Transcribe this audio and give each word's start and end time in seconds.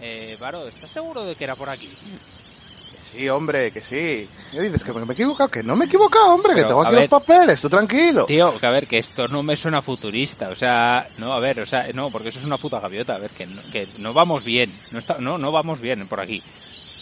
Eh, 0.00 0.36
Varo, 0.40 0.68
¿estás 0.68 0.90
seguro 0.90 1.24
de 1.24 1.34
que 1.34 1.44
era 1.44 1.54
por 1.54 1.70
aquí? 1.70 1.88
Que 1.88 3.18
sí, 3.18 3.28
hombre, 3.28 3.70
que 3.70 3.80
sí. 3.80 4.28
¿Qué 4.52 4.60
dices? 4.62 4.84
¿Que 4.84 4.92
me 4.92 5.00
he 5.00 5.12
equivocado? 5.12 5.50
Que 5.50 5.62
no 5.62 5.74
me 5.76 5.84
he 5.84 5.88
equivocado, 5.88 6.34
hombre, 6.34 6.52
Pero, 6.54 6.62
que 6.64 6.68
tengo 6.68 6.82
aquí 6.82 6.92
ver. 6.94 7.00
los 7.02 7.08
papeles, 7.22 7.60
tú 7.60 7.68
tranquilo. 7.70 8.26
Tío, 8.26 8.56
que 8.58 8.66
a 8.66 8.70
ver, 8.70 8.86
que 8.86 8.98
esto 8.98 9.26
no 9.28 9.42
me 9.42 9.56
suena 9.56 9.80
futurista, 9.82 10.50
o 10.50 10.54
sea, 10.54 11.06
no, 11.18 11.32
a 11.32 11.40
ver, 11.40 11.60
o 11.60 11.66
sea, 11.66 11.86
no, 11.94 12.10
porque 12.10 12.28
eso 12.28 12.38
es 12.38 12.44
una 12.44 12.58
puta 12.58 12.78
gaviota, 12.80 13.14
a 13.14 13.18
ver, 13.18 13.30
que 13.30 13.46
no, 13.46 13.62
que 13.72 13.88
no 13.98 14.12
vamos 14.12 14.44
bien, 14.44 14.72
no, 14.90 14.98
está, 14.98 15.16
no, 15.18 15.38
no 15.38 15.50
vamos 15.50 15.80
bien 15.80 16.06
por 16.08 16.20
aquí. 16.20 16.42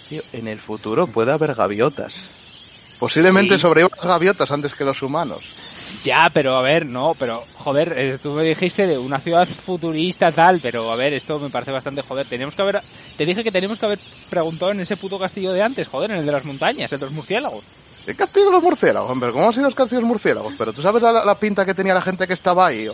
Tío, 0.09 0.23
en 0.33 0.47
el 0.49 0.61
futuro 0.61 1.07
puede 1.07 1.33
haber 1.33 1.55
gaviotas. 1.55 2.15
Posiblemente 2.99 3.57
Sí. 3.57 3.63
sobrevivan 3.63 3.91
las 3.99 4.07
gaviotas 4.07 4.51
antes 4.53 4.75
que 4.75 4.85
los 4.85 5.03
humanos. 5.03 5.45
Ya, 6.03 6.31
pero 6.33 6.57
a 6.57 6.63
ver, 6.63 6.87
no, 6.87 7.15
pero 7.19 7.45
joder, 7.59 7.95
eh, 7.97 8.19
tú 8.23 8.31
me 8.33 8.43
dijiste 8.43 8.87
de 8.87 8.99
una 8.99 9.19
ciudad 9.19 9.47
futurista 9.47 10.33
tal, 10.33 10.61
pero 10.61 10.91
a 10.91 10.97
ver, 10.97 11.15
esto 11.15 11.39
me 11.39 11.51
parece 11.51 11.73
bastante 11.73 12.03
joder. 12.03 12.27
Teníamos 12.27 12.55
que 12.55 12.63
haber, 12.63 12.81
te 13.17 13.25
dije 13.25 13.43
que 13.43 13.53
teníamos 13.53 13.79
que 13.79 13.87
haber 13.87 13.99
preguntado 14.29 14.73
en 14.73 14.81
ese 14.81 14.97
puto 14.97 15.19
castillo 15.19 15.53
de 15.53 15.63
antes, 15.63 15.89
joder, 15.89 16.11
en 16.11 16.19
el 16.19 16.27
de 16.27 16.33
las 16.33 16.45
montañas, 16.45 16.93
el 16.93 17.01
de 17.01 17.07
los 17.07 17.15
murciélagos. 17.15 17.65
¿Qué 18.05 18.15
castillo 18.15 18.51
los 18.51 18.63
murciélagos, 18.63 19.11
hombre? 19.11 19.33
¿Cómo 19.33 19.47
han 19.47 19.53
sido 19.55 19.65
los 19.65 19.75
castillos 19.75 20.05
murciélagos? 20.05 20.53
Pero 20.59 20.75
tú 20.75 20.83
sabes 20.83 21.03
la 21.03 21.39
pinta 21.39 21.65
que 21.65 21.73
tenía 21.73 21.95
la 21.95 22.03
gente 22.03 22.27
que 22.27 22.35
estaba 22.35 22.67
ahí. 22.67 22.87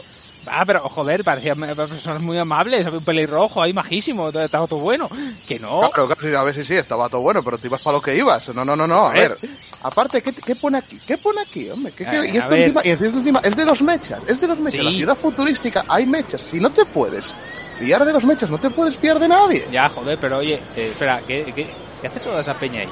Ah, 0.47 0.65
pero 0.67 0.81
joder, 0.81 1.23
parecían 1.23 1.63
eh, 1.65 1.75
personas 1.77 2.21
muy 2.23 2.39
amables, 2.39 2.87
había 2.87 2.99
un 2.99 3.05
pelirrojo 3.05 3.63
ahí 3.63 3.73
majísimo, 3.73 4.29
estaba 4.31 4.67
todo 4.67 4.81
bueno. 4.81 5.09
Que 5.47 5.59
no. 5.59 5.81
Claro, 5.93 6.07
claro, 6.07 6.21
sí, 6.23 6.35
a 6.35 6.43
ver 6.43 6.55
si 6.55 6.65
sí, 6.65 6.75
estaba 6.77 7.09
todo 7.09 7.21
bueno, 7.21 7.43
pero 7.43 7.59
tú 7.59 7.67
ibas 7.67 7.83
para 7.83 7.97
lo 7.99 8.03
que 8.03 8.17
ibas. 8.17 8.49
No, 8.55 8.65
no, 8.65 8.75
no, 8.75 8.87
no, 8.87 9.07
a 9.09 9.13
ver. 9.13 9.37
Aparte, 9.83 10.23
¿qué, 10.23 10.33
qué 10.33 10.57
pone 10.57 10.79
aquí? 10.79 10.99
¿Qué 11.07 11.19
pone 11.19 11.41
aquí, 11.43 11.69
hombre? 11.71 11.93
¿Qué- 11.93 12.05
qué- 12.05 12.17
Eh, 12.17 12.31
y, 12.35 12.37
esto 12.39 12.55
encima, 12.55 12.81
y 12.85 12.89
esto 12.91 13.05
encima 13.07 13.41
es 13.43 13.57
de 13.57 13.65
los 13.65 13.83
mechas, 13.83 14.21
es 14.27 14.41
de 14.41 14.47
los 14.49 14.59
mechas. 14.59 14.81
Sí. 14.81 14.85
La 14.85 14.91
ciudad 14.91 15.17
futurística 15.17 15.85
hay 15.89 16.07
mechas. 16.07 16.41
Si 16.43 16.59
no 16.61 16.71
te 16.71 16.85
puedes 16.85 17.33
fiar 17.79 18.05
de 18.05 18.13
los 18.13 18.25
mechas, 18.25 18.51
no 18.51 18.59
te 18.59 18.71
puedes 18.71 18.97
fiar 18.99 19.19
de 19.19 19.29
nadie. 19.29 19.67
Ya, 19.71 19.89
joder, 19.89 20.19
pero 20.21 20.39
oye, 20.39 20.55
eh, 20.77 20.89
espera, 20.93 21.21
¿qué, 21.27 21.45
qué, 21.55 21.67
qué 22.01 22.07
hace 22.09 22.21
toda 22.21 22.41
esa 22.41 22.55
peña 22.55 22.81
ahí? 22.81 22.89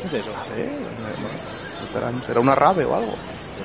¿Qué 0.00 0.06
es 0.08 0.12
eso? 0.24 0.30
Eh, 0.56 0.70
no, 1.00 1.92
será, 1.92 2.26
será 2.26 2.40
una 2.40 2.54
rave 2.54 2.84
o 2.84 2.94
algo. 2.96 3.14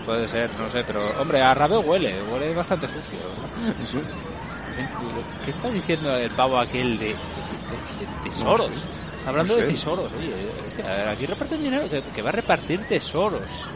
Puede 0.10 0.28
ser, 0.28 0.50
no 0.58 0.68
sé, 0.72 0.84
pero 0.88 1.22
hombre, 1.22 1.40
a 1.40 1.54
rabeo 1.54 1.82
huele, 1.82 2.16
huele 2.24 2.52
bastante 2.56 2.88
sucio. 2.88 3.20
¿Qué 5.46 5.52
está 5.52 5.70
diciendo 5.70 6.16
el 6.16 6.32
pavo 6.32 6.58
aquel 6.58 6.98
de, 6.98 7.06
de- 7.10 7.14
de- 7.14 7.16
de 7.16 8.24
tesoros? 8.24 8.72
Está 9.18 9.30
hablando 9.30 9.54
No 9.56 9.62
de 9.62 9.68
tesoros, 9.68 10.10
oye, 10.18 10.34
hostia, 10.68 11.12
aquí 11.12 11.26
reparten 11.28 11.62
dinero, 11.62 11.88
que, 11.88 12.02
que 12.02 12.22
va 12.24 12.30
a 12.30 12.32
repartir 12.32 12.82
tesoros. 12.88 13.68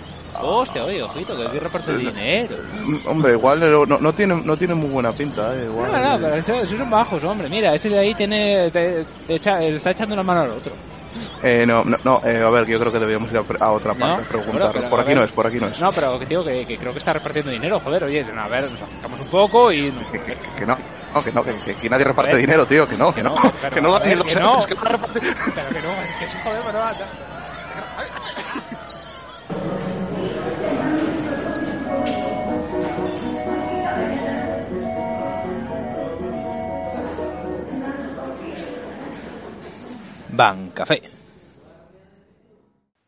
Hostia, 0.41 0.83
oye, 0.83 1.01
ojito, 1.03 1.37
que 1.37 1.43
aquí 1.47 1.59
reparte 1.59 1.95
dinero. 1.97 2.57
Mm, 2.81 3.07
Hombre, 3.07 3.33
igual 3.33 3.59
no, 3.87 3.97
no- 3.99 4.13
tiene, 4.13 4.35
no 4.43 4.57
tiene 4.57 4.73
muy 4.73 4.89
buena 4.89 5.11
pinta, 5.11 5.53
eh. 5.55 5.65
Igual, 5.65 5.91
No, 5.91 6.09
no, 6.17 6.19
pero 6.21 6.35
esos, 6.35 6.69
son 6.69 6.89
bajos, 6.89 7.23
hombre. 7.23 7.47
Mira, 7.49 7.73
ese 7.73 7.89
de 7.89 7.99
ahí 7.99 8.13
tiene, 8.15 8.69
te- 8.71 9.05
te 9.27 9.35
echa- 9.35 9.59
le 9.59 9.75
está 9.75 9.91
echando 9.91 10.13
una 10.13 10.23
mano 10.23 10.41
al 10.41 10.51
otro. 10.51 10.73
Eh, 11.43 11.63
no, 11.67 11.83
no, 11.83 11.95
no, 12.03 12.21
eh, 12.25 12.41
a 12.43 12.49
ver, 12.49 12.65
yo 12.65 12.79
creo 12.79 12.91
que 12.91 12.97
deberíamos 12.99 13.29
ir 13.31 13.37
a, 13.37 13.65
a 13.65 13.71
otra 13.71 13.93
parte 13.93 14.23
a 14.23 14.27
preguntar. 14.27 14.71
pero, 14.73 14.89
por 14.89 14.99
aquí 14.99 15.09
ver. 15.09 15.17
no 15.17 15.23
es, 15.23 15.31
por 15.31 15.45
aquí 15.45 15.57
no 15.59 15.67
es. 15.67 15.79
No, 15.79 15.91
pero 15.91 16.17
que 16.17 16.25
digo 16.25 16.43
que, 16.43 16.65
que 16.65 16.77
creo 16.77 16.91
que 16.91 16.97
está 16.99 17.13
repartiendo 17.13 17.51
dinero, 17.51 17.79
joder, 17.79 18.03
oye, 18.05 18.25
a 18.35 18.47
ver, 18.47 18.71
nos 18.71 18.81
acercamos 18.81 19.19
un 19.19 19.27
poco 19.27 19.71
y... 19.71 19.91
Que, 20.11 20.19
que- 20.21 20.37
que 20.57 20.65
no, 20.65 20.75
no, 21.13 21.23
que 21.23 21.31
no, 21.31 21.43
que, 21.43 21.89
nadie 21.89 22.05
reparte 22.05 22.35
dinero, 22.35 22.65
tío, 22.65 22.87
que 22.87 22.97
no, 22.97 23.13
que 23.13 23.21
no, 23.21 23.35
que 23.35 23.79
no 23.81 23.99
que 24.01 24.15
no. 24.15 24.23
que 24.25 24.35
no 24.75 24.83
reparte. 24.83 25.19
Pero 25.21 25.69
que 25.69 25.81
no, 25.81 25.91
es 26.01 26.11
que 26.19 26.27
sí, 26.27 26.37
joder, 26.43 26.61
pero... 26.65 26.79
Ban 26.79 26.95
Café. 40.73 41.01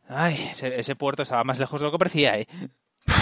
Ay, 0.07 0.49
ese, 0.51 0.79
ese 0.79 0.95
puerto 0.95 1.23
estaba 1.23 1.43
más 1.43 1.57
lejos 1.59 1.79
de 1.79 1.85
lo 1.85 1.91
que 1.91 1.97
parecía, 1.97 2.37
¿eh? 2.39 2.47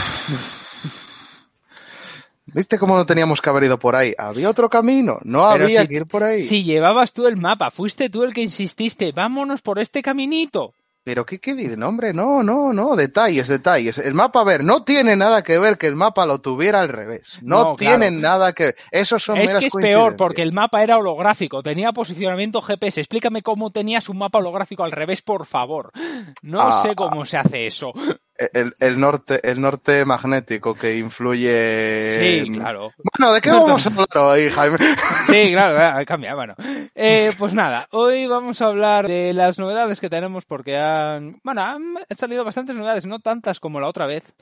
¿Viste 2.45 2.77
cómo 2.77 2.95
no 2.97 3.05
teníamos 3.05 3.41
que 3.41 3.49
haber 3.49 3.63
ido 3.63 3.79
por 3.79 3.95
ahí? 3.95 4.13
¿Había 4.17 4.49
otro 4.49 4.69
camino? 4.69 5.17
No 5.23 5.49
Pero 5.51 5.63
había 5.65 5.81
si- 5.83 5.87
que 5.87 5.93
ir 5.95 6.05
por 6.05 6.23
ahí. 6.23 6.39
Si 6.41 6.63
llevabas 6.63 7.13
tú 7.13 7.25
el 7.25 7.37
mapa, 7.37 7.71
fuiste 7.71 8.09
tú 8.09 8.23
el 8.23 8.33
que 8.33 8.41
insististe, 8.41 9.11
vámonos 9.13 9.61
por 9.61 9.79
este 9.79 10.01
caminito. 10.01 10.73
Pero 11.05 11.25
¿qué, 11.25 11.39
qué 11.39 11.53
dicen? 11.53 11.83
Hombre, 11.83 12.13
no, 12.13 12.43
no, 12.43 12.71
no, 12.71 12.95
detalles, 12.95 13.49
detalles. 13.49 13.97
El 13.97 14.13
mapa, 14.13 14.39
a 14.39 14.43
ver, 14.45 14.63
no 14.63 14.83
tiene 14.83 15.15
nada 15.17 15.43
que 15.43 15.57
ver 15.59 15.77
que 15.77 15.87
el 15.87 15.95
mapa 15.97 16.25
lo 16.25 16.39
tuviera 16.39 16.79
al 16.81 16.87
revés. 16.87 17.39
No, 17.41 17.57
No, 17.63 17.75
claro. 17.75 17.99
tiene 17.99 18.11
nada 18.11 18.53
que 18.53 18.63
ver. 18.65 18.75
Esos 18.89 19.21
son 19.21 19.37
Es 19.37 19.47
meras 19.47 19.59
que 19.59 19.67
es 19.67 19.73
peor, 19.73 20.15
porque 20.15 20.41
el 20.41 20.53
mapa 20.53 20.81
era 20.81 20.97
holográfico, 20.97 21.61
tenía 21.61 21.91
posicionamiento 21.91 22.61
GPS. 22.61 23.01
Explícame 23.01 23.41
cómo 23.41 23.71
tenías 23.71 24.07
un 24.07 24.17
mapa 24.17 24.37
holográfico 24.39 24.83
al 24.85 24.91
revés, 24.93 25.21
por 25.21 25.45
favor. 25.45 25.91
No 26.41 26.61
Ah, 26.61 26.81
sé 26.81 26.95
cómo 26.95 27.25
se 27.25 27.37
hace 27.37 27.67
eso. 27.67 27.91
El, 28.35 28.75
el 28.79 28.99
norte, 28.99 29.39
el 29.49 29.61
norte 29.61 30.05
magnético 30.05 30.73
que 30.73 30.97
influye... 30.97 32.17
Sí, 32.19 32.47
en- 32.47 32.55
claro. 32.55 32.91
Bueno, 33.17 33.33
¿de 33.33 33.41
qué 33.41 33.51
vamos 33.51 33.85
a 33.85 33.89
hablar 33.89 34.07
hoy, 34.17 34.49
Jaime? 34.49 34.77
Sí, 35.27 35.51
claro, 35.51 35.99
eh, 36.01 36.05
cambia, 36.05 36.33
bueno. 36.35 36.55
Eh, 36.95 37.31
pues 37.37 37.53
nada, 37.53 37.87
hoy 37.91 38.25
vamos 38.27 38.61
a 38.61 38.67
hablar 38.67 39.07
de 39.07 39.33
las 39.33 39.59
novedades 39.59 40.01
que 40.01 40.09
tenemos 40.09 40.45
porque 40.45 40.77
han, 40.77 41.39
bueno, 41.43 41.61
han 41.61 41.95
salido 42.15 42.43
bastantes 42.43 42.75
novedades, 42.75 43.05
no 43.05 43.19
tantas 43.19 43.59
como 43.59 43.79
la 43.79 43.87
otra 43.87 44.05
vez. 44.07 44.33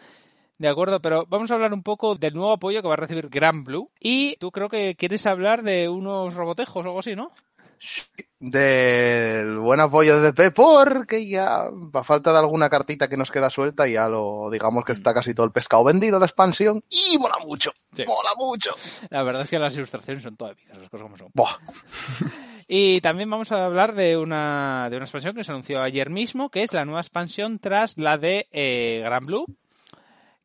De 0.57 0.67
acuerdo, 0.69 1.01
pero 1.01 1.25
vamos 1.27 1.49
a 1.51 1.55
hablar 1.55 1.73
un 1.73 1.81
poco 1.83 2.15
del 2.15 2.33
nuevo 2.35 2.53
apoyo 2.53 2.81
que 2.81 2.87
va 2.87 2.93
a 2.93 2.97
recibir 2.97 3.29
Gran 3.29 3.63
Blue. 3.63 3.91
Y 3.99 4.35
tú 4.37 4.51
creo 4.51 4.69
que 4.69 4.95
quieres 4.95 5.25
hablar 5.25 5.63
de 5.63 5.89
unos 5.89 6.35
robotejos 6.35 6.85
o 6.85 6.89
algo 6.89 6.99
así, 6.99 7.15
¿no? 7.15 7.31
Del 8.43 9.59
buen 9.59 9.79
apoyo 9.81 10.19
de 10.19 10.31
DP, 10.31 10.51
porque 10.55 11.27
ya, 11.27 11.69
a 11.93 12.03
falta 12.03 12.31
de 12.33 12.39
alguna 12.39 12.69
cartita 12.71 13.07
que 13.07 13.15
nos 13.15 13.29
queda 13.29 13.51
suelta, 13.51 13.87
ya 13.87 14.09
lo, 14.09 14.49
digamos 14.49 14.83
que 14.83 14.93
está 14.93 15.13
casi 15.13 15.35
todo 15.35 15.45
el 15.45 15.51
pescado 15.51 15.83
vendido, 15.83 16.17
la 16.17 16.25
expansión, 16.25 16.83
y 16.89 17.19
mola 17.19 17.35
mucho, 17.45 17.71
Sí. 17.93 18.03
mola 18.07 18.31
mucho. 18.35 18.71
La 19.11 19.21
verdad 19.21 19.43
es 19.43 19.49
que 19.51 19.59
las 19.59 19.75
ilustraciones 19.75 20.23
son 20.23 20.37
todas 20.37 20.53
épicas, 20.53 20.75
las 20.75 20.89
cosas 20.89 21.03
como 21.03 21.17
son. 21.17 21.29
Buah. 21.35 21.55
Y 22.67 23.01
también 23.01 23.29
vamos 23.29 23.51
a 23.51 23.65
hablar 23.65 23.93
de 23.93 24.15
una, 24.17 24.87
de 24.89 24.95
una 24.95 25.03
expansión 25.05 25.35
que 25.35 25.43
se 25.43 25.51
anunció 25.51 25.81
ayer 25.81 26.09
mismo, 26.09 26.49
que 26.49 26.63
es 26.63 26.71
la 26.73 26.85
nueva 26.85 27.01
expansión 27.01 27.59
tras 27.59 27.97
la 27.97 28.17
de 28.17 28.47
eh, 28.51 29.01
Gran 29.03 29.25
Blue, 29.25 29.45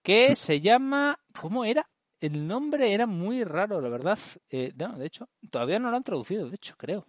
que 0.03 0.35
se 0.35 0.61
llama... 0.61 1.19
¿Cómo 1.41 1.65
era? 1.65 1.89
El 2.21 2.49
nombre 2.49 2.93
era 2.93 3.07
muy 3.07 3.45
raro, 3.45 3.81
la 3.81 3.89
verdad. 3.89 4.19
Eh, 4.51 4.73
no, 4.77 4.99
de 4.99 5.07
hecho, 5.07 5.29
todavía 5.51 5.79
no 5.79 5.91
lo 5.91 5.97
han 5.97 6.03
traducido, 6.03 6.49
de 6.49 6.57
hecho, 6.57 6.75
creo. 6.77 7.07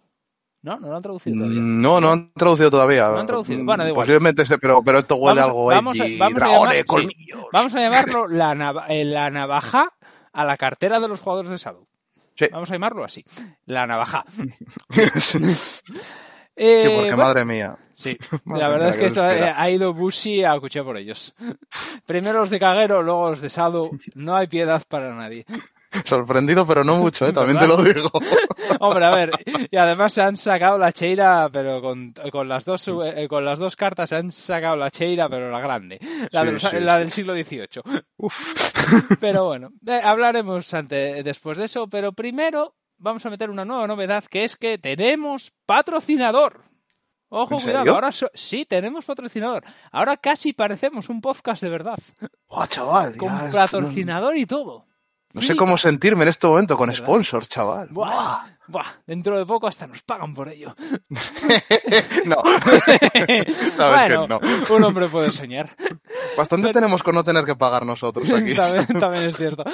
No, 0.62 0.78
no 0.80 0.88
lo 0.88 0.96
han 0.96 1.02
traducido 1.02 1.36
todavía. 1.36 1.60
No, 1.60 2.00
no 2.00 2.10
han 2.12 2.32
traducido 2.32 2.70
todavía. 2.70 3.08
No 3.10 3.18
han 3.20 3.26
traducido. 3.26 3.64
Bueno, 3.64 3.84
da 3.84 3.90
igual. 3.90 4.04
Posiblemente 4.06 4.44
pero, 4.60 4.82
pero 4.82 4.98
esto 4.98 5.14
huele 5.16 5.40
Vamos- 5.40 5.48
algo 5.48 5.66
vamos 5.66 6.00
a- 6.00 6.04
edgy, 6.06 6.18
vamos 6.18 6.42
a 6.42 6.46
llamar- 6.46 6.76
sí. 6.76 6.84
colmillos. 6.84 7.44
Vamos 7.52 7.74
a 7.74 7.80
llamarlo 7.80 8.26
la, 8.28 8.84
eh, 8.88 9.04
la 9.04 9.30
navaja 9.30 9.92
a 10.32 10.44
la 10.44 10.56
cartera 10.56 10.98
de 11.00 11.08
los 11.08 11.20
jugadores 11.20 11.50
de 11.50 11.58
Shadow. 11.58 11.86
Sí. 12.34 12.46
Vamos 12.52 12.70
a 12.70 12.74
llamarlo 12.74 13.04
así. 13.04 13.24
La 13.66 13.86
navaja. 13.86 14.24
sí, 16.58 16.64
Eh, 16.64 16.82
porque 16.84 17.00
bueno, 17.10 17.16
madre 17.16 17.44
mía. 17.44 17.76
Sí, 17.94 18.16
Madre 18.44 18.62
la 18.62 18.68
verdad 18.68 18.84
mía, 18.86 18.90
es 18.90 18.96
que 18.96 19.00
qué 19.02 19.06
esto, 19.08 19.22
ha 19.24 19.70
ido 19.70 19.92
Bushi 19.92 20.44
a 20.44 20.56
cuchillar 20.60 20.84
por 20.84 20.96
ellos. 20.98 21.34
Primero 22.06 22.38
los 22.40 22.50
de 22.50 22.60
Caguero, 22.60 23.02
luego 23.02 23.30
los 23.30 23.40
de 23.40 23.50
Sado. 23.50 23.90
No 24.14 24.36
hay 24.36 24.46
piedad 24.46 24.80
para 24.88 25.12
nadie. 25.16 25.44
Sorprendido, 26.04 26.64
pero 26.64 26.84
no 26.84 26.96
mucho, 26.96 27.26
¿eh? 27.26 27.32
también 27.32 27.58
te 27.58 27.66
lo 27.66 27.82
digo. 27.82 28.08
Hombre, 28.80 29.04
a 29.04 29.10
ver, 29.10 29.30
y 29.70 29.76
además 29.76 30.12
se 30.12 30.22
han 30.22 30.36
sacado 30.36 30.78
la 30.78 30.92
cheira, 30.92 31.48
pero 31.52 31.82
con, 31.82 32.12
con 32.30 32.46
las 32.46 32.64
dos 32.64 32.86
eh, 33.04 33.26
con 33.28 33.44
las 33.44 33.58
dos 33.58 33.74
cartas 33.74 34.10
se 34.10 34.16
han 34.16 34.30
sacado 34.30 34.76
la 34.76 34.92
cheira, 34.92 35.28
pero 35.28 35.50
la 35.50 35.60
grande, 35.60 35.98
la, 36.30 36.40
Sí, 36.42 36.46
de 36.46 36.52
los- 36.52 36.62
sí, 36.62 36.68
la 36.80 36.94
sí. 36.94 37.00
del 37.00 37.10
siglo 37.10 37.34
XVIII. 37.34 37.82
Pero 39.20 39.46
bueno, 39.46 39.70
eh, 39.86 40.00
hablaremos 40.04 40.72
ante, 40.74 41.22
después 41.22 41.58
de 41.58 41.64
eso, 41.64 41.88
pero 41.88 42.12
primero 42.12 42.74
vamos 42.98 43.24
a 43.26 43.30
meter 43.30 43.50
una 43.50 43.64
nueva 43.64 43.86
novedad, 43.86 44.24
que 44.24 44.44
es 44.44 44.56
que 44.56 44.78
tenemos 44.78 45.52
patrocinador. 45.66 46.62
Ojo, 47.30 47.56
¿En 47.56 47.62
cuidado, 47.62 47.94
ahora 47.94 48.10
so- 48.10 48.30
sí 48.34 48.64
tenemos 48.64 49.04
patrocinador. 49.04 49.62
Ahora 49.92 50.16
casi 50.16 50.52
parecemos 50.54 51.08
un 51.10 51.20
podcast 51.20 51.62
de 51.62 51.68
verdad, 51.68 51.98
Buah, 52.48 52.66
chaval. 52.68 53.12
ya 53.12 53.18
con 53.18 53.28
no- 53.46 53.50
patrocinador 53.52 54.36
y 54.36 54.46
todo. 54.46 54.86
No 55.34 55.42
sé 55.42 55.54
cómo 55.54 55.76
sentirme 55.76 56.22
en 56.22 56.30
este 56.30 56.46
momento 56.46 56.76
con 56.78 56.92
sponsors, 56.92 57.50
chaval. 57.50 57.88
Buah, 57.90 58.46
buah, 58.66 58.86
dentro 59.06 59.38
de 59.38 59.44
poco 59.44 59.66
hasta 59.66 59.86
nos 59.86 60.02
pagan 60.02 60.32
por 60.32 60.48
ello. 60.48 60.74
no. 62.24 62.36
Sabes 63.76 63.76
bueno, 63.76 64.22
que 64.26 64.28
no. 64.28 64.74
un 64.76 64.84
hombre 64.84 65.06
puede 65.08 65.30
soñar. 65.30 65.68
Bastante 66.36 66.72
tenemos 66.72 67.02
con 67.02 67.14
no 67.14 67.22
tener 67.24 67.44
que 67.44 67.54
pagar 67.54 67.84
nosotros 67.84 68.24
aquí. 68.32 68.54
también, 68.54 68.86
también 68.98 69.24
es 69.28 69.36
cierto. 69.36 69.64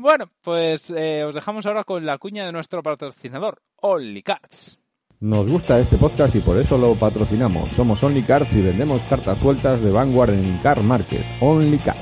Bueno, 0.00 0.30
pues 0.42 0.90
eh, 0.90 1.24
os 1.24 1.34
dejamos 1.34 1.66
ahora 1.66 1.82
con 1.82 2.06
la 2.06 2.18
cuña 2.18 2.46
de 2.46 2.52
nuestro 2.52 2.84
patrocinador, 2.84 3.62
Only 3.74 4.22
Cards. 4.22 4.78
Nos 5.18 5.48
gusta 5.48 5.80
este 5.80 5.96
podcast 5.96 6.36
y 6.36 6.40
por 6.40 6.56
eso 6.56 6.78
lo 6.78 6.94
patrocinamos. 6.94 7.68
Somos 7.70 8.00
Only 8.04 8.22
Cards 8.22 8.52
y 8.52 8.62
vendemos 8.62 9.02
cartas 9.10 9.40
sueltas 9.40 9.82
de 9.82 9.90
Vanguard 9.90 10.34
en 10.34 10.56
Car 10.58 10.84
Market. 10.84 11.24
Only 11.40 11.78
Cards. 11.78 11.98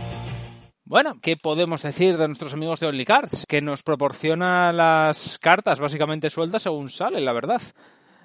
Bueno, 0.85 1.19
¿qué 1.23 1.39
podemos 1.39 1.83
decir 1.83 2.19
de 2.19 2.29
nuestros 2.29 2.53
amigos 2.53 2.81
de 2.81 2.87
OnlyCards? 2.87 3.47
Que 3.49 3.63
nos 3.63 3.83
proporciona 3.83 4.75
las 4.75 5.39
cartas 5.39 5.81
básicamente 5.81 6.29
sueltas 6.29 6.63
según 6.63 6.91
sale, 6.91 7.23
la 7.23 7.33
verdad. 7.33 7.63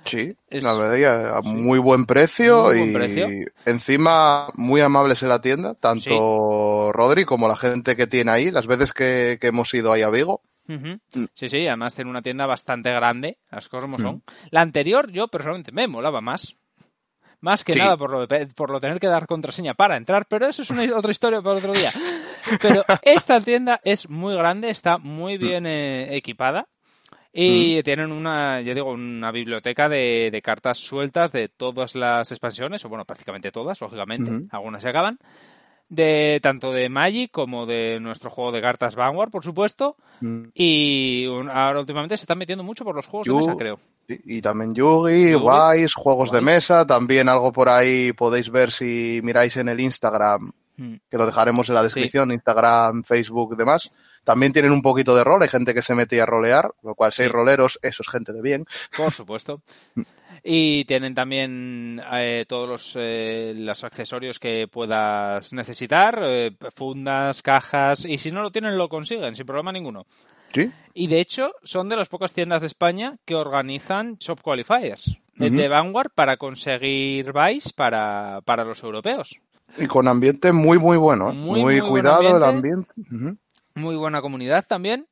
Sí, 0.05 0.35
Es- 0.49 0.63
la 0.63 0.73
verdad, 0.73 1.37
a 1.37 1.41
muy 1.41 1.77
buen 1.79 2.05
precio 2.05 2.63
Muy 2.65 2.77
buen 2.77 2.89
y 2.89 2.93
precio. 2.93 3.29
encima 3.65 4.47
muy 4.55 4.81
amables 4.81 5.21
en 5.23 5.29
la 5.29 5.41
tienda, 5.41 5.75
tanto 5.75 6.91
Rodri 6.91 7.25
como 7.25 7.47
la 7.47 7.55
gente 7.55 7.95
que 7.95 8.07
tiene 8.07 8.31
ahí, 8.31 8.51
las 8.51 8.67
veces 8.67 8.93
que, 8.93 9.37
que 9.39 9.47
hemos 9.47 9.73
ido 9.73 9.91
ahí 9.93 10.01
a 10.01 10.09
Vigo. 10.09 10.41
Mm. 10.67 10.93
Sí, 11.33 11.49
sí, 11.49 11.67
además 11.67 11.93
tiene 11.95 12.09
una 12.09 12.21
tienda 12.21 12.45
bastante 12.45 12.91
grande, 12.91 13.37
las 13.51 13.67
cosas 13.69 13.85
como 13.85 13.99
son. 13.99 14.23
La 14.49 14.61
anterior 14.61 15.11
yo 15.11 15.27
personalmente 15.27 15.71
me 15.71 15.87
molaba 15.87 16.21
más. 16.21 16.55
Más 17.39 17.63
que 17.63 17.73
Sí. 17.73 17.79
nada 17.79 17.97
por 17.97 18.11
lo, 18.11 18.27
de, 18.27 18.45
por 18.47 18.69
lo 18.69 18.79
tener 18.79 18.99
que 18.99 19.07
dar 19.07 19.25
contraseña 19.25 19.73
para 19.73 19.97
entrar, 19.97 20.27
pero 20.27 20.47
eso 20.47 20.61
es 20.61 20.69
una 20.69 20.83
otra 20.95 21.09
historia 21.11 21.41
para 21.41 21.57
otro 21.57 21.73
día. 21.73 21.89
Pero 22.61 22.83
esta 23.01 23.41
tienda 23.41 23.81
es 23.83 24.07
muy 24.09 24.35
grande, 24.35 24.69
está 24.69 24.97
muy 24.99 25.37
bien 25.39 25.65
eh, 25.65 26.15
equipada 26.15 26.67
y 27.33 27.81
tienen 27.83 28.11
una, 28.11 28.61
yo 28.61 28.73
digo, 28.73 28.91
una 28.91 29.31
biblioteca 29.31 29.87
de, 29.89 30.29
de 30.31 30.41
cartas 30.41 30.77
sueltas 30.79 31.31
de 31.31 31.47
todas 31.47 31.95
las 31.95 32.31
expansiones, 32.31 32.83
o 32.85 32.89
bueno, 32.89 33.05
prácticamente 33.05 33.51
todas, 33.51 33.79
lógicamente, 33.81 34.31
algunas 34.51 34.81
se 34.83 34.89
acaban, 34.89 35.17
de 35.89 36.39
tanto 36.41 36.71
de 36.71 36.87
Magic 36.87 37.31
como 37.31 37.65
de 37.65 37.99
nuestro 37.99 38.29
juego 38.29 38.51
de 38.53 38.61
cartas 38.61 38.95
Vanguard, 38.95 39.29
por 39.29 39.43
supuesto, 39.43 39.97
Mm. 40.21 40.43
y 40.53 41.25
un- 41.27 41.49
ahora 41.49 41.79
últimamente 41.81 42.15
se 42.15 42.23
están 42.23 42.37
metiendo 42.37 42.63
mucho 42.63 42.85
por 42.85 42.95
los 42.95 43.07
juegos 43.07 43.27
de 43.27 43.33
mesa, 43.33 43.55
creo. 43.57 43.77
Sí, 44.07 44.19
Y 44.25 44.41
también 44.41 44.73
Yugi, 44.73 45.35
Wise, 45.35 45.93
juegos 45.95 46.31
de 46.31 46.41
mesa, 46.41 46.85
también 46.85 47.27
algo 47.27 47.51
por 47.51 47.67
ahí 47.69 48.13
podéis 48.13 48.49
ver 48.49 48.71
si 48.71 49.19
miráis 49.23 49.57
en 49.57 49.67
el 49.69 49.79
Instagram, 49.81 50.51
Mm. 50.77 50.93
que 51.09 51.17
lo 51.17 51.25
dejaremos 51.25 51.67
en 51.67 51.75
la 51.75 51.83
descripción, 51.83 52.31
Instagram, 52.31 53.03
Facebook, 53.03 53.57
demás. 53.57 53.91
También 54.23 54.53
tienen 54.53 54.71
un 54.71 54.81
poquito 54.81 55.15
de 55.15 55.23
rol, 55.23 55.41
hay 55.41 55.49
gente 55.49 55.73
que 55.73 55.81
se 55.81 55.95
mete 55.95 56.21
a 56.21 56.25
rolear, 56.25 56.71
lo 56.83 56.93
cual 56.95 57.11
si 57.11 57.23
hay 57.23 57.27
Sí. 57.27 57.31
roleros, 57.33 57.79
eso 57.81 58.03
es 58.03 58.09
gente 58.09 58.33
de 58.33 58.41
bien. 58.41 58.65
Por 58.95 59.11
supuesto. 59.11 59.61
Y 60.43 60.85
tienen 60.85 61.13
también 61.13 62.01
eh, 62.13 62.45
todos 62.47 62.67
los, 62.67 62.93
eh, 62.97 63.53
los 63.55 63.83
accesorios 63.83 64.39
que 64.39 64.67
puedas 64.67 65.53
necesitar, 65.53 66.19
eh, 66.23 66.51
fundas, 66.73 67.43
cajas, 67.43 68.05
y 68.05 68.17
si 68.17 68.31
no 68.31 68.41
lo 68.41 68.49
tienen 68.51 68.75
lo 68.75 68.89
consiguen 68.89 69.35
sin 69.35 69.45
problema 69.45 69.71
ninguno. 69.71 70.07
Sí, 70.53 70.71
Y 70.95 71.07
de 71.07 71.19
hecho 71.19 71.51
son 71.63 71.89
de 71.89 71.95
las 71.95 72.09
pocas 72.09 72.33
tiendas 72.33 72.61
de 72.61 72.67
España 72.67 73.17
que 73.25 73.35
organizan 73.35 74.15
Shop 74.17 74.41
Qualifiers 74.41 75.09
eh, 75.39 75.45
Ujú. 75.47 75.55
de 75.55 75.67
Vanguard 75.67 76.09
para 76.15 76.37
conseguir 76.37 77.33
Vice 77.33 77.71
para, 77.75 78.39
para 78.43 78.63
los 78.65 78.81
europeos. 78.81 79.39
y 79.77 79.85
con 79.85 80.07
ambiente 80.07 80.51
muy, 80.53 80.79
muy 80.79 80.97
bueno. 80.97 81.33
Muy, 81.33 81.35
muy, 81.35 81.61
muy 81.61 81.79
buen 81.81 81.91
cuidado 81.91 82.35
el 82.37 82.43
ambiente. 82.43 82.91
Muy 83.75 83.95
buena 83.95 84.21
comunidad 84.21 84.65
también. 84.67 85.07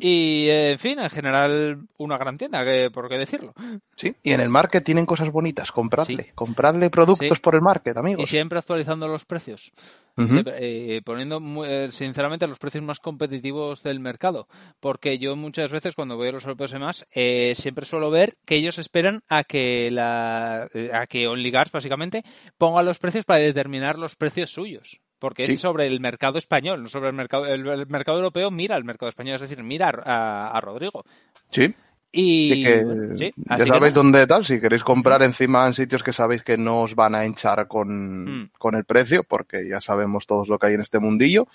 Y, 0.00 0.48
eh, 0.48 0.72
en 0.72 0.78
fin, 0.80 0.98
en 0.98 1.08
general, 1.08 1.86
una 1.98 2.18
gran 2.18 2.36
tienda, 2.36 2.64
que, 2.64 2.90
por 2.92 3.08
qué 3.08 3.16
decirlo. 3.16 3.54
Sí, 3.94 4.12
y 4.24 4.32
en 4.32 4.40
el 4.40 4.48
market 4.48 4.82
tienen 4.84 5.06
cosas 5.06 5.30
bonitas, 5.30 5.70
compradle, 5.70 6.24
Sí. 6.24 6.30
compradle 6.34 6.90
productos 6.90 7.28
Sí. 7.38 7.40
por 7.40 7.54
el 7.54 7.60
market, 7.62 7.94
Y 7.94 7.98
amigos. 8.00 8.28
siempre 8.28 8.58
actualizando 8.58 9.06
los 9.06 9.24
precios. 9.24 9.70
Siempre, 10.16 10.56
eh, 10.96 11.00
poniendo, 11.02 11.38
muy- 11.38 11.68
eh, 11.70 11.92
sinceramente, 11.92 12.48
los 12.48 12.58
precios 12.58 12.82
más 12.82 12.98
competitivos 12.98 13.84
del 13.84 14.00
mercado. 14.00 14.48
Porque 14.80 15.20
yo 15.20 15.36
muchas 15.36 15.70
veces, 15.70 15.94
cuando 15.94 16.16
voy 16.16 16.26
a 16.26 16.32
los 16.32 16.42
europeos 16.42 16.72
y 16.72 16.74
demás, 16.74 17.06
eh, 17.14 17.52
siempre 17.54 17.86
suelo 17.86 18.10
ver 18.10 18.36
que 18.44 18.56
ellos 18.56 18.78
esperan 18.78 19.22
a 19.28 19.44
que 19.44 19.92
la 19.92 20.66
a 20.92 21.06
que 21.06 21.28
OnlyGuards, 21.28 21.70
básicamente, 21.70 22.24
ponga 22.56 22.82
los 22.82 22.98
precios 22.98 23.24
para 23.24 23.38
determinar 23.38 23.96
los 23.96 24.16
precios 24.16 24.50
suyos. 24.50 25.00
Porque 25.18 25.46
Sí. 25.46 25.54
es 25.54 25.60
sobre 25.60 25.86
el 25.86 26.00
mercado 26.00 26.38
español, 26.38 26.82
no 26.82 26.88
sobre 26.88 27.08
el 27.08 27.14
mercado, 27.14 27.46
el, 27.46 27.66
el 27.66 27.86
mercado 27.88 28.18
europeo 28.18 28.50
mira 28.50 28.76
al 28.76 28.84
mercado 28.84 29.08
español, 29.08 29.34
es 29.36 29.40
decir, 29.40 29.62
mira 29.62 29.90
a, 30.04 30.48
a 30.56 30.60
Rodrigo. 30.60 31.04
Sí, 31.50 31.74
Y 32.10 32.50
Así 32.52 32.64
que 32.64 32.84
bueno, 32.84 33.16
sí, 33.16 33.30
ya 33.36 33.54
así 33.56 33.66
sabéis 33.66 33.94
dónde 33.94 34.26
tal, 34.26 34.44
si 34.44 34.58
queréis 34.60 34.82
comprar 34.82 35.22
encima 35.22 35.66
en 35.66 35.74
sitios 35.74 36.02
que 36.02 36.12
sabéis 36.14 36.42
que 36.42 36.56
no 36.56 36.82
os 36.82 36.94
van 36.94 37.14
a 37.14 37.26
hinchar 37.26 37.66
con, 37.68 38.24
Mm. 38.44 38.50
con 38.58 38.74
el 38.76 38.84
precio, 38.84 39.24
porque 39.24 39.68
ya 39.68 39.80
sabemos 39.80 40.26
todos 40.26 40.48
lo 40.48 40.58
que 40.58 40.68
hay 40.68 40.74
en 40.74 40.80
este 40.80 40.98
mundillo. 41.00 41.46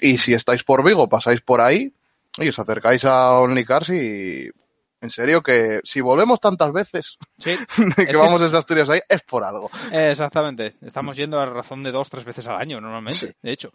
Y 0.00 0.16
si 0.16 0.32
estáis 0.34 0.64
por 0.64 0.82
Vigo, 0.84 1.08
pasáis 1.08 1.40
por 1.42 1.60
ahí 1.60 1.92
y 2.38 2.48
os 2.48 2.58
acercáis 2.58 3.04
a 3.04 3.38
OnlyCars 3.38 3.90
y 3.90 4.50
en 5.00 5.10
serio 5.10 5.42
que 5.42 5.80
si 5.84 6.00
volvemos 6.00 6.40
tantas 6.40 6.72
veces 6.72 7.18
Sí, 7.38 7.50
Es 7.78 7.94
que 7.94 8.06
que 8.06 8.16
vamos 8.16 8.40
desde 8.40 8.58
Asturias 8.58 8.88
ahí, 8.90 9.00
es 9.08 9.22
por 9.22 9.44
algo. 9.44 9.70
exactamente. 9.90 10.76
Estamos 10.82 11.16
yendo 11.16 11.38
a 11.38 11.46
razón 11.46 11.82
de 11.82 11.92
dos, 11.92 12.10
tres 12.10 12.24
veces 12.24 12.46
al 12.48 12.60
año, 12.60 12.80
normalmente, 12.80 13.36
de 13.42 13.52
hecho. 13.52 13.72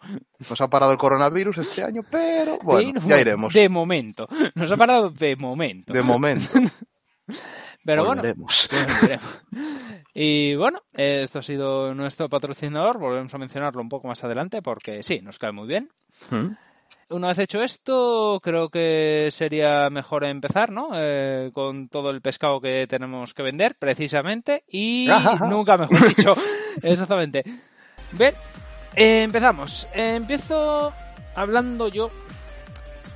Nos 0.48 0.60
ha 0.60 0.68
parado 0.68 0.92
el 0.92 0.98
coronavirus 0.98 1.58
este 1.58 1.82
año, 1.82 2.02
pero 2.10 2.58
bueno, 2.62 2.92
Pero, 2.94 3.08
ya 3.08 3.20
iremos. 3.20 3.52
De 3.52 3.68
momento. 3.68 4.28
Nos 4.54 4.70
ha 4.70 4.76
parado 4.76 5.10
de 5.10 5.36
momento. 5.36 5.92
De 5.92 6.02
momento. 6.02 6.50
Pero 7.84 8.04
bueno. 8.04 8.20
volveremos. 8.20 8.68
veremos. 9.02 9.42
Y 10.12 10.56
bueno, 10.56 10.80
esto 10.92 11.38
ha 11.38 11.42
sido 11.42 11.94
nuestro 11.94 12.28
patrocinador. 12.28 12.98
Volvemos 12.98 13.32
a 13.32 13.38
mencionarlo 13.38 13.80
un 13.80 13.88
poco 13.88 14.08
más 14.08 14.24
adelante 14.24 14.60
porque 14.60 15.02
sí, 15.04 15.20
nos 15.22 15.38
cae 15.38 15.52
muy 15.52 15.68
bien. 15.68 15.90
Mm. 16.30 16.56
Una 17.08 17.28
vez 17.28 17.38
hecho 17.38 17.62
esto, 17.62 18.40
creo 18.42 18.68
que 18.68 19.28
sería 19.30 19.88
mejor 19.90 20.24
empezar, 20.24 20.72
¿no? 20.72 20.90
Eh, 20.94 21.50
con 21.54 21.88
todo 21.88 22.10
el 22.10 22.20
pescado 22.20 22.60
que 22.60 22.86
tenemos 22.88 23.32
que 23.32 23.44
vender, 23.44 23.76
precisamente. 23.78 24.64
Y 24.68 25.08
nunca 25.48 25.76
mejor 25.76 26.08
dicho. 26.08 26.34
Exactamente. 26.82 27.44
Bien, 28.12 28.34
eh, 28.96 29.22
empezamos. 29.22 29.86
Eh, 29.94 30.16
empiezo 30.16 30.92
hablando 31.36 31.88
yo 31.88 32.08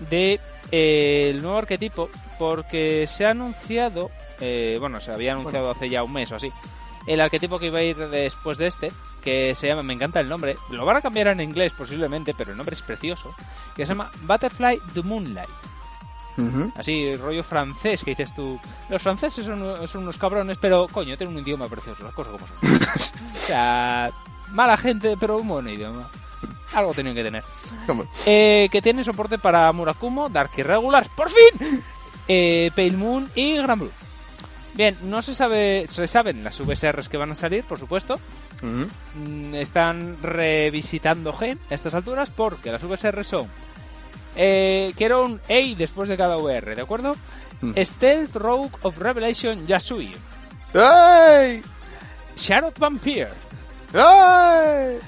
de 0.09 0.41
eh, 0.71 1.31
el 1.31 1.43
nuevo 1.43 1.59
arquetipo 1.59 2.09
porque 2.39 3.07
se 3.07 3.27
ha 3.27 3.31
anunciado, 3.31 4.11
eh, 4.41 4.77
bueno, 4.81 5.01
se 5.01 5.13
había 5.13 5.33
anunciado 5.33 5.71
hace 5.71 5.91
ya 5.91 6.03
un 6.03 6.13
mes 6.13 6.31
o 6.33 6.37
así, 6.37 6.51
el 7.07 7.21
arquetipo 7.21 7.59
que 7.59 7.67
iba 7.67 7.81
a 7.81 7.83
ir 7.83 7.97
después 7.97 8.57
de 8.59 8.67
este, 8.67 8.93
que 9.21 9.55
se 9.55 9.67
llama, 9.67 9.83
me 9.83 9.95
encanta 9.95 10.21
el 10.21 10.29
nombre, 10.29 10.57
lo 10.71 10.85
van 10.85 10.97
a 10.97 11.01
cambiar 11.01 11.29
en 11.29 11.41
inglés 11.41 11.73
posiblemente, 11.73 12.35
pero 12.35 12.51
el 12.51 12.57
nombre 12.57 12.75
es 12.75 12.83
precioso, 12.83 13.35
que 13.77 13.87
se 13.87 13.93
llama 13.93 14.11
Butterfly 14.23 14.81
the 14.95 15.03
Moonlight. 15.03 15.49
Ujú. 16.37 16.73
Así, 16.77 17.17
rollo 17.17 17.43
francés, 17.43 18.03
que 18.03 18.13
dices 18.13 18.35
tú. 18.35 18.59
Los 18.89 19.03
franceses 19.03 19.45
son, 19.45 19.87
son 19.87 20.03
unos 20.03 20.17
cabrones, 20.17 20.59
pero 20.59 20.89
coño, 20.89 21.17
tienen 21.17 21.37
un 21.37 21.43
idioma 21.43 21.69
precioso, 21.69 22.05
las 22.05 22.15
cosas 22.15 22.33
como 22.33 22.47
son. 22.47 22.57
o 23.35 23.47
sea, 23.47 24.11
mala 24.53 24.77
gente, 24.77 25.17
pero 25.19 25.39
un 25.39 25.49
buen 25.49 25.69
idioma. 25.69 26.09
Algo 26.75 26.95
tenían 26.95 27.15
que 27.15 27.25
tener. 27.25 27.45
Eh, 28.27 28.69
que 28.71 28.81
tiene 28.81 29.05
soporte 29.05 29.39
para 29.39 29.71
Murakumo, 29.73 30.29
Dark 30.29 30.51
Irregulars, 30.57 31.09
¡por 31.09 31.29
fin! 31.29 31.83
Eh, 32.29 32.71
Pale 32.77 32.93
Moon 32.93 33.31
y 33.35 33.57
Gran 33.57 33.79
Blue. 33.79 33.91
Bien, 34.75 34.97
no 35.03 35.21
se 35.21 35.35
sabe, 35.35 35.87
se 35.89 36.07
saben 36.07 36.45
las 36.45 36.61
VSRs 36.61 37.09
que 37.09 37.17
van 37.17 37.33
a 37.33 37.35
salir, 37.35 37.65
por 37.65 37.79
supuesto. 37.79 38.21
Están 39.55 40.19
revisitando 40.23 41.33
Gen 41.33 41.59
a 41.71 41.75
estas 41.75 41.95
alturas 41.95 42.31
porque 42.31 42.73
las 42.73 42.83
VSR 42.83 43.25
son. 43.25 43.49
Eh, 44.37 44.93
quiero 44.97 45.25
un 45.25 45.41
A 45.49 45.77
después 45.77 46.09
de 46.09 46.17
cada 46.17 46.37
VR, 46.39 46.75
¿de 46.75 46.83
acuerdo? 46.83 47.17
Mm. 47.61 47.73
Stealth 47.77 48.37
Rogue 48.37 48.71
of 48.83 48.99
Revelation 48.99 49.67
Yasui. 49.67 50.15
¡Ey! 50.75 51.63
Charlotte 52.37 52.79
Vampire. 52.79 53.31
¡Ey! 53.93 54.99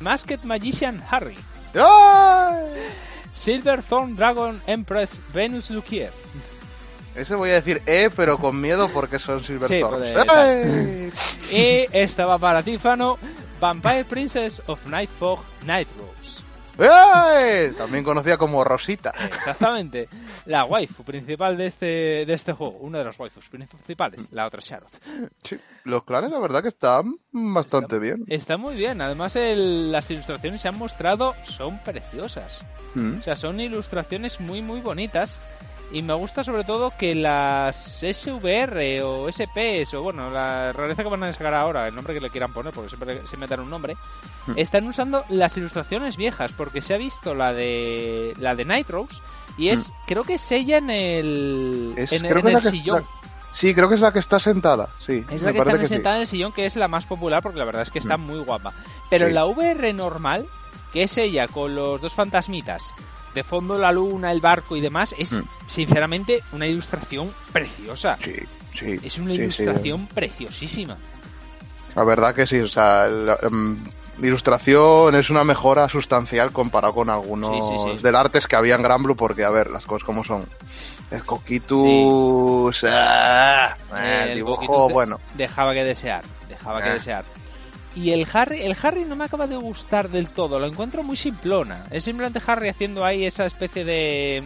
Masked 0.00 0.44
Magician 0.44 1.02
Harry. 1.10 1.36
¡Ay! 1.74 2.66
Silverthorn 3.32 4.16
Dragon 4.16 4.60
Empress 4.66 5.20
Venus 5.32 5.70
Luquier. 5.70 6.12
Ese 7.18 7.34
voy 7.34 7.50
a 7.50 7.54
decir 7.54 7.82
E, 7.86 8.10
pero 8.14 8.38
con 8.38 8.60
miedo 8.60 8.88
porque 8.92 9.18
son 9.18 9.42
Silverthorns. 9.42 10.14
Sí. 11.48 11.56
Y 11.56 11.86
esta 11.92 12.26
va 12.26 12.38
para 12.38 12.62
Tífano. 12.62 13.16
Vampire 13.60 14.04
Princess 14.04 14.62
of 14.66 14.86
Nightfog 14.86 15.40
Night 15.66 15.88
Rose. 15.98 16.38
¡Ey! 16.80 17.72
También 17.72 18.04
conocida 18.04 18.36
como 18.38 18.62
Rosita. 18.62 19.12
Exactamente. 19.24 20.08
La 20.46 20.64
waifu 20.64 21.02
principal 21.02 21.56
de 21.56 21.66
este, 21.66 21.86
de 22.24 22.32
este 22.34 22.52
juego. 22.52 22.76
Una 22.78 22.98
de 22.98 23.04
las 23.06 23.18
waifus 23.18 23.48
principales. 23.48 24.20
La 24.30 24.46
otra 24.46 24.60
es 24.60 24.66
Charlotte. 24.66 24.92
Sí, 25.42 25.58
los 25.82 26.04
clanes 26.04 26.30
la 26.30 26.38
verdad 26.38 26.62
que 26.62 26.68
están 26.68 27.16
bastante 27.32 27.98
bien. 27.98 28.24
Está 28.28 28.56
muy 28.58 28.76
bien. 28.76 29.00
Además, 29.02 29.34
el- 29.34 29.90
las 29.90 30.08
ilustraciones 30.12 30.60
se 30.60 30.68
han 30.68 30.78
mostrado. 30.78 31.34
Son 31.42 31.78
preciosas. 31.80 32.60
Mm. 32.94 33.18
O 33.18 33.22
sea, 33.22 33.34
son 33.34 33.58
ilustraciones 33.60 34.38
muy, 34.38 34.62
muy 34.62 34.80
bonitas. 34.80 35.40
Y 35.90 36.02
me 36.02 36.12
gusta 36.12 36.44
sobre 36.44 36.64
todo 36.64 36.92
que 36.98 37.14
las 37.14 38.02
SVR 38.02 39.02
o 39.02 39.28
SPs, 39.32 39.94
o 39.94 40.02
bueno, 40.02 40.28
la 40.28 40.72
rareza 40.72 41.02
que 41.02 41.08
van 41.08 41.22
a 41.22 41.32
sacar 41.32 41.54
ahora, 41.54 41.88
el 41.88 41.94
nombre 41.94 42.12
que 42.12 42.20
le 42.20 42.28
quieran 42.30 42.52
poner, 42.52 42.74
porque 42.74 42.90
siempre 42.90 43.26
se 43.26 43.36
metan 43.38 43.60
un 43.60 43.70
nombre, 43.70 43.96
Mm. 44.46 44.52
están 44.56 44.86
usando 44.86 45.24
las 45.30 45.56
ilustraciones 45.56 46.16
viejas, 46.18 46.52
porque 46.52 46.82
se 46.82 46.92
ha 46.94 46.98
visto 46.98 47.34
la 47.34 47.52
de 47.54 48.34
la 48.38 48.54
de 48.54 48.64
Night 48.66 48.88
Rose 48.90 49.20
y 49.56 49.68
es, 49.70 49.92
creo 50.06 50.24
que 50.24 50.34
es 50.34 50.52
ella 50.52 50.76
en 50.78 50.90
el, 50.90 51.94
Mm. 51.96 51.98
Es- 52.00 52.12
en, 52.12 52.26
en 52.26 52.32
que 52.42 52.48
el 52.50 52.54
que- 52.56 52.60
sillón. 52.60 53.02
la- 53.02 53.08
Sí, 53.50 53.74
creo 53.74 53.88
que 53.88 53.94
es 53.94 54.00
la 54.02 54.12
que 54.12 54.18
está 54.18 54.38
sentada. 54.38 54.88
Sí, 55.04 55.24
Es 55.30 55.42
la 55.42 55.52
que 55.52 55.58
está 55.58 55.78
sí. 55.78 55.86
sentada 55.86 56.16
en 56.16 56.20
el 56.20 56.26
sillón, 56.28 56.52
que 56.52 56.66
es 56.66 56.76
la 56.76 56.86
más 56.86 57.06
popular, 57.06 57.42
porque 57.42 57.58
la 57.58 57.64
verdad 57.64 57.82
es 57.82 57.90
que 57.90 57.98
está 57.98 58.16
muy 58.18 58.38
guapa. 58.40 58.72
Pero 59.10 59.26
Sí. 59.26 59.32
la 59.32 59.46
VR 59.46 59.92
normal 59.94 60.46
que 60.92 61.02
es 61.04 61.16
ella 61.18 61.48
con 61.48 61.74
los 61.74 62.00
dos 62.00 62.12
fantasmitas, 62.14 62.84
de 63.34 63.44
fondo 63.44 63.78
la 63.78 63.92
luna, 63.92 64.32
el 64.32 64.40
barco 64.40 64.76
y 64.76 64.80
demás, 64.80 65.14
es 65.18 65.32
Mm. 65.32 65.42
sinceramente 65.66 66.42
una 66.52 66.66
ilustración 66.66 67.32
preciosa. 67.52 68.16
Sí, 68.22 68.34
sí. 68.74 68.98
Es 69.02 69.18
una 69.18 69.30
sí, 69.32 69.36
sí. 69.36 69.42
ilustración 69.42 70.06
preciosísima. 70.08 70.96
La 71.94 72.04
verdad 72.04 72.34
que 72.34 72.46
sí, 72.46 72.58
o 72.60 72.68
sea, 72.68 73.06
la 73.08 73.38
em, 73.42 73.76
ilustración 74.22 75.14
es 75.16 75.30
una 75.30 75.44
mejora 75.44 75.88
sustancial 75.88 76.52
comparado 76.52 76.94
con 76.94 77.10
algunos 77.10 77.64
Sí, 77.96 78.02
del 78.02 78.14
artes 78.16 78.46
que 78.46 78.56
había 78.56 78.74
en 78.74 78.82
Gran 78.82 79.02
Blue, 79.02 79.16
porque, 79.16 79.44
a 79.44 79.50
ver, 79.50 79.70
las 79.70 79.84
cosas 79.86 80.04
como 80.06 80.22
son. 80.24 80.44
El 81.10 81.24
Coquitus, 81.24 82.84
ah, 82.88 83.74
El 83.96 84.28
el 84.30 84.34
dibujo, 84.36 84.56
Coquitus 84.56 84.92
bueno. 84.92 85.18
Dejaba 85.34 85.72
que 85.72 85.84
desear, 85.84 86.22
dejaba 86.48 86.82
que 86.82 86.90
Ah. 86.90 86.94
desear. 86.94 87.24
Y 87.98 88.12
el 88.12 88.26
Harry, 88.32 88.62
el 88.62 88.76
Harry 88.82 89.04
no 89.04 89.16
me 89.16 89.24
acaba 89.24 89.46
de 89.46 89.56
gustar 89.56 90.08
del 90.08 90.28
todo, 90.28 90.58
lo 90.60 90.66
encuentro 90.66 91.02
muy 91.02 91.16
simplona. 91.16 91.84
Es 91.90 92.04
simplemente 92.04 92.40
Harry 92.46 92.68
haciendo 92.68 93.04
ahí 93.04 93.24
esa 93.26 93.44
especie 93.46 93.84
de, 93.84 94.42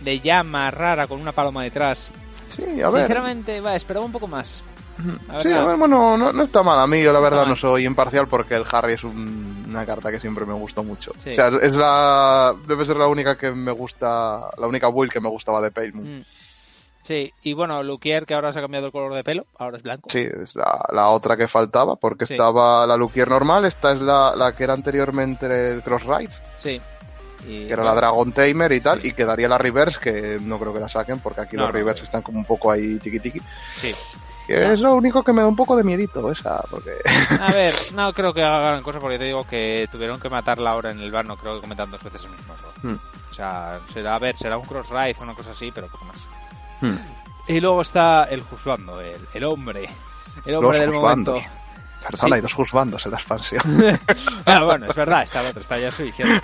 de 0.00 0.20
llama 0.20 0.70
rara 0.70 1.06
con 1.06 1.20
una 1.20 1.32
paloma 1.32 1.62
detrás. 1.64 2.10
Sí, 2.56 2.80
a 2.80 2.90
ver. 2.90 3.02
Sinceramente, 3.02 3.60
va, 3.60 3.74
esperaba 3.74 4.04
un 4.06 4.12
poco 4.12 4.28
más. 4.28 4.62
Sí, 5.42 5.50
a 5.50 5.64
ver, 5.64 5.76
bueno, 5.78 6.16
no, 6.18 6.32
no 6.32 6.42
está 6.42 6.62
mal. 6.62 6.78
A 6.78 6.86
mí, 6.86 7.02
yo 7.02 7.12
la 7.14 7.18
verdad 7.20 7.40
mal. 7.40 7.48
no 7.48 7.56
soy 7.56 7.86
imparcial 7.86 8.28
porque 8.28 8.54
el 8.54 8.64
Harry 8.70 8.92
es 8.92 9.02
un- 9.04 9.64
una 9.68 9.86
carta 9.86 10.10
que 10.12 10.20
siempre 10.20 10.44
me 10.44 10.52
gustó 10.52 10.84
mucho. 10.84 11.12
Sí. 11.18 11.30
O 11.30 11.34
sea, 11.34 11.48
es 11.48 11.74
la. 11.74 12.54
Debe 12.68 12.84
ser 12.84 12.96
la 12.96 13.06
única 13.08 13.36
que 13.38 13.50
me 13.52 13.72
gusta. 13.72 14.50
La 14.58 14.66
única 14.66 14.88
build 14.88 15.10
que 15.10 15.18
me 15.20 15.30
gustaba 15.30 15.62
de 15.62 15.70
Pale 15.70 15.92
Moon. 15.92 16.18
Mm. 16.18 16.22
Sí, 17.12 17.32
y 17.42 17.52
bueno, 17.52 17.82
Luquier, 17.82 18.24
que 18.24 18.32
ahora 18.34 18.52
se 18.52 18.58
ha 18.58 18.62
cambiado 18.62 18.86
el 18.86 18.92
color 18.92 19.12
de 19.12 19.22
pelo, 19.22 19.44
ahora 19.58 19.76
es 19.76 19.82
blanco. 19.82 20.08
Sí, 20.10 20.26
es 20.42 20.56
la, 20.56 20.82
la 20.92 21.08
otra 21.10 21.36
que 21.36 21.46
faltaba, 21.46 21.96
porque 21.96 22.24
Sí. 22.24 22.34
estaba 22.34 22.86
la 22.86 22.96
Luquier 22.96 23.28
normal, 23.28 23.66
esta 23.66 23.92
es 23.92 24.00
la, 24.00 24.34
la 24.34 24.54
que 24.54 24.64
era 24.64 24.72
anteriormente 24.72 25.46
el 25.74 25.82
Cross 25.82 26.04
Ride, 26.04 26.32
Sí. 26.56 26.80
Y, 27.46 27.66
que 27.66 27.72
era 27.72 27.82
la 27.84 27.94
Dragon 27.94 28.32
Tamer 28.32 28.70
y 28.72 28.80
tal, 28.80 29.04
y 29.04 29.12
quedaría 29.12 29.48
la 29.48 29.58
Reverse, 29.58 29.98
que 30.00 30.38
no 30.40 30.58
creo 30.60 30.72
que 30.72 30.78
la 30.80 30.88
saquen, 30.88 31.18
porque 31.18 31.40
aquí 31.42 31.56
No, 31.56 31.64
los 31.64 31.72
no, 31.72 31.78
Reverse 31.78 32.00
no. 32.02 32.04
están 32.04 32.22
como 32.22 32.38
un 32.38 32.44
poco 32.44 32.70
ahí 32.70 32.98
tiqui 32.98 33.18
tiqui. 33.20 33.40
Sí. 33.74 33.92
Que 34.46 34.72
es 34.72 34.80
lo 34.80 34.94
único 34.94 35.22
que 35.22 35.32
me 35.32 35.42
da 35.42 35.48
un 35.48 35.56
poco 35.56 35.76
de 35.76 35.82
miedito, 35.84 36.30
esa, 36.32 36.62
porque... 36.70 36.92
A 37.40 37.52
ver, 37.52 37.74
no 37.94 38.12
creo 38.12 38.32
que 38.32 38.42
hagan 38.42 38.82
cosas 38.82 39.00
porque 39.02 39.18
te 39.18 39.24
digo 39.24 39.44
que 39.46 39.88
tuvieron 39.92 40.18
que 40.20 40.28
matarla 40.30 40.70
ahora 40.70 40.90
en 40.92 41.00
el 41.00 41.10
bar, 41.12 41.24
no 41.26 41.36
creo 41.36 41.56
que 41.56 41.60
cometan 41.62 41.90
dos 41.90 42.02
veces 42.02 42.24
el 42.24 42.30
mismo 42.30 42.54
error. 42.54 42.72
Hmm. 42.82 42.98
O 43.30 43.34
sea, 43.34 43.78
será, 43.92 44.14
a 44.14 44.18
ver, 44.18 44.36
será 44.36 44.56
un 44.56 44.64
cross 44.64 44.88
ride 44.90 45.16
o 45.18 45.22
una 45.22 45.34
cosa 45.34 45.50
así, 45.52 45.70
pero 45.74 45.88
poco 45.88 46.04
más. 46.06 46.26
Hmm. 46.82 46.96
Y 47.48 47.60
luego 47.60 47.80
está 47.82 48.24
el 48.24 48.42
juzgando, 48.42 49.00
el, 49.00 49.16
el 49.34 49.44
hombre. 49.44 49.88
El 50.44 50.54
hombre 50.56 50.78
Los 50.78 50.78
del 50.80 50.90
momento. 50.90 51.32
juzgandos. 51.34 51.62
Perdona, 52.02 52.28
Sí. 52.28 52.34
hay 52.34 52.40
dos 52.40 52.52
juzbandos 52.54 53.04
en 53.06 53.12
la 53.12 53.18
expansión. 53.18 53.62
Ah, 54.44 54.64
bueno, 54.64 54.86
es 54.90 54.96
verdad, 54.96 55.22
está 55.22 55.40
el 55.40 55.46
otro, 55.46 55.60
está 55.60 55.78
ya 55.78 55.90
su 55.92 56.02
izquierda. 56.02 56.40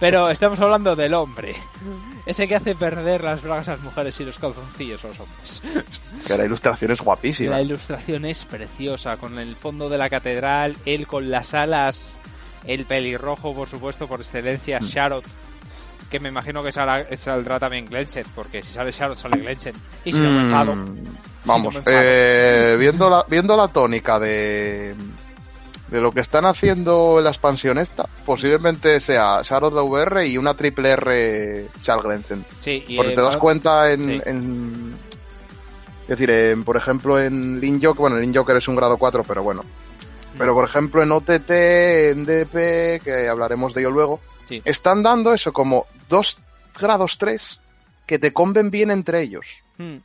Pero 0.00 0.30
estamos 0.30 0.58
hablando 0.60 0.96
del 0.96 1.12
hombre. 1.12 1.54
Ese 2.24 2.48
que 2.48 2.54
hace 2.56 2.74
perder 2.74 3.22
las 3.22 3.42
bragas 3.42 3.68
a 3.68 3.72
las 3.72 3.80
mujeres 3.82 4.18
y 4.20 4.24
los 4.24 4.38
calzoncillos 4.38 5.04
a 5.04 5.08
los 5.08 5.20
hombres. 5.20 5.62
que 6.26 6.36
la 6.38 6.44
ilustración 6.46 6.90
es 6.92 7.00
guapísima. 7.02 7.50
La 7.50 7.60
ilustración 7.62 8.24
es 8.24 8.44
preciosa, 8.46 9.18
con 9.18 9.38
el 9.38 9.56
fondo 9.56 9.88
de 9.90 9.98
la 9.98 10.08
catedral, 10.08 10.74
él 10.86 11.06
con 11.06 11.30
las 11.30 11.52
alas, 11.52 12.14
el 12.64 12.86
pelirrojo, 12.86 13.54
por 13.54 13.68
supuesto, 13.68 14.06
por 14.08 14.20
excelencia, 14.20 14.78
Sharot, 14.80 15.24
que 16.10 16.20
me 16.20 16.28
imagino 16.30 16.62
que 16.62 16.72
saldrá, 16.72 17.06
saldrá 17.16 17.58
también 17.58 17.86
Glensen, 17.86 18.24
porque 18.34 18.62
si 18.62 18.72
sale 18.72 18.90
Sharot 18.90 19.18
sale 19.18 19.38
Glensen. 19.40 19.74
Y 20.04 20.12
si 20.12 20.20
Mm. 20.20 20.52
Vamos, 21.44 21.74
no 21.74 21.78
enfado. 21.80 21.96
eh, 22.00 22.76
viendo, 22.78 23.08
la, 23.08 23.24
viendo 23.28 23.56
la 23.56 23.68
tónica 23.68 24.18
de, 24.18 24.94
de 25.88 26.00
lo 26.00 26.12
que 26.12 26.20
están 26.20 26.44
haciendo 26.44 27.18
en 27.18 27.24
la 27.24 27.30
expansión 27.30 27.78
esta, 27.78 28.06
posiblemente 28.26 29.00
sea 29.00 29.40
Shadow 29.42 29.70
de 29.70 29.80
VR 29.80 30.26
y 30.26 30.36
una 30.36 30.54
triple 30.54 30.90
R 30.90 31.66
Chalgrensen. 31.80 32.44
Sí, 32.58 32.84
y 32.88 32.96
Porque 32.96 33.12
eh, 33.12 33.14
te 33.16 33.22
das 33.22 33.36
cuenta 33.36 33.90
en, 33.92 34.00
sí. 34.04 34.22
en- 34.26 34.94
es 36.02 36.08
decir, 36.08 36.30
en, 36.30 36.64
por 36.64 36.76
ejemplo 36.76 37.18
en 37.20 37.60
Lin 37.60 37.80
Joker, 37.82 38.00
bueno, 38.00 38.16
Lin 38.16 38.34
Joker 38.34 38.56
es 38.56 38.66
un 38.68 38.76
grado 38.76 38.96
4, 38.98 39.24
pero 39.24 39.42
bueno. 39.42 39.62
Pero 40.36 40.54
por 40.54 40.64
ejemplo 40.64 41.02
en 41.02 41.10
OTT, 41.12 41.50
en 41.50 42.24
DP, 42.26 43.00
que 43.02 43.28
hablaremos 43.30 43.74
de 43.74 43.80
ello 43.80 43.90
luego, 43.90 44.20
Sí. 44.48 44.62
están 44.64 45.02
dando 45.02 45.34
eso 45.34 45.52
como 45.52 45.86
dos 46.08 46.38
grados 46.80 47.18
3 47.18 47.60
que 48.06 48.18
te 48.18 48.32
conven 48.32 48.70
bien 48.70 48.90
entre 48.90 49.20
ellos 49.22 49.46
Mm, 49.78 49.96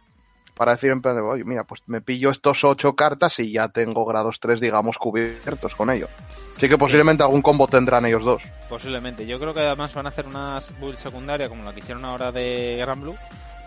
para 0.55 0.73
decir 0.73 0.91
en 0.91 1.01
plan 1.01 1.15
de, 1.15 1.21
oye, 1.21 1.43
mira, 1.43 1.63
pues 1.63 1.81
me 1.87 1.99
pillo 2.01 2.29
estos 2.29 2.63
ocho 2.63 2.95
cartas 2.95 3.39
y 3.39 3.51
ya 3.53 3.69
tengo 3.69 4.05
grados 4.05 4.39
3, 4.39 4.59
digamos, 4.59 4.99
cubiertos 4.99 5.73
con 5.73 5.89
ello. 5.89 6.07
Así 6.55 6.69
que 6.69 6.77
posiblemente 6.77 7.23
algún 7.23 7.41
combo 7.41 7.67
tendrán 7.67 8.05
ellos 8.05 8.23
dos. 8.23 8.43
posiblemente. 8.69 9.25
Yo 9.25 9.39
creo 9.39 9.53
que 9.55 9.61
además 9.61 9.91
van 9.95 10.05
a 10.05 10.09
hacer 10.09 10.27
una 10.27 10.59
build 10.79 10.97
secundaria 10.97 11.49
como 11.49 11.63
la 11.63 11.73
que 11.73 11.79
hicieron 11.79 12.05
ahora 12.05 12.31
de 12.31 12.75
Gran 12.79 13.01
Blue, 13.01 13.15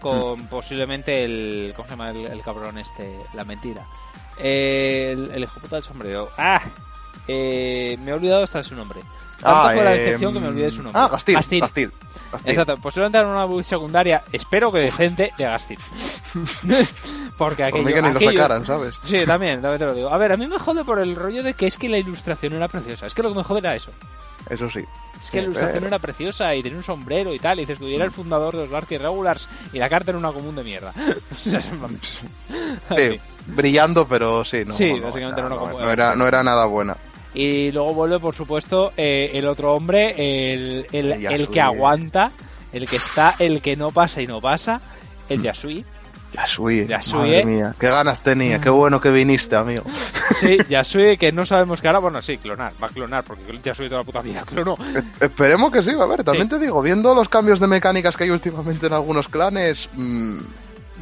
con 0.00 0.42
Mm. 0.42 0.46
posiblemente 0.46 1.24
el. 1.24 1.72
¿Cómo 1.74 1.88
se 1.88 1.94
llama 1.94 2.10
el, 2.10 2.26
el 2.26 2.42
cabrón 2.44 2.78
este? 2.78 3.16
La 3.34 3.42
mentira. 3.44 3.84
El, 4.38 5.32
el 5.34 5.42
hijo 5.42 5.58
puta 5.60 5.76
del 5.76 5.84
sombrero. 5.84 6.28
¡Ah! 6.38 6.60
Eh, 7.26 7.98
me 8.04 8.12
he 8.12 8.14
olvidado 8.14 8.44
hasta 8.44 8.62
su 8.62 8.76
nombre. 8.76 9.00
Tanto 9.40 9.70
fue 9.74 9.84
la 9.84 9.94
eh, 9.94 9.98
decepción 9.98 10.32
que 10.32 10.40
me 10.40 10.48
olvidé 10.48 10.70
su 10.70 10.82
nombre. 10.82 11.00
Ah, 11.02 11.08
Gastil. 11.10 11.34
Gastil. 11.34 11.60
Gastil. 11.60 11.90
Gastil. 12.32 12.50
Exacto, 12.50 12.76
posiblemente 12.78 13.18
harán 13.18 13.30
una 13.30 13.44
build 13.44 13.64
secundaria, 13.64 14.22
espero 14.32 14.72
que 14.72 14.78
decente, 14.80 15.32
de 15.38 15.44
Gastil. 15.44 15.78
Porque 17.36 17.62
Por 17.62 17.68
aquello, 17.68 17.84
mí 17.84 17.92
que 17.92 18.02
ni 18.02 18.12
lo 18.12 18.20
sacaran, 18.20 18.66
¿sabes? 18.66 18.98
Sí, 19.04 19.24
también, 19.26 19.60
también 19.60 19.78
te 19.78 19.84
lo 19.86 19.94
digo. 19.94 20.08
A 20.12 20.18
ver, 20.18 20.32
a 20.32 20.36
mí 20.36 20.46
me 20.46 20.58
jode 20.58 20.84
por 20.84 20.98
el 20.98 21.14
rollo 21.14 21.42
de 21.42 21.54
que 21.54 21.66
es 21.66 21.76
que 21.76 21.88
la 21.88 21.98
ilustración 21.98 22.54
era 22.54 22.66
preciosa. 22.68 23.06
Es 23.06 23.14
que 23.14 23.22
lo 23.22 23.28
que 23.30 23.36
me 23.36 23.44
jode 23.44 23.58
era 23.60 23.74
eso. 23.76 23.90
Eso 24.48 24.70
sí. 24.70 24.84
Es 25.20 25.30
que 25.30 25.38
la 25.38 25.44
ilustración 25.44 25.80
pero- 25.80 25.86
era 25.88 25.98
preciosa 25.98 26.54
y 26.54 26.62
tenía 26.62 26.78
un 26.78 26.84
sombrero 26.84 27.34
y 27.34 27.38
tal. 27.38 27.58
Y 27.58 27.62
dices, 27.62 27.78
tú, 27.78 27.86
era 27.86 28.04
el 28.04 28.10
fundador 28.10 28.54
de 28.54 28.62
los 28.62 28.70
Dark 28.70 28.86
Irregulars 28.90 29.48
y 29.72 29.78
la 29.78 29.88
carta 29.88 30.12
era 30.12 30.18
una 30.18 30.32
común 30.32 30.56
de 30.56 30.64
mierda. 30.64 30.92
Sí, 32.96 33.20
brillando, 33.46 34.06
pero 34.06 34.44
sí, 34.44 34.62
no. 34.66 34.72
Sí, 34.72 34.94
no, 34.94 35.06
básicamente 35.06 35.42
no, 35.42 35.48
no 35.48 35.54
era 35.54 35.64
no, 35.64 35.70
como- 35.70 35.80
no 35.84 35.92
era, 35.92 36.16
no 36.16 36.26
era 36.26 36.42
nada 36.42 36.64
buena. 36.66 36.96
Y 37.36 37.70
luego 37.70 37.92
vuelve, 37.92 38.18
por 38.18 38.34
supuesto, 38.34 38.94
eh, 38.96 39.32
el 39.34 39.46
otro 39.46 39.74
hombre, 39.74 40.14
el, 40.54 40.86
el, 40.90 41.12
El 41.12 41.48
que 41.48 41.60
aguanta, 41.60 42.30
el 42.72 42.88
que 42.88 42.96
está, 42.96 43.34
el 43.38 43.60
que 43.60 43.76
no 43.76 43.90
pasa 43.90 44.22
y 44.22 44.26
no 44.26 44.40
pasa, 44.40 44.80
el 45.28 45.42
Yasui. 45.42 45.84
Yasui. 46.32 46.86
Yasui, 46.86 47.18
madre 47.18 47.40
¿eh? 47.40 47.44
mía. 47.44 47.74
Qué 47.78 47.88
ganas 47.88 48.22
tenía. 48.22 48.58
Qué 48.58 48.70
bueno 48.70 49.00
que 49.02 49.10
viniste, 49.10 49.54
amigo. 49.54 49.84
Sí, 50.34 50.56
Yasui, 50.68 51.18
que 51.18 51.30
no 51.30 51.44
sabemos 51.44 51.82
que 51.82 51.88
ahora, 51.88 51.98
bueno, 51.98 52.22
sí, 52.22 52.38
clonar, 52.38 52.72
va 52.82 52.86
a 52.86 52.90
clonar, 52.90 53.22
porque 53.22 53.42
Yasui 53.62 53.88
toda 53.88 54.00
la 54.00 54.04
puta 54.04 54.22
vida 54.22 54.42
clonó. 54.46 54.76
Esperemos 55.20 55.70
que 55.70 55.82
sí, 55.82 55.90
a 55.90 56.06
ver, 56.06 56.24
también 56.24 56.48
Sí. 56.48 56.54
te 56.54 56.58
digo, 56.58 56.80
viendo 56.80 57.14
los 57.14 57.28
cambios 57.28 57.60
de 57.60 57.66
mecánicas 57.66 58.16
que 58.16 58.24
hay 58.24 58.30
últimamente 58.30 58.86
en 58.86 58.94
algunos 58.94 59.28
clanes, 59.28 59.90
mm, 59.94 60.38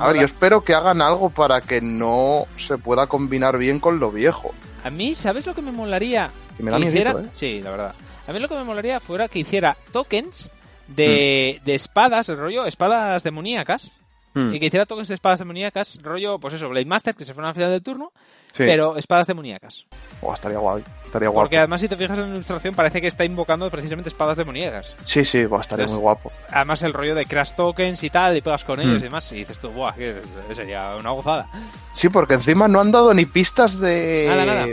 a 0.01 0.09
ver, 0.09 0.17
yo 0.17 0.23
espero 0.25 0.65
que 0.65 0.75
hagan 0.75 1.01
algo 1.01 1.31
para 1.31 1.61
que 1.61 1.81
no 1.81 2.47
se 2.59 2.77
pueda 2.77 3.07
combinar 3.07 3.57
bien 3.57 3.79
con 3.79 4.01
lo 4.01 4.11
viejo. 4.11 4.53
A 4.85 4.91
mí, 4.91 5.15
¿sabes 5.15 5.47
lo 5.47 5.55
que 5.55 5.63
me 5.63 5.73
molaría? 5.73 6.31
Que 6.57 6.63
me 6.63 6.71
da 6.71 6.77
que 6.77 6.85
miedito, 6.85 7.11
hiciera, 7.11 7.27
¿eh? 7.27 7.31
Sí, 7.35 7.61
la 7.63 7.71
verdad. 7.71 7.95
A 8.29 8.33
mí 8.33 8.39
lo 8.39 8.49
que 8.49 8.55
me 8.55 8.65
molaría 8.65 9.01
fuera 9.01 9.29
que 9.29 9.39
hiciera 9.39 9.77
tokens 9.93 10.51
de, 10.89 11.61
de 11.65 11.75
espadas, 11.75 12.29
el 12.29 12.39
rollo 12.39 12.67
espadas 12.67 13.23
demoníacas. 13.23 13.91
Mm, 14.35 14.55
Y 14.55 14.61
que 14.61 14.67
hiciera 14.67 14.87
tokens 14.87 15.09
de 15.09 15.15
espadas 15.15 15.39
demoníacas, 15.39 16.01
rollo, 16.03 16.39
pues 16.39 16.55
eso, 16.55 16.69
Blade 16.69 16.87
Master, 16.87 17.15
que 17.15 17.25
se 17.25 17.35
fueron 17.35 17.49
al 17.49 17.55
final 17.55 17.71
del 17.71 17.83
turno, 17.83 18.13
sí. 18.55 18.65
pero 18.65 18.97
espadas 18.97 19.27
demoníacas. 19.27 19.87
Oh, 20.23 20.33
estaría 20.33 20.57
guay, 20.59 20.83
estaría 21.05 21.29
guapo. 21.29 21.43
Porque 21.45 21.59
además, 21.59 21.81
si 21.83 21.89
te 21.89 21.97
fijas 21.97 22.19
en 22.19 22.25
la 22.29 22.35
ilustración, 22.37 22.75
parece 22.75 23.01
que 23.03 23.07
está 23.09 23.25
invocando 23.27 23.69
precisamente 23.71 24.09
espadas 24.09 24.39
demoníacas. 24.39 24.97
Sí, 25.05 25.23
sí, 25.25 25.45
buah, 25.45 25.61
estaría 25.61 25.83
Entonces, 25.83 25.97
muy 25.99 26.03
guapo. 26.03 26.33
Además, 26.51 26.83
el 26.83 26.95
rollo 26.95 27.15
de 27.15 27.27
crash 27.27 27.53
tokens 27.53 28.03
y 28.03 28.09
tal, 28.11 28.37
y 28.37 28.41
pegas 28.41 28.65
con 28.65 28.81
ellos 28.81 28.95
Mm. 28.95 28.97
y 28.97 29.01
demás, 29.03 29.33
y 29.33 29.35
dices 29.37 29.59
tú, 29.59 29.69
buah, 29.71 29.93
que 29.95 30.21
sería 30.55 30.97
una 30.97 31.11
gozada. 31.11 31.47
Sí, 31.93 32.09
porque 32.09 32.35
encima 32.35 32.67
no 32.69 32.81
han 32.81 32.91
dado 32.91 33.13
ni 33.13 33.27
pistas 33.27 33.79
de... 33.79 34.27
Nada, 34.29 34.45
nada. 34.47 34.67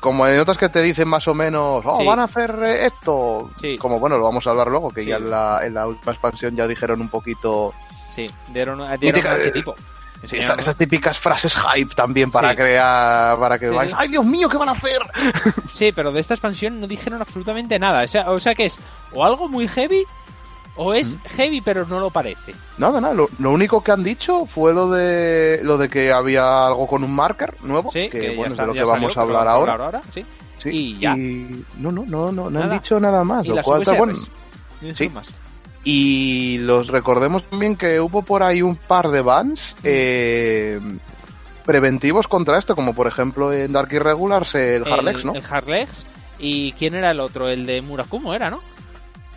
Como 0.00 0.24
en 0.28 0.38
otras 0.38 0.56
que 0.58 0.68
te 0.68 0.80
dicen 0.80 1.08
más 1.08 1.26
o 1.26 1.34
menos, 1.34 1.82
oh, 1.84 1.96
Sí. 1.98 2.04
van 2.06 2.20
a 2.20 2.24
hacer 2.24 2.54
eh, 2.62 2.86
esto. 2.86 3.50
Sí. 3.60 3.76
Como 3.78 3.98
bueno, 3.98 4.16
lo 4.16 4.22
vamos 4.26 4.46
a 4.46 4.50
hablar 4.50 4.68
luego, 4.68 4.92
que 4.92 5.04
ya 5.04 5.16
en 5.16 5.28
la, 5.28 5.60
en 5.64 5.74
la 5.74 5.88
última 5.88 6.12
expansión 6.12 6.54
ya 6.54 6.68
dijeron 6.68 7.00
un 7.00 7.08
poquito... 7.08 7.74
Sí, 8.08 8.24
dieron, 8.52 8.78
dieron 8.78 9.20
Mítica- 9.20 9.30
un 9.30 9.36
arquetipo. 9.40 9.74
Sí, 10.24 10.36
esta- 10.36 10.54
estas 10.54 10.76
típicas 10.76 11.18
frases 11.18 11.56
hype 11.56 11.94
también 11.94 12.30
para 12.30 12.50
Sí. 12.50 12.56
crear, 12.56 13.38
para 13.38 13.58
que 13.58 13.68
Sí, 13.68 13.74
vais. 13.74 13.94
¡ay 13.96 14.08
Dios 14.08 14.24
mío, 14.24 14.48
qué 14.48 14.56
van 14.56 14.68
a 14.68 14.72
hacer! 14.72 14.98
Sí, 15.72 15.92
pero 15.92 16.10
de 16.12 16.20
esta 16.20 16.34
expansión 16.34 16.80
no 16.80 16.86
dijeron 16.88 17.20
absolutamente 17.22 17.78
nada. 17.78 18.02
O 18.04 18.08
sea, 18.08 18.30
o 18.30 18.40
sea 18.40 18.54
que 18.54 18.66
es 18.66 18.78
o 19.12 19.24
algo 19.24 19.48
muy 19.48 19.68
heavy 19.68 20.04
o 20.76 20.92
es 20.94 21.16
heavy 21.36 21.60
pero 21.60 21.86
no 21.86 22.00
lo 22.00 22.10
parece. 22.10 22.54
Nada, 22.78 23.00
nada, 23.00 23.14
lo, 23.14 23.28
lo 23.38 23.50
único 23.52 23.82
que 23.82 23.92
han 23.92 24.02
dicho 24.02 24.44
fue 24.46 24.72
lo 24.74 24.90
de 24.90 25.60
lo 25.62 25.78
de 25.78 25.88
que 25.88 26.12
había 26.12 26.66
algo 26.66 26.86
con 26.88 27.04
un 27.04 27.14
marker 27.14 27.54
nuevo, 27.62 27.90
Sí, 27.92 28.08
que, 28.08 28.20
que, 28.20 28.36
bueno, 28.36 28.52
está, 28.52 28.62
es 28.62 28.66
de 28.66 28.66
lo 28.66 28.72
que 28.72 28.78
salió, 28.80 28.92
vamos 28.92 29.12
que 29.12 29.18
a 29.18 29.22
hablar 29.22 29.44
vamos 29.46 29.68
ahora. 29.68 30.00
sí. 30.12 30.24
Sí, 30.56 30.70
y 30.70 30.98
ya. 30.98 31.14
no, 31.16 31.92
no, 31.92 32.04
no, 32.04 32.32
no, 32.32 32.50
no 32.50 32.60
han 32.62 32.70
dicho 32.70 32.98
nada 32.98 33.22
más, 33.22 33.44
Y 33.44 33.48
lo 33.50 33.54
las 33.54 33.64
cual 33.64 33.82
está 33.82 33.94
bueno. 33.94 34.14
Sí. 34.96 35.08
más. 35.10 35.28
Y 35.84 36.58
los 36.58 36.88
recordemos 36.88 37.44
también 37.44 37.76
que 37.76 38.00
hubo 38.00 38.22
por 38.22 38.42
ahí 38.42 38.62
un 38.62 38.76
par 38.76 39.08
de 39.08 39.20
bans 39.22 39.74
eh, 39.84 40.80
preventivos 41.64 42.28
contra 42.28 42.58
esto, 42.58 42.74
como 42.74 42.94
por 42.94 43.06
ejemplo 43.06 43.52
en 43.52 43.72
Dark 43.72 43.92
Irregulars 43.92 44.54
el 44.54 44.86
Harlex, 44.90 45.24
¿no? 45.24 45.34
El 45.34 45.42
Harlex 45.48 46.04
¿Y 46.40 46.72
quién 46.72 46.94
era 46.94 47.10
el 47.10 47.20
otro? 47.20 47.48
El 47.48 47.66
de 47.66 47.82
Murakumo 47.82 48.32
era, 48.34 48.48
¿no? 48.50 48.58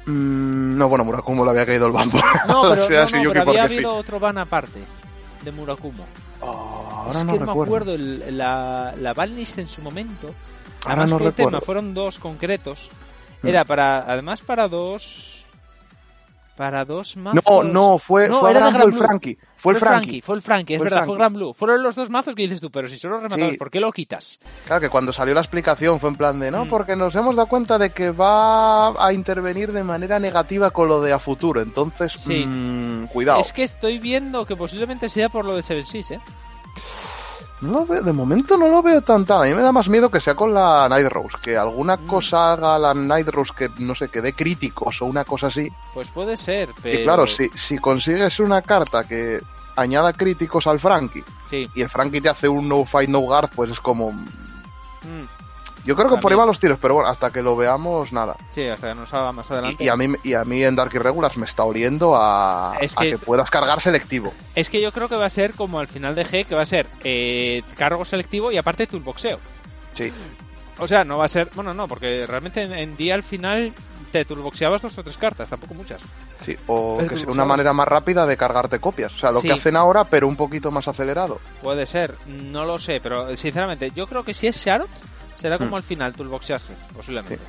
Mm, 0.05 0.77
no, 0.77 0.87
bueno, 0.89 1.03
Murakumo 1.03 1.43
le 1.45 1.51
había 1.51 1.65
caído 1.65 1.87
el 1.87 1.93
bambo. 1.93 2.19
No, 2.47 2.61
pero, 2.69 2.83
o 2.83 2.87
sea, 2.87 3.05
no, 3.05 3.23
no, 3.23 3.29
pero 3.31 3.49
había 3.49 3.67
sí. 3.67 3.73
habido 3.75 3.95
otro 3.95 4.19
van 4.19 4.37
aparte 4.37 4.81
de 5.43 5.51
Murakumo. 5.51 6.05
Oh, 6.41 6.89
ahora 7.07 7.19
es 7.19 7.25
no 7.25 7.33
que 7.33 7.39
no 7.39 7.45
me 7.45 7.51
recuerdo. 7.51 7.63
acuerdo, 7.63 7.93
el- 7.95 8.37
la, 8.37 8.93
la 8.99 9.13
banlist 9.13 9.59
en 9.59 9.67
su 9.67 9.81
momento. 9.81 10.33
Ahora 10.85 11.05
no 11.05 11.17
fue 11.19 11.27
el 11.27 11.33
tema, 11.33 11.47
recuerdo. 11.51 11.65
fueron 11.65 11.93
dos 11.93 12.19
concretos. 12.19 12.89
Mm. 13.43 13.47
Era 13.47 13.65
para, 13.65 13.99
además 14.11 14.41
para 14.41 14.67
dos. 14.67 15.40
Para 16.61 16.85
dos 16.85 17.17
mazos. 17.17 17.41
No, 17.47 17.63
no, 17.63 17.97
fue, 17.97 18.29
No, 18.29 18.39
fue 18.39 18.53
Blue. 18.53 18.91
Frankie. 18.91 19.35
Fue 19.57 19.73
el 19.73 19.79
Frankie. 19.79 20.21
Fue 20.21 20.35
el 20.35 20.43
Frankie, 20.43 20.75
es 20.75 20.77
Fue 20.77 20.87
el 20.87 20.93
verdad, 20.93 21.07
fue. 21.07 21.15
Gran 21.17 21.33
Blue. 21.33 21.55
Fueron 21.55 21.81
los 21.81 21.95
dos 21.95 22.11
mazos 22.11 22.35
que 22.35 22.43
dices 22.43 22.61
tú, 22.61 22.69
pero 22.69 22.87
si 22.87 22.97
son 22.97 23.23
los 23.23 23.33
Sí. 23.33 23.57
¿por 23.57 23.71
qué 23.71 23.79
lo 23.79 23.91
quitas? 23.91 24.39
Claro 24.67 24.79
que 24.79 24.89
cuando 24.89 25.11
salió 25.11 25.33
la 25.33 25.39
explicación 25.41 25.99
fue 25.99 26.11
en 26.11 26.17
plan 26.17 26.39
de, 26.39 26.51
no, 26.51 26.65
Mm. 26.65 26.69
porque 26.69 26.95
nos 26.95 27.15
hemos 27.15 27.35
dado 27.35 27.47
cuenta 27.47 27.79
de 27.79 27.89
que 27.89 28.11
va 28.11 28.89
a 29.03 29.11
intervenir 29.11 29.71
de 29.71 29.83
manera 29.83 30.19
negativa 30.19 30.69
con 30.69 30.87
lo 30.87 31.01
de 31.01 31.13
a 31.13 31.17
futuro. 31.17 31.61
Entonces, 31.61 32.11
Sí. 32.11 32.45
mm, 32.45 33.07
cuidado. 33.07 33.39
Es 33.41 33.53
que 33.53 33.63
estoy 33.63 33.97
viendo 33.97 34.45
que 34.45 34.55
posiblemente 34.55 35.09
sea 35.09 35.29
por 35.29 35.45
lo 35.45 35.55
de 35.55 35.63
Seven 35.63 35.83
Seas, 35.87 36.11
¿eh? 36.11 36.19
No 37.61 37.71
lo 37.71 37.85
veo, 37.85 38.01
de 38.01 38.11
momento 38.11 38.57
no 38.57 38.67
lo 38.67 38.81
veo 38.81 39.01
tan 39.01 39.23
tal. 39.25 39.43
A 39.43 39.45
mí 39.45 39.53
me 39.53 39.61
da 39.61 39.71
más 39.71 39.87
miedo 39.87 40.09
que 40.09 40.19
sea 40.19 40.33
con 40.35 40.53
la 40.53 40.87
Night 40.89 41.07
Rose. 41.09 41.37
Que 41.41 41.55
alguna 41.57 41.95
Mm. 41.97 42.07
cosa 42.07 42.53
haga 42.53 42.79
la 42.79 42.93
Night 42.93 43.27
Rose 43.29 43.51
que, 43.55 43.69
no 43.79 43.93
sé, 43.93 44.09
que 44.09 44.21
dé 44.21 44.33
críticos 44.33 45.01
o 45.01 45.05
una 45.05 45.23
cosa 45.25 45.47
así. 45.47 45.71
Pues 45.93 46.09
puede 46.09 46.37
ser, 46.37 46.69
pero. 46.81 46.99
Y 46.99 47.03
claro, 47.03 47.27
si, 47.27 47.49
si 47.53 47.77
consigues 47.77 48.39
una 48.39 48.61
carta 48.63 49.03
que 49.07 49.41
añada 49.75 50.11
críticos 50.13 50.65
al 50.67 50.79
Frankie 50.79 51.23
Sí. 51.49 51.69
y 51.75 51.81
el 51.81 51.89
Frankie 51.89 52.19
te 52.21 52.29
hace 52.29 52.47
un 52.49 52.67
no 52.67 52.83
fight, 52.83 53.09
no 53.09 53.19
guard, 53.19 53.49
pues 53.55 53.69
es 53.71 53.79
como... 53.79 54.11
Mm, 54.11 55.25
Yo 55.85 55.95
creo 55.95 56.09
que 56.09 56.17
por 56.17 56.31
ahí 56.31 56.37
van 56.37 56.47
los 56.47 56.59
tiros, 56.59 56.77
pero 56.81 56.95
bueno, 56.95 57.09
hasta 57.09 57.31
que 57.31 57.41
lo 57.41 57.55
veamos, 57.55 58.11
nada. 58.13 58.35
sí, 58.51 58.67
hasta 58.67 58.89
que 58.89 58.95
nos 58.99 59.09
salga 59.09 59.31
más 59.31 59.49
adelante. 59.49 59.83
Y, 59.83 59.87
y 59.87 59.89
a 59.89 59.95
mí, 59.95 60.13
y 60.23 60.33
a 60.33 60.43
mí 60.45 60.63
en 60.63 60.75
Dark 60.75 60.91
Irregulars 60.93 61.37
me 61.37 61.45
está 61.45 61.63
oliendo 61.63 62.15
a, 62.15 62.75
Es 62.79 62.95
a 62.97 63.01
que- 63.01 63.11
que 63.11 63.17
puedas 63.17 63.49
cargar 63.49 63.81
selectivo. 63.81 64.31
Es 64.55 64.69
que 64.69 64.81
yo 64.81 64.91
creo 64.91 65.09
que 65.09 65.15
va 65.15 65.25
a 65.25 65.29
ser 65.29 65.53
como 65.53 65.79
al 65.79 65.87
final 65.87 66.13
de 66.15 66.25
G, 66.25 66.45
que 66.45 66.55
va 66.55 66.61
a 66.61 66.65
ser 66.65 66.85
eh, 67.03 67.63
cargo 67.77 68.05
selectivo 68.05 68.51
y 68.51 68.57
aparte 68.57 68.85
toolboxeo. 68.87 69.39
Sí. 69.95 70.11
O 70.77 70.87
sea, 70.87 71.03
no 71.03 71.17
va 71.17 71.25
a 71.25 71.29
ser. 71.29 71.49
Bueno, 71.53 71.73
no, 71.73 71.87
porque 71.87 72.25
realmente 72.25 72.61
en, 72.63 72.73
en 72.73 72.95
día 72.97 73.13
al 73.15 73.23
final 73.23 73.71
te 74.11 74.25
toolboxeabas 74.25 74.81
dos 74.81 74.97
o 74.97 75.03
tres 75.03 75.17
cartas, 75.17 75.47
tampoco 75.49 75.73
muchas. 75.73 76.01
Sí, 76.45 76.55
o 76.67 76.99
Es 77.01 77.07
que 77.09 77.17
sea 77.17 77.29
una 77.29 77.45
manera 77.45 77.71
más 77.71 77.87
rápida 77.87 78.25
de 78.25 78.35
cargarte 78.35 78.79
copias. 78.79 79.13
O 79.13 79.19
sea, 79.19 79.31
lo 79.31 79.41
Sí. 79.41 79.47
que 79.47 79.53
hacen 79.53 79.75
ahora, 79.77 80.03
pero 80.05 80.27
un 80.27 80.35
poquito 80.35 80.69
más 80.71 80.87
acelerado. 80.87 81.39
Puede 81.61 81.85
ser, 81.85 82.15
no 82.27 82.65
lo 82.65 82.79
sé, 82.79 82.99
pero 83.01 83.35
sinceramente, 83.37 83.91
yo 83.95 84.07
creo 84.07 84.23
que 84.23 84.33
si 84.33 84.47
es 84.47 84.57
Sharot, 84.57 84.89
será 85.41 85.57
como 85.57 85.71
Mm. 85.71 85.75
al 85.75 85.83
final 85.83 86.13
toolboxearse, 86.13 86.73
posiblemente. 86.95 87.39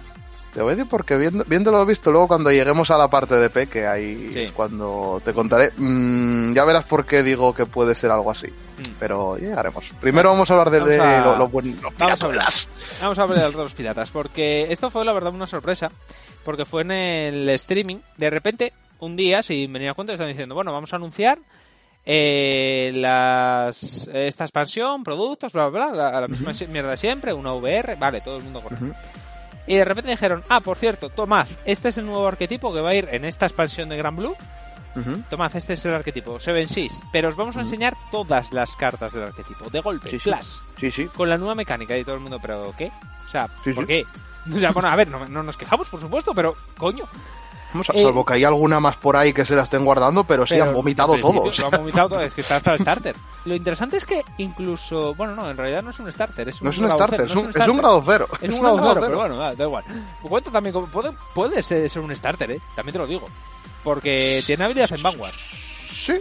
Te 0.54 0.60
voy 0.60 0.72
a 0.72 0.76
decir 0.76 0.90
porque 0.90 1.16
viendo, 1.16 1.44
viéndolo 1.44 1.86
visto, 1.86 2.10
luego 2.10 2.28
cuando 2.28 2.50
lleguemos 2.52 2.90
a 2.90 2.98
la 2.98 3.08
parte 3.08 3.36
de 3.36 3.48
P, 3.48 3.68
que 3.68 3.86
ahí 3.86 4.30
Sí. 4.34 4.40
es 4.40 4.52
cuando 4.52 5.18
te 5.24 5.32
contaré, 5.32 5.72
mm, 5.78 6.52
ya 6.52 6.66
verás 6.66 6.84
por 6.84 7.06
qué 7.06 7.22
digo 7.22 7.54
que 7.54 7.64
puede 7.64 7.94
ser 7.94 8.10
algo 8.10 8.30
así. 8.30 8.48
Mm. 8.48 8.92
Pero 9.00 9.38
llegaremos. 9.38 9.82
Primero 9.98 10.28
vamos 10.30 10.50
a 10.50 10.54
hablar 10.54 10.70
de, 10.70 10.80
de 10.80 11.00
a- 11.00 11.20
lo, 11.24 11.36
los 11.38 11.50
Vamos 11.98 12.22
a 12.22 12.26
hablar. 12.26 12.52
Vamos 13.00 13.18
a 13.18 13.22
hablar 13.22 13.50
de 13.50 13.56
los 13.56 13.72
piratas, 13.72 14.10
porque 14.10 14.66
esto 14.70 14.90
fue 14.90 15.06
la 15.06 15.14
verdad 15.14 15.32
una 15.32 15.46
sorpresa, 15.46 15.90
porque 16.44 16.66
fue 16.66 16.82
en 16.82 16.90
el 16.90 17.48
streaming, 17.48 17.96
de 18.18 18.28
repente, 18.28 18.72
un 18.98 19.16
día, 19.16 19.42
sin 19.42 19.72
venir 19.72 19.88
a 19.88 19.94
cuenta, 19.94 20.12
están 20.12 20.28
diciendo, 20.28 20.54
bueno, 20.54 20.70
vamos 20.70 20.92
a 20.92 20.96
anunciar 20.96 21.38
eh, 22.04 22.90
las, 22.94 24.08
esta 24.12 24.44
expansión, 24.44 25.04
productos, 25.04 25.52
bla, 25.52 25.68
bla, 25.68 25.88
bla, 25.88 26.10
la, 26.10 26.20
la 26.22 26.28
misma 26.28 26.52
mierda 26.68 26.90
de 26.90 26.96
siempre, 26.96 27.32
una 27.32 27.52
VR, 27.54 27.96
vale, 27.96 28.20
todo 28.20 28.36
el 28.38 28.42
mundo 28.44 28.60
correcto. 28.60 28.86
Ujú. 28.86 28.94
Y 29.66 29.76
de 29.76 29.84
repente 29.84 30.10
dijeron, 30.10 30.42
ah, 30.48 30.60
por 30.60 30.76
cierto, 30.76 31.08
tomad, 31.10 31.46
este 31.64 31.90
es 31.90 31.98
el 31.98 32.06
nuevo 32.06 32.26
arquetipo 32.26 32.72
que 32.74 32.80
va 32.80 32.90
a 32.90 32.94
ir 32.94 33.08
en 33.12 33.24
esta 33.24 33.46
expansión 33.46 33.88
de 33.88 33.96
Gran 33.96 34.16
Blue, 34.16 34.34
Ujú. 34.96 35.22
tomad, 35.30 35.54
este 35.54 35.74
es 35.74 35.84
el 35.84 35.94
arquetipo, 35.94 36.40
Seven 36.40 36.66
Seas, 36.68 37.00
pero 37.12 37.28
os 37.28 37.36
vamos 37.36 37.56
a 37.56 37.60
enseñar 37.60 37.94
todas 38.10 38.52
las 38.52 38.74
cartas 38.74 39.12
del 39.12 39.22
arquetipo, 39.22 39.70
de 39.70 39.80
golpe, 39.80 40.10
Sí, 40.10 40.18
sí. 40.18 40.24
flash 40.24 40.56
Sí, 40.80 40.90
sí. 40.90 41.06
con 41.06 41.28
la 41.28 41.38
nueva 41.38 41.54
mecánica 41.54 41.96
y 41.96 42.02
todo 42.04 42.16
el 42.16 42.20
mundo, 42.20 42.38
pero 42.42 42.74
¿qué? 42.76 42.90
O 43.26 43.30
sea, 43.30 43.48
Sí, 43.62 43.72
¿por 43.72 43.84
sí. 43.84 43.88
qué? 43.88 44.06
O 44.54 44.58
sea, 44.58 44.72
bueno, 44.72 44.88
a 44.88 44.96
ver, 44.96 45.06
no, 45.08 45.26
no 45.28 45.44
nos 45.44 45.56
quejamos, 45.56 45.88
por 45.88 46.00
supuesto, 46.00 46.34
pero 46.34 46.56
coño. 46.76 47.04
Vamos 47.72 47.90
a, 47.90 47.92
Eh, 47.94 48.02
salvo 48.02 48.24
que 48.24 48.34
hay 48.34 48.44
alguna 48.44 48.80
más 48.80 48.96
por 48.96 49.16
ahí 49.16 49.32
que 49.32 49.44
se 49.44 49.54
la 49.56 49.62
estén 49.62 49.84
guardando, 49.84 50.24
pero 50.24 50.46
sí 50.46 50.54
Pero 50.54 50.66
han 50.66 50.74
vomitado 50.74 51.18
todos. 51.18 51.58
Lo 51.58 51.66
han 51.66 51.70
vomitado 51.72 52.08
todo, 52.10 52.20
es 52.20 52.34
que 52.34 52.40
está 52.42 52.56
hasta 52.56 52.72
el 52.74 52.80
starter. 52.80 53.16
Lo 53.44 53.54
interesante 53.54 53.96
es 53.96 54.04
que 54.04 54.22
incluso, 54.38 55.14
bueno, 55.14 55.34
no, 55.34 55.50
en 55.50 55.56
realidad 55.56 55.82
no 55.82 55.90
es 55.90 55.98
un 55.98 56.10
starter, 56.12 56.48
es 56.48 56.60
un, 56.60 56.66
No 56.66 56.70
es 56.70 56.78
un 56.78 56.84
grado 56.84 56.98
starter, 56.98 57.18
cero, 57.20 57.28
es 57.28 57.34
no 57.34 57.40
un, 57.40 57.46
es 57.48 57.52
starter. 57.54 57.70
un 57.70 57.76
grado 57.78 58.02
cero. 58.04 58.28
Es 58.40 58.54
un 58.54 58.60
grado 58.60 58.78
cero, 58.88 59.00
pero 59.06 59.18
bueno, 59.18 59.36
da, 59.36 59.54
da 59.54 59.64
igual. 59.64 59.84
Cuenta 60.22 60.50
también, 60.50 60.74
puede, 60.86 61.12
puede 61.34 61.62
ser, 61.62 61.88
ser 61.90 62.02
un 62.02 62.14
starter, 62.14 62.50
¿eh? 62.52 62.60
También 62.76 62.92
te 62.92 62.98
lo 62.98 63.06
digo. 63.06 63.28
Porque 63.82 64.42
tiene 64.46 64.64
habilidad 64.64 64.92
en 64.92 65.02
Vanguard. 65.02 65.34
Sí. 65.92 66.14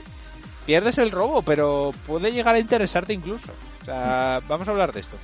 Pierdes 0.65 0.97
el 0.97 1.11
robo, 1.11 1.41
pero 1.41 1.93
puede 2.07 2.31
llegar 2.31 2.55
a 2.55 2.59
interesarte 2.59 3.13
incluso. 3.13 3.51
O 3.81 3.85
sea, 3.85 4.39
vamos 4.47 4.67
a 4.67 4.71
hablar 4.71 4.91
de 4.91 5.01
esto. 5.01 5.17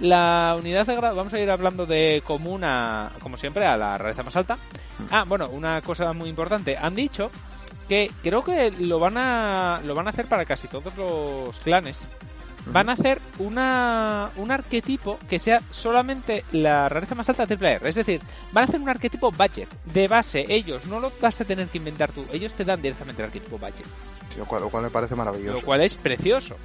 La 0.00 0.56
unidad 0.58 0.86
de 0.86 0.96
grado, 0.96 1.16
vamos 1.16 1.32
a 1.32 1.38
ir 1.38 1.50
hablando 1.50 1.86
de 1.86 2.22
común 2.26 2.62
a, 2.64 3.10
como 3.22 3.36
siempre, 3.36 3.66
a 3.66 3.76
la 3.76 3.96
rareza 3.96 4.22
más 4.22 4.36
alta. 4.36 4.58
Ah, 5.10 5.24
bueno, 5.26 5.48
una 5.50 5.80
cosa 5.82 6.12
muy 6.12 6.28
importante. 6.28 6.76
Han 6.76 6.94
dicho 6.94 7.30
que 7.88 8.10
creo 8.22 8.42
que 8.42 8.70
lo 8.78 8.98
van 8.98 9.16
a, 9.16 9.80
lo 9.84 9.94
van 9.94 10.06
a 10.06 10.10
hacer 10.10 10.26
para 10.26 10.44
casi 10.44 10.68
todos 10.68 10.96
los 10.96 11.58
clanes. 11.60 12.08
Van 12.72 12.88
a 12.88 12.92
hacer 12.92 13.20
una, 13.38 14.30
un 14.36 14.50
arquetipo 14.50 15.20
que 15.28 15.38
sea 15.38 15.62
solamente 15.70 16.44
la 16.50 16.88
rareza 16.88 17.14
más 17.14 17.28
alta 17.28 17.46
triple 17.46 17.74
R. 17.74 17.88
Es 17.88 17.94
decir, 17.94 18.20
van 18.50 18.64
a 18.64 18.66
hacer 18.66 18.80
un 18.80 18.88
arquetipo 18.88 19.30
budget. 19.30 19.68
De 19.84 20.08
base, 20.08 20.44
ellos 20.48 20.84
no 20.86 20.98
lo 20.98 21.12
vas 21.20 21.40
a 21.40 21.44
tener 21.44 21.68
que 21.68 21.78
inventar 21.78 22.10
tú. 22.10 22.26
Ellos 22.32 22.54
te 22.54 22.64
dan 22.64 22.82
directamente 22.82 23.22
el 23.22 23.26
arquetipo 23.26 23.56
budget. 23.56 23.86
Sí, 24.32 24.38
lo, 24.38 24.46
cual, 24.46 24.62
lo 24.62 24.68
cual 24.68 24.82
me 24.82 24.90
parece 24.90 25.14
maravilloso. 25.14 25.58
Lo 25.58 25.64
cual 25.64 25.82
es 25.82 25.94
precioso. 25.94 26.56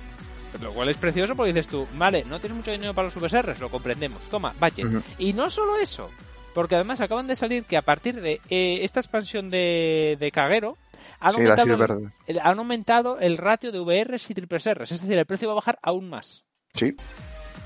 Lo 0.59 0.73
cual 0.73 0.89
es 0.89 0.97
precioso 0.97 1.35
porque 1.35 1.53
dices 1.53 1.67
tú, 1.67 1.87
vale, 1.97 2.25
no 2.25 2.39
tienes 2.39 2.57
mucho 2.57 2.71
dinero 2.71 2.93
para 2.93 3.07
los 3.07 3.15
VSRs, 3.15 3.59
lo 3.59 3.69
comprendemos. 3.69 4.21
Toma, 4.23 4.53
budget. 4.59 5.03
Y 5.19 5.33
no 5.33 5.49
solo 5.49 5.77
eso, 5.77 6.09
porque 6.53 6.75
además 6.75 7.01
acaban 7.01 7.27
de 7.27 7.35
salir 7.35 7.65
que 7.65 7.77
a 7.77 7.81
partir 7.81 8.21
de 8.21 8.41
eh, 8.49 8.79
esta 8.83 8.99
expansión 8.99 9.49
de, 9.49 10.17
de 10.19 10.31
Kagero, 10.31 10.77
han, 11.19 11.33
Sí, 11.33 11.41
aumentado 11.41 12.09
el, 12.27 12.39
han 12.39 12.59
aumentado 12.59 13.19
el 13.19 13.37
ratio 13.37 13.71
de 13.71 13.79
VRs 13.79 14.29
y 14.29 14.33
triples 14.33 14.63
Rs. 14.65 14.91
Es 14.91 15.01
decir, 15.01 15.17
el 15.17 15.25
precio 15.25 15.47
va 15.47 15.53
a 15.53 15.55
bajar 15.55 15.79
aún 15.81 16.09
más. 16.09 16.43
Sí. 16.73 16.95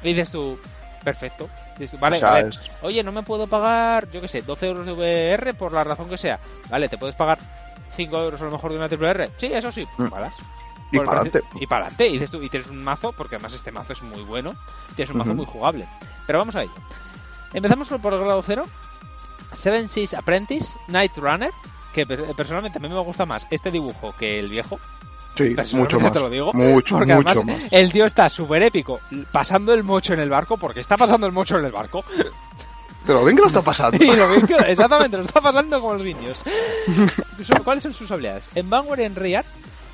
Y 0.03 0.09
dices 0.09 0.31
tú, 0.31 0.59
perfecto. 1.03 1.49
Dices 1.77 1.99
vale, 1.99 2.19
a 2.21 2.33
ver, 2.33 2.53
oye, 2.81 3.03
no 3.03 3.11
me 3.11 3.23
puedo 3.23 3.47
pagar, 3.47 4.09
yo 4.11 4.21
qué 4.21 4.27
sé, 4.27 4.41
12 4.41 4.67
euros 4.67 4.85
de 4.85 4.93
VR 4.93 5.53
por 5.53 5.73
la 5.73 5.83
razón 5.83 6.09
que 6.09 6.17
sea. 6.17 6.39
Vale, 6.69 6.89
te 6.89 6.97
puedes 6.97 7.15
pagar 7.15 7.37
5 7.91 8.23
euros 8.23 8.41
a 8.41 8.45
lo 8.45 8.51
mejor 8.51 8.71
de 8.71 8.77
una 8.77 8.87
triple 8.87 9.09
R. 9.09 9.31
Sí, 9.37 9.47
eso 9.47 9.71
sí, 9.71 9.85
Mm. 9.97 10.07
Y 10.91 10.99
para 10.99 11.11
adelante. 11.13 11.41
Y 11.59 11.67
para 11.67 11.81
adelante. 11.85 12.07
Y 12.07 12.13
dices 12.13 12.31
tú, 12.31 12.41
y 12.41 12.49
tienes 12.49 12.69
un 12.69 12.83
mazo, 12.83 13.11
porque 13.11 13.35
además 13.35 13.53
este 13.53 13.71
mazo 13.71 13.93
es 13.93 14.01
muy 14.01 14.21
bueno. 14.21 14.55
Tienes 14.95 15.11
un 15.11 15.17
mazo 15.17 15.33
muy 15.33 15.45
jugable. 15.45 15.85
Pero 16.25 16.39
vamos 16.39 16.55
a 16.55 16.63
ello. 16.63 16.73
Empezamos 17.55 17.89
por 17.89 18.13
el 18.13 18.19
grado 18.19 18.41
0. 18.45 18.65
Seven 19.53 19.87
Seas 19.87 20.13
Apprentice, 20.13 20.77
Night 20.87 21.17
Runner. 21.17 21.51
Que 21.93 22.05
per- 22.05 22.23
personalmente 22.35 22.77
a 22.77 22.81
mí 22.81 22.89
me 22.89 22.99
gusta 22.99 23.25
más 23.25 23.47
este 23.49 23.71
dibujo 23.71 24.13
que 24.19 24.37
el 24.39 24.49
viejo. 24.49 24.79
Sí, 25.37 25.53
mucho 25.73 25.99
más. 25.99 26.13
te 26.13 26.19
lo 26.19 26.29
digo. 26.29 26.53
Mucho, 26.53 26.95
Porque 26.97 27.13
mucho 27.15 27.29
además 27.29 27.59
más. 27.61 27.67
el 27.71 27.91
tío 27.91 28.05
está 28.05 28.29
súper 28.29 28.63
épico 28.63 28.99
pasando 29.31 29.73
el 29.73 29.83
mocho 29.83 30.13
en 30.13 30.19
el 30.21 30.29
barco, 30.29 30.55
porque 30.57 30.79
está 30.79 30.95
pasando 30.97 31.25
el 31.27 31.33
mocho 31.33 31.57
en 31.57 31.65
el 31.65 31.71
barco. 31.71 32.03
Pero 33.05 33.23
bien 33.23 33.35
que 33.35 33.41
lo 33.41 33.47
está 33.47 33.61
pasando. 33.61 33.97
Lo 34.15 34.29
bien 34.29 34.47
que- 34.47 34.55
exactamente, 34.71 35.17
lo 35.17 35.23
está 35.23 35.39
pasando 35.41 35.79
como 35.79 35.93
los 35.95 36.03
niños. 36.03 36.39
Su- 37.43 37.63
¿Cuáles 37.63 37.83
son 37.83 37.93
sus 37.93 38.09
habilidades? 38.11 38.49
En 38.55 38.69
Vanguard 38.69 38.99
y 38.99 39.03
en 39.03 39.15
Rear, 39.15 39.45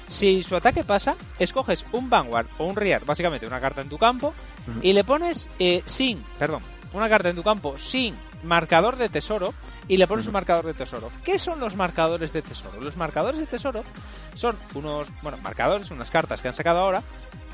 si 0.07 0.43
su 0.43 0.55
ataque 0.55 0.83
pasa, 0.83 1.15
escoges 1.39 1.85
un 1.91 2.09
Vanguard 2.09 2.47
o 2.59 2.65
un 2.65 2.75
Rear, 2.75 3.03
básicamente 3.05 3.45
una 3.47 3.59
carta 3.59 3.81
en 3.81 3.89
tu 3.89 3.97
campo, 3.97 4.33
y 4.81 4.93
le 4.93 5.03
pones 5.03 5.49
eh, 5.59 5.81
sin, 5.85 6.23
perdón, 6.39 6.61
una 6.93 7.09
carta 7.09 7.29
en 7.29 7.35
tu 7.35 7.43
campo 7.43 7.77
sin 7.77 8.15
marcador 8.43 8.97
de 8.97 9.09
tesoro, 9.09 9.53
y 9.87 9.97
le 9.97 10.07
pones 10.07 10.25
un 10.27 10.33
marcador 10.33 10.65
de 10.65 10.73
tesoro. 10.73 11.09
¿Qué 11.23 11.37
son 11.39 11.59
los 11.59 11.75
marcadores 11.75 12.31
de 12.33 12.41
tesoro? 12.41 12.79
Los 12.81 12.97
marcadores 12.97 13.39
de 13.39 13.45
tesoro 13.45 13.83
son 14.35 14.55
unos, 14.73 15.09
bueno, 15.21 15.37
marcadores, 15.43 15.91
unas 15.91 16.09
cartas 16.11 16.41
que 16.41 16.47
han 16.47 16.53
sacado 16.53 16.79
ahora, 16.79 17.03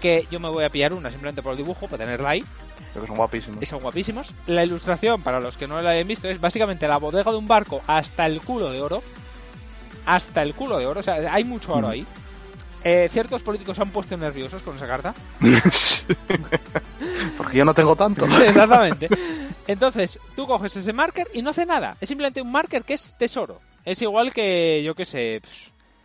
que 0.02 0.28
yo 0.30 0.40
me 0.40 0.50
voy 0.50 0.64
a 0.64 0.70
pillar 0.70 0.94
una 0.94 1.10
simplemente 1.10 1.42
por 1.42 1.52
el 1.54 1.58
dibujo, 1.58 1.88
para 1.88 2.04
tenerla 2.04 2.30
ahí, 2.30 2.44
Creo 2.94 3.04
que 3.04 3.08
son 3.08 3.18
guapísimos. 3.18 3.62
y 3.62 3.66
son 3.66 3.80
guapísimos. 3.82 4.34
La 4.46 4.64
ilustración, 4.64 5.22
para 5.22 5.40
los 5.40 5.58
que 5.58 5.68
no 5.68 5.82
la 5.82 5.92
hayan 5.92 6.08
visto, 6.08 6.28
es 6.28 6.40
básicamente 6.40 6.88
la 6.88 6.98
bodega 6.98 7.32
de 7.32 7.38
un 7.38 7.48
barco 7.48 7.82
hasta 7.88 8.26
el 8.26 8.42
culo 8.42 8.72
de 8.72 8.82
oro. 8.82 9.02
Hasta 10.06 10.42
el 10.42 10.54
culo 10.54 10.78
de 10.78 10.86
oro, 10.88 11.02
o 11.02 11.04
sea, 11.04 11.16
hay 11.34 11.44
mucho 11.44 11.74
oro 11.74 11.90
ahí. 11.90 12.06
Eh, 12.90 13.10
ciertos 13.12 13.44
políticos 13.44 13.76
se 13.76 13.82
han 13.82 13.90
puesto 13.90 14.16
nerviosos 14.16 14.64
con 14.64 14.78
esa 14.78 14.88
carta. 14.88 15.14
Porque 17.38 17.58
yo 17.58 17.66
no 17.66 17.74
tengo 17.74 17.98
tanto. 17.98 18.26
Exactamente. 18.42 19.10
Entonces, 19.68 20.18
tú 20.38 20.48
coges 20.48 20.74
ese 20.78 20.94
marker 20.94 21.28
y 21.34 21.42
no 21.42 21.50
hace 21.50 21.66
nada. 21.66 21.98
Es 22.00 22.08
simplemente 22.08 22.42
un 22.42 22.50
marker 22.50 22.84
que 22.84 22.94
es 22.94 23.14
tesoro. 23.18 23.60
Es 23.84 24.02
igual 24.02 24.34
que, 24.34 24.82
yo 24.86 24.96
qué 24.96 25.04
sé, 25.04 25.42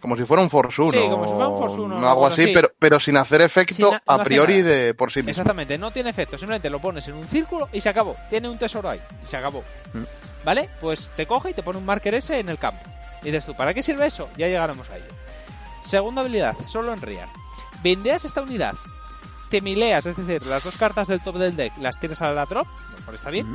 Como 0.01 0.17
si 0.17 0.25
fuera 0.25 0.43
un 0.43 0.51
Force 0.51 0.83
1. 0.83 0.91
Sí, 0.91 0.99
como 1.09 1.25
si 1.29 1.33
fuera 1.33 1.49
un 1.49 1.59
Force 1.61 1.81
1 1.81 1.95
o 1.95 1.99
Algo 1.99 2.09
algo 2.11 2.27
así. 2.27 2.49
Pero, 2.53 2.73
pero 2.77 2.99
sin 2.99 3.17
hacer 3.17 3.43
efecto 3.43 3.75
Sin 3.75 3.85
na- 3.89 4.03
no 4.05 4.15
a 4.15 4.25
priori 4.25 4.63
de 4.63 4.95
por 4.95 5.13
sí 5.13 5.21
mismo. 5.21 5.31
Exactamente, 5.31 5.79
no 5.79 5.93
tiene 5.93 6.11
efecto, 6.11 6.37
simplemente 6.37 6.69
lo 6.69 6.81
pones 6.81 7.07
en 7.07 7.15
un 7.15 7.29
círculo 7.29 7.69
y 7.73 7.81
se 7.81 7.91
acabó. 7.91 8.17
Tiene 8.29 8.49
un 8.49 8.59
tesoro 8.59 8.91
ahí 8.91 9.01
y 9.23 9.27
se 9.27 9.37
acabó. 9.37 9.63
Mm. 9.95 10.03
¿Vale? 10.45 10.69
Pues 10.81 11.11
te 11.15 11.27
coge 11.27 11.51
y 11.51 11.55
te 11.55 11.63
pone 11.63 11.79
un 11.79 11.87
marker 11.87 12.15
ese 12.15 12.41
en 12.41 12.49
el 12.49 12.59
campo. 12.59 12.83
Y 13.23 13.27
dices 13.27 13.47
tú, 13.47 13.55
¿para 13.55 13.73
qué 13.73 13.85
sirve 13.85 14.07
eso? 14.07 14.29
Ya 14.37 14.49
llegaremos 14.49 14.91
a 14.91 14.97
ello. 14.97 15.07
Segunda 15.85 16.21
habilidad, 16.23 16.57
solo 16.69 16.93
en 16.93 17.01
Rear. 17.01 17.29
Vendeas 17.83 18.25
esta 18.25 18.43
unidad, 18.43 18.75
te 19.51 19.61
mileas, 19.61 20.07
es 20.07 20.17
decir, 20.17 20.47
las 20.47 20.63
dos 20.65 20.77
cartas 20.77 21.09
del 21.09 21.21
top 21.21 21.37
del 21.37 21.57
deck 21.57 21.77
las 21.79 21.99
tiras 21.99 22.23
a 22.23 22.31
la 22.33 22.47
drop, 22.47 22.67
cual 23.05 23.15
está 23.17 23.31
bien, 23.31 23.53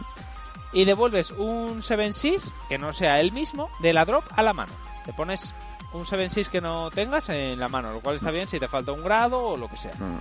y 0.73 0.83
devuelves 0.85 1.31
un 1.31 1.81
7-6, 1.81 2.51
que 2.67 2.77
no 2.77 2.91
sea 2.93 3.19
el 3.21 3.31
mismo, 3.31 3.69
de 3.79 3.93
la 3.93 4.03
drop 4.05 4.25
a 4.35 4.43
la 4.43 4.53
mano. 4.53 4.71
Te 5.05 5.13
pones 5.13 5.53
un 5.93 6.03
7-6 6.05 6.49
que 6.49 6.59
no 6.59 6.91
tengas 6.91 7.29
en 7.29 7.57
la 7.59 7.69
mano, 7.69 7.93
lo 7.93 8.01
cual 8.01 8.15
está 8.17 8.31
bien 8.31 8.47
si 8.49 8.59
te 8.59 8.67
falta 8.67 8.91
un 8.91 9.03
grado 9.03 9.39
o 9.41 9.57
lo 9.57 9.69
que 9.69 9.77
sea 9.77 9.93
Mm. 9.97 10.19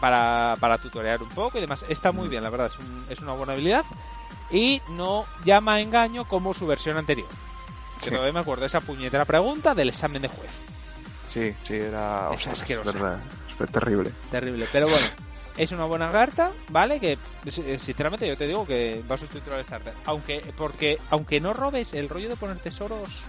para, 0.00 0.56
para 0.60 0.76
tutorear 0.76 1.22
un 1.22 1.28
poco 1.30 1.56
y 1.56 1.62
demás. 1.62 1.84
Está 1.88 2.12
muy 2.12 2.28
bien, 2.28 2.42
la 2.42 2.50
verdad, 2.50 2.66
es, 2.66 2.78
un- 2.78 3.06
es 3.08 3.20
una 3.20 3.32
buena 3.32 3.54
habilidad 3.54 3.84
y 4.50 4.82
no 4.90 5.24
llama 5.44 5.74
a 5.74 5.80
engaño 5.80 6.28
como 6.28 6.52
su 6.52 6.66
versión 6.66 6.98
anterior. 6.98 7.28
Que 8.02 8.10
todavía 8.10 8.32
me 8.32 8.40
acuerdo 8.40 8.60
de 8.62 8.66
esa 8.66 8.80
puñetera 8.80 9.24
pregunta 9.24 9.74
del 9.74 9.88
examen 9.88 10.20
de 10.22 10.28
juez. 10.28 10.50
Sí, 11.30 11.54
sí, 11.64 11.74
era. 11.74 12.28
Es 12.32 12.40
ostras, 12.40 12.60
asquerosa. 12.60 12.92
verdad, 12.92 13.18
fue 13.56 13.66
terrible. 13.68 14.10
Terrible, 14.30 14.66
pero 14.72 14.86
bueno. 14.86 15.06
Es 15.56 15.72
una 15.72 15.84
buena 15.84 16.10
carta, 16.10 16.50
¿vale? 16.70 16.98
Que 16.98 17.18
sinceramente 17.50 18.26
yo 18.26 18.36
te 18.36 18.46
digo 18.46 18.66
que 18.66 19.02
va 19.10 19.16
a 19.16 19.18
sustituir 19.18 19.52
al 19.54 19.64
starter. 19.64 19.92
Aunque, 20.06 20.42
porque, 20.56 20.98
aunque 21.10 21.40
no 21.40 21.52
robes 21.52 21.92
el 21.92 22.08
rollo 22.08 22.28
de 22.28 22.36
poner 22.36 22.56
tesoros. 22.58 23.24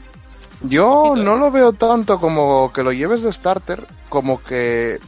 Yo 0.61 1.03
poquito, 1.09 1.21
¿eh? 1.21 1.25
no 1.25 1.35
lo 1.37 1.51
veo 1.51 1.73
tanto 1.73 2.19
como 2.19 2.71
que 2.71 2.83
lo 2.83 2.93
lleves 2.93 3.23
de 3.23 3.33
starter, 3.33 3.85
como 4.07 4.41
que. 4.41 4.99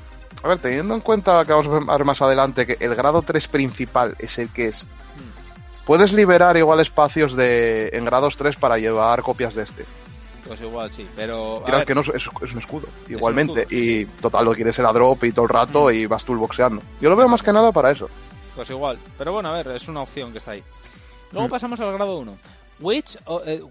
A 0.44 0.48
ver, 0.50 0.58
teniendo 0.58 0.96
en 0.96 1.02
cuenta 1.02 1.46
que 1.46 1.54
vamos 1.54 1.68
a 1.88 1.98
ver 1.98 2.06
más 2.06 2.22
adelante 2.22 2.66
que 2.68 2.84
el 2.84 2.94
grado 2.96 3.22
3 3.22 3.48
principal 3.48 4.16
es 4.20 4.38
el 4.40 4.50
que 4.50 4.68
es. 4.68 4.86
Puedes 5.86 6.14
liberar 6.14 6.58
igual 6.58 6.80
espacios 6.80 7.36
de 7.36 7.90
en 7.94 8.06
grados 8.06 8.36
3 8.38 8.56
para 8.58 8.78
llevar 8.78 9.22
copias 9.22 9.56
de 9.56 9.64
este. 9.64 9.86
Pues 10.48 10.60
igual 10.62 10.92
sí, 10.92 11.08
pero. 11.16 11.64
Creo 11.66 11.86
que 11.86 11.96
no 11.96 12.02
es, 12.02 12.08
un 12.10 12.58
escudo, 12.60 12.88
igualmente. 13.08 13.62
escudo, 13.62 13.80
y 13.80 14.06
total, 14.22 14.46
lo 14.46 14.54
quieres 14.54 14.78
en 14.80 14.84
la 14.86 14.92
drop 14.94 15.24
y 15.24 15.32
todo 15.32 15.46
el 15.46 15.50
rato 15.50 15.92
y 15.92 16.06
vas 16.06 16.26
toolboxeando. 16.26 16.82
Yo 17.00 17.10
lo 17.10 17.16
veo 17.16 17.28
más 17.30 17.42
que 17.42 17.54
nada 17.54 17.72
para 17.72 17.92
eso. 17.92 18.10
Pues 18.56 18.70
igual. 18.70 18.98
Pero 19.18 19.32
bueno, 19.32 19.50
a 19.50 19.54
ver, 19.54 19.68
es 19.76 19.88
una 19.88 20.02
opción 20.02 20.32
que 20.32 20.38
está 20.40 20.52
ahí. 20.52 20.64
Luego 21.32 21.48
Mm. 21.48 21.52
pasamos 21.52 21.80
al 21.80 21.94
grado 21.94 22.18
1. 22.20 22.38
Witch, 22.80 23.18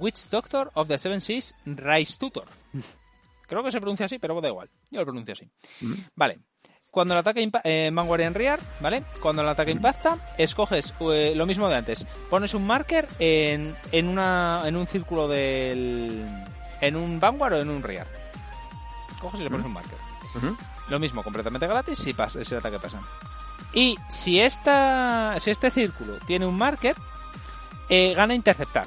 Witch 0.01 0.29
Doctor 0.31 0.71
of 0.75 0.89
the 0.89 0.97
Seven 0.99 1.21
Seas 1.21 1.55
Rice 1.67 2.19
Tutor. 2.19 2.47
Creo 3.47 3.63
que 3.63 3.71
se 3.71 3.81
pronuncia 3.81 4.07
así, 4.07 4.19
pero 4.19 4.41
da 4.41 4.49
igual. 4.49 4.71
Yo 4.91 5.01
lo 5.01 5.05
pronuncio 5.07 5.33
así. 5.35 5.49
Mm. 5.83 5.95
Vale. 6.17 6.39
Cuando 6.91 7.15
el 7.15 7.21
ataque 7.21 7.51
eh, 7.65 7.91
Vanguard 7.93 8.21
en 8.21 8.35
Rear, 8.35 8.61
¿vale? 8.81 9.03
Cuando 9.23 9.41
el 9.41 9.49
ataque 9.49 9.71
impacta, 9.71 10.19
escoges 10.37 10.93
eh, 11.01 11.33
lo 11.35 11.47
mismo 11.47 11.67
de 11.69 11.77
antes. 11.77 12.07
Pones 12.29 12.53
un 12.53 12.67
marker 12.67 13.09
en, 13.19 13.75
en, 13.93 14.09
una, 14.09 14.63
en 14.67 14.77
un 14.77 14.87
círculo 14.87 15.27
del. 15.27 16.23
En 16.83 16.97
un 16.97 17.19
Vanguard 17.19 17.55
o 17.55 17.61
en 17.61 17.71
un 17.71 17.83
Rear. 17.83 18.07
Coges 19.21 19.41
y 19.41 19.45
le 19.45 19.51
pones 19.51 19.65
un 19.65 19.73
marker. 19.73 19.99
Lo 20.89 20.99
mismo, 20.99 21.23
completamente 21.23 21.67
gratis 21.67 21.99
si, 21.99 22.13
pasa, 22.13 22.41
el 22.41 22.57
ataque 22.57 22.79
pasa. 22.79 23.01
Y 23.73 23.97
si, 24.09 24.41
esta, 24.41 25.37
si 25.39 25.51
este 25.51 25.71
círculo 25.71 26.15
tiene 26.27 26.45
un 26.45 26.59
marker, 26.59 26.97
eh, 27.89 28.13
gana 28.15 28.35
interceptar. 28.35 28.87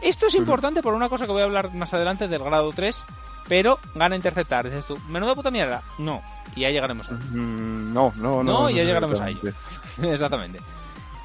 Esto 0.00 0.26
es 0.26 0.34
importante 0.34 0.82
por 0.82 0.94
una 0.94 1.08
cosa 1.08 1.26
que 1.26 1.32
voy 1.32 1.42
a 1.42 1.46
hablar 1.46 1.74
más 1.74 1.92
adelante 1.94 2.28
del 2.28 2.42
grado 2.44 2.72
3, 2.72 3.06
pero 3.48 3.78
gana 3.94 4.16
interceptar. 4.16 4.66
Dices 4.66 4.86
tú, 4.86 4.98
menuda 5.08 5.34
puta 5.34 5.50
mierda. 5.50 5.82
No, 5.98 6.22
y 6.54 6.60
ya 6.60 6.70
llegaremos 6.70 7.08
a 7.10 7.14
ello. 7.14 7.22
Mm, 7.30 7.92
No, 7.92 8.12
no, 8.16 8.42
no. 8.42 8.52
No, 8.52 8.70
ya 8.70 8.82
no, 8.82 8.86
llegaremos 8.88 9.20
a 9.20 9.28
ello. 9.30 9.52
Exactamente. 10.02 10.60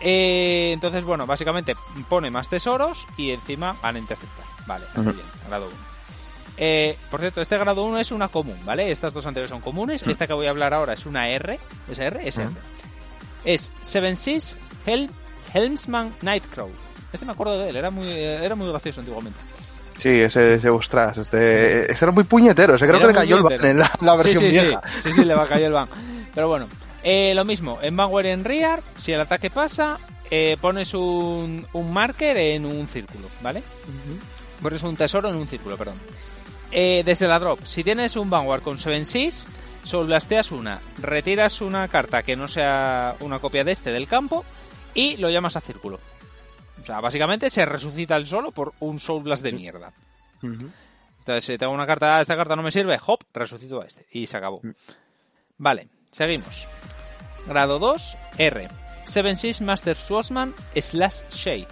Eh, 0.01 0.71
entonces, 0.73 1.03
bueno, 1.03 1.25
básicamente 1.25 1.75
pone 2.07 2.31
más 2.31 2.49
tesoros 2.49 3.05
y 3.17 3.31
encima 3.31 3.75
gana 3.83 3.99
interceptar. 3.99 4.45
Vale, 4.69 4.85
está 4.85 5.01
bien, 5.01 5.25
grado 5.47 5.65
1. 5.65 5.75
Eh, 6.57 6.95
por 7.09 7.19
cierto, 7.21 7.41
este 7.41 7.57
grado 7.57 7.83
1 7.85 7.97
es 7.97 8.11
una 8.11 8.27
común, 8.27 8.55
¿vale? 8.65 8.91
Estas 8.91 9.13
dos 9.13 9.25
anteriores 9.25 9.49
son 9.49 9.61
comunes. 9.61 10.03
Esta 10.03 10.27
que 10.27 10.33
voy 10.33 10.45
a 10.45 10.51
hablar 10.51 10.75
ahora 10.75 10.93
es 10.93 11.07
una 11.07 11.27
R. 11.27 11.59
¿Es 11.89 11.97
R? 11.97 12.27
Es 12.27 12.37
R. 12.37 12.47
Ujú. 12.49 12.55
Es 13.45 13.73
Seven 13.81 14.15
Seas 14.15 14.57
Hel 14.85 15.09
Helmsman 15.55 16.13
Nightcrow. 16.21 16.69
Este 17.11 17.25
me 17.25 17.31
acuerdo 17.31 17.57
de 17.57 17.69
él, 17.69 17.77
era 17.77 17.89
muy, 17.89 18.05
eh, 18.05 18.45
era 18.45 18.53
muy 18.53 18.69
gracioso 18.69 19.01
antiguamente. 19.01 19.39
Sí, 20.03 20.09
ese, 20.09 20.53
ese 20.53 20.69
ostras, 20.69 21.17
este, 21.17 21.91
ese 21.91 22.05
era 22.05 22.11
muy 22.11 22.25
puñetero, 22.25 22.75
ese 22.75 22.85
creo 22.85 22.97
Era 22.97 23.07
que 23.07 23.13
le 23.13 23.19
cayó 23.19 23.37
el 23.37 23.43
ban 23.43 23.65
en 23.65 23.79
la, 23.79 24.15
versión 24.15 24.43
sí, 24.43 24.51
sí. 24.51 24.59
vieja. 24.59 24.81
Sí, 25.01 25.11
sí, 25.11 25.25
le 25.25 25.33
va 25.33 25.43
a 25.43 25.47
caer 25.47 25.63
el 25.63 25.73
ban. 25.73 25.89
Pero 26.35 26.47
bueno, 26.47 26.67
eh, 27.01 27.33
lo 27.33 27.43
mismo, 27.43 27.79
en 27.81 27.97
Vanguard 27.97 28.27
en 28.27 28.43
Rear, 28.43 28.81
si 28.97 29.13
el 29.13 29.19
ataque 29.19 29.49
pasa, 29.49 29.97
eh, 30.29 30.57
pones 30.61 30.93
un, 30.93 31.65
un 31.73 31.93
marker 31.93 32.37
en 32.37 32.65
un 32.65 32.87
círculo, 32.87 33.27
¿vale? 33.41 33.63
Pones 34.61 34.83
un 34.83 34.95
tesoro 34.97 35.29
en 35.29 35.35
un 35.35 35.47
círculo, 35.47 35.77
perdón. 35.77 35.99
Eh, 36.71 37.01
desde 37.05 37.27
la 37.27 37.39
drop, 37.39 37.63
si 37.65 37.83
tienes 37.83 38.15
un 38.15 38.29
Vanguard 38.29 38.61
con 38.61 38.77
7-6, 38.77 39.47
soldasteas 39.83 40.51
una, 40.51 40.79
retiras 41.01 41.61
una 41.61 41.87
carta 41.87 42.21
que 42.23 42.35
no 42.35 42.47
sea 42.47 43.15
una 43.21 43.39
copia 43.39 43.63
de 43.63 43.71
este 43.71 43.91
del 43.91 44.07
campo 44.07 44.45
y 44.93 45.17
lo 45.17 45.29
llamas 45.29 45.55
a 45.55 45.61
círculo. 45.61 45.99
O 46.81 46.85
sea, 46.85 46.99
básicamente 47.01 47.49
se 47.49 47.65
resucita 47.65 48.15
el 48.15 48.25
solo 48.27 48.51
por 48.51 48.73
un 48.79 48.99
Soul 48.99 49.23
Blast 49.23 49.43
de 49.43 49.51
mierda. 49.51 49.91
Entonces, 50.41 51.43
si 51.43 51.57
tengo 51.57 51.73
una 51.73 51.85
carta, 51.87 52.17
"Ah, 52.17 52.21
esta 52.21 52.35
carta 52.35 52.55
no 52.55 52.63
me 52.63 52.71
sirve, 52.71 52.99
hop, 53.05 53.19
resucito 53.33 53.81
a 53.81 53.85
este. 53.85 54.05
Y 54.11 54.27
se 54.27 54.37
acabó. 54.37 54.61
Vale, 55.57 55.87
seguimos. 56.11 56.67
Grado 57.47 57.79
2, 57.79 58.17
R. 58.37 58.67
7-6 59.05 59.61
Master 59.61 59.95
Swordsman 59.97 60.53
slash 60.75 61.23
Shade. 61.31 61.67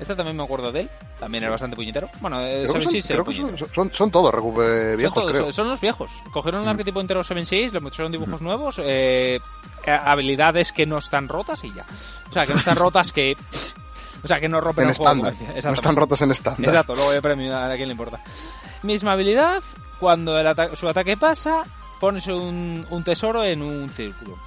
Este 0.00 0.14
también 0.16 0.36
me 0.36 0.42
acuerdo 0.42 0.72
de 0.72 0.80
él. 0.80 0.90
También 1.18 1.44
era 1.44 1.50
bastante 1.50 1.76
puñetero. 1.76 2.08
Bueno, 2.20 2.40
eh, 2.40 2.66
7-6 2.66 2.70
son, 2.70 2.82
era 2.82 3.02
creo 3.06 3.24
que 3.24 3.24
puñetero. 3.42 3.58
son, 3.58 3.68
son- 3.74 3.92
son 3.92 4.10
todos 4.10 4.32
Son, 4.32 4.54
viejos, 4.96 5.14
todos- 5.14 5.30
creo. 5.36 5.52
son 5.52 5.68
los 5.68 5.80
viejos. 5.80 6.10
Cogieron 6.32 6.62
el 6.62 6.68
arquetipo 6.68 7.00
entero 7.00 7.22
7-6, 7.22 7.72
le 7.72 7.80
pusieron 7.80 8.10
dibujos 8.10 8.40
nuevos, 8.40 8.80
eh, 8.82 9.38
eh, 9.86 9.90
habilidades 9.90 10.72
que 10.72 10.86
no 10.86 10.98
están 10.98 11.28
rotas 11.28 11.62
y 11.64 11.72
ya. 11.72 11.84
O 12.28 12.32
sea, 12.32 12.46
que 12.46 12.54
no 12.54 12.58
están 12.58 12.76
rotas 12.76 13.12
que... 13.12 13.36
O 14.22 14.28
sea, 14.28 14.38
que 14.40 14.48
no 14.50 14.60
rompen 14.60 14.84
En 14.84 14.90
el 14.90 14.96
juego. 14.96 15.12
estándar. 15.28 15.64
No 15.64 15.72
están 15.74 15.96
rotos 15.96 16.20
en 16.22 16.30
estándar. 16.30 16.64
Exacto, 16.68 16.94
luego 16.94 17.10
hay 17.10 17.20
premio 17.20 17.56
a 17.56 17.68
quién 17.76 17.88
le 17.88 17.92
importa. 17.92 18.20
Misma 18.82 19.12
habilidad, 19.12 19.62
cuando 19.98 20.38
el 20.38 20.46
ata- 20.46 20.74
su 20.76 20.88
ataque 20.88 21.16
pasa, 21.16 21.62
pones 22.00 22.26
un, 22.26 22.86
un 22.90 23.02
tesoro 23.04 23.42
en 23.44 23.62
un 23.62 23.88
círculo. 23.88 24.38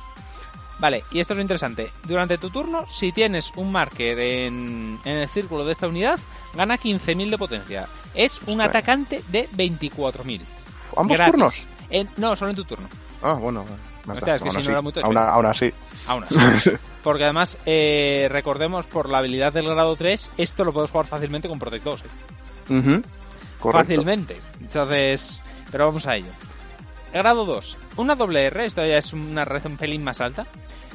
Vale, 0.80 1.04
y 1.12 1.20
esto 1.20 1.34
es 1.34 1.38
lo 1.38 1.42
interesante. 1.42 1.92
Durante 2.06 2.38
tu 2.38 2.50
turno, 2.50 2.86
si 2.90 3.12
tienes 3.12 3.52
un 3.56 3.72
marker 3.72 4.20
en, 4.20 5.00
en 5.06 5.18
el 5.18 5.30
círculo 5.30 5.64
de 5.66 5.72
esta 5.72 5.88
unidad, 5.88 6.20
gana 6.56 6.78
15.000 6.78 7.30
de 7.30 7.38
potencia. 7.38 7.88
Es 8.16 8.40
un 8.48 8.60
Ostras. 8.60 8.70
atacante 8.70 9.24
de 9.30 9.48
24.000. 9.50 10.42
¿Ambos 10.98 11.18
Gratis. 11.18 11.32
turnos? 11.32 11.66
En- 11.90 12.10
no, 12.18 12.36
solo 12.36 12.50
en 12.52 12.56
tu 12.58 12.66
turno. 12.66 12.88
Ah, 13.22 13.34
bueno. 13.34 13.64
me 14.06 14.14
Hostia, 14.16 14.36
es 14.36 14.42
que 14.42 14.50
aún 14.50 14.52
si 14.52 14.58
no 14.58 14.62
así. 14.64 14.72
era 14.72 14.82
muy 14.82 14.92
tocho. 14.92 15.06
aún, 15.06 15.18
aún 15.18 15.46
así. 15.46 15.72
Aún 16.08 16.24
así. 16.26 16.72
Porque 17.04 17.24
además, 17.24 17.58
eh, 17.66 18.28
recordemos, 18.32 18.86
por 18.86 19.10
la 19.10 19.20
habilidad 19.20 19.54
del 19.54 19.70
grado 19.70 19.96
3, 19.96 20.32
esto 20.38 20.66
lo 20.66 20.74
puedes 20.74 20.90
jugar 20.92 21.06
fácilmente 21.08 21.48
con 21.48 21.60
Protect 21.60 21.84
2. 21.86 22.04
eh. 22.70 23.02
Fácilmente. 23.72 24.38
Entonces, 24.60 25.42
pero 25.72 25.86
vamos 25.86 26.06
a 26.08 26.16
ello. 26.16 26.28
Grado 27.14 27.46
2. 27.46 27.78
Una 27.98 28.16
doble 28.16 28.46
R, 28.46 28.66
esto 28.66 28.86
ya 28.86 28.98
es 28.98 29.14
una 29.14 29.46
red 29.46 29.66
un 29.66 29.78
pelín 29.78 30.04
más 30.04 30.20
alta. 30.22 30.46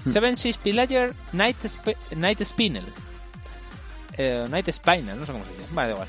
Hmm. 0.05 0.11
Seven 0.11 0.37
Seas 0.37 0.59
Pillager 0.59 1.15
Night, 1.33 1.57
Sp- 1.65 1.97
Night 2.17 2.43
Spinel. 2.43 2.85
Eh, 4.17 4.47
Night 4.51 4.69
Spinel, 4.71 5.19
no 5.19 5.27
sé 5.27 5.33
cómo 5.33 5.45
se 5.45 5.51
dice. 5.53 5.65
Vale, 5.73 5.89
da 5.89 5.95
igual. 5.95 6.09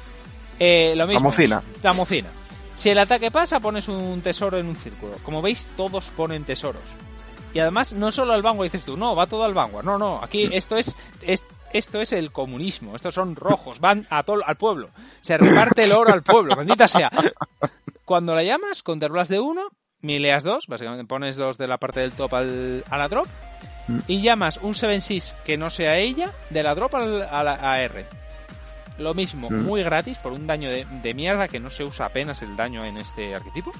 Eh, 0.59 0.93
lo 0.95 1.07
mismo. 1.07 1.21
mocina. 1.29 1.61
La 1.83 1.93
mocina. 1.93 2.29
Si 2.75 2.89
el 2.89 2.97
ataque 2.99 3.29
pasa, 3.31 3.59
pones 3.59 3.87
un 3.87 4.21
tesoro 4.21 4.57
en 4.57 4.67
un 4.67 4.75
círculo. 4.75 5.15
Como 5.23 5.41
veis, 5.41 5.69
todos 5.77 6.09
ponen 6.11 6.43
tesoros. 6.43 6.83
Y 7.53 7.59
además, 7.59 7.93
no 7.93 8.11
solo 8.11 8.33
al 8.33 8.41
Vanguard, 8.41 8.71
dices 8.71 8.85
tú, 8.85 8.95
no, 8.95 9.15
va 9.15 9.27
todo 9.27 9.43
al 9.43 9.53
Vanguard. 9.53 9.85
No, 9.85 9.97
no, 9.97 10.19
aquí 10.23 10.47
Hmm. 10.47 10.53
esto 10.53 10.77
es, 10.77 10.95
es- 11.21 11.45
esto 11.73 12.01
es 12.01 12.13
el 12.13 12.31
comunismo. 12.31 12.95
Estos 12.95 13.13
son 13.13 13.35
rojos, 13.35 13.79
van 13.79 14.07
a 14.09 14.23
todo 14.23 14.41
al 14.45 14.55
pueblo. 14.57 14.89
Se 15.21 15.37
reparte 15.37 15.83
el 15.83 15.91
oro 15.91 16.13
al 16.13 16.23
pueblo, 16.23 16.55
bendita 16.55 16.87
sea. 16.87 17.11
Cuando 18.05 18.33
la 18.33 18.41
llamas, 18.43 18.81
counterblast 18.81 19.29
de 19.29 19.39
uno, 19.39 19.67
mileas 20.01 20.43
dos, 20.43 20.65
básicamente 20.67 21.05
pones 21.05 21.35
dos 21.35 21.57
de 21.57 21.67
la 21.67 21.77
parte 21.77 21.99
del 21.99 22.11
top 22.13 22.33
al- 22.35 22.83
a 22.89 22.97
la 22.97 23.07
drop, 23.07 23.27
Mm. 23.87 23.99
y 24.07 24.21
llamas 24.21 24.57
un 24.61 24.73
7-6 24.75 25.35
que 25.45 25.57
no 25.57 25.69
sea 25.69 25.97
ella, 25.97 26.31
de 26.51 26.63
la 26.63 26.75
drop 26.75 26.93
al- 26.95 27.23
a, 27.23 27.43
la, 27.43 27.53
a 27.71 27.81
R. 27.81 28.05
Lo 28.97 29.13
mismo, 29.13 29.49
Mm. 29.49 29.63
muy 29.63 29.81
gratis, 29.83 30.17
por 30.19 30.31
un 30.33 30.45
daño 30.45 30.69
de, 30.69 30.85
de 30.85 31.13
mierda 31.13 31.47
que 31.47 31.59
no 31.59 31.69
se 31.69 31.83
usa 31.83 32.05
apenas 32.07 32.41
el 32.41 32.55
daño 32.55 32.83
en 32.85 32.97
este 32.97 33.33
arquetipo, 33.35 33.71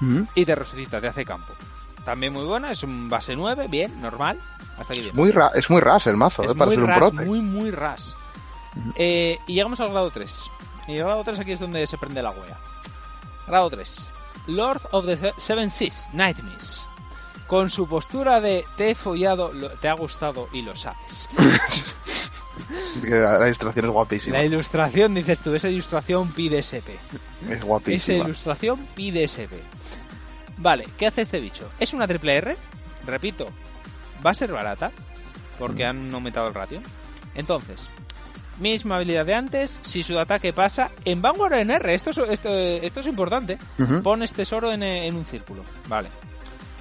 Ujú. 0.00 0.26
y 0.34 0.44
te 0.44 0.54
resucita, 0.54 1.00
te 1.00 1.08
hace 1.08 1.24
campo. 1.24 1.52
También 2.04 2.32
muy 2.32 2.44
buena, 2.44 2.70
es 2.70 2.82
un 2.82 3.08
base 3.10 3.36
9, 3.36 3.66
bien, 3.68 4.00
normal, 4.00 4.38
hasta 4.78 4.94
aquí 4.94 5.02
bien. 5.02 5.14
Muy 5.16 5.30
ra- 5.32 5.50
es 5.54 5.68
muy 5.68 5.80
ras 5.80 6.06
el 6.06 6.16
mazo, 6.16 6.42
Es 6.44 6.52
eh, 6.52 6.54
para 6.54 6.70
ser 6.70 6.82
un 6.82 6.94
prote. 6.94 7.24
muy, 7.26 7.40
muy 7.40 7.70
ras. 7.70 8.14
Eh, 8.96 9.36
y 9.46 9.54
llegamos 9.54 9.80
al 9.80 9.90
grado 9.90 10.10
3. 10.10 10.48
Y 10.88 10.92
el 10.92 11.04
grado 11.04 11.22
3 11.24 11.38
aquí 11.40 11.52
es 11.52 11.60
donde 11.60 11.86
se 11.86 11.98
prende 11.98 12.22
la 12.22 12.30
wea. 12.30 12.58
Grado 13.46 13.68
3. 13.68 14.08
Lord 14.46 14.80
of 14.92 15.06
the 15.06 15.32
Seven 15.38 15.70
Seas, 15.70 16.08
Night 16.12 16.38
Mist. 16.42 16.86
Con 17.46 17.68
su 17.70 17.88
postura 17.88 18.40
de 18.40 18.64
te 18.76 18.90
he 18.90 18.94
follado, 18.94 19.52
lo- 19.52 19.70
te 19.70 19.88
ha 19.88 19.94
gustado 19.94 20.48
y 20.52 20.62
lo 20.62 20.76
sabes. 20.76 21.28
La 23.02 23.46
ilustración 23.46 23.86
es 23.86 23.90
guapísima. 23.90 24.36
La 24.36 24.44
ilustración, 24.44 25.14
dices 25.14 25.40
tú, 25.40 25.54
esa 25.54 25.68
ilustración 25.68 26.30
pide 26.32 26.58
SP. 26.60 26.92
Es 27.48 27.50
Esa 27.50 27.64
guapísima. 27.64 28.24
ilustración 28.24 28.78
pide 28.94 29.24
SP. 29.26 29.56
Vale, 30.58 30.86
¿qué 30.98 31.06
hace 31.06 31.22
este 31.22 31.40
bicho? 31.40 31.68
Es 31.80 31.94
una 31.94 32.06
triple 32.06 32.36
R, 32.36 32.56
repito, 33.06 33.48
va 34.24 34.30
a 34.30 34.34
ser 34.34 34.52
barata, 34.52 34.90
porque 35.58 35.86
han 35.86 36.12
aumentado 36.14 36.48
el 36.48 36.54
ratio. 36.54 36.80
Entonces, 37.34 37.88
misma 38.60 38.96
habilidad 38.96 39.26
de 39.26 39.34
antes, 39.34 39.80
si 39.82 40.02
su 40.02 40.18
ataque 40.18 40.52
pasa 40.52 40.90
en 41.04 41.20
Vanguard 41.22 41.54
en 41.54 41.70
R, 41.70 41.94
esto 41.94 42.10
es, 42.10 42.18
esto, 42.18 42.48
esto 42.56 43.00
es 43.00 43.06
importante, 43.06 43.58
Ujú. 43.78 44.02
pones 44.02 44.32
tesoro 44.32 44.70
en, 44.72 44.82
en 44.82 45.16
un 45.16 45.24
círculo, 45.24 45.62
vale. 45.88 46.08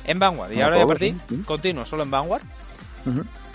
En 0.06 0.18
Vanguard, 0.20 0.52
y 0.54 0.62
Ah, 0.62 0.66
ahora 0.66 0.78
ya 0.86 0.96
sí, 0.98 1.16
sí. 1.30 1.38
continuo, 1.46 1.86
solo 1.86 2.04
en 2.04 2.12
Vanguard, 2.12 2.42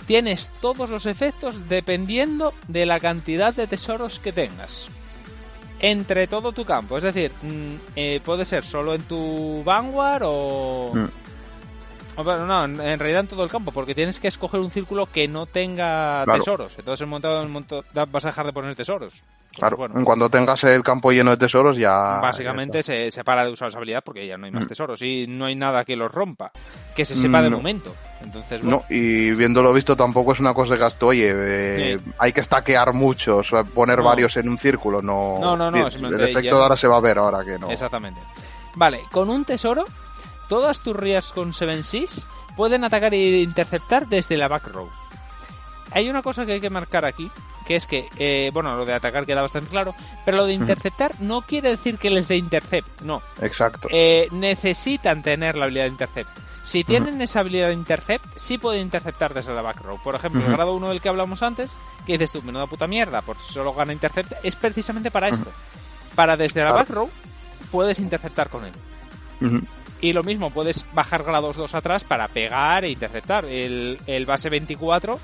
tienes 0.07 0.51
todos 0.61 0.89
los 0.89 1.05
efectos 1.05 1.67
dependiendo 1.67 2.53
de 2.67 2.85
la 2.85 2.99
cantidad 2.99 3.53
de 3.53 3.67
tesoros 3.67 4.19
que 4.19 4.31
tengas. 4.31 4.87
Entre 5.79 6.27
todo 6.27 6.53
tu 6.53 6.63
campo. 6.63 6.97
Es 6.97 7.03
decir, 7.03 7.31
mm, 7.41 7.75
eh, 7.97 8.21
puede 8.23 8.45
ser 8.45 8.63
solo 8.63 8.93
en 8.93 9.01
tu 9.03 9.61
Vanguard 9.65 10.23
o... 10.25 10.91
Mm. 10.93 11.03
o 11.03 11.09
bueno, 12.23 12.45
no, 12.45 12.63
en, 12.65 12.99
realidad 12.99 13.21
en 13.21 13.27
todo 13.27 13.43
el 13.43 13.49
campo, 13.49 13.71
porque 13.71 13.93
tienes 13.95 14.19
que 14.19 14.27
escoger 14.27 14.59
un 14.59 14.71
círculo 14.71 15.07
que 15.07 15.27
no 15.27 15.45
tenga 15.45 16.23
Claro. 16.23 16.39
tesoros. 16.39 16.75
Entonces 16.79 17.01
en 17.07 17.13
un 17.13 17.51
momento, 17.51 17.83
vas 18.09 18.25
a 18.25 18.29
dejar 18.29 18.45
de 18.45 18.53
poner 18.53 18.75
tesoros. 18.75 19.23
Claro, 19.53 19.77
Bueno, 19.77 19.97
en 19.97 20.03
cuando 20.03 20.29
tengas 20.29 20.61
el 20.65 20.83
campo 20.83 21.11
lleno 21.13 21.31
de 21.31 21.37
tesoros 21.37 21.77
ya... 21.77 22.19
básicamente 22.21 22.79
ya 22.79 22.83
se, 22.83 23.09
se 23.09 23.23
para 23.23 23.45
de 23.45 23.51
usar 23.51 23.69
esa 23.69 23.77
habilidad 23.77 24.03
porque 24.03 24.27
ya 24.27 24.37
no 24.37 24.45
hay 24.47 24.51
más 24.51 24.65
Mm. 24.65 24.67
tesoros 24.67 25.01
y 25.01 25.27
no 25.29 25.45
hay 25.45 25.55
nada 25.55 25.85
que 25.85 25.95
los 25.95 26.11
rompa. 26.11 26.51
Que 26.93 27.05
se 27.05 27.15
sepa 27.15 27.41
de 27.41 27.49
No. 27.49 27.57
momento. 27.57 27.95
Entonces, 28.21 28.61
bueno, 28.61 28.83
No, 28.89 28.93
y 28.93 29.31
viéndolo 29.31 29.71
visto 29.71 29.95
tampoco 29.95 30.33
es 30.33 30.41
una 30.41 30.53
cosa 30.53 30.73
de 30.73 30.79
gasto, 30.79 31.07
oye, 31.07 31.31
eh, 31.33 31.97
Sí. 32.03 32.11
hay 32.19 32.33
que 32.33 32.43
stackear 32.43 32.91
muchos, 32.93 33.49
poner 33.73 33.99
No. 33.99 34.03
varios 34.03 34.35
en 34.35 34.49
un 34.49 34.57
círculo, 34.57 35.01
no... 35.01 35.37
No, 35.39 35.55
no, 35.55 35.71
no, 35.71 35.87
El- 35.87 36.05
El 36.05 36.13
efecto 36.19 36.39
ya- 36.41 36.53
de 36.55 36.61
ahora 36.61 36.75
se 36.75 36.89
va 36.89 36.97
a 36.97 37.01
ver 37.01 37.17
ahora 37.17 37.41
que 37.45 37.57
no. 37.57 37.71
Exactamente. 37.71 38.19
Vale, 38.75 38.99
con 39.09 39.29
un 39.29 39.45
tesoro, 39.45 39.85
todas 40.47 40.81
tus 40.81 40.95
rías 40.95 41.31
con 41.31 41.53
Seven 41.53 41.83
Seas 41.83 42.27
pueden 42.55 42.83
atacar 42.83 43.13
e 43.13 43.41
interceptar 43.41 44.07
desde 44.07 44.37
la 44.37 44.47
back 44.47 44.67
row. 44.67 44.89
Hay 45.91 46.09
una 46.09 46.21
cosa 46.21 46.45
que 46.45 46.53
hay 46.53 46.61
que 46.61 46.69
marcar 46.69 47.05
aquí, 47.05 47.31
que 47.65 47.75
es 47.75 47.87
que, 47.87 48.07
eh, 48.17 48.51
bueno, 48.53 48.75
lo 48.75 48.85
de 48.85 48.93
atacar 48.93 49.25
queda 49.25 49.41
bastante 49.41 49.69
claro, 49.69 49.95
pero 50.23 50.37
lo 50.37 50.45
de 50.45 50.53
interceptar 50.53 51.13
no 51.19 51.41
quiere 51.41 51.69
decir 51.69 51.97
que 51.97 52.09
les 52.09 52.27
dé 52.27 52.37
intercept, 52.37 53.01
no. 53.01 53.21
Exacto. 53.41 53.87
Eh, 53.91 54.27
necesitan 54.31 55.23
tener 55.23 55.55
la 55.55 55.65
habilidad 55.65 55.85
de 55.85 55.91
intercept. 55.91 56.29
Si 56.63 56.83
tienen 56.83 57.21
esa 57.21 57.41
habilidad 57.41 57.67
de 57.67 57.75
intercept, 57.75 58.25
sí 58.35 58.57
pueden 58.57 58.81
interceptar 58.81 59.35
desde 59.35 59.53
la 59.53 59.61
back 59.61 59.81
row. 59.81 59.99
Por 60.03 60.15
ejemplo, 60.15 60.43
el 60.43 60.51
grado 60.51 60.73
1 60.75 60.89
del 60.89 60.99
que 60.99 61.09
hablamos 61.09 61.43
antes, 61.43 61.77
que 62.07 62.13
dices 62.13 62.31
tú, 62.31 62.41
menuda 62.41 62.65
puta 62.65 62.87
mierda, 62.87 63.21
por 63.21 63.37
solo 63.37 63.71
gana 63.75 63.93
intercept, 63.93 64.33
es 64.43 64.55
precisamente 64.55 65.11
para 65.11 65.29
esto. 65.29 65.51
Para 66.15 66.35
desde 66.35 66.63
la 66.63 66.71
back 66.71 66.89
row, 66.89 67.09
puedes 67.71 67.99
interceptar 67.99 68.49
con 68.49 68.65
él. 68.65 68.73
Y 70.05 70.13
lo 70.13 70.23
mismo, 70.23 70.51
puedes 70.51 70.85
bajar 70.93 71.23
grados 71.23 71.55
2 71.55 71.73
atrás 71.73 72.03
para 72.03 72.27
pegar 72.27 72.85
e 72.85 72.89
interceptar. 72.89 73.43
El, 73.45 73.99
el 74.05 74.25
base 74.27 74.49
24 74.49 75.19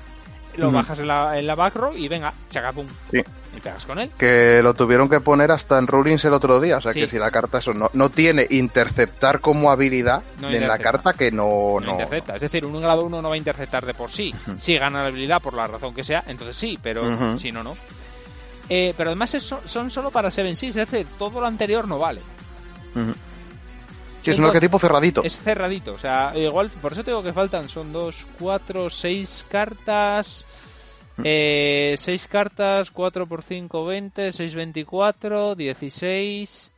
lo 0.56 0.70
bajas 0.72 0.98
en 0.98 1.06
la, 1.06 1.38
en 1.38 1.46
la 1.46 1.54
back 1.54 1.76
row 1.76 1.92
y 1.96 2.08
venga, 2.08 2.32
chacapum. 2.50 2.86
Sí. 3.12 3.22
Y 3.56 3.60
pegas 3.60 3.86
con 3.86 4.00
él. 4.00 4.10
Que 4.18 4.60
lo 4.60 4.74
tuvieron 4.74 5.08
que 5.08 5.20
poner 5.20 5.52
hasta 5.52 5.78
en 5.78 5.86
rulings 5.86 6.24
el 6.24 6.32
otro 6.32 6.60
día, 6.60 6.78
o 6.78 6.80
sea 6.80 6.92
Sí. 6.92 7.00
que 7.00 7.06
si 7.06 7.16
la 7.18 7.30
carta 7.30 7.58
eso 7.58 7.72
no, 7.72 7.90
no 7.92 8.10
tiene 8.10 8.44
interceptar 8.50 9.40
como 9.40 9.70
habilidad 9.70 10.22
No 10.40 10.50
en 10.50 10.66
la 10.66 10.78
carta 10.78 11.12
que 11.12 11.30
no... 11.30 11.76
No, 11.78 11.86
no 11.86 11.92
intercepta. 11.92 12.34
Es 12.34 12.40
decir, 12.42 12.64
un 12.66 12.80
grado 12.80 13.04
1 13.04 13.22
no 13.22 13.28
va 13.28 13.34
a 13.36 13.38
interceptar 13.38 13.86
de 13.86 13.94
por 13.94 14.10
sí. 14.10 14.34
Si 14.56 14.76
gana 14.76 15.02
la 15.02 15.08
habilidad 15.08 15.40
por 15.40 15.54
la 15.54 15.68
razón 15.68 15.94
que 15.94 16.02
sea, 16.02 16.24
entonces 16.26 16.56
sí, 16.56 16.76
pero 16.82 17.38
si 17.38 17.52
no, 17.52 17.62
no. 17.62 17.76
Eh, 18.68 18.94
pero 18.96 19.10
además 19.10 19.32
es- 19.34 19.54
son 19.64 19.90
solo 19.90 20.10
para 20.10 20.28
7 20.30 20.56
6 20.56 20.76
es 20.76 20.90
decir, 20.90 21.06
todo 21.18 21.40
lo 21.40 21.46
anterior 21.46 21.86
no 21.86 21.98
vale. 22.00 22.20
Que 24.22 24.30
es 24.32 24.38
un 24.38 24.44
arquetipo 24.44 24.78
cerradito. 24.78 25.22
Es 25.24 25.40
cerradito, 25.40 25.92
o 25.92 25.98
sea, 25.98 26.32
igual, 26.36 26.70
por 26.70 26.92
eso 26.92 27.02
te 27.04 27.10
digo 27.10 27.22
que 27.22 27.32
faltan, 27.32 27.68
son 27.68 27.92
2, 27.92 28.26
4, 28.38 28.88
6 28.90 29.46
cartas. 29.50 30.46
Mm. 31.16 31.22
Eh, 31.24 31.94
6 31.98 32.28
cartas, 32.28 32.90
4 32.90 33.26
por 33.26 33.42
5, 33.42 33.84
20, 33.84 34.32
6, 34.32 34.54
24, 34.54 35.54
16, 35.54 36.72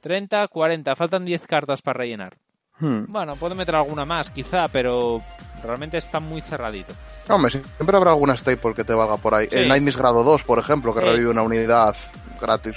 30, 0.00 0.48
40. 0.48 0.96
Faltan 0.96 1.24
10 1.24 1.46
cartas 1.46 1.82
para 1.82 1.98
rellenar. 1.98 2.36
Hmm. 2.78 3.04
Bueno, 3.08 3.36
puede 3.36 3.54
meter 3.54 3.74
alguna 3.74 4.04
más, 4.04 4.30
quizá, 4.30 4.68
pero 4.68 5.18
realmente 5.62 5.96
está 5.96 6.20
muy 6.20 6.42
cerradito. 6.42 6.92
Hombre, 7.28 7.50
siempre 7.50 7.96
habrá 7.96 8.10
alguna 8.10 8.36
staple 8.36 8.74
que 8.74 8.84
te 8.84 8.92
valga 8.92 9.16
por 9.16 9.34
ahí. 9.34 9.48
Sí. 9.50 9.56
El 9.56 9.92
grado 9.92 10.22
2, 10.22 10.42
por 10.42 10.58
ejemplo, 10.58 10.94
que 10.94 11.00
Sí. 11.00 11.06
revive 11.06 11.30
una 11.30 11.42
unidad 11.42 11.96
gratis. 12.40 12.76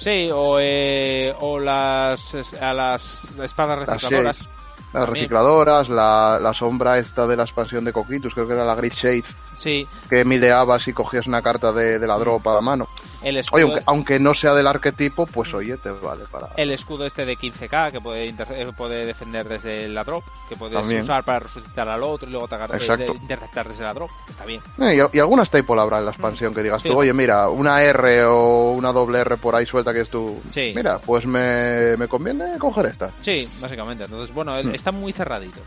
Sí, 0.00 0.30
o, 0.32 0.56
eh, 0.58 1.34
o 1.40 1.58
las, 1.58 2.34
a 2.60 2.72
las 2.72 3.34
espadas 3.38 3.86
recicladoras. 3.86 4.48
Las 4.94 5.08
recicladoras, 5.08 5.88
la, 5.90 6.38
la 6.40 6.54
sombra 6.54 6.98
esta 6.98 7.26
de 7.26 7.36
la 7.36 7.42
expansión 7.44 7.84
de 7.84 7.92
Coquitus, 7.92 8.32
creo 8.34 8.48
que 8.48 8.54
era 8.54 8.64
la 8.64 8.74
Great 8.74 8.94
Shade, 8.94 9.24
Sí, 9.56 9.86
que 10.08 10.24
mildeabas 10.24 10.88
y 10.88 10.92
cogías 10.94 11.26
una 11.26 11.42
carta 11.42 11.70
de, 11.70 11.98
de 11.98 12.06
la 12.06 12.16
drop 12.18 12.48
a 12.48 12.54
la 12.54 12.60
mano. 12.62 12.88
El 13.22 13.36
escudo, 13.36 13.56
Oye, 13.56 13.64
aunque, 13.64 13.82
aunque 13.86 14.20
no 14.20 14.34
sea 14.34 14.54
del 14.54 14.66
arquetipo, 14.66 15.26
pues 15.26 15.52
oye, 15.54 15.76
te 15.76 15.90
vale 15.90 16.24
para... 16.30 16.50
el 16.56 16.70
escudo 16.70 17.06
este 17.06 17.24
de 17.24 17.36
15k 17.36 17.92
que 17.92 18.00
puede, 18.00 18.28
eh, 18.28 18.72
puede 18.76 19.04
defender 19.06 19.48
desde 19.48 19.88
la 19.88 20.04
drop, 20.04 20.24
que 20.48 20.56
puedes 20.56 20.78
También. 20.78 21.02
usar 21.02 21.24
para 21.24 21.40
resucitar 21.40 21.88
al 21.88 22.02
otro 22.02 22.28
y 22.28 22.32
luego 22.32 22.46
atacar, 22.46 22.70
eh, 22.80 23.06
interceptar 23.20 23.68
desde 23.68 23.84
la 23.84 23.94
drop. 23.94 24.10
Está 24.28 24.44
bien. 24.44 24.60
Eh, 24.80 24.98
y, 25.12 25.16
y 25.16 25.20
alguna 25.20 25.44
staple 25.44 25.80
habrá 25.80 25.98
en 25.98 26.04
la 26.06 26.10
expansión 26.12 26.54
que 26.54 26.62
digas 26.62 26.82
Sí. 26.82 26.88
tú, 26.88 26.96
oye, 26.98 27.12
mira, 27.12 27.48
una 27.48 27.82
R 27.82 28.24
o 28.24 28.72
una 28.72 28.92
doble 28.92 29.20
R 29.20 29.36
por 29.36 29.54
ahí 29.54 29.66
suelta 29.66 29.92
que 29.92 30.00
es 30.00 30.08
tú. 30.08 30.40
Sí. 30.52 30.72
Mira, 30.74 30.98
pues 30.98 31.26
me, 31.26 31.96
me 31.96 32.08
conviene 32.08 32.58
coger 32.58 32.86
esta. 32.86 33.10
Sí, 33.20 33.48
básicamente. 33.60 34.04
Entonces, 34.04 34.34
bueno, 34.34 34.54
Hmm. 34.62 34.74
está 34.74 34.92
muy 34.92 35.12
cerradito. 35.12 35.60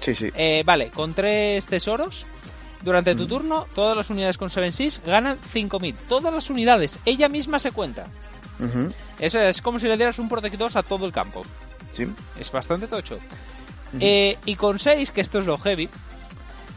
Sí, 0.00 0.14
sí. 0.14 0.30
Eh, 0.34 0.62
vale, 0.64 0.88
con 0.90 1.12
tres 1.12 1.66
tesoros. 1.66 2.24
Durante 2.82 3.14
Mm. 3.14 3.18
tu 3.18 3.26
turno, 3.26 3.66
todas 3.74 3.96
las 3.96 4.08
unidades 4.10 4.38
con 4.38 4.48
7 4.50 4.72
6 4.72 5.02
ganan 5.04 5.38
5000. 5.52 5.94
Todas 6.08 6.32
las 6.32 6.48
unidades, 6.50 6.98
ella 7.04 7.28
misma 7.28 7.58
se 7.58 7.72
cuenta. 7.72 8.06
Eso 9.18 9.38
es 9.40 9.62
como 9.62 9.78
si 9.78 9.88
le 9.88 9.96
dieras 9.96 10.18
un 10.18 10.28
Protect 10.28 10.56
2 10.56 10.76
a 10.76 10.82
todo 10.82 11.06
el 11.06 11.12
campo. 11.12 11.44
sí. 11.96 12.06
Es 12.38 12.50
bastante 12.52 12.86
tocho. 12.86 13.18
Eh, 13.98 14.36
y 14.46 14.54
con 14.56 14.78
6, 14.78 15.10
que 15.10 15.20
esto 15.20 15.38
es 15.40 15.46
lo 15.46 15.58
heavy, 15.58 15.88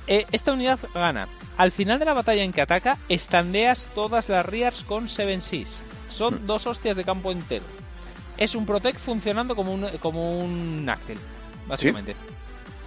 eh, 0.08 0.26
esta 0.32 0.52
unidad 0.54 0.80
gana. 0.94 1.28
Al 1.58 1.72
final 1.72 2.00
de 2.00 2.06
la 2.06 2.14
batalla 2.14 2.44
en 2.44 2.52
que 2.52 2.62
ataca, 2.62 2.98
estandeas 3.10 3.90
todas 3.94 4.28
las 4.30 4.46
Rears 4.46 4.84
con 4.84 5.08
7 5.08 5.40
6. 5.40 5.84
Son 6.10 6.46
dos 6.46 6.66
hostias 6.68 6.98
de 6.98 7.04
campo 7.04 7.32
entero. 7.32 7.66
Es 8.38 8.56
un 8.56 8.66
Protect 8.66 9.00
funcionando 9.00 9.56
como 9.56 9.74
un, 9.74 9.88
como 10.00 10.40
un 10.40 10.90
básicamente. 11.68 12.16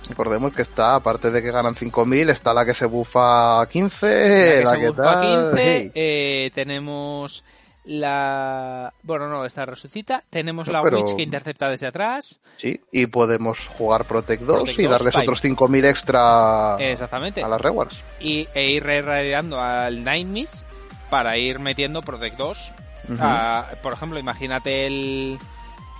Recordemos 0.09 0.53
que 0.53 0.63
está, 0.63 0.95
aparte 0.95 1.31
de 1.31 1.43
que 1.43 1.51
ganan 1.51 1.75
5.000, 1.75 2.31
está 2.31 2.53
la 2.55 2.65
que 2.65 2.75
se 2.75 2.87
bufa 2.87 3.61
a 3.61 3.69
15, 3.69 4.07
La 4.07 4.13
que 4.59 4.65
la 4.65 4.71
se 4.71 4.79
que 4.81 4.89
bufa 4.91 5.03
tal... 5.03 5.51
15, 5.51 5.63
hey. 5.63 5.91
eh, 5.95 6.51
tenemos 6.55 7.45
la... 7.85 8.93
Bueno, 9.03 9.29
no, 9.29 9.45
esta 9.45 9.65
resucita. 9.65 10.23
Tenemos 10.31 10.67
No, 10.67 10.73
la 10.73 10.83
pero- 10.83 11.01
Witch 11.03 11.15
que 11.17 11.23
intercepta 11.23 11.69
desde 11.69 11.87
atrás. 11.87 12.41
Sí, 12.57 12.81
y 12.91 13.07
podemos 13.07 13.69
jugar 13.69 14.05
Protect 14.07 14.43
2 14.43 14.57
Protect 14.57 14.79
y 14.79 14.83
2, 14.85 14.91
darles 14.93 15.17
otros 15.17 15.45
5.000 15.45 15.85
extra 15.89 16.77
Exactamente. 16.79 17.43
a 17.45 17.49
las 17.49 17.61
rewards. 17.61 17.97
y, 18.21 18.49
e 18.55 18.71
ir 18.71 18.85
raideando 18.85 19.61
al 19.61 19.99
Nine 20.05 20.25
Miss 20.25 20.65
para 21.11 21.37
ir 21.37 21.59
metiendo 21.61 22.03
Protect 22.03 22.37
2. 22.37 22.73
Ujú. 23.09 23.19
Ah, 23.21 23.69
por 23.83 23.93
ejemplo, 23.93 24.19
imagínate 24.19 24.87
el 24.87 25.39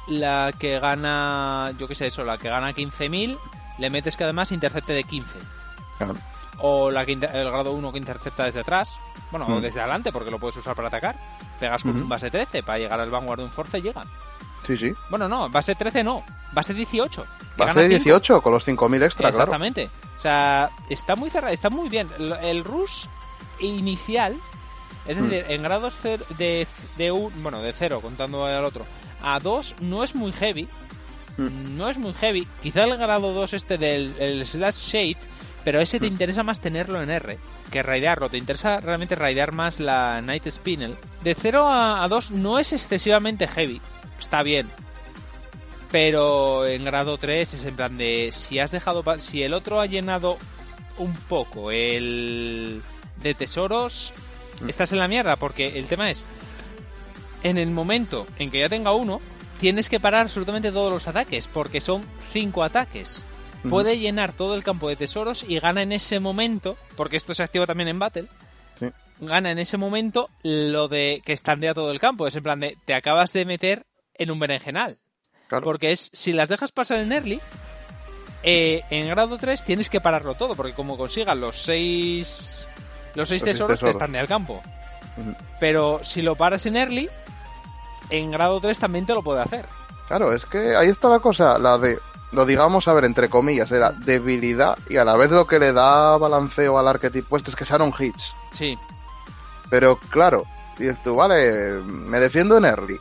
la 0.09 0.53
que 0.59 0.79
gana, 0.81 1.73
yo 1.79 1.87
qué 1.89 1.95
sé, 1.97 2.07
eso, 2.09 2.25
la 2.25 2.39
que 2.39 2.49
gana 2.49 2.73
15.000, 2.73 3.37
le 3.79 3.91
metes 3.91 4.17
que 4.17 4.25
además 4.25 4.53
intercepte 4.53 4.93
de 4.93 5.05
15. 5.05 5.29
Claro. 5.99 6.15
O 6.59 6.91
la 6.91 7.05
que 7.05 7.13
el 7.13 7.21
grado 7.21 7.73
1 7.73 7.93
que 7.93 7.99
intercepta 7.99 8.45
desde 8.45 8.61
atrás. 8.61 8.95
Bueno, 9.31 9.47
o 9.47 9.59
Mm. 9.59 9.61
desde 9.61 9.81
adelante, 9.81 10.13
porque 10.13 10.31
lo 10.31 10.39
puedes 10.39 10.57
usar 10.57 10.75
para 10.75 10.89
atacar. 10.89 11.19
Pegas 11.61 11.83
con 11.83 11.93
Ujú. 11.93 12.01
un 12.03 12.09
base 12.09 12.31
13 12.31 12.63
para 12.63 12.79
llegar 12.79 12.99
al 13.01 13.11
Vanguard 13.11 13.39
de 13.41 13.45
un 13.45 13.51
Force 13.51 13.79
y 13.79 13.83
llegan. 13.83 14.09
Sí, 14.67 14.77
sí. 14.79 14.93
Bueno, 15.11 15.29
no, 15.29 15.49
base 15.51 15.75
13 15.75 16.03
no, 16.03 16.25
base 16.53 16.73
18. 16.75 17.23
que 17.23 17.29
Base 17.57 17.73
gana 17.75 17.83
de 17.83 17.89
cinco. 17.89 18.05
18 18.05 18.41
con 18.43 18.53
los 18.53 18.65
5.000 18.65 19.03
extra, 19.03 19.29
claro. 19.31 19.37
Exactamente. 19.45 19.89
O 20.17 20.21
sea, 20.21 20.71
está 20.89 21.15
muy 21.17 21.29
cerrado, 21.31 21.53
está 21.53 21.71
muy 21.71 21.89
bien. 21.89 22.09
El, 22.43 22.65
rush 22.65 23.07
inicial, 23.61 24.37
es 25.07 25.19
Mm. 25.19 25.29
decir, 25.29 25.45
en 25.53 25.63
grados 25.63 25.99
de, 26.03 26.67
de 26.97 27.13
un, 27.13 27.33
bueno, 27.43 27.61
de 27.63 27.73
0 27.73 28.01
contando 28.01 28.45
al 28.47 28.65
otro, 28.65 28.85
a 29.23 29.39
2 29.41 29.77
no 29.81 30.03
es 30.05 30.15
muy 30.15 30.33
heavy. 30.33 30.69
Mm. 31.37 31.77
No 31.77 31.89
es 31.89 31.99
muy 31.99 32.13
heavy. 32.15 32.47
Quizá 32.63 32.85
el 32.85 32.97
grado 32.97 33.33
2 33.33 33.53
este 33.55 33.79
del 33.79 34.15
el 34.19 34.47
slash 34.47 34.75
shade, 34.93 35.17
pero 35.65 35.81
ese 35.81 35.99
Mm. 35.99 36.01
te 36.01 36.07
interesa 36.07 36.43
más 36.43 36.61
tenerlo 36.61 37.03
en 37.03 37.11
R 37.11 37.39
que 37.71 37.83
raidearlo. 37.83 38.29
Te 38.29 38.39
interesa 38.39 38.81
realmente 38.81 39.15
raidear 39.15 39.53
más 39.53 39.81
la 39.81 40.21
Night 40.23 40.47
Spinel. 40.49 40.95
De 41.23 41.35
0 41.35 41.67
a, 41.69 42.05
a 42.05 42.09
2 42.09 42.31
no 42.33 42.59
es 42.59 42.73
excesivamente 42.73 43.47
heavy. 43.47 43.81
Está 44.19 44.43
bien. 44.43 44.67
Pero 45.93 46.67
en 46.67 46.85
grado 46.85 47.17
3 47.17 47.55
es 47.55 47.65
en 47.65 47.77
plan 47.77 47.97
de 47.97 48.31
si 48.33 48.59
has 48.59 48.71
dejado 48.73 49.05
si 49.19 49.43
el 49.43 49.55
otro 49.55 49.81
ha 49.81 49.87
llenado 49.87 50.37
un 50.99 51.15
poco 51.15 51.71
el 51.71 52.83
de 53.23 53.35
tesoros, 53.35 54.13
estás 54.67 54.93
en 54.93 54.99
la 54.99 55.09
mierda 55.09 55.37
porque 55.37 55.79
el 55.79 55.87
tema 55.87 56.11
es 56.11 56.25
en 57.43 57.59
el 57.59 57.71
momento 57.71 58.27
en 58.39 58.51
que 58.51 58.61
ya 58.61 58.69
tenga 58.69 58.93
uno, 58.93 59.21
tienes 59.61 59.89
que 59.89 60.01
parar 60.01 60.23
absolutamente 60.23 60.73
todos 60.73 60.93
los 60.93 61.09
ataques 61.09 61.47
porque 61.47 61.81
son 61.81 62.05
cinco 62.33 62.63
ataques. 62.63 63.23
Puede 63.69 63.99
llenar 63.99 64.33
todo 64.33 64.55
el 64.55 64.63
campo 64.63 64.89
de 64.89 64.95
tesoros 64.95 65.45
y 65.49 65.59
gana 65.59 65.83
en 65.83 65.91
ese 65.91 66.21
momento, 66.21 66.77
porque 66.97 67.17
esto 67.17 67.35
se 67.35 67.43
activa 67.43 67.67
también 67.67 67.89
en 67.89 67.99
Battle, 67.99 68.27
Sí. 68.79 68.87
gana 69.19 69.51
en 69.51 69.59
ese 69.59 69.77
momento 69.77 70.31
lo 70.45 70.87
de 70.87 71.21
que 71.25 71.33
estandea 71.33 71.75
todo 71.75 71.91
el 71.91 71.99
campo. 71.99 72.29
Es 72.29 72.37
en 72.37 72.45
plan 72.45 72.61
de 72.61 72.77
te 72.85 72.95
acabas 72.95 73.33
de 73.33 73.45
meter 73.45 73.85
en 74.15 74.31
un 74.31 74.39
berenjenal. 74.39 74.99
Claro. 75.49 75.65
Porque 75.65 75.91
es, 75.91 76.11
si 76.13 76.33
las 76.33 76.49
dejas 76.49 76.71
pasar 76.71 76.99
en 76.99 77.11
early, 77.11 77.41
eh, 78.45 78.83
en 78.91 79.09
grado 79.09 79.37
3 79.37 79.65
tienes 79.65 79.91
que 79.91 80.01
pararlo 80.01 80.35
todo, 80.35 80.55
porque 80.55 80.73
como 80.73 80.97
consigas 80.97 81.37
los 81.37 81.57
6 81.63 82.27
los 82.27 82.29
seis 82.29 82.67
Los 83.17 83.29
seis 83.31 83.43
tesoros, 83.45 83.81
te 83.81 83.91
estandea 83.91 84.21
el 84.21 84.29
campo. 84.29 84.63
Pero 85.59 86.01
si 86.05 86.23
lo 86.23 86.37
paras 86.37 86.67
en 86.67 86.77
early, 86.77 87.09
en 88.11 88.31
grado 88.31 88.61
3 88.61 88.79
también 88.79 89.07
te 89.07 89.15
lo 89.15 89.23
puede 89.23 89.43
hacer. 89.43 89.67
Claro, 90.09 90.33
es 90.33 90.47
que 90.47 90.77
ahí 90.77 90.89
está 90.89 91.09
la 91.09 91.19
cosa, 91.19 91.59
la 91.59 91.79
de, 91.79 91.99
lo 92.33 92.47
digamos, 92.47 92.87
a 92.89 92.93
ver, 92.95 93.05
entre 93.05 93.29
comillas, 93.29 93.71
era 93.73 93.91
debilidad 93.91 94.79
y 94.89 94.97
a 94.99 95.05
la 95.05 95.17
vez 95.17 95.31
lo 95.31 95.47
que 95.47 95.59
le 95.59 95.73
da 95.73 96.17
balanceo 96.19 96.79
al 96.79 96.87
arquetipo 96.89 97.37
este 97.37 97.51
es 97.51 97.57
que 97.57 97.65
sean 97.65 97.83
un 97.83 97.93
hits. 97.99 98.33
Sí, 98.53 98.79
Pero 99.69 99.97
claro, 100.11 100.45
dices 100.79 101.03
tú, 101.03 101.17
vale, 101.17 101.81
me 101.85 102.21
defiendo 102.21 102.57
en 102.57 102.65
early. 102.67 102.99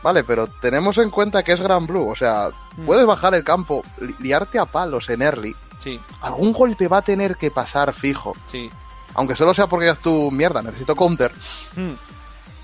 Vale, 0.00 0.22
pero 0.22 0.46
tenemos 0.46 0.96
en 0.98 1.10
cuenta 1.10 1.42
que 1.42 1.50
es 1.52 1.60
Gran 1.60 1.86
Blue, 1.88 2.08
o 2.08 2.14
sea, 2.14 2.50
Mm. 2.76 2.86
puedes 2.86 3.04
bajar 3.04 3.34
el 3.34 3.42
campo, 3.42 3.82
li- 4.00 4.14
liarte 4.20 4.60
a 4.60 4.64
palos 4.64 5.10
en 5.10 5.22
early. 5.22 5.54
sí, 5.82 5.98
Algún 6.22 6.52
golpe 6.52 6.86
va 6.88 6.98
a 6.98 7.02
tener 7.02 7.36
que 7.36 7.50
pasar 7.50 7.92
fijo. 7.92 8.36
sí. 8.50 8.70
Aunque 9.14 9.34
solo 9.34 9.52
sea 9.54 9.66
porque 9.66 9.86
digas 9.86 9.98
tú, 9.98 10.30
mierda, 10.30 10.62
necesito 10.62 10.94
counter. 10.94 11.32
Mm, 11.74 11.92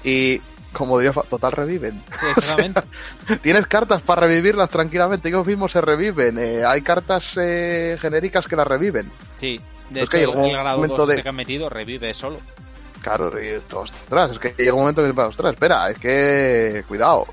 Y, 0.04 0.40
como 0.74 0.98
diría, 0.98 1.12
Fa- 1.12 1.22
total 1.22 1.52
reviven. 1.52 2.02
sí, 2.20 2.26
exactamente. 2.36 2.82
Tienes 3.40 3.66
cartas 3.66 4.02
para 4.02 4.26
revivirlas 4.26 4.68
tranquilamente, 4.68 5.28
ellos 5.30 5.46
mismos 5.46 5.72
se 5.72 5.80
reviven. 5.80 6.38
eh, 6.38 6.64
hay 6.66 6.82
cartas 6.82 7.32
eh, 7.40 7.96
genéricas 8.00 8.46
que 8.46 8.56
las 8.56 8.66
reviven. 8.66 9.10
Sí. 9.36 9.60
De 9.90 10.00
Es 10.00 10.04
hecho, 10.08 10.10
que 10.18 10.24
algún 10.24 10.44
el 10.46 10.52
grado 10.52 10.76
momento 10.78 10.96
2 10.98 11.08
de- 11.08 11.22
que 11.22 11.28
han 11.28 11.36
metido 11.36 11.68
revive 11.68 12.12
solo. 12.14 12.38
Claro, 13.02 13.30
ostras, 13.74 14.30
es 14.32 14.38
que 14.38 14.54
llega 14.56 14.72
un 14.72 14.80
momento 14.80 15.02
que 15.02 15.20
ostras, 15.20 15.52
espera, 15.52 15.90
es 15.90 15.98
que, 15.98 16.84
cuidado. 16.88 17.26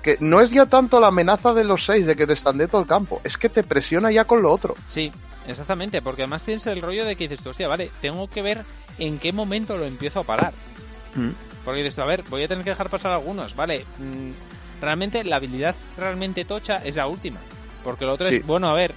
Que 0.00 0.16
no 0.20 0.40
es 0.40 0.50
ya 0.52 0.66
tanto 0.66 1.00
la 1.00 1.08
amenaza 1.08 1.52
de 1.52 1.64
los 1.64 1.84
seis 1.84 2.06
de 2.06 2.14
que 2.14 2.26
te 2.28 2.32
estande 2.32 2.68
todo 2.68 2.80
el 2.82 2.86
campo, 2.86 3.20
es 3.24 3.36
que 3.36 3.48
te 3.48 3.64
presiona 3.64 4.12
ya 4.12 4.24
con 4.24 4.40
lo 4.40 4.52
otro. 4.52 4.76
Sí, 4.86 5.10
exactamente, 5.48 6.00
porque 6.00 6.22
además 6.22 6.44
tienes 6.44 6.64
el 6.68 6.80
rollo 6.80 7.04
de 7.04 7.16
que 7.16 7.26
dices 7.28 7.44
hostia, 7.44 7.66
vale, 7.66 7.90
tengo 8.00 8.28
que 8.30 8.40
ver 8.40 8.64
en 8.98 9.18
qué 9.18 9.32
momento 9.32 9.76
lo 9.76 9.84
empiezo 9.84 10.20
a 10.20 10.24
parar. 10.24 10.52
Porque 11.70 11.84
dices 11.84 11.94
tú, 11.94 12.02
a 12.02 12.06
ver, 12.06 12.24
voy 12.28 12.42
a 12.42 12.48
tener 12.48 12.64
que 12.64 12.70
dejar 12.70 12.90
pasar 12.90 13.12
algunos, 13.12 13.54
vale. 13.54 13.84
mm, 13.98 14.30
realmente 14.82 15.22
la 15.22 15.36
habilidad 15.36 15.76
realmente 15.96 16.44
tocha 16.44 16.78
es 16.84 16.96
la 16.96 17.06
última. 17.06 17.38
Porque 17.84 18.04
lo 18.06 18.12
otro 18.12 18.28
Sí. 18.28 18.36
es, 18.36 18.46
bueno, 18.46 18.68
a 18.68 18.72
ver, 18.74 18.92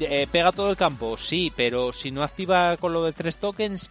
eh, 0.00 0.26
pega 0.32 0.50
todo 0.50 0.70
el 0.70 0.76
campo, 0.76 1.16
sí, 1.16 1.52
pero 1.56 1.92
si 1.92 2.10
no 2.10 2.24
activa 2.24 2.76
con 2.78 2.92
lo 2.92 3.04
de 3.04 3.12
tres 3.12 3.38
tokens, 3.38 3.90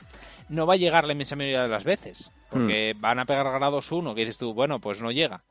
no 0.50 0.66
va 0.68 0.74
a 0.74 0.78
llegar 0.78 1.06
la 1.08 1.14
inmensa 1.14 1.36
mayoría 1.38 1.62
de 1.62 1.68
las 1.70 1.84
veces. 1.86 2.30
Porque 2.50 2.94
van 3.00 3.20
a 3.20 3.26
pegar 3.26 3.46
grados 3.52 3.92
1, 3.92 4.14
que 4.16 4.22
dices 4.22 4.38
tú, 4.38 4.54
bueno, 4.54 4.80
pues 4.80 5.02
no 5.02 5.12
llega. 5.12 5.44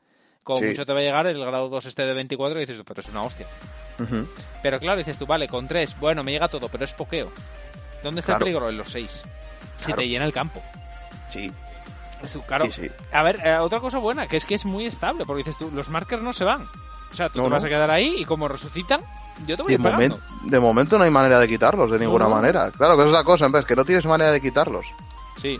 Como 0.43 0.59
Sí. 0.59 0.65
mucho 0.65 0.85
te 0.85 0.93
va 0.93 0.99
a 0.99 1.03
llegar 1.03 1.25
el 1.27 1.39
grado 1.43 1.69
2 1.69 1.85
este 1.85 2.05
de 2.05 2.13
24 2.13 2.59
y 2.59 2.63
dices 2.65 2.77
tú, 2.77 2.83
pero 2.85 3.01
es 3.01 3.09
una 3.09 3.23
hostia. 3.23 3.47
Pero 4.61 4.79
claro, 4.79 4.97
dices 4.97 5.17
tú, 5.17 5.25
vale, 5.25 5.47
con 5.47 5.67
3, 5.67 5.97
bueno, 5.99 6.23
me 6.23 6.31
llega 6.33 6.47
todo, 6.49 6.67
pero 6.69 6.83
es 6.85 6.93
pokeo. 6.93 7.31
¿Dónde 8.03 8.19
está 8.19 8.33
Claro. 8.33 8.45
el 8.45 8.51
peligro? 8.51 8.69
En 8.69 8.77
los 8.77 8.91
6. 8.91 9.23
Si 9.77 9.85
Claro. 9.85 10.01
te 10.01 10.07
llena 10.07 10.25
el 10.25 10.33
campo. 10.33 10.61
Sí, 11.29 11.51
Claro. 12.47 12.65
sí, 12.65 12.81
sí. 12.81 12.89
A 13.13 13.23
ver, 13.23 13.39
eh, 13.43 13.55
otra 13.57 13.79
cosa 13.79 13.97
buena, 13.99 14.27
que 14.27 14.37
es 14.37 14.45
que 14.45 14.55
es 14.55 14.65
muy 14.65 14.85
estable, 14.85 15.25
porque 15.25 15.39
dices 15.43 15.57
tú, 15.57 15.71
los 15.73 15.89
markers 15.89 16.21
no 16.21 16.33
se 16.33 16.43
van. 16.43 16.67
O 17.11 17.15
sea, 17.15 17.29
tú 17.29 17.39
No, 17.39 17.45
te 17.45 17.49
no. 17.49 17.55
vas 17.55 17.63
a 17.63 17.67
quedar 17.69 17.89
ahí 17.89 18.15
y 18.19 18.25
como 18.25 18.47
resucitan, 18.47 19.01
yo 19.47 19.55
te 19.57 19.63
voy 19.63 19.71
a 19.71 19.75
ir 19.75 19.79
momen- 19.81 20.19
de 20.43 20.59
momento 20.59 20.97
no 20.97 21.05
hay 21.05 21.09
manera 21.09 21.39
de 21.39 21.47
quitarlos, 21.47 21.89
de 21.89 21.97
ninguna 21.99 22.25
no. 22.25 22.31
manera. 22.31 22.69
Claro, 22.71 22.95
que 22.95 23.01
esa 23.03 23.07
es 23.09 23.13
la 23.13 23.23
cosa, 23.23 23.45
en 23.47 23.51
vez 23.51 23.65
que 23.65 23.75
no 23.75 23.83
tienes 23.85 24.05
manera 24.05 24.31
de 24.31 24.39
quitarlos. 24.41 24.85
Sí, 25.37 25.59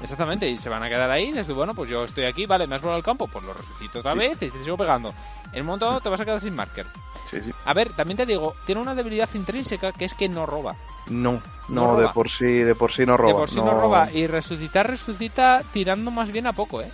exactamente, 0.00 0.48
y 0.48 0.56
se 0.56 0.68
van 0.70 0.82
a 0.82 0.88
quedar 0.88 1.10
ahí 1.10 1.24
y 1.24 1.32
dices 1.32 1.48
tú, 1.48 1.54
bueno, 1.54 1.74
pues 1.74 1.90
yo 1.90 2.04
estoy 2.04 2.24
aquí, 2.24 2.46
vale, 2.46 2.66
me 2.66 2.76
has 2.76 2.80
volado 2.80 2.98
el 2.98 3.04
campo, 3.04 3.26
pues 3.28 3.44
lo 3.44 3.52
resucito 3.52 3.98
otra 3.98 4.14
vez 4.14 4.40
y 4.40 4.48
te 4.50 4.62
sigo 4.64 4.76
pegando. 4.78 5.12
En 5.52 5.60
un 5.62 5.66
momento 5.66 6.00
te 6.00 6.08
vas 6.08 6.20
a 6.20 6.24
quedar 6.24 6.40
sin 6.40 6.54
marker. 6.54 6.86
Sí, 7.30 7.40
sí. 7.44 7.52
A 7.64 7.74
ver, 7.74 7.90
también 7.92 8.16
te 8.16 8.26
digo, 8.26 8.54
tiene 8.66 8.80
una 8.80 8.94
debilidad 8.94 9.28
intrínseca 9.34 9.92
que 9.92 10.04
es 10.06 10.14
que 10.14 10.28
no 10.28 10.46
roba. 10.46 10.76
No, 11.08 11.42
No 11.68 11.92
no, 11.92 11.96
de 12.00 12.08
por 12.08 12.28
sí, 12.30 12.46
de 12.46 12.74
por 12.74 12.90
sí 12.92 13.04
no 13.04 13.16
roba. 13.16 13.32
de 13.32 13.38
por 13.38 13.50
sí 13.50 13.56
no. 13.56 13.70
roba. 13.70 14.08
Y 14.12 14.26
resucitar, 14.26 14.88
resucita 14.88 15.62
tirando 15.72 16.10
más 16.10 16.32
bien 16.32 16.46
a 16.46 16.52
poco, 16.52 16.80
¿eh? 16.82 16.90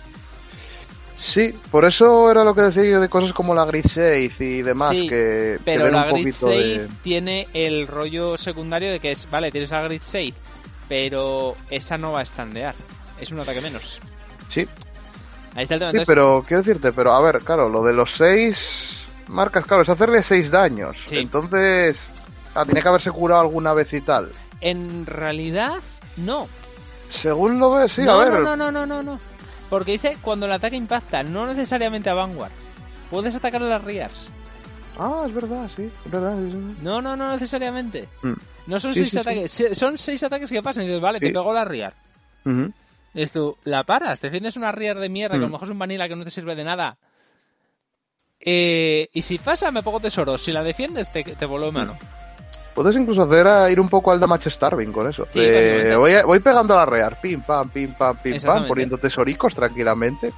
Sí, 1.15 1.51
por 1.71 1.83
eso 1.85 2.29
era 2.29 2.43
lo 2.43 2.53
que 2.53 2.61
decía 2.61 2.83
yo 2.83 2.99
de 3.01 3.09
cosas 3.09 3.33
como 3.33 3.55
la 3.55 3.65
Grid 3.65 3.85
6 3.87 4.39
y 4.41 4.61
demás, 4.61 4.91
Sí, 4.91 5.07
que, 5.09 5.55
que 5.57 5.59
Pero 5.65 5.85
den 5.85 5.93
la 5.93 6.03
un 6.03 6.09
Grid 6.09 6.23
poquito 6.25 6.37
Save 6.47 6.57
de... 6.79 6.87
tiene 7.01 7.47
el 7.53 7.87
rollo 7.87 8.37
secundario 8.37 8.91
de 8.91 8.99
que 8.99 9.13
es, 9.13 9.27
vale, 9.31 9.51
tienes 9.51 9.71
la 9.71 9.81
Grid 9.81 10.01
Save, 10.03 10.33
pero 10.87 11.55
esa 11.71 11.97
no 11.97 12.11
va 12.11 12.19
a 12.19 12.23
estandear. 12.23 12.75
Es 13.19 13.31
un 13.31 13.39
ataque 13.39 13.61
menos. 13.61 13.99
Sí, 14.49 14.67
Ahí 15.55 15.63
está 15.63 15.73
el 15.75 15.79
tema. 15.79 15.91
sí, 15.91 15.97
Entonces, 15.97 16.07
pero 16.07 16.43
quiero 16.47 16.61
decirte, 16.61 16.91
pero 16.91 17.13
a 17.13 17.21
ver, 17.21 17.39
claro, 17.41 17.67
lo 17.67 17.83
de 17.83 17.93
los 17.93 18.11
6 18.13 18.96
marcas, 19.29 19.65
claro, 19.65 19.83
es 19.83 19.89
hacerle 19.89 20.21
6 20.23 20.51
daños. 20.51 20.97
Sí. 21.07 21.17
Entonces, 21.17 22.09
ah, 22.55 22.65
tiene 22.65 22.81
que 22.81 22.87
haberse 22.87 23.11
curado 23.11 23.41
alguna 23.41 23.73
vez 23.73 23.91
y 23.93 24.01
tal. 24.01 24.31
En 24.61 25.05
realidad, 25.05 25.75
no. 26.17 26.47
Según 27.07 27.59
lo 27.59 27.71
ves, 27.71 27.93
sí, 27.93 28.01
no, 28.03 28.19
a 28.19 28.25
ver. 28.25 28.39
no, 28.41 28.55
no, 28.55 28.71
no, 28.71 28.85
no, 28.85 29.03
no. 29.03 29.19
Porque 29.69 29.93
dice 29.93 30.17
cuando 30.21 30.45
el 30.45 30.51
ataque 30.51 30.75
impacta, 30.75 31.23
no 31.23 31.45
necesariamente 31.47 32.09
a 32.09 32.13
Vanguard. 32.13 32.51
Puedes 33.09 33.35
atacar 33.35 33.61
a 33.61 33.65
las 33.65 33.83
Rears. 33.83 34.29
Ah, 34.99 35.23
es 35.27 35.33
verdad, 35.33 35.69
sí, 35.75 35.91
es 36.05 36.11
verdad. 36.11 36.35
sí, 36.37 36.51
sí. 36.51 36.77
No, 36.81 37.01
no, 37.01 37.15
no 37.15 37.31
necesariamente. 37.31 38.09
Mm. 38.23 38.33
No 38.67 38.79
son 38.79 38.93
Sí, 38.93 39.01
seis 39.01 39.17
ataques. 39.17 39.63
Son 39.73 39.97
seis 39.97 40.23
ataques 40.23 40.49
que 40.49 40.61
pasan. 40.63 40.83
Y 40.83 40.87
dices, 40.87 41.01
vale, 41.01 41.19
te 41.19 41.29
pego 41.31 41.53
la 41.53 41.63
Rear. 41.63 41.93
Ujú. 42.45 42.71
Dices 43.13 43.31
tú, 43.31 43.57
la 43.63 43.83
paras, 43.83 44.19
te 44.19 44.29
tienes 44.29 44.57
una 44.57 44.71
Rear 44.71 44.99
de 44.99 45.07
mierda, 45.09 45.35
que 45.35 45.37
a 45.37 45.41
lo 45.41 45.47
Mm. 45.47 45.51
mejor 45.51 45.67
es 45.67 45.71
un 45.71 45.79
vanilla 45.79 46.07
que 46.09 46.15
no 46.15 46.23
te 46.23 46.29
sirve 46.31 46.55
de 46.55 46.63
nada. 46.63 46.97
Eh, 48.39 49.09
y 49.13 49.21
si 49.21 49.37
pasa, 49.39 49.71
me 49.71 49.83
pongo 49.83 49.99
tesoros. 49.99 50.41
Si 50.43 50.51
la 50.51 50.63
defiendes, 50.63 51.11
te, 51.11 51.23
te 51.23 51.45
vuelvo 51.45 51.71
mano. 51.71 51.97
Puedes 52.75 52.95
incluso 52.95 53.23
hacer 53.23 53.47
a 53.47 53.69
ir 53.71 53.79
un 53.79 53.89
poco 53.89 54.11
al 54.11 54.19
damage 54.19 54.51
starving 54.51 54.91
con 54.91 55.07
eso. 55.09 55.25
Sí, 55.33 55.39
básicamente. 55.39 55.95
voy, 55.95 56.13
a- 56.13 56.25
voy 56.25 56.39
pegando 56.39 56.75
a 56.75 56.77
la 56.77 56.85
rear, 56.85 57.19
pim 57.19 57.41
pam, 57.41 57.69
pim 57.69 57.91
pam, 57.93 58.15
pim 58.17 58.39
pam, 58.39 58.67
poniendo 58.67 58.97
tesoricos 58.99 59.55
tranquilamente. 59.55 60.31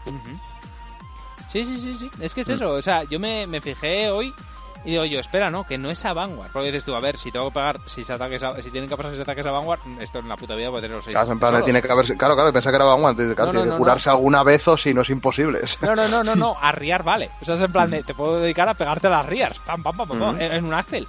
Sí, 1.51 1.65
sí, 1.65 1.77
sí, 1.79 1.95
sí. 1.95 2.09
Es 2.21 2.33
que 2.33 2.41
es 2.41 2.47
Mm. 2.49 2.53
eso. 2.53 2.69
O 2.71 2.81
sea, 2.81 3.03
yo 3.03 3.19
me, 3.19 3.45
me 3.47 3.59
fijé 3.59 4.09
hoy 4.09 4.33
y 4.85 4.91
digo 4.91 5.03
yo, 5.05 5.19
espera, 5.19 5.49
no, 5.49 5.65
que 5.65 5.77
no 5.77 5.89
es 5.89 6.03
a 6.05 6.13
Vanguard. 6.13 6.49
Porque 6.51 6.67
dices 6.67 6.85
tú, 6.85 6.95
a 6.95 6.99
ver, 6.99 7.17
si 7.17 7.31
tengo 7.31 7.49
que 7.49 7.53
pagar 7.55 7.79
seis 7.85 8.09
ataques 8.09 8.41
a- 8.43 8.61
si 8.61 8.71
tienen 8.71 8.89
que 8.89 8.95
pasar 8.95 9.11
seis 9.11 9.21
ataques 9.21 9.45
a 9.45 9.51
Vanguard, 9.51 9.79
esto 9.99 10.19
en 10.19 10.29
la 10.29 10.37
puta 10.37 10.55
vida 10.55 10.69
puede 10.69 10.83
tener 10.83 10.95
los 10.95 11.05
seis. 11.05 11.15
Claro, 11.15 11.31
en 11.33 11.39
plan, 11.39 11.63
tiene 11.63 11.81
que 11.81 11.91
haberse, 11.91 12.15
claro, 12.17 12.35
claro, 12.35 12.53
pensaba 12.53 12.71
que 12.71 12.75
era 12.77 12.85
Vanguard, 12.85 13.11
entonces, 13.11 13.35
claro, 13.35 13.47
No, 13.47 13.59
tiene 13.59 13.65
que 13.65 13.71
no, 13.73 13.77
curarse 13.77 14.09
alguna 14.09 14.43
vez 14.43 14.67
o 14.67 14.77
si 14.77 14.93
no 14.93 15.01
es 15.01 15.09
imposible. 15.09 15.61
No, 15.81 15.95
no, 15.95 16.07
no, 16.07 16.23
no, 16.23 16.35
no, 16.35 16.55
a 16.61 16.71
riar 16.71 17.03
vale. 17.03 17.29
O 17.41 17.45
sea, 17.45 17.55
es 17.55 17.61
en 17.61 17.71
plan 17.71 17.89
de, 17.91 18.03
te 18.03 18.13
puedo 18.13 18.39
dedicar 18.39 18.69
a 18.69 18.73
pegarte 18.73 19.07
a 19.07 19.11
las 19.11 19.25
riars, 19.25 19.59
pam, 19.59 19.83
pam, 19.83 19.95
pam, 19.97 20.07
pam, 20.07 20.39
en, 20.41 20.51
en 20.53 20.65
un 20.65 20.73
Axel. 20.73 21.07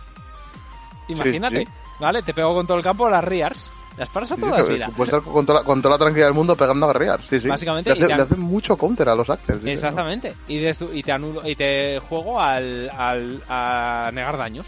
Imagínate, 1.09 1.65
sí. 1.65 1.69
¿Vale? 2.01 2.23
Te 2.23 2.35
pego 2.35 2.55
con 2.55 2.67
todo 2.67 2.77
el 2.79 2.83
campo 2.83 3.09
las 3.09 3.23
riars, 3.23 3.73
las 3.97 4.09
paras 4.09 4.33
a 4.33 4.35
Sí, 4.37 4.41
todas 4.41 4.67
que- 4.67 4.73
vida. 4.75 4.89
Puedes 4.97 5.13
estar 5.15 5.33
con 5.33 5.47
toda, 5.47 5.61
la, 5.61 5.65
con 5.65 5.81
toda 5.83 5.95
la 5.95 5.99
tranquilidad 5.99 6.27
del 6.29 6.35
mundo 6.35 6.57
pegando 6.57 6.89
a 6.89 6.93
rear, 6.93 7.21
sí, 7.23 7.41
sí. 7.41 7.49
Básicamente, 7.49 7.91
Le 7.91 7.95
hace, 7.95 8.07
te 8.07 8.13
han- 8.13 8.19
le 8.19 8.25
hace 8.25 8.37
mucho 8.37 8.77
counter 8.77 9.09
a 9.09 9.15
los 9.15 9.27
sí, 9.27 9.33
Exactamente. 9.71 10.35
Y, 10.49 10.59
de- 10.59 10.75
y 10.95 11.03
te 11.03 11.13
anulo, 11.13 11.47
y 11.49 11.55
te 11.55 12.01
juego 12.09 12.41
al, 12.41 12.91
al- 12.97 13.43
a 13.49 14.11
negar 14.13 14.37
daños. 14.39 14.67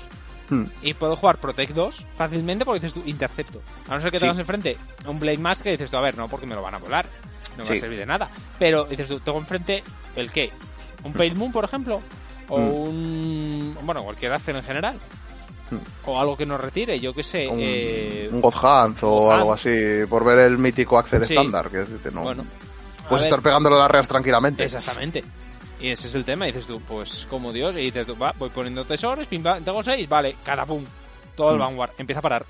Hmm. 0.50 0.64
Y 0.82 0.92
puedo 0.94 1.16
jugar 1.16 1.38
Protect 1.38 1.72
2 1.72 2.04
fácilmente 2.14 2.64
porque 2.66 2.80
dices 2.80 2.92
tú, 2.94 3.08
intercepto. 3.08 3.62
A 3.88 3.94
no 3.94 4.00
ser 4.02 4.10
que 4.10 4.18
Sí. 4.18 4.22
tengas 4.22 4.38
enfrente 4.38 4.76
un 5.06 5.18
Blade 5.18 5.38
Mask 5.38 5.62
que 5.62 5.70
dices 5.70 5.90
tú, 5.90 5.96
a 5.96 6.00
ver, 6.02 6.16
no, 6.18 6.28
porque 6.28 6.44
me 6.46 6.54
lo 6.54 6.60
van 6.62 6.74
a 6.74 6.78
volar. 6.78 7.06
No 7.56 7.64
me 7.64 7.70
va 7.70 7.70
a 7.70 7.74
Sí. 7.74 7.80
servir 7.80 7.98
de 7.98 8.06
nada. 8.06 8.28
Pero 8.58 8.84
dices 8.84 9.08
tú, 9.08 9.18
tengo 9.20 9.38
enfrente 9.38 9.82
el 10.16 10.30
qué? 10.30 10.50
¿Un 11.04 11.12
Pale 11.14 11.34
Moon, 11.34 11.52
por 11.52 11.64
ejemplo? 11.64 12.00
O 12.48 12.58
Hmm. 12.58 12.68
un. 12.68 13.78
Bueno, 13.82 14.02
cualquier 14.04 14.32
acción 14.32 14.56
en 14.56 14.62
general. 14.62 14.96
O 16.06 16.18
algo 16.20 16.36
que 16.36 16.46
nos 16.46 16.60
retire, 16.60 16.98
yo 17.00 17.12
qué 17.14 17.22
sé. 17.22 17.48
Un, 17.48 17.58
eh, 17.60 18.28
un 18.30 18.40
God 18.40 18.54
Hand 18.62 18.98
o 19.02 19.08
God 19.10 19.30
Hand. 19.30 19.40
algo 19.40 19.52
así, 19.54 19.70
por 20.08 20.24
ver 20.24 20.38
el 20.40 20.58
mítico 20.58 20.98
Axel 20.98 21.24
Sí. 21.24 21.34
estándar. 21.34 21.70
Que 21.70 21.78
decirte, 21.78 22.10
no, 22.10 22.22
bueno. 22.22 22.44
puedes 23.08 23.24
estar 23.24 23.40
pegándole 23.42 23.76
a 23.76 23.80
las 23.80 23.90
reas 23.90 24.08
tranquilamente. 24.08 24.64
Exactamente. 24.64 25.24
Y 25.80 25.88
ese 25.88 26.08
es 26.08 26.14
el 26.14 26.24
tema. 26.24 26.46
Y 26.46 26.52
dices 26.52 26.66
tú, 26.66 26.80
pues 26.80 27.26
como 27.28 27.52
Dios. 27.52 27.74
Y 27.76 27.80
dices 27.80 28.06
tú, 28.06 28.16
va, 28.16 28.32
voy 28.38 28.50
poniendo 28.50 28.84
tesoros, 28.84 29.26
pim, 29.26 29.42
pam, 29.42 29.62
tengo 29.64 29.82
seis, 29.82 30.08
vale, 30.08 30.36
cada 30.44 30.64
pum. 30.64 30.84
Todo 31.36 31.50
el 31.52 31.56
Mm. 31.56 31.60
Vanguard 31.60 31.90
empieza 31.98 32.18
a 32.20 32.22
parar. 32.22 32.46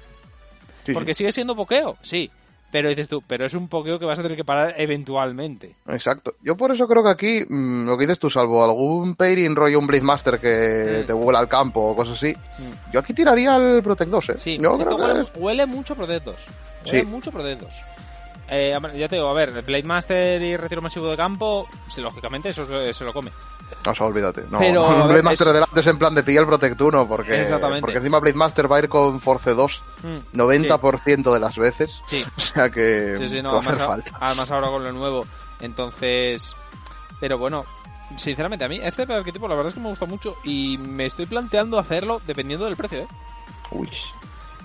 Sí, 0.85 0.93
Porque 0.93 1.15
sí. 1.15 1.19
sigue 1.19 1.33
siendo 1.33 1.55
pokeo, 1.55 1.97
sí. 2.03 2.31
Pero 2.73 2.89
dices 2.89 3.09
tú, 3.09 3.23
pero 3.25 3.45
es 3.47 3.53
un 3.55 3.69
pokeo 3.69 3.99
que 4.01 4.07
vas 4.07 4.19
a 4.19 4.23
tener 4.23 4.37
que 4.37 4.45
parar 4.45 4.75
eventualmente. 4.79 5.77
Exacto. 5.87 6.35
Yo 6.43 6.57
por 6.57 6.73
eso 6.73 6.89
creo 6.89 7.05
que 7.05 7.11
aquí, 7.11 7.45
mm, 7.49 7.87
lo 7.87 7.97
que 7.99 8.07
dices 8.07 8.19
tú, 8.19 8.31
salvo 8.31 8.65
algún 8.65 9.15
pairing 9.15 9.55
rollo 9.55 9.79
un 9.79 9.87
Master 10.03 10.41
que 10.41 11.03
Mm. 11.03 11.07
te 11.07 11.13
vuela 11.13 11.39
al 11.39 11.49
campo 11.49 11.81
o 11.91 11.95
cosas 11.95 12.15
así, 12.17 12.35
yo 12.93 13.01
aquí 13.01 13.13
tiraría 13.13 13.55
al 13.55 13.83
Protect 13.83 14.11
2, 14.11 14.29
¿eh? 14.31 14.35
Sí, 14.39 14.59
yo 14.59 14.73
esto 14.73 14.97
creo 14.97 14.97
que 14.97 15.03
huele, 15.13 15.21
es- 15.21 15.33
huele 15.37 15.67
mucho 15.67 15.95
Protect 15.95 16.25
2. 16.25 16.37
Huele 16.87 17.01
Sí. 17.01 17.07
mucho 17.07 17.31
Protect 17.31 17.61
2. 17.61 17.81
Eh, 18.55 18.79
ya 18.97 19.09
te 19.09 19.17
digo, 19.17 19.29
a 19.29 19.33
ver, 19.33 19.63
Blade 19.63 19.83
Master 19.85 20.43
y 20.43 20.57
retiro 20.59 20.83
masivo 20.83 21.09
de 21.11 21.17
campo, 21.17 21.67
lógicamente 21.97 22.51
eso 22.51 22.67
se, 22.93 23.05
lo 23.05 23.13
come. 23.15 23.31
No, 23.85 23.93
o 23.93 23.95
sea, 23.95 24.07
olvídate. 24.07 24.45
No, 24.51 24.59
Pero, 24.59 24.87
ver, 24.89 25.07
Blade 25.07 25.23
Master 25.23 25.47
es- 25.49 25.55
delante 25.55 25.81
es 25.81 25.87
en 25.87 25.99
plan 25.99 26.15
de 26.15 26.23
pillar 26.23 26.43
el 26.43 26.49
Protect 26.49 26.79
1, 26.81 27.09
porque, 27.09 27.41
Exactamente. 27.43 27.81
porque 27.81 27.97
encima 27.97 28.19
Blade 28.21 28.37
Master 28.37 28.71
va 28.71 28.77
a 28.77 28.79
ir 28.81 28.89
con 28.91 29.21
Force 29.21 29.55
2 29.55 29.83
Mm, 30.03 30.37
90% 30.37 31.33
de 31.33 31.41
las 31.41 31.57
veces. 31.57 32.01
Sí, 32.07 32.23
O 32.37 32.41
sea 32.41 32.69
que 32.69 33.17
sí, 33.19 33.29
sí, 33.29 33.35
te 33.37 33.43
no, 33.43 33.53
va 33.53 33.57
a 33.57 33.61
hacer 33.61 33.73
además, 33.73 33.87
falta. 33.89 34.19
además 34.21 34.51
ahora 34.51 34.67
con 34.69 34.85
lo 34.85 34.93
nuevo. 34.93 35.27
Entonces, 35.61 36.55
pero 37.21 37.39
bueno, 37.39 37.65
sinceramente 38.19 38.65
a 38.67 38.69
mí 38.69 38.79
este 38.83 39.11
arquetipo 39.11 39.49
la 39.49 39.55
verdad 39.55 39.69
es 39.69 39.75
que 39.75 39.81
me 39.81 39.89
gusta 39.89 40.05
mucho 40.05 40.37
y 40.45 40.77
me 40.77 41.07
estoy 41.07 41.25
planteando 41.25 41.79
hacerlo 41.79 42.21
dependiendo 42.27 42.67
del 42.67 42.77
precio, 42.77 42.99
¿eh? 42.99 43.07
Uy. 43.71 43.89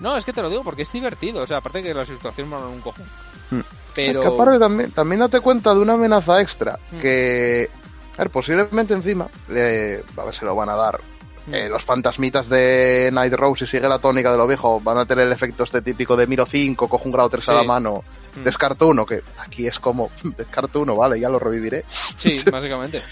No, 0.00 0.16
es 0.16 0.24
que 0.24 0.32
te 0.32 0.42
lo 0.42 0.50
digo 0.50 0.62
porque 0.62 0.82
es 0.82 0.92
divertido, 0.92 1.42
o 1.42 1.46
sea, 1.46 1.58
aparte 1.58 1.82
que 1.82 1.92
las 1.94 2.08
ilustraciones 2.08 2.52
van 2.52 2.62
un 2.64 2.80
cojón. 2.80 3.04
Mm. 3.50 3.60
Pero... 3.94 4.12
Es 4.12 4.18
que 4.18 4.26
aparte 4.34 4.58
también, 4.58 4.90
también 4.92 5.20
date 5.20 5.40
cuenta 5.40 5.74
de 5.74 5.80
una 5.80 5.94
amenaza 5.94 6.40
extra 6.40 6.78
Mm. 6.92 6.98
que, 7.00 7.68
a 8.14 8.18
ver, 8.18 8.30
posiblemente 8.30 8.94
encima, 8.94 9.24
a 9.24 9.52
ver 9.52 10.04
si 10.32 10.44
lo 10.44 10.54
van 10.54 10.68
a 10.68 10.76
dar. 10.76 11.00
Mm. 11.46 11.54
eh, 11.54 11.68
los 11.68 11.82
fantasmitas 11.82 12.48
de 12.48 13.08
Night 13.12 13.32
Rose, 13.32 13.64
si 13.64 13.70
sigue 13.72 13.88
la 13.88 13.98
tónica 13.98 14.30
de 14.30 14.36
lo 14.38 14.46
viejo, 14.46 14.80
van 14.80 14.98
a 14.98 15.06
tener 15.06 15.26
el 15.26 15.32
efecto 15.32 15.64
este 15.64 15.80
típico 15.82 16.14
de 16.16 16.26
miro 16.26 16.44
5, 16.46 16.88
cojo 16.88 17.04
un 17.06 17.12
grado 17.12 17.30
3 17.30 17.48
a 17.48 17.52
la 17.54 17.62
mano, 17.64 18.04
descarto 18.44 18.86
uno, 18.88 19.06
que 19.06 19.22
aquí 19.38 19.66
es 19.66 19.80
como, 19.80 20.10
descarto 20.36 20.80
uno, 20.80 20.94
vale, 20.94 21.18
ya 21.18 21.28
lo 21.30 21.38
reviviré. 21.38 21.84
Sí, 21.88 22.38
básicamente. 22.52 23.02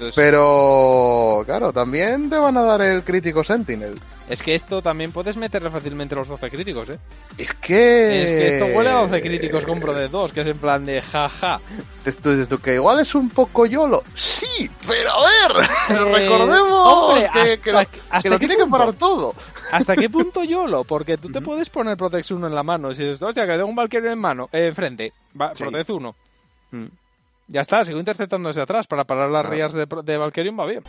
Entonces, 0.00 0.14
Pero, 0.24 1.42
claro, 1.44 1.74
también 1.74 2.30
te 2.30 2.38
van 2.38 2.56
a 2.56 2.62
dar 2.62 2.80
el 2.80 3.02
crítico 3.04 3.44
Sentinel. 3.44 3.92
es 4.30 4.42
que 4.42 4.54
esto 4.54 4.80
también 4.80 5.12
puedes 5.12 5.36
meterle 5.36 5.68
fácilmente 5.68 6.14
los 6.14 6.26
12 6.26 6.48
críticos, 6.50 6.88
¿eh? 6.88 6.98
Es 7.36 7.52
que... 7.52 8.22
Es 8.22 8.30
que 8.30 8.48
esto 8.56 8.64
huele 8.76 8.88
a 8.88 9.02
12 9.02 9.20
críticos 9.20 9.66
compro 9.66 9.92
de 9.92 10.08
2, 10.08 10.32
que 10.32 10.40
es 10.40 10.46
en 10.46 10.56
plan 10.56 10.86
de 10.86 11.02
jaja. 11.02 11.60
Tú 12.22 12.30
dices 12.30 12.48
tú 12.48 12.58
que 12.60 12.74
igual 12.74 12.98
es 13.00 13.14
un 13.14 13.28
poco 13.28 13.66
YOLO. 13.66 14.02
Sí, 14.16 14.70
pero 14.86 15.10
a 15.12 15.20
ver, 15.20 15.66
Eh, 15.90 16.04
recordemos 16.20 16.80
hombre, 16.86 17.28
que, 17.30 17.38
hasta 17.40 17.56
que 17.62 17.72
lo, 17.72 17.78
que- 17.80 18.00
hasta 18.08 18.20
que 18.22 18.28
lo 18.30 18.34
qué 18.36 18.38
tiene 18.38 18.54
que 18.56 18.62
punto. 18.62 18.78
parar 18.78 18.94
todo. 18.94 19.34
¿Hasta 19.70 19.96
qué 19.96 20.08
punto 20.10 20.44
YOLO? 20.44 20.84
Porque 20.84 21.18
tú 21.18 21.28
te 21.30 21.42
puedes 21.42 21.68
poner 21.68 21.98
Protex 21.98 22.30
1 22.30 22.46
en 22.46 22.54
la 22.54 22.62
mano. 22.62 22.94
Si 22.94 23.02
dices, 23.02 23.20
hostia, 23.20 23.44
que 23.46 23.52
tengo 23.52 23.66
un 23.66 23.76
Valkyrie 23.76 24.12
en 24.12 24.18
mano, 24.18 24.48
eh, 24.50 24.68
enfrente, 24.68 25.12
va, 25.38 25.50
Sí. 25.54 25.62
Protex 25.62 25.90
1. 25.90 26.16
Mm. 26.70 26.86
Ya 27.52 27.60
está, 27.62 27.84
sigo 27.84 27.98
interceptando 27.98 28.48
desde 28.48 28.62
atrás 28.62 28.86
para 28.86 29.04
parar 29.04 29.28
las 29.28 29.44
rías 29.44 29.72
de, 29.72 29.86
de 30.04 30.16
Valkyrion, 30.18 30.58
va 30.58 30.66
bien. 30.66 30.84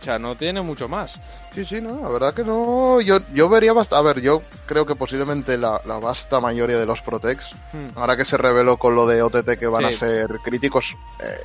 O 0.00 0.02
sea, 0.04 0.18
no 0.18 0.34
tiene 0.34 0.60
mucho 0.60 0.88
más. 0.88 1.20
Sí, 1.54 1.64
sí, 1.64 1.80
no, 1.80 2.00
la 2.02 2.08
verdad 2.08 2.34
que 2.34 2.42
no. 2.42 3.00
Yo, 3.00 3.18
yo 3.32 3.48
vería 3.48 3.72
bastante. 3.72 4.00
A 4.08 4.12
ver, 4.14 4.22
yo 4.22 4.42
creo 4.66 4.84
que 4.86 4.96
posiblemente 4.96 5.56
la, 5.56 5.80
la 5.84 5.98
vasta 5.98 6.40
mayoría 6.40 6.78
de 6.78 6.86
los 6.86 7.00
Protex, 7.02 7.52
Mm. 7.72 7.96
ahora 7.98 8.16
que 8.16 8.24
se 8.24 8.36
reveló 8.36 8.76
con 8.76 8.94
lo 8.96 9.06
de 9.06 9.22
OTT 9.22 9.56
que 9.58 9.66
van 9.68 9.82
Sí. 9.88 9.94
a 9.94 9.98
ser 9.98 10.28
críticos, 10.42 10.96
eh, 11.22 11.40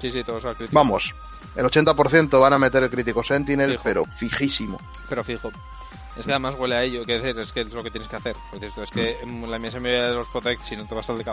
Sí, 0.00 0.10
sí, 0.10 0.24
todos 0.24 0.42
son 0.42 0.54
críticos. 0.54 0.72
vamos, 0.74 1.14
el 1.56 1.66
80% 1.66 2.40
van 2.40 2.52
a 2.54 2.58
meter 2.58 2.82
el 2.84 2.90
crítico 2.90 3.22
Sentinel, 3.22 3.72
Fijo. 3.72 3.82
pero 3.84 4.04
fijísimo. 4.06 4.80
Pero 5.10 5.22
fijo. 5.24 5.50
Es 6.18 6.26
que 6.26 6.32
además 6.32 6.54
huele 6.58 6.74
a 6.74 6.82
ello, 6.82 7.04
que 7.06 7.18
decir, 7.18 7.38
es 7.40 7.52
que 7.52 7.60
es 7.62 7.72
lo 7.72 7.82
que 7.82 7.90
tienes 7.90 8.08
que 8.10 8.16
hacer. 8.16 8.36
Es 8.60 8.90
que 8.90 9.16
Mm. 9.24 9.44
la 9.44 9.56
inmensa 9.56 9.78
mayoría 9.80 10.08
de 10.08 10.14
los 10.14 10.28
Protect, 10.28 10.60
si 10.62 10.76
no 10.76 10.86
te 10.86 10.94
vas 10.94 11.08
al 11.08 11.18
de. 11.18 11.24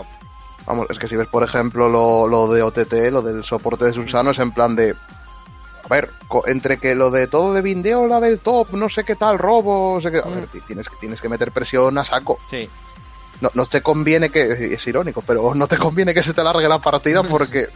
Vamos, 0.65 0.87
es 0.89 0.99
que 0.99 1.07
si 1.07 1.15
ves, 1.15 1.27
por 1.27 1.43
ejemplo, 1.43 1.89
lo, 1.89 2.27
lo 2.27 2.47
de 2.51 2.61
OTT, 2.61 2.93
lo 3.11 3.21
del 3.21 3.43
soporte 3.43 3.85
de 3.85 3.93
Susano, 3.93 4.31
es 4.31 4.39
en 4.39 4.51
plan 4.51 4.75
de. 4.75 4.93
A 5.83 5.87
ver, 5.89 6.09
entre 6.47 6.77
que 6.77 6.95
lo 6.95 7.11
de 7.11 7.27
todo 7.27 7.53
de 7.53 7.61
Vindeo, 7.61 8.07
la 8.07 8.19
del 8.19 8.39
top, 8.39 8.73
no 8.73 8.89
sé 8.89 9.03
qué 9.05 9.15
tal, 9.15 9.37
robo, 9.39 9.95
no 9.95 10.01
sé 10.01 10.11
qué. 10.11 10.17
A 10.19 10.23
ver, 10.29 10.47
ti- 10.47 10.59
tienes, 10.61 10.87
tienes 10.99 11.21
que 11.21 11.29
meter 11.29 11.51
presión 11.53 11.97
a 11.97 12.03
saco. 12.03 12.37
Sí. 12.49 12.69
No, 13.39 13.49
no 13.53 13.65
te 13.65 13.81
conviene 13.81 14.29
que. 14.29 14.73
Es 14.73 14.85
irónico, 14.87 15.21
pero 15.25 15.53
no 15.55 15.67
te 15.67 15.77
conviene 15.77 16.13
que 16.13 16.23
se 16.23 16.33
te 16.33 16.43
largue 16.43 16.67
la 16.67 16.79
partida 16.79 17.23
porque. 17.29 17.67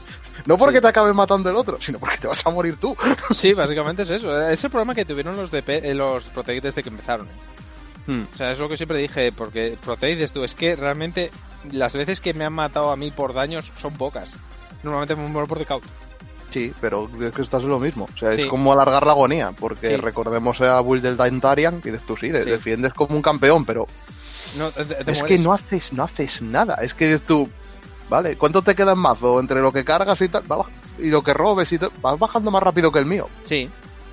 No 0.45 0.57
porque 0.57 0.77
Sí. 0.77 0.81
te 0.81 0.87
acabe 0.87 1.13
matando 1.13 1.49
el 1.49 1.55
otro, 1.55 1.77
sino 1.81 1.99
porque 1.99 2.17
te 2.17 2.27
vas 2.27 2.45
a 2.45 2.49
morir 2.49 2.77
tú. 2.79 2.95
Sí, 3.33 3.53
básicamente 3.53 4.03
es 4.03 4.09
eso. 4.09 4.49
Es 4.49 4.63
el 4.63 4.69
problema 4.69 4.95
que 4.95 5.05
tuvieron 5.05 5.35
los, 5.35 5.51
DP, 5.51 5.69
eh, 5.89 5.93
los 5.93 6.25
Protect 6.29 6.63
desde 6.63 6.83
que 6.83 6.89
empezaron. 6.89 7.27
¿eh? 7.27 7.31
Hmm. 8.07 8.23
O 8.33 8.37
sea, 8.37 8.51
es 8.51 8.57
lo 8.59 8.67
que 8.67 8.77
siempre 8.77 8.97
dije, 8.97 9.31
porque 9.31 9.77
Protect 9.83 10.13
dices 10.17 10.31
tú, 10.33 10.43
es 10.43 10.55
que 10.55 10.75
realmente 10.75 11.31
las 11.71 11.93
veces 11.95 12.19
que 12.19 12.33
me 12.33 12.45
han 12.45 12.53
matado 12.53 12.91
a 12.91 12.95
mí 12.95 13.11
por 13.11 13.33
daños 13.33 13.71
son 13.75 13.93
pocas. 13.93 14.33
Normalmente 14.83 15.15
me 15.15 15.27
muero 15.27 15.47
por 15.47 15.59
decaut. 15.59 15.83
Sí, 16.51 16.73
pero 16.81 17.09
es 17.21 17.33
que 17.33 17.43
estás 17.43 17.61
en 17.63 17.69
lo 17.69 17.79
mismo. 17.79 18.09
O 18.13 18.17
sea, 18.17 18.33
Sí. 18.33 18.41
es 18.41 18.47
como 18.47 18.73
alargar 18.73 19.05
la 19.05 19.13
agonía, 19.13 19.51
porque 19.57 19.91
Sí. 19.91 19.95
recordemos 19.97 20.59
a 20.61 20.81
build 20.81 21.03
del 21.03 21.15
Dintarian, 21.17 21.75
y 21.85 21.89
dices 21.91 22.05
tú 22.05 22.17
sí, 22.17 22.29
de- 22.29 22.43
Sí. 22.43 22.49
defiendes 22.49 22.93
como 22.93 23.15
un 23.15 23.21
campeón, 23.21 23.63
pero 23.65 23.85
No, 24.57 24.69
te- 24.71 24.83
te 24.83 24.99
es 24.99 25.05
mueres. 25.05 25.23
que 25.23 25.37
no 25.37 25.53
haces, 25.53 25.93
no 25.93 26.03
haces 26.03 26.41
nada. 26.41 26.75
Es 26.81 26.93
que 26.93 27.17
tú, 27.19 27.47
vale, 28.11 28.37
¿cuánto 28.37 28.61
te 28.61 28.75
queda 28.75 28.91
en 28.91 28.99
mazo 28.99 29.39
entre 29.39 29.59
lo 29.61 29.71
que 29.71 29.83
cargas 29.83 30.21
y 30.21 30.27
tal? 30.29 30.43
Y 30.99 31.07
lo 31.07 31.23
que 31.23 31.33
robes 31.33 31.71
y 31.71 31.79
tal, 31.79 31.89
vas 32.01 32.19
bajando 32.19 32.51
más 32.51 32.61
rápido 32.61 32.91
que 32.91 32.99
el 32.99 33.05
mío. 33.07 33.27
Sí. 33.45 33.67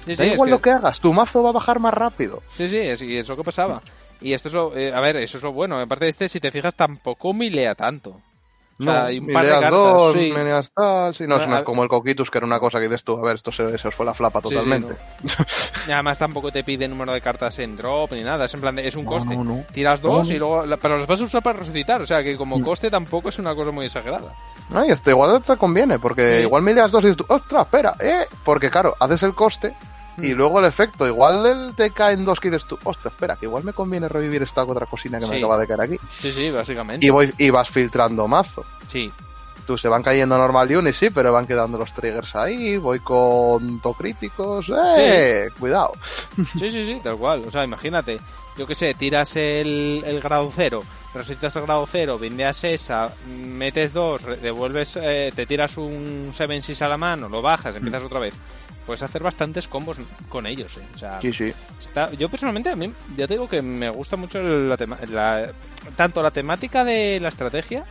Sí, 0.06 0.14
da 0.14 0.24
es 0.24 0.32
igual 0.32 0.46
que- 0.46 0.50
lo 0.52 0.62
que 0.62 0.70
hagas, 0.70 1.00
tu 1.00 1.12
mazo 1.12 1.42
va 1.42 1.50
a 1.50 1.52
bajar 1.52 1.80
más 1.80 1.92
rápido. 1.92 2.42
Sí, 2.54 2.68
sí, 2.68 2.78
es, 2.78 3.02
y 3.02 3.18
es 3.18 3.28
lo 3.28 3.36
que 3.36 3.44
pasaba. 3.44 3.82
Y 4.20 4.32
esto 4.32 4.48
es 4.48 4.54
lo... 4.54 4.74
eh, 4.76 4.92
a 4.94 5.00
ver, 5.00 5.16
eso 5.16 5.36
es 5.36 5.42
lo 5.44 5.52
bueno. 5.52 5.78
Aparte 5.78 6.06
de 6.06 6.10
este, 6.10 6.28
si 6.28 6.40
te 6.40 6.50
fijas, 6.50 6.74
tampoco 6.74 7.34
milea 7.34 7.74
tanto. 7.74 8.20
O 8.80 8.84
sea, 8.84 9.06
hay 9.06 9.18
un 9.18 9.26
par 9.32 9.44
de 9.44 9.50
cartas, 9.50 9.70
dos, 9.72 10.12
sí. 10.14 10.32
mileas 10.36 10.70
tal, 10.72 11.14
sí, 11.14 11.24
no, 11.26 11.44
no 11.46 11.56
es 11.58 11.64
como 11.64 11.82
el 11.82 11.88
Coquitus, 11.88 12.30
que 12.30 12.38
era 12.38 12.46
una 12.46 12.60
cosa 12.60 12.78
que 12.78 12.84
dices 12.86 13.02
tú, 13.02 13.18
a 13.18 13.22
ver, 13.22 13.34
esto 13.34 13.50
se, 13.50 13.76
se 13.76 13.88
os 13.88 13.94
fue 13.94 14.06
la 14.06 14.14
flapa 14.14 14.40
Sí, 14.40 14.48
sí, 14.50 14.54
totalmente. 14.54 14.94
Y 15.88 15.90
además 15.90 16.18
tampoco 16.18 16.52
te 16.52 16.62
pide 16.62 16.86
número 16.86 17.12
de 17.12 17.20
cartas 17.20 17.58
en 17.58 17.76
drop 17.76 18.12
ni 18.12 18.22
nada. 18.22 18.44
Es 18.44 18.54
en 18.54 18.60
plan 18.60 18.76
de, 18.76 18.86
es 18.86 18.94
un 18.94 19.04
No, 19.04 19.10
coste. 19.10 19.34
no, 19.36 19.42
no. 19.44 19.64
Tiras 19.72 20.00
dos 20.00 20.12
No, 20.12 20.24
no. 20.24 20.32
y 20.34 20.38
luego... 20.38 20.64
pero 20.80 20.98
las 20.98 21.06
vas 21.08 21.20
a 21.20 21.24
usar 21.24 21.42
para 21.42 21.58
resucitar. 21.58 22.00
O 22.02 22.06
sea, 22.06 22.22
que 22.22 22.36
como 22.36 22.62
coste 22.62 22.90
tampoco 22.90 23.30
es 23.30 23.38
una 23.38 23.54
cosa 23.54 23.70
muy 23.72 23.86
exagerada. 23.86 24.34
Ay, 24.72 24.90
esto 24.90 25.10
igual 25.10 25.42
te 25.42 25.56
conviene, 25.56 25.98
porque 25.98 26.38
Sí. 26.38 26.42
igual 26.44 26.62
mileas 26.62 26.92
dos 26.92 27.02
y 27.04 27.08
dices 27.08 27.16
tú, 27.26 27.32
ostras, 27.34 27.62
espera, 27.62 27.96
eh, 28.00 28.26
porque 28.44 28.70
claro, 28.70 28.94
haces 29.00 29.22
el 29.24 29.34
coste 29.34 29.72
y 30.22 30.34
Mm. 30.34 30.36
luego 30.36 30.58
el 30.60 30.64
efecto, 30.66 31.06
igual 31.06 31.46
el 31.46 31.74
te 31.74 31.90
cae 31.90 32.14
en 32.14 32.24
dos 32.24 32.40
que 32.40 32.50
dices 32.50 32.66
tú, 32.66 32.78
ostras, 32.84 33.12
espera, 33.12 33.36
que 33.36 33.46
igual 33.46 33.64
me 33.64 33.72
conviene 33.72 34.08
revivir 34.08 34.42
esta 34.42 34.64
otra 34.64 34.86
cosina 34.86 35.18
que 35.18 35.26
me 35.26 35.38
acaba 35.38 35.58
de 35.58 35.66
caer 35.66 35.80
aquí. 35.82 35.96
Sí, 36.12 36.32
sí, 36.32 36.50
básicamente. 36.50 37.04
Y, 37.06 37.10
voy, 37.10 37.32
y 37.38 37.50
vas 37.50 37.68
filtrando 37.70 38.26
mazo. 38.28 38.64
Sí. 38.86 39.12
Tú 39.66 39.76
se 39.76 39.88
van 39.88 40.02
cayendo 40.02 40.38
normal 40.38 40.74
units, 40.74 40.96
sí, 40.96 41.10
pero 41.10 41.30
van 41.30 41.46
quedando 41.46 41.76
los 41.76 41.92
triggers 41.92 42.34
ahí, 42.36 42.78
voy 42.78 43.00
con 43.00 43.78
críticos, 43.98 44.72
eh, 44.98 45.48
cuidado. 45.58 45.92
Sí, 46.58 46.70
sí, 46.70 46.86
sí, 46.86 46.98
tal 47.02 47.16
cual. 47.18 47.44
O 47.46 47.50
sea, 47.50 47.64
imagínate, 47.64 48.18
yo 48.56 48.66
qué 48.66 48.74
sé, 48.74 48.94
tiras 48.94 49.36
el, 49.36 50.02
el 50.06 50.20
grado 50.22 50.50
cero, 50.56 50.82
resucitas 51.12 51.54
el 51.56 51.62
grado 51.64 51.86
cero, 51.86 52.18
vindeas 52.18 52.64
esa, 52.64 53.12
metes 53.26 53.92
dos, 53.92 54.22
devuelves, 54.40 54.98
eh, 55.02 55.32
te 55.36 55.44
tiras 55.44 55.76
un 55.76 56.32
7-6 56.32 56.80
a 56.80 56.88
la 56.88 56.96
mano, 56.96 57.28
lo 57.28 57.42
bajas, 57.42 57.76
empiezas 57.76 58.02
otra 58.04 58.20
vez. 58.20 58.32
Puedes 58.88 59.02
hacer 59.02 59.22
bastantes 59.22 59.68
combos 59.68 59.98
con 60.30 60.46
ellos, 60.46 60.78
eh. 60.78 60.82
O 60.94 60.98
sea, 60.98 61.20
Sí, 61.20 61.30
sí. 61.30 61.52
está, 61.78 62.10
yo 62.14 62.30
personalmente, 62.30 62.70
a 62.70 62.74
mí, 62.76 62.90
ya 63.18 63.26
te 63.26 63.34
digo 63.34 63.46
que 63.46 63.60
me 63.60 63.90
gusta 63.90 64.16
mucho 64.16 64.42
la, 64.42 64.78
tema- 64.78 64.96
la- 65.10 65.52
tanto 65.94 66.22
la 66.22 66.30
temática 66.30 66.84
de 66.84 67.20
la 67.20 67.28
estrategia 67.28 67.84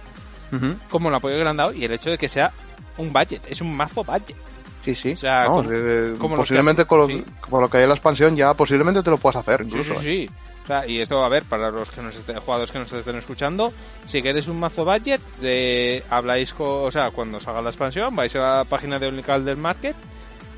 como 0.89 1.09
el 1.09 1.15
apoyo 1.15 1.37
que 1.37 1.43
le 1.43 1.49
han 1.49 1.57
dado 1.57 1.71
y 1.73 1.85
el 1.85 1.91
hecho 1.91 2.09
de 2.09 2.17
que 2.17 2.27
sea 2.27 2.51
un 2.97 3.13
budget, 3.13 3.41
es 3.47 3.61
un 3.61 3.75
mazo 3.77 4.03
budget. 4.03 4.35
Sí, 4.83 4.95
sí. 4.95 5.11
O 5.11 5.17
sea, 5.17 5.45
como- 5.45 6.17
como 6.17 6.35
posiblemente 6.37 6.81
que- 6.81 6.87
con, 6.87 6.97
lo, 6.99 7.07
sí. 7.07 7.23
con 7.41 7.61
lo 7.61 7.69
que 7.69 7.77
hay 7.77 7.83
en 7.83 7.89
la 7.89 7.95
expansión 7.95 8.35
ya 8.35 8.53
posiblemente 8.55 9.03
te 9.03 9.09
lo 9.11 9.17
puedas 9.19 9.35
hacer 9.35 9.61
incluso. 9.61 9.93
sí, 10.01 10.23
eh. 10.23 10.27
sí. 10.27 10.29
O 10.63 10.67
sea, 10.67 10.85
y 10.87 10.99
esto, 10.99 11.23
a 11.23 11.29
ver, 11.29 11.43
para 11.43 11.69
los 11.71 11.91
que 11.91 12.01
nos 12.01 12.15
estén, 12.15 12.39
jugadores 12.39 12.71
que 12.71 12.79
nos 12.79 12.91
estén 12.91 13.15
escuchando, 13.17 13.71
si 14.05 14.21
queréis 14.21 14.47
un 14.49 14.59
mazo 14.59 14.83
budget, 14.83 15.21
eh, 15.41 16.03
habláis 16.09 16.53
con, 16.53 16.67
o 16.87 16.91
sea, 16.91 17.11
cuando 17.11 17.39
salga 17.39 17.61
la 17.61 17.69
expansión, 17.69 18.13
vais 18.15 18.35
a 18.35 18.39
la 18.57 18.63
página 18.65 18.97
de 18.99 19.07
Onlycard 19.07 19.43
del 19.43 19.55
Market, 19.57 19.95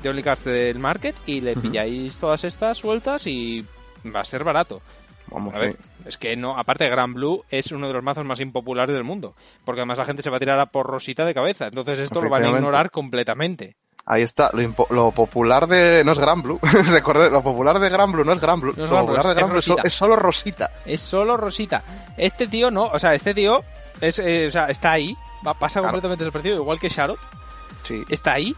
de 0.02 0.08
Onlycards 0.08 0.44
del 0.44 0.78
Market, 0.78 1.14
y 1.26 1.40
le 1.40 1.56
pilláis 1.56 2.18
todas 2.18 2.44
estas 2.44 2.78
sueltas 2.78 3.26
y 3.26 3.64
va 4.14 4.20
a 4.20 4.24
ser 4.24 4.44
barato. 4.44 4.80
Vamos, 5.28 5.54
A 5.54 5.58
ver, 5.60 5.72
sí. 5.72 5.78
es 6.06 6.18
que 6.18 6.36
no, 6.36 6.58
aparte 6.58 6.88
Gran 6.88 7.14
Blue 7.14 7.44
es 7.50 7.70
uno 7.70 7.86
de 7.86 7.92
los 7.94 8.02
mazos 8.02 8.24
más 8.24 8.40
impopulares 8.40 8.94
del 8.94 9.04
mundo, 9.04 9.34
porque 9.64 9.80
además 9.82 9.98
la 9.98 10.04
gente 10.04 10.22
se 10.22 10.30
va 10.30 10.38
a 10.38 10.40
tirar 10.40 10.58
a 10.58 10.66
por 10.66 10.86
rosita 10.86 11.24
de 11.24 11.34
cabeza, 11.34 11.68
entonces 11.68 12.00
esto 12.00 12.20
lo 12.20 12.28
van 12.30 12.44
a 12.44 12.48
ignorar 12.48 12.90
completamente. 12.90 13.76
Ahí 14.06 14.22
está, 14.22 14.50
lo, 14.90 15.12
popular 15.12 15.68
de... 15.68 16.02
No 16.04 16.12
es 16.12 16.18
Gran 16.18 16.42
Blue, 16.42 16.58
recordad, 16.90 17.30
lo 17.30 17.42
popular 17.42 17.78
de 17.78 17.88
Gran 17.90 18.10
Blue 18.10 18.24
no 18.24 18.32
es 18.32 18.40
Gran 18.40 18.58
Blue, 18.60 18.74
No 18.76 18.84
es 18.84 18.90
lo 18.90 18.96
Gran 18.96 19.06
Blue, 19.06 19.14
popular 19.14 19.28
de 19.28 19.34
Gran 19.34 19.44
es 19.44 19.50
Blue 19.52 19.58
es, 19.60 19.64
solo- 19.64 19.76
Rosita. 19.76 19.86
es 19.86 19.92
solo 19.94 20.16
Rosita. 20.16 20.70
Es 20.86 21.00
solo 21.00 21.36
Rosita. 21.36 21.82
Este 22.16 22.46
tío 22.48 22.70
no, 22.72 22.86
o 22.86 22.98
sea, 22.98 23.14
este 23.14 23.32
tío 23.34 23.62
es, 24.00 24.18
eh, 24.18 24.46
o 24.48 24.50
sea, 24.50 24.66
está 24.66 24.90
ahí, 24.92 25.14
va, 25.46 25.54
pasa 25.54 25.78
Claro. 25.80 25.92
completamente 25.92 26.24
desapercibido, 26.24 26.62
igual 26.62 26.80
que 26.80 26.88
Sharot, 26.88 27.18
Sí. 27.86 28.02
está 28.08 28.32
ahí, 28.32 28.56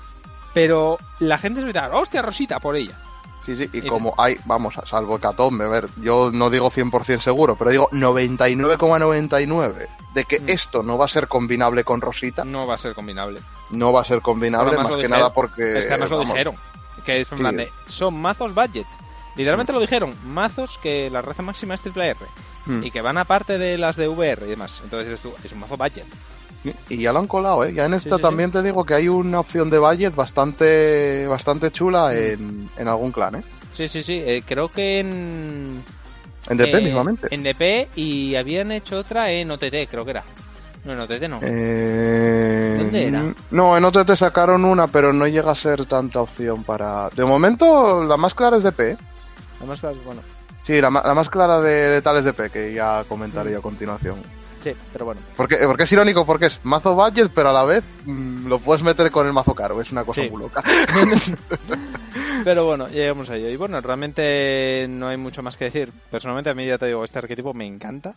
pero 0.55 0.99
la 1.21 1.39
gente 1.39 1.61
se 1.61 1.73
va 1.73 1.87
a 1.87 1.97
hostia, 1.99 2.23
Rosita, 2.23 2.61
por 2.61 2.77
ella. 2.77 2.99
Sí, 3.45 3.57
sí, 3.57 3.69
y, 3.73 3.83
como 3.83 4.15
hay, 4.19 4.37
vamos, 4.45 4.79
a 4.79 4.87
salvo 4.87 5.17
Hecatombe, 5.17 5.65
a 5.65 5.69
ver, 5.69 5.89
yo 6.01 6.31
no 6.33 6.49
digo 6.49 6.71
100% 6.71 7.19
seguro, 7.21 7.57
pero 7.57 7.71
digo 7.73 7.89
99,99 7.91 9.89
de 10.15 10.25
que 10.25 10.41
Mm. 10.41 10.49
esto 10.49 10.83
no 10.83 10.97
va 10.99 11.07
a 11.07 11.09
ser 11.09 11.27
combinable 11.29 11.85
con 11.85 12.01
Rosita, 12.01 12.45
No 12.45 12.67
va 12.67 12.75
a 12.75 12.79
ser 12.79 12.95
combinable. 12.95 13.41
no 13.71 13.93
va 13.93 14.03
a 14.03 14.05
ser 14.05 14.21
combinable 14.21 14.77
más 14.77 14.87
que 14.89 14.95
dijeron. 14.97 15.11
nada 15.19 15.33
porque... 15.35 15.79
es 15.79 15.87
que 15.87 15.93
además 15.93 16.11
lo 16.11 16.21
dijeron. 16.21 16.55
Que 17.05 17.21
es 17.23 17.33
en 17.33 17.39
Sí. 17.39 17.43
plan 17.43 17.57
de, 17.57 17.69
son 17.87 18.15
mazos 18.21 18.55
budget. 18.55 18.87
Literalmente 19.35 19.73
lo 19.73 19.81
dijeron, 19.81 20.15
mazos 20.27 20.79
que 20.79 21.11
la 21.11 21.21
raza 21.23 21.43
máxima 21.43 21.75
es 21.75 21.81
triple 21.81 22.11
R. 22.11 22.21
Mm. 22.67 22.85
Y 22.85 22.91
que 22.93 23.01
van 23.01 23.19
aparte 23.19 23.59
de 23.59 23.77
las 23.79 23.97
de 23.97 24.07
VR 24.07 24.45
y 24.47 24.51
demás. 24.51 24.81
Entonces 24.85 25.09
dices 25.09 25.21
tú, 25.23 25.35
es 25.43 25.51
un 25.51 25.59
mazo 25.61 25.77
budget. 25.77 26.05
Y 26.89 26.99
ya 27.03 27.13
lo 27.13 27.19
han 27.19 27.27
colado, 27.27 27.65
¿eh? 27.65 27.73
Ya 27.75 27.87
en 27.87 27.95
esta 27.95 28.17
sí, 28.17 28.23
también 28.23 28.53
te 28.53 28.63
digo 28.63 28.85
que 28.85 28.95
hay 28.95 29.09
una 29.09 29.41
opción 29.41 29.69
de 29.71 29.79
budget 29.79 30.15
bastante, 30.15 31.27
bastante 31.27 31.69
Mm. 31.69 31.71
chula 31.73 32.15
en, 32.17 32.69
en 32.77 32.89
algún 32.89 33.11
clan, 33.13 33.35
¿eh? 33.37 33.43
Sí, 33.73 33.89
sí, 33.89 34.03
sí. 34.03 34.23
eh, 34.25 34.43
creo 34.47 34.69
que 34.71 35.01
en... 35.01 35.83
En 36.49 36.57
DP 36.57 36.75
eh, 36.75 36.81
mismamente. 36.81 37.29
En 37.35 37.43
DP 37.43 37.89
y 37.97 38.35
habían 38.37 38.71
hecho 38.73 38.99
otra 38.99 39.31
en 39.31 39.51
OTT, 39.51 39.89
creo 39.91 40.05
que 40.05 40.11
era. 40.13 40.23
No, 40.85 40.93
en 40.93 41.01
OTT 41.01 41.23
no. 41.29 41.39
Eh, 41.43 42.77
¿Dónde 42.79 43.07
era? 43.07 43.23
No, 43.53 43.77
en 43.77 43.85
OTT 43.85 44.15
sacaron 44.17 44.65
una, 44.65 44.87
pero 44.89 45.13
no 45.13 45.27
llega 45.27 45.53
a 45.53 45.55
ser 45.55 45.85
tanta 45.87 46.21
opción 46.21 46.65
para... 46.65 47.09
De 47.11 47.25
momento, 47.25 48.03
la 48.05 48.17
más 48.17 48.35
clara 48.35 48.57
es 48.57 48.65
DP, 48.65 48.81
¿eh? 48.81 48.97
Además, 49.59 49.81
claro, 49.81 49.97
bueno. 50.05 50.21
Sí, 50.65 50.81
la, 50.81 50.91
la 50.91 51.15
más 51.15 51.29
clara 51.31 51.61
de, 51.61 51.73
de 51.73 52.03
tal 52.03 52.19
es 52.19 52.25
DP, 52.25 52.51
que 52.53 52.73
ya 52.75 53.05
comentaré 53.09 53.55
a 53.57 53.61
continuación. 53.61 54.17
Sí, 54.63 54.73
pero 54.93 55.05
bueno. 55.07 55.21
Porque, 55.37 55.57
porque 55.67 55.83
es 55.85 55.93
irónico, 55.93 56.25
porque 56.25 56.47
es 56.47 56.61
mazo 56.63 56.95
budget, 56.95 57.33
pero 57.35 57.51
a 57.51 57.53
la 57.53 57.65
vez 57.65 57.83
mm, 58.05 58.47
lo 58.47 58.59
puedes 58.61 58.83
meter 58.83 59.11
con 59.11 59.27
el 59.27 59.33
mazo 59.33 59.55
caro, 59.55 59.81
es 59.81 59.91
una 59.93 60.05
cosa 60.05 60.23
Sí. 60.23 60.31
muy 60.31 60.43
loca. 60.43 60.63
Pero 62.45 62.65
bueno, 62.67 62.89
llegamos 62.89 63.31
a 63.31 63.37
ello. 63.37 63.49
Y 63.49 63.57
bueno, 63.57 63.81
realmente 63.81 64.87
no 64.89 65.09
hay 65.09 65.17
mucho 65.17 65.43
más 65.43 65.57
que 65.57 65.67
decir. 65.67 65.93
Personalmente 66.11 66.51
a 66.51 66.55
mí 66.55 66.67
ya 66.67 66.79
te 66.79 66.87
digo, 66.87 67.05
este 67.05 67.19
arquetipo 67.19 67.55
me 67.55 67.67
encanta. 67.67 68.15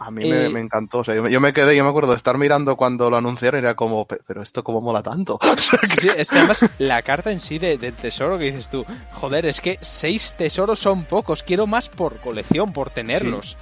A 0.00 0.10
mí 0.10 0.28
me, 0.28 0.48
me 0.48 0.58
encantó, 0.60 0.98
o 0.98 1.04
sea, 1.04 1.14
yo 1.14 1.22
me, 1.22 1.30
yo 1.30 1.40
me 1.40 1.52
quedé, 1.52 1.76
yo 1.76 1.84
me 1.84 1.90
acuerdo 1.90 2.10
de 2.10 2.16
estar 2.16 2.36
mirando 2.36 2.74
cuando 2.76 3.08
lo 3.10 3.16
anunciaron 3.16 3.60
y 3.60 3.62
era 3.64 3.74
como, 3.76 4.04
"Pe- 4.06 4.18
pero 4.26 4.42
esto 4.42 4.64
cómo 4.64 4.80
mola 4.80 5.02
tanto. 5.04 5.38
O 5.40 5.56
sea, 5.56 5.78
que- 5.78 6.00
Sí, 6.00 6.08
es 6.16 6.30
que 6.30 6.38
además 6.38 6.66
la 6.78 7.00
carta 7.02 7.30
en 7.30 7.38
sí 7.38 7.58
de, 7.60 7.78
del 7.78 7.94
tesoro 7.94 8.36
que 8.36 8.44
dices 8.50 8.68
tú, 8.68 8.84
joder, 9.12 9.46
es 9.46 9.60
que 9.60 9.78
seis 9.82 10.34
tesoros 10.36 10.80
son 10.80 11.04
pocos, 11.04 11.44
quiero 11.44 11.68
más 11.68 11.88
por 11.88 12.16
colección, 12.18 12.72
por 12.72 12.90
tenerlos. 12.90 13.56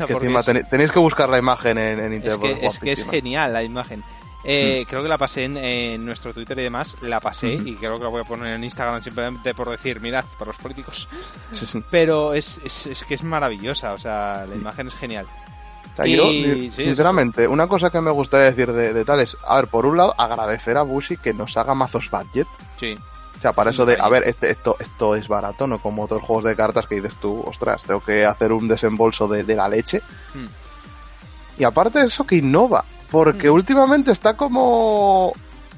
Es 0.00 0.06
que 0.06 0.12
encima 0.12 0.40
es- 0.40 0.68
tenéis 0.70 0.90
que 0.90 0.98
buscar 0.98 1.28
la 1.28 1.38
imagen 1.38 1.78
en, 1.78 2.00
en 2.00 2.12
es, 2.12 2.22
Internet. 2.24 2.40
que, 2.40 2.54
porque 2.54 2.66
es 2.66 2.78
que 2.80 2.92
es 2.92 3.10
genial 3.10 3.52
la 3.52 3.62
imagen. 3.62 4.02
Eh, 4.44 4.86
Creo 4.88 5.02
que 5.02 5.08
la 5.08 5.18
pasé 5.18 5.44
en, 5.44 5.56
en 5.56 6.04
nuestro 6.06 6.32
Twitter 6.32 6.58
y 6.60 6.62
demás, 6.62 6.96
la 7.02 7.18
pasé 7.20 7.56
Ujú. 7.56 7.66
y 7.68 7.74
creo 7.74 7.98
que 7.98 8.04
la 8.04 8.08
voy 8.10 8.20
a 8.20 8.24
poner 8.24 8.54
en 8.54 8.62
Instagram 8.64 9.02
simplemente 9.02 9.52
por 9.52 9.68
decir, 9.68 10.00
mirad, 10.00 10.24
para 10.38 10.50
los 10.52 10.56
políticos. 10.60 11.08
Sí, 11.52 11.66
sí. 11.66 11.82
Pero 11.90 12.32
es, 12.34 12.60
es, 12.64 12.86
es 12.86 13.04
que 13.04 13.14
es 13.14 13.24
maravillosa, 13.24 13.92
o 13.94 13.98
sea, 13.98 14.46
la 14.48 14.54
imagen 14.54 14.86
es 14.86 14.94
genial. 14.94 15.26
O 15.92 15.96
sea, 15.96 16.06
Y- 16.06 16.70
sí, 16.70 16.84
sinceramente, 16.84 17.48
una 17.48 17.66
cosa 17.66 17.90
que 17.90 18.00
me 18.00 18.12
gustaría 18.12 18.46
decir 18.46 18.72
de, 18.72 18.92
de 18.94 19.04
tal 19.04 19.18
es, 19.20 19.36
a 19.46 19.56
ver, 19.56 19.66
por 19.66 19.84
un 19.84 19.96
lado, 19.96 20.14
agradecer 20.16 20.76
a 20.76 20.82
Bushi 20.82 21.16
que 21.16 21.34
nos 21.34 21.56
haga 21.56 21.74
mazos 21.74 22.08
budget. 22.08 22.46
Sí, 22.78 22.96
O 23.38 23.40
sea, 23.40 23.52
para 23.52 23.70
eso 23.70 23.86
de, 23.86 23.96
a 24.00 24.08
ver, 24.08 24.24
este- 24.26 24.50
esto, 24.50 24.76
esto 24.80 25.14
es 25.14 25.28
barato, 25.28 25.66
no 25.68 25.78
como 25.78 26.02
otros 26.02 26.22
juegos 26.22 26.44
de 26.44 26.56
cartas 26.56 26.86
que 26.88 26.96
dices 26.96 27.16
tú, 27.18 27.44
ostras, 27.46 27.84
tengo 27.84 28.00
que 28.00 28.26
hacer 28.26 28.52
un 28.52 28.66
desembolso 28.66 29.28
de, 29.28 29.44
de 29.44 29.54
la 29.54 29.68
leche. 29.68 30.02
Mm. 30.34 31.60
Y 31.60 31.64
aparte 31.64 32.00
de 32.00 32.06
eso 32.06 32.26
que 32.26 32.36
innova, 32.36 32.84
porque 33.10 33.48
Mm. 33.50 33.54
últimamente 33.54 34.10
está 34.12 34.36
como... 34.36 35.32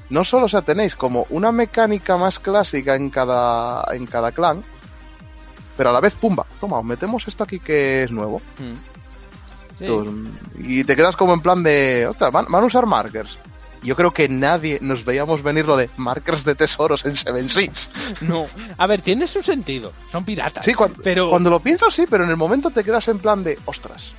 No 0.09 0.23
solo, 0.25 0.47
o 0.47 0.49
sea, 0.49 0.61
tenéis 0.61 0.95
como 0.95 1.25
una 1.29 1.51
mecánica 1.53 2.17
más 2.17 2.37
clásica 2.39 2.95
en 2.95 3.09
cada, 3.09 3.85
en 3.93 4.05
cada 4.07 4.31
clan, 4.33 4.61
pero 5.77 5.91
a 5.91 5.93
la 5.93 6.01
vez, 6.01 6.15
pumba, 6.15 6.45
toma, 6.59 6.79
os 6.79 6.83
metemos 6.85 7.25
esto 7.27 7.43
aquí 7.45 7.59
que 7.59 8.03
es 8.03 8.11
nuevo. 8.11 8.41
Mm. 8.59 9.79
Sí. 9.79 9.85
Tú, 9.85 10.27
Y 10.59 10.83
te 10.83 10.95
quedas 10.95 11.15
como 11.15 11.33
en 11.33 11.41
plan 11.41 11.63
de, 11.63 12.07
ostras, 12.09 12.31
van, 12.31 12.45
van 12.49 12.63
a 12.63 12.67
usar 12.67 12.85
markers. 12.87 13.37
Yo 13.83 13.95
creo 13.95 14.11
que 14.11 14.29
nadie 14.29 14.77
nos 14.81 15.03
veíamos 15.05 15.41
venir 15.41 15.65
lo 15.65 15.75
de 15.75 15.89
markers 15.97 16.43
de 16.45 16.53
tesoros 16.55 17.03
en 17.05 17.17
Seven 17.17 17.49
Seas. 17.49 17.89
No, 18.21 18.45
a 18.77 18.85
ver, 18.87 19.01
tiene 19.01 19.25
su 19.25 19.41
sentido, 19.41 19.91
son 20.11 20.23
piratas. 20.23 20.63
Sí, 20.65 20.73
cuando, 20.75 21.01
pero 21.01 21.29
cuando 21.31 21.49
lo 21.49 21.59
piensas 21.59 21.93
sí, 21.93 22.05
pero 22.09 22.23
en 22.23 22.29
el 22.29 22.37
momento 22.37 22.69
te 22.69 22.83
quedas 22.83 23.07
en 23.07 23.17
plan 23.19 23.43
de, 23.43 23.57
ostras. 23.65 24.11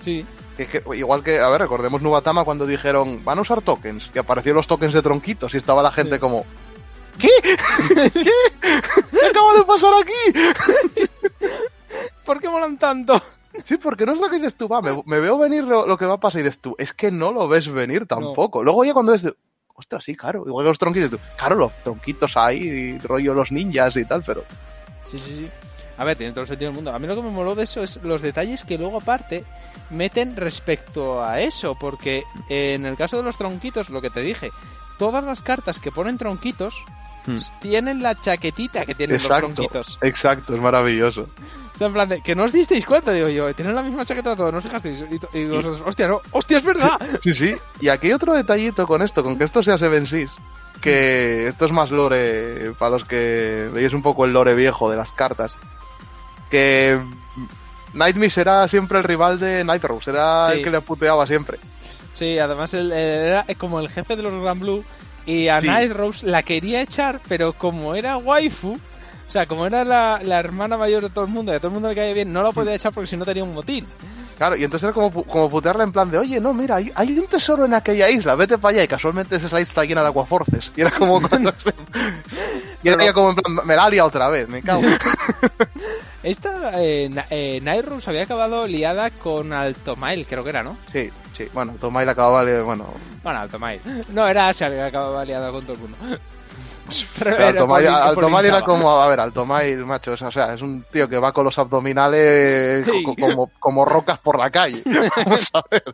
sí, 0.00 0.24
Que- 0.56 0.66
que- 0.66 0.82
igual 0.96 1.22
que, 1.22 1.40
a 1.40 1.48
ver, 1.48 1.60
recordemos 1.62 2.00
Nubatama 2.02 2.44
cuando 2.44 2.66
dijeron, 2.66 3.22
van 3.24 3.38
a 3.38 3.42
usar 3.42 3.60
tokens, 3.62 4.10
y 4.14 4.18
aparecieron 4.18 4.56
los 4.56 4.66
tokens 4.66 4.94
de 4.94 5.02
tronquitos 5.02 5.52
y 5.54 5.58
estaba 5.58 5.82
la 5.82 5.90
gente 5.92 6.16
Sí. 6.16 6.20
como, 6.20 6.46
¿qué? 7.18 7.28
¿Qué? 8.12 8.30
¿Qué 8.62 9.26
acaba 9.30 9.54
de 9.54 9.64
pasar 9.64 9.92
aquí? 10.00 11.06
¿por 12.24 12.40
qué 12.40 12.48
molan 12.48 12.78
tanto? 12.78 13.20
Sí, 13.64 13.76
porque 13.76 14.06
no 14.06 14.12
es 14.12 14.20
lo 14.20 14.28
que 14.28 14.36
dices 14.36 14.56
tú, 14.56 14.68
va, 14.68 14.80
me, 14.80 15.02
me 15.06 15.20
veo 15.20 15.38
venir 15.38 15.64
lo, 15.64 15.86
lo 15.86 15.98
que 15.98 16.06
va 16.06 16.14
a 16.14 16.20
pasar 16.20 16.40
y 16.40 16.44
dices 16.44 16.60
tú, 16.60 16.74
es 16.78 16.92
que 16.92 17.10
no 17.10 17.32
lo 17.32 17.48
ves 17.48 17.70
venir 17.70 18.06
tampoco. 18.06 18.62
Luego 18.62 18.84
ya 18.84 18.94
cuando 18.94 19.12
ves, 19.12 19.28
ostras, 19.74 20.04
sí, 20.04 20.14
claro, 20.14 20.44
igual 20.46 20.64
que 20.64 20.68
los 20.68 20.78
tronquitos, 20.78 21.10
tú, 21.10 21.18
claro, 21.36 21.56
los 21.56 21.72
tronquitos 21.82 22.36
ahí, 22.36 22.62
y 22.62 22.98
rollo 22.98 23.34
los 23.34 23.52
ninjas 23.52 23.96
y 23.96 24.04
tal, 24.04 24.22
pero... 24.22 24.44
Sí, 25.06 25.18
sí, 25.18 25.36
sí. 25.36 25.50
A 25.98 26.04
ver, 26.04 26.16
tiene 26.16 26.32
todo 26.32 26.42
el 26.42 26.48
sentido 26.48 26.70
del 26.70 26.74
mundo. 26.74 26.92
A 26.92 26.98
mí 26.98 27.06
lo 27.06 27.14
que 27.14 27.22
me 27.22 27.30
moló 27.30 27.54
de 27.54 27.64
eso 27.64 27.82
es 27.82 28.00
los 28.02 28.22
detalles 28.22 28.64
que 28.64 28.78
luego 28.78 28.98
aparte 28.98 29.44
meten 29.90 30.34
respecto 30.36 31.22
a 31.22 31.40
eso, 31.40 31.76
porque 31.78 32.24
en 32.48 32.86
el 32.86 32.96
caso 32.96 33.18
de 33.18 33.22
los 33.22 33.36
tronquitos, 33.36 33.90
lo 33.90 34.00
que 34.00 34.10
te 34.10 34.20
dije, 34.20 34.50
todas 34.98 35.22
las 35.22 35.42
cartas 35.42 35.78
que 35.78 35.92
ponen 35.92 36.16
tronquitos 36.16 36.74
Hmm. 37.26 37.36
tienen 37.60 38.02
la 38.02 38.14
chaquetita 38.14 38.84
que 38.84 38.94
tienen 38.94 39.16
Exacto, 39.16 39.46
los 39.48 39.54
tronquitos. 39.54 39.98
exacto, 40.02 40.54
es 40.54 40.60
maravilloso. 40.60 41.28
En 41.80 41.92
plan 41.92 42.08
de, 42.08 42.20
que 42.20 42.34
no 42.36 42.44
os 42.44 42.52
disteis 42.52 42.84
cuenta, 42.86 43.12
digo 43.12 43.28
yo, 43.28 43.52
tienen 43.54 43.74
la 43.74 43.82
misma 43.82 44.04
chaqueta 44.04 44.36
todos, 44.36 44.52
no 44.52 44.58
os 44.58 44.64
fijasteis. 44.64 45.02
Y, 45.32 45.44
vosotros, 45.46 45.82
hostia, 45.84 46.06
no, 46.06 46.20
hostia, 46.30 46.58
es 46.58 46.64
verdad. 46.64 47.00
Sí, 47.22 47.32
sí. 47.32 47.56
Y 47.80 47.88
aquí 47.88 48.06
hay 48.08 48.12
otro 48.12 48.34
detallito 48.34 48.86
con 48.86 49.02
esto, 49.02 49.22
con 49.24 49.36
que 49.36 49.44
esto 49.44 49.62
sea 49.62 49.78
Seven 49.78 50.06
Seas, 50.06 50.32
que 50.80 51.46
esto 51.48 51.64
es 51.66 51.72
más 51.72 51.90
lore, 51.90 52.72
para 52.78 52.90
los 52.90 53.04
que 53.04 53.68
veis 53.72 53.92
un 53.94 54.02
poco 54.02 54.24
el 54.24 54.32
lore 54.32 54.54
viejo 54.54 54.90
de 54.90 54.96
las 54.96 55.10
cartas, 55.10 55.54
que 56.50 57.00
Nightmare 57.94 58.30
será 58.30 58.68
siempre 58.68 58.98
el 58.98 59.04
rival 59.04 59.38
de 59.40 59.64
Night 59.64 59.82
Rose, 59.84 60.10
era 60.10 60.50
Sí. 60.50 60.58
el 60.58 60.64
que 60.64 60.70
le 60.70 60.80
puteaba 60.82 61.26
siempre. 61.26 61.58
Sí, 62.12 62.38
además 62.38 62.74
él, 62.74 62.92
él 62.92 63.26
era 63.26 63.44
como 63.58 63.80
el 63.80 63.88
jefe 63.88 64.16
de 64.16 64.22
los 64.22 64.42
Grand 64.42 64.60
Blue 64.60 64.84
y 65.26 65.48
a 65.48 65.60
Sí. 65.60 65.66
Night 65.66 65.92
Rose 65.92 66.26
la 66.26 66.42
quería 66.42 66.82
echar, 66.82 67.20
pero 67.28 67.52
como 67.52 67.94
era 67.94 68.16
waifu, 68.16 68.72
o 68.74 69.30
sea, 69.30 69.46
como 69.46 69.66
era 69.66 69.84
la, 69.84 70.20
la 70.22 70.38
hermana 70.38 70.76
mayor 70.76 71.02
de 71.02 71.10
todo 71.10 71.24
el 71.24 71.30
mundo 71.30 71.52
y 71.52 71.56
a 71.56 71.58
todo 71.58 71.68
el 71.68 71.74
mundo 71.74 71.88
le 71.88 71.94
caía 71.94 72.12
bien, 72.14 72.32
no 72.32 72.42
la 72.42 72.52
podía 72.52 72.74
echar 72.74 72.92
porque 72.92 73.06
si 73.06 73.16
no 73.16 73.24
tenía 73.24 73.44
un 73.44 73.54
motín. 73.54 73.86
Claro, 74.38 74.56
y 74.56 74.64
entonces 74.64 74.84
era 74.84 74.92
como, 74.92 75.10
como 75.24 75.48
putearla 75.48 75.84
en 75.84 75.92
plan 75.92 76.10
de, 76.10 76.18
oye, 76.18 76.40
no, 76.40 76.52
mira, 76.52 76.76
hay, 76.76 76.90
hay 76.96 77.16
un 77.18 77.26
tesoro 77.26 77.64
en 77.64 77.74
aquella 77.74 78.10
isla, 78.10 78.34
vete 78.34 78.58
para 78.58 78.74
allá, 78.74 78.84
y 78.84 78.88
casualmente 78.88 79.36
esa 79.36 79.46
isla 79.46 79.60
está 79.60 79.84
llena 79.84 80.00
de 80.00 80.08
aguaforces. 80.08 80.72
Y 80.76 80.80
era 80.80 80.90
como 80.90 81.20
cuando 81.28 81.52
se- 81.58 81.72
Y 82.82 82.88
era 82.88 83.12
como 83.12 83.30
en 83.30 83.36
plan, 83.36 83.64
me 83.66 83.76
la 83.76 83.88
liado 83.88 84.08
otra 84.08 84.28
vez, 84.28 84.48
me 84.48 84.60
cago. 84.62 84.82
Esta 86.22 86.80
eh, 86.82 87.10
eh, 87.30 87.60
Night 87.62 87.84
Rose 87.84 88.08
había 88.08 88.22
acabado 88.22 88.66
liada 88.66 89.10
con 89.10 89.52
Altomail, 89.52 90.26
creo 90.26 90.44
que 90.44 90.50
era, 90.50 90.62
¿no? 90.62 90.76
Sí, 90.92 91.10
sí, 91.32 91.48
bueno, 91.52 91.74
Tomai 91.80 92.04
la 92.06 92.12
acababa, 92.12 92.44
de- 92.44 92.62
bueno, 92.62 92.86
Bueno, 93.22 93.40
Altomail. 93.40 93.80
No, 94.10 94.26
era 94.26 94.48
Asha 94.48 94.70
que 94.70 94.80
acababa 94.80 95.24
liada 95.24 95.50
con 95.52 95.62
todo 95.64 95.74
el 95.74 95.78
mundo. 95.80 95.96
Pero 97.18 97.36
Pero 97.36 97.36
era 97.38 98.60
como, 98.62 98.90
a 98.90 99.06
ver, 99.08 99.20
Altomai, 99.20 99.76
macho, 99.76 100.12
o 100.12 100.16
sea, 100.30 100.52
es 100.54 100.60
un 100.62 100.84
tío 100.90 101.08
que 101.08 101.16
va 101.18 101.32
con 101.32 101.44
los 101.44 101.58
abdominales 101.58 102.84
Sí. 102.84 103.02
co- 103.02 103.14
como, 103.16 103.50
como 103.58 103.84
rocas 103.84 104.18
por 104.18 104.38
la 104.38 104.50
calle. 104.50 104.82
Vamos 105.16 105.48
a 105.54 105.62
ver, 105.70 105.84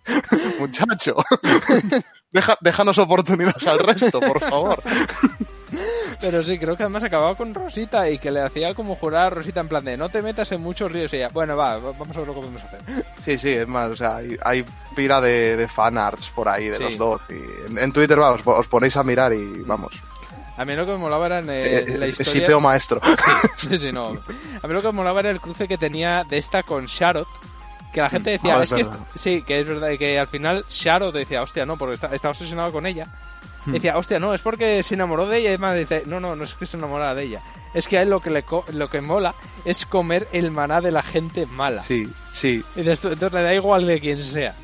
muchacho. 0.58 1.14
Deja- 2.32 2.58
déjanos 2.60 2.98
oportunidades 2.98 3.66
al 3.66 3.78
resto, 3.78 4.20
por 4.20 4.40
favor. 4.40 4.82
Pero 6.20 6.42
sí, 6.42 6.58
creo 6.58 6.76
que 6.76 6.82
además 6.82 7.04
acababa 7.04 7.34
con 7.36 7.54
Rosita 7.54 8.10
y 8.10 8.18
que 8.18 8.30
le 8.30 8.40
hacía 8.40 8.74
como 8.74 8.96
jurar 8.96 9.26
a 9.26 9.30
Rosita 9.30 9.60
en 9.60 9.68
plan 9.68 9.84
de 9.84 9.96
no 9.96 10.08
te 10.08 10.20
metas 10.20 10.50
en 10.52 10.60
muchos 10.60 10.90
ríos 10.90 11.12
y 11.12 11.16
ella, 11.16 11.28
bueno, 11.28 11.56
va, 11.56 11.76
vamos 11.78 12.16
a 12.16 12.18
ver 12.20 12.26
lo 12.26 12.34
que 12.34 12.40
podemos 12.40 12.62
hacer. 12.62 12.80
Sí, 13.22 13.38
sí, 13.38 13.50
es 13.50 13.68
más, 13.68 13.90
o 13.90 13.96
sea, 13.96 14.16
hay, 14.16 14.36
hay 14.42 14.64
pira 14.96 15.20
de, 15.20 15.56
de 15.56 15.68
fanarts 15.68 16.30
por 16.30 16.48
ahí, 16.48 16.66
de 16.68 16.76
Sí. 16.78 16.82
los 16.82 16.98
dos. 16.98 17.20
Y 17.30 17.70
en, 17.70 17.78
en 17.78 17.92
Twitter, 17.92 18.18
vamos, 18.18 18.40
os 18.44 18.66
ponéis 18.66 18.96
a 18.96 19.04
mirar 19.04 19.32
y 19.32 19.62
vamos. 19.62 19.92
A 20.56 20.64
mí 20.64 20.74
lo 20.74 20.84
que 20.84 20.92
me 20.92 20.98
molaba 20.98 21.26
era 21.26 21.38
en, 21.38 21.50
eh, 21.50 21.78
Eh, 21.86 21.98
la 21.98 22.06
eh, 22.06 22.08
historia... 22.08 22.32
Shipeo 22.32 22.60
maestro. 22.60 23.00
Sí, 23.56 23.78
sí, 23.78 23.92
no. 23.92 24.18
A 24.62 24.66
mí 24.66 24.74
lo 24.74 24.80
que 24.82 24.88
me 24.88 24.92
molaba 24.94 25.20
era 25.20 25.30
el 25.30 25.40
cruce 25.40 25.68
que 25.68 25.78
tenía 25.78 26.24
de 26.28 26.38
esta 26.38 26.64
con 26.64 26.86
Sharot. 26.86 27.28
Que 27.92 28.00
la 28.00 28.10
gente 28.10 28.30
decía, 28.30 28.56
Ah, 28.58 28.62
es 28.62 28.72
es 28.72 28.88
que 28.88 28.94
sí, 29.18 29.42
que 29.42 29.60
es 29.60 29.66
verdad, 29.66 29.90
y 29.90 29.98
que 29.98 30.18
al 30.18 30.26
final 30.28 30.64
Sharot 30.68 31.14
decía, 31.14 31.42
hostia, 31.42 31.64
no, 31.66 31.76
porque 31.78 31.94
está, 31.94 32.30
obsesionado 32.30 32.70
con 32.72 32.86
ella. 32.86 33.06
Hmm. 33.66 33.72
Decía, 33.72 33.96
hostia, 33.96 34.18
no, 34.18 34.34
es 34.34 34.40
porque 34.40 34.82
se 34.82 34.94
enamoró 34.94 35.26
de 35.26 35.38
ella. 35.38 35.46
Y 35.46 35.48
además 35.54 35.76
dice, 35.76 36.02
no, 36.06 36.20
no, 36.20 36.36
no 36.36 36.44
es 36.44 36.54
que 36.54 36.66
se 36.66 36.76
enamorara 36.76 37.14
de 37.14 37.24
ella. 37.24 37.40
Es 37.74 37.88
que 37.88 37.98
a 37.98 38.02
él 38.02 38.10
lo 38.10 38.20
que, 38.20 38.30
le 38.30 38.42
co- 38.44 38.64
lo 38.72 38.88
que 38.88 39.00
mola 39.00 39.34
es 39.64 39.84
comer 39.86 40.26
el 40.32 40.50
maná 40.50 40.80
de 40.80 40.90
la 40.92 41.02
gente 41.02 41.44
mala. 41.46 41.82
Sí, 41.82 42.10
sí, 42.32 42.64
Y 42.76 42.80
entonces 42.80 43.18
le 43.20 43.42
da 43.42 43.54
igual 43.54 43.86
de 43.86 44.00
quién 44.00 44.22
sea. 44.22 44.54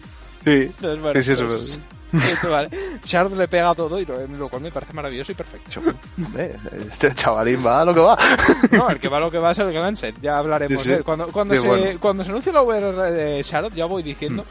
sí. 0.45 0.51
Entonces, 0.51 1.01
bueno, 1.01 1.13
sí, 1.21 1.23
sí, 1.27 1.33
eso 1.33 1.47
pues, 1.47 1.61
es- 1.63 1.79
vale. 2.51 2.71
Shard 3.05 3.33
le 3.33 3.49
pega 3.49 3.75
todo 3.75 3.99
y 3.99 4.05
lo, 4.07 4.27
lo 4.27 4.49
cual 4.49 4.63
me 4.63 4.71
parece 4.71 4.93
maravilloso 4.93 5.33
y 5.33 5.35
perfecto. 5.35 5.81
Hombre, 6.25 6.57
este 6.91 7.13
chavalín 7.15 7.65
va 7.65 7.81
a 7.81 7.85
lo 7.85 7.95
que 7.95 8.01
va. 8.01 8.17
No, 8.71 8.89
el 8.91 8.99
que 9.01 9.09
va 9.09 9.21
lo 9.21 9.31
que 9.31 9.39
va 9.39 9.53
es 9.53 9.59
el 9.59 9.73
Glanset, 9.73 10.21
ya 10.21 10.39
hablaremos 10.39 10.79
Sí, 10.83 10.85
sí. 10.85 10.89
de 10.91 10.97
él. 10.97 11.05
Cuando, 11.05 11.29
cuando, 11.29 11.55
Sí, 11.55 11.61
se, 11.61 11.67
bueno. 11.67 11.99
cuando 12.01 12.25
se 12.25 12.31
anuncie 12.31 12.53
la 12.53 12.63
VR 12.63 12.93
de 13.13 13.43
Charlotte, 13.45 13.75
ya 13.75 13.87
voy 13.87 14.03
diciendo. 14.03 14.45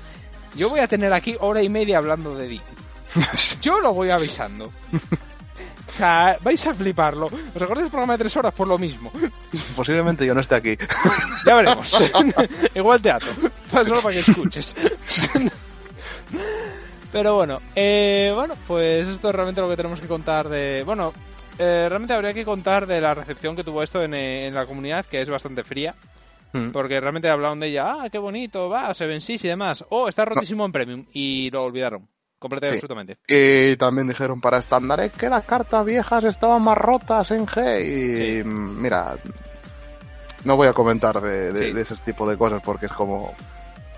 Yo 0.55 0.69
voy 0.69 0.81
a 0.81 0.87
tener 0.87 1.11
aquí 1.13 1.35
hora 1.39 1.61
y 1.63 1.69
media 1.69 1.97
hablando 1.97 2.35
de 2.35 2.47
Dick. 2.47 2.61
Yo 3.61 3.79
lo 3.81 3.93
voy 3.93 4.09
avisando. 4.09 4.65
O 4.65 5.95
sea, 5.97 6.37
vais 6.41 6.65
a 6.67 6.73
fliparlo. 6.73 7.27
¿Os 7.27 7.61
acordáis 7.61 7.83
del 7.85 7.91
programa 7.91 8.13
de 8.13 8.19
tres 8.19 8.35
horas? 8.37 8.53
Por 8.53 8.67
lo 8.67 8.77
mismo. 8.79 9.11
Posiblemente 9.75 10.25
yo 10.25 10.33
no 10.33 10.41
esté 10.41 10.55
aquí. 10.55 10.75
Ya 11.45 11.53
veremos. 11.55 12.03
Igual 12.73 12.99
te 13.01 13.11
ato. 13.11 13.27
Solo 13.71 14.01
para 14.01 14.15
que 14.15 14.19
escuches. 14.21 14.75
Pero 17.13 17.35
bueno, 17.35 17.59
eh, 17.75 18.31
bueno, 18.35 18.55
pues 18.67 19.07
esto 19.07 19.29
es 19.29 19.35
realmente 19.35 19.61
lo 19.61 19.69
que 19.69 19.77
tenemos 19.77 20.01
que 20.01 20.07
contar 20.07 20.49
de... 20.49 20.83
Bueno, 20.85 21.13
eh, 21.59 21.85
realmente 21.87 22.13
habría 22.13 22.33
que 22.33 22.43
contar 22.43 22.87
de 22.87 22.99
la 22.99 23.13
recepción 23.13 23.55
que 23.55 23.63
tuvo 23.63 23.81
esto 23.83 24.03
en, 24.03 24.13
eh, 24.15 24.47
en 24.47 24.53
la 24.55 24.65
comunidad, 24.65 25.05
que 25.05 25.21
es 25.21 25.29
bastante 25.29 25.63
fría. 25.63 25.93
Mm. 26.53 26.71
Porque 26.71 26.99
realmente 26.99 27.29
hablaron 27.29 27.59
de 27.59 27.67
ella, 27.67 27.93
ah, 28.01 28.09
qué 28.11 28.17
bonito, 28.17 28.67
va, 28.67 28.93
Seven 28.93 29.21
Seas 29.21 29.45
y 29.45 29.47
demás. 29.47 29.85
Oh, 29.89 30.07
está 30.09 30.25
rotísimo 30.25 30.65
en 30.65 30.71
Premium. 30.71 31.05
Y 31.13 31.49
lo 31.51 31.63
olvidaron. 31.63 32.07
Completamente, 32.39 32.79
Sí. 32.79 32.85
absolutamente. 32.85 33.19
Y 33.27 33.77
también 33.77 34.07
dijeron 34.07 34.41
para 34.41 34.57
estándares 34.57 35.11
que 35.13 35.29
las 35.29 35.45
cartas 35.45 35.85
viejas 35.85 36.23
estaban 36.25 36.61
más 36.61 36.77
rotas 36.77 37.31
en 37.31 37.45
G. 37.47 37.81
Y 37.85 38.41
Sí. 38.41 38.43
mira, 38.43 39.15
no 40.43 40.55
voy 40.57 40.67
a 40.67 40.73
comentar 40.73 41.21
de, 41.21 41.53
de- 41.53 41.67
Sí. 41.67 41.73
de 41.73 41.81
ese 41.81 41.95
tipo 41.97 42.27
de 42.29 42.37
cosas 42.37 42.61
porque 42.63 42.87
es 42.87 42.91
como. 42.91 43.33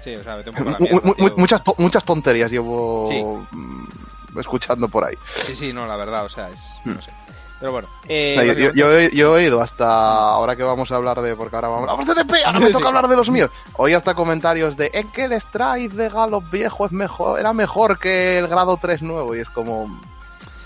Sí, 0.05 0.15
o 0.15 0.23
sea, 0.23 0.35
vete 0.37 0.51
un 0.51 0.55
poco 0.55 0.69
a 0.69 0.71
la 0.73 0.79
mierda, 0.79 0.95
mu- 1.01 1.07
mu- 1.07 1.13
tío. 1.15 1.33
muchas, 1.37 1.61
muchas 1.79 2.05
tonterías 2.05 2.49
llevo 2.51 3.07
Sí. 3.09 3.21
mm, 3.57 4.39
escuchando 4.39 4.87
por 4.87 5.03
ahí. 5.03 5.15
Sí, 5.43 5.55
sí, 5.55 5.73
no, 5.73 5.85
la 5.85 5.97
verdad, 5.97 6.23
o 6.25 6.29
sea, 6.29 6.49
es... 6.49 6.61
Mm. 6.85 6.91
No 6.93 7.01
sé. 7.01 7.11
Pero 7.59 7.71
bueno. 7.71 7.87
Eh, 8.07 8.35
No, 8.37 8.43
yo, 8.43 8.53
yo- 8.53 8.73
yo 8.73 8.97
he, 8.97 9.15
yo 9.15 9.37
he 9.37 9.43
oído 9.43 9.61
hasta 9.61 9.87
ahora 9.87 10.55
que 10.55 10.63
vamos 10.63 10.91
a 10.91 10.97
hablar 10.97 11.21
de. 11.21 11.35
Porque 11.37 11.55
ahora 11.55 11.69
vamos 11.69 11.89
hablamos 11.89 12.05
de 12.05 12.13
DP, 12.23 12.45
ahora 12.45 12.59
me 12.59 12.65
Sí. 12.67 12.71
toca 12.73 12.87
hablar 12.89 13.07
de 13.07 13.15
los 13.15 13.29
míos. 13.29 13.49
Oí 13.77 13.93
hasta 13.93 14.13
comentarios 14.13 14.75
de. 14.75 14.91
Es 14.93 15.05
que 15.07 15.23
el 15.23 15.31
Strike 15.33 15.93
de 15.93 16.09
Galop 16.09 16.49
viejo 16.51 16.85
es 16.85 16.91
mejor, 16.91 17.39
era 17.39 17.53
mejor 17.53 17.97
que 17.97 18.37
el 18.37 18.47
grado 18.49 18.77
3 18.79 19.01
nuevo. 19.03 19.33
Y 19.35 19.39
es 19.39 19.49
como. 19.49 19.87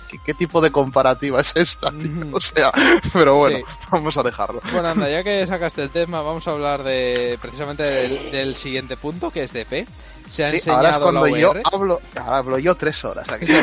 ¿Qué, 0.10 0.18
qué 0.26 0.34
tipo 0.34 0.60
de 0.60 0.72
comparativa 0.72 1.40
es 1.42 1.56
esta? 1.56 1.92
tío? 1.92 2.10
O 2.34 2.42
sea, 2.42 2.72
pero 3.14 3.36
bueno, 3.38 3.58
Sí. 3.60 3.64
vamos 3.92 4.18
a 4.18 4.24
dejarlo. 4.24 4.62
Bueno, 4.74 4.88
anda, 4.90 5.10
ya 5.10 5.24
que 5.24 5.46
sacaste 5.46 5.84
el 5.84 5.90
tema, 5.92 6.22
vamos 6.22 6.48
a 6.48 6.52
hablar 6.52 6.84
de 6.84 7.38
precisamente 7.42 7.84
del, 7.84 8.32
del 8.32 8.56
siguiente 8.56 8.98
punto, 8.98 9.30
que 9.32 9.44
es 9.44 9.54
DP. 9.54 9.86
Se 10.28 10.44
ha 10.46 10.50
Sí, 10.50 10.56
enseñado 10.58 10.80
ahora 10.86 10.90
es 10.92 10.98
cuando 11.04 11.26
la 11.28 11.38
yo 11.40 11.54
hablo. 11.72 12.02
Ahora 12.20 12.38
hablo 12.38 12.60
yo 12.60 12.76
tres 12.76 13.04
horas. 13.06 13.30
aquí. 13.32 13.46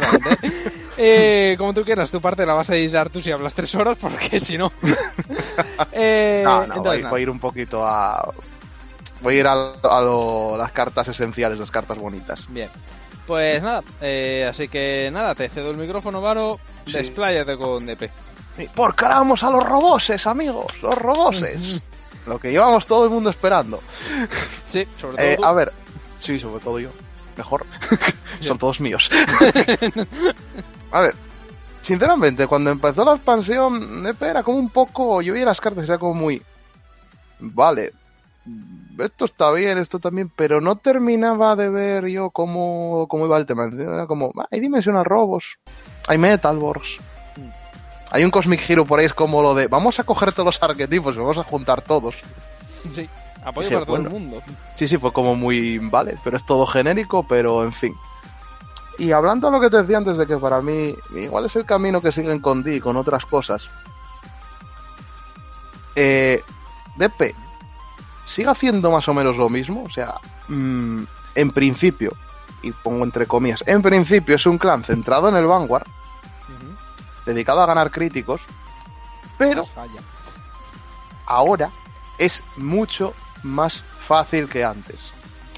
Eh, 0.98 1.56
como 1.58 1.74
tú 1.74 1.84
quieras, 1.84 2.10
tu 2.10 2.22
parte 2.22 2.46
la 2.46 2.54
vas 2.54 2.70
a 2.70 2.74
editar 2.76 3.10
tú 3.10 3.20
si 3.20 3.30
hablas 3.30 3.54
tres 3.54 3.74
horas, 3.74 3.98
porque 4.00 4.40
si 4.40 4.56
no. 4.56 4.72
Eh, 5.92 6.40
No, 6.42 6.58
no, 6.58 6.62
entonces, 6.76 6.82
voy, 6.84 6.96
nada. 6.98 7.10
voy 7.10 7.20
a 7.20 7.22
ir 7.22 7.30
un 7.30 7.38
poquito 7.38 7.86
a. 7.86 8.32
Voy 9.20 9.36
a 9.36 9.40
ir 9.40 9.46
a, 9.46 9.52
a 9.82 10.00
lo- 10.00 10.56
las 10.56 10.72
cartas 10.72 11.08
esenciales, 11.08 11.58
las 11.58 11.70
cartas 11.70 11.98
bonitas. 11.98 12.44
Bien. 12.48 12.68
Pues 13.26 13.62
nada, 13.62 13.82
eh, 14.00 14.46
así 14.48 14.68
que 14.68 15.10
nada, 15.12 15.34
te 15.34 15.48
cedo 15.48 15.70
el 15.70 15.76
micrófono, 15.76 16.20
Varo. 16.20 16.60
Sí. 16.86 16.92
Despláyate 16.92 17.56
con 17.56 17.84
DP. 17.86 18.10
Porque 18.74 19.04
ahora 19.04 19.18
vamos 19.18 19.42
a 19.42 19.50
los 19.50 19.62
roboses, 19.62 20.26
amigos, 20.26 20.66
los 20.80 20.94
roboses. 20.96 21.86
Lo 22.26 22.38
que 22.38 22.50
llevamos 22.50 22.86
todo 22.86 23.04
el 23.04 23.10
mundo 23.10 23.30
esperando. 23.30 23.80
Sí, 24.66 24.86
sobre 25.00 25.16
todo. 25.16 25.26
Eh, 25.26 25.36
tú. 25.36 25.44
a 25.44 25.52
ver, 25.52 25.72
sí, 26.20 26.38
sobre 26.38 26.62
todo 26.62 26.78
yo. 26.78 26.90
Mejor. 27.36 27.66
Son 28.40 28.58
todos 28.58 28.80
míos. 28.80 29.10
a 30.90 31.00
ver, 31.00 31.14
sinceramente, 31.82 32.46
cuando 32.46 32.70
empezó 32.70 33.04
la 33.04 33.14
expansión, 33.14 34.06
EP 34.06 34.22
era 34.22 34.42
como 34.42 34.58
un 34.58 34.70
poco. 34.70 35.20
Yo 35.22 35.34
veía 35.34 35.46
las 35.46 35.60
cartas 35.60 35.84
era 35.84 35.98
como 35.98 36.14
muy. 36.14 36.42
Vale, 37.38 37.92
esto 38.98 39.24
está 39.24 39.50
bien, 39.52 39.78
esto 39.78 39.98
también, 39.98 40.30
pero 40.34 40.60
no 40.60 40.76
terminaba 40.76 41.56
de 41.56 41.68
ver 41.68 42.06
yo 42.06 42.30
cómo, 42.30 43.06
cómo 43.08 43.26
iba 43.26 43.36
el 43.36 43.46
tema. 43.46 43.64
Era 43.64 44.06
como, 44.06 44.32
ah, 44.38 44.46
hay 44.50 44.60
Dimensional 44.60 45.04
Robos, 45.04 45.58
hay 46.08 46.18
Metalborgs. 46.18 46.98
Hay 48.10 48.24
un 48.24 48.30
Cosmic 48.30 48.60
Hero 48.68 48.84
por 48.86 49.00
ahí, 49.00 49.06
es 49.06 49.14
como 49.14 49.42
lo 49.42 49.54
de, 49.54 49.66
vamos 49.66 49.98
a 49.98 50.04
coger 50.04 50.32
todos 50.32 50.46
los 50.46 50.62
arquetipos 50.62 51.14
y 51.16 51.18
vamos 51.18 51.38
a 51.38 51.42
juntar 51.42 51.82
todos. 51.82 52.14
Sí, 52.94 53.08
apoyo 53.44 53.68
Dije, 53.68 53.74
para 53.74 53.86
todo 53.86 53.96
bueno. 53.96 54.08
el 54.08 54.22
mundo. 54.22 54.42
Sí, 54.76 54.86
sí, 54.86 54.96
fue 54.96 55.12
como 55.12 55.34
muy, 55.34 55.78
vale, 55.78 56.16
pero 56.22 56.36
es 56.36 56.46
todo 56.46 56.66
genérico, 56.66 57.26
pero 57.26 57.64
en 57.64 57.72
fin. 57.72 57.94
Y 58.98 59.12
hablando 59.12 59.48
de 59.48 59.52
lo 59.52 59.60
que 59.60 59.70
te 59.70 59.78
decía 59.78 59.98
antes 59.98 60.16
de 60.16 60.26
que 60.26 60.36
para 60.36 60.62
mí, 60.62 60.94
igual 61.16 61.44
es 61.46 61.56
el 61.56 61.66
camino 61.66 62.00
que 62.00 62.12
siguen 62.12 62.40
con 62.40 62.62
D 62.62 62.76
y 62.76 62.80
con 62.80 62.96
otras 62.96 63.26
cosas. 63.26 63.68
Eh, 65.94 66.42
DP, 66.96 67.34
¿sigue 68.26 68.50
haciendo 68.50 68.90
más 68.90 69.08
o 69.08 69.14
menos 69.14 69.38
lo 69.38 69.48
mismo? 69.48 69.84
O 69.84 69.90
sea, 69.90 70.14
mm, 70.48 71.04
en 71.34 71.50
principio, 71.52 72.14
y 72.62 72.72
pongo 72.72 73.04
entre 73.04 73.26
comillas, 73.26 73.64
en 73.66 73.80
principio 73.80 74.34
es 74.34 74.44
un 74.44 74.58
clan 74.58 74.84
centrado 74.84 75.30
en 75.30 75.36
el 75.36 75.46
Vanguard, 75.46 75.86
dedicado 77.24 77.62
a 77.62 77.66
ganar 77.66 77.90
críticos, 77.90 78.42
pero 79.38 79.62
ahora 81.24 81.70
es 82.18 82.42
mucho 82.56 83.14
más 83.42 83.82
fácil 83.98 84.48
que 84.48 84.64
antes, 84.64 85.12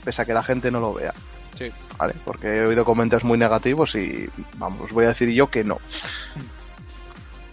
pese 0.04 0.22
a 0.22 0.24
que 0.24 0.32
la 0.32 0.44
gente 0.44 0.70
no 0.70 0.80
lo 0.80 0.94
vea. 0.94 1.12
Sí. 1.56 1.72
¿vale? 1.98 2.14
Porque 2.24 2.46
he 2.46 2.66
oído 2.66 2.84
comentarios 2.84 3.24
muy 3.24 3.36
negativos 3.36 3.94
y, 3.96 4.30
vamos, 4.56 4.82
os 4.82 4.92
voy 4.92 5.04
a 5.04 5.08
decir 5.08 5.28
yo 5.30 5.48
que 5.48 5.64
no. 5.64 5.78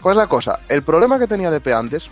Pues 0.01 0.16
la 0.16 0.28
cosa, 0.28 0.59
el 0.70 0.84
problema 0.84 1.18
que 1.18 1.26
tenía 1.26 1.49
DP 1.49 1.70
antes, 1.70 2.11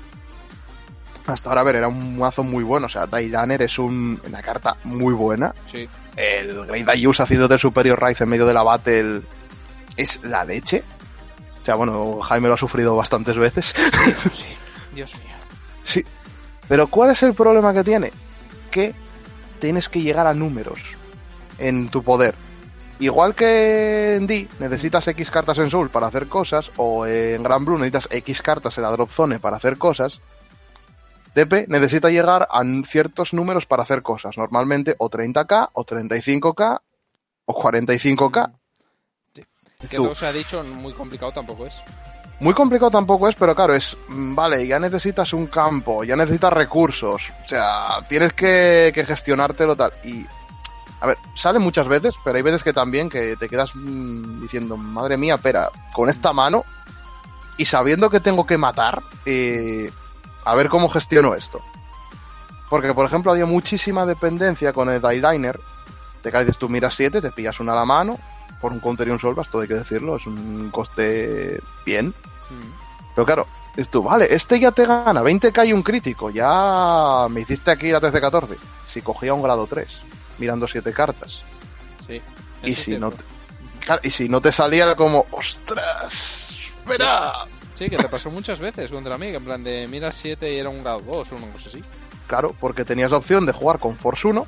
hasta 1.28 1.50
ahora, 1.50 1.62
a 1.62 1.64
ver, 1.64 1.76
era 1.78 1.88
un 1.88 2.18
mazo 2.18 2.44
muy 2.44 2.64
bueno, 2.64 2.88
o 2.88 2.90
sea, 2.90 3.06
Dailunner 3.08 3.62
es 3.62 3.78
un- 3.80 4.20
una 4.28 4.42
carta 4.42 4.76
muy 4.84 5.14
buena. 5.14 5.54
Sí. 5.72 5.88
El 6.16 6.66
Great 6.66 6.86
Dayus 6.86 7.20
haciendo 7.20 7.48
del 7.48 7.60
Superior 7.60 8.02
Rise 8.04 8.24
en 8.26 8.30
medio 8.30 8.46
de 8.46 8.54
la 8.54 8.64
battle 8.64 9.22
es 9.98 10.24
la 10.24 10.44
leche. 10.44 10.84
O 11.62 11.66
sea, 11.66 11.76
bueno, 11.76 12.20
Jaime 12.22 12.50
lo 12.50 12.56
ha 12.56 12.58
sufrido 12.58 12.96
bastantes 12.96 13.38
veces. 13.38 13.74
Sí. 14.34 14.46
Dios 14.94 15.14
mío. 15.16 15.34
Sí. 15.84 16.06
Pero 16.68 16.88
¿cuál 16.88 17.12
es 17.12 17.24
el 17.24 17.34
problema 17.34 17.74
que 17.74 17.84
tiene? 17.84 18.12
Que 18.70 18.94
tienes 19.60 19.90
que 19.90 20.02
llegar 20.02 20.28
a 20.28 20.34
números 20.34 20.80
en 21.58 21.90
tu 21.90 22.04
poder. 22.04 22.36
Igual 23.00 23.34
que 23.34 24.16
en 24.16 24.28
D 24.28 24.48
necesitas 24.60 25.08
X 25.08 25.32
cartas 25.32 25.58
en 25.58 25.70
Soul 25.72 25.90
para 25.90 26.08
hacer 26.08 26.28
cosas, 26.28 26.70
o 26.78 27.06
en 27.08 27.42
Gran 27.44 27.66
Blue 27.66 27.78
necesitas 27.78 28.08
X 28.12 28.42
cartas 28.42 28.78
en 28.78 28.84
la 28.84 28.92
Drop 28.92 29.10
Zone 29.10 29.40
para 29.40 29.58
hacer 29.58 29.78
cosas, 29.78 30.22
DP 31.36 31.68
necesita 31.68 32.10
llegar 32.10 32.48
a 32.52 32.62
ciertos 32.86 33.34
números 33.34 33.66
para 33.66 33.84
hacer 33.84 34.02
cosas. 34.02 34.38
Normalmente 34.38 34.96
o 35.00 35.10
30k, 35.10 35.70
o 35.74 35.86
35k, 35.86 36.80
o 37.46 37.62
45k. 37.62 38.54
Que 39.90 39.98
Tú. 39.98 40.06
no 40.06 40.16
se 40.16 40.28
ha 40.28 40.32
dicho, 40.32 40.64
muy 40.64 40.94
complicado 40.94 41.32
tampoco 41.32 41.66
es. 41.66 41.82
Muy 42.40 42.54
complicado 42.54 42.92
tampoco 42.92 43.28
es, 43.28 43.36
pero 43.36 43.54
claro, 43.54 43.76
es, 43.76 43.98
mm, 44.08 44.36
vale, 44.36 44.66
ya 44.66 44.80
necesitas 44.80 45.34
un 45.34 45.48
campo, 45.48 46.04
ya 46.04 46.16
necesitas 46.16 46.54
recursos, 46.54 47.32
o 47.46 47.48
sea, 47.48 48.00
tienes 48.08 48.34
que, 48.34 48.92
que 48.94 49.06
gestionártelo 49.06 49.76
tal. 49.76 49.92
Y, 50.04 50.26
a 51.00 51.08
ver, 51.08 51.18
sale 51.36 51.60
muchas 51.60 51.88
veces, 51.88 52.16
pero 52.24 52.38
hay 52.38 52.42
veces 52.42 52.64
que 52.64 52.74
también 52.74 53.10
que 53.10 53.36
te 53.36 53.50
quedas 53.50 53.76
mm, 53.76 54.42
diciendo, 54.42 54.78
madre 54.78 55.18
mía, 55.18 55.36
espera, 55.36 55.70
con 55.94 56.10
esta 56.10 56.32
mano 56.32 56.64
y 57.58 57.66
sabiendo 57.66 58.10
que 58.10 58.20
tengo 58.20 58.46
que 58.46 58.58
matar, 58.58 59.02
eh, 59.26 59.92
a 60.46 60.56
ver 60.56 60.70
cómo 60.70 60.90
gestiono 60.90 61.36
esto. 61.36 61.62
Porque, 62.70 62.94
por 62.94 63.06
ejemplo, 63.06 63.32
había 63.32 63.46
muchísima 63.46 64.06
dependencia 64.06 64.74
con 64.74 64.90
el 64.90 65.02
Dailiner. 65.02 65.60
Te 66.22 66.32
caes, 66.32 66.58
tú 66.58 66.70
miras 66.70 66.96
7, 66.96 67.22
te 67.22 67.32
pillas 67.32 67.60
una 67.60 67.74
a 67.74 67.76
la 67.76 67.86
mano, 67.86 68.18
por 68.62 68.72
un 68.72 68.80
counter 68.80 69.08
y 69.08 69.12
un 69.12 69.20
solvas, 69.20 69.50
todo 69.50 69.62
hay 69.62 69.68
que 69.68 69.74
decirlo, 69.74 70.16
es 70.16 70.26
un 70.26 70.70
coste 70.72 71.62
bien. 71.86 72.08
Mm. 72.08 73.14
Pero 73.14 73.26
claro, 73.26 73.48
es 73.76 73.90
tú, 73.90 74.04
vale, 74.04 74.28
este 74.34 74.60
ya 74.60 74.72
te 74.72 74.86
gana 74.86 75.22
20k 75.22 75.68
y 75.68 75.74
un 75.74 75.84
crítico, 75.84 76.30
ya 76.30 77.28
me 77.30 77.42
hiciste 77.42 77.72
aquí 77.72 77.92
la 77.92 78.00
TC14. 78.00 78.56
Si 78.90 79.02
cogía 79.02 79.34
un 79.34 79.42
grado 79.42 79.68
3, 79.68 79.88
mirando 80.40 80.68
7 80.68 80.94
cartas. 80.94 81.42
Sí. 82.08 82.22
Y 82.64 82.76
si, 82.76 82.98
no 82.98 83.12
te, 83.12 83.24
claro, 83.86 84.02
y 84.04 84.10
si 84.10 84.30
no 84.30 84.40
te 84.40 84.52
salía 84.52 84.86
era 84.86 84.96
como, 84.96 85.26
ostras, 85.32 86.50
espera. 86.80 87.34
Sí, 87.44 87.63
que 87.76 87.98
te 87.98 88.10
pasó 88.10 88.30
muchas 88.32 88.60
veces 88.60 88.92
contra 88.92 89.18
mí, 89.18 89.28
que 89.28 89.38
en 89.38 89.46
plan 89.46 89.64
de 89.64 89.88
mira 89.90 90.12
7 90.12 90.54
y 90.54 90.58
era 90.58 90.70
un 90.70 90.82
grado 90.82 91.02
2 91.02 91.32
o 91.32 91.36
una 91.36 91.48
cosa 91.48 91.70
así. 91.70 91.82
Claro, 92.28 92.56
porque 92.60 92.86
tenías 92.86 93.12
la 93.12 93.18
opción 93.18 93.46
de 93.46 93.52
jugar 93.52 93.80
con 93.80 93.96
Force 93.98 94.28
1 94.28 94.46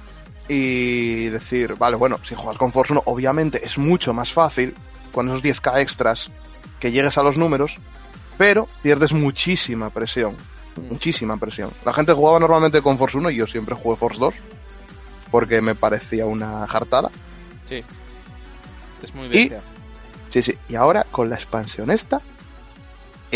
y 0.48 1.26
decir, 1.26 1.76
vale, 1.76 1.98
bueno, 1.98 2.20
si 2.24 2.36
juegas 2.36 2.58
con 2.58 2.72
Force 2.72 2.94
1, 2.94 3.04
obviamente 3.06 3.66
es 3.66 3.78
mucho 3.78 4.14
más 4.14 4.32
fácil 4.32 4.74
con 5.12 5.28
esos 5.28 5.44
10k 5.44 5.82
extras 5.82 6.30
que 6.80 6.92
llegues 6.92 7.18
a 7.18 7.24
los 7.24 7.38
números, 7.38 7.78
pero 8.38 8.68
pierdes 8.82 9.14
muchísima 9.14 9.90
presión. 9.90 10.36
Muchísima 10.90 11.38
presión. 11.38 11.72
La 11.86 11.94
gente 11.94 12.12
jugaba 12.14 12.38
normalmente 12.40 12.82
con 12.82 12.98
Force 12.98 13.18
1 13.18 13.30
y 13.32 13.38
yo 13.38 13.48
siempre 13.48 13.76
jugué 13.76 13.96
Force 13.96 14.20
2 14.20 14.36
porque 15.32 15.62
me 15.62 15.74
parecía 15.74 16.26
una 16.26 16.68
jartada. 16.68 17.10
Sí. 17.68 17.84
Es 19.02 19.14
muy 19.16 19.28
bestia. 19.28 19.62
Sí, 20.30 20.44
sí. 20.44 20.58
Y 20.70 20.76
ahora 20.76 21.06
con 21.12 21.30
la 21.30 21.36
expansión 21.36 21.92
esta, 21.92 22.22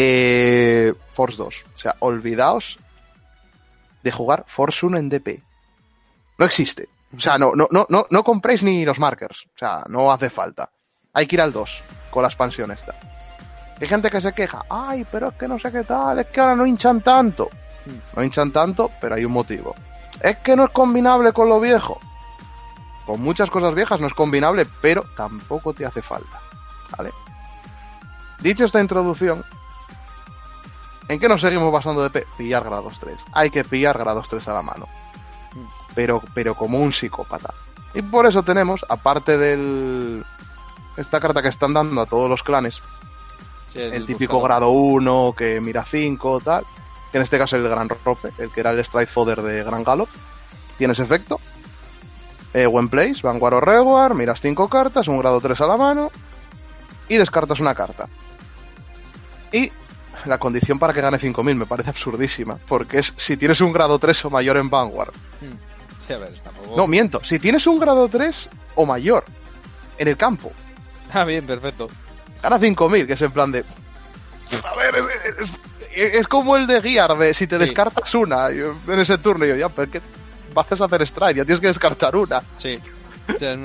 eh, 0.02 0.93
Force 1.08 1.36
2. 1.36 1.66
O 1.76 1.78
sea, 1.78 1.95
olvidaos 2.00 2.80
de 4.02 4.12
jugar 4.12 4.45
Force 4.47 4.86
1 4.86 4.97
en 4.97 5.10
DP. 5.10 5.43
No 6.38 6.45
existe. 6.45 6.88
O 7.16 7.20
sea, 7.20 7.38
no, 7.38 7.52
no, 7.54 7.68
no, 7.70 7.86
no, 7.89 8.06
no 8.10 8.24
compréis 8.24 8.64
ni 8.64 8.86
los 8.86 8.97
markers. 8.97 9.45
O 9.56 9.58
sea, 9.58 9.84
no 9.89 10.10
hace 10.10 10.30
falta. 10.30 10.70
Hay 11.14 11.28
que 11.28 11.36
ir 11.36 11.41
al 11.41 11.52
2 11.52 11.82
con 12.12 12.22
la 12.22 12.30
expansión 12.30 12.72
esta. 12.72 12.95
Hay 13.82 13.88
gente 13.88 14.10
que 14.10 14.22
se 14.22 14.32
queja, 14.32 14.64
ay, 14.70 15.06
pero 15.12 15.30
es 15.30 15.36
que 15.36 15.47
no 15.47 15.60
sé 15.60 15.72
qué 15.72 15.84
tal, 15.84 16.20
es 16.20 16.28
que 16.28 16.39
ahora 16.39 16.56
no 16.56 16.66
hinchan 16.66 17.02
tanto. 17.02 17.50
No 18.16 18.24
hinchan 18.24 18.52
tanto, 18.52 18.91
pero 19.02 19.16
hay 19.16 19.26
un 19.26 19.32
motivo. 19.34 19.76
Es 20.22 20.38
que 20.38 20.56
no 20.56 20.66
es 20.66 20.72
combinable 20.72 21.34
con 21.34 21.50
lo 21.50 21.60
viejo. 21.60 22.00
Con 23.06 23.22
muchas 23.22 23.50
cosas 23.50 23.76
viejas 23.76 24.00
no 24.00 24.08
es 24.08 24.14
combinable, 24.14 24.66
pero 24.82 25.04
tampoco 25.18 25.74
te 25.74 25.86
hace 25.86 26.02
falta. 26.02 26.39
¿Vale? 26.97 27.12
Dicho 28.41 28.66
esta 28.66 28.80
introducción, 28.80 29.43
¿en 31.10 31.20
qué 31.20 31.28
nos 31.28 31.41
seguimos 31.41 31.72
basando 31.74 32.01
de 32.01 32.10
P? 32.10 32.26
Pillar 32.38 32.64
grados 32.64 32.99
3. 32.99 33.18
Hay 33.34 33.49
que 33.49 33.66
pillar 33.66 33.97
grados 33.97 34.30
3 34.30 34.47
a 34.47 34.53
la 34.53 34.62
mano. 34.62 34.88
Pero, 35.93 36.24
pero 36.34 36.55
como 36.55 36.80
un 36.80 36.93
psicópata. 36.93 37.53
Y 37.93 38.01
por 38.01 38.26
eso 38.26 38.43
tenemos, 38.43 38.86
aparte 38.88 39.38
del. 39.38 40.24
Esta 40.95 41.20
carta 41.20 41.41
que 41.41 41.47
están 41.49 41.74
dando 41.74 42.01
a 42.01 42.05
todos 42.05 42.30
los 42.30 42.43
clanes, 42.43 42.82
Sí, 43.72 43.80
el 43.80 44.05
típico 44.05 44.41
grado 44.41 44.70
1 44.72 45.34
que 45.38 45.60
mira 45.62 45.84
5, 45.84 46.41
tal. 46.41 46.66
Que 47.12 47.18
en 47.18 47.24
este 47.24 47.38
caso 47.38 47.57
es 47.57 47.64
el 47.64 47.70
Gran 47.70 47.89
Rope, 47.89 48.32
el 48.38 48.51
que 48.51 48.60
era 48.60 48.72
el 48.72 48.80
Strike 48.80 49.10
Fodder 49.10 49.41
de 49.41 49.64
Gran 49.64 49.84
Gallop. 49.84 50.10
Tiene 50.78 50.93
ese 50.93 51.03
efecto. 51.03 51.39
Eh, 52.53 52.66
When 52.66 52.89
Place, 52.89 53.22
Vanguard 53.22 53.55
o 53.55 53.62
Reward, 53.62 54.16
miras 54.16 54.41
5 54.41 54.70
cartas, 54.70 55.07
un 55.07 55.20
grado 55.20 55.39
3 55.39 55.60
a 55.62 55.68
la 55.68 55.78
mano 55.78 56.12
y 57.07 57.18
descartas 57.18 57.60
una 57.60 57.76
carta. 57.76 58.07
Y 59.51 59.72
la 60.26 60.38
condición 60.38 60.78
para 60.80 60.93
que 60.93 61.01
gane 61.01 61.17
5000 61.20 61.55
me 61.55 61.65
parece 61.65 61.89
absurdísima, 61.89 62.57
porque 62.67 62.99
es 62.99 63.13
si 63.17 63.38
tienes 63.38 63.61
un 63.61 63.72
grado 63.74 63.97
3 63.99 64.26
o 64.26 64.30
mayor 64.30 64.57
en 64.57 64.70
Vanguard. 64.70 65.11
Mm. 65.41 66.05
Sí, 66.07 66.13
a 66.13 66.17
ver, 66.17 66.34
tampoco... 66.39 66.76
No, 66.76 66.88
miento, 66.88 67.22
si 67.24 67.39
tienes 67.39 67.65
un 67.67 67.80
grado 67.80 68.07
3 68.07 68.49
o 68.76 68.86
mayor 68.86 69.24
en 69.97 70.07
el 70.07 70.17
campo, 70.17 70.51
Ah, 71.13 71.24
bien, 71.26 71.45
perfecto. 71.45 71.89
gana 72.43 72.57
5000, 72.59 73.07
que 73.07 73.13
es 73.13 73.22
en 73.22 73.32
plan 73.32 73.51
de. 73.51 73.63
A 74.63 74.76
ver, 74.76 74.95
es, 75.39 75.49
es- 75.95 76.13
es 76.20 76.28
como 76.28 76.55
el 76.55 76.65
de 76.67 76.82
Gear, 76.82 77.17
de 77.17 77.34
si 77.34 77.45
te 77.47 77.57
Sí. 77.57 77.61
descartas 77.65 78.13
una 78.15 78.49
en 78.49 78.99
ese 78.99 79.17
turno, 79.17 79.45
y 79.45 79.49
yo, 79.49 79.55
ya, 79.55 79.70
pero 79.70 79.86
es 79.86 79.91
que 79.91 80.01
vas 80.53 80.72
a 80.82 80.86
hacer 80.86 81.01
strike, 81.03 81.38
ya 81.38 81.45
tienes 81.45 81.59
que 81.61 81.67
descartar 81.67 82.15
una. 82.15 82.41
Sí. 82.57 82.80
O 83.34 83.38
sea, 83.38 83.56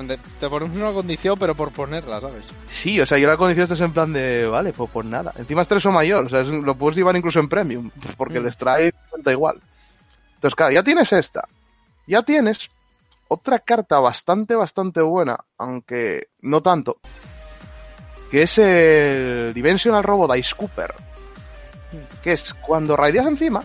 te, 0.41 0.49
pones 0.49 0.71
una 0.77 0.93
condición, 0.93 1.39
pero 1.39 1.55
por 1.55 1.73
ponerla, 1.73 2.21
¿sabes? 2.21 2.45
Sí, 2.67 3.01
o 3.01 3.07
sea, 3.07 3.19
yo 3.19 3.29
la 3.29 3.37
condición 3.37 3.73
es 3.73 3.81
en 3.81 3.93
plan 3.93 4.13
de, 4.13 4.47
vale, 4.47 4.73
pues, 4.73 4.91
pues 4.93 5.07
nada. 5.07 5.33
Encima 5.37 5.63
es 5.63 5.69
3 5.69 5.87
o 5.87 5.91
mayor, 5.93 6.27
o 6.27 6.29
sea, 6.29 6.41
es- 6.41 6.49
lo 6.49 6.75
puedes 6.77 6.97
llevar 6.97 7.17
incluso 7.17 7.41
en 7.41 7.49
premium, 7.49 7.91
porque 8.17 8.39
el 8.39 8.47
strike 8.47 8.95
cuenta 9.11 9.33
igual. 9.33 9.61
Entonces, 10.35 10.55
claro, 10.55 10.73
ya 10.73 10.83
tienes 10.83 11.13
esta. 11.13 11.49
Ya 12.07 12.23
tienes 12.23 12.69
otra 13.29 13.59
carta 13.59 13.99
bastante, 14.01 14.55
bastante 14.55 15.01
buena, 15.01 15.39
aunque 15.57 16.29
no 16.43 16.63
tanto, 16.63 16.99
que 18.31 18.43
es 18.43 18.59
el 18.59 19.55
Dimensional 19.55 20.03
Robo 20.03 20.33
Dice 20.33 20.55
Cooper. 20.57 20.95
Que 22.23 22.33
es 22.33 22.53
cuando 22.55 22.97
raideas 22.97 23.27
encima, 23.27 23.63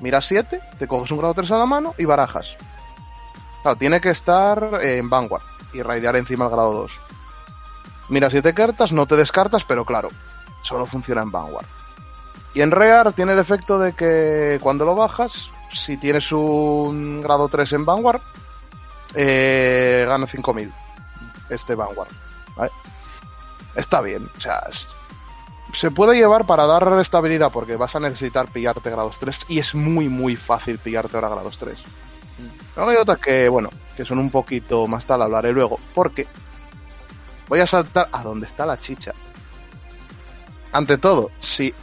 miras 0.00 0.24
7, 0.26 0.60
te 0.78 0.86
coges 0.86 1.10
un 1.10 1.18
grado 1.18 1.34
3 1.34 1.50
a 1.50 1.58
la 1.58 1.66
mano 1.66 1.94
y 1.98 2.04
barajas. 2.04 2.56
Tiene 3.76 4.00
que 4.00 4.10
estar 4.10 4.80
en 4.82 5.08
Vanguard 5.08 5.42
y 5.72 5.82
raidear 5.82 6.16
encima 6.16 6.46
el 6.46 6.50
grado 6.50 6.72
2. 6.72 6.92
Mira 8.08 8.30
7 8.30 8.54
cartas, 8.54 8.92
no 8.92 9.06
te 9.06 9.16
descartas, 9.16 9.64
pero 9.64 9.84
claro, 9.84 10.08
solo 10.60 10.86
funciona 10.86 11.22
en 11.22 11.30
Vanguard. 11.30 11.66
Y 12.54 12.62
en 12.62 12.70
Rear 12.70 13.12
tiene 13.12 13.32
el 13.32 13.38
efecto 13.38 13.78
de 13.78 13.92
que 13.92 14.58
cuando 14.62 14.84
lo 14.84 14.94
bajas, 14.94 15.50
si 15.72 15.96
tienes 15.98 16.32
un 16.32 17.20
grado 17.20 17.48
3 17.48 17.72
en 17.74 17.84
Vanguard, 17.84 18.20
eh, 19.14 20.04
gana 20.08 20.26
5000 20.26 20.72
este 21.50 21.74
Vanguard. 21.74 22.08
Está 23.74 24.00
bien, 24.00 24.28
o 24.36 24.40
se 25.72 25.90
puede 25.90 26.16
llevar 26.16 26.46
para 26.46 26.66
dar 26.66 26.98
estabilidad 27.00 27.52
porque 27.52 27.76
vas 27.76 27.94
a 27.94 28.00
necesitar 28.00 28.48
pillarte 28.48 28.90
grados 28.90 29.16
3 29.20 29.40
y 29.48 29.58
es 29.58 29.74
muy 29.74 30.08
muy 30.08 30.34
fácil 30.34 30.78
pillarte 30.78 31.16
ahora 31.16 31.28
grados 31.28 31.58
3. 31.58 31.78
Luego 32.78 32.92
hay 32.92 32.96
otras 32.98 33.18
que, 33.18 33.48
bueno, 33.48 33.70
que 33.96 34.04
son 34.04 34.20
un 34.20 34.30
poquito 34.30 34.86
más 34.86 35.04
tal, 35.04 35.22
hablaré 35.22 35.52
luego, 35.52 35.80
porque 35.96 36.28
voy 37.48 37.58
a 37.58 37.66
saltar 37.66 38.08
a 38.12 38.22
donde 38.22 38.46
está 38.46 38.64
la 38.64 38.78
chicha. 38.78 39.12
Ante 40.70 40.96
todo, 40.96 41.32
si 41.40 41.74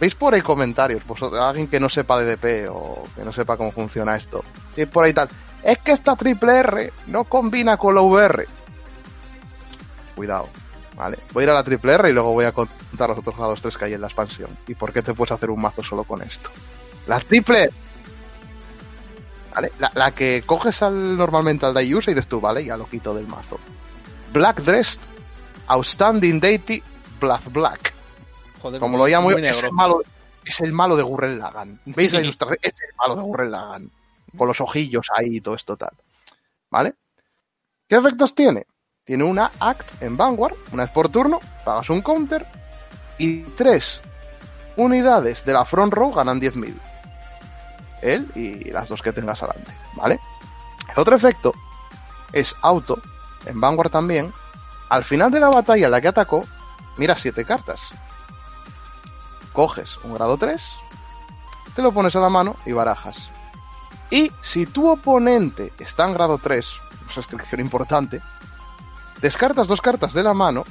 veis 0.00 0.14
por 0.14 0.32
ahí 0.32 0.40
comentarios, 0.40 1.06
vosotros, 1.06 1.38
alguien 1.38 1.68
que 1.68 1.78
no 1.78 1.90
sepa 1.90 2.18
de 2.18 2.34
DP 2.34 2.70
o 2.70 3.06
que 3.14 3.26
no 3.26 3.32
sepa 3.34 3.58
cómo 3.58 3.72
funciona 3.72 4.16
esto, 4.16 4.42
y 4.74 4.86
por 4.86 5.04
ahí 5.04 5.12
tal, 5.12 5.28
es 5.62 5.76
que 5.80 5.92
esta 5.92 6.16
triple 6.16 6.60
R 6.60 6.92
no 7.08 7.24
combina 7.24 7.76
con 7.76 7.94
la 7.94 8.00
VR. 8.00 8.46
Cuidado, 10.16 10.48
¿vale? 10.96 11.18
Voy 11.34 11.42
a 11.42 11.44
ir 11.44 11.50
a 11.50 11.54
la 11.54 11.62
triple 11.62 11.92
R 11.92 12.08
y 12.08 12.14
luego 12.14 12.32
voy 12.32 12.46
a 12.46 12.52
contar 12.52 13.10
los 13.10 13.18
otros 13.18 13.36
grados 13.36 13.60
3 13.60 13.76
que 13.76 13.84
hay 13.84 13.92
en 13.92 14.00
la 14.00 14.06
expansión. 14.06 14.48
¿Y 14.66 14.74
por 14.74 14.94
qué 14.94 15.02
te 15.02 15.12
puedes 15.12 15.32
hacer 15.32 15.50
un 15.50 15.60
mazo 15.60 15.82
solo 15.82 16.04
con 16.04 16.22
esto? 16.22 16.48
La 17.06 17.20
triple 17.20 17.70
¿Vale? 19.58 19.72
La, 19.80 19.90
la 19.92 20.12
que 20.12 20.44
coges 20.46 20.84
al, 20.84 21.16
normalmente 21.16 21.66
al 21.66 21.74
Dayusa 21.74 22.12
y 22.12 22.14
dices 22.14 22.28
tú, 22.28 22.40
vale, 22.40 22.64
ya 22.64 22.76
lo 22.76 22.88
quito 22.88 23.12
del 23.12 23.26
mazo. 23.26 23.58
Black 24.32 24.60
Dressed, 24.60 25.00
Outstanding 25.66 26.38
Deity, 26.38 26.80
Black 27.18 27.50
Black. 27.50 27.92
Joder, 28.62 28.78
Como 28.78 28.96
lo 28.96 29.08
llamo 29.08 29.32
yo, 29.32 29.38
es 29.38 29.64
el 29.64 29.72
malo, 29.72 30.00
es 30.44 30.60
el 30.60 30.72
malo 30.72 30.94
de 30.94 31.02
Gurren 31.02 31.40
Lagann. 31.40 31.80
¿Veis 31.86 32.12
la 32.12 32.20
ilustración? 32.20 32.58
Es 32.62 32.74
el 32.88 32.94
malo 32.96 33.16
de 33.16 33.22
Gurren 33.22 33.50
Lagann. 33.50 33.90
Con 34.36 34.46
los 34.46 34.60
ojillos 34.60 35.08
ahí 35.18 35.38
y 35.38 35.40
todo 35.40 35.56
esto 35.56 35.76
tal. 35.76 35.90
¿Vale? 36.70 36.94
¿Qué 37.88 37.96
efectos 37.96 38.36
tiene? 38.36 38.64
Tiene 39.02 39.24
una 39.24 39.50
Act 39.58 40.00
en 40.04 40.16
Vanguard, 40.16 40.54
una 40.70 40.84
vez 40.84 40.92
por 40.92 41.08
turno, 41.08 41.40
pagas 41.64 41.90
un 41.90 42.00
counter 42.00 42.46
y 43.18 43.40
tres 43.40 44.02
unidades 44.76 45.44
de 45.44 45.52
la 45.52 45.64
front 45.64 45.92
row 45.92 46.12
ganan 46.12 46.40
10.000. 46.40 46.74
Él 48.02 48.30
y 48.34 48.70
las 48.70 48.88
dos 48.88 49.02
que 49.02 49.12
tengas 49.12 49.42
adelante, 49.42 49.72
¿vale? 49.94 50.20
El 50.88 50.98
otro 50.98 51.16
efecto 51.16 51.54
es 52.32 52.54
auto, 52.62 53.00
en 53.46 53.60
Vanguard 53.60 53.90
también. 53.90 54.32
Al 54.88 55.04
final 55.04 55.30
de 55.30 55.40
la 55.40 55.48
batalla 55.48 55.88
la 55.88 56.00
que 56.00 56.08
atacó, 56.08 56.44
mira 56.96 57.16
siete 57.16 57.44
cartas. 57.44 57.80
Coges 59.52 59.96
un 60.04 60.14
grado 60.14 60.36
3, 60.36 60.62
te 61.74 61.82
lo 61.82 61.92
pones 61.92 62.14
a 62.16 62.20
la 62.20 62.28
mano 62.28 62.56
y 62.64 62.72
barajas. 62.72 63.30
Y 64.10 64.32
si 64.40 64.66
tu 64.66 64.88
oponente 64.88 65.72
está 65.78 66.04
en 66.04 66.14
grado 66.14 66.38
3, 66.38 66.66
restricción 67.14 67.60
importante, 67.60 68.20
descartas 69.20 69.66
dos 69.66 69.80
cartas 69.80 70.12
de 70.12 70.22
la 70.22 70.32
mano, 70.32 70.64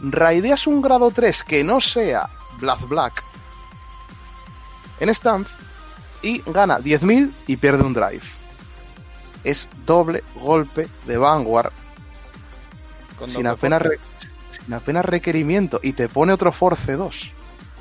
raideas 0.00 0.66
un 0.66 0.80
grado 0.80 1.10
3 1.10 1.44
que 1.44 1.64
no 1.64 1.80
sea 1.80 2.30
Black 2.58 2.80
Black 2.88 3.22
en 5.00 5.14
stance 5.14 5.65
y 6.26 6.42
gana 6.46 6.78
10.000 6.80 7.30
y 7.46 7.56
pierde 7.56 7.82
un 7.84 7.94
drive. 7.94 8.22
Es 9.44 9.68
doble 9.86 10.24
golpe 10.34 10.88
de 11.06 11.16
Vanguard 11.16 11.70
Con 13.18 13.28
sin 13.30 13.46
apenas, 13.46 13.80
re- 13.82 14.00
sin 14.50 14.74
apenas 14.74 15.04
requerimiento 15.04 15.78
y 15.82 15.92
te 15.92 16.08
pone 16.08 16.32
otro 16.32 16.50
Force 16.52 16.96
2. 16.96 17.30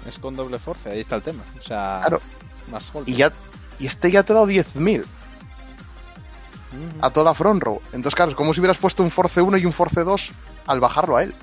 Es 0.08 0.20
con 0.20 0.36
doble 0.36 0.60
force, 0.60 0.88
ahí 0.92 1.00
está 1.00 1.16
el 1.16 1.24
tema. 1.24 1.42
O 1.58 1.62
sea, 1.62 2.02
Claro. 2.06 2.22
más 2.72 2.92
golpe. 2.94 3.10
Y, 3.10 3.16
ya, 3.16 3.34
y 3.80 3.88
este 3.88 4.12
ya 4.12 4.22
te 4.22 4.34
ha 4.34 4.36
dado 4.36 4.48
10.000 4.48 5.00
Ujú. 5.02 5.06
a 7.02 7.10
toda 7.10 7.24
la 7.26 7.34
front 7.34 7.64
row. 7.64 7.82
Entonces, 7.88 8.14
claro, 8.14 8.32
es 8.32 8.38
como 8.38 8.54
si 8.54 8.60
hubieras 8.60 8.78
puesto 8.78 9.02
un 9.02 9.10
Force 9.10 9.42
1 9.42 9.58
y 9.58 9.66
un 9.66 9.74
Force 9.74 10.04
2 10.04 10.30
al 10.68 10.80
bajarlo 10.80 11.18
a 11.18 11.24
él. 11.24 11.34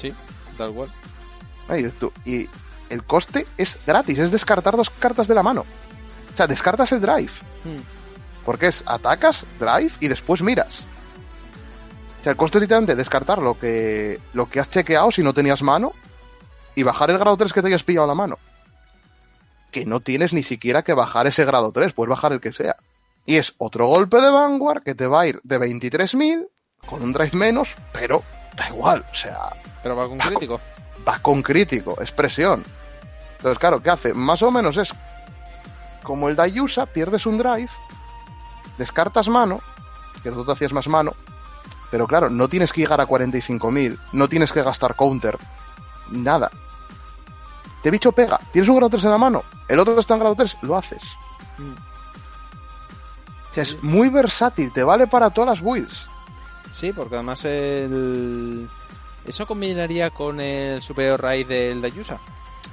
Sí, 0.00 0.12
tal 0.58 0.72
cual. 0.72 0.88
Ahí 1.68 1.84
es 1.84 1.94
tú. 1.96 2.12
Y 2.26 2.48
el 2.90 3.02
coste 3.04 3.46
es 3.56 3.78
gratis, 3.86 4.18
es 4.18 4.30
descartar 4.32 4.76
dos 4.76 4.90
cartas 4.90 5.26
de 5.28 5.34
la 5.34 5.42
mano. 5.42 5.64
O 6.32 6.36
sea, 6.36 6.46
descartas 6.46 6.92
el 6.92 7.00
drive. 7.00 7.32
Mm. 7.64 8.44
Porque 8.44 8.68
es 8.68 8.82
atacas, 8.86 9.44
drive 9.58 9.92
y 10.00 10.08
después 10.08 10.42
miras. 10.42 10.84
O 12.20 12.22
sea, 12.22 12.32
el 12.32 12.36
coste 12.36 12.58
es 12.58 12.62
literalmente 12.62 12.96
descartar 12.96 13.38
lo 13.40 13.56
que, 13.56 14.20
lo 14.34 14.48
que 14.48 14.60
has 14.60 14.68
chequeado 14.70 15.10
si 15.10 15.22
no 15.22 15.32
tenías 15.32 15.62
mano 15.62 15.92
y 16.74 16.82
bajar 16.82 17.10
el 17.10 17.18
grado 17.18 17.36
3 17.36 17.52
que 17.52 17.62
te 17.62 17.68
hayas 17.68 17.82
pillado 17.82 18.06
la 18.06 18.14
mano. 18.14 18.38
Que 19.70 19.86
no 19.86 20.00
tienes 20.00 20.32
ni 20.32 20.42
siquiera 20.42 20.82
que 20.82 20.92
bajar 20.92 21.26
ese 21.26 21.44
grado 21.44 21.72
3, 21.72 21.92
puedes 21.92 22.10
bajar 22.10 22.32
el 22.32 22.40
que 22.40 22.52
sea. 22.52 22.76
Y 23.26 23.36
es 23.36 23.54
otro 23.58 23.86
golpe 23.86 24.20
de 24.20 24.30
Vanguard 24.30 24.82
que 24.82 24.94
te 24.94 25.06
va 25.06 25.22
a 25.22 25.26
ir 25.28 25.40
de 25.44 25.58
23.000 25.58 26.46
con 26.86 27.02
un 27.02 27.12
drive 27.12 27.36
menos, 27.36 27.76
pero 27.92 28.22
da 28.56 28.68
igual, 28.68 29.04
o 29.10 29.14
sea, 29.14 29.38
Pero 29.82 29.94
va 29.96 30.08
con 30.08 30.18
crítico. 30.18 30.60
va 31.06 31.18
con 31.20 31.42
crítico, 31.42 32.00
es 32.00 32.10
presión. 32.10 32.64
Entonces, 33.36 33.58
claro, 33.58 33.82
¿qué 33.82 33.90
hace? 33.90 34.14
Más 34.14 34.42
o 34.42 34.50
menos 34.50 34.76
es 34.76 34.92
como 36.02 36.28
el 36.28 36.36
Dayusa, 36.36 36.86
pierdes 36.86 37.26
un 37.26 37.38
drive, 37.38 37.70
descartas 38.78 39.28
mano, 39.28 39.60
que 40.22 40.30
tú 40.30 40.44
te 40.44 40.52
hacías 40.52 40.72
más 40.72 40.88
mano, 40.88 41.12
Pero 41.90 42.06
claro, 42.06 42.30
no 42.30 42.48
tienes 42.48 42.72
que 42.72 42.82
llegar 42.82 43.00
a 43.00 43.06
45.000, 43.06 43.98
no 44.12 44.28
tienes 44.28 44.52
que 44.52 44.62
gastar 44.62 44.94
counter, 44.94 45.36
nada. 46.10 46.50
Te 47.82 47.90
bicho 47.90 48.12
pega, 48.12 48.38
tienes 48.52 48.68
un 48.68 48.76
grado 48.76 48.90
3 48.90 49.04
en 49.04 49.10
la 49.10 49.18
mano, 49.18 49.42
el 49.68 49.78
otro 49.78 49.98
está 49.98 50.14
en 50.14 50.20
grado 50.20 50.36
3, 50.36 50.58
lo 50.62 50.76
haces. 50.76 51.02
O 53.50 53.52
sea, 53.52 53.64
es 53.64 53.82
muy 53.82 54.08
versátil, 54.08 54.72
te 54.72 54.84
vale 54.84 55.08
para 55.08 55.30
todas 55.30 55.58
las 55.58 55.64
builds. 55.64 56.06
Sí, 56.70 56.92
porque 56.92 57.16
además 57.16 57.44
el... 57.44 58.68
¿Eso 59.26 59.46
combinaría 59.46 60.10
con 60.10 60.40
el 60.40 60.80
superior 60.82 61.20
raid 61.20 61.48
del 61.48 61.82
Dayusa? 61.82 62.18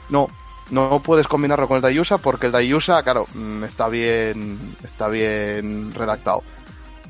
No, 0.09 0.29
no 0.69 1.01
puedes 1.01 1.27
combinarlo 1.27 1.67
con 1.67 1.77
el 1.77 1.81
Dayusa 1.81 2.17
porque 2.17 2.47
el 2.47 2.51
Dayusa, 2.51 3.01
claro, 3.03 3.27
mm, 3.33 3.63
está 3.63 3.87
bien, 3.87 4.75
está 4.83 5.07
bien 5.07 5.93
redactado. 5.93 6.43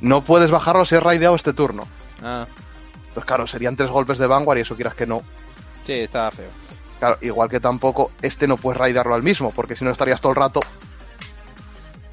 No 0.01 0.21
puedes 0.21 0.51
bajarlo 0.51 0.85
si 0.85 0.95
es 0.95 1.03
raideado 1.03 1.35
este 1.35 1.53
turno. 1.53 1.87
Ah, 2.21 2.45
Entonces, 2.99 3.25
claro, 3.25 3.47
serían 3.47 3.75
tres 3.75 3.89
golpes 3.89 4.17
de 4.17 4.27
Vanguard 4.27 4.59
y 4.59 4.61
eso 4.61 4.75
quieras 4.75 4.93
que 4.95 5.07
no. 5.07 5.21
sí, 5.83 5.93
está 5.93 6.29
feo. 6.31 6.49
Claro, 6.99 7.17
igual 7.21 7.49
que 7.49 7.59
tampoco 7.59 8.11
este 8.21 8.47
no 8.47 8.57
puedes 8.57 8.77
raidearlo 8.79 9.13
al 9.13 9.21
mismo, 9.23 9.51
porque 9.51 9.75
si 9.75 9.85
no 9.85 9.91
estarías 9.91 10.19
todo 10.21 10.31
el 10.31 10.35
rato. 10.37 10.59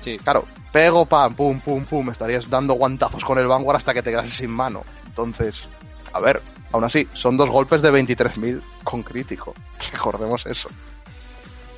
Sí, 0.03 0.19
Claro, 0.19 0.45
pego, 0.73 1.07
pam, 1.07 1.35
pum, 1.35 1.61
pum, 1.61 1.85
pum, 1.85 2.11
estarías 2.11 2.49
dando 2.51 2.75
guantazos 2.75 3.25
con 3.25 3.39
el 3.39 3.47
Vanguard 3.47 3.77
hasta 3.77 3.95
que 3.95 4.03
te 4.03 4.11
quedas 4.11 4.29
sin 4.29 4.51
mano. 4.51 4.83
Entonces, 5.07 5.65
a 6.13 6.21
ver, 6.21 6.43
aún 6.73 6.85
así, 6.85 7.09
son 7.15 7.37
dos 7.37 7.49
golpes 7.49 7.81
de 7.81 7.91
23.000 7.93 8.61
con 8.83 9.03
crítico. 9.03 9.55
Recordemos 9.93 10.45
eso. 10.47 10.69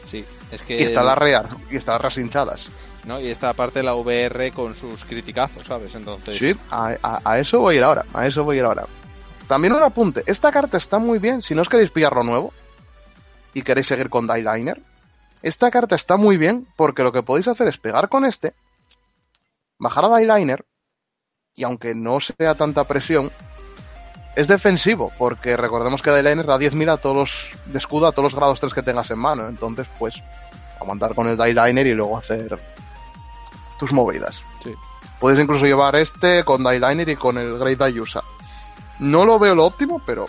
Sí. 0.07 0.25
Es 0.51 0.63
que... 0.63 0.81
Y 0.81 0.83
está 0.85 1.03
la 1.03 1.15
rear, 1.15 1.47
y 1.71 1.77
está 1.77 1.93
las 1.93 2.01
reas 2.01 2.19
hinchadas. 2.19 2.69
¿no? 3.05 3.21
Y 3.21 3.29
esta 3.29 3.53
parte 3.53 3.83
la 3.83 3.95
VR 3.95 4.51
con 4.53 4.75
sus 4.75 5.05
criticazos, 5.05 5.67
¿sabes? 5.67 5.95
Entonces... 5.95 6.37
Sí, 6.37 6.57
a, 6.71 6.95
a- 7.03 7.21
a 7.25 7.39
eso 7.39 7.61
voy 7.61 7.75
a 7.75 7.79
ir 7.79 7.85
ahora, 7.85 8.05
a 8.15 8.27
eso 8.27 8.43
voy 8.45 8.57
a 8.57 8.61
ir 8.61 8.65
ahora. 8.65 8.85
También 9.47 9.75
un 9.75 9.83
apunte, 9.83 10.25
esta 10.27 10.51
carta 10.51 10.77
está 10.77 10.99
muy 10.99 11.19
bien, 11.21 11.41
si 11.43 11.55
no 11.55 11.63
os 11.63 11.69
queréis 11.69 11.91
pillarlo 11.91 12.25
nuevo 12.25 12.53
y 13.55 13.63
queréis 13.63 13.87
seguir 13.87 14.11
con 14.11 14.27
Liner, 14.27 14.83
esta 15.43 15.71
carta 15.71 15.95
está 15.95 16.17
muy 16.17 16.37
bien 16.37 16.67
porque 16.77 17.05
lo 17.05 17.13
que 17.13 17.23
podéis 17.23 17.47
hacer 17.47 17.69
es 17.69 17.79
pegar 17.79 18.09
con 18.09 18.25
este, 18.25 18.55
bajar 19.79 20.05
a 20.07 20.19
Liner 20.19 20.65
y 21.55 21.63
aunque 21.63 21.95
no 21.95 22.19
sea 22.21 22.55
tanta 22.57 22.83
presión, 22.85 23.31
es 24.37 24.49
defensivo, 24.49 25.11
porque 25.17 25.57
recordemos 25.57 26.03
que 26.03 26.11
Liner 26.11 26.45
da 26.45 26.59
10.000 26.59 26.93
a 26.93 26.97
todos 26.99 27.17
los 27.17 27.73
de 27.73 27.79
escudo 27.79 28.07
a 28.07 28.13
todos 28.13 28.25
los 28.25 28.35
grados 28.35 28.61
3 28.61 28.75
que 28.75 28.83
tengas 28.83 29.11
en 29.11 29.19
mano, 29.19 29.49
entonces 29.49 29.89
pues 29.99 30.23
aguantar 30.79 31.15
con 31.15 31.27
el 31.27 31.39
Liner 31.39 31.87
y 31.87 31.95
luego 31.95 32.19
hacer 32.19 32.61
tus 33.79 33.93
movidas. 33.93 34.43
Sí. 34.63 34.75
Puedes 35.19 35.41
incluso 35.41 35.65
llevar 35.65 35.97
este 35.97 36.45
con 36.45 36.63
Liner 36.63 37.09
y 37.09 37.17
con 37.17 37.39
el 37.39 37.59
Great 37.59 37.79
Dayusa. 37.79 38.23
No 38.99 39.25
lo 39.25 39.39
veo 39.39 39.55
lo 39.55 39.65
óptimo, 39.65 40.03
pero 40.05 40.27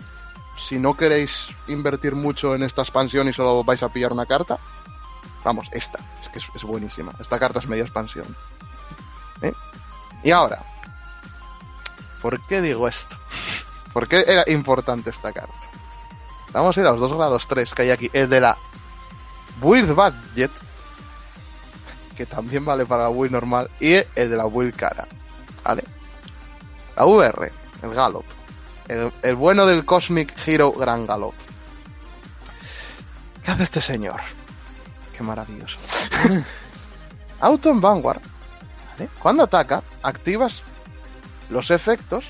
si 0.57 0.79
no 0.79 0.95
queréis 0.95 1.47
invertir 1.67 2.15
mucho 2.15 2.55
en 2.55 2.63
esta 2.63 2.83
expansión 2.83 3.27
y 3.27 3.33
solo 3.33 3.61
vais 3.65 3.83
a 3.83 3.89
pillar 3.89 4.13
una 4.13 4.25
carta, 4.25 4.57
vamos, 5.43 5.67
esta, 5.73 5.99
es 6.21 6.29
que 6.29 6.39
es, 6.39 6.47
es 6.55 6.63
buenísima. 6.63 7.11
Esta 7.19 7.37
carta 7.37 7.59
es 7.59 7.67
media 7.67 7.83
expansión. 7.83 8.25
¿Eh? 9.41 9.51
Y 10.23 10.31
ahora, 10.31 10.63
¿por 12.21 12.41
qué 12.47 12.61
digo 12.61 12.87
esto? 12.87 13.17
¿Por 13.97 14.07
qué 14.07 14.23
era 14.27 14.43
importante 14.45 15.09
esta 15.09 15.33
carta? 15.33 15.57
Vamos 16.53 16.77
a 16.77 16.81
ir 16.81 16.85
a 16.85 16.91
los 16.91 16.99
dos 16.99 17.13
grados 17.13 17.47
3 17.47 17.73
que 17.73 17.81
hay 17.81 17.89
aquí. 17.89 18.11
El 18.13 18.29
de 18.29 18.39
la 18.39 18.55
Build 19.59 19.91
Budget, 19.95 20.51
que 22.15 22.27
también 22.27 22.63
vale 22.63 22.85
para 22.85 23.05
la 23.05 23.09
Build 23.09 23.31
normal, 23.31 23.71
y 23.79 23.93
el 23.93 24.29
de 24.29 24.37
la 24.37 24.45
Build 24.45 24.75
cara. 24.75 25.07
¿Vale? 25.63 25.83
La 26.95 27.07
VR, 27.07 27.51
el 27.81 27.89
Gallop. 27.89 28.23
El, 28.87 29.35
bueno 29.35 29.65
del 29.65 29.83
Cosmic 29.83 30.31
Hero 30.45 30.71
Gran 30.73 31.07
Gallop. 31.07 31.33
¿Qué 33.43 33.49
hace 33.49 33.63
este 33.63 33.81
señor? 33.81 34.21
Qué 35.17 35.23
maravilloso. 35.23 35.79
Auto 37.39 37.71
en 37.71 37.81
Vanguard. 37.81 38.21
Cuando 39.17 39.41
ataca, 39.41 39.81
activas 40.03 40.61
los 41.49 41.71
efectos 41.71 42.25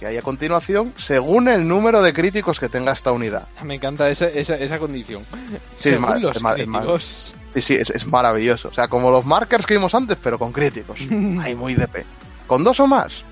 que 0.00 0.06
hay 0.06 0.16
a 0.16 0.22
continuación 0.22 0.92
según 0.98 1.48
el 1.48 1.68
número 1.68 2.00
de 2.02 2.12
críticos 2.14 2.58
que 2.58 2.68
tenga 2.70 2.92
esta 2.92 3.12
unidad. 3.12 3.46
Me 3.62 3.74
encanta 3.76 4.08
esa, 4.08 4.26
esa, 4.26 4.56
esa 4.56 4.78
condición. 4.80 5.24
Sí, 5.76 5.90
Según 5.90 6.16
es 6.16 6.22
los 6.22 6.36
es 6.36 6.42
ma- 6.42 6.50
es 6.54 6.56
críticos. 6.64 7.34
Sí, 7.54 7.74
es, 7.74 8.06
maravilloso. 8.06 8.68
O 8.68 8.72
sea, 8.72 8.88
como 8.88 9.10
los 9.10 9.26
markers 9.26 9.66
que 9.66 9.74
vimos 9.74 9.94
antes, 9.94 10.16
pero 10.22 10.38
con 10.38 10.52
críticos. 10.52 10.98
Ay, 11.42 11.54
muy 11.54 11.74
DP. 11.74 12.04
Con 12.46 12.64
dos 12.64 12.80
o 12.80 12.86
más, 12.86 13.22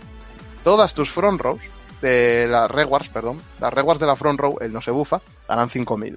todas 0.62 0.92
tus 0.94 1.10
front 1.10 1.40
rows, 1.40 1.60
de 2.02 2.46
las 2.48 2.70
rewards, 2.70 3.08
perdón, 3.08 3.40
las 3.58 3.72
rewards 3.72 3.98
de 4.00 4.06
la 4.06 4.14
front 4.14 4.38
row, 4.38 4.56
el 4.60 4.72
no 4.72 4.80
se 4.80 4.90
bufa, 4.92 5.20
ganan 5.48 5.68
5.000. 5.68 6.16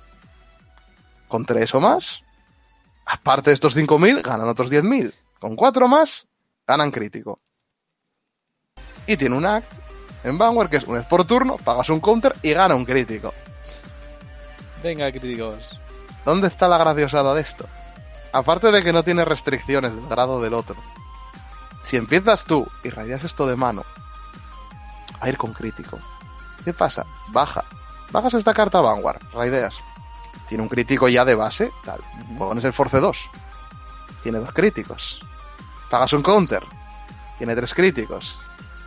Con 1.27 1.45
tres 1.45 1.73
o 1.73 1.79
más, 1.79 2.23
aparte 3.05 3.49
de 3.51 3.53
estos 3.55 3.75
5.000, 3.75 4.21
ganan 4.21 4.49
otros 4.49 4.69
10.000. 4.69 5.13
Con 5.39 5.55
cuatro 5.55 5.87
más, 5.87 6.27
ganan 6.67 6.91
crítico. 6.91 7.39
Y 9.07 9.17
tiene 9.17 9.35
un 9.35 9.45
act 9.45 9.71
en 10.23 10.37
Vanguard 10.37 10.69
que 10.69 10.77
es 10.77 10.83
una 10.83 10.99
vez 10.99 11.07
por 11.07 11.25
turno, 11.25 11.57
pagas 11.57 11.89
un 11.89 11.99
counter 11.99 12.35
y 12.41 12.53
gana 12.53 12.75
un 12.75 12.85
crítico. 12.85 13.33
Venga, 14.83 15.11
críticos. 15.11 15.79
¿Dónde 16.25 16.47
está 16.47 16.67
la 16.67 16.77
graciosada 16.77 17.33
de 17.33 17.41
esto? 17.41 17.65
Aparte 18.31 18.71
de 18.71 18.83
que 18.83 18.93
no 18.93 19.03
tiene 19.03 19.25
restricciones 19.25 19.95
del 19.95 20.07
grado 20.07 20.41
del 20.41 20.53
otro. 20.53 20.75
Si 21.81 21.97
empiezas 21.97 22.45
tú 22.45 22.65
y 22.83 22.89
rayas 22.89 23.23
esto 23.23 23.47
de 23.47 23.55
mano, 23.55 23.83
a 25.19 25.29
ir 25.29 25.37
con 25.37 25.53
crítico. 25.53 25.99
¿Qué 26.63 26.73
pasa? 26.73 27.05
Baja. 27.29 27.63
Bajas 28.11 28.33
esta 28.33 28.53
carta 28.53 28.79
a 28.79 28.81
Vanguard, 28.81 29.21
raideas. 29.33 29.75
Tiene 30.47 30.63
un 30.63 30.69
crítico 30.69 31.07
ya 31.07 31.23
de 31.25 31.35
base, 31.35 31.71
tal. 31.85 32.01
Pones 32.37 32.63
el 32.65 32.73
Force 32.73 32.99
2. 32.99 33.17
Tiene 34.23 34.39
dos 34.39 34.51
críticos. 34.51 35.21
Pagas 35.89 36.13
un 36.13 36.21
counter. 36.21 36.63
Tiene 37.37 37.55
tres 37.55 37.73
críticos. 37.73 38.41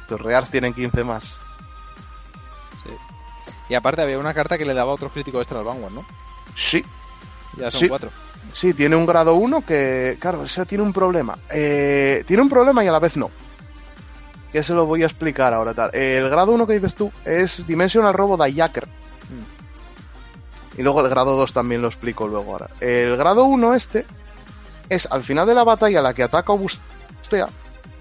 Tus 0.08 0.20
rears 0.20 0.50
tienen 0.50 0.74
15 0.74 1.04
más. 1.04 1.24
Sí. 2.84 2.90
Y 3.70 3.74
aparte 3.74 4.02
había 4.02 4.18
una 4.18 4.34
carta 4.34 4.58
que 4.58 4.64
le 4.64 4.74
daba 4.74 4.92
otro 4.92 5.08
crítico 5.10 5.38
extra 5.38 5.58
al 5.58 5.64
Vanguard, 5.64 5.92
¿no? 5.94 6.04
Sí, 6.56 6.84
Ya 7.56 7.70
son 7.70 7.80
Sí. 7.80 7.88
cuatro. 7.88 8.10
Sí, 8.52 8.74
tiene 8.74 8.94
un 8.96 9.06
grado 9.06 9.34
1 9.34 9.62
que, 9.64 10.16
claro, 10.20 10.40
o 10.40 10.48
sea, 10.48 10.64
tiene 10.64 10.82
un 10.84 10.92
problema. 10.92 11.38
Eh, 11.50 12.22
tiene 12.26 12.42
un 12.42 12.48
problema 12.48 12.84
y 12.84 12.88
a 12.88 12.92
la 12.92 12.98
vez 12.98 13.16
no. 13.16 13.30
Que 14.52 14.62
se 14.62 14.74
lo 14.74 14.86
voy 14.86 15.02
a 15.02 15.06
explicar 15.06 15.52
ahora 15.54 15.72
tal. 15.74 15.90
El 15.94 16.28
grado 16.28 16.52
1 16.52 16.66
que 16.66 16.74
dices 16.74 16.94
tú 16.94 17.10
es 17.24 17.66
Dimensional 17.66 18.12
Robo 18.14 18.36
Dayaker. 18.36 18.86
Y 20.76 20.82
luego 20.82 21.00
el 21.00 21.08
grado 21.08 21.36
2 21.36 21.52
también 21.52 21.82
lo 21.82 21.88
explico 21.88 22.26
luego 22.26 22.52
ahora. 22.52 22.68
El 22.80 23.16
grado 23.16 23.44
1 23.44 23.74
este 23.74 24.04
es 24.88 25.06
al 25.10 25.22
final 25.22 25.46
de 25.46 25.54
la 25.54 25.62
batalla 25.64 26.02
la 26.02 26.12
que 26.14 26.24
ataca 26.24 26.52
o 26.52 26.58
bustea, 26.58 27.48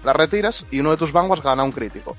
la 0.04 0.12
retiras 0.12 0.64
y 0.70 0.80
uno 0.80 0.90
de 0.90 0.96
tus 0.96 1.12
vanguards 1.12 1.42
gana 1.44 1.64
un 1.64 1.72
crítico. 1.72 2.16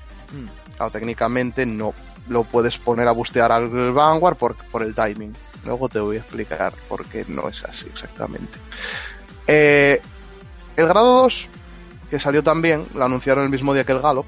Claro, 0.76 0.90
técnicamente 0.90 1.64
no 1.64 1.94
lo 2.28 2.44
puedes 2.44 2.78
poner 2.78 3.08
a 3.08 3.12
bustear 3.12 3.52
al 3.52 3.68
Vanguard 3.92 4.36
por, 4.36 4.56
por 4.56 4.82
el 4.82 4.94
timing. 4.94 5.32
Luego 5.64 5.88
te 5.88 5.98
voy 5.98 6.16
a 6.16 6.20
explicar 6.20 6.72
por 6.88 7.04
qué 7.06 7.24
no 7.28 7.48
es 7.48 7.64
así 7.64 7.86
exactamente. 7.86 8.58
Eh, 9.46 10.00
el 10.76 10.86
grado 10.86 11.22
2, 11.22 11.46
que 12.10 12.18
salió 12.18 12.42
también, 12.42 12.84
lo 12.94 13.04
anunciaron 13.04 13.44
el 13.44 13.50
mismo 13.50 13.74
día 13.74 13.84
que 13.84 13.92
el 13.92 14.00
Gallop, 14.00 14.26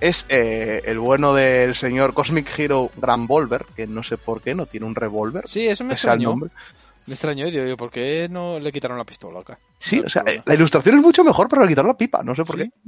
es 0.00 0.26
eh, 0.28 0.82
el 0.84 0.98
bueno 0.98 1.34
del 1.34 1.74
señor 1.74 2.14
Cosmic 2.14 2.58
Hero 2.58 2.90
Grand 2.96 3.26
Volver, 3.26 3.66
que 3.76 3.86
no 3.86 4.02
sé 4.02 4.16
por 4.16 4.40
qué 4.40 4.54
no 4.54 4.66
tiene 4.66 4.86
un 4.86 4.94
revólver. 4.94 5.48
Sí, 5.48 5.66
eso 5.66 5.84
me 5.84 5.94
extrañó. 5.94 6.34
Me 6.36 7.14
extrañó 7.14 7.46
digo, 7.46 7.64
yo, 7.64 7.76
¿por 7.76 7.90
qué 7.90 8.28
no 8.30 8.60
le 8.60 8.70
quitaron 8.70 8.98
la 8.98 9.04
pistola 9.04 9.40
acá? 9.40 9.58
Sí, 9.78 10.00
o 10.00 10.08
sea, 10.08 10.24
la 10.44 10.54
ilustración 10.54 10.96
es 10.96 11.02
mucho 11.02 11.22
mejor, 11.22 11.48
pero 11.48 11.62
le 11.62 11.68
quitaron 11.68 11.90
la 11.90 11.96
pipa, 11.96 12.22
no 12.22 12.34
sé 12.34 12.44
por 12.44 12.56
qué. 12.56 12.70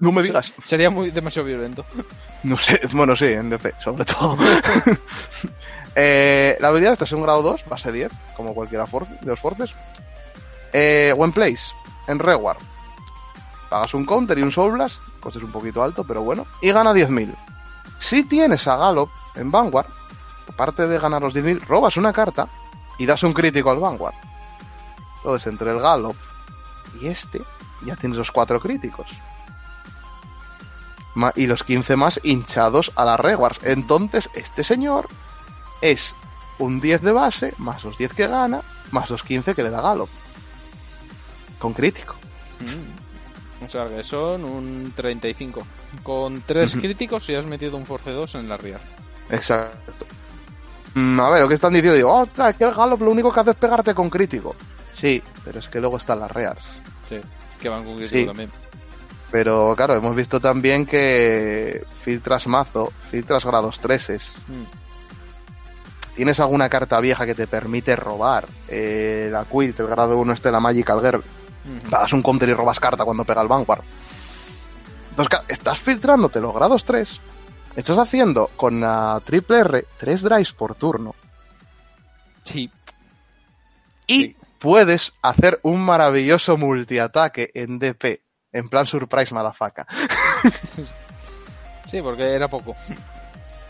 No 0.00 0.12
me 0.12 0.22
digas. 0.22 0.52
Sería 0.64 0.90
muy 0.90 1.10
demasiado 1.10 1.46
violento. 1.46 1.84
No 2.44 2.56
sé, 2.56 2.80
bueno, 2.92 3.16
sí, 3.16 3.26
en 3.26 3.50
DC, 3.50 3.74
sobre 3.82 4.04
todo. 4.04 4.36
Eh, 5.98 6.58
la 6.60 6.68
habilidad 6.68 6.92
esta 6.92 7.06
es 7.06 7.12
un 7.12 7.22
grado 7.22 7.40
2, 7.40 7.70
base 7.70 7.90
10, 7.90 8.12
como 8.36 8.54
cualquiera 8.54 8.84
de 8.84 9.26
los 9.26 9.40
forces. 9.40 9.74
Eh, 10.74 11.14
when 11.16 11.32
place, 11.32 11.72
en 12.06 12.18
Reward. 12.18 12.58
Pagas 13.70 13.94
un 13.94 14.04
counter 14.04 14.36
y 14.36 14.42
un 14.42 14.52
Soul 14.52 14.72
Blast, 14.72 15.00
coste 15.20 15.38
es 15.38 15.44
un 15.46 15.52
poquito 15.52 15.82
alto, 15.82 16.04
pero 16.04 16.20
bueno, 16.20 16.46
y 16.60 16.70
gana 16.70 16.92
10.000. 16.92 17.34
Si 17.98 18.24
tienes 18.24 18.68
a 18.68 18.76
Gallop 18.76 19.08
en 19.36 19.50
Vanguard, 19.50 19.86
aparte 20.46 20.86
de 20.86 20.98
ganar 20.98 21.22
los 21.22 21.34
10.000, 21.34 21.60
robas 21.66 21.96
una 21.96 22.12
carta 22.12 22.46
y 22.98 23.06
das 23.06 23.22
un 23.22 23.32
crítico 23.32 23.70
al 23.70 23.78
Vanguard. 23.78 24.14
Entonces, 25.16 25.46
entre 25.46 25.70
el 25.70 25.80
Gallop 25.80 26.14
y 27.00 27.08
este, 27.08 27.42
ya 27.84 27.96
tienes 27.96 28.18
los 28.18 28.30
cuatro 28.30 28.60
críticos 28.60 29.06
y 31.34 31.46
los 31.46 31.64
15 31.64 31.96
más 31.96 32.20
hinchados 32.22 32.92
a 32.94 33.04
las 33.04 33.18
rewards. 33.18 33.60
Entonces, 33.62 34.28
este 34.34 34.62
señor 34.62 35.08
es 35.80 36.14
un 36.58 36.80
10 36.80 37.02
de 37.02 37.12
base, 37.12 37.54
más 37.58 37.84
los 37.84 37.98
10 37.98 38.12
que 38.12 38.26
gana, 38.26 38.62
más 38.90 39.10
los 39.10 39.22
15 39.22 39.54
que 39.54 39.62
le 39.62 39.70
da 39.70 39.80
Gallop. 39.80 40.08
Con 41.58 41.72
crítico. 41.72 42.16
O 43.64 43.68
sea 43.68 43.88
que 43.88 44.02
son 44.04 44.44
un 44.44 44.92
35. 44.94 45.66
Con 46.02 46.42
tres 46.42 46.76
críticos 46.76 47.28
y 47.30 47.34
has 47.34 47.46
metido 47.46 47.76
un 47.76 47.86
Force 47.86 48.10
2 48.10 48.34
en 48.34 48.48
la 48.48 48.58
Rear. 48.58 48.80
Exacto. 49.30 50.06
Mm, 50.94 51.18
a 51.20 51.30
ver, 51.30 51.42
lo 51.42 51.48
que 51.48 51.54
están 51.54 51.72
diciendo, 51.72 51.94
digo, 51.94 52.12
ostras, 52.12 52.50
es 52.50 52.56
que 52.56 52.64
el 52.64 52.74
Gallop 52.74 53.00
lo 53.00 53.10
único 53.10 53.32
que 53.32 53.40
hace 53.40 53.50
es 53.50 53.56
pegarte 53.56 53.94
con 53.94 54.10
crítico. 54.10 54.54
Sí, 54.96 55.22
pero 55.44 55.58
es 55.58 55.68
que 55.68 55.78
luego 55.80 55.98
están 55.98 56.20
las 56.20 56.30
Rears. 56.30 56.64
Sí, 57.08 57.20
que 57.60 57.68
van 57.68 57.84
con 57.84 58.06
Sí. 58.06 58.24
también. 58.24 58.50
Pero 59.30 59.74
claro, 59.76 59.94
hemos 59.94 60.14
visto 60.16 60.40
también 60.40 60.86
que 60.86 61.84
filtras 62.02 62.46
mazo, 62.46 62.92
filtras 63.10 63.44
grados 63.44 63.78
3 63.80 64.38
Mm. 64.48 66.14
tienes 66.14 66.40
alguna 66.40 66.68
carta 66.70 66.98
vieja 67.00 67.26
que 67.26 67.34
te 67.34 67.46
permite 67.46 67.94
robar. 67.96 68.46
Eh, 68.68 69.28
la 69.30 69.44
Quilt, 69.44 69.78
el 69.80 69.86
grado 69.88 70.16
1 70.16 70.32
este, 70.32 70.50
la 70.50 70.60
Magical 70.60 71.00
Girl, 71.00 71.22
pagas 71.90 72.12
un 72.14 72.22
counter 72.22 72.48
y 72.48 72.54
robas 72.54 72.80
carta 72.80 73.04
cuando 73.04 73.24
pega 73.24 73.42
el 73.42 73.48
Vanguard. 73.48 73.82
Entonces, 75.10 75.40
estás 75.48 75.78
filtrándote 75.78 76.40
los 76.40 76.54
grados 76.54 76.84
3, 76.86 77.20
estás 77.74 77.98
haciendo 77.98 78.50
con 78.56 78.80
la 78.80 79.20
triple 79.26 79.58
R 79.60 79.86
3 79.98 80.22
drives 80.22 80.52
por 80.52 80.74
turno 80.74 81.14
Sí, 82.44 82.70
y 84.06 84.20
Sí. 84.22 84.36
Puedes 84.66 85.12
hacer 85.22 85.60
un 85.62 85.80
maravilloso 85.80 86.56
multiataque 86.56 87.52
en 87.54 87.78
DP, 87.78 88.20
en 88.50 88.68
plan 88.68 88.84
Surprise 88.84 89.32
Malafaca. 89.32 89.86
sí, 91.88 92.02
porque 92.02 92.34
era 92.34 92.48
poco. 92.48 92.74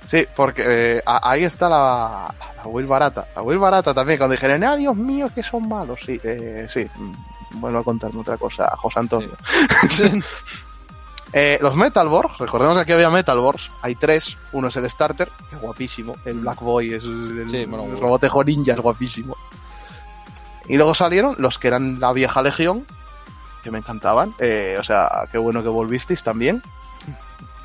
Sí, 0.07 0.27
porque 0.35 0.63
eh, 0.67 1.03
ahí 1.05 1.45
está 1.45 1.69
la, 1.69 2.35
la 2.57 2.63
Will 2.65 2.87
barata. 2.87 3.27
La 3.37 3.43
Will 3.43 3.59
barata 3.59 3.93
también, 3.93 4.17
cuando 4.17 4.33
dijeron, 4.33 4.65
ah, 4.65 4.75
Dios 4.75 4.97
mío, 4.97 5.29
que 5.35 5.43
son 5.43 5.69
malos. 5.69 6.01
Sí, 6.03 6.19
eh, 6.25 6.65
sí. 6.67 6.89
mm, 6.97 7.61
Vuelvo 7.61 7.81
a 7.81 7.85
contarme 7.85 8.21
otra 8.21 8.39
cosa, 8.39 8.75
José 8.79 9.01
Antonio. 9.01 9.37
Eh, 11.33 11.59
los 11.61 11.75
Metalborg, 11.75 12.31
recordemos 12.39 12.77
que 12.77 12.83
aquí 12.83 12.93
había 12.93 13.11
Metalborgs, 13.11 13.69
hay 13.83 13.97
tres, 13.97 14.39
uno 14.53 14.69
es 14.69 14.77
el 14.77 14.89
starter, 14.89 15.29
que 15.51 15.57
es 15.57 15.61
guapísimo, 15.61 16.17
el 16.25 16.39
Black 16.39 16.61
Boy 16.61 16.95
es 16.95 17.03
el, 17.03 17.47
Sí, 17.51 17.57
el 17.59 18.01
robotejo 18.01 18.43
ninja, 18.45 18.73
es 18.73 18.81
guapísimo. 18.81 19.37
Y 20.69 20.77
luego 20.77 20.95
salieron 20.95 21.37
los 21.39 21.59
que 21.59 21.69
eran 21.69 22.01
la 22.01 22.13
vieja 22.13 22.43
legión, 22.43 22.87
que 23.63 23.71
me 23.71 23.79
encantaban, 23.79 24.35
eh, 24.39 24.77
o 24.79 24.85
sea, 24.85 25.29
qué 25.31 25.39
bueno 25.39 25.63
que 25.63 25.69
volvisteis 25.69 26.23
también, 26.23 26.63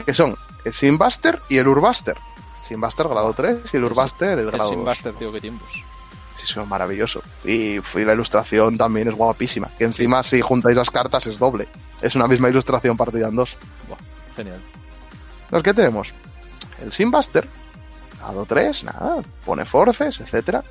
que 0.06 0.14
son 0.14 0.36
el 0.64 0.74
Simbuster 0.74 1.40
y 1.50 1.58
el 1.58 1.68
Urbuster. 1.68 2.18
Simbuster 2.68 3.08
grado 3.08 3.34
3 3.34 3.62
y 3.74 3.78
el 3.78 3.84
Urbuster 3.84 4.30
el 4.30 4.40
el 4.40 4.52
grado 4.52 4.70
2. 4.70 4.70
Simbuster, 4.70 5.14
tío, 5.14 5.32
qué 5.32 5.42
tiempos. 5.42 5.72
Sí, 6.38 6.48
son 6.48 6.68
maravilloso. 6.70 7.22
Y, 7.44 7.80
la 7.80 8.14
ilustración 8.14 8.78
también 8.78 9.08
es 9.08 9.14
guapísima, 9.14 9.70
que 9.78 9.84
encima 9.84 10.24
si 10.24 10.42
juntáis 10.42 10.76
las 10.78 10.90
cartas 10.90 11.28
es 11.28 11.38
doble. 11.38 11.68
Es 12.02 12.16
una 12.16 12.28
misma 12.28 12.50
ilustración 12.50 12.98
partida 12.98 13.28
en 13.28 13.36
dos. 13.36 13.58
Buah, 13.88 13.98
genial. 14.36 14.60
Los 15.52 15.64
que 15.64 15.74
tenemos 15.74 16.14
el 16.82 16.92
Simbuster, 16.92 17.48
grado 18.20 18.46
3, 18.46 18.84
nada, 18.86 19.22
pone 19.46 19.66
forces, 19.66 20.20
etcétera, 20.20 20.64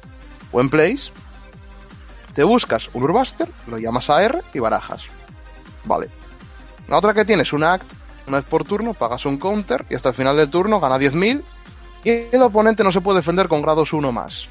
buen 0.51 0.69
place. 0.69 1.13
Te 2.35 2.45
buscas 2.45 2.89
un 2.95 3.03
Urbuster, 3.03 3.49
lo 3.67 3.79
llamas 3.79 4.09
a 4.11 4.23
R 4.23 4.41
y 4.55 4.59
barajas. 4.59 5.03
Vale. 5.85 6.09
La 6.89 6.99
otra 6.99 7.15
que 7.15 7.25
tienes, 7.25 7.53
un 7.53 7.65
Act, 7.65 7.91
una 8.27 8.39
vez 8.39 8.47
por 8.47 8.65
turno, 8.65 8.95
pagas 8.95 9.25
un 9.27 9.39
counter 9.39 9.85
y 9.91 9.95
hasta 9.95 10.11
el 10.11 10.15
final 10.15 10.37
del 10.37 10.51
turno 10.51 10.81
gana 10.81 10.99
10.000 10.99 11.43
y 12.05 12.11
el 12.35 12.43
oponente 12.43 12.85
no 12.85 12.93
se 12.93 13.01
puede 13.01 13.19
defender 13.19 13.49
con 13.49 13.63
grados 13.63 13.93
1 13.93 14.13
más. 14.13 14.47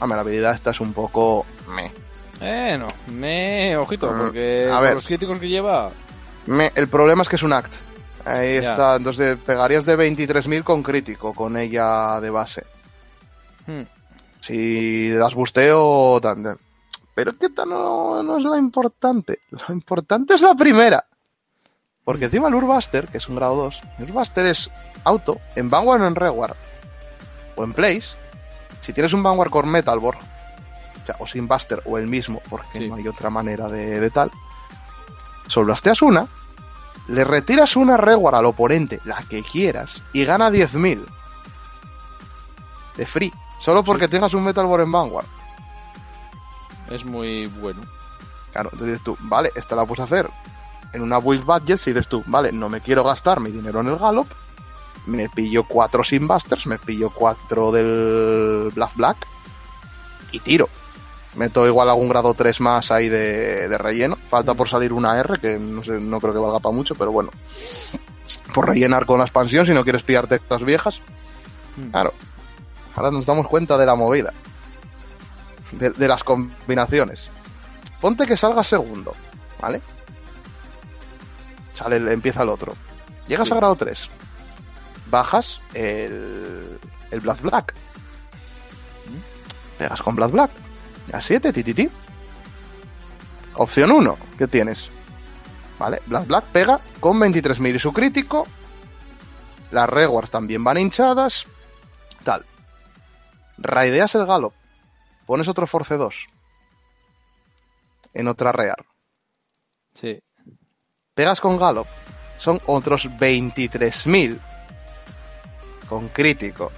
Hombre, 0.00 0.16
la 0.16 0.22
habilidad 0.22 0.54
esta 0.54 0.70
es 0.70 0.80
un 0.80 0.92
poco... 0.92 1.44
meh. 1.68 1.90
Eh, 2.40 2.76
no, 2.78 2.86
me, 3.12 3.76
ojito, 3.76 4.12
Mm, 4.12 4.18
porque 4.18 4.70
a 4.72 4.78
ver. 4.80 4.94
los 4.94 5.04
críticos 5.06 5.38
que 5.40 5.48
lleva, 5.48 5.90
Me- 6.46 6.70
el 6.76 6.86
problema 6.86 7.22
es 7.22 7.28
que 7.28 7.34
es 7.36 7.42
un 7.42 7.52
act. 7.52 7.72
Ahí 8.24 8.60
Ya. 8.60 8.70
está. 8.70 8.96
Entonces 8.96 9.36
pegarías 9.44 9.84
de 9.84 9.96
23.000 9.96 10.62
con 10.62 10.82
crítico, 10.84 11.32
con 11.34 11.56
ella 11.56 12.20
de 12.20 12.30
base. 12.30 12.64
hmm, 13.66 13.82
Si 14.40 15.10
das 15.10 15.34
busteo, 15.34 16.20
tan- 16.20 16.56
pero 17.18 17.36
que 17.36 17.46
esta 17.46 17.64
no, 17.66 18.22
no 18.22 18.38
es 18.38 18.44
la 18.44 18.56
importante. 18.58 19.40
Lo 19.50 19.74
importante 19.74 20.34
es 20.34 20.40
la 20.40 20.54
primera. 20.54 21.04
Porque 22.04 22.26
encima 22.26 22.46
el 22.46 22.54
Urbuster, 22.54 23.08
que 23.08 23.18
es 23.18 23.28
un 23.28 23.34
grado 23.34 23.56
2, 23.56 23.80
el 23.98 24.04
Urbuster 24.04 24.46
es 24.46 24.70
auto, 25.02 25.40
en 25.56 25.68
Vanguard 25.68 26.02
o 26.02 26.06
en 26.06 26.14
Reward, 26.14 26.54
o 27.56 27.64
en 27.64 27.72
Place. 27.72 28.14
Si 28.82 28.92
tienes 28.92 29.12
un 29.14 29.24
Vanguard 29.24 29.50
con 29.50 29.68
Metalborg, 29.68 30.16
o, 30.16 31.06
sea, 31.06 31.16
o 31.18 31.26
sin 31.26 31.48
Buster, 31.48 31.82
o 31.86 31.98
el 31.98 32.06
mismo, 32.06 32.40
porque 32.48 32.78
Sí. 32.78 32.88
no 32.88 32.94
hay 32.94 33.08
otra 33.08 33.30
manera 33.30 33.66
de, 33.68 33.98
de 33.98 34.10
tal, 34.10 34.30
solvasteas 35.48 36.00
una, 36.02 36.28
le 37.08 37.24
retiras 37.24 37.74
una 37.74 37.96
Reward 37.96 38.36
al 38.36 38.46
oponente, 38.46 39.00
la 39.06 39.24
que 39.28 39.42
quieras, 39.42 40.04
y 40.12 40.24
gana 40.24 40.50
10.000 40.50 41.04
de 42.96 43.06
free, 43.06 43.32
solo 43.60 43.82
porque 43.82 44.06
tengas 44.06 44.34
un 44.34 44.44
Metalborg 44.44 44.84
en 44.84 44.92
Vanguard. 44.92 45.26
Es 46.90 47.04
muy 47.04 47.46
bueno. 47.46 47.80
Claro, 48.52 48.70
entonces 48.72 49.00
dices 49.00 49.04
tú, 49.04 49.16
vale, 49.20 49.50
esta 49.54 49.76
la 49.76 49.84
puedes 49.86 50.04
hacer 50.04 50.28
en 50.92 51.02
una 51.02 51.18
build 51.18 51.44
budget 51.44 51.78
si 51.78 51.92
dices 51.92 52.08
tú, 52.08 52.22
vale, 52.26 52.52
no 52.52 52.68
me 52.68 52.80
quiero 52.80 53.04
gastar 53.04 53.40
mi 53.40 53.50
dinero 53.50 53.80
en 53.80 53.88
el 53.88 53.96
Gallop, 53.96 54.28
me 55.06 55.28
pillo 55.28 55.64
cuatro 55.64 56.04
Simbusters, 56.04 56.66
me 56.66 56.78
pillo 56.78 57.10
cuatro 57.10 57.72
del 57.72 58.70
Black 58.74 58.94
Black 58.96 59.26
y 60.32 60.40
tiro. 60.40 60.68
Meto 61.34 61.66
igual 61.66 61.88
algún 61.88 62.08
grado 62.08 62.34
3 62.34 62.60
más 62.60 62.90
ahí 62.90 63.08
de, 63.08 63.68
de 63.68 63.78
relleno. 63.78 64.16
Falta 64.16 64.54
por 64.54 64.68
salir 64.68 64.92
una 64.92 65.16
R, 65.20 65.38
que 65.38 65.58
no 65.58 65.84
sé, 65.84 65.92
no 65.92 66.20
creo 66.20 66.32
que 66.32 66.40
valga 66.40 66.58
para 66.58 66.74
mucho, 66.74 66.94
pero 66.96 67.12
bueno. 67.12 67.30
Por 68.52 68.66
rellenar 68.66 69.06
con 69.06 69.18
la 69.18 69.24
expansión 69.24 69.64
si 69.64 69.72
no 69.72 69.84
quieres 69.84 70.02
pillarte 70.02 70.36
estas 70.36 70.64
viejas. 70.64 71.00
Mm. 71.76 71.90
Claro. 71.90 72.12
Ahora 72.96 73.10
nos 73.12 73.24
damos 73.24 73.46
cuenta 73.46 73.78
de 73.78 73.86
la 73.86 73.94
movida. 73.94 74.32
De, 75.72 75.90
de 75.90 76.08
las 76.08 76.24
combinaciones. 76.24 77.30
Ponte 78.00 78.26
que 78.26 78.36
salga 78.36 78.62
segundo, 78.64 79.14
¿vale? 79.60 79.80
Sale, 81.74 81.96
empieza 82.12 82.42
el 82.42 82.48
otro. 82.48 82.74
Llegas 83.26 83.48
Sí. 83.48 83.54
a 83.54 83.56
grado 83.56 83.76
3. 83.76 84.08
Bajas 85.10 85.60
el, 85.74 86.78
el 87.10 87.20
Black 87.20 87.40
Black. 87.42 87.74
Pegas 89.78 90.00
con 90.02 90.16
Black 90.16 90.30
Black. 90.30 90.50
A 91.12 91.20
7, 91.20 91.52
tititi. 91.52 91.88
Opción 93.54 93.90
1, 93.92 94.16
¿qué 94.36 94.46
tienes? 94.46 94.90
¿Vale? 95.78 96.00
Black 96.06 96.26
Black 96.26 96.44
pega 96.46 96.80
con 97.00 97.18
23.000 97.18 97.74
y 97.74 97.78
su 97.78 97.92
crítico. 97.92 98.46
Las 99.70 99.88
rewards 99.88 100.30
también 100.30 100.62
van 100.64 100.78
hinchadas. 100.78 101.44
Tal. 102.24 102.44
Raideas 103.58 104.14
el 104.14 104.26
Gallop. 104.26 104.52
Pones 105.28 105.46
otro 105.46 105.66
Force 105.66 105.94
2. 105.94 106.26
En 108.14 108.28
otra 108.28 108.50
Rear. 108.50 108.86
Sí. 109.92 110.18
Pegas 111.12 111.38
con 111.38 111.58
Gallop. 111.58 111.86
Son 112.38 112.58
otros 112.64 113.10
23.000. 113.10 114.38
Con 115.86 116.08
crítico. 116.08 116.72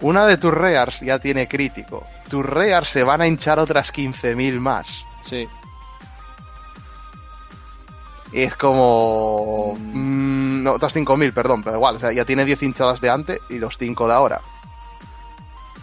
Una 0.00 0.26
de 0.26 0.36
tus 0.36 0.52
Rears 0.52 0.98
ya 0.98 1.20
tiene 1.20 1.46
crítico. 1.46 2.02
Tus 2.28 2.44
Rears 2.44 2.88
se 2.88 3.04
van 3.04 3.20
a 3.20 3.28
hinchar 3.28 3.60
otras 3.60 3.94
15.000 3.94 4.58
más. 4.58 5.04
Sí. 5.22 5.46
Es 8.32 8.56
como... 8.56 9.76
Mm, 9.78 10.64
no, 10.64 10.72
otras 10.72 10.96
5.000, 10.96 11.32
perdón, 11.32 11.62
pero 11.62 11.76
igual. 11.76 11.96
O 11.96 12.00
sea, 12.00 12.10
ya 12.10 12.24
tiene 12.24 12.44
10 12.44 12.64
hinchadas 12.64 13.00
de 13.00 13.10
antes 13.10 13.40
y 13.48 13.60
los 13.60 13.78
5 13.78 14.08
de 14.08 14.12
ahora. 14.12 14.40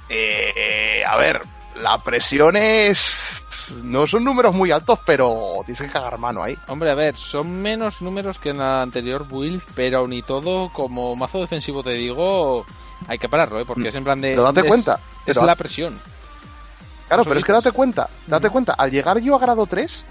Eh, 0.10 1.04
a 1.08 1.16
ver, 1.18 1.42
la 1.76 1.98
presión 2.00 2.56
es... 2.58 3.46
No 3.84 4.08
son 4.08 4.24
números 4.24 4.56
muy 4.56 4.72
altos, 4.72 4.98
pero 5.06 5.62
tienes 5.64 5.82
que 5.84 5.88
cagar 5.88 6.18
mano 6.18 6.42
ahí. 6.42 6.58
Hombre, 6.68 6.90
a 6.90 6.96
ver, 6.96 7.16
son 7.16 7.62
menos 7.62 8.02
números 8.02 8.40
que 8.40 8.50
en 8.50 8.58
la 8.58 8.82
anterior 8.82 9.28
build, 9.28 9.62
pero 9.76 10.08
ni 10.08 10.24
todo, 10.24 10.70
como 10.74 11.16
mazo 11.16 11.40
defensivo 11.40 11.84
te 11.84 11.92
digo, 11.92 12.66
hay 13.08 13.20
que 13.20 13.30
pararlo, 13.30 13.60
¿eh? 13.60 13.66
Porque 13.68 13.90
es 13.90 13.96
en 13.96 14.04
plan 14.04 14.20
de... 14.20 14.32
Pero 14.32 14.42
date 14.44 14.62
es- 14.62 14.66
cuenta, 14.68 14.96
Es 15.28 15.36
pero- 15.36 15.46
la 15.46 15.56
presión. 15.56 16.00
Claro, 17.08 17.24
pero 17.26 17.40
es 17.40 17.46
que 17.46 17.52
date 17.52 17.72
cuenta, 17.72 18.10
date 18.28 18.50
cuenta, 18.50 18.74
al 18.74 18.90
llegar 18.92 19.20
yo 19.20 19.36
a 19.36 19.40
grado 19.40 19.66
3, 19.68 20.04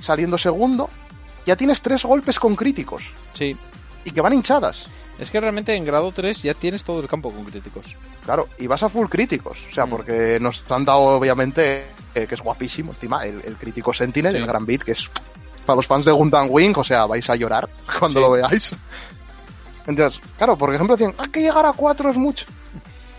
saliendo 0.00 0.36
segundo, 0.38 0.88
ya 1.46 1.54
tienes 1.56 1.80
tres 1.82 2.02
golpes 2.04 2.38
con 2.40 2.54
críticos 2.56 3.02
Sí. 3.34 3.56
y 4.04 4.10
que 4.12 4.20
van 4.20 4.32
hinchadas. 4.34 4.86
Es 5.18 5.30
que 5.30 5.40
realmente 5.40 5.74
en 5.74 5.84
grado 5.84 6.10
3 6.12 6.42
ya 6.42 6.54
tienes 6.54 6.82
todo 6.84 7.00
el 7.00 7.06
campo 7.08 7.30
con 7.30 7.44
críticos. 7.44 7.96
Claro, 8.24 8.48
y 8.58 8.66
vas 8.66 8.82
a 8.82 8.88
full 8.88 9.06
críticos. 9.08 9.58
O 9.70 9.74
sea, 9.74 9.86
Mm. 9.86 9.90
porque 9.90 10.38
nos 10.40 10.62
han 10.70 10.84
dado, 10.84 11.00
obviamente, 11.02 11.84
eh, 12.14 12.26
que 12.26 12.34
es 12.34 12.40
guapísimo. 12.40 12.92
Encima, 12.92 13.24
el, 13.24 13.40
el 13.44 13.56
crítico 13.56 13.92
Sentinel, 13.94 14.32
Sí. 14.32 14.38
el 14.38 14.46
Gran 14.46 14.66
Beat, 14.66 14.82
que 14.82 14.92
es 14.92 15.08
para 15.64 15.76
los 15.76 15.86
fans 15.86 16.04
de 16.04 16.12
Gundam 16.12 16.48
Wing, 16.50 16.74
o 16.76 16.84
sea, 16.84 17.06
vais 17.06 17.28
a 17.30 17.36
llorar 17.36 17.68
cuando 17.98 18.20
Sí. 18.20 18.24
lo 18.26 18.30
veáis. 18.32 18.74
Entonces, 19.86 20.20
claro, 20.36 20.56
por 20.56 20.74
ejemplo, 20.74 20.96
decían, 20.96 21.14
ah, 21.18 21.26
que 21.32 21.40
llegar 21.42 21.64
a 21.66 21.72
cuatro 21.72 22.10
es 22.10 22.16
mucho. 22.16 22.46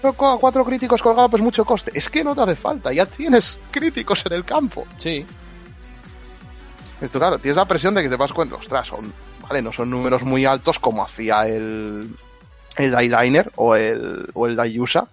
A 0.03 0.11
cuatro 0.11 0.63
críticos 0.65 1.01
colgados 1.01 1.33
es 1.33 1.41
mucho 1.41 1.63
coste. 1.65 1.91
Es 1.95 2.09
que 2.09 2.23
no 2.23 2.35
te 2.35 2.41
hace 2.41 2.55
falta, 2.55 2.91
ya 2.93 3.05
tienes 3.05 3.57
críticos 3.71 4.23
en 4.27 4.33
el 4.33 4.43
campo. 4.45 4.85
Sí. 4.99 5.25
Esto, 7.01 7.19
claro, 7.19 7.37
tienes 7.39 7.57
la 7.57 7.65
presión 7.65 7.93
de 7.93 8.03
que 8.03 8.09
te 8.09 8.15
vas 8.15 8.31
cuenta, 8.31 8.55
ostras, 8.55 8.87
son, 8.87 9.11
vale, 9.47 9.61
no 9.61 9.71
son 9.71 9.89
números 9.89 10.23
muy 10.23 10.45
altos 10.45 10.79
como 10.79 11.03
hacía 11.03 11.47
el, 11.47 12.13
el 12.77 12.93
Eyeliner 12.93 13.51
o 13.55 13.75
el, 13.75 14.29
o 14.33 14.47
el 14.47 14.55
Dayusa, 14.55 15.07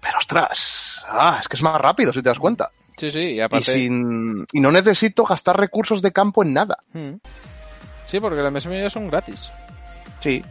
pero 0.00 0.18
ostras, 0.18 1.04
ah, 1.08 1.38
es 1.40 1.48
que 1.48 1.56
es 1.56 1.62
más 1.62 1.80
rápido 1.80 2.12
si 2.12 2.22
te 2.22 2.28
das 2.28 2.38
cuenta. 2.38 2.70
Sí, 2.96 3.10
sí, 3.10 3.18
y 3.18 3.34
Y, 3.34 3.40
aparte... 3.40 3.72
sin, 3.72 4.46
y 4.52 4.60
no 4.60 4.72
necesito 4.72 5.24
gastar 5.24 5.58
recursos 5.58 6.00
de 6.02 6.12
campo 6.12 6.42
en 6.42 6.52
nada. 6.54 6.78
Mm. 6.92 7.14
Sí, 8.06 8.20
porque 8.20 8.40
las 8.40 8.52
mesas 8.52 8.92
son 8.92 9.08
gratis. 9.08 9.50
Sí. 10.20 10.42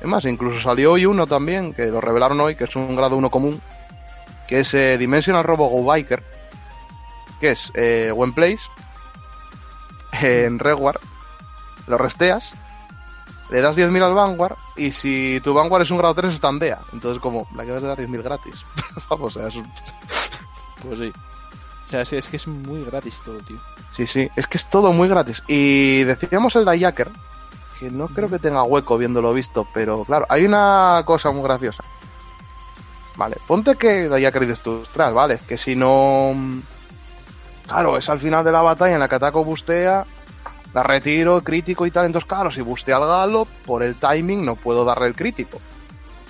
Es 0.00 0.06
más, 0.06 0.24
incluso 0.24 0.60
salió 0.60 0.92
hoy 0.92 1.06
uno 1.06 1.26
también, 1.26 1.74
que 1.74 1.86
lo 1.86 2.00
revelaron 2.00 2.40
hoy, 2.40 2.56
que 2.56 2.64
es 2.64 2.74
un 2.74 2.96
grado 2.96 3.16
1 3.16 3.30
común, 3.30 3.60
que 4.48 4.60
es 4.60 4.74
eh, 4.74 4.98
Dimensional 4.98 5.44
Robo 5.44 5.68
Go 5.68 5.84
Biker, 5.84 6.22
que 7.40 7.50
es 7.50 7.70
eh, 7.74 8.10
When 8.12 8.32
Place, 8.32 8.62
en 10.20 10.58
Reward, 10.58 11.00
lo 11.86 11.98
resteas, 11.98 12.52
le 13.52 13.60
das 13.60 13.76
10.000 13.76 14.02
al 14.02 14.14
Vanguard, 14.14 14.56
y 14.76 14.90
si 14.90 15.40
tu 15.44 15.54
Vanguard 15.54 15.82
es 15.82 15.90
un 15.92 15.98
grado 15.98 16.14
3, 16.14 16.32
estandea. 16.34 16.80
Entonces, 16.92 17.20
como, 17.22 17.46
la 17.54 17.64
que 17.64 17.70
vas 17.72 17.84
a 17.84 17.88
dar 17.88 17.98
10.000 17.98 18.22
gratis. 18.22 18.64
Vamos, 19.08 19.36
o 19.36 19.38
sea, 19.38 19.48
es 19.48 19.54
un- 19.54 19.70
Pues 20.82 20.98
sí. 20.98 21.12
O 21.86 21.90
sea, 21.92 22.00
es 22.00 22.28
que 22.28 22.36
es 22.36 22.46
muy 22.48 22.82
gratis 22.84 23.20
todo, 23.24 23.38
tío. 23.40 23.58
Sí, 23.90 24.06
sí, 24.06 24.28
es 24.34 24.46
que 24.46 24.56
es 24.56 24.68
todo 24.70 24.92
muy 24.92 25.06
gratis. 25.08 25.42
Y 25.46 26.02
decíamos 26.04 26.56
el 26.56 26.64
Dayaker, 26.64 27.10
que 27.78 27.90
no 27.90 28.06
creo 28.08 28.30
que 28.30 28.38
tenga 28.38 28.62
hueco 28.62 28.96
viéndolo 28.96 29.34
visto, 29.34 29.66
pero 29.74 30.02
claro, 30.04 30.24
hay 30.30 30.44
una 30.46 31.02
cosa 31.04 31.30
muy 31.30 31.42
graciosa. 31.42 31.84
Vale, 33.16 33.36
ponte 33.46 33.74
que 33.76 34.08
Dayaker 34.08 34.40
dices 34.40 34.60
tú, 34.60 34.80
ostras, 34.80 35.12
vale, 35.12 35.38
que 35.46 35.58
si 35.58 35.76
no... 35.76 36.34
Claro, 37.66 37.98
es 37.98 38.08
al 38.08 38.18
final 38.18 38.42
de 38.42 38.52
la 38.52 38.62
batalla 38.62 38.94
en 38.94 39.00
la 39.00 39.08
que 39.08 39.16
ataco 39.16 39.44
bustea, 39.44 40.06
la 40.74 40.82
retiro, 40.82 41.42
crítico 41.42 41.86
y 41.86 41.90
tal, 41.90 42.06
entonces 42.06 42.28
claro, 42.28 42.50
si 42.50 42.60
bustea 42.60 42.96
al 42.96 43.06
Gallop, 43.06 43.48
por 43.66 43.82
el 43.82 43.96
timing 43.96 44.44
no 44.44 44.56
puedo 44.56 44.84
darle 44.84 45.06
el 45.06 45.14
crítico. 45.14 45.60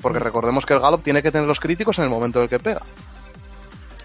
Porque 0.01 0.19
recordemos 0.19 0.67
que 0.67 0.75
el 0.75 0.81
Gallop 0.81 1.03
tiene 1.03 1.23
que 1.23 1.31
tener 1.31 1.47
los 1.47 1.61
críticos 1.61 1.99
en 1.99 2.05
el 2.05 2.11
momento 2.11 2.39
en 2.41 2.45
el 2.45 2.49
que 2.49 2.59
pega. 2.59 2.83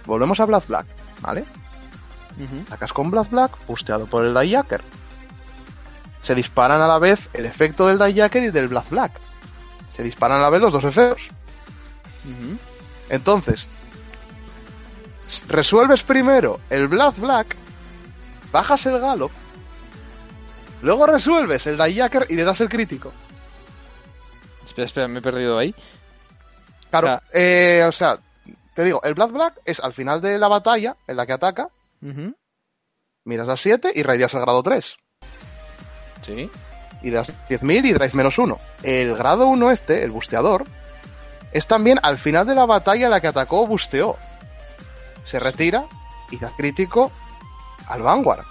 Volvemos 0.05 0.39
a 0.39 0.45
Black 0.45 0.67
Black, 0.67 0.85
¿vale? 1.21 1.43
Atacas 2.67 2.93
con 2.93 3.09
Black 3.09 3.29
Black, 3.31 3.51
busteado 3.67 4.05
por 4.05 4.23
el 4.23 4.33
Diejacker. 4.33 4.81
Se 6.21 6.35
disparan 6.35 6.81
a 6.81 6.88
la 6.88 6.99
vez 6.99 7.29
el 7.33 7.45
efecto 7.45 7.88
del 7.88 7.97
Diejacker 7.97 8.43
y 8.43 8.51
del 8.51 8.67
Black 8.67 8.89
Black. 8.89 9.19
Se 9.89 10.03
disparan 10.03 10.38
a 10.38 10.41
la 10.41 10.49
vez 10.49 10.61
los 10.61 10.73
dos 10.73 10.83
efectos. 10.83 11.29
Entonces, 13.09 13.67
resuelves 15.47 16.03
primero 16.03 16.59
el 16.69 16.88
Black 16.88 17.17
Black, 17.17 17.55
bajas 18.51 18.85
el 18.85 18.99
Gallop, 18.99 19.31
luego 20.82 21.05
resuelves 21.05 21.65
el 21.67 21.78
Diejacker 21.78 22.28
y 22.30 22.36
le 22.36 22.43
das 22.43 22.61
el 22.61 22.69
crítico. 22.69 23.11
Espera, 24.65 24.86
espera, 24.86 25.07
me 25.07 25.19
he 25.19 25.21
perdido 25.21 25.57
ahí. 25.57 25.73
Claro, 26.89 27.07
O 27.07 27.09
sea- 27.09 27.21
eh, 27.34 27.84
o 27.88 27.91
sea, 27.91 28.17
te 28.75 28.84
digo, 28.84 29.01
el 29.03 29.13
Black 29.13 29.32
Black 29.32 29.53
es 29.65 29.80
al 29.80 29.93
final 29.93 30.21
de 30.21 30.38
la 30.38 30.47
batalla 30.47 30.95
en 31.07 31.17
la 31.17 31.25
que 31.25 31.34
ataca, 31.34 31.69
Ujú. 32.01 32.36
miras 33.25 33.49
a 33.49 33.57
7 33.57 33.91
y 33.93 34.03
raideas 34.03 34.34
el 34.34 34.41
grado 34.41 34.63
3. 34.63 34.97
Sí. 36.25 36.49
y 37.03 37.11
das 37.11 37.32
10.000 37.47 37.86
y 37.86 37.93
drive 37.93 38.11
menos 38.13 38.38
1. 38.39 38.57
El 38.82 39.15
grado 39.15 39.47
1 39.47 39.69
este, 39.71 40.03
el 40.03 40.09
busteador, 40.11 40.65
es 41.51 41.67
también 41.67 41.99
al 42.01 42.17
final 42.17 42.47
de 42.47 42.55
la 42.55 42.65
batalla 42.65 43.05
en 43.05 43.11
la 43.11 43.21
que 43.21 43.28
atacó 43.28 43.61
o 43.61 43.67
busteó. 43.67 44.17
Se 45.23 45.38
retira 45.39 45.86
y 46.32 46.38
da 46.39 46.51
crítico 46.57 47.11
al 47.88 48.01
Vanguard. 48.01 48.43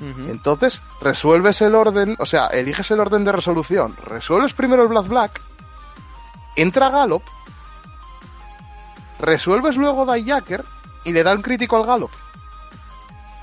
Entonces, 0.00 0.80
resuelves 1.02 1.60
el 1.60 1.74
orden, 1.74 2.16
o 2.18 2.24
sea, 2.26 2.46
eliges 2.46 2.90
el 2.90 3.00
orden 3.00 3.22
de 3.24 3.32
resolución. 3.32 3.94
Resuelves 4.04 4.54
primero 4.54 4.82
el 4.82 4.88
Black 4.88 5.06
Black, 5.08 5.40
entra 6.56 6.88
Gallop, 6.88 7.22
resuelves 9.18 9.76
luego 9.76 10.10
Diejacker 10.12 10.64
y 11.04 11.12
le 11.12 11.22
da 11.22 11.34
un 11.34 11.42
crítico 11.42 11.76
al 11.76 11.84
Gallop. 11.86 12.10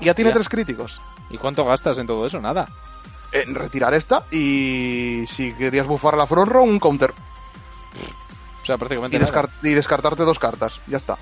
Y 0.00 0.06
ya 0.06 0.14
tiene 0.14 0.32
tres 0.32 0.48
críticos. 0.48 1.00
¿Y 1.30 1.38
cuánto 1.38 1.64
gastas 1.64 1.98
en 1.98 2.06
todo 2.06 2.26
eso? 2.26 2.40
Nada. 2.40 2.68
en 3.30 3.54
retirar 3.54 3.92
esta 3.92 4.24
y 4.30 5.24
si 5.28 5.52
querías 5.52 5.86
bufar 5.86 6.16
la 6.16 6.26
front 6.26 6.50
row, 6.50 6.64
un 6.64 6.80
counter. 6.80 7.12
O 8.62 8.64
sea, 8.64 8.78
prácticamente 8.78 9.16
Y, 9.16 9.20
nada. 9.20 9.30
descar- 9.30 9.50
y 9.62 9.74
descartarte 9.74 10.22
dos 10.24 10.38
cartas. 10.38 10.80
Ya 10.86 10.96
está. 10.96 11.16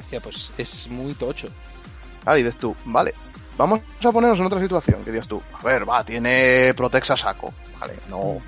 Hostia, 0.00 0.20
pues 0.20 0.52
es 0.56 0.86
muy 0.88 1.14
tocho. 1.14 1.48
Ah, 2.24 2.38
y 2.38 2.42
dices 2.44 2.58
tú, 2.58 2.76
vale. 2.84 3.12
Vamos 3.58 3.80
a 4.04 4.12
ponernos 4.12 4.38
en 4.38 4.46
otra 4.46 4.60
situación. 4.60 5.04
Que 5.04 5.10
digas 5.10 5.26
tú, 5.26 5.42
a 5.52 5.62
ver, 5.64 5.86
va, 5.86 6.04
tiene 6.04 6.72
Protex 6.74 7.10
a 7.10 7.16
saco. 7.16 7.52
Vale, 7.80 7.94
no. 8.08 8.38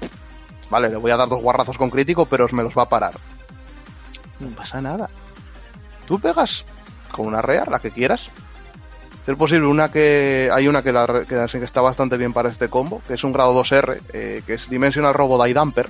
Vale, 0.70 0.88
le 0.88 0.96
voy 0.96 1.10
a 1.10 1.16
dar 1.16 1.28
dos 1.28 1.42
guarrazos 1.42 1.76
con 1.76 1.90
crítico, 1.90 2.26
pero 2.26 2.46
me 2.52 2.62
los 2.62 2.78
va 2.78 2.82
a 2.82 2.88
parar. 2.88 3.14
No 4.38 4.48
pasa 4.50 4.80
nada. 4.80 5.10
Tú 6.06 6.20
pegas 6.20 6.64
con 7.10 7.26
una 7.26 7.42
rear, 7.42 7.68
la 7.68 7.80
que 7.80 7.90
quieras. 7.90 8.30
Ser 9.26 9.36
posible, 9.36 9.66
una 9.66 9.90
que. 9.90 10.48
Hay 10.52 10.68
una 10.68 10.82
que, 10.82 10.92
la, 10.92 11.24
que, 11.28 11.64
está 11.64 11.80
bastante 11.80 12.16
bien 12.16 12.32
para 12.32 12.48
este 12.48 12.68
combo, 12.68 13.02
que 13.06 13.14
es 13.14 13.24
un 13.24 13.32
grado 13.32 13.52
2R, 13.60 14.00
eh, 14.12 14.42
que 14.46 14.54
es 14.54 14.70
Dimensional 14.70 15.12
Robo 15.12 15.44
Die 15.44 15.52
Damper. 15.52 15.88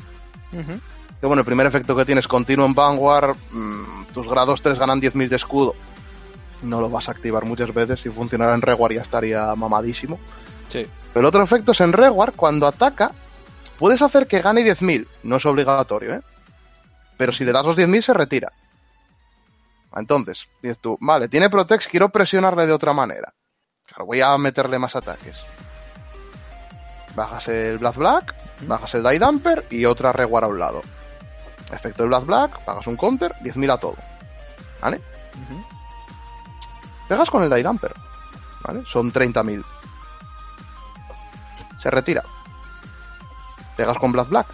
Ujú. 0.53 0.81
Que 1.21 1.27
bueno, 1.27 1.41
el 1.41 1.47
primer 1.47 1.67
efecto 1.67 1.95
que 1.95 2.07
tienes 2.07 2.27
continuo 2.27 2.65
en 2.65 2.75
Vanguard, 2.75 3.37
mm, 3.53 4.05
tus 4.15 4.27
grados 4.27 4.63
3 4.63 4.79
ganan 4.79 5.01
10.000 5.01 5.29
de 5.29 5.37
escudo. 5.37 5.75
No 6.63 6.81
lo 6.81 6.91
vas 6.91 7.09
a 7.09 7.13
activar 7.13 7.45
muchas 7.45 7.73
veces, 7.73 8.01
si 8.01 8.11
funcionara 8.11 8.55
en 8.55 8.63
Reward 8.63 8.93
ya 8.93 9.03
estaría 9.03 9.55
mamadísimo. 9.55 10.19
Sí. 10.71 10.87
Pero 11.13 11.21
el 11.21 11.27
otro 11.27 11.43
efecto 11.43 11.73
es 11.73 11.81
en 11.81 11.93
Reward, 11.93 12.35
cuando 12.35 12.67
ataca, 12.67 13.13
puedes 13.79 14.03
hacer 14.03 14.27
que 14.27 14.41
gane 14.41 14.63
10.000. 14.63 15.07
No 15.23 15.37
es 15.37 15.47
obligatorio, 15.47 16.15
¿eh? 16.15 16.23
Pero 17.17 17.33
si 17.33 17.45
le 17.45 17.53
das 17.53 17.67
los 17.67 17.77
10.000 17.77 18.03
se 18.03 18.15
retira. 18.15 18.53
Entonces, 19.95 20.49
dices 20.63 20.79
tú, 20.79 20.97
vale, 21.01 21.29
tiene 21.29 21.51
Protex, 21.51 21.89
quiero 21.89 22.11
presionarle 22.11 22.67
de 22.67 22.73
otra 22.73 22.93
manera. 22.93 23.35
Claro, 23.87 24.07
voy 24.07 24.21
a 24.21 24.37
meterle 24.39 24.79
más 24.79 24.95
ataques. 24.95 25.41
Bajas 27.17 27.49
el 27.49 27.79
Black 27.79 27.97
Black, 27.97 28.35
bajas 28.63 28.95
el 28.95 29.03
Die 29.03 29.19
Damper 29.19 29.67
y 29.71 29.85
otra 29.85 30.13
Reward 30.13 30.45
a 30.45 30.49
un 30.49 30.59
lado. 30.59 30.83
Efecto 31.73 32.05
del 32.05 32.11
Black 32.11 32.25
Black, 32.25 32.65
pagas 32.65 32.87
un 32.87 32.97
counter, 32.97 33.33
10.000 33.43 33.73
a 33.73 33.79
todo. 33.79 33.97
¿Vale? 34.81 35.01
Ujú. 35.35 35.80
Pegas 37.11 37.29
con 37.29 37.43
el 37.43 37.51
Die 37.51 37.63
Damper. 37.65 37.93
¿Vale? 38.63 38.85
Son 38.87 39.13
30.000. 39.13 39.65
Se 41.77 41.91
retira. 41.91 42.23
Pegas 43.77 43.99
con 43.99 44.13
Black 44.13 44.29
Black. 44.29 44.47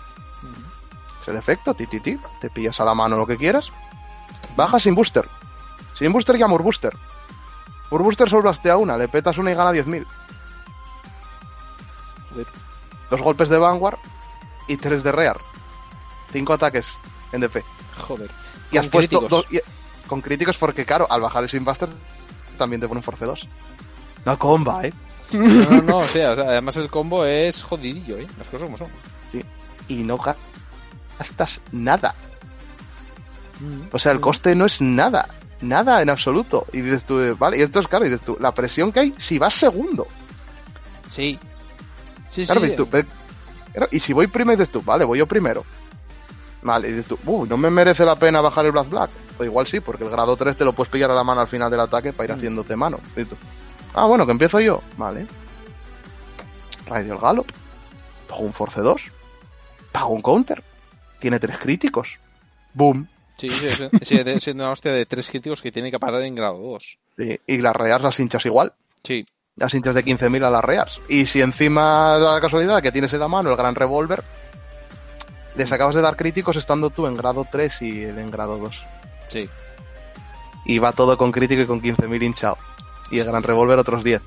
Es 1.21 1.29
el 1.29 1.37
efecto, 1.37 1.75
ti, 1.75 1.87
ti, 1.87 2.01
ti. 2.01 2.19
Te 2.41 2.49
pillas 2.49 2.81
a 2.81 2.85
la 2.87 2.95
mano 2.95 3.17
lo 3.19 3.27
que 3.27 3.37
quieras. 3.37 3.71
Bajas 4.57 4.85
sin 4.85 4.95
booster. 4.95 5.29
Sin 5.95 6.13
booster 6.13 6.39
ya 6.39 6.47
Booster. 6.47 6.97
Booster 7.91 8.31
solo 8.31 8.43
blastea 8.45 8.79
una, 8.79 8.97
le 8.97 9.07
petas 9.09 9.37
una 9.37 9.51
y 9.53 9.55
gana 9.55 9.73
10.000. 9.73 10.07
Joder. 12.31 12.47
Dos 13.11 13.21
golpes 13.21 13.49
de 13.51 13.59
Vanguard 13.59 13.99
y 14.67 14.77
tres 14.79 15.03
de 15.03 15.13
Rear. 15.13 15.39
Cinco 16.33 16.55
ataques 16.55 16.97
en 17.33 17.43
DP. 17.43 17.63
Joder. 17.99 18.31
Y 18.73 18.79
has 18.79 18.87
puesto 18.89 19.21
críticos. 19.21 19.31
dos- 19.31 19.53
y- 19.53 19.61
con 20.09 20.21
críticos 20.23 20.57
porque, 20.59 20.85
claro, 20.87 21.07
al 21.11 21.21
bajar 21.21 21.43
el 21.43 21.49
Sinbuster 21.51 21.89
también 22.57 22.81
te 22.81 22.89
pone 22.89 22.99
un 22.99 23.03
Force 23.05 23.25
2. 23.25 23.49
No 24.24 24.39
comba, 24.39 24.85
¿eh? 24.87 24.93
No, 25.33 25.41
no, 25.70 25.83
no, 25.83 25.99
o 25.99 26.07
sea, 26.07 26.33
o 26.33 26.35
sea, 26.37 26.45
además 26.45 26.77
el 26.77 26.89
combo 26.91 27.24
es 27.24 27.62
jodidillo, 27.62 28.16
¿eh? 28.19 28.27
Las 28.39 28.47
cosas 28.49 28.62
como 28.66 28.77
son. 28.77 28.89
Sí. 29.33 29.43
Y 29.89 29.97
no 30.03 30.19
ga- 30.19 30.37
gastas 31.19 31.61
nada. 31.73 32.15
O 33.93 33.99
sea, 33.99 34.12
el 34.12 34.20
coste 34.20 34.55
no 34.55 34.66
es 34.66 34.81
nada. 34.81 35.28
Nada 35.62 36.03
en 36.03 36.11
absoluto. 36.11 36.66
Y 36.73 36.81
dices 36.83 37.05
tú, 37.07 37.19
eh, 37.20 37.35
vale, 37.39 37.59
y 37.59 37.62
esto 37.62 37.81
es 37.81 37.89
claro, 37.89 38.05
y 38.07 38.11
dices 38.11 38.24
tú, 38.24 38.37
la 38.41 38.53
presión 38.53 38.93
que 38.93 39.01
hay 39.01 39.15
si 39.16 39.39
vas 39.39 39.55
segundo. 39.55 40.07
Sí. 41.09 41.39
Sí, 42.31 42.45
Claro, 42.45 42.61
sí. 42.61 42.66
dices 42.66 42.77
tú, 42.77 42.87
pero- 42.89 43.09
pero- 43.73 43.89
y 43.91 43.99
si 43.99 44.12
voy 44.12 44.27
primero, 44.27 44.59
dices 44.59 44.73
tú, 44.73 44.83
vale, 44.83 45.05
voy 45.05 45.19
yo 45.19 45.27
primero. 45.27 45.65
Vale, 46.62 46.89
y 46.89 46.93
dices 46.93 47.07
tú, 47.07 47.19
uy, 47.24 47.49
no 47.49 47.57
me 47.57 47.70
merece 47.70 48.05
la 48.05 48.16
pena 48.16 48.41
bajar 48.41 48.66
el 48.66 48.73
Black 48.73 48.89
Black. 48.91 49.11
O 49.39 49.45
igual 49.45 49.67
sí, 49.67 49.81
porque 49.81 50.05
el 50.05 50.11
grado 50.11 50.37
3 50.37 50.57
te 50.57 50.65
lo 50.65 50.73
puedes 50.73 50.91
pillar 50.91 51.11
a 51.11 51.15
la 51.15 51.25
mano 51.25 51.41
al 51.41 51.49
final 51.49 51.71
del 51.71 51.81
ataque 51.81 52.13
para 52.13 52.25
ir 52.29 52.31
Mm. 52.35 52.39
haciéndote 52.39 52.77
mano. 52.77 52.99
Y 53.17 53.25
tú, 53.25 53.37
ah, 53.95 54.07
bueno, 54.07 54.25
que 54.27 54.33
empiezo 54.33 54.61
yo. 54.61 54.83
Vale. 54.97 55.27
Radio 56.87 57.15
el 57.15 57.19
Gallop. 57.21 57.47
Pago 58.29 58.43
un 58.43 58.53
Force 58.53 58.81
2. 58.81 59.03
Pago 59.93 60.09
un 60.15 60.23
counter. 60.23 60.63
Tiene 61.19 61.39
tres 61.39 61.59
críticos. 61.59 62.19
Boom. 62.75 63.09
Sí, 63.39 63.51
sí, 63.51 63.69
sí, 63.71 63.89
sí, 64.03 64.17
de- 64.23 64.53
una 64.53 64.71
hostia 64.71 64.93
de 64.93 65.05
tres 65.05 65.29
críticos 65.31 65.61
que 65.61 65.71
tiene 65.73 65.91
que 65.91 65.99
parar 65.99 66.23
en 66.23 66.35
grado 66.35 66.59
2. 66.59 66.99
Sí, 67.19 67.41
Y 67.47 67.59
las 67.59 67.75
rears 67.77 68.03
las 68.05 68.19
hinchas 68.21 68.47
igual. 68.47 68.73
Sí. 69.03 69.27
Las 69.57 69.73
hinchas 69.75 69.95
de 69.95 70.05
15.000 70.05 70.45
a 70.45 70.51
las 70.51 70.65
rears. 70.65 71.01
Y 71.09 71.27
si 71.27 71.41
encima 71.43 72.19
da 72.19 72.35
la 72.35 72.41
casualidad 72.41 72.83
que 72.83 72.93
tienes 72.93 73.13
en 73.15 73.21
la 73.21 73.29
mano 73.29 73.51
el 73.51 73.57
gran 73.57 73.75
revólver, 73.75 74.23
les 75.57 75.73
acabas 75.73 75.95
de 75.95 76.03
dar 76.03 76.17
críticos 76.17 76.57
estando 76.57 76.91
tú 76.91 77.07
en 77.07 77.15
grado 77.15 77.47
3 77.51 77.81
y 77.83 78.05
él 78.05 78.19
en 78.19 78.31
grado 78.31 78.59
2. 78.59 78.85
Sí. 79.31 79.48
Y 80.65 80.78
va 80.78 80.93
todo 80.93 81.16
con 81.16 81.32
crítico 81.32 81.62
y 81.62 81.66
con 81.66 81.81
15.000 81.81 82.23
hinchado. 82.23 82.59
Y 83.11 83.20
el 83.20 83.27
gran 83.27 83.43
revólver 83.43 83.78
otros 83.78 84.03
10. 84.03 84.20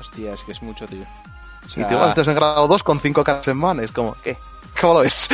Hostia, 0.00 0.32
es 0.32 0.44
que 0.44 0.52
es 0.52 0.62
mucho, 0.62 0.86
tío. 0.86 1.02
O 1.02 1.66
Y 1.66 1.70
sea, 1.70 1.90
igual 1.90 2.08
estás 2.08 2.28
en 2.28 2.34
grado 2.34 2.66
2 2.66 2.82
con 2.82 3.00
5 3.00 3.24
cartas 3.24 3.48
en 3.48 3.56
mano. 3.56 3.82
Es 3.82 3.92
como, 3.92 4.16
¿qué? 4.22 4.36
¿Cómo 4.80 4.94
lo 4.94 5.00
ves? 5.00 5.28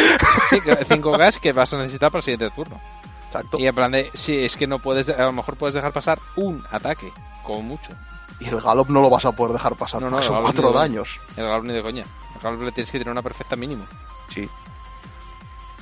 sí, 0.51 0.59
5 0.86 1.12
gas 1.12 1.39
que 1.41 1.53
vas 1.53 1.73
a 1.73 1.78
necesitar 1.78 2.11
para 2.11 2.19
el 2.20 2.24
siguiente 2.24 2.51
turno. 2.51 2.81
Exacto. 3.27 3.59
Y 3.59 3.66
en 3.66 3.74
plan 3.74 3.93
de, 3.93 4.11
sí, 4.15 4.45
es 4.45 4.57
que 4.57 4.66
no 4.66 4.78
puedes, 4.78 5.09
a 5.09 5.24
lo 5.24 5.32
mejor 5.32 5.57
puedes 5.57 5.74
dejar 5.74 5.93
pasar 5.93 6.19
un 6.36 6.62
ataque, 6.70 7.12
como 7.43 7.62
mucho. 7.62 7.93
Y 8.41 8.49
el 8.49 8.61
Galop 8.61 8.89
no 8.89 9.01
lo 9.01 9.11
vas 9.11 9.24
a 9.24 9.32
poder 9.32 9.53
dejar 9.53 9.74
pasar. 9.77 10.03
No, 10.03 10.11
no, 10.11 10.20
son 10.23 10.35
Galop 10.35 10.53
4 10.53 10.62
ni 10.62 10.73
de 10.73 10.78
daños. 10.78 11.20
El 11.36 11.45
Galop 11.45 11.65
ni 11.65 11.73
de 11.73 11.82
coña. 11.82 12.05
El 12.35 12.41
Galop 12.43 12.62
le 12.62 12.73
tienes 12.73 12.91
que 12.91 12.99
tener 12.99 13.12
una 13.12 13.23
perfecta 13.23 13.57
mínimo. 13.57 13.85
Sí. 14.32 14.49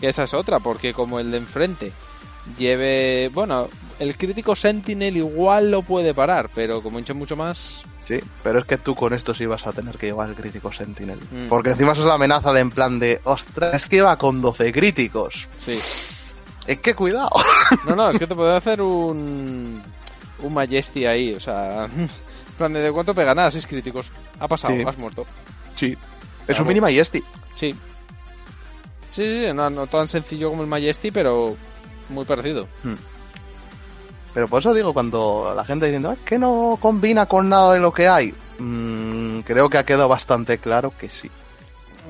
Que 0.00 0.08
esa 0.08 0.24
es 0.24 0.34
otra, 0.34 0.58
porque 0.60 0.92
como 0.92 1.20
el 1.20 1.30
de 1.30 1.38
enfrente 1.38 1.92
lleve... 2.58 3.30
Bueno, 3.32 3.68
el 3.98 4.16
crítico 4.16 4.54
Sentinel 4.56 5.16
igual 5.16 5.70
lo 5.70 5.82
puede 5.82 6.14
parar, 6.14 6.50
pero 6.54 6.82
como 6.82 6.98
hincha 6.98 7.14
mucho 7.14 7.36
más... 7.36 7.82
Sí, 8.06 8.18
pero 8.42 8.58
es 8.58 8.64
que 8.64 8.78
tú 8.78 8.96
con 8.96 9.12
esto 9.14 9.32
sí 9.32 9.46
vas 9.46 9.64
a 9.66 9.72
tener 9.72 9.96
que 9.96 10.06
llevar 10.06 10.28
el 10.28 10.34
crítico 10.34 10.72
Sentinel. 10.72 11.18
Mm. 11.30 11.48
Porque 11.48 11.70
encima 11.70 11.92
eso 11.92 12.02
es 12.02 12.08
la 12.08 12.14
amenaza 12.14 12.52
de 12.52 12.60
en 12.60 12.70
plan 12.70 12.98
de, 12.98 13.20
ostras, 13.24 13.72
es 13.74 13.88
que 13.88 14.00
va 14.02 14.18
con 14.18 14.40
12 14.42 14.72
críticos. 14.72 15.48
Sí. 15.56 15.78
Es 16.66 16.78
que 16.80 16.94
cuidado. 16.94 17.30
No, 17.86 17.94
no, 17.96 18.10
es 18.10 18.18
que 18.18 18.26
te 18.26 18.34
puede 18.34 18.56
hacer 18.56 18.82
un... 18.82 19.80
Un 20.40 20.54
Majesty 20.54 21.06
ahí, 21.06 21.34
o 21.34 21.40
sea... 21.40 21.86
En 22.52 22.56
plan 22.58 22.72
de, 22.74 22.80
¿de 22.80 22.92
cuánto 22.92 23.14
pega? 23.14 23.34
Nada, 23.34 23.50
6 23.50 23.66
críticos. 23.66 24.12
Ha 24.38 24.46
pasado, 24.46 24.74
Sí. 24.74 24.82
has 24.86 24.98
muerto. 24.98 25.24
Sí. 25.74 25.92
Es 26.40 26.46
Claro. 26.46 26.62
un 26.62 26.68
mini 26.68 26.80
Majesty. 26.80 27.20
Sí. 27.56 27.72
Sí, 29.10 29.22
sí, 29.22 29.46
sí, 29.46 29.52
no, 29.54 29.70
no 29.70 29.86
tan 29.86 30.06
sencillo 30.08 30.50
como 30.50 30.62
el 30.62 30.68
Majesty, 30.68 31.10
pero 31.10 31.56
muy 32.12 32.24
parecido. 32.24 32.68
Pero 34.34 34.48
por 34.48 34.60
eso 34.60 34.72
digo, 34.72 34.94
cuando 34.94 35.52
la 35.54 35.64
gente 35.64 35.86
diciendo, 35.86 36.12
es 36.12 36.18
que 36.20 36.38
no 36.38 36.78
combina 36.80 37.26
con 37.26 37.48
nada 37.48 37.74
de 37.74 37.80
lo 37.80 37.92
que 37.92 38.08
hay. 38.08 38.34
mm, 38.58 39.40
creo 39.40 39.68
que 39.68 39.78
ha 39.78 39.84
quedado 39.84 40.08
bastante 40.08 40.58
claro 40.58 40.92
que 40.96 41.08
sí. 41.10 41.28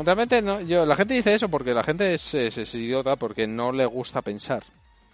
Realmente 0.04 0.40
no, 0.42 0.60
yo, 0.60 0.84
la 0.86 0.96
gente 0.96 1.14
dice 1.14 1.34
eso 1.34 1.48
porque 1.48 1.72
la 1.74 1.82
gente 1.82 2.14
es, 2.14 2.34
es- 2.34 2.58
es 2.58 2.74
idiota 2.74 3.16
porque 3.16 3.46
no 3.46 3.72
le 3.72 3.86
gusta 3.86 4.20
pensar. 4.22 4.62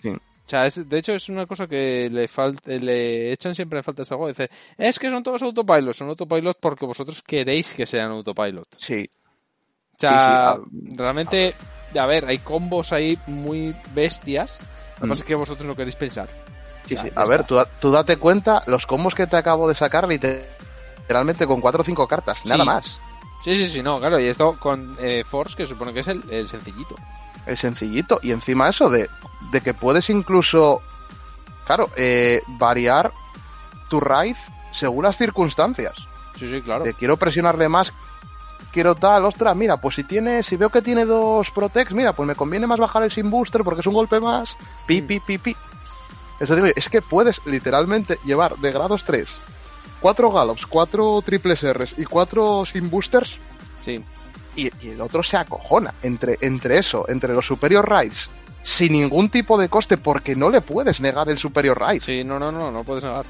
Sí. 0.03 0.09
O 0.11 0.19
sea, 0.51 0.67
es- 0.67 0.89
de 0.89 0.99
hecho 0.99 1.13
es 1.15 1.29
una 1.29 1.47
cosa 1.47 1.67
que 1.67 2.09
le 2.13 2.27
falta, 2.29 2.71
le 2.73 3.33
echan 3.33 3.55
siempre 3.55 3.79
en 3.79 3.85
falta 3.85 4.03
a 4.03 4.05
este 4.05 4.15
juego. 4.15 4.29
Dice, 4.29 4.51
es 4.77 4.99
que 4.99 5.11
son 5.11 5.23
todos 5.23 5.43
autopilot, 5.43 5.95
son 5.95 6.09
autopilot 6.09 6.59
porque 6.61 6.87
vosotros 6.87 7.23
queréis 7.23 7.73
que 7.75 7.87
sean 7.87 8.11
autopilot. 8.11 8.69
Sí. 8.79 9.09
O 9.95 9.99
sea, 9.99 10.57
Sí, 10.57 10.71
sí, 10.91 10.97
realmente, 10.97 11.55
a 11.99 12.07
ver, 12.07 12.25
hay 12.27 12.39
combos 12.39 12.93
ahí 12.93 13.19
muy 13.27 13.75
bestias. 13.95 14.59
Lo 14.99 15.01
que 15.01 15.07
Mm. 15.07 15.09
pasa 15.11 15.23
es 15.23 15.27
que 15.29 15.35
vosotros 15.35 15.67
no 15.67 15.75
queréis 15.77 15.97
pensar. 15.97 16.29
Sí, 16.87 16.97
sí. 17.01 17.11
A 17.15 17.25
ver, 17.27 17.45
tú, 17.45 17.57
tú 17.81 17.91
date 17.91 18.17
cuenta, 18.17 18.63
los 18.67 18.87
combos 18.87 19.15
que 19.15 19.27
te 19.27 19.37
acabo 19.37 19.69
de 19.69 19.75
sacar 19.75 20.09
literalmente 20.09 21.47
con 21.47 21.61
4 21.61 21.81
o 21.83 21.85
5 21.85 22.07
cartas, 22.09 22.45
nada 22.47 22.65
más. 22.65 22.99
Sí, 23.45 23.55
sí, 23.57 23.69
sí, 23.69 23.83
no, 23.83 23.99
claro. 24.01 24.19
Y 24.19 24.27
esto 24.27 24.57
con 24.59 24.97
eh, 25.01 25.23
Force, 25.29 25.55
que 25.57 25.67
supone 25.67 25.93
que 25.93 26.01
es 26.01 26.09
el, 26.09 26.23
el 26.31 26.49
sencillito. 26.49 26.97
Es 27.47 27.61
sencillito. 27.61 28.19
Y 28.23 28.33
encima 28.33 28.69
eso 28.69 28.91
de, 28.91 29.09
de 29.53 29.61
que 29.61 29.75
puedes 29.75 30.11
incluso, 30.11 30.83
claro, 31.65 31.89
eh, 31.97 32.41
variar 32.59 33.13
tu 33.89 34.01
raíz 34.01 34.37
según 34.73 35.05
las 35.05 35.17
circunstancias. 35.17 35.95
Sí, 36.39 36.49
sí, 36.51 36.61
claro. 36.63 36.85
Te 36.85 36.95
quiero 36.95 37.17
presionarle 37.17 37.69
más, 37.69 37.93
quiero 38.73 38.95
tal, 38.95 39.25
ostras, 39.25 39.57
mira, 39.57 39.77
pues 39.79 39.97
si 39.97 40.05
tiene, 40.05 40.43
si 40.43 40.57
veo 40.57 40.69
que 40.71 40.83
tiene 40.83 41.05
dos 41.05 41.51
Protects, 41.51 41.95
mira, 41.95 42.13
pues 42.13 42.27
me 42.27 42.35
conviene 42.35 42.67
más 42.67 42.79
bajar 42.79 43.03
el 43.03 43.11
Sin 43.11 43.31
Booster 43.31 43.63
porque 43.65 43.81
es 43.81 43.87
un 43.87 43.95
golpe 43.95 44.21
más. 44.21 44.57
Pi, 44.87 45.03
Mm. 45.03 45.07
pi, 45.07 45.21
pi, 45.21 45.39
pi. 45.39 45.57
Digo, 46.41 46.57
yo, 46.67 46.73
es 46.77 46.89
que 46.89 47.03
puedes 47.03 47.45
literalmente 47.47 48.19
llevar 48.25 48.57
de 48.59 48.71
grados 48.73 49.05
3 49.05 49.37
cuatro 50.01 50.31
Gallops, 50.31 50.65
cuatro 50.67 51.21
triples 51.25 51.65
R's 51.65 51.95
y 51.99 52.05
cuatro 52.05 52.65
Sin 52.65 52.89
Boosters 52.89 53.37
Sí. 53.85 54.01
y, 54.55 54.71
y 54.87 54.91
el 54.91 55.01
otro 55.01 55.25
se 55.25 55.37
acojona 55.37 55.93
entre, 56.05 56.39
entre 56.41 56.79
eso, 56.79 57.05
entre 57.09 57.35
los 57.35 57.45
Superior 57.45 57.89
Rights, 57.91 58.31
sin 58.63 58.93
ningún 58.93 59.29
tipo 59.29 59.59
de 59.59 59.69
coste 59.69 59.97
porque 59.99 60.37
no 60.37 60.51
le 60.51 60.61
puedes 60.61 61.01
negar 61.01 61.29
el 61.29 61.39
Superior 61.39 61.81
Rights. 61.85 62.05
Sí, 62.05 62.23
no, 62.23 62.39
no, 62.39 62.53
no, 62.53 62.71
no 62.71 62.85
puedes 62.85 63.03
negar. 63.03 63.25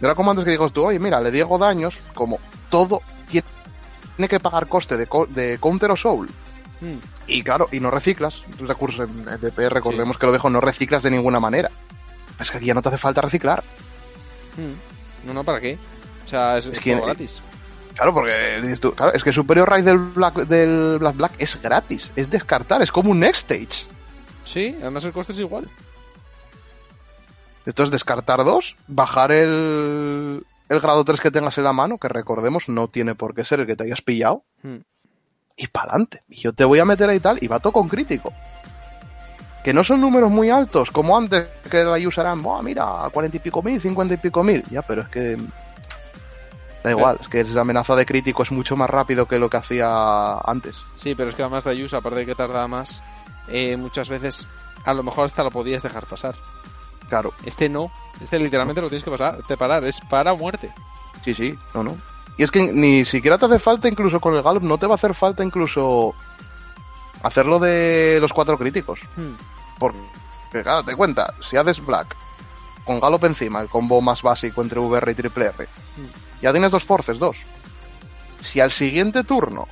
No 0.00 0.08
era 0.08 0.14
como 0.14 0.30
antes 0.30 0.46
que 0.46 0.52
digas 0.52 0.72
tú, 0.72 0.86
oye, 0.86 0.98
mira, 0.98 1.20
le 1.20 1.30
diego 1.30 1.58
daños, 1.58 1.94
como 2.14 2.38
todo 2.70 3.02
tiene 3.28 3.46
que 4.28 4.40
pagar 4.40 4.66
coste 4.66 4.96
de, 4.96 5.06
co- 5.06 5.26
de 5.26 5.58
Counter 5.60 5.90
o 5.90 5.96
Soul. 5.96 6.28
Mm. 6.80 6.96
Y 7.28 7.42
claro, 7.42 7.68
y 7.72 7.80
no 7.80 7.90
reciclas 7.90 8.42
recursos 8.58 9.08
en 9.08 9.24
DP, 9.40 9.68
recordemos 9.70 10.18
que 10.18 10.26
lo 10.26 10.32
viejo 10.32 10.50
no 10.50 10.60
reciclas 10.60 11.02
de 11.02 11.10
ninguna 11.10 11.40
manera. 11.40 11.70
Es 12.40 12.50
que 12.50 12.58
aquí 12.58 12.66
ya 12.66 12.74
no 12.74 12.82
te 12.82 12.88
hace 12.88 12.98
falta 12.98 13.20
reciclar. 13.20 13.62
Mm. 14.56 15.26
No, 15.28 15.34
no, 15.34 15.44
¿para 15.44 15.60
qué? 15.60 15.78
O 16.24 16.28
sea, 16.28 16.58
es, 16.58 16.66
Es 16.66 16.72
es 16.78 16.80
que- 16.80 16.94
gratis. 17.00 17.42
Claro, 17.94 18.12
porque 18.12 18.76
claro, 18.94 19.14
es 19.14 19.24
que 19.24 19.32
Superior 19.32 19.72
Right 19.72 19.84
del 19.86 19.96
Black, 19.96 20.34
del 20.46 20.98
Black 20.98 21.16
Black 21.16 21.32
es 21.38 21.60
gratis, 21.62 22.12
es 22.14 22.28
descartar, 22.28 22.82
es 22.82 22.92
como 22.92 23.10
un 23.10 23.20
Next 23.20 23.50
Stage. 23.50 23.88
Sí, 24.44 24.76
además 24.82 25.02
el 25.06 25.12
coste 25.12 25.32
es 25.32 25.40
igual. 25.40 25.66
Esto 27.64 27.82
es 27.84 27.90
descartar 27.90 28.44
dos, 28.44 28.76
bajar 28.86 29.32
el, 29.32 30.44
el 30.68 30.80
grado 30.80 31.04
3 31.04 31.20
que 31.20 31.30
tengas 31.30 31.56
en 31.58 31.64
la 31.64 31.72
mano, 31.72 31.98
que 31.98 32.08
recordemos 32.08 32.68
no 32.68 32.88
tiene 32.88 33.14
por 33.14 33.34
qué 33.34 33.44
ser 33.44 33.60
el 33.60 33.66
que 33.66 33.76
te 33.76 33.84
hayas 33.84 34.02
pillado, 34.02 34.44
Mm. 34.62 34.76
y 35.56 35.66
para 35.68 35.90
adelante. 35.90 36.22
Y 36.28 36.36
yo 36.40 36.52
te 36.52 36.64
voy 36.64 36.78
a 36.78 36.84
meter 36.84 37.08
ahí 37.08 37.20
tal, 37.20 37.38
y 37.42 37.46
va 37.48 37.60
todo 37.60 37.72
con 37.72 37.88
crítico. 37.88 38.32
Que 39.64 39.72
no 39.72 39.82
son 39.82 40.00
números 40.00 40.30
muy 40.30 40.48
altos, 40.50 40.90
como 40.92 41.16
antes, 41.16 41.48
que 41.70 41.82
la 41.82 41.96
usarán, 42.06 42.40
Buah, 42.42 42.62
mira, 42.62 42.84
40 43.12 43.36
y 43.36 43.40
pico 43.40 43.62
mil, 43.62 43.80
50 43.80 44.14
y 44.14 44.16
pico 44.18 44.44
mil. 44.44 44.62
Ya, 44.70 44.82
pero 44.82 45.02
es 45.02 45.08
que. 45.08 45.36
Da 46.84 46.90
igual, 46.92 47.18
es 47.20 47.28
que 47.28 47.40
esa 47.40 47.62
amenaza 47.62 47.96
de 47.96 48.06
crítico 48.06 48.44
es 48.44 48.52
mucho 48.52 48.76
más 48.76 48.88
rápido 48.88 49.26
que 49.26 49.40
lo 49.40 49.50
que 49.50 49.56
hacía 49.56 50.38
antes. 50.38 50.76
Sí, 50.94 51.16
pero 51.16 51.30
es 51.30 51.34
que 51.34 51.42
además 51.42 51.64
de 51.64 51.70
Ayuso, 51.72 51.96
aparte 51.96 52.20
de 52.20 52.26
que 52.26 52.34
tarda 52.36 52.68
más, 52.68 53.02
eh, 53.48 53.76
muchas 53.76 54.08
veces 54.08 54.46
a 54.84 54.94
lo 54.94 55.02
mejor 55.02 55.24
hasta 55.24 55.42
lo 55.42 55.50
podías 55.50 55.82
dejar 55.82 56.06
pasar. 56.06 56.36
Claro, 57.08 57.32
Este 57.44 57.68
no. 57.68 57.90
Este 58.20 58.38
literalmente 58.38 58.80
lo 58.80 58.88
tienes 58.88 59.04
que 59.04 59.10
pasar, 59.10 59.42
te 59.46 59.56
parar. 59.56 59.84
Es 59.84 60.00
para 60.00 60.34
muerte. 60.34 60.70
sí, 61.24 61.34
sí, 61.34 61.58
no, 61.74 61.82
no. 61.82 61.96
Y 62.38 62.42
es 62.42 62.50
que 62.50 62.72
ni 62.72 63.04
siquiera 63.04 63.38
te 63.38 63.46
hace 63.46 63.58
falta, 63.58 63.88
incluso 63.88 64.20
con 64.20 64.34
el 64.34 64.42
Gallup, 64.42 64.62
no 64.62 64.76
te 64.76 64.86
va 64.86 64.92
a 64.92 64.96
hacer 64.96 65.14
falta 65.14 65.42
incluso 65.42 66.14
hacerlo 67.22 67.58
de 67.58 68.18
los 68.20 68.32
cuatro 68.32 68.58
críticos. 68.58 69.00
Hmm. 69.16 69.34
Porque, 69.78 69.98
claro, 70.62 70.82
te 70.84 70.94
cuenta, 70.94 71.34
si 71.40 71.56
haces 71.56 71.84
Black 71.84 72.14
con 72.84 73.00
Gallop 73.00 73.24
encima, 73.24 73.60
el 73.60 73.68
combo 73.68 74.00
más 74.00 74.22
básico 74.22 74.62
entre 74.62 74.78
VR 74.78 75.10
y 75.10 75.14
triple 75.14 75.46
R, 75.46 75.68
ya 76.40 76.52
tienes 76.52 76.70
dos 76.70 76.84
forces, 76.84 77.18
dos. 77.18 77.36
Si 78.40 78.60
al 78.60 78.70
siguiente 78.70 79.24
turno 79.24 79.66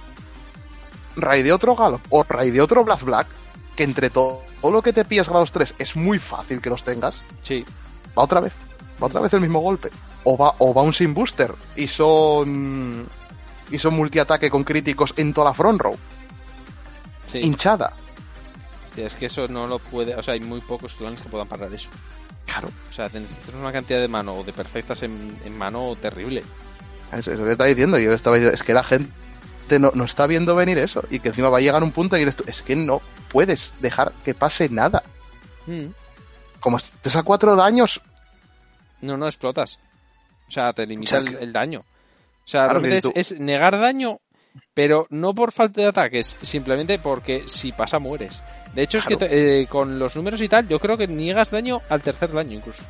raid 1.17 1.45
de 1.45 1.53
otro 1.53 1.77
Gallop 1.77 2.01
o 2.11 2.25
raid 2.25 2.53
de 2.53 2.61
otro 2.61 2.83
Black 2.83 3.03
Black, 3.03 3.27
que 3.77 3.83
entre 3.85 4.11
todo, 4.11 4.43
todo 4.61 4.73
lo 4.73 4.83
que 4.83 4.93
te 4.93 5.05
pillas 5.05 5.29
grados 5.29 5.53
3 5.53 5.75
es 5.79 5.97
muy 5.97 6.19
fácil 6.19 6.61
que 6.61 6.71
los 6.71 6.85
tengas, 6.85 7.23
Sí. 7.43 7.65
va 8.17 8.23
otra 8.25 8.41
vez, 8.41 8.53
va 9.03 9.07
otra 9.07 9.21
vez 9.21 9.33
el 9.35 9.41
mismo 9.41 9.61
golpe. 9.61 9.91
O 10.25 10.37
va, 10.39 10.55
o 10.59 10.73
va 10.73 10.81
un 10.83 10.95
sin 10.95 11.13
booster 11.13 11.53
y 11.77 11.87
son. 11.87 13.07
Y 13.71 13.79
son 13.79 13.95
multiataque 13.95 14.49
con 14.51 14.65
críticos 14.65 15.13
en 15.17 15.33
toda 15.35 15.49
la 15.51 15.55
front 15.55 15.81
row. 15.81 15.97
Sí. 17.31 17.39
Hinchada. 17.41 17.93
Hostia, 18.87 19.07
es 19.07 19.17
que 19.17 19.27
eso 19.27 19.49
no 19.49 19.67
lo 19.67 19.79
puede. 19.79 20.15
O 20.17 20.23
sea, 20.23 20.35
hay 20.35 20.41
muy 20.41 20.61
pocos 20.61 20.95
clones 20.95 21.21
que 21.21 21.29
puedan 21.29 21.47
parar 21.49 21.73
eso. 21.75 21.89
Claro. 22.47 22.69
O 22.89 22.93
sea, 22.93 23.07
necesitas 23.13 23.55
una 23.55 23.73
cantidad 23.73 24.01
de 24.01 24.09
mano 24.09 24.35
o 24.35 24.45
de 24.45 24.53
perfectas 24.53 25.03
en, 25.03 25.37
en 25.45 25.59
mano 25.59 25.95
terrible. 26.01 26.43
Eso, 27.13 27.33
eso 27.33 27.45
que 27.45 27.53
está 27.53 27.65
diciendo. 27.65 27.99
Yo 27.99 28.13
estaba 28.13 28.37
diciendo, 28.37 28.55
es 28.55 28.63
que 28.63 28.73
la 28.75 28.85
gente 28.85 29.11
no, 29.79 29.91
no 29.95 30.05
está 30.05 30.27
viendo 30.27 30.55
venir 30.55 30.79
eso. 30.79 31.05
Y 31.11 31.21
que 31.21 31.29
encima 31.29 31.49
va 31.49 31.59
a 31.59 31.61
llegar 31.61 31.83
un 31.83 31.93
punto 31.93 32.17
y 32.17 32.21
dices 32.21 32.37
tú, 32.37 32.45
es 32.47 32.63
que 32.63 32.77
no 32.77 33.01
puedes 33.31 33.73
dejar 33.81 34.13
que 34.25 34.35
pase 34.35 34.69
nada. 34.69 35.03
Mm. 35.67 35.87
Como 36.61 36.77
estés 36.79 37.17
a 37.17 37.23
cuatro 37.23 37.57
daños, 37.57 38.01
No, 39.01 39.17
no 39.17 39.27
explotas. 39.27 39.79
O 40.49 40.51
sea, 40.51 40.73
te 40.73 40.87
limita 40.87 41.19
O 41.19 41.23
sea, 41.23 41.39
el, 41.41 41.53
daño. 41.53 41.81
O 41.81 42.47
sea, 42.47 42.69
Claro, 42.69 42.85
es, 42.87 43.05
es 43.15 43.41
negar 43.41 43.79
daño, 43.79 44.21
pero 44.73 45.07
no 45.11 45.35
por 45.35 45.53
falta 45.53 45.81
de 45.81 45.89
ataques, 45.89 46.37
simplemente 46.43 46.99
porque 46.99 47.45
si 47.47 47.73
pasa 47.73 47.99
mueres. 47.99 48.41
De 48.75 48.83
hecho, 48.83 48.99
es 48.99 49.07
que 49.07 49.17
te- 49.17 49.63
eh, 49.63 49.67
con 49.67 49.99
los 49.99 50.17
números 50.17 50.41
y 50.41 50.49
tal, 50.49 50.69
yo 50.69 50.79
creo 50.79 50.97
que 50.97 51.07
niegas 51.07 51.51
daño 51.51 51.81
al 51.89 52.03
tercer 52.03 52.33
daño 52.33 52.57
incluso. 52.57 52.83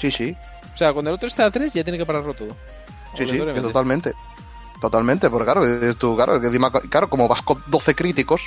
sí, 0.00 0.10
sí. 0.10 0.36
O 0.74 0.76
sea, 0.78 0.92
cuando 0.92 1.10
el 1.10 1.16
otro 1.16 1.26
está 1.26 1.44
a 1.46 1.50
3 1.50 1.72
ya 1.72 1.82
tiene 1.82 1.98
que 1.98 2.06
pararlo 2.06 2.34
todo. 2.34 2.56
Sí, 3.16 3.26
sí, 3.26 3.36
que 3.36 3.60
totalmente. 3.60 4.12
Totalmente, 4.80 5.28
porque 5.28 5.44
claro, 5.44 5.66
dices 5.66 5.96
tú, 5.96 6.14
claro, 6.14 6.40
que 6.40 6.88
claro, 6.88 7.10
como 7.10 7.26
vas 7.26 7.42
con 7.42 7.62
12 7.66 7.94
críticos, 7.94 8.42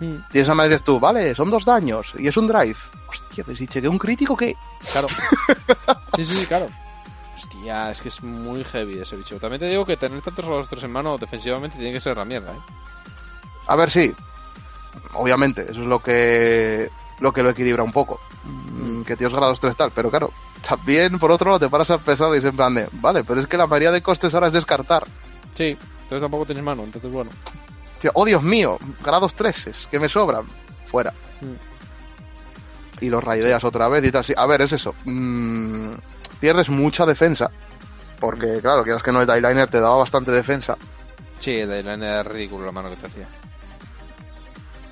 Mm, 0.00 0.16
tienes 0.30 0.48
a 0.48 0.54
más 0.54 0.66
dices 0.66 0.82
tú, 0.82 1.00
vale, 1.00 1.34
son 1.34 1.50
dos 1.50 1.64
daños 1.64 2.12
y 2.18 2.28
es 2.28 2.36
un 2.36 2.46
drive. 2.46 2.76
Hostia, 3.08 3.44
pues 3.44 3.58
si 3.58 3.66
chequeé 3.66 3.88
un 3.88 3.98
crítico, 3.98 4.36
¿qué? 4.36 4.56
Claro. 4.92 5.08
Sí, 6.16 6.24
sí, 6.24 6.34
sí, 6.34 6.46
claro. 6.46 6.66
Hostia, 7.34 7.90
es 7.90 8.00
que 8.00 8.08
es 8.08 8.22
muy 8.22 8.64
heavy 8.64 8.98
ese 8.98 9.16
bicho. 9.16 9.38
También 9.38 9.60
te 9.60 9.68
digo 9.68 9.84
que 9.84 9.98
tener 9.98 10.22
tantos 10.22 10.46
los 10.46 10.66
tres 10.66 10.82
en 10.84 10.92
mano 10.92 11.18
defensivamente 11.18 11.76
tiene 11.76 11.92
que 11.92 12.00
ser 12.00 12.16
la 12.16 12.24
mierda, 12.24 12.52
¿eh? 12.52 12.58
A 13.66 13.76
ver, 13.76 13.90
sí. 13.90 14.14
Obviamente, 15.12 15.66
eso 15.70 15.82
es 15.82 15.86
lo 15.86 15.98
que 15.98 16.88
lo 17.20 17.32
que 17.32 17.42
lo 17.42 17.50
equilibra 17.50 17.82
un 17.82 17.92
poco. 17.92 18.18
Mm, 18.44 19.02
que 19.02 19.16
tíos 19.16 19.34
grados 19.34 19.60
3 19.60 19.76
tal, 19.76 19.90
pero 19.94 20.08
claro, 20.08 20.32
también 20.66 21.18
por 21.18 21.30
otro 21.30 21.50
lado 21.50 21.60
te 21.60 21.68
paras 21.68 21.90
a 21.90 21.98
pesar 21.98 22.34
y 22.34 22.38
es 22.38 22.44
en 22.44 22.56
plan 22.56 22.74
de, 22.74 22.88
vale, 22.92 23.24
pero 23.24 23.40
es 23.40 23.46
que 23.46 23.58
la 23.58 23.66
mayoría 23.66 23.90
de 23.90 24.02
costes 24.02 24.32
ahora 24.32 24.46
es 24.46 24.52
descartar. 24.54 25.06
Sí, 25.56 25.76
entonces 26.02 26.20
tampoco 26.20 26.46
tienes 26.46 26.62
mano, 26.62 26.84
entonces 26.84 27.10
bueno. 27.12 27.30
Tío, 28.00 28.10
oh 28.14 28.24
Dios 28.24 28.42
mío, 28.42 28.78
grados 29.02 29.34
3 29.34 29.66
es 29.68 29.88
que 29.90 29.98
me 29.98 30.08
sobran, 30.08 30.44
fuera. 30.84 31.12
Mm. 31.40 33.04
Y 33.04 33.08
los 33.10 33.24
raideas 33.24 33.64
otra 33.64 33.88
vez 33.88 34.04
y 34.04 34.12
tal. 34.12 34.24
Sí, 34.24 34.34
a 34.36 34.46
ver, 34.46 34.62
es 34.62 34.72
eso. 34.72 34.94
mm, 35.04 35.92
pierdes 36.40 36.68
mucha 36.68 37.06
defensa. 37.06 37.50
Porque, 38.20 38.60
claro, 38.62 38.82
quieras 38.82 39.02
que 39.02 39.12
no, 39.12 39.20
el 39.20 39.26
Dayliner 39.26 39.68
te 39.68 39.80
daba 39.80 39.96
bastante 39.98 40.30
defensa. 40.30 40.76
Sí, 41.38 41.58
el 41.58 41.68
de 41.68 41.80
era 41.80 42.22
ridículo 42.22 42.64
la 42.64 42.72
mano 42.72 42.90
que 42.90 42.96
te 42.96 43.06
hacía. 43.06 43.26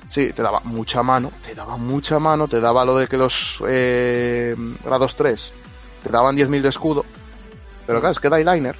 Sí, 0.09 0.31
te 0.31 0.43
daba 0.43 0.61
mucha 0.63 1.03
mano, 1.03 1.31
te 1.43 1.55
daba 1.55 1.75
mucha 1.77 2.19
mano, 2.19 2.47
te 2.47 2.61
daba 2.61 2.85
lo 2.85 2.95
de 2.95 3.07
que 3.07 3.17
los 3.17 3.57
eh, 3.67 4.55
grados 4.83 5.15
3 5.15 5.53
te 6.03 6.09
daban 6.09 6.37
10.000 6.37 6.61
de 6.61 6.69
escudo. 6.69 7.05
Pero 7.87 7.99
claro, 7.99 8.13
es 8.13 8.19
que 8.19 8.29
Dayliner, 8.29 8.75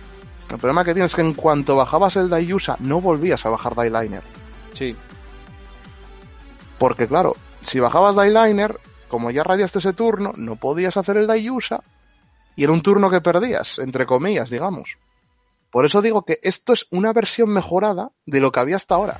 el 0.51 0.57
problema 0.57 0.85
que 0.85 0.93
tienes 0.93 1.11
es 1.11 1.15
que 1.15 1.21
en 1.21 1.33
cuanto 1.33 1.75
bajabas 1.75 2.15
el 2.17 2.29
Dayusa, 2.29 2.75
no 2.79 3.01
volvías 3.01 3.45
a 3.45 3.49
bajar 3.49 3.75
Dayliner. 3.75 4.21
Sí, 4.73 4.95
Porque 6.77 7.07
claro, 7.07 7.35
si 7.61 7.79
bajabas 7.79 8.15
Dayliner, 8.15 8.77
como 9.07 9.31
ya 9.31 9.43
radiaste 9.43 9.79
ese 9.79 9.93
turno, 9.93 10.33
no 10.35 10.55
podías 10.55 10.97
hacer 10.97 11.17
el 11.17 11.27
Dayusa 11.27 11.83
y 12.55 12.63
era 12.63 12.73
un 12.73 12.81
turno 12.81 13.09
que 13.09 13.21
perdías, 13.21 13.79
entre 13.79 14.05
comillas, 14.05 14.49
digamos. 14.49 14.97
Por 15.71 15.85
eso 15.85 16.01
digo 16.01 16.23
que 16.23 16.39
esto 16.43 16.73
es 16.73 16.87
una 16.89 17.11
versión 17.11 17.49
mejorada 17.49 18.11
de 18.25 18.39
lo 18.39 18.51
que 18.51 18.59
había 18.59 18.77
hasta 18.77 18.95
ahora. 18.95 19.19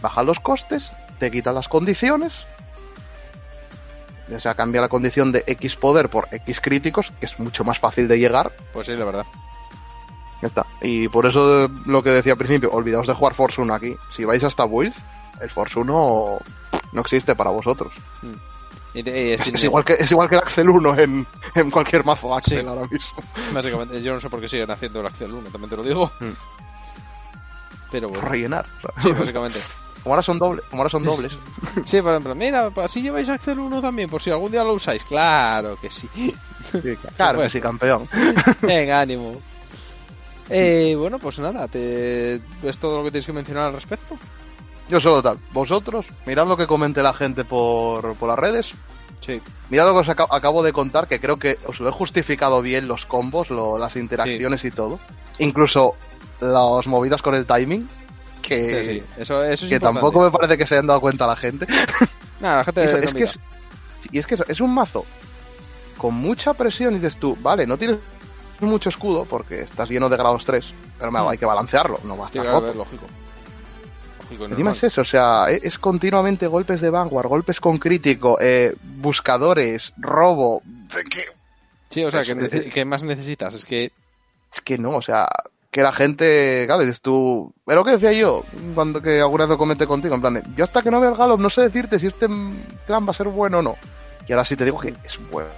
Baja 0.00 0.22
los 0.22 0.38
costes, 0.40 0.90
te 1.18 1.30
quita 1.30 1.52
las 1.52 1.68
condiciones, 1.68 2.46
ya 4.28 4.38
sea 4.38 4.54
cambia 4.54 4.80
la 4.80 4.88
condición 4.88 5.32
de 5.32 5.42
X 5.46 5.76
poder 5.76 6.08
por 6.08 6.28
X 6.30 6.60
críticos, 6.60 7.12
que 7.18 7.26
es 7.26 7.38
mucho 7.40 7.64
más 7.64 7.78
fácil 7.78 8.06
de 8.06 8.18
llegar, 8.18 8.52
pues 8.72 8.86
sí, 8.86 8.94
la 8.94 9.04
verdad. 9.04 9.26
Ya 10.42 10.48
está. 10.48 10.66
Y 10.82 11.08
por 11.08 11.26
eso 11.26 11.68
lo 11.86 12.02
que 12.02 12.10
decía 12.10 12.32
al 12.32 12.38
principio, 12.38 12.70
olvidaos 12.72 13.06
de 13.06 13.14
jugar 13.14 13.34
Force 13.34 13.60
1 13.60 13.74
aquí. 13.74 13.96
Si 14.10 14.24
vais 14.24 14.42
hasta 14.44 14.64
Build, 14.64 14.94
el 15.40 15.50
Force 15.50 15.78
1 15.78 16.38
no 16.92 17.00
existe 17.00 17.34
para 17.34 17.50
vosotros. 17.50 17.92
Y 18.92 19.02
te- 19.04 19.28
y 19.28 19.32
Es, 19.34 19.62
igual 19.64 19.84
que, 19.84 19.92
es 19.94 20.10
igual 20.10 20.28
que 20.28 20.34
el 20.34 20.40
Axel 20.40 20.68
1 20.68 20.98
en, 20.98 21.26
en 21.54 21.70
cualquier 21.70 22.04
mazo 22.04 22.34
Axel 22.34 22.62
Sí. 22.62 22.66
ahora 22.66 22.88
mismo. 22.90 23.22
Básicamente, 23.52 24.02
yo 24.02 24.12
no 24.14 24.20
sé 24.20 24.28
por 24.28 24.40
qué 24.40 24.48
siguen 24.48 24.70
haciendo 24.70 25.00
el 25.00 25.06
Axel 25.06 25.32
1, 25.32 25.48
también 25.50 25.70
te 25.70 25.76
lo 25.76 25.82
digo. 25.84 26.10
Mm. 26.20 26.30
Pero 27.90 28.08
Por 28.08 28.18
bueno, 28.18 28.28
rellenar. 28.32 28.66
sí, 29.02 29.10
básicamente. 29.12 29.60
Como 30.02 30.14
ahora 30.14 30.22
son 30.22 30.38
dobles, 30.38 30.64
como 30.70 30.80
ahora 30.82 30.90
son 30.90 31.02
dobles. 31.04 31.38
Sí, 31.84 32.00
por 32.00 32.12
ejemplo, 32.12 32.34
mira, 32.34 32.70
así 32.82 33.02
lleváis 33.02 33.28
Axel 33.28 33.58
1 33.58 33.82
también, 33.82 34.08
por 34.08 34.22
si 34.22 34.30
algún 34.30 34.50
día 34.50 34.64
lo 34.64 34.72
usáis. 34.72 35.04
Claro 35.04 35.76
que 35.76 35.90
sí. 35.90 36.08
Claro 37.16 37.38
que 37.38 37.42
Pues- 37.42 37.52
sí, 37.52 37.60
campeón. 37.60 38.08
Venga, 38.62 39.00
ánimo. 39.02 39.40
Eh, 40.50 40.94
bueno, 40.98 41.18
pues 41.18 41.38
nada, 41.38 41.68
te... 41.68 42.40
¿es 42.62 42.78
todo 42.78 42.98
lo 42.98 43.04
que 43.04 43.10
tienes 43.12 43.26
que 43.26 43.32
mencionar 43.32 43.66
al 43.66 43.72
respecto? 43.74 44.18
Yo 44.88 44.98
solo 45.00 45.22
tal. 45.22 45.38
Vosotros, 45.52 46.06
mirad 46.26 46.46
lo 46.48 46.56
que 46.56 46.66
comente 46.66 47.02
la 47.02 47.12
gente 47.12 47.44
por, 47.44 48.14
por 48.16 48.28
las 48.28 48.38
redes. 48.38 48.70
Sí. 49.20 49.40
Mirad 49.68 49.86
lo 49.86 49.92
que 49.94 49.98
os 50.00 50.08
aca- 50.08 50.26
acabo 50.30 50.62
de 50.62 50.72
contar, 50.72 51.06
que 51.06 51.20
creo 51.20 51.38
que 51.38 51.58
os 51.66 51.78
lo 51.78 51.88
he 51.88 51.92
justificado 51.92 52.60
bien, 52.62 52.88
los 52.88 53.06
combos, 53.06 53.50
lo- 53.50 53.78
las 53.78 53.94
interacciones 53.96 54.64
y 54.64 54.70
todo. 54.72 54.98
Incluso 55.38 55.94
las 56.40 56.86
movidas 56.86 57.22
con 57.22 57.34
el 57.34 57.46
timing, 57.46 57.88
que, 58.42 58.84
Sí, 58.84 58.92
sí. 59.00 59.06
Eso, 59.18 59.44
eso 59.44 59.66
es 59.66 59.70
que 59.70 59.78
tampoco 59.78 60.22
me 60.22 60.30
parece 60.30 60.58
que 60.58 60.66
se 60.66 60.74
hayan 60.74 60.86
dado 60.88 61.00
cuenta 61.00 61.26
la 61.26 61.36
gente. 61.36 61.66
Nada, 62.40 62.56
la 62.56 62.64
gente 62.64 62.84
Eso, 62.84 62.96
no 62.96 63.02
es 63.02 63.14
que 63.14 63.24
es, 63.24 63.38
y 64.10 64.18
es 64.18 64.26
que 64.26 64.34
eso, 64.34 64.44
es 64.48 64.60
un 64.60 64.72
mazo 64.74 65.04
con 65.98 66.14
mucha 66.14 66.54
presión 66.54 66.94
y 66.94 66.96
dices 66.96 67.18
tú, 67.18 67.36
vale, 67.42 67.66
no 67.66 67.76
tienes 67.76 67.98
mucho 68.66 68.88
escudo 68.88 69.24
porque 69.24 69.62
estás 69.62 69.88
lleno 69.88 70.08
de 70.08 70.16
grados 70.16 70.44
3, 70.44 70.72
pero 70.98 71.10
me, 71.10 71.18
hay 71.20 71.38
que 71.38 71.46
balancearlo, 71.46 72.00
no 72.04 72.16
va 72.16 72.24
a 72.24 72.28
estar 72.28 72.44
lógico. 72.76 73.06
Lógico, 74.22 74.44
Encima 74.46 74.70
es 74.72 74.84
eso, 74.84 75.00
o 75.00 75.04
sea, 75.04 75.46
e- 75.50 75.60
es 75.64 75.78
continuamente 75.78 76.46
golpes 76.46 76.80
de 76.80 76.90
Vanguard, 76.90 77.26
golpes 77.28 77.60
con 77.60 77.78
crítico, 77.78 78.38
eh, 78.40 78.74
buscadores, 78.82 79.92
robo. 79.96 80.62
que- 81.10 81.24
Sí, 81.88 82.04
o 82.04 82.10
sea, 82.10 82.20
Es- 82.22 82.28
¿qué, 82.50 82.68
qué 82.70 82.84
más 82.84 83.02
necesitas? 83.02 83.54
Es 83.54 83.64
que... 83.64 83.90
Es 84.52 84.60
que 84.60 84.78
no, 84.78 84.90
o 84.96 85.02
sea, 85.02 85.28
que 85.70 85.82
la 85.82 85.92
gente, 85.92 86.64
claro, 86.66 86.82
dices 86.82 87.00
tú, 87.00 87.52
pero 87.66 87.84
¿qué 87.84 87.92
decía 87.92 88.12
yo? 88.12 88.44
Cuando 88.74 89.00
que 89.02 89.20
alguna 89.20 89.44
vez 89.44 89.50
lo 89.50 89.58
comenté 89.58 89.86
contigo, 89.86 90.14
en 90.14 90.20
plan 90.20 90.34
de, 90.34 90.42
yo 90.56 90.64
hasta 90.64 90.82
que 90.82 90.90
no 90.90 91.00
vea 91.00 91.10
el 91.10 91.16
Galop 91.16 91.40
no 91.40 91.50
sé 91.50 91.62
decirte 91.62 91.98
si 91.98 92.06
este 92.08 92.26
clan 92.86 93.06
va 93.06 93.10
a 93.10 93.14
ser 93.14 93.28
bueno 93.28 93.58
o 93.58 93.62
no. 93.62 93.76
Y 94.28 94.32
ahora 94.32 94.44
sí 94.44 94.54
te 94.56 94.64
digo 94.64 94.78
que 94.80 94.94
es 95.04 95.18
bueno. 95.30 95.48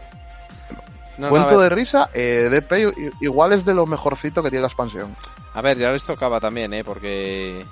No, 1.19 1.29
Cuento 1.29 1.61
de 1.61 1.69
risa, 1.69 2.09
eh, 2.15 2.49
DP 2.51 2.73
i- 2.99 3.11
igual 3.25 3.53
es 3.53 3.65
de 3.65 3.75
lo 3.75 3.87
mejorcito 3.87 4.43
que 4.43 4.49
tiene 4.51 4.63
la 4.63 4.69
expansión. 4.69 5.15
a 5.55 5.61
ver, 5.61 5.77
ya 5.77 5.91
les 5.93 6.05
tocaba 6.05 6.41
también, 6.41 6.73
¿eh? 6.73 6.83
Porque... 6.85 7.65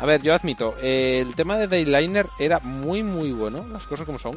A 0.00 0.06
ver, 0.06 0.22
yo 0.22 0.34
admito, 0.34 0.74
eh, 0.80 1.20
el 1.26 1.34
tema 1.34 1.56
de 1.56 1.66
Dayliner 1.68 2.26
era 2.38 2.58
muy, 2.60 3.02
muy 3.02 3.32
bueno, 3.32 3.64
las 3.72 3.86
cosas 3.86 4.06
como 4.06 4.18
son. 4.18 4.36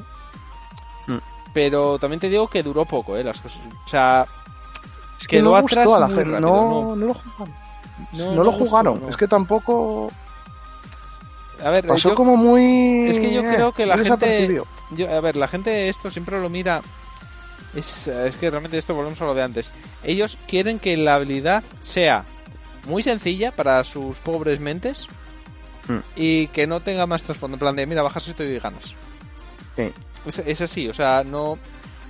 Mm. 1.07 1.17
Pero 1.53 1.99
también 1.99 2.19
te 2.19 2.29
digo 2.29 2.47
que 2.47 2.63
duró 2.63 2.85
poco, 2.85 3.17
¿eh? 3.17 3.23
Las 3.23 3.39
cosas... 3.41 3.59
O 3.85 3.87
sea... 3.89 4.25
Es 5.19 5.27
que 5.27 5.37
Quedó 5.37 5.51
no 5.51 5.55
atrás 5.55 5.85
gustó 5.85 5.95
a 5.95 5.99
la 5.99 6.07
muy 6.07 6.15
gente, 6.15 6.31
rápido, 6.31 6.49
no, 6.49 6.95
no. 6.95 6.95
no 6.95 7.05
lo 7.07 7.13
jugaron. 7.13 7.55
No, 8.13 8.25
No, 8.25 8.35
no 8.35 8.43
lo 8.43 8.51
gustó, 8.51 8.65
jugaron, 8.65 9.01
no. 9.03 9.09
es 9.09 9.17
que 9.17 9.27
tampoco 9.27 10.11
A 11.63 11.69
ver, 11.69 11.85
pasó 11.87 12.09
yo- 12.09 12.15
como 12.15 12.35
muy... 12.37 13.07
Es 13.07 13.19
que 13.19 13.31
yo 13.33 13.41
eh, 13.41 13.53
creo 13.53 13.71
que 13.71 13.85
la 13.85 13.97
gente... 13.97 14.61
Yo, 14.91 15.09
a 15.15 15.21
ver, 15.21 15.35
la 15.35 15.47
gente 15.47 15.89
esto 15.89 16.09
siempre 16.09 16.39
lo 16.41 16.49
mira... 16.49 16.81
Es, 17.75 18.07
es 18.07 18.35
que 18.35 18.49
realmente 18.49 18.77
esto 18.77 18.93
volvemos 18.93 19.21
a 19.21 19.25
lo 19.25 19.33
de 19.33 19.43
antes. 19.43 19.71
Ellos 20.03 20.37
quieren 20.47 20.77
que 20.79 20.97
la 20.97 21.15
habilidad 21.15 21.63
sea 21.79 22.25
muy 22.85 23.01
sencilla 23.03 23.51
para 23.51 23.83
sus 23.83 24.17
pobres 24.17 24.59
mentes 24.59 25.07
Hmm. 25.87 25.97
y 26.15 26.45
que 26.47 26.67
no 26.67 26.79
tenga 26.79 27.07
más 27.07 27.23
trasfondo. 27.23 27.55
En 27.55 27.59
plan 27.59 27.75
de, 27.75 27.87
mira, 27.87 28.03
bajas 28.03 28.27
esto 28.27 28.43
y 28.43 28.59
ganas. 28.59 28.83
Sí. 29.75 29.91
Es, 30.27 30.37
es 30.39 30.61
así, 30.61 30.87
o 30.87 30.93
sea, 30.93 31.23
no... 31.25 31.57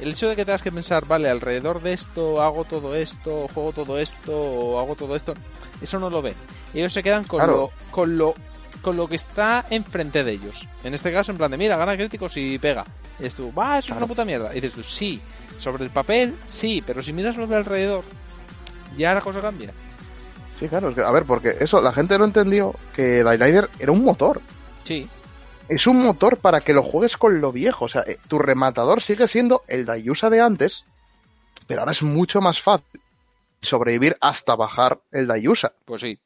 El 0.01 0.09
hecho 0.09 0.27
de 0.27 0.35
que 0.35 0.43
tengas 0.43 0.61
que 0.61 0.71
pensar, 0.73 1.05
vale, 1.05 1.29
alrededor 1.29 1.81
de 1.81 1.93
esto 1.93 2.41
hago 2.41 2.65
todo 2.65 2.95
esto, 2.95 3.47
juego 3.53 3.71
todo 3.71 3.97
esto, 3.99 4.33
o 4.35 4.79
hago 4.79 4.95
todo 4.95 5.15
esto, 5.15 5.35
eso 5.81 5.99
no 5.99 6.09
lo 6.09 6.21
ven. 6.21 6.33
Ellos 6.73 6.91
se 6.91 7.01
quedan 7.03 7.23
con 7.23 7.37
Claro. 7.39 7.53
lo 7.53 7.71
con 7.91 8.17
lo 8.17 8.33
con 8.81 8.97
lo 8.97 9.07
que 9.07 9.15
está 9.15 9.63
enfrente 9.69 10.23
de 10.23 10.31
ellos. 10.33 10.67
En 10.83 10.93
este 10.95 11.13
caso, 11.13 11.31
en 11.31 11.37
plan 11.37 11.51
de, 11.51 11.57
mira, 11.57 11.77
gana 11.77 11.95
críticos 11.95 12.35
y 12.37 12.57
pega. 12.57 12.83
Y 13.19 13.23
dices 13.23 13.35
tú, 13.35 13.53
va, 13.53 13.77
eso 13.77 13.91
es 13.93 13.97
una 13.97 14.07
puta 14.07 14.25
mierda. 14.25 14.51
Y 14.51 14.55
dices 14.55 14.73
tú, 14.73 14.83
sí, 14.83 15.21
sobre 15.61 15.83
el 15.83 15.89
papel, 15.91 16.35
sí, 16.45 16.83
pero 16.85 17.01
si 17.03 17.13
miras 17.13 17.37
lo 17.37 17.47
de 17.47 17.55
alrededor, 17.55 18.03
ya 18.97 19.13
la 19.13 19.21
cosa 19.21 19.39
cambia. 19.41 19.71
Sí, 20.59 20.67
claro, 20.67 20.89
es 20.89 20.95
que, 20.95 21.01
a 21.01 21.11
ver, 21.11 21.25
porque 21.25 21.55
eso, 21.59 21.81
la 21.81 21.91
gente 21.93 22.17
no 22.17 22.25
entendió 22.25 22.75
que 22.93 23.23
Dayliner 23.23 23.69
era 23.79 23.91
un 23.91 24.03
motor. 24.03 24.41
Sí, 24.83 25.07
Es 25.69 25.87
un 25.87 26.03
motor 26.03 26.37
para 26.37 26.59
que 26.61 26.73
lo 26.73 26.83
juegues 26.83 27.15
con 27.15 27.39
lo 27.39 27.51
viejo. 27.51 27.85
O 27.85 27.89
sea, 27.89 28.01
eh, 28.05 28.17
tu 28.27 28.37
rematador 28.39 29.01
sigue 29.01 29.27
siendo 29.27 29.63
el 29.67 29.85
Dayusa 29.85 30.29
de 30.29 30.41
antes, 30.41 30.83
pero 31.67 31.81
ahora 31.81 31.93
es 31.93 32.03
mucho 32.03 32.41
más 32.41 32.61
fácil 32.61 32.99
sobrevivir 33.61 34.17
hasta 34.19 34.55
bajar 34.55 34.99
el 35.11 35.27
Dayusa. 35.27 35.71
pues 35.85 36.01
sí. 36.01 36.19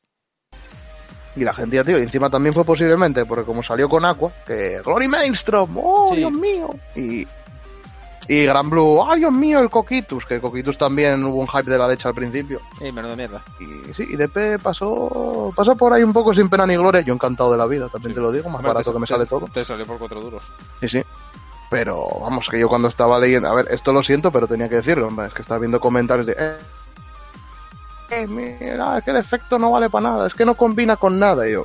Y 1.36 1.44
la 1.44 1.53
gente 1.53 1.76
ya, 1.76 1.84
tío, 1.84 1.99
y 1.99 2.03
encima 2.03 2.30
también 2.30 2.53
fue 2.53 2.64
posiblemente 2.64 3.26
porque 3.26 3.44
como 3.44 3.62
salió 3.62 3.90
con 3.90 4.06
Aqua, 4.06 4.32
que 4.48 4.82
Glory 4.84 5.10
Mainstrom, 5.10 5.78
¡oh, 5.78 6.10
Sí. 6.12 6.16
Dios 6.18 6.32
mío! 6.32 6.70
Y, 6.95 7.28
y 8.27 8.43
Gran 8.43 8.69
Blue, 8.69 9.03
¡ay, 9.07 9.19
Dios 9.19 9.31
mío, 9.31 9.60
el 9.60 9.69
Coquitus! 9.69 10.26
Que 10.26 10.39
Coquitus 10.41 10.77
también 10.77 11.23
hubo 11.26 11.39
un 11.41 11.47
hype 11.47 11.69
de 11.69 11.77
la 11.77 11.88
leche 11.88 12.07
al 12.07 12.14
principio. 12.15 12.60
Eh, 12.80 12.91
menuda 12.91 13.15
mierda. 13.15 13.43
Y 13.60 13.93
sí, 13.93 14.06
y 14.10 14.15
DP 14.15 14.60
pasó, 14.61 15.52
pasó 15.56 15.76
por 15.76 15.93
ahí 15.93 16.02
un 16.03 16.11
poco 16.14 16.34
sin 16.34 16.49
pena 16.49 16.65
ni 16.65 16.76
gloria. 16.76 17.02
Yo 17.02 17.14
encantado 17.14 17.52
de 17.52 17.57
la 17.57 17.68
vida, 17.68 17.88
también 17.89 18.11
Sí. 18.11 18.15
te 18.15 18.22
lo 18.22 18.31
digo, 18.31 18.45
más 18.49 18.56
Hombre, 18.57 18.69
barato 18.69 18.89
te- 18.91 18.93
que 18.95 18.99
me 18.99 19.06
te- 19.07 19.14
sale 19.14 19.26
todo. 19.27 19.47
Te 19.53 19.64
salió 19.64 19.85
por 19.85 19.97
cuatro 19.99 20.19
duros. 20.22 20.43
Sí, 20.80 20.89
sí. 20.89 21.03
Pero 21.69 22.07
vamos, 22.22 22.47
que 22.49 22.60
yo 22.60 22.68
cuando 22.69 22.88
estaba 22.88 23.19
leyendo, 23.19 23.47
a 23.49 23.53
ver, 23.56 23.68
esto 23.72 23.91
lo 23.93 24.02
siento, 24.03 24.31
pero 24.31 24.47
tenía 24.47 24.69
que 24.69 24.76
decirlo, 24.76 25.07
hombre, 25.07 25.27
es 25.27 25.34
que 25.34 25.41
estaba 25.41 25.60
viendo 25.60 25.80
comentarios 25.80 26.26
de, 26.27 26.35
eh, 26.38 26.57
eh, 28.11 28.27
mira, 28.27 28.97
es 28.99 29.03
que 29.03 29.11
el 29.11 29.18
efecto 29.18 29.57
no 29.60 29.72
vale 29.72 29.89
para 29.89 30.10
nada, 30.10 30.27
es 30.27 30.35
que 30.35 30.45
no 30.45 30.53
combina 30.56 30.95
con 30.95 31.18
nada. 31.19 31.47
Y 31.47 31.53
yo, 31.53 31.64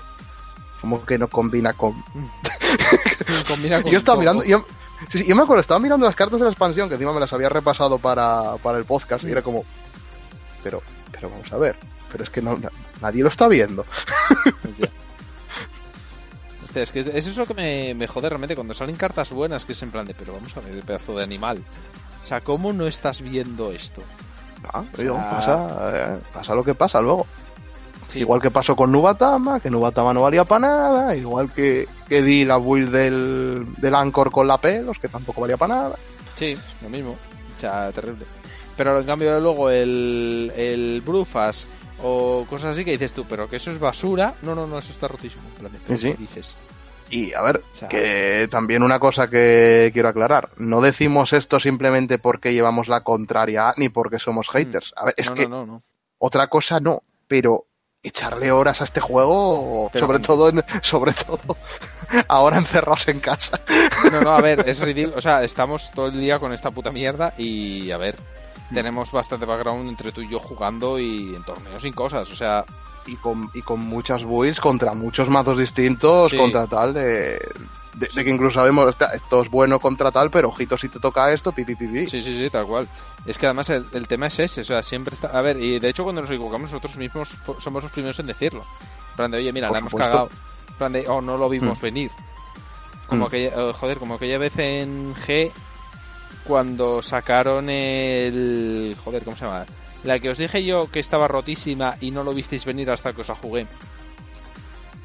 ¿cómo 0.80 1.04
que 1.04 1.18
no 1.18 1.28
combina 1.28 1.72
con...? 1.74 1.94
Combina 3.48 3.82
con 3.82 3.90
yo 3.90 3.98
estaba 3.98 4.18
mirando, 4.18 4.42
yo, 4.44 4.64
sí, 5.08 5.18
sí, 5.18 5.26
yo 5.26 5.34
me 5.36 5.42
acuerdo, 5.42 5.60
estaba 5.60 5.80
mirando 5.80 6.06
las 6.06 6.16
cartas 6.16 6.38
de 6.40 6.44
la 6.44 6.50
expansión, 6.50 6.88
que 6.88 6.94
encima 6.94 7.12
me 7.12 7.20
las 7.20 7.32
había 7.32 7.48
repasado 7.48 7.98
para, 7.98 8.56
para 8.62 8.78
el 8.78 8.84
podcast, 8.84 9.24
y 9.24 9.30
era 9.30 9.42
como, 9.42 9.64
pero, 10.62 10.82
pero 11.12 11.30
vamos 11.30 11.52
a 11.52 11.56
ver, 11.56 11.76
pero 12.12 12.24
es 12.24 12.30
que 12.30 12.42
no, 12.42 12.56
na- 12.56 12.70
nadie 13.00 13.22
lo 13.22 13.28
está 13.28 13.48
viendo. 13.48 13.84
Hostia. 14.68 14.90
Hostia, 16.64 16.82
es 16.82 16.92
que 16.92 17.00
eso 17.00 17.30
es 17.30 17.36
lo 17.36 17.46
que 17.46 17.54
me, 17.54 17.94
me 17.94 18.06
jode 18.06 18.28
realmente 18.28 18.54
cuando 18.54 18.74
salen 18.74 18.94
cartas 18.96 19.30
buenas, 19.30 19.64
que 19.64 19.72
es 19.72 19.82
en 19.82 19.90
plan 19.90 20.06
de, 20.06 20.14
pero 20.14 20.32
vamos 20.34 20.56
a 20.56 20.60
ver, 20.60 20.74
el 20.74 20.82
pedazo 20.82 21.16
de 21.16 21.24
animal. 21.24 21.62
O 22.22 22.26
sea, 22.26 22.42
¿cómo 22.42 22.72
no 22.72 22.86
estás 22.86 23.22
viendo 23.22 23.72
esto? 23.72 24.02
Ah, 24.72 24.84
sea- 24.94 25.30
pasa, 25.30 25.90
eh, 26.14 26.18
pasa 26.32 26.54
lo 26.54 26.62
que 26.62 26.74
pasa 26.74 27.00
luego. 27.00 27.26
Sí. 28.10 28.20
Igual 28.20 28.42
que 28.42 28.50
pasó 28.50 28.74
con 28.76 28.90
Nubatama, 28.92 29.60
que 29.60 29.70
Nubatama 29.70 30.12
no 30.12 30.22
valía 30.22 30.44
para 30.44 30.66
nada, 30.66 31.16
igual 31.16 31.50
que, 31.52 31.88
que 32.08 32.22
di 32.22 32.44
la 32.44 32.58
build 32.58 32.90
del, 32.92 33.66
del 33.78 33.94
Anchor 33.94 34.30
con 34.30 34.46
la 34.48 34.58
Pelos, 34.58 34.98
que 34.98 35.08
tampoco 35.08 35.40
valía 35.42 35.56
para 35.56 35.74
nada. 35.76 35.96
Sí, 36.36 36.56
lo 36.82 36.88
mismo. 36.88 37.10
O 37.56 37.60
sea, 37.60 37.90
terrible. 37.92 38.26
Pero 38.76 38.98
en 38.98 39.06
cambio 39.06 39.38
luego 39.40 39.70
el, 39.70 40.52
el 40.56 41.02
Brufas 41.04 41.68
o 42.02 42.46
cosas 42.48 42.72
así 42.72 42.84
que 42.84 42.92
dices 42.92 43.12
tú, 43.12 43.26
pero 43.28 43.46
que 43.46 43.56
eso 43.56 43.70
es 43.70 43.78
basura. 43.78 44.32
No, 44.42 44.54
no, 44.54 44.66
no, 44.66 44.78
eso 44.78 44.90
está 44.90 45.06
rotísimo. 45.06 45.42
Pero 45.58 45.68
Sí, 45.98 45.98
sí. 45.98 46.10
¿qué 46.12 46.16
dices? 46.18 46.54
Y 47.10 47.34
a 47.34 47.42
ver, 47.42 47.60
O 47.74 47.76
sea- 47.76 47.88
que 47.88 48.48
también 48.50 48.82
una 48.82 48.98
cosa 48.98 49.28
que 49.28 49.90
quiero 49.92 50.08
aclarar. 50.08 50.48
No 50.56 50.80
decimos 50.80 51.32
esto 51.32 51.60
simplemente 51.60 52.18
porque 52.18 52.54
llevamos 52.54 52.88
la 52.88 53.02
contraria 53.02 53.74
ni 53.76 53.88
porque 53.88 54.18
somos 54.18 54.48
haters. 54.48 54.94
A 54.96 55.04
ver, 55.06 55.14
es 55.16 55.28
no, 55.28 55.34
que 55.34 55.42
no, 55.48 55.66
no, 55.66 55.72
no. 55.74 55.82
otra 56.18 56.46
cosa 56.46 56.80
no, 56.80 57.02
pero 57.28 57.66
echarle 58.02 58.50
horas 58.50 58.80
a 58.80 58.84
este 58.84 59.00
juego, 59.00 59.90
Pero 59.92 60.06
sobre 60.06 60.18
todo, 60.20 60.48
en- 60.48 60.64
sobre 60.82 61.12
todo 61.12 61.56
ahora 62.28 62.56
encerrados 62.58 63.08
en 63.08 63.20
casa. 63.20 63.60
No, 64.10 64.20
no, 64.22 64.30
a 64.32 64.40
ver, 64.40 64.64
es 64.68 64.80
ridículo. 64.80 65.16
O 65.18 65.20
sea, 65.20 65.44
estamos 65.44 65.90
todo 65.92 66.06
el 66.06 66.18
día 66.20 66.38
con 66.38 66.52
esta 66.52 66.70
puta 66.70 66.90
mierda 66.92 67.34
y, 67.36 67.90
a 67.90 67.96
ver, 67.98 68.16
tenemos 68.72 69.12
bastante 69.12 69.46
background 69.46 69.88
entre 69.88 70.12
tú 70.12 70.22
y 70.22 70.30
yo 70.30 70.38
jugando 70.38 70.98
y 70.98 71.34
en 71.34 71.42
torneos 71.44 71.82
sin 71.82 71.92
cosas. 71.92 72.30
O 72.30 72.36
sea, 72.36 72.64
Y 73.06 73.16
con, 73.16 73.50
y 73.54 73.62
con 73.62 73.80
muchas 73.80 74.24
builds 74.24 74.60
contra 74.60 74.92
muchos 74.94 75.28
mazos 75.28 75.58
distintos, 75.58 76.30
Sí. 76.30 76.36
contra 76.36 76.66
tal, 76.66 76.92
de, 76.94 77.40
de, 77.94 78.08
de 78.14 78.24
que 78.24 78.30
incluso 78.30 78.54
sabemos, 78.60 78.84
"Hostia, 78.86 79.08
esto 79.08 79.42
es 79.42 79.48
bueno 79.50 79.78
contra 79.80 80.10
tal, 80.10 80.30
pero 80.30 80.48
ojito 80.48 80.78
si 80.78 80.88
te 80.88 81.00
toca 81.00 81.32
esto, 81.32 81.52
pi, 81.52 81.64
pi, 81.64 81.74
pi, 81.74 81.86
pi". 81.86 82.06
sí, 82.08 82.22
sí, 82.22 82.36
sí, 82.38 82.48
tal 82.50 82.66
cual. 82.66 82.88
Es 83.26 83.36
que 83.38 83.46
además 83.46 83.68
el, 83.70 83.84
el 83.92 84.06
tema 84.08 84.28
es 84.28 84.38
ese, 84.38 84.60
o 84.62 84.64
sea, 84.64 84.82
siempre 84.82 85.14
está... 85.14 85.28
A 85.28 85.42
ver, 85.42 85.56
y 85.60 85.78
de 85.78 85.88
hecho 85.88 86.04
cuando 86.04 86.20
nos 86.22 86.30
equivocamos 86.30 86.70
nosotros 86.70 86.96
mismos 86.96 87.36
somos 87.58 87.82
los 87.82 87.92
primeros 87.92 88.18
en 88.20 88.26
decirlo. 88.28 88.60
En 89.10 89.16
plan 89.16 89.30
de, 89.30 89.38
oye, 89.38 89.52
mira, 89.52 89.68
Por 89.68 89.74
la 89.74 89.78
hemos 89.80 89.94
cagado. 89.94 90.30
En 90.68 90.74
plan 90.76 90.92
de, 90.92 91.06
oh, 91.08 91.20
no 91.20 91.36
lo 91.36 91.48
vimos 91.48 91.78
Mm. 91.80 91.82
venir. 91.82 92.10
Como 93.08 93.24
Mm. 93.24 93.28
aquella, 93.28 93.48
eh, 93.48 93.72
joder, 93.78 93.98
como 93.98 94.14
aquella 94.14 94.38
vez 94.38 94.56
en 94.58 95.14
G 95.16 95.50
cuando 96.44 97.02
sacaron 97.02 97.68
el... 97.68 98.96
Joder, 99.04 99.22
¿cómo 99.24 99.36
se 99.36 99.44
llama? 99.44 99.66
La 100.04 100.18
que 100.18 100.30
os 100.30 100.38
dije 100.38 100.64
yo 100.64 100.90
que 100.90 101.00
estaba 101.00 101.28
rotísima 101.28 101.96
y 102.00 102.10
no 102.12 102.22
lo 102.22 102.32
visteis 102.32 102.64
venir 102.64 102.90
hasta 102.90 103.12
que 103.12 103.20
os 103.20 103.28
la 103.28 103.34
jugué. 103.34 103.66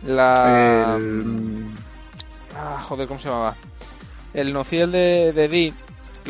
La... 0.04 0.96
El- 0.98 1.66
Ah, 2.56 2.82
joder, 2.88 3.08
¿cómo 3.08 3.20
se 3.20 3.28
llamaba? 3.28 3.56
El 4.34 4.54
nociel 4.54 4.92
de, 4.92 5.34
de 5.34 5.50
que 5.50 5.74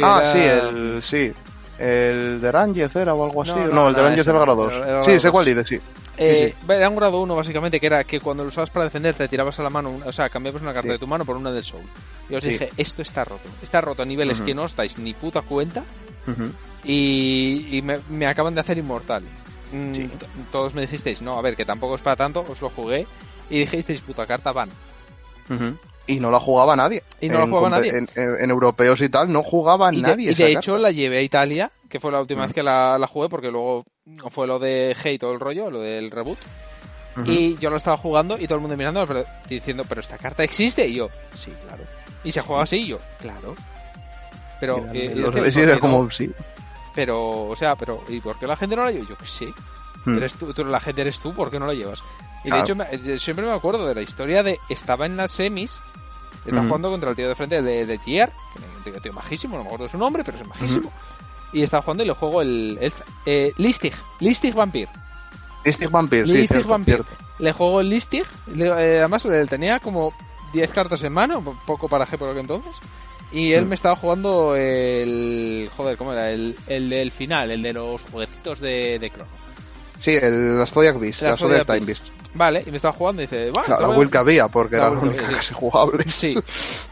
Ah, 0.03 0.21
era- 0.23 0.33
sí, 0.33 0.39
el, 0.39 1.03
sí. 1.03 1.31
El 1.77 2.39
de 2.41 2.51
Rangez 2.51 2.95
era 2.95 3.13
o 3.13 3.25
algo 3.25 3.41
así. 3.43 3.51
No, 3.51 3.67
No, 3.67 3.73
no, 3.73 3.89
el 3.89 3.95
de 3.95 4.01
Rangez 4.01 4.27
era 4.27 4.39
grado 4.39 4.65
era 4.69 4.75
el 4.75 4.81
2. 4.81 4.87
grado 4.89 5.03
Sí, 5.03 5.19
sé 5.19 5.31
cuál 5.31 5.45
dice, 5.45 5.65
sí. 5.65 5.79
Eh, 6.17 6.55
Era 6.69 6.87
un 6.89 6.95
grado 6.95 7.21
1, 7.21 7.35
básicamente, 7.35 7.77
que 7.79 7.87
era 7.87 8.03
que 8.05 8.21
cuando 8.21 8.43
lo 8.43 8.47
usabas 8.47 8.69
para 8.69 8.85
defender 8.85 9.13
te 9.15 9.27
tirabas 9.27 9.59
a 9.59 9.63
la 9.63 9.69
mano, 9.69 9.99
o 10.05 10.11
sea, 10.13 10.29
cambiabas 10.29 10.61
una 10.61 10.71
carta 10.73 10.87
Sí. 10.87 10.93
de 10.93 10.99
tu 10.99 11.07
mano 11.07 11.25
por 11.25 11.35
una 11.35 11.51
del 11.51 11.65
Soul. 11.65 11.83
Y 12.29 12.35
os 12.35 12.41
Sí. 12.41 12.49
dije, 12.51 12.71
esto 12.77 13.01
está 13.01 13.25
roto. 13.25 13.49
Está 13.61 13.81
roto 13.81 14.01
a 14.03 14.05
niveles 14.05 14.39
que 14.41 14.53
no 14.55 14.63
os 14.63 14.75
dais 14.77 14.97
ni 14.97 15.13
puta 15.13 15.41
cuenta 15.41 15.83
y, 16.85 17.67
y 17.77 17.81
me, 17.81 17.99
me 18.09 18.27
acaban 18.27 18.53
de 18.55 18.61
hacer 18.61 18.77
inmortal. 18.77 19.23
Mm, 19.73 19.93
Sí. 19.95 20.09
Todos 20.53 20.73
me 20.73 20.81
dijisteis, 20.81 21.21
no, 21.21 21.37
a 21.37 21.41
ver, 21.41 21.55
que 21.57 21.65
tampoco 21.65 21.95
es 21.95 22.01
para 22.01 22.15
tanto, 22.15 22.45
os 22.47 22.61
lo 22.61 22.69
jugué 22.69 23.05
y 23.49 23.59
dijisteis, 23.59 23.99
puta 24.01 24.25
carta 24.25 24.53
van. 24.53 24.69
Y 26.07 26.19
no 26.19 26.29
la 26.31 26.39
jugaba 26.39 26.75
nadie. 26.75 27.03
Y 27.21 27.29
no 27.29 27.39
la 27.39 27.45
En 27.45 27.49
jugaba 27.49 27.67
compe- 27.67 27.71
nadie. 27.71 27.89
En, 27.97 28.09
en- 28.15 28.41
en 28.41 28.49
europeos 28.51 29.01
y 29.01 29.09
tal, 29.09 29.31
no 29.31 29.41
jugaba 29.43 29.91
Y 29.93 29.97
de, 29.97 30.01
nadie. 30.03 30.31
y 30.31 30.35
de 30.35 30.51
hecho 30.51 30.73
carta. 30.73 30.79
la 30.79 30.91
llevé 30.91 31.17
a 31.17 31.21
Italia, 31.21 31.71
que 31.89 31.99
fue 31.99 32.11
la 32.11 32.21
última 32.21 32.43
vez 32.43 32.53
que 32.53 32.61
la, 32.63 32.97
la 32.99 33.07
jugué, 33.07 33.27
porque 33.29 33.49
luego 33.51 33.85
fue 34.29 34.45
lo 34.47 34.59
de 34.59 34.95
Hey 35.03 35.17
todo 35.17 35.31
el 35.33 35.39
rollo, 35.39 35.71
lo 35.71 35.79
del 35.79 36.11
reboot. 36.11 36.37
Y 37.25 37.57
yo 37.59 37.69
lo 37.69 37.77
estaba 37.77 37.95
jugando 37.95 38.37
y 38.37 38.45
todo 38.45 38.55
el 38.55 38.61
mundo 38.61 38.75
mirando 38.75 39.07
pero- 39.07 39.23
diciendo, 39.47 39.85
pero 39.87 40.01
esta 40.01 40.17
carta 40.17 40.43
existe. 40.43 40.85
Y 40.87 40.95
yo, 40.95 41.09
sí, 41.33 41.51
claro. 41.65 41.83
Y 42.25 42.31
se 42.33 42.41
juega 42.41 42.63
así 42.63 42.75
y 42.77 42.87
yo, 42.87 42.99
claro. 43.21 43.55
Pero, 44.59 44.85
eh, 44.93 45.13
los- 45.15 45.33
es 45.35 45.43
que, 45.43 45.51
sí, 45.51 45.55
¿por 45.59 45.63
era 45.63 45.73
qué 45.75 45.79
como, 45.79 46.03
no? 46.03 46.11
sí. 46.11 46.29
pero, 46.93 47.43
o 47.47 47.55
sea, 47.55 47.75
pero, 47.75 48.03
¿y 48.09 48.19
por 48.19 48.37
qué 48.37 48.47
la 48.47 48.55
gente 48.57 48.75
no 48.75 48.83
la 48.85 48.91
lleva? 48.91 49.05
Yo 49.07 49.17
que 49.17 49.25
sé. 49.25 49.47
Hmm. 50.05 50.17
Eres 50.17 50.33
tú, 50.35 50.53
tú- 50.53 50.65
la 50.65 50.79
gente 50.79 51.01
eres 51.01 51.19
tú, 51.19 51.33
¿por 51.33 51.49
qué 51.49 51.57
no 51.59 51.67
la 51.67 51.73
llevas? 51.73 51.99
Y 52.45 52.49
Claro. 52.49 52.57
de 52.57 52.63
hecho, 52.63 52.75
me- 52.75 53.13
eh, 53.15 53.19
siempre 53.19 53.45
me 53.45 53.51
acuerdo 53.51 53.87
de 53.87 53.95
la 53.95 54.01
historia 54.01 54.43
de, 54.43 54.59
estaba 54.69 55.05
en 55.05 55.17
las 55.17 55.31
semis, 55.31 55.81
estaba 56.45 56.61
Ujú. 56.61 56.67
jugando 56.69 56.91
contra 56.91 57.09
el 57.09 57.15
tío 57.15 57.27
de 57.27 57.35
frente 57.35 57.61
de, 57.61 57.85
de 57.85 57.97
Gier, 57.99 58.31
que 58.83 58.89
es 58.91 58.95
un 58.95 59.01
tío, 59.01 59.13
majísimo, 59.13 59.57
no 59.57 59.63
me 59.63 59.67
acuerdo 59.67 59.85
de 59.85 59.89
su 59.91 59.97
nombre, 59.97 60.23
pero 60.23 60.37
es 60.37 60.47
majísimo. 60.47 60.91
Y 61.53 61.63
estaba 61.63 61.81
jugando 61.83 62.03
y 62.03 62.07
le 62.07 62.13
juego 62.13 62.41
el, 62.41 62.77
el 62.81 62.93
eh, 63.25 63.53
Listig, 63.57 63.93
Listig 64.19 64.53
Vampir. 64.53 64.87
Listig 65.63 65.89
Vampire, 65.89 66.25
sí, 66.27 66.33
Listig 66.33 66.65
Vampir. 66.65 67.03
Le 67.39 67.51
juego 67.53 67.81
el 67.81 67.89
Listig, 67.89 68.25
le- 68.53 68.65
eh, 68.67 68.99
además 68.99 69.25
le 69.25 69.45
tenía 69.47 69.79
como 69.79 70.13
10 70.53 70.69
cartas 70.71 71.01
en 71.03 71.13
mano, 71.13 71.41
po- 71.43 71.57
poco 71.65 71.87
paraje 71.89 72.17
por 72.17 72.29
aquel 72.29 72.41
entonces. 72.41 72.71
Y 73.31 73.53
él 73.53 73.65
Mm. 73.65 73.69
me 73.69 73.75
estaba 73.75 73.95
jugando 73.95 74.55
el. 74.55 75.69
Joder, 75.75 75.97
¿cómo 75.97 76.13
era? 76.13 76.29
El, 76.31 76.55
el 76.67 76.89
del 76.89 77.11
final, 77.11 77.49
el 77.51 77.63
de 77.63 77.73
los 77.73 78.01
juguetitos 78.03 78.59
de, 78.59 78.99
de 78.99 79.09
Crono. 79.09 79.29
Sí, 79.99 80.11
el, 80.11 80.57
las 80.59 80.71
Zodiac 80.71 80.99
Beast, 80.99 81.21
Las 81.21 81.31
las 81.31 81.39
Zodiac 81.39 81.65
Zodiac 81.65 81.79
Time 81.79 81.85
Beast. 81.87 82.03
Beast. 82.03 82.14
Vale, 82.35 82.63
y 82.65 82.69
me 82.69 82.77
estaba 82.77 82.93
jugando 82.93 83.21
y 83.21 83.25
dice, 83.25 83.49
bueno, 83.51 83.67
La, 83.79 83.87
la 83.87 83.95
build 83.95 84.11
que 84.11 84.17
había, 84.17 84.47
porque 84.47 84.75
La 84.75 84.87
era 84.87 84.91
la 84.95 84.99
única 85.01 85.23
había, 85.25 85.37
que 85.37 85.41
sí. 85.43 85.47
se 85.49 85.53
jugable. 85.55 86.03
Sí. 86.07 86.37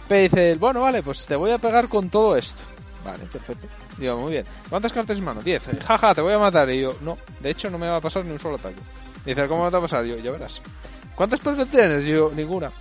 Me 0.09 0.21
dice, 0.29 0.55
bueno, 0.55 0.81
vale, 0.81 1.03
pues 1.03 1.25
te 1.25 1.35
voy 1.35 1.51
a 1.51 1.57
pegar 1.57 1.87
con 1.89 2.09
todo 2.09 2.35
esto. 2.37 2.63
Vale, 3.05 3.25
perfecto. 3.25 3.67
Digo, 3.97 4.17
muy 4.17 4.31
bien. 4.31 4.45
¿Cuántas 4.69 4.93
cartas 4.93 5.17
en 5.17 5.25
mano? 5.25 5.41
10. 5.41 5.61
Jaja, 5.85 6.15
te 6.15 6.21
voy 6.21 6.33
a 6.33 6.39
matar. 6.39 6.69
Y 6.69 6.81
yo, 6.81 6.95
no, 7.01 7.17
de 7.41 7.49
hecho 7.49 7.69
no 7.69 7.77
me 7.77 7.87
va 7.89 7.97
a 7.97 8.01
pasar 8.01 8.23
ni 8.23 8.31
un 8.31 8.39
solo 8.39 8.55
ataque. 8.55 8.77
Dice, 9.25 9.45
¿cómo 9.47 9.65
te 9.65 9.71
va 9.73 9.79
a 9.79 9.81
pasar? 9.81 10.05
Y 10.05 10.09
yo, 10.09 10.17
ya 10.17 10.31
verás. 10.31 10.61
¿Cuántas 11.15 11.41
perfect 11.41 11.71
tienes? 11.71 12.03
Y 12.03 12.11
yo, 12.11 12.31
ninguna. 12.33 12.71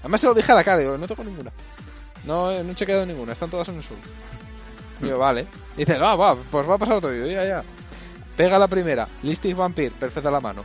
Además 0.00 0.20
se 0.20 0.28
lo 0.28 0.34
dije 0.34 0.52
a 0.52 0.54
la 0.54 0.62
cara, 0.62 0.78
digo, 0.78 0.96
no 0.96 1.08
tengo 1.08 1.24
ninguna. 1.24 1.50
No, 2.24 2.52
eh, 2.52 2.62
no 2.62 2.70
he 2.70 2.74
chequeado 2.76 3.04
ninguna, 3.04 3.32
están 3.32 3.50
todas 3.50 3.68
en 3.68 3.76
el 3.76 3.82
sur. 3.82 3.96
Y 5.02 5.08
yo, 5.08 5.18
vale. 5.18 5.46
Dice, 5.76 5.98
va, 5.98 6.14
va, 6.14 6.36
pues 6.36 6.68
va 6.68 6.74
a 6.74 6.78
pasar 6.78 7.00
todo. 7.00 7.14
Y 7.14 7.20
yo, 7.20 7.26
ya, 7.26 7.44
ya. 7.44 7.64
Pega 8.36 8.58
la 8.58 8.68
primera, 8.68 9.08
Listic 9.24 9.56
Vampire, 9.56 9.90
perfecta 9.90 10.30
la 10.30 10.40
mano. 10.40 10.62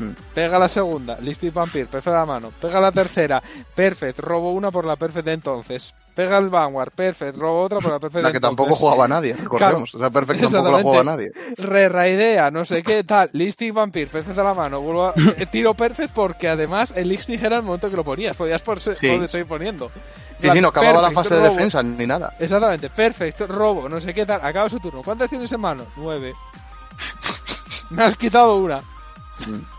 Hmm. 0.00 0.12
Pega 0.34 0.58
la 0.58 0.66
segunda, 0.68 1.18
Listic 1.20 1.52
Vampire, 1.52 1.86
perfecta 1.86 2.18
la 2.20 2.26
mano. 2.26 2.52
Pega 2.58 2.80
la 2.80 2.90
tercera, 2.90 3.42
perfect, 3.74 4.18
robo 4.18 4.52
una 4.52 4.70
por 4.70 4.84
la 4.86 4.96
perfect 4.96 5.26
de 5.26 5.32
entonces. 5.34 5.94
Pega 6.14 6.38
el 6.38 6.48
Vanguard, 6.48 6.90
perfect, 6.92 7.36
robo 7.38 7.62
otra 7.62 7.78
por 7.80 7.92
la 7.92 7.98
perfect 8.00 8.22
La 8.22 8.28
de 8.30 8.32
que 8.32 8.40
tampoco 8.40 8.68
entonces. 8.70 8.80
jugaba 8.80 9.06
nadie, 9.08 9.34
recordemos. 9.38 9.94
o 9.94 9.98
sea, 9.98 10.10
perfecto 10.10 10.48
tampoco 10.50 10.76
la 10.76 10.82
jugaba 10.82 11.04
nadie. 11.04 11.30
Re-raidea, 11.56 12.50
no 12.50 12.64
sé 12.64 12.82
qué, 12.82 13.04
tal. 13.04 13.28
Listing 13.32 13.72
Vampire, 13.74 14.06
perfect 14.06 14.38
a 14.38 14.42
la 14.42 14.54
mano. 14.54 14.80
Vuelvo 14.80 15.06
a- 15.08 15.14
eh, 15.36 15.46
tiro 15.46 15.74
perfect 15.74 16.12
porque 16.14 16.48
además 16.48 16.92
el 16.96 17.08
Listing 17.08 17.38
era 17.44 17.56
el 17.58 17.62
momento 17.62 17.88
que 17.90 17.96
lo 17.96 18.04
ponías. 18.04 18.34
Podías 18.36 18.60
por 18.62 18.80
Sí. 18.80 18.90
poder 19.00 19.28
seguir 19.28 19.46
poniendo. 19.46 19.90
Sí, 20.40 20.48
sí, 20.50 20.60
no 20.62 20.68
acababa 20.68 21.02
la 21.02 21.08
Perfect, 21.08 21.28
fase 21.28 21.34
de 21.42 21.48
defensa 21.48 21.82
ni 21.82 22.06
nada. 22.06 22.34
Exactamente, 22.38 22.88
perfecto, 22.88 23.46
robo, 23.46 23.86
no 23.88 24.00
sé 24.00 24.14
qué 24.14 24.24
tal. 24.24 24.40
Acaba 24.42 24.68
su 24.70 24.80
turno. 24.80 25.02
¿Cuántas 25.02 25.28
tienes 25.28 25.52
en 25.52 25.60
mano? 25.60 25.84
Nueve. 25.96 26.32
Me 27.90 28.04
has 28.04 28.16
quitado 28.16 28.56
una. 28.56 28.80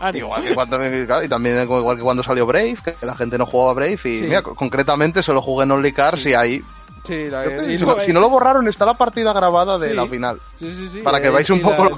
Ánimo. 0.00 0.26
Igual 0.26 0.42
que 0.44 0.54
cuando, 0.54 1.24
y 1.24 1.28
también 1.28 1.62
igual 1.62 1.96
que 1.96 2.02
cuando 2.02 2.22
salió 2.22 2.46
Brave, 2.46 2.76
que 2.84 2.94
la 3.06 3.14
gente 3.14 3.38
no 3.38 3.46
jugaba 3.46 3.74
Brave. 3.74 3.92
Y 3.92 3.98
Sí. 3.98 4.22
mira, 4.22 4.42
concretamente 4.42 5.22
solo 5.22 5.40
jugué 5.42 5.64
en 5.64 5.70
Only 5.72 5.92
Cars 5.92 6.22
Sí. 6.22 6.30
y 6.30 6.34
ahí. 6.34 6.64
Sí, 7.04 7.28
la, 7.28 7.42
Creo 7.42 7.62
que 7.62 7.72
y 7.72 7.78
si, 7.78 7.84
no, 7.84 7.98
si 8.00 8.12
no 8.12 8.20
lo 8.20 8.28
borraron, 8.30 8.68
está 8.68 8.84
la 8.86 8.94
partida 8.94 9.32
grabada 9.32 9.76
de 9.78 9.90
Sí. 9.90 9.96
la 9.96 10.06
final. 10.06 10.38
Sí, 10.58 10.70
sí, 10.72 10.88
sí. 10.88 10.98
Para 11.00 11.20
que 11.20 11.28
eh, 11.28 11.30
veáis 11.30 11.50
un 11.50 11.60
poco 11.60 11.84
lo 11.84 11.90
la- 11.90 11.96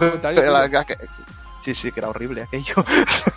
que- 0.86 0.96
Sí, 1.64 1.72
sí, 1.72 1.90
que 1.92 2.00
era 2.00 2.10
horrible 2.10 2.42
aquello. 2.42 2.74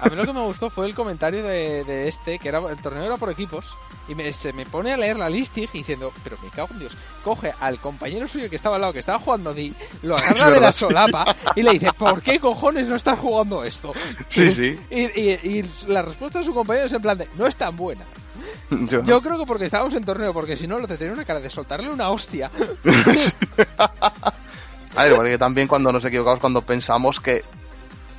A 0.02 0.10
mí 0.10 0.16
lo 0.18 0.26
que 0.26 0.34
me 0.34 0.42
gustó 0.42 0.70
fue 0.70 0.86
el 0.86 0.94
comentario 0.94 1.44
de, 1.44 1.86
de 1.86 2.10
este, 2.10 2.38
que 2.40 2.50
era 2.50 2.60
el 2.60 2.76
torneo 2.82 3.06
era 3.06 3.16
por 3.16 3.30
equipos, 3.30 3.68
y 4.10 4.16
me, 4.16 4.34
se 4.34 4.52
me 4.52 4.66
pone 4.66 4.92
a 4.92 4.98
leer 4.98 5.16
la 5.18 5.30
listig 5.30 5.72
diciendo, 5.72 6.12
pero 6.26 6.38
me 6.44 6.50
cago 6.50 6.68
en 6.72 6.80
Dios, 6.80 6.98
coge 7.24 7.54
al 7.62 7.80
compañero 7.80 8.28
suyo 8.28 8.50
que 8.50 8.58
estaba 8.58 8.76
al 8.76 8.82
lado, 8.82 8.92
que 8.92 9.00
estaba 9.00 9.18
jugando 9.20 9.54
Di, 9.54 9.74
lo 10.02 10.18
agarra 10.18 10.50
de 10.52 10.60
la 10.60 10.72
solapa 10.74 11.34
y 11.56 11.64
le 11.64 11.72
dice, 11.72 11.94
¿por 11.94 12.22
qué 12.22 12.38
cojones 12.38 12.88
no 12.88 12.98
estás 12.98 13.18
jugando 13.18 13.64
esto? 13.64 13.94
Sí, 14.28 14.52
sí. 14.54 14.78
Y, 14.90 15.04
y- 15.22 15.40
y 15.60 15.70
la 15.88 16.02
respuesta 16.02 16.40
de 16.40 16.46
su 16.46 16.54
compañero 16.54 16.88
es 16.88 16.92
en 16.94 17.02
plan 17.02 17.18
de, 17.18 17.30
no 17.38 17.48
es 17.48 17.56
tan 17.56 17.78
buena. 17.78 18.04
Yo, 18.70 19.04
Yo 19.06 19.22
creo 19.22 19.40
que 19.40 19.46
porque 19.46 19.64
estábamos 19.66 19.94
en 19.94 20.04
torneo, 20.04 20.34
porque 20.34 20.58
si 20.58 20.68
no, 20.68 20.78
lo 20.80 20.88
te 20.90 20.98
tenía 20.98 21.14
una 21.14 21.24
cara 21.24 21.40
de 21.40 21.50
soltarle 21.50 21.90
una 21.90 22.10
hostia. 22.10 22.52
A 23.78 25.04
ver, 25.04 25.12
igual 25.14 25.28
que 25.28 25.38
también 25.38 25.68
cuando 25.68 25.92
nos 25.92 26.04
equivocamos, 26.04 26.40
cuando 26.40 26.62
pensamos 26.62 27.20
que, 27.20 27.44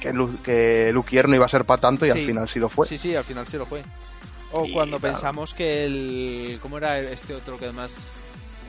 que, 0.01 0.13
Lu- 0.13 0.41
que 0.43 0.91
Luquier 0.93 1.29
no 1.29 1.35
iba 1.37 1.47
a 1.47 1.49
ser 1.49 1.65
para 1.65 1.81
tanto 1.81 2.07
y 2.07 2.11
Sí. 2.11 2.19
al 2.19 2.25
final 2.27 2.49
sí 2.49 2.59
lo 2.59 2.69
fue. 2.69 2.87
Sí, 2.87 2.99
sí, 2.99 3.15
al 3.17 3.25
final 3.25 3.47
sí 3.47 3.57
lo 3.57 3.67
fue. 3.67 3.83
O 4.53 4.65
Y 4.65 4.73
cuando 4.73 4.99
claro. 4.99 5.13
pensamos 5.15 5.53
que 5.55 5.85
el... 5.85 6.59
¿Cómo 6.63 6.79
era 6.79 6.99
este 7.01 7.35
otro 7.35 7.59
que 7.59 7.67
además... 7.67 8.11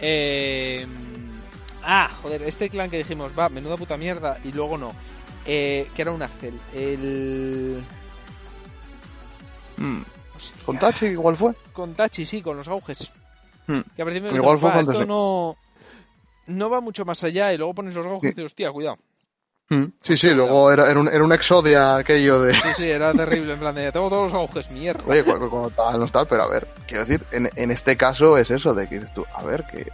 Eh... 0.01 0.85
Ah, 1.83 2.09
joder, 2.21 2.43
este 2.43 2.69
clan 2.69 2.89
que 2.89 2.97
dijimos, 2.97 3.31
va, 3.37 3.47
menuda 3.49 3.77
puta 3.77 3.95
mierda, 3.95 4.37
y 4.43 4.51
luego 4.51 4.77
no. 4.77 4.93
Eh, 5.45 5.87
que 5.95 6.01
era 6.01 6.11
un 6.11 6.21
Axel. 6.21 6.59
El... 6.75 7.81
Mm. 9.77 10.01
Con 10.65 10.77
Tachi 10.77 11.05
igual 11.07 11.35
fue. 11.35 11.53
Con 11.73 11.93
Tachi, 11.93 12.25
sí, 12.25 12.41
con 12.41 12.57
los 12.57 12.67
auges. 12.67 13.11
Mm. 13.67 13.79
Que 13.95 14.01
a 14.01 14.05
principio 14.05 14.35
Igual 14.35 14.57
fue 14.57 14.69
"Va, 14.69 14.73
con 14.75 14.81
esto 14.81 14.93
Tachi. 14.93 15.05
no... 15.07 15.55
No 16.47 16.69
va 16.69 16.81
mucho 16.81 17.05
más 17.05 17.23
allá 17.23 17.53
y 17.53 17.57
luego 17.57 17.75
pones 17.75 17.93
los 17.93 18.05
auges 18.05 18.29
y 18.31 18.33
dices, 18.33 18.45
hostia, 18.47 18.71
cuidado. 18.71 18.97
Mm. 19.69 19.85
Sí, 20.01 20.17
sí, 20.17 20.29
luego 20.29 20.71
era, 20.71 20.89
era, 20.89 20.99
un, 20.99 21.07
era 21.07 21.23
un 21.23 21.31
exodia 21.31 21.97
aquello 21.97 22.41
de... 22.41 22.53
Sí, 22.55 22.67
sí, 22.77 22.89
era 22.89 23.13
terrible, 23.13 23.53
en 23.53 23.59
plan 23.59 23.75
de, 23.75 23.91
tengo 23.91 24.09
todos 24.09 24.31
los 24.31 24.33
auges, 24.33 24.71
mierda. 24.71 25.03
Oye, 25.05 25.23
cu- 25.23 25.37
cu- 25.39 25.49
cuando 25.49 25.69
tal, 25.69 25.99
no 25.99 26.07
tal, 26.07 26.25
pero 26.27 26.43
a 26.43 26.47
ver, 26.47 26.67
quiero 26.87 27.05
decir, 27.05 27.23
en, 27.31 27.49
en 27.55 27.69
este 27.71 27.95
caso 27.95 28.37
es 28.37 28.49
eso, 28.49 28.73
de 28.73 28.87
que 28.89 28.95
dices 28.95 29.13
tú, 29.13 29.25
a 29.35 29.43
ver, 29.43 29.63
que, 29.71 29.91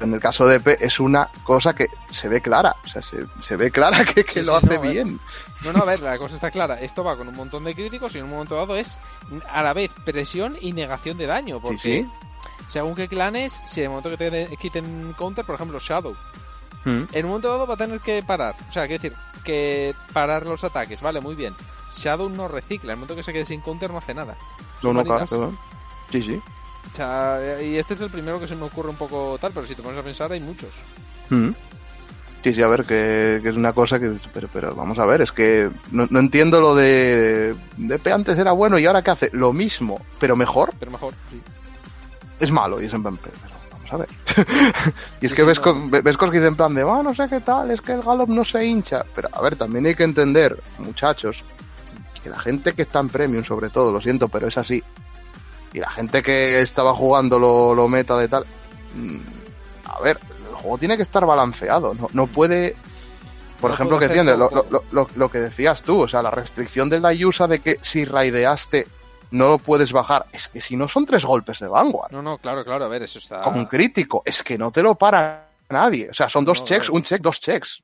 En 0.00 0.12
el 0.14 0.20
caso 0.20 0.46
de 0.46 0.60
P 0.60 0.78
es 0.80 0.98
una 0.98 1.28
cosa 1.44 1.74
que 1.74 1.86
se 2.10 2.28
ve 2.28 2.40
clara, 2.40 2.74
o 2.84 2.88
sea, 2.88 3.00
se, 3.02 3.24
se 3.42 3.56
ve 3.56 3.70
clara 3.70 4.04
que, 4.04 4.24
que 4.24 4.40
Sí, 4.40 4.46
lo 4.46 4.58
sí, 4.58 4.66
hace 4.66 4.74
no, 4.76 4.80
ver. 4.82 4.92
bien. 4.92 5.20
No, 5.62 5.72
no, 5.72 5.78
a 5.82 5.84
ver, 5.84 6.00
la 6.00 6.18
cosa 6.18 6.34
está 6.34 6.50
clara. 6.50 6.80
Esto 6.80 7.04
va 7.04 7.16
con 7.16 7.28
un 7.28 7.36
montón 7.36 7.64
de 7.64 7.74
críticos 7.74 8.14
y 8.14 8.18
en 8.18 8.24
un 8.24 8.30
momento 8.30 8.56
dado 8.56 8.76
es 8.76 8.98
a 9.50 9.62
la 9.62 9.72
vez 9.72 9.90
presión 10.04 10.56
y 10.60 10.72
negación 10.72 11.16
de 11.16 11.26
daño. 11.26 11.60
Porque 11.60 11.78
Sí, 11.78 12.08
según 12.66 12.94
qué 12.94 13.08
clanes, 13.08 13.62
si 13.66 13.80
en 13.80 13.84
el 13.84 13.90
momento 13.90 14.10
que 14.10 14.16
te 14.16 14.30
de- 14.30 14.56
quiten 14.58 15.14
counter, 15.16 15.44
por 15.44 15.54
ejemplo, 15.54 15.78
Shadow, 15.78 16.14
Mm. 16.84 17.02
en 17.12 17.24
un 17.24 17.30
momento 17.30 17.48
dado 17.48 17.66
va 17.66 17.74
a 17.74 17.78
tener 17.78 18.00
que 18.00 18.22
parar. 18.22 18.54
O 18.68 18.72
sea, 18.72 18.86
quiero 18.86 19.02
decir, 19.02 19.16
que 19.42 19.94
parar 20.12 20.46
los 20.46 20.64
ataques, 20.64 21.00
vale, 21.00 21.20
muy 21.20 21.34
bien. 21.34 21.54
Shadow 21.96 22.28
no 22.28 22.48
recicla, 22.48 22.92
en 22.92 22.96
el 22.96 22.96
momento 22.96 23.16
que 23.16 23.22
se 23.22 23.32
quede 23.32 23.46
sin 23.46 23.60
counter 23.60 23.90
no 23.90 23.98
hace 23.98 24.14
nada. 24.14 24.36
No, 24.82 24.92
no, 24.92 25.04
claro. 25.04 25.52
Sí, 26.10 26.22
sí. 26.22 26.40
O 26.92 26.96
sea, 26.96 27.62
y 27.62 27.76
este 27.76 27.94
es 27.94 28.00
el 28.00 28.10
primero 28.10 28.38
que 28.38 28.46
se 28.46 28.56
me 28.56 28.64
ocurre 28.64 28.90
un 28.90 28.96
poco 28.96 29.38
tal, 29.40 29.52
pero 29.52 29.66
si 29.66 29.74
te 29.74 29.82
pones 29.82 29.98
a 29.98 30.02
pensar 30.02 30.30
hay 30.32 30.40
muchos. 30.40 30.70
Mm. 31.30 31.50
Sí, 32.42 32.52
sí, 32.52 32.62
a 32.62 32.68
ver, 32.68 32.84
que, 32.84 33.40
que 33.42 33.48
es 33.48 33.56
una 33.56 33.72
cosa 33.72 33.98
que... 33.98 34.12
Pero, 34.34 34.48
pero 34.52 34.74
vamos 34.74 34.98
a 34.98 35.06
ver, 35.06 35.22
es 35.22 35.32
que 35.32 35.70
no, 35.92 36.06
no 36.10 36.18
entiendo 36.18 36.60
lo 36.60 36.74
de... 36.74 37.54
DP 37.78 38.08
antes 38.08 38.36
era 38.36 38.52
bueno 38.52 38.78
y 38.78 38.84
ahora 38.84 39.00
¿qué 39.00 39.12
hace? 39.12 39.30
Lo 39.32 39.54
mismo, 39.54 39.98
pero 40.20 40.36
mejor. 40.36 40.74
Pero 40.78 40.90
mejor, 40.90 41.14
sí. 41.30 41.40
Es 42.40 42.50
malo 42.50 42.82
y 42.82 42.86
es 42.86 42.92
en. 42.92 43.02
Pero 43.02 43.16
vamos 43.72 43.92
a 43.92 43.96
ver. 43.96 44.08
y 45.20 45.26
es 45.26 45.30
Sí, 45.30 45.36
que 45.36 45.44
ves, 45.44 45.60
no. 45.64 45.88
ves 45.88 46.16
cosas 46.16 46.32
que 46.32 46.38
dicen 46.38 46.52
en 46.52 46.56
plan 46.56 46.74
de... 46.74 46.82
Ah, 46.82 47.02
no 47.02 47.14
sé 47.14 47.26
qué 47.28 47.40
tal, 47.40 47.70
es 47.70 47.80
que 47.80 47.92
el 47.92 48.02
Gallop 48.02 48.28
no 48.28 48.44
se 48.44 48.64
hincha. 48.64 49.04
Pero 49.14 49.28
a 49.32 49.40
ver, 49.42 49.56
también 49.56 49.86
hay 49.86 49.94
que 49.94 50.04
entender, 50.04 50.58
muchachos, 50.78 51.42
que 52.22 52.30
la 52.30 52.38
gente 52.38 52.72
que 52.74 52.82
está 52.82 53.00
en 53.00 53.08
Premium, 53.08 53.44
sobre 53.44 53.68
todo, 53.70 53.92
lo 53.92 54.00
siento, 54.00 54.28
pero 54.28 54.48
es 54.48 54.56
así. 54.58 54.82
Y 55.72 55.78
la 55.80 55.90
gente 55.90 56.22
que 56.22 56.60
estaba 56.60 56.94
jugando 56.94 57.38
lo, 57.38 57.74
lo 57.74 57.88
meta 57.88 58.16
de 58.18 58.28
tal... 58.28 58.44
mm, 58.94 59.18
A 59.86 60.00
ver, 60.00 60.18
el 60.48 60.54
juego 60.54 60.78
tiene 60.78 60.96
que 60.96 61.02
estar 61.02 61.24
balanceado. 61.26 61.94
No, 61.94 62.08
no 62.12 62.26
puede... 62.26 62.74
Por 63.60 63.70
No 63.70 63.74
ejemplo, 63.74 63.98
que 63.98 64.06
entiendes, 64.06 64.36
lo, 64.36 64.50
lo, 64.70 64.84
lo, 64.90 65.08
lo 65.14 65.28
que 65.30 65.38
decías 65.38 65.80
tú, 65.82 66.00
o 66.02 66.08
sea, 66.08 66.20
la 66.22 66.30
restricción 66.30 66.90
de 66.90 67.00
la 67.00 67.12
Yusa 67.14 67.46
de 67.46 67.60
que 67.60 67.78
si 67.80 68.04
raideaste 68.04 68.86
no 69.34 69.48
lo 69.48 69.58
puedes 69.58 69.92
bajar. 69.92 70.26
Es 70.32 70.48
que 70.48 70.60
si 70.60 70.76
no 70.76 70.88
son 70.88 71.04
tres 71.06 71.24
golpes 71.24 71.58
de 71.58 71.68
Vanguard, 71.68 72.12
No, 72.12 72.22
no, 72.22 72.38
claro, 72.38 72.64
claro, 72.64 72.84
a 72.84 72.88
ver, 72.88 73.02
eso 73.02 73.18
está... 73.18 73.42
con 73.42 73.54
un 73.58 73.66
crítico, 73.66 74.22
es 74.24 74.42
que 74.42 74.56
no 74.58 74.70
te 74.70 74.82
lo 74.82 74.94
para 74.94 75.48
nadie. 75.68 76.08
O 76.10 76.14
sea, 76.14 76.28
son 76.28 76.44
dos 76.44 76.60
No, 76.60 76.66
checks, 76.66 76.86
claro. 76.86 76.94
un 76.94 77.02
check, 77.02 77.20
dos 77.22 77.40
checks. 77.40 77.82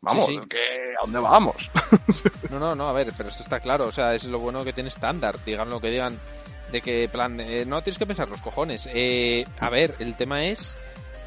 Vamos, 0.00 0.26
Sí, 0.26 0.32
sí. 0.50 0.58
¿a 0.98 1.02
dónde 1.02 1.18
vamos? 1.20 1.70
No, 2.50 2.58
no, 2.58 2.74
no, 2.74 2.88
a 2.88 2.92
ver, 2.92 3.12
pero 3.16 3.28
esto 3.28 3.42
está 3.42 3.60
claro, 3.60 3.86
o 3.86 3.92
sea, 3.92 4.14
es 4.14 4.24
lo 4.24 4.38
bueno 4.38 4.62
que 4.64 4.72
tiene 4.72 4.88
estándar, 4.88 5.38
digan 5.44 5.70
lo 5.70 5.80
que 5.80 5.90
digan, 5.90 6.18
de 6.70 6.80
que, 6.82 7.08
plan, 7.10 7.38
eh, 7.40 7.64
no 7.66 7.80
tienes 7.82 7.98
que 7.98 8.06
pensar 8.06 8.28
los 8.28 8.40
cojones. 8.40 8.88
Eh, 8.92 9.46
a 9.60 9.70
ver, 9.70 9.94
el 10.00 10.16
tema 10.16 10.44
es 10.44 10.76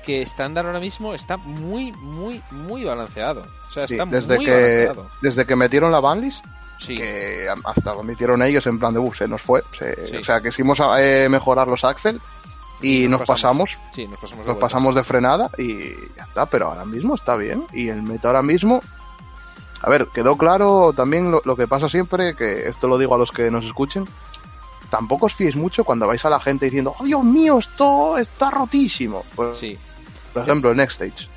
que 0.05 0.21
estándar 0.21 0.65
ahora 0.67 0.79
mismo 0.79 1.13
está 1.15 1.37
muy, 1.37 1.91
muy, 1.93 2.41
muy 2.51 2.83
balanceado. 2.83 3.45
O 3.67 3.71
sea, 3.71 3.87
Sí, 3.87 3.95
está 3.95 4.05
desde, 4.05 4.35
muy 4.35 4.45
que, 4.45 4.51
balanceado. 4.51 5.09
desde 5.21 5.45
que 5.45 5.55
metieron 5.55 5.91
la 5.91 5.99
banlist, 5.99 6.45
Sí, 6.79 6.95
que 6.95 7.47
hasta 7.63 7.93
lo 7.93 8.03
metieron 8.03 8.41
ellos 8.43 8.65
en 8.67 8.77
plan 8.79 8.93
de 8.93 8.99
bus, 8.99 9.17
se 9.17 9.27
nos 9.27 9.41
fue. 9.41 9.63
se- 9.77 10.07
Sí. 10.07 10.17
O 10.17 10.23
sea, 10.23 10.41
quisimos 10.41 10.79
eh, 10.97 11.27
mejorar 11.29 11.67
los 11.67 11.83
Axel 11.83 12.19
y, 12.81 13.07
nos, 13.07 13.21
pasamos 13.23 13.77
Sí, 13.93 14.05
nos 14.07 14.19
pasamos 14.19 14.45
de 14.45 14.51
nos 14.51 14.59
pasamos 14.59 14.95
de 14.95 15.03
frenada 15.03 15.49
y 15.57 15.91
ya 16.15 16.23
está, 16.23 16.45
pero 16.45 16.67
ahora 16.67 16.85
mismo 16.85 17.15
está 17.15 17.35
bien. 17.37 17.65
Y 17.73 17.87
el 17.89 18.03
meta 18.03 18.27
ahora 18.27 18.43
mismo. 18.43 18.81
A 19.81 19.89
ver, 19.89 20.07
quedó 20.13 20.35
claro 20.37 20.93
también 20.93 21.31
lo, 21.31 21.41
lo 21.45 21.55
que 21.55 21.67
pasa 21.67 21.87
siempre, 21.89 22.35
que 22.35 22.67
esto 22.67 22.87
lo 22.87 22.97
digo 22.97 23.15
a 23.15 23.17
los 23.17 23.31
que 23.31 23.49
nos 23.51 23.63
escuchen. 23.65 24.05
Tampoco 24.89 25.25
os 25.27 25.33
fiéis 25.33 25.55
mucho 25.55 25.83
cuando 25.83 26.07
vais 26.07 26.23
a 26.25 26.29
la 26.29 26.39
gente 26.39 26.65
diciendo, 26.65 26.95
oh 26.99 27.03
Dios 27.03 27.23
mío, 27.23 27.57
esto 27.59 28.17
está 28.17 28.51
rotísimo. 28.51 29.23
Pues, 29.35 29.57
Sí, 29.57 29.77
por 30.33 30.43
ejemplo, 30.43 30.71
el 30.71 30.77
Next 30.77 31.01
Stage. 31.01 31.29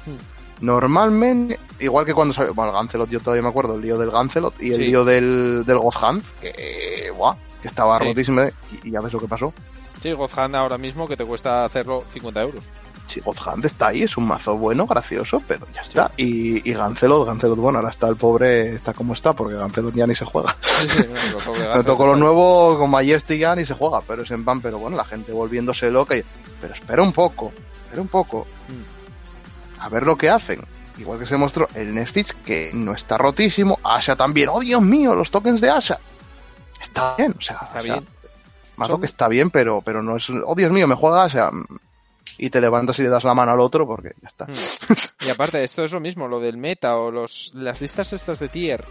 Normalmente, 0.60 1.58
igual 1.78 2.04
que 2.04 2.14
cuando 2.14 2.34
salió, 2.34 2.54
bueno, 2.54 2.70
el 2.72 2.76
Gancelot, 2.76 3.08
yo 3.10 3.20
todavía 3.20 3.42
me 3.42 3.48
acuerdo, 3.48 3.74
el 3.74 3.80
lío 3.82 3.98
del 3.98 4.10
Gancelot 4.10 4.54
y 4.60 4.70
el 4.70 4.76
Sí. 4.76 4.84
lío 4.86 5.04
del, 5.04 5.64
del 5.66 5.78
Godhand, 5.78 6.22
que, 6.40 7.10
guau, 7.16 7.36
que 7.62 7.68
estaba 7.68 7.98
Sí. 7.98 8.04
rotísimo, 8.06 8.42
y, 8.82 8.88
y 8.88 8.90
ya 8.90 9.00
ves 9.00 9.12
lo 9.12 9.20
que 9.20 9.28
pasó. 9.28 9.52
sí, 10.02 10.12
Godhand 10.12 10.54
ahora 10.56 10.78
mismo 10.78 11.08
que 11.08 11.16
te 11.16 11.24
cuesta 11.24 11.64
hacerlo 11.64 12.04
50 12.12 12.40
euros. 12.42 12.64
Sí, 13.08 13.20
Godhand 13.24 13.64
está 13.64 13.86
ahí, 13.88 14.02
es 14.02 14.16
un 14.18 14.26
mazo 14.26 14.56
bueno, 14.58 14.86
gracioso, 14.86 15.42
pero 15.48 15.66
ya 15.74 15.80
está. 15.80 16.10
Y, 16.18 16.68
y 16.68 16.74
Gancelot, 16.74 17.26
Gancelot, 17.26 17.56
bueno, 17.58 17.78
ahora 17.78 17.90
está 17.90 18.06
el 18.06 18.16
pobre, 18.16 18.74
está 18.74 18.92
como 18.92 19.14
está, 19.14 19.32
porque 19.32 19.54
Gancelot 19.56 19.94
ya 19.94 20.06
ni 20.06 20.14
se 20.14 20.26
juega. 20.26 20.54
Me 20.98 21.04
Gancelot 21.64 21.86
tocó 21.86 22.06
lo 22.06 22.16
nuevo 22.16 22.78
con 22.78 22.90
Majesty 22.90 23.38
ya 23.38 23.56
ni 23.56 23.64
se 23.64 23.72
juega, 23.74 24.02
pero 24.02 24.22
es 24.24 24.30
en 24.30 24.44
pan, 24.44 24.60
pero 24.60 24.78
bueno, 24.78 24.96
la 24.96 25.04
gente 25.04 25.32
volviéndose 25.32 25.90
loca 25.90 26.16
y... 26.16 26.22
Pero 26.60 26.74
espera 26.74 27.02
un 27.02 27.12
poco, 27.12 27.50
espera 27.84 28.02
un 28.02 28.08
poco. 28.08 28.46
A 29.80 29.88
ver 29.88 30.04
lo 30.04 30.16
que 30.16 30.30
hacen. 30.30 30.60
Igual 30.98 31.18
que 31.20 31.26
se 31.26 31.36
mostró 31.36 31.68
el 31.74 31.94
Nestich, 31.94 32.32
que 32.44 32.70
no 32.74 32.92
está 32.92 33.16
rotísimo. 33.18 33.78
Asha 33.84 34.16
también. 34.16 34.48
¡Oh, 34.50 34.60
Dios 34.60 34.82
mío! 34.82 35.14
Los 35.14 35.30
tokens 35.30 35.60
de 35.60 35.70
Asha. 35.70 35.98
Está 36.80 37.14
bien, 37.16 37.34
o 37.38 37.40
sea, 37.40 37.60
Está 37.62 37.78
o 37.78 37.82
sea, 37.82 37.94
bien. 37.94 38.06
Mazo 38.76 38.92
Son- 38.92 39.00
que 39.00 39.06
está 39.06 39.28
bien, 39.28 39.50
pero, 39.50 39.80
pero 39.82 40.02
no 40.02 40.16
es... 40.16 40.28
¡Oh, 40.44 40.54
Dios 40.54 40.70
mío! 40.72 40.86
Me 40.88 40.94
juega 40.96 41.24
Asha. 41.24 41.50
Y 42.36 42.50
te 42.50 42.60
levantas 42.60 42.98
y 42.98 43.02
le 43.02 43.08
das 43.08 43.24
la 43.24 43.34
mano 43.34 43.52
al 43.52 43.60
otro 43.60 43.86
porque 43.86 44.12
ya 44.22 44.28
está. 44.28 44.44
Mm. 44.46 45.26
Y 45.26 45.30
aparte, 45.30 45.62
esto 45.64 45.84
es 45.84 45.92
lo 45.92 46.00
mismo, 46.00 46.28
lo 46.28 46.38
del 46.40 46.56
meta 46.56 46.96
o 46.96 47.10
los, 47.10 47.50
las 47.54 47.80
listas 47.80 48.12
estas 48.12 48.38
de 48.38 48.48
tier, 48.48 48.84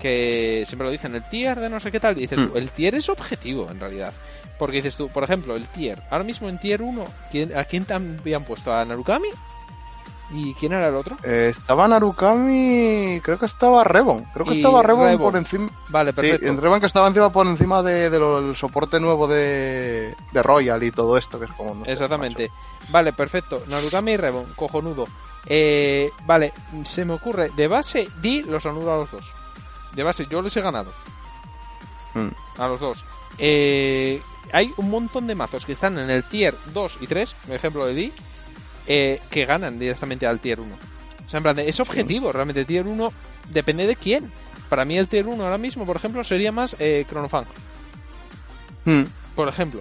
que 0.00 0.64
siempre 0.66 0.86
lo 0.86 0.90
dicen, 0.92 1.14
el 1.14 1.22
tier 1.28 1.60
de 1.60 1.68
no 1.68 1.80
sé 1.80 1.90
qué 1.92 2.00
tal, 2.00 2.16
y 2.16 2.22
dices 2.22 2.38
Hmm. 2.38 2.48
tú, 2.48 2.56
el 2.58 2.70
tier 2.70 2.94
es 2.94 3.08
objetivo 3.08 3.68
en 3.70 3.80
realidad. 3.80 4.12
Porque 4.58 4.76
dices 4.76 4.96
tú, 4.96 5.08
por 5.08 5.22
ejemplo, 5.24 5.54
el 5.54 5.66
tier, 5.68 6.02
ahora 6.10 6.24
mismo 6.24 6.48
en 6.48 6.58
tier 6.58 6.80
1, 6.82 7.04
¿quién- 7.30 7.56
¿a 7.56 7.64
quién 7.64 7.84
te 7.84 7.94
habían 7.94 8.44
puesto? 8.44 8.74
¿A 8.74 8.84
Narukami? 8.84 9.28
¿Y 10.30 10.52
quién 10.54 10.72
era 10.74 10.88
el 10.88 10.94
otro? 10.94 11.16
Eh, 11.22 11.48
estaba 11.50 11.88
Narukami, 11.88 13.20
creo 13.22 13.38
que 13.38 13.46
estaba 13.46 13.82
Revon. 13.82 14.24
Creo 14.34 14.44
que 14.44 14.52
estaba 14.56 14.82
Revon. 14.82 15.16
por 15.18 15.36
encima. 15.36 15.70
Vale, 15.88 16.10
Sí, 16.10 16.16
perfecto. 16.16 16.46
en 16.46 16.60
Revon 16.60 16.80
que 16.80 16.86
estaba 16.86 17.08
encima 17.08 17.32
por 17.32 17.46
encima 17.46 17.82
de, 17.82 18.10
de 18.10 18.18
del 18.18 18.54
soporte 18.54 19.00
nuevo 19.00 19.26
de, 19.26 20.14
de 20.32 20.42
Royal 20.42 20.82
y 20.82 20.90
todo 20.90 21.16
esto, 21.16 21.38
que 21.38 21.46
es 21.46 21.52
como. 21.52 21.74
no 21.74 21.84
sé, 21.86 21.92
Exactamente. 21.92 22.50
Vale, 22.90 23.12
perfecto. 23.14 23.62
Narukami 23.68 24.12
y 24.12 24.16
Rebon, 24.18 24.44
cojonudo. 24.54 25.06
Eh, 25.46 26.10
vale, 26.26 26.52
se 26.84 27.06
me 27.06 27.14
ocurre, 27.14 27.50
de 27.56 27.66
base, 27.68 28.08
di 28.20 28.42
los 28.42 28.66
anulo 28.66 28.92
a 28.92 28.96
los 28.98 29.10
dos. 29.10 29.34
De 29.94 30.02
base, 30.02 30.26
yo 30.28 30.42
les 30.42 30.54
he 30.56 30.60
ganado. 30.60 30.92
Mm. 32.14 32.28
A 32.60 32.68
los 32.68 32.80
dos. 32.80 33.04
Eh, 33.38 34.20
hay 34.52 34.72
un 34.76 34.90
montón 34.90 35.26
de 35.26 35.34
mazos 35.34 35.64
que 35.64 35.72
están 35.72 35.98
en 35.98 36.10
el 36.10 36.24
tier 36.24 36.54
2 36.74 36.98
y 37.00 37.06
3, 37.06 37.34
por 37.46 37.56
ejemplo 37.56 37.86
de 37.86 37.94
Di, 37.94 38.12
eh, 38.88 39.20
que 39.30 39.44
ganan 39.46 39.78
directamente 39.78 40.26
al 40.26 40.40
tier 40.40 40.58
1. 40.60 40.68
O 41.26 41.30
sea, 41.30 41.36
en 41.38 41.42
plan, 41.44 41.54
de- 41.56 41.68
es 41.68 41.78
objetivo, 41.78 42.32
realmente. 42.32 42.64
Tier 42.64 42.86
1 42.86 43.12
depende 43.50 43.86
de 43.86 43.94
quién. 43.96 44.32
Para 44.68 44.84
mí 44.84 44.96
el 44.98 45.06
tier 45.08 45.26
1 45.26 45.44
ahora 45.44 45.58
mismo, 45.58 45.84
por 45.86 45.96
ejemplo, 45.96 46.24
sería 46.24 46.50
más 46.52 46.74
eh, 46.78 47.04
Chronofang. 47.08 47.44
Mm. 48.84 49.02
Por 49.34 49.48
ejemplo. 49.48 49.80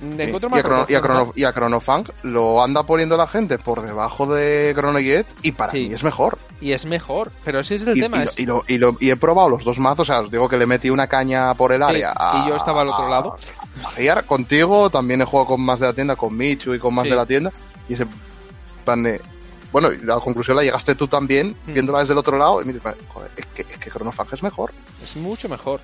Me 0.00 0.26
Sí. 0.26 0.30
Y, 0.32 0.34
a 0.34 0.38
Chrono, 0.38 0.62
roto, 0.62 0.92
y, 0.92 0.94
a 0.96 1.00
Chronofang. 1.00 1.02
Chrono- 1.02 1.32
y 1.36 1.44
a 1.44 1.52
Chronofang 1.52 2.04
lo 2.24 2.62
anda 2.62 2.82
poniendo 2.82 3.16
la 3.16 3.26
gente 3.26 3.58
por 3.58 3.80
debajo 3.80 4.26
de 4.26 4.72
Chronojet 4.76 5.26
y 5.42 5.52
para 5.52 5.72
Sí. 5.72 5.88
mí 5.88 5.94
es 5.94 6.02
mejor. 6.04 6.36
Y 6.60 6.72
es 6.72 6.84
mejor, 6.84 7.30
pero 7.44 7.60
ese 7.60 7.76
es 7.76 7.86
el 7.86 7.96
Y, 7.96 8.00
tema. 8.02 8.18
lo- 8.18 8.22
es- 8.24 8.38
lo- 8.40 8.64
y 8.66 8.76
lo- 8.78 8.96
y 9.00 9.10
he 9.10 9.16
probado 9.16 9.48
los 9.50 9.64
dos 9.64 9.78
mazos, 9.78 10.00
o 10.00 10.12
sea, 10.12 10.20
os 10.20 10.30
digo 10.30 10.48
que 10.48 10.58
le 10.58 10.66
metí 10.66 10.90
una 10.90 11.06
caña 11.06 11.54
por 11.54 11.72
el 11.72 11.82
Sí, 11.84 11.90
área. 11.90 12.12
y 12.44 12.48
yo 12.48 12.56
estaba 12.56 12.82
al 12.82 12.88
otro 12.88 13.08
lado. 13.08 13.36
A 14.16 14.22
contigo, 14.22 14.90
también 14.90 15.22
he 15.22 15.24
jugado 15.24 15.46
con 15.48 15.60
más 15.62 15.80
de 15.80 15.86
la 15.86 15.92
tienda, 15.94 16.16
con 16.16 16.36
Michu 16.36 16.74
y 16.74 16.78
con 16.78 16.92
más 16.94 17.04
de 17.04 17.14
la 17.16 17.24
tienda. 17.24 17.52
Y 17.88 17.94
ese 17.94 18.06
plan 18.84 19.02
de- 19.02 19.20
Bueno, 19.72 19.92
y 19.92 19.98
la 20.04 20.20
conclusión 20.20 20.56
la 20.56 20.62
llegaste 20.62 20.94
tú 20.94 21.08
también, 21.08 21.56
Hmm. 21.66 21.72
viéndola 21.72 21.98
desde 22.00 22.12
el 22.12 22.18
otro 22.18 22.38
lado. 22.38 22.62
Y 22.62 22.64
me 22.64 22.72
dices, 22.74 22.94
joder, 23.08 23.30
es 23.36 23.46
que, 23.46 23.62
es 23.62 23.78
que 23.78 23.90
es 24.34 24.42
mejor. 24.44 24.70
Es 25.02 25.16
mucho 25.16 25.48
mejor. 25.48 25.80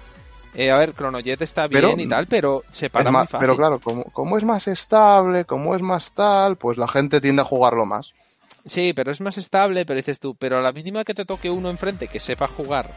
Eh, 0.54 0.70
a 0.70 0.76
ver, 0.78 0.94
Chronojet 0.94 1.42
está 1.42 1.68
Pero- 1.68 1.88
bien 1.88 2.00
y 2.00 2.08
tal, 2.08 2.26
pero 2.28 2.62
se 2.70 2.88
para 2.90 3.10
muy 3.10 3.20
más- 3.20 3.30
fácil. 3.30 3.40
pero 3.46 3.56
claro, 3.56 3.80
como, 3.80 4.04
como 4.04 4.36
es 4.38 4.44
más 4.44 4.68
estable, 4.68 5.44
como 5.44 5.74
es 5.74 5.82
más 5.82 6.12
tal, 6.12 6.56
pues 6.56 6.76
la 6.78 6.86
gente 6.88 7.20
tiende 7.20 7.42
a 7.42 7.44
jugarlo 7.44 7.84
más. 7.84 8.12
Sí, 8.66 8.92
pero 8.92 9.10
es 9.10 9.20
más 9.20 9.38
estable, 9.38 9.84
pero 9.86 9.96
dices 9.96 10.20
tú, 10.20 10.34
pero 10.36 10.58
a 10.58 10.60
la 10.60 10.72
mínima 10.72 11.02
que 11.04 11.14
te 11.14 11.24
toque 11.24 11.50
uno 11.50 11.70
enfrente 11.70 12.08
que 12.08 12.20
sepa 12.20 12.46
jugar, 12.48 12.90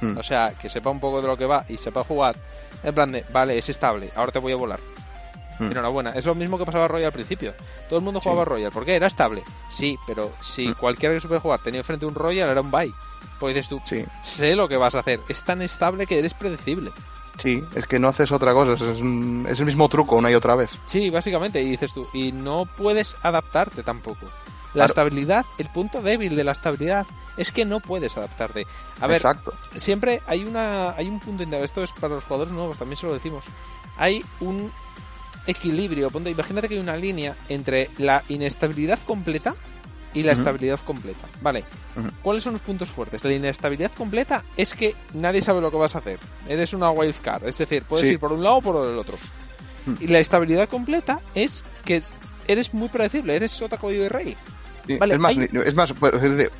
Hmm. 0.00 0.18
o 0.18 0.22
sea, 0.22 0.52
que 0.60 0.68
sepa 0.68 0.90
un 0.90 0.98
poco 1.00 1.20
de 1.22 1.28
lo 1.28 1.36
que 1.38 1.46
va 1.46 1.64
y 1.68 1.76
sepa 1.76 2.02
jugar, 2.04 2.36
en 2.82 2.94
plan 2.94 3.10
de, 3.12 3.24
vale, 3.32 3.56
es 3.58 3.68
estable, 3.68 4.10
ahora 4.16 4.32
te 4.32 4.38
voy 4.40 4.52
a 4.52 4.56
volar. 4.56 4.78
Hmm. 5.58 5.70
Enhorabuena. 5.70 6.10
Es 6.12 6.24
lo 6.26 6.34
mismo 6.34 6.58
que 6.58 6.64
pasaba 6.64 6.84
a 6.86 6.88
Royal 6.88 7.06
al 7.06 7.12
principio. 7.12 7.52
Todo 7.88 7.98
el 7.98 8.04
mundo 8.04 8.20
jugaba 8.20 8.42
a 8.42 8.44
Royal. 8.46 8.72
¿Por 8.72 8.84
qué? 8.84 8.96
Era 8.96 9.06
estable. 9.06 9.42
Sí, 9.70 9.98
pero 10.06 10.32
si 10.40 10.68
Hmm. 10.68 10.74
cualquiera 10.74 11.14
que 11.14 11.20
supiera 11.20 11.40
jugar 11.40 11.60
tenía 11.60 11.80
enfrente 11.80 12.06
un 12.06 12.14
Royal, 12.14 12.48
era 12.48 12.60
un 12.60 12.70
bye. 12.70 12.92
Pues 13.38 13.54
dices 13.54 13.68
tú, 13.68 13.80
Sí, 13.86 14.04
sé 14.22 14.54
lo 14.56 14.68
que 14.68 14.76
vas 14.76 14.94
a 14.94 15.00
hacer. 15.00 15.20
Es 15.28 15.42
tan 15.44 15.62
estable 15.62 16.06
que 16.06 16.18
eres 16.18 16.34
predecible. 16.34 16.90
sí, 17.42 17.62
es 17.74 17.86
que 17.86 17.98
no 17.98 18.08
haces 18.08 18.30
otra 18.30 18.52
cosa, 18.52 18.72
es, 18.74 18.80
es- 18.82 18.98
es 19.50 19.60
el 19.60 19.66
mismo 19.66 19.88
truco 19.88 20.16
una 20.16 20.30
y 20.30 20.34
otra 20.34 20.54
vez. 20.54 20.70
Sí, 20.86 21.08
básicamente, 21.10 21.60
y 21.62 21.70
dices 21.70 21.92
tú, 21.92 22.06
y 22.12 22.30
no 22.30 22.66
puedes 22.76 23.16
adaptarte 23.22 23.82
tampoco. 23.82 24.26
La 24.26 24.72
Claro. 24.72 24.86
estabilidad, 24.86 25.44
el 25.58 25.68
punto 25.70 26.00
débil 26.02 26.36
de 26.36 26.44
la 26.44 26.52
estabilidad 26.52 27.06
es 27.36 27.50
que 27.52 27.64
no 27.64 27.80
puedes 27.80 28.16
adaptarte. 28.16 28.66
A 29.00 29.06
ver, 29.06 29.16
Exacto. 29.16 29.52
siempre 29.76 30.22
hay 30.26 30.44
una 30.44 30.92
hay 30.92 31.08
un 31.08 31.20
punto 31.20 31.42
esto 31.56 31.82
es 31.82 31.90
para 31.92 32.14
los 32.14 32.24
jugadores 32.24 32.52
nuevos, 32.52 32.78
también 32.78 32.96
se 32.96 33.06
lo 33.06 33.12
decimos. 33.14 33.44
Hay 33.96 34.24
un 34.40 34.70
equilibrio. 35.46 36.10
Ponte, 36.10 36.30
imagínate 36.30 36.68
que 36.68 36.74
hay 36.74 36.80
una 36.80 36.96
línea 36.96 37.34
entre 37.48 37.88
la 37.98 38.22
inestabilidad 38.28 38.98
completa 39.06 39.54
y 40.14 40.22
la 40.24 40.32
estabilidad 40.32 40.78
completa. 40.84 41.26
Vale. 41.40 41.64
¿Cuáles 42.22 42.42
son 42.42 42.52
los 42.54 42.62
puntos 42.62 42.90
fuertes? 42.90 43.24
La 43.24 43.32
inestabilidad 43.32 43.90
completa 43.92 44.44
es 44.56 44.74
que 44.74 44.94
nadie 45.14 45.40
sabe 45.42 45.60
lo 45.60 45.70
que 45.70 45.76
vas 45.78 45.94
a 45.94 45.98
hacer. 46.00 46.18
Eres 46.48 46.74
una 46.74 46.90
wildcard. 46.90 47.46
Es 47.48 47.58
decir, 47.58 47.82
puedes 47.84 48.06
Sí. 48.06 48.12
ir 48.14 48.20
por 48.20 48.32
un 48.32 48.42
lado 48.42 48.56
o 48.56 48.62
por 48.62 48.90
el 48.90 48.98
otro. 48.98 49.16
Y 50.00 50.06
la 50.08 50.18
estabilidad 50.20 50.68
completa 50.68 51.20
es 51.34 51.64
que 51.84 51.96
es- 51.96 52.12
eres 52.46 52.72
muy 52.74 52.88
predecible. 52.88 53.34
Eres 53.34 53.50
sota, 53.52 53.78
caballo 53.78 54.04
y 54.04 54.08
rey. 54.08 54.36
Vale, 54.98 55.14
es, 55.14 55.20
más, 55.20 55.30
hay- 55.30 55.48
ni- 55.52 55.60
es 55.64 55.74
más, 55.74 55.92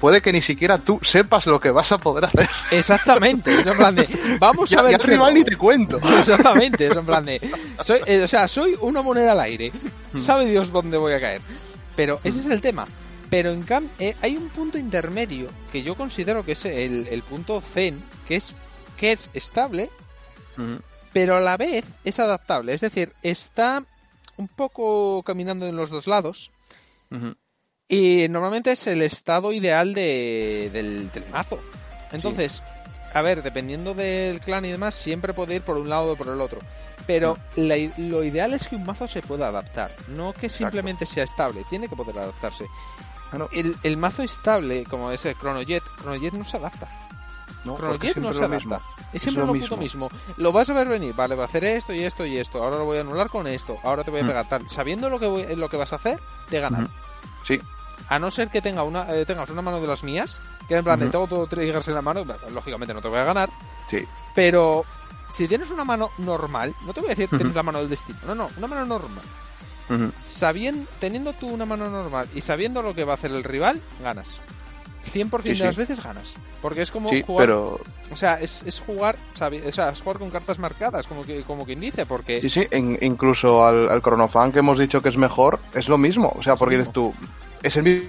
puede, 0.00 0.20
que 0.22 0.32
ni 0.32 0.40
siquiera 0.40 0.78
tú 0.78 0.98
sepas 1.02 1.46
lo 1.46 1.58
que 1.60 1.70
vas 1.70 1.90
a 1.92 1.98
poder 1.98 2.24
hacer. 2.26 2.48
Exactamente. 2.70 3.52
Es 3.60 3.66
en 3.66 3.76
plan 3.76 3.94
de, 3.94 4.06
vamos 4.40 4.70
Ya, 4.70 4.78
a 4.78 4.82
ver. 4.82 4.92
ya 4.92 4.98
rival 4.98 5.34
ni 5.34 5.44
te 5.44 5.56
cuento. 5.56 5.98
Exactamente, 6.18 6.86
es 6.86 6.96
en 6.96 7.04
plan 7.06 7.24
de. 7.24 7.40
Soy, 7.82 8.00
eh, 8.06 8.22
o 8.22 8.28
sea, 8.28 8.46
soy 8.48 8.76
una 8.80 9.02
moneda 9.02 9.32
al 9.32 9.40
aire. 9.40 9.72
Sabe 10.16 10.46
Dios 10.46 10.70
dónde 10.72 10.98
voy 10.98 11.12
a 11.14 11.20
caer. 11.20 11.40
Pero 11.96 12.20
ese 12.24 12.38
es 12.40 12.46
el 12.46 12.60
tema. 12.60 12.86
Pero 13.30 13.50
en 13.50 13.62
cambio, 13.62 13.90
hay 14.20 14.36
un 14.36 14.48
punto 14.50 14.76
intermedio 14.78 15.48
que 15.72 15.82
yo 15.82 15.94
considero 15.94 16.44
que 16.44 16.52
es 16.52 16.64
el, 16.66 17.08
el 17.10 17.22
punto 17.22 17.60
zen, 17.62 18.02
que 18.28 18.36
es, 18.36 18.56
que 18.98 19.12
es 19.12 19.30
estable, 19.32 19.88
pero 21.14 21.36
a 21.36 21.40
la 21.40 21.56
vez 21.56 21.84
es 22.04 22.20
adaptable. 22.20 22.74
Es 22.74 22.82
decir, 22.82 23.14
está 23.22 23.82
un 24.36 24.48
poco 24.48 25.22
caminando 25.22 25.66
en 25.66 25.76
los 25.76 25.88
dos 25.90 26.06
lados. 26.06 26.50
Y 27.94 28.26
normalmente 28.30 28.72
es 28.72 28.86
el 28.86 29.02
estado 29.02 29.52
ideal 29.52 29.92
de, 29.92 30.70
del, 30.72 31.12
del 31.12 31.28
mazo. 31.30 31.60
Entonces, 32.10 32.62
a 33.12 33.20
ver, 33.20 33.42
dependiendo 33.42 33.92
del 33.92 34.40
clan 34.40 34.64
y 34.64 34.70
demás, 34.70 34.94
siempre 34.94 35.34
puede 35.34 35.56
ir 35.56 35.62
por 35.62 35.76
un 35.76 35.90
lado 35.90 36.12
o 36.12 36.16
por 36.16 36.28
el 36.28 36.40
otro. 36.40 36.58
Pero 37.06 37.36
la 37.56 37.76
i- 37.76 37.92
lo 37.98 38.24
ideal 38.24 38.54
es 38.54 38.66
que 38.66 38.76
un 38.76 38.86
mazo 38.86 39.06
se 39.06 39.20
pueda 39.20 39.48
adaptar, 39.48 39.90
no 40.08 40.32
que 40.32 40.48
simplemente 40.48 41.04
sea 41.04 41.24
estable, 41.24 41.64
tiene 41.68 41.86
que 41.88 41.94
poder 41.96 42.16
adaptarse. 42.18 42.64
Claro. 43.28 43.50
El, 43.52 43.76
el 43.82 43.96
mazo 43.98 44.22
estable, 44.22 44.84
como 44.84 45.10
es 45.10 45.26
el 45.26 45.34
Chronojet, 45.36 45.82
Chronojet 46.00 46.32
no 46.32 46.44
se 46.44 46.56
adapta. 46.56 46.88
No, 47.66 47.76
Chronojet 47.76 48.16
no 48.16 48.32
se 48.32 48.44
adapta. 48.44 48.80
Es 49.12 49.20
siempre 49.20 49.44
lo 49.44 49.52
mismo. 49.76 50.08
Lo 50.38 50.50
vas 50.52 50.70
a 50.70 50.72
ver 50.72 50.88
venir, 50.88 51.12
vale, 51.14 51.34
va 51.34 51.42
a 51.42 51.46
hacer 51.46 51.64
esto 51.64 51.92
y 51.92 52.04
esto 52.04 52.24
y 52.24 52.38
esto. 52.38 52.62
Ahora 52.62 52.76
lo 52.78 52.86
voy 52.86 52.96
a 52.96 53.00
anular 53.02 53.28
con 53.28 53.46
esto. 53.46 53.78
Ahora 53.82 54.02
te 54.02 54.10
voy 54.10 54.20
a 54.20 54.22
Mm. 54.22 54.26
pegar 54.28 54.48
tal. 54.48 54.68
Sabiendo 54.70 55.10
lo 55.10 55.20
que 55.20 55.26
voy- 55.26 55.56
lo 55.56 55.68
que 55.68 55.76
vas 55.76 55.92
a 55.92 55.96
hacer, 55.96 56.18
te 56.48 56.58
ganan. 56.60 56.90
Sí, 57.46 57.60
A 58.08 58.18
no 58.18 58.30
ser 58.30 58.48
que 58.48 58.60
tenga 58.60 58.82
una, 58.82 59.14
eh, 59.14 59.24
tengas 59.24 59.48
una 59.50 59.62
mano 59.62 59.80
de 59.80 59.86
las 59.86 60.02
mías, 60.04 60.38
que 60.68 60.74
en 60.74 60.84
plan 60.84 60.98
de 61.00 61.08
tengo 61.08 61.26
todo 61.26 61.46
triggers 61.46 61.88
en 61.88 61.94
la 61.94 62.02
mano, 62.02 62.24
lógicamente 62.52 62.92
no 62.94 63.00
te 63.00 63.08
voy 63.08 63.18
a 63.18 63.24
ganar, 63.24 63.48
sí. 63.90 64.04
pero 64.34 64.84
si 65.30 65.48
tienes 65.48 65.70
una 65.70 65.84
mano 65.84 66.10
normal, 66.18 66.74
no 66.86 66.92
te 66.92 67.00
voy 67.00 67.08
a 67.10 67.14
decir 67.14 67.26
Ujú. 67.26 67.36
tienes 67.38 67.54
la 67.56 67.62
mano 67.62 67.78
del 67.78 67.88
destino, 67.88 68.18
no, 68.26 68.34
no, 68.34 68.50
una 68.58 68.66
mano 68.66 68.84
normal. 68.86 69.24
Sabiendo, 70.24 70.88
teniendo 71.00 71.32
tú 71.34 71.48
una 71.48 71.66
mano 71.66 71.90
normal 71.90 72.26
y 72.34 72.40
sabiendo 72.40 72.80
lo 72.82 72.94
que 72.94 73.04
va 73.04 73.12
a 73.12 73.14
hacer 73.16 73.30
el 73.30 73.44
rival, 73.44 73.80
ganas. 74.02 74.28
100% 75.12 75.42
Sí, 75.42 75.48
de 75.58 75.64
las 75.64 75.74
sí. 75.74 75.80
veces 75.80 76.02
ganas. 76.02 76.34
Porque 76.62 76.80
es 76.82 76.90
como 76.90 77.10
Sí, 77.10 77.22
jugar, 77.26 77.46
pero 77.46 77.80
o 78.10 78.16
sea, 78.16 78.34
es, 78.40 78.62
es 78.62 78.78
jugar, 78.78 79.16
sabi- 79.36 79.60
o 79.66 79.72
sea, 79.72 79.90
es 79.90 80.00
jugar 80.00 80.18
con 80.18 80.30
cartas 80.30 80.58
marcadas, 80.60 81.06
como 81.06 81.24
que 81.24 81.42
como 81.42 81.66
quien 81.66 81.80
dice, 81.80 82.06
porque 82.06 82.40
sí, 82.40 82.48
sí, 82.48 82.66
en- 82.70 82.96
incluso 83.02 83.66
al, 83.66 83.90
al 83.90 84.00
Chronofan 84.00 84.52
que 84.52 84.60
hemos 84.60 84.78
dicho 84.78 85.02
que 85.02 85.08
es 85.08 85.16
mejor, 85.18 85.58
es 85.74 85.88
lo 85.88 85.98
mismo. 85.98 86.32
O 86.38 86.42
sea, 86.42 86.54
porque 86.56 86.78
dices 86.78 86.92
tú, 86.92 87.12
es 87.62 87.76
el 87.76 87.82
mi- 87.84 88.02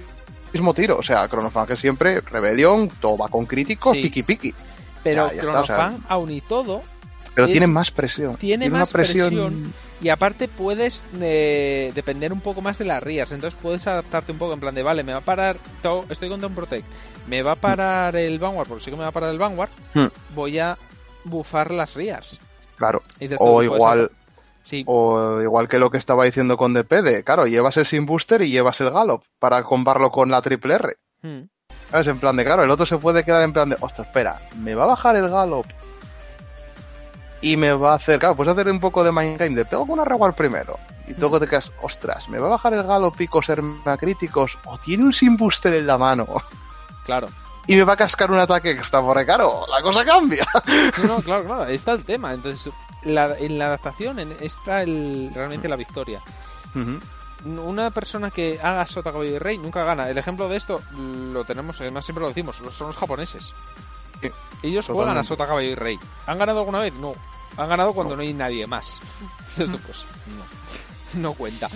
mismo 0.52 0.74
tiro. 0.74 0.98
O 0.98 1.02
sea, 1.02 1.28
Chronofan 1.28 1.66
que 1.66 1.76
siempre, 1.76 2.20
rebelión, 2.20 2.88
todo 3.00 3.16
va 3.18 3.28
con 3.28 3.46
críticos, 3.46 3.96
Sí. 3.96 4.02
piqui 4.02 4.22
piqui. 4.22 4.54
pero 5.02 5.28
ya, 5.28 5.34
ya 5.34 5.42
está, 5.42 5.60
o 5.60 5.66
sea, 5.66 5.76
Chronofan, 5.76 6.04
aun 6.08 6.30
y 6.30 6.40
todo, 6.40 6.82
Pero 7.34 7.46
Es- 7.48 7.52
tiene 7.52 7.66
más 7.66 7.90
presión. 7.90 8.36
tiene 8.36 8.70
más 8.70 8.92
presión. 8.92 9.72
Y 10.00 10.08
aparte 10.08 10.46
puedes 10.48 11.02
eh, 11.20 11.90
depender 11.94 12.32
un 12.32 12.40
poco 12.40 12.60
más 12.62 12.78
de 12.78 12.84
las 12.84 13.02
rías. 13.02 13.32
Entonces 13.32 13.58
puedes 13.60 13.86
adaptarte 13.88 14.30
un 14.32 14.38
poco 14.38 14.52
en 14.52 14.60
plan 14.60 14.72
de, 14.74 14.82
vale, 14.84 15.02
me 15.02 15.12
va 15.12 15.18
a 15.18 15.22
parar, 15.22 15.56
to- 15.82 16.04
estoy 16.10 16.28
con 16.28 16.40
Down 16.40 16.54
Protect, 16.54 16.86
me 17.26 17.42
va 17.42 17.52
a 17.52 17.56
parar 17.56 18.14
el 18.14 18.38
Vanguard, 18.38 18.68
porque 18.68 18.84
sí 18.84 18.90
que 18.90 18.96
me 18.96 19.02
va 19.02 19.08
a 19.08 19.12
parar 19.12 19.30
el 19.30 19.38
Vanguard, 19.38 19.70
Hmm, 19.94 20.06
voy 20.34 20.58
a 20.60 20.78
bufar 21.24 21.70
las 21.72 21.94
rías. 21.94 22.38
Claro. 22.76 23.02
O 23.38 23.54
puedes 23.54 23.72
igual, 23.72 23.98
adaptar- 23.98 24.10
Sí, 24.64 24.82
o 24.86 25.40
igual 25.42 25.68
que 25.68 25.78
lo 25.78 25.90
que 25.90 25.98
estaba 25.98 26.24
diciendo 26.24 26.56
con 26.56 26.72
DPD. 26.74 27.22
Claro, 27.22 27.46
llevas 27.46 27.76
el 27.76 27.86
Sin 27.86 28.06
Booster 28.06 28.42
y 28.42 28.50
llevas 28.50 28.80
el 28.80 28.90
Gallop 28.90 29.22
para 29.38 29.62
comparlo 29.62 30.10
con 30.10 30.30
la 30.30 30.42
triple 30.42 30.74
R. 30.74 30.96
Hmm. 31.22 31.42
¿Sabes? 31.90 32.08
En 32.08 32.18
plan 32.18 32.34
de, 32.36 32.44
claro, 32.44 32.64
el 32.64 32.70
otro 32.70 32.86
se 32.86 32.98
puede 32.98 33.24
quedar 33.24 33.42
en 33.42 33.52
plan 33.52 33.68
de, 33.68 33.76
ostras, 33.78 34.08
espera, 34.08 34.40
me 34.56 34.74
va 34.74 34.84
a 34.84 34.88
bajar 34.88 35.16
el 35.16 35.28
Gallop 35.28 35.66
y 37.42 37.58
me 37.58 37.72
va 37.74 37.92
a 37.92 37.96
hacer, 37.96 38.18
claro, 38.18 38.34
puedes 38.34 38.52
hacer 38.52 38.68
un 38.68 38.80
poco 38.80 39.04
de 39.04 39.12
mind 39.12 39.38
game, 39.38 39.54
de 39.54 39.66
pego 39.66 39.82
con 39.82 39.92
una 39.92 40.04
reward 40.04 40.34
primero. 40.34 40.78
Y 41.06 41.12
luego 41.12 41.38
te 41.38 41.46
quedas, 41.46 41.70
ostras, 41.82 42.30
me 42.30 42.38
va 42.38 42.46
a 42.46 42.50
bajar 42.50 42.72
el 42.72 42.82
Gallop 42.82 43.20
y 43.20 43.28
coserme 43.28 43.76
críticos 43.98 44.56
o 44.64 44.78
tiene 44.78 45.04
un 45.04 45.12
Sin 45.12 45.36
Booster 45.36 45.74
en 45.74 45.86
la 45.86 45.98
mano 45.98 46.26
claro. 47.04 47.28
y 47.66 47.76
me 47.76 47.84
va 47.84 47.92
a 47.92 47.96
cascar 47.96 48.30
un 48.30 48.38
ataque 48.38 48.70
extra, 48.70 49.02
porque 49.02 49.26
claro, 49.26 49.66
la 49.70 49.82
cosa 49.82 50.04
cambia. 50.04 50.46
No, 50.96 51.04
no, 51.04 51.16
claro, 51.20 51.44
claro, 51.46 51.62
ahí 51.64 51.74
está 51.74 51.92
el 51.92 52.04
tema. 52.04 52.32
Entonces, 52.32 52.72
la- 53.04 53.36
en 53.38 53.58
la 53.58 53.66
adaptación 53.66 54.18
en- 54.18 54.36
está 54.40 54.82
el, 54.82 55.30
realmente 55.34 55.68
la 55.68 55.76
victoria. 55.76 56.20
Una 57.44 57.90
persona 57.90 58.30
que 58.30 58.58
haga 58.62 58.86
Sota 58.86 59.12
Caballo 59.12 59.30
y 59.30 59.38
Rey 59.38 59.58
nunca 59.58 59.84
gana. 59.84 60.08
El 60.08 60.16
ejemplo 60.18 60.48
de 60.48 60.56
esto 60.56 60.80
lo 60.96 61.44
tenemos, 61.44 61.80
además 61.80 62.04
siempre 62.04 62.22
lo 62.22 62.28
decimos, 62.28 62.56
son 62.70 62.86
los 62.88 62.96
japoneses. 62.96 63.52
Ellos 64.62 64.86
juegan 64.86 65.18
a 65.18 65.20
totalmente. 65.22 65.28
Sota 65.28 65.46
Caballo 65.46 65.68
y 65.68 65.74
Rey. 65.74 65.98
¿Han 66.26 66.38
ganado 66.38 66.60
alguna 66.60 66.80
vez? 66.80 66.94
No. 66.94 67.12
Han 67.58 67.68
ganado 67.68 67.92
cuando 67.92 68.16
no, 68.16 68.22
hay 68.22 68.32
nadie 68.32 68.66
más. 68.66 69.00
Entonces, 69.58 69.80
pues, 69.86 70.04
no. 70.36 71.20
No 71.20 71.32
cuenta. 71.34 71.68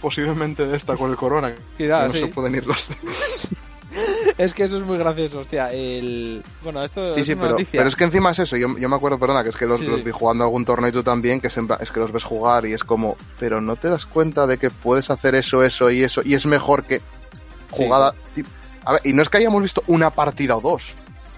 Posiblemente 0.00 0.66
de 0.66 0.76
esta 0.76 0.96
con 0.96 1.10
el 1.10 1.16
corona, 1.16 1.54
que 1.76 1.86
no 1.86 2.10
sí. 2.10 2.18
se 2.20 2.26
pueden 2.28 2.54
ir 2.56 2.66
los... 2.66 2.88
Es 4.38 4.54
que 4.54 4.64
eso 4.64 4.78
es 4.78 4.82
muy 4.84 4.96
gracioso, 4.98 5.38
hostia. 5.40 5.70
El... 5.72 6.42
Bueno, 6.62 6.82
esto 6.82 7.14
Sí, 7.14 7.20
es 7.20 7.26
sí, 7.26 7.32
una 7.34 7.42
pero, 7.42 7.52
noticia. 7.52 7.78
pero 7.80 7.88
es 7.90 7.94
que 7.96 8.04
encima 8.04 8.30
es 8.30 8.38
eso. 8.38 8.56
Yo, 8.56 8.76
yo 8.78 8.88
me 8.88 8.96
acuerdo, 8.96 9.18
perdona, 9.18 9.42
que 9.42 9.50
es 9.50 9.56
que 9.56 9.66
los, 9.66 9.78
Sí, 9.80 9.86
los 9.86 10.00
sí. 10.00 10.06
vi 10.06 10.10
jugando 10.10 10.44
algún 10.44 10.64
torneo 10.64 10.88
y 10.88 10.92
tú 10.92 11.02
también, 11.02 11.40
que 11.40 11.48
es, 11.48 11.56
en 11.58 11.68
es 11.80 11.92
que 11.92 12.00
los 12.00 12.10
ves 12.12 12.24
jugar 12.24 12.64
y 12.66 12.72
es 12.72 12.82
como, 12.82 13.16
pero 13.38 13.60
no 13.60 13.76
te 13.76 13.88
das 13.88 14.06
cuenta 14.06 14.46
de 14.46 14.56
que 14.58 14.70
puedes 14.70 15.10
hacer 15.10 15.34
eso, 15.34 15.62
eso 15.62 15.90
y 15.90 16.02
eso, 16.02 16.22
y 16.24 16.34
es 16.34 16.46
mejor 16.46 16.84
que 16.84 17.00
jugada. 17.70 18.14
A 18.84 18.92
ver, 18.92 19.00
y 19.04 19.12
no 19.12 19.22
es 19.22 19.28
que 19.28 19.36
hayamos 19.38 19.62
visto 19.62 19.82
una 19.86 20.10
partida 20.10 20.56
o 20.56 20.60
dos, 20.60 20.92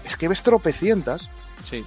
es 0.05 0.15
que 0.17 0.27
ves 0.27 0.41
tropecientas 0.41 1.29
Sí. 1.69 1.83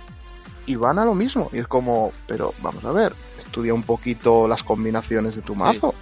y 0.67 0.77
van 0.77 0.99
a 0.99 1.05
lo 1.05 1.15
mismo. 1.15 1.49
Y 1.53 1.59
es 1.59 1.67
como, 1.67 2.13
pero 2.27 2.53
vamos 2.63 2.85
a 2.85 2.93
ver, 2.93 3.13
estudia 3.39 3.73
un 3.75 3.83
poquito 3.83 4.47
las 4.47 4.63
combinaciones 4.63 5.35
de 5.37 5.43
tu 5.43 5.55
mazo. 5.55 5.95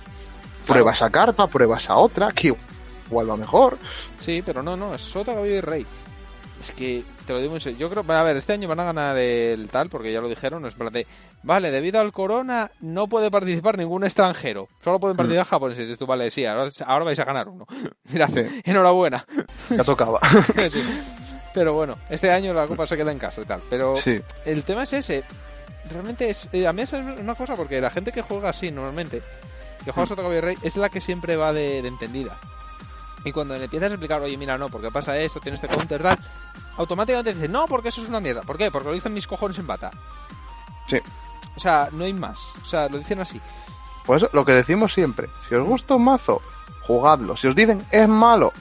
Prueba 0.67 0.93
esa 0.93 1.11
carta, 1.11 1.47
prueba 1.47 1.77
esa 1.77 1.97
otra, 1.97 2.33
que 2.33 2.53
va 3.13 3.37
mejor. 3.37 3.79
Sí, 4.21 4.43
pero 4.45 4.63
no, 4.63 4.77
no, 4.77 4.95
es 4.95 5.03
Sota, 5.03 5.35
Caballo 5.35 5.55
y 5.55 5.61
Rey. 5.61 5.87
Es 6.61 6.71
que, 6.71 7.05
te 7.27 7.35
lo 7.35 7.41
digo 7.41 7.55
en 7.55 7.61
serio, 7.61 7.79
yo 7.79 7.91
creo, 7.91 8.03
a 8.17 8.23
ver, 8.23 8.37
este 8.39 8.55
año 8.55 8.67
van 8.67 8.81
a 8.81 8.85
ganar 8.85 9.19
el 9.19 9.69
tal, 9.69 9.91
porque 9.91 10.11
ya 10.11 10.23
lo 10.23 10.29
dijeron, 10.29 10.65
es 10.65 10.73
plan 10.73 10.91
de, 10.91 11.07
vale, 11.43 11.71
debido 11.71 12.01
al 12.01 12.13
corona 12.13 12.71
no 12.81 13.09
puede 13.09 13.31
participar 13.31 13.77
ningún 13.77 14.05
extranjero, 14.05 14.67
solo 14.83 14.99
pueden 14.99 15.19
participar 15.19 15.47
japoneses. 15.47 15.83
Y 15.83 15.87
dices 15.87 15.99
tú, 15.99 16.07
vale, 16.07 16.31
sí, 16.31 16.47
ahora, 16.47 16.71
ahora 16.87 17.05
vais 17.05 17.19
a 17.19 17.25
ganar 17.25 17.49
uno. 17.49 17.67
Mirad, 18.05 18.31
Sí. 18.31 18.61
enhorabuena. 18.65 19.27
Ya 19.71 19.85
tocaba. 19.85 20.19
Sí. 20.71 20.83
Pero 21.53 21.73
bueno, 21.75 21.97
este 22.11 22.31
año 22.31 22.53
la 22.55 22.67
copa 22.67 22.87
se 22.87 22.97
queda 22.97 23.13
en 23.13 23.19
casa 23.19 23.41
y 23.43 23.45
tal, 23.47 23.61
pero 23.71 23.97
sí. 23.97 24.21
el 24.47 24.63
tema 24.63 24.83
es 24.85 24.93
ese. 24.95 25.25
Realmente 25.91 26.29
es. 26.31 26.49
eh, 26.53 26.67
a 26.67 26.73
mí 26.73 26.83
es 26.83 26.93
una 26.93 27.35
cosa 27.35 27.55
porque 27.55 27.81
la 27.81 27.91
gente 27.91 28.13
que 28.13 28.21
juega 28.23 28.49
así 28.51 28.71
normalmente, 28.71 29.23
que 29.85 29.91
juega 29.93 30.07
Sota 30.07 30.23
Caballo 30.23 30.39
y 30.39 30.43
Rey, 30.43 30.57
es 30.63 30.77
la 30.77 30.89
que 30.89 31.01
siempre 31.01 31.37
va 31.37 31.53
de, 31.53 31.81
de 31.83 31.89
entendida. 31.89 32.37
Y 33.27 33.33
cuando 33.33 33.59
le 33.59 33.65
empiezas 33.65 33.91
a 33.91 33.95
explicar, 33.95 34.23
oye, 34.23 34.37
mira, 34.37 34.57
no, 34.57 34.69
porque 34.69 34.89
pasa 34.93 35.19
esto, 35.19 35.41
tiene 35.41 35.57
este 35.57 35.67
counter, 35.67 36.01
tal, 36.01 36.17
automáticamente 36.77 37.35
dice, 37.35 37.49
no, 37.49 37.67
porque 37.67 37.89
eso 37.89 38.01
es 38.01 38.09
una 38.09 38.21
mierda. 38.21 38.43
¿Por 38.43 38.57
qué? 38.57 38.71
Porque 38.71 38.89
lo 38.89 38.95
dicen 38.95 39.13
mis 39.13 39.27
cojones 39.27 39.59
en 39.59 39.67
bata. 39.67 39.91
Sí. 40.89 40.99
O 41.57 41.59
sea, 41.59 41.89
no 41.91 42.05
hay 42.05 42.13
más. 42.13 42.53
O 42.63 42.65
sea, 42.65 42.89
lo 42.89 42.99
dicen 42.99 43.21
así. 43.21 43.41
Pues 44.05 44.25
lo 44.33 44.45
que 44.45 44.53
decimos 44.53 44.95
siempre, 44.95 45.29
si 45.49 45.57
os 45.57 45.67
gusta 45.67 45.97
un 45.97 46.05
mazo, 46.05 46.41
jugadlo. 46.83 47.37
Si 47.37 47.49
os 47.49 47.57
dicen 47.57 47.85
es 47.91 48.09
malo, 48.09 48.53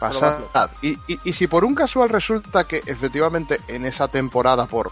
pasad. 0.00 0.40
Y, 0.82 0.98
y, 1.06 1.20
y 1.22 1.32
si 1.32 1.46
por 1.46 1.64
un 1.64 1.76
casual 1.76 2.08
resulta 2.08 2.64
que 2.64 2.82
efectivamente 2.84 3.60
en 3.68 3.86
esa 3.86 4.08
temporada, 4.08 4.66
por, 4.66 4.90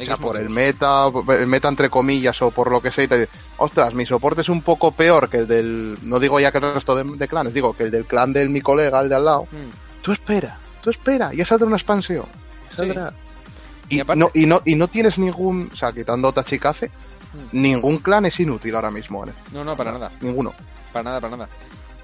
o 0.00 0.04
sea, 0.04 0.16
por 0.16 0.36
el 0.36 0.50
meta, 0.50 1.06
el 1.38 1.46
meta 1.46 1.68
entre 1.68 1.90
comillas 1.90 2.40
o 2.42 2.50
por 2.50 2.70
lo 2.70 2.80
que 2.80 2.90
sea, 2.90 3.04
y 3.04 3.08
te- 3.08 3.28
ostras, 3.58 3.94
mi 3.94 4.06
soporte 4.06 4.40
es 4.40 4.48
un 4.48 4.62
poco 4.62 4.92
peor 4.92 5.28
que 5.28 5.38
el 5.38 5.46
del, 5.46 5.98
no 6.02 6.18
digo 6.18 6.40
ya 6.40 6.50
que 6.50 6.58
el 6.58 6.74
resto 6.74 6.94
de, 6.96 7.04
de 7.04 7.28
clanes, 7.28 7.54
digo 7.54 7.76
que 7.76 7.84
el 7.84 7.90
del 7.90 8.04
clan 8.06 8.32
de 8.32 8.48
mi 8.48 8.60
colega, 8.60 9.00
el 9.00 9.08
de 9.08 9.14
al 9.16 9.24
lado. 9.24 9.42
Mm. 9.50 10.02
Tú 10.02 10.12
espera, 10.12 10.58
tú 10.82 10.90
espera, 10.90 11.32
ya 11.32 11.44
saldrá 11.44 11.66
una 11.66 11.76
expansión. 11.76 12.24
saldrá. 12.70 13.12
Y 13.88 13.96
Y, 13.96 14.00
aparte- 14.00 14.18
no, 14.20 14.30
y, 14.34 14.46
no, 14.46 14.62
y 14.64 14.74
no 14.74 14.88
tienes 14.88 15.18
ningún, 15.18 15.68
o 15.72 15.76
sea, 15.76 15.92
quitando 15.92 16.32
Tachikaze, 16.32 16.88
Mm. 16.88 17.60
ningún 17.62 17.98
clan 17.98 18.26
es 18.26 18.38
inútil 18.40 18.74
ahora 18.74 18.90
mismo. 18.90 19.24
¿eh? 19.26 19.30
No, 19.52 19.62
no, 19.64 19.76
para 19.76 19.92
nada. 19.92 20.10
Ninguno. 20.20 20.52
Para 20.92 21.02
nada, 21.04 21.20
para 21.20 21.36
nada. 21.36 21.48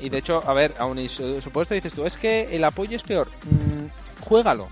Y 0.00 0.08
de 0.10 0.18
hecho, 0.18 0.42
a 0.46 0.52
ver, 0.54 0.74
aún 0.78 0.98
y 0.98 1.08
su- 1.08 1.40
supuesto 1.42 1.74
dices 1.74 1.92
tú, 1.92 2.04
es 2.06 2.16
que 2.16 2.54
el 2.54 2.62
apoyo 2.64 2.96
es 2.96 3.02
peor. 3.02 3.26
Mm, 3.44 4.22
juégalo. 4.24 4.68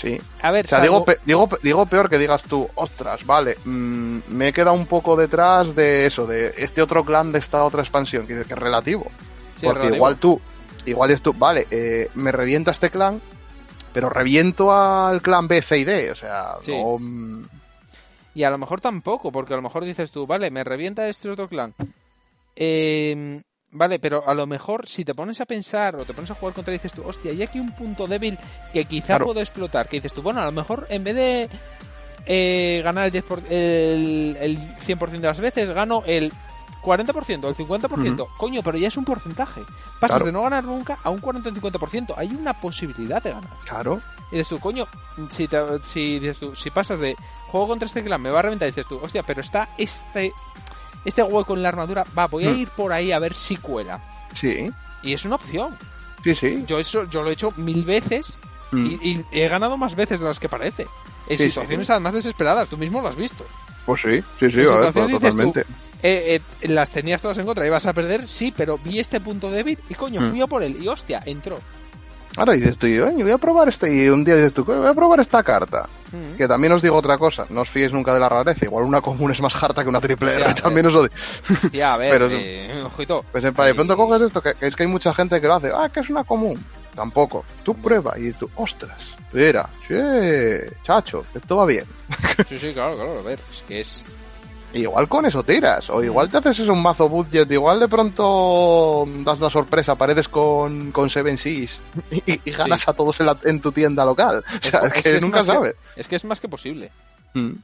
Sí. 0.00 0.18
A 0.42 0.50
ver, 0.50 0.64
O 0.64 0.68
sea, 0.68 0.78
salvo- 0.78 1.04
digo, 1.04 1.20
digo, 1.26 1.48
pe- 1.48 1.58
digo 1.62 1.84
peor 1.86 2.08
que 2.08 2.16
digas 2.18 2.42
tú, 2.44 2.66
ostras, 2.76 3.26
vale, 3.26 3.56
mm, 3.64 4.18
me 4.28 4.48
he 4.48 4.52
quedado 4.52 4.72
un 4.72 4.86
poco 4.86 5.14
detrás 5.14 5.74
de 5.74 6.06
eso, 6.06 6.26
de 6.26 6.54
este 6.56 6.80
otro 6.80 7.04
clan 7.04 7.32
de 7.32 7.38
esta 7.38 7.62
otra 7.64 7.82
expansión, 7.82 8.26
que, 8.26 8.34
que 8.36 8.40
es 8.54 8.58
relativo. 8.58 9.10
Sí, 9.60 9.66
Porque 9.66 9.88
igual 9.88 10.16
tú, 10.16 10.40
igual 10.86 11.10
es 11.10 11.20
tú, 11.20 11.34
vale, 11.34 11.66
eh, 11.70 12.08
me 12.14 12.32
revienta 12.32 12.70
este 12.70 12.88
clan, 12.88 13.20
pero 13.92 14.08
reviento 14.08 14.72
al 14.72 15.20
clan 15.20 15.46
B, 15.48 15.60
C 15.60 15.76
y 15.78 15.84
D, 15.84 16.10
o 16.12 16.14
sea, 16.14 16.54
Sí. 16.62 16.72
no, 16.72 16.96
mm, 16.98 17.44
Y 18.32 18.44
a 18.44 18.50
lo 18.50 18.56
mejor 18.58 18.80
tampoco, 18.80 19.30
porque 19.32 19.52
a 19.52 19.56
lo 19.56 19.62
mejor 19.62 19.84
dices 19.84 20.12
tú, 20.12 20.26
vale, 20.26 20.50
me 20.52 20.62
revienta 20.64 21.08
este 21.08 21.28
otro 21.28 21.48
clan. 21.48 21.74
Eh, 22.56 23.42
vale, 23.72 23.98
pero 23.98 24.28
a 24.28 24.34
lo 24.34 24.46
mejor 24.46 24.86
si 24.88 25.04
te 25.04 25.14
pones 25.14 25.40
a 25.40 25.46
pensar 25.46 25.96
o 25.96 26.04
te 26.04 26.12
pones 26.14 26.30
a 26.30 26.34
jugar 26.34 26.54
contra 26.54 26.72
él, 26.72 26.78
dices 26.80 26.92
tú, 26.92 27.02
hostia, 27.06 27.30
hay 27.30 27.42
aquí 27.42 27.58
un 27.60 27.72
punto 27.72 28.06
débil 28.06 28.38
que 28.72 28.84
quizá 28.84 29.06
Claro. 29.06 29.26
puedo 29.26 29.40
explotar. 29.40 29.88
Que 29.88 29.96
dices 29.98 30.12
tú, 30.12 30.22
bueno, 30.22 30.40
a 30.40 30.44
lo 30.46 30.52
mejor 30.52 30.86
en 30.90 31.04
vez 31.04 31.14
de 31.14 31.50
eh, 32.26 32.80
ganar 32.84 33.06
el, 33.06 33.10
10 33.12 33.24
por- 33.24 33.42
el, 33.50 34.36
el 34.40 34.58
100% 34.86 35.10
de 35.10 35.28
las 35.28 35.40
veces, 35.40 35.70
gano 35.70 36.02
el 36.06 36.32
40%, 36.82 37.48
el 37.48 37.54
50%. 37.56 38.28
Coño, 38.38 38.62
pero 38.62 38.78
ya 38.78 38.88
es 38.88 38.96
un 38.96 39.04
porcentaje. 39.04 39.60
Pasas 40.00 40.16
Claro. 40.16 40.24
de 40.26 40.32
no 40.32 40.42
ganar 40.42 40.64
nunca 40.64 40.98
a 41.02 41.10
un 41.10 41.20
40 41.20 41.48
o 41.48 41.52
50%. 41.52 42.14
Hay 42.16 42.28
una 42.28 42.54
posibilidad 42.54 43.22
de 43.22 43.30
ganar. 43.32 43.50
claro, 43.66 44.00
Y 44.32 44.36
dices 44.36 44.48
tú, 44.48 44.60
coño, 44.60 44.86
si, 45.30 45.46
te- 45.48 45.82
si, 45.84 46.18
dices 46.20 46.38
tú, 46.38 46.54
si 46.54 46.70
pasas 46.70 46.98
de 47.00 47.16
juego 47.48 47.68
contra 47.68 47.86
este 47.86 48.02
clan, 48.04 48.22
me 48.22 48.30
va 48.30 48.38
a 48.38 48.42
reventar, 48.42 48.66
dices 48.68 48.86
tú, 48.86 48.98
hostia, 49.02 49.22
pero 49.22 49.40
está 49.40 49.68
este, 49.76 50.32
este 51.04 51.22
hueco 51.22 51.54
en 51.54 51.62
la 51.62 51.68
armadura, 51.70 52.04
va, 52.16 52.26
voy 52.26 52.46
a 52.46 52.50
Hmm. 52.52 52.56
ir 52.58 52.68
por 52.68 52.92
ahí 52.92 53.12
a 53.12 53.18
ver 53.18 53.34
si 53.34 53.56
cuela. 53.56 54.02
sí, 54.34 54.70
Y 55.02 55.12
es 55.14 55.24
una 55.24 55.36
opción. 55.36 55.76
sí, 56.24 56.34
sí. 56.34 56.64
Yo 56.66 56.78
eso 56.78 57.04
yo 57.04 57.22
lo 57.22 57.30
he 57.30 57.32
hecho 57.32 57.52
mil 57.56 57.84
veces 57.84 58.36
Mm. 58.72 58.86
y, 58.86 59.08
y 59.10 59.24
he 59.32 59.48
ganado 59.48 59.76
más 59.76 59.96
veces 59.96 60.20
de 60.20 60.26
las 60.26 60.38
que 60.38 60.48
parece. 60.48 60.86
En 61.28 61.38
Sí, 61.38 61.46
situaciones 61.48 61.86
sí. 61.88 61.92
además 61.92 62.14
desesperadas, 62.14 62.68
tú 62.68 62.76
mismo 62.76 63.00
lo 63.00 63.08
has 63.08 63.16
visto. 63.16 63.44
Pues 63.84 64.02
sí, 64.02 64.20
sí, 64.38 64.48
sí, 64.50 64.60
a 64.60 64.90
ver, 64.90 64.92
tú, 64.92 65.08
totalmente. 65.18 65.60
eh, 66.04 66.40
eh, 66.62 66.68
las 66.68 66.90
tenías 66.90 67.20
todas 67.20 67.36
en 67.38 67.46
contra, 67.46 67.66
ibas 67.66 67.86
a 67.86 67.92
perder, 67.92 68.28
sí, 68.28 68.54
pero 68.56 68.78
vi 68.78 69.00
este 69.00 69.18
punto 69.20 69.50
débil 69.50 69.76
y 69.88 69.94
coño, 69.94 70.20
Hmm. 70.20 70.30
fui 70.30 70.40
a 70.40 70.46
por 70.46 70.62
él 70.62 70.76
y 70.80 70.86
hostia, 70.86 71.20
entró. 71.26 71.58
Ahora 72.40 72.54
dices 72.54 72.78
tú, 72.78 72.86
"Oye, 72.86 73.22
voy 73.22 73.30
a 73.32 73.38
probar 73.38 73.68
este, 73.68 73.94
y 73.94 74.08
un 74.08 74.24
día 74.24 74.34
dices 74.34 74.54
tú, 74.54 74.64
voy 74.64 74.86
a 74.86 74.94
probar 74.94 75.20
esta 75.20 75.42
carta. 75.42 75.86
Mm. 76.10 76.36
Que 76.38 76.48
también 76.48 76.72
os 76.72 76.80
digo 76.80 76.96
otra 76.96 77.18
cosa, 77.18 77.44
no 77.50 77.60
os 77.60 77.68
fiéis 77.68 77.92
nunca 77.92 78.14
de 78.14 78.18
la 78.20 78.28
rareza, 78.30 78.64
igual 78.64 78.84
una 78.84 79.00
común 79.02 79.30
es 79.30 79.40
más 79.42 79.54
harta 79.62 79.82
que 79.82 79.88
una 79.90 80.00
triple 80.00 80.32
R, 80.34 80.40
Ya, 80.48 80.54
también 80.62 80.86
os 80.86 80.94
lo 80.94 81.02
digo. 81.02 81.14
Tía, 81.70 81.92
a 81.94 81.96
ver, 81.98 82.10
Pero- 82.12 82.28
eh, 82.32 82.82
ojito. 82.82 83.24
Pues 83.30 83.44
en- 83.44 83.52
de 83.54 83.74
pronto 83.74 83.96
coges 83.96 84.22
esto, 84.22 84.40
que, 84.42 84.54
que 84.54 84.66
es 84.68 84.74
que 84.74 84.82
hay 84.84 84.88
mucha 84.88 85.12
gente 85.12 85.38
que 85.40 85.46
lo 85.46 85.54
hace, 85.54 85.70
ah, 85.74 85.88
que 85.92 86.00
es 86.00 86.08
una 86.08 86.24
común. 86.24 86.58
Tampoco. 86.94 87.44
Tú 87.62 87.74
prueba 87.74 88.18
y 88.18 88.32
tú, 88.32 88.50
ostras, 88.56 89.14
mira, 89.32 89.68
che, 89.86 90.68
chacho, 90.82 91.24
esto 91.34 91.56
va 91.56 91.66
bien. 91.66 91.84
Sí, 92.48 92.58
sí, 92.58 92.72
claro, 92.72 92.96
claro, 92.96 93.18
a 93.20 93.22
ver, 93.22 93.38
es 93.52 93.62
que 93.68 93.80
es... 93.80 94.02
Igual 94.72 95.08
con 95.08 95.26
eso 95.26 95.42
tiras, 95.42 95.90
o 95.90 96.02
igual 96.04 96.30
te 96.30 96.38
haces 96.38 96.60
un 96.60 96.80
mazo 96.80 97.08
budget, 97.08 97.50
igual 97.50 97.80
de 97.80 97.88
pronto 97.88 99.04
das 99.24 99.40
la 99.40 99.50
sorpresa, 99.50 99.96
paredes 99.96 100.28
con, 100.28 100.92
con 100.92 101.10
Seven 101.10 101.36
Seas 101.38 101.80
y, 102.10 102.40
y 102.48 102.50
ganas 102.52 102.86
a 102.88 102.92
todos 102.92 103.18
en, 103.18 103.26
la- 103.26 103.38
en 103.44 103.60
tu 103.60 103.72
tienda 103.72 104.04
local. 104.04 104.44
O 104.62 104.64
sea, 104.64 104.80
es, 104.82 105.02
que, 105.02 105.16
es 105.16 105.22
nunca 105.22 105.38
más 105.38 105.46
que- 105.46 105.52
sabes. 105.52 105.74
es 105.96 106.06
que 106.08 106.16
es 106.16 106.24
más 106.24 106.38
que 106.40 106.48
posible. 106.48 106.92
Mm. 107.34 107.54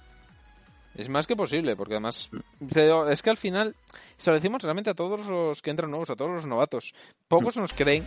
Es 0.97 1.09
más 1.09 1.27
que 1.27 1.37
posible, 1.37 1.77
porque 1.77 1.95
además 1.95 2.29
te- 2.73 3.13
es 3.13 3.23
que 3.23 3.31
al 3.31 3.37
final 3.37 3.77
se 4.17 4.31
lo 4.31 4.35
decimos 4.35 4.63
realmente 4.63 4.91
a 4.91 4.95
todos 4.95 5.27
los 5.27 5.63
que 5.63 5.71
entran 5.71 5.91
nuevos, 5.91 6.11
a 6.11 6.17
todos 6.17 6.31
los 6.33 6.47
novatos. 6.47 6.93
Pocos 7.29 7.57
nos 7.57 7.73
creen, 7.73 8.05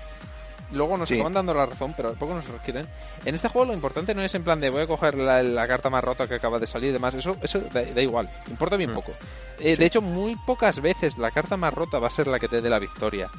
luego 0.71 0.97
nos 0.97 1.09
Sí. 1.09 1.15
acaban 1.15 1.33
dando 1.33 1.53
la 1.53 1.65
razón, 1.65 1.93
pero 1.97 2.13
pocos 2.13 2.35
nos 2.35 2.47
lo 2.49 2.57
quieren. 2.57 2.87
En 3.25 3.35
este 3.35 3.47
juego 3.49 3.65
lo 3.67 3.73
importante 3.73 4.13
no 4.15 4.21
es 4.23 4.33
en 4.35 4.43
plan 4.43 4.59
de 4.61 4.69
voy 4.69 4.83
a 4.83 4.87
coger 4.87 5.15
la, 5.15 5.41
la 5.43 5.67
carta 5.67 5.89
más 5.89 6.03
rota 6.03 6.27
que 6.27 6.35
acaba 6.35 6.59
de 6.59 6.67
salir 6.67 6.89
y 6.89 6.93
demás, 6.93 7.13
eso, 7.15 7.35
eso 7.41 7.59
da, 7.73 7.81
da 7.83 8.01
igual, 8.01 8.29
importa 8.49 8.75
bien 8.77 8.91
Mm. 8.91 8.93
poco. 8.93 9.11
Eh, 9.59 9.75
De 9.77 9.85
hecho, 9.85 10.01
muy 10.01 10.35
pocas 10.45 10.81
veces 10.81 11.17
la 11.17 11.31
carta 11.31 11.57
más 11.57 11.73
rota 11.73 11.99
va 11.99 12.07
a 12.07 12.11
ser 12.11 12.27
la 12.27 12.39
que 12.39 12.47
te 12.47 12.61
dé 12.61 12.69
la 12.69 12.79
victoria. 12.79 13.29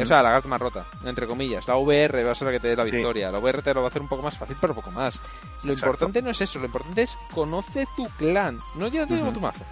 O 0.00 0.04
sea, 0.04 0.22
la 0.22 0.30
carta 0.32 0.48
más 0.48 0.60
rota, 0.60 0.84
entre 1.04 1.26
comillas. 1.26 1.66
La 1.66 1.76
VR 1.78 2.22
va 2.22 2.32
a 2.32 2.34
ser 2.34 2.44
la 2.46 2.52
que 2.52 2.60
te 2.60 2.68
dé 2.68 2.76
la 2.76 2.84
Sí. 2.84 2.90
victoria. 2.90 3.30
La 3.30 3.38
VR 3.38 3.62
te 3.62 3.72
lo 3.72 3.80
va 3.80 3.86
a 3.86 3.88
hacer 3.90 4.02
un 4.02 4.08
poco 4.08 4.22
más 4.22 4.36
fácil, 4.36 4.54
pero 4.60 4.74
poco 4.74 4.90
más. 4.90 5.16
Lo 5.16 5.72
Exacto. 5.72 5.72
importante 5.72 6.20
no 6.20 6.28
es 6.30 6.40
eso, 6.42 6.58
lo 6.58 6.66
importante 6.66 7.00
es 7.02 7.16
conoce 7.32 7.86
tu 7.96 8.06
clan. 8.18 8.58
No 8.74 8.88
ya 8.88 9.06
te 9.06 9.14
digo 9.14 9.32
tu 9.32 9.40
mazo. 9.40 9.64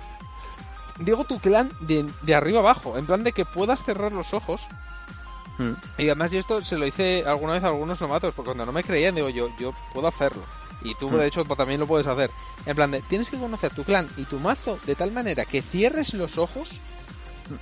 Digo 0.99 1.25
tu 1.25 1.39
clan 1.39 1.71
de, 1.81 2.07
de 2.23 2.35
arriba 2.35 2.61
abajo, 2.61 2.97
en 2.97 3.05
plan 3.05 3.23
de 3.25 3.33
que 3.33 3.45
puedas 3.45 3.85
cerrar 3.85 4.13
los 4.13 4.33
ojos. 4.33 4.67
Y 5.99 6.07
además 6.07 6.33
yo 6.33 6.39
esto 6.39 6.63
se 6.63 6.77
lo 6.77 6.87
hice 6.87 7.25
alguna 7.27 7.55
vez 7.55 7.65
a 7.65 7.69
algunos 7.69 8.01
novatos, 8.01 8.35
porque 8.35 8.47
cuando 8.47 8.67
no 8.67 8.73
me 8.73 8.85
creían 8.85 9.15
digo 9.15 9.29
yo, 9.31 9.49
yo 9.59 9.73
puedo 9.93 10.07
hacerlo. 10.09 10.43
Y 10.83 10.95
tú 10.95 11.09
Mm. 11.09 11.17
de 11.17 11.27
hecho 11.27 11.45
también 11.45 11.81
lo 11.81 11.87
puedes 11.87 12.07
hacer. 12.07 12.31
En 12.67 12.77
plan 12.77 12.91
de, 12.91 13.01
tienes 13.03 13.31
que 13.31 13.39
conocer 13.39 13.73
tu 13.75 13.83
clan 13.85 14.09
y 14.17 14.25
tu 14.25 14.39
mazo 14.39 14.79
de 14.87 14.95
tal 14.95 15.13
manera 15.13 15.45
que 15.45 15.63
cierres 15.63 16.13
los 16.15 16.37
ojos 16.39 16.81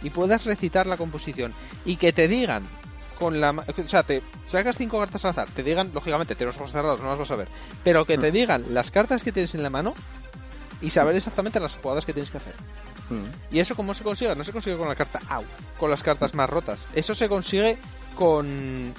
y 0.02 0.10
puedas 0.10 0.44
recitar 0.44 0.86
la 0.86 0.96
composición. 0.96 1.52
Y 1.84 1.96
que 1.96 2.12
te 2.12 2.26
digan 2.28 2.64
con 3.18 3.40
la 3.40 3.50
o 3.50 3.88
sea, 3.88 4.02
te 4.02 4.22
sacas 4.44 4.76
cinco 4.76 4.98
cartas 4.98 5.24
al 5.24 5.30
azar, 5.30 5.48
te 5.54 5.62
digan, 5.62 5.92
lógicamente, 5.94 6.34
tienes 6.34 6.56
los 6.56 6.60
ojos 6.60 6.72
cerrados, 6.72 7.00
no 7.00 7.10
las 7.10 7.18
vas 7.18 7.30
a 7.30 7.36
ver, 7.36 7.48
pero 7.84 8.04
que 8.04 8.18
te 8.18 8.32
digan 8.32 8.64
las 8.70 8.90
cartas 8.90 9.22
que 9.22 9.30
tienes 9.30 9.54
en 9.54 9.62
la 9.62 9.70
mano 9.70 9.94
y 10.80 10.90
saber 10.90 11.14
exactamente 11.16 11.60
las 11.60 11.76
jugadas 11.76 12.04
que 12.04 12.12
tienes 12.12 12.30
que 12.30 12.38
hacer. 12.38 12.54
Mm. 13.10 13.54
¿Y 13.54 13.60
eso 13.60 13.74
cómo 13.76 13.94
se 13.94 14.04
consigue? 14.04 14.34
No 14.34 14.44
se 14.44 14.52
consigue 14.52 14.76
con 14.76 14.88
la 14.88 14.94
carta 14.94 15.20
AU, 15.28 15.44
con 15.78 15.90
las 15.90 16.02
cartas 16.02 16.34
más 16.34 16.48
rotas. 16.48 16.88
Eso 16.94 17.14
se 17.14 17.28
consigue 17.28 17.76
con 18.16 18.92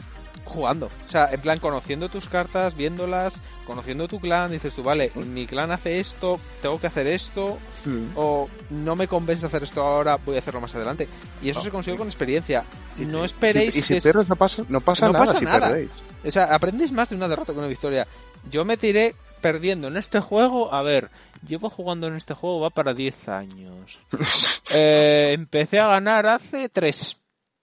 jugando. 0.45 0.91
O 1.07 1.10
sea, 1.10 1.30
en 1.31 1.41
plan, 1.41 1.57
conociendo 1.60 2.07
tus 2.07 2.27
cartas, 2.30 2.76
viéndolas, 2.76 3.41
conociendo 3.65 4.07
tu 4.07 4.19
clan, 4.19 4.52
dices 4.52 4.76
tú, 4.76 4.84
vale, 4.84 5.11
mi 5.15 5.47
clan 5.47 5.72
hace 5.72 5.99
esto, 5.99 6.39
tengo 6.61 6.80
que 6.80 6.85
hacer 6.85 7.07
esto, 7.07 7.57
Mm. 7.85 8.02
o 8.15 8.47
no 8.69 8.95
me 8.95 9.07
convence 9.07 9.45
hacer 9.47 9.64
esto 9.64 9.81
ahora, 9.81 10.18
voy 10.23 10.35
a 10.35 10.39
hacerlo 10.39 10.61
más 10.61 10.76
adelante. 10.76 11.07
Y 11.41 11.49
eso 11.49 11.60
No. 11.61 11.65
se 11.65 11.72
consigue 11.72 11.97
con 11.97 12.07
experiencia. 12.07 12.64
Y 12.99 13.06
No 13.06 13.19
si- 13.19 13.26
esperéis 13.26 13.76
Y 13.76 13.81
si 13.81 13.88
que 13.88 13.97
es- 13.97 14.03
pierdes 14.03 14.30
no 14.30 14.35
pasa, 14.35 14.64
no 14.69 14.81
pasa 14.81 15.07
No 15.07 15.14
nada 15.14 15.26
pasa 15.26 15.39
si 15.39 15.45
nada. 15.45 15.68
perdéis. 15.69 15.89
O 16.23 16.31
sea, 16.31 16.45
aprendes 16.53 16.91
más 16.91 17.10
de 17.10 17.15
una 17.15 17.27
derrota 17.27 17.52
que 17.53 17.60
una 17.60 17.68
victoria. 17.68 18.07
Yo 18.51 18.65
me 18.65 18.77
tiré 18.77 19.15
perdiendo 19.41 19.88
en 19.88 19.97
este 19.97 20.19
juego. 20.19 20.73
A 20.73 20.81
ver, 20.81 21.09
llevo 21.47 21.69
jugando 21.69 22.07
en 22.07 22.15
este 22.15 22.34
juego, 22.34 22.59
va 22.61 22.69
para 22.69 22.93
10 22.93 23.30
años. 23.30 23.99
Eh, 24.77 25.31
empecé 25.34 25.80
a 25.80 25.88
ganar 25.88 26.26
hace 26.26 26.67
3. 26.69 27.17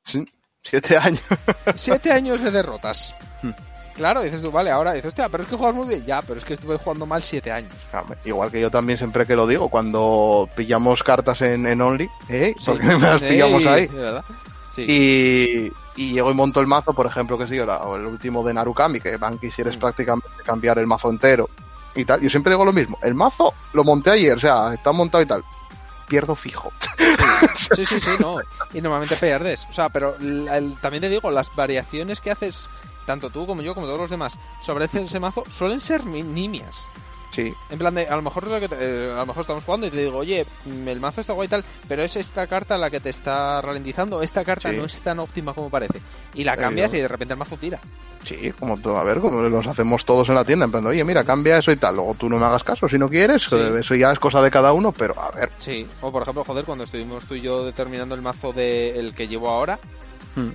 Sí, 0.05 0.25
siete 0.63 0.97
años. 0.97 1.21
7 1.75 2.13
años 2.13 2.41
de 2.41 2.53
derrotas. 2.53 3.13
Hmm. 3.43 3.51
Claro, 3.97 4.23
dices 4.23 4.41
tú, 4.41 4.51
vale, 4.53 4.71
ahora 4.71 4.93
dices, 4.93 5.09
hostia, 5.09 5.29
pero 5.29 5.43
es 5.43 5.49
que 5.49 5.57
juegas 5.57 5.75
muy 5.75 5.89
bien. 5.89 6.07
Ya, 6.07 6.23
pero 6.23 6.39
es 6.39 6.45
que 6.45 6.55
estuve 6.55 6.79
jugando 6.79 7.05
mal 7.05 7.21
7 7.23 7.51
años. 7.51 7.73
Hombre, 7.93 8.19
Igual 8.25 8.51
que 8.53 8.61
yo 8.61 8.71
también 8.71 8.97
siempre 8.97 9.27
que 9.27 9.35
lo 9.35 9.47
digo, 9.49 9.69
cuando 9.69 10.49
pillamos 10.55 11.03
cartas 11.03 11.43
en, 11.43 11.67
en 11.67 11.83
Only, 11.83 12.09
¿eh? 12.29 12.55
Sí, 12.57 12.65
porque 12.67 12.87
las 12.87 13.21
sí, 13.21 13.27
pillamos 13.29 13.67
ahí. 13.67 13.87
de 13.89 13.99
verdad. 14.01 14.25
Sí. 14.75 14.83
Y, 14.89 15.73
y 15.97 16.13
llego 16.15 16.31
y 16.31 16.35
monto 16.35 16.61
el 16.61 16.67
mazo, 16.67 16.95
por 16.95 17.07
ejemplo, 17.07 17.37
que 17.37 17.47
sí, 17.47 17.59
o 17.59 17.97
el 17.97 18.07
último 18.07 18.43
de 18.43 18.55
Narukami, 18.55 19.01
que 19.01 19.17
van 19.19 19.39
quisieres 19.39 19.77
Mm. 19.77 19.81
prácticamente 19.81 20.29
cambiar 20.45 20.79
el 20.79 20.87
mazo 20.87 21.11
entero 21.11 21.51
y 21.95 22.05
tal. 22.07 22.21
Yo 22.21 22.31
siempre 22.31 22.53
digo 22.53 22.65
lo 22.65 22.73
mismo. 22.73 22.99
El 23.03 23.15
mazo 23.15 23.53
lo 23.75 23.85
monté 23.85 24.11
ayer, 24.13 24.37
o 24.37 24.41
sea, 24.41 24.73
está 24.73 24.93
montado 24.93 25.23
y 25.23 25.27
tal. 25.27 25.45
Pierdo 26.09 26.35
fijo. 26.35 26.73
Sí, 27.55 27.85
sí, 27.87 28.01
sí, 28.01 28.11
no. 28.19 28.39
Y 28.73 28.81
normalmente 28.81 29.17
pierdes. 29.17 29.67
O 29.71 29.73
sea, 29.75 29.89
pero 29.91 30.17
el- 30.19 30.75
también 30.81 31.03
te 31.03 31.09
digo, 31.11 31.31
las 31.31 31.55
variaciones 31.55 32.21
que 32.23 32.31
haces, 32.31 32.71
tanto 33.07 33.29
tú 33.31 33.47
como 33.47 33.61
yo, 33.63 33.75
como 33.75 33.87
todos 33.87 34.01
los 34.01 34.11
demás, 34.11 34.39
sobre 34.63 34.87
ese 34.87 35.21
mazo, 35.21 35.45
suelen 35.51 35.81
ser 35.83 36.03
mi- 36.05 36.23
nimias. 36.23 36.87
Sí, 37.35 37.51
En 37.71 37.79
plan 37.79 37.95
de, 37.95 38.07
a 38.07 38.15
lo 38.15 38.21
mejor 38.23 38.47
lo 38.47 38.61
que 38.61 38.69
te- 38.69 38.77
eh, 38.79 39.11
a 39.13 39.17
lo 39.17 39.27
mejor 39.27 39.41
estamos 39.41 39.65
jugando 39.65 39.87
y 39.87 39.91
te 39.91 39.97
digo, 39.97 40.19
oye, 40.19 40.45
mm, 40.67 40.87
el 40.89 41.01
mazo 41.01 41.23
está 41.23 41.33
guay 41.33 41.47
y 41.47 41.49
tal, 41.49 41.65
pero 41.89 42.03
es 42.03 42.15
esta 42.17 42.47
carta 42.47 42.77
la 42.77 42.91
que 42.91 43.01
te 43.01 43.09
está 43.11 43.61
ralentizando, 43.63 44.23
esta 44.23 44.45
carta 44.45 44.71
Sí. 44.71 44.77
no 44.77 44.85
es 44.85 45.01
tan 45.01 45.19
óptima 45.19 45.55
como 45.55 45.71
parece. 45.71 46.01
Y 46.35 46.45
la 46.45 46.57
cambias 46.57 46.93
y 46.95 46.99
de 46.99 47.09
repente 47.09 47.33
el 47.35 47.39
mazo 47.39 47.57
tira. 47.57 47.81
sí, 48.25 48.53
como 48.59 48.79
a 48.99 49.03
ver, 49.05 49.19
como 49.19 49.41
los 49.43 49.67
hacemos 49.67 50.05
todos 50.05 50.29
en 50.29 50.35
la 50.37 50.45
tienda, 50.45 50.65
en 50.67 50.71
plan, 50.71 50.87
oye, 50.87 51.03
mira, 51.05 51.25
cambia 51.25 51.59
eso 51.59 51.73
y 51.73 51.77
tal. 51.77 51.97
Luego 51.97 52.15
tú 52.15 52.29
no 52.29 52.39
me 52.39 52.45
hagas 52.47 52.63
caso 52.63 52.89
si 52.89 52.97
no 52.99 53.09
quieres, 53.09 53.43
Sí. 53.43 53.57
eso 53.81 53.95
ya 53.97 54.13
es 54.13 54.19
cosa 54.19 54.41
de 54.43 54.51
cada 54.51 54.73
uno, 54.73 54.93
pero 54.93 55.19
a 55.21 55.31
ver. 55.31 55.51
Sí. 55.59 55.87
O 56.03 56.13
por 56.13 56.23
ejemplo, 56.23 56.45
joder, 56.45 56.65
cuando 56.65 56.85
estuvimos 56.85 57.25
tú 57.25 57.35
y 57.35 57.41
yo 57.41 57.65
determinando 57.65 58.15
el 58.15 58.23
mazo 58.23 58.53
de 58.53 58.99
el 58.99 59.15
que 59.15 59.27
llevo 59.27 59.49
ahora, 59.51 59.79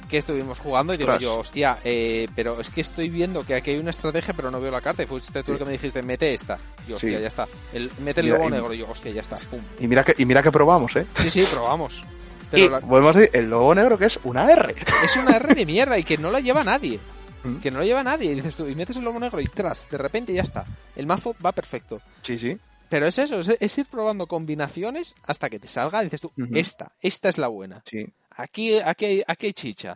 que 0.09 0.17
estuvimos 0.17 0.59
jugando 0.59 0.93
y 0.93 0.97
digo 0.97 1.17
yo, 1.19 1.35
hostia, 1.37 1.77
eh, 1.83 2.27
pero 2.35 2.59
es 2.59 2.69
que 2.69 2.81
estoy 2.81 3.09
viendo 3.09 3.45
que 3.45 3.55
aquí 3.55 3.71
hay 3.71 3.77
una 3.77 3.91
estrategia 3.91 4.33
pero 4.33 4.49
no 4.51 4.59
veo 4.59 4.71
la 4.71 4.81
carta 4.81 5.03
y 5.03 5.05
fuiste 5.05 5.43
tú 5.43 5.51
el 5.53 5.57
que 5.59 5.65
me 5.65 5.71
dijiste, 5.73 6.01
mete 6.01 6.33
esta. 6.33 6.57
Y 6.85 6.89
yo, 6.91 6.95
hostia, 6.97 7.17
Sí. 7.17 7.21
ya 7.21 7.27
está. 7.27 7.47
El, 7.73 7.91
mete 8.03 8.21
el 8.21 8.29
lobo 8.29 8.47
y- 8.47 8.51
negro 8.51 8.73
y 8.73 8.77
yo, 8.79 8.89
hostia, 8.89 9.11
ya 9.11 9.21
está. 9.21 9.37
Pum. 9.37 9.59
Y 9.79 9.87
mira 9.87 10.03
que, 10.03 10.15
y 10.17 10.25
mira 10.25 10.41
que 10.41 10.51
probamos, 10.51 10.95
¿eh? 10.95 11.05
Sí, 11.17 11.29
sí, 11.29 11.45
probamos. 11.51 12.03
y 12.47 12.51
Pero 12.51 12.69
la- 12.71 12.79
volvemos 12.79 13.15
a 13.15 13.19
decir, 13.19 13.35
el 13.39 13.49
logo 13.49 13.75
negro 13.75 13.97
que 13.97 14.05
es 14.05 14.19
una 14.23 14.51
R. 14.51 14.75
es 15.03 15.15
una 15.17 15.35
R 15.37 15.53
de 15.53 15.65
mierda 15.65 15.97
y 15.97 16.03
que 16.03 16.17
no 16.17 16.31
la 16.31 16.39
lleva 16.39 16.63
nadie. 16.63 16.99
Mm. 17.43 17.57
Que 17.57 17.69
no 17.71 17.79
la 17.79 17.85
lleva 17.85 18.03
nadie. 18.03 18.31
Y 18.31 18.35
dices 18.35 18.55
tú, 18.55 18.67
y 18.67 18.73
metes 18.75 18.95
el 18.97 19.03
lobo 19.03 19.19
negro 19.19 19.39
y 19.39 19.45
tras, 19.45 19.89
de 19.89 19.97
repente 19.97 20.33
ya 20.33 20.41
está. 20.41 20.65
El 20.95 21.05
mazo 21.07 21.35
va 21.45 21.51
perfecto. 21.51 22.01
Sí, 22.23 22.37
sí. 22.37 22.57
Pero 22.89 23.05
es 23.05 23.19
eso, 23.19 23.41
es, 23.59 23.77
ir 23.77 23.85
probando 23.85 24.27
combinaciones 24.27 25.15
hasta 25.25 25.49
que 25.49 25.59
te 25.59 25.67
salga 25.67 26.01
y 26.01 26.05
dices 26.05 26.21
tú, 26.21 26.31
esta, 26.53 26.93
esta 27.01 27.27
es 27.27 27.37
la 27.37 27.49
buena. 27.49 27.83
Sí. 27.89 28.05
Aquí, 28.38 28.77
aquí, 28.80 29.05
hay, 29.05 29.23
aquí 29.27 29.47
hay 29.47 29.53
chicha. 29.53 29.93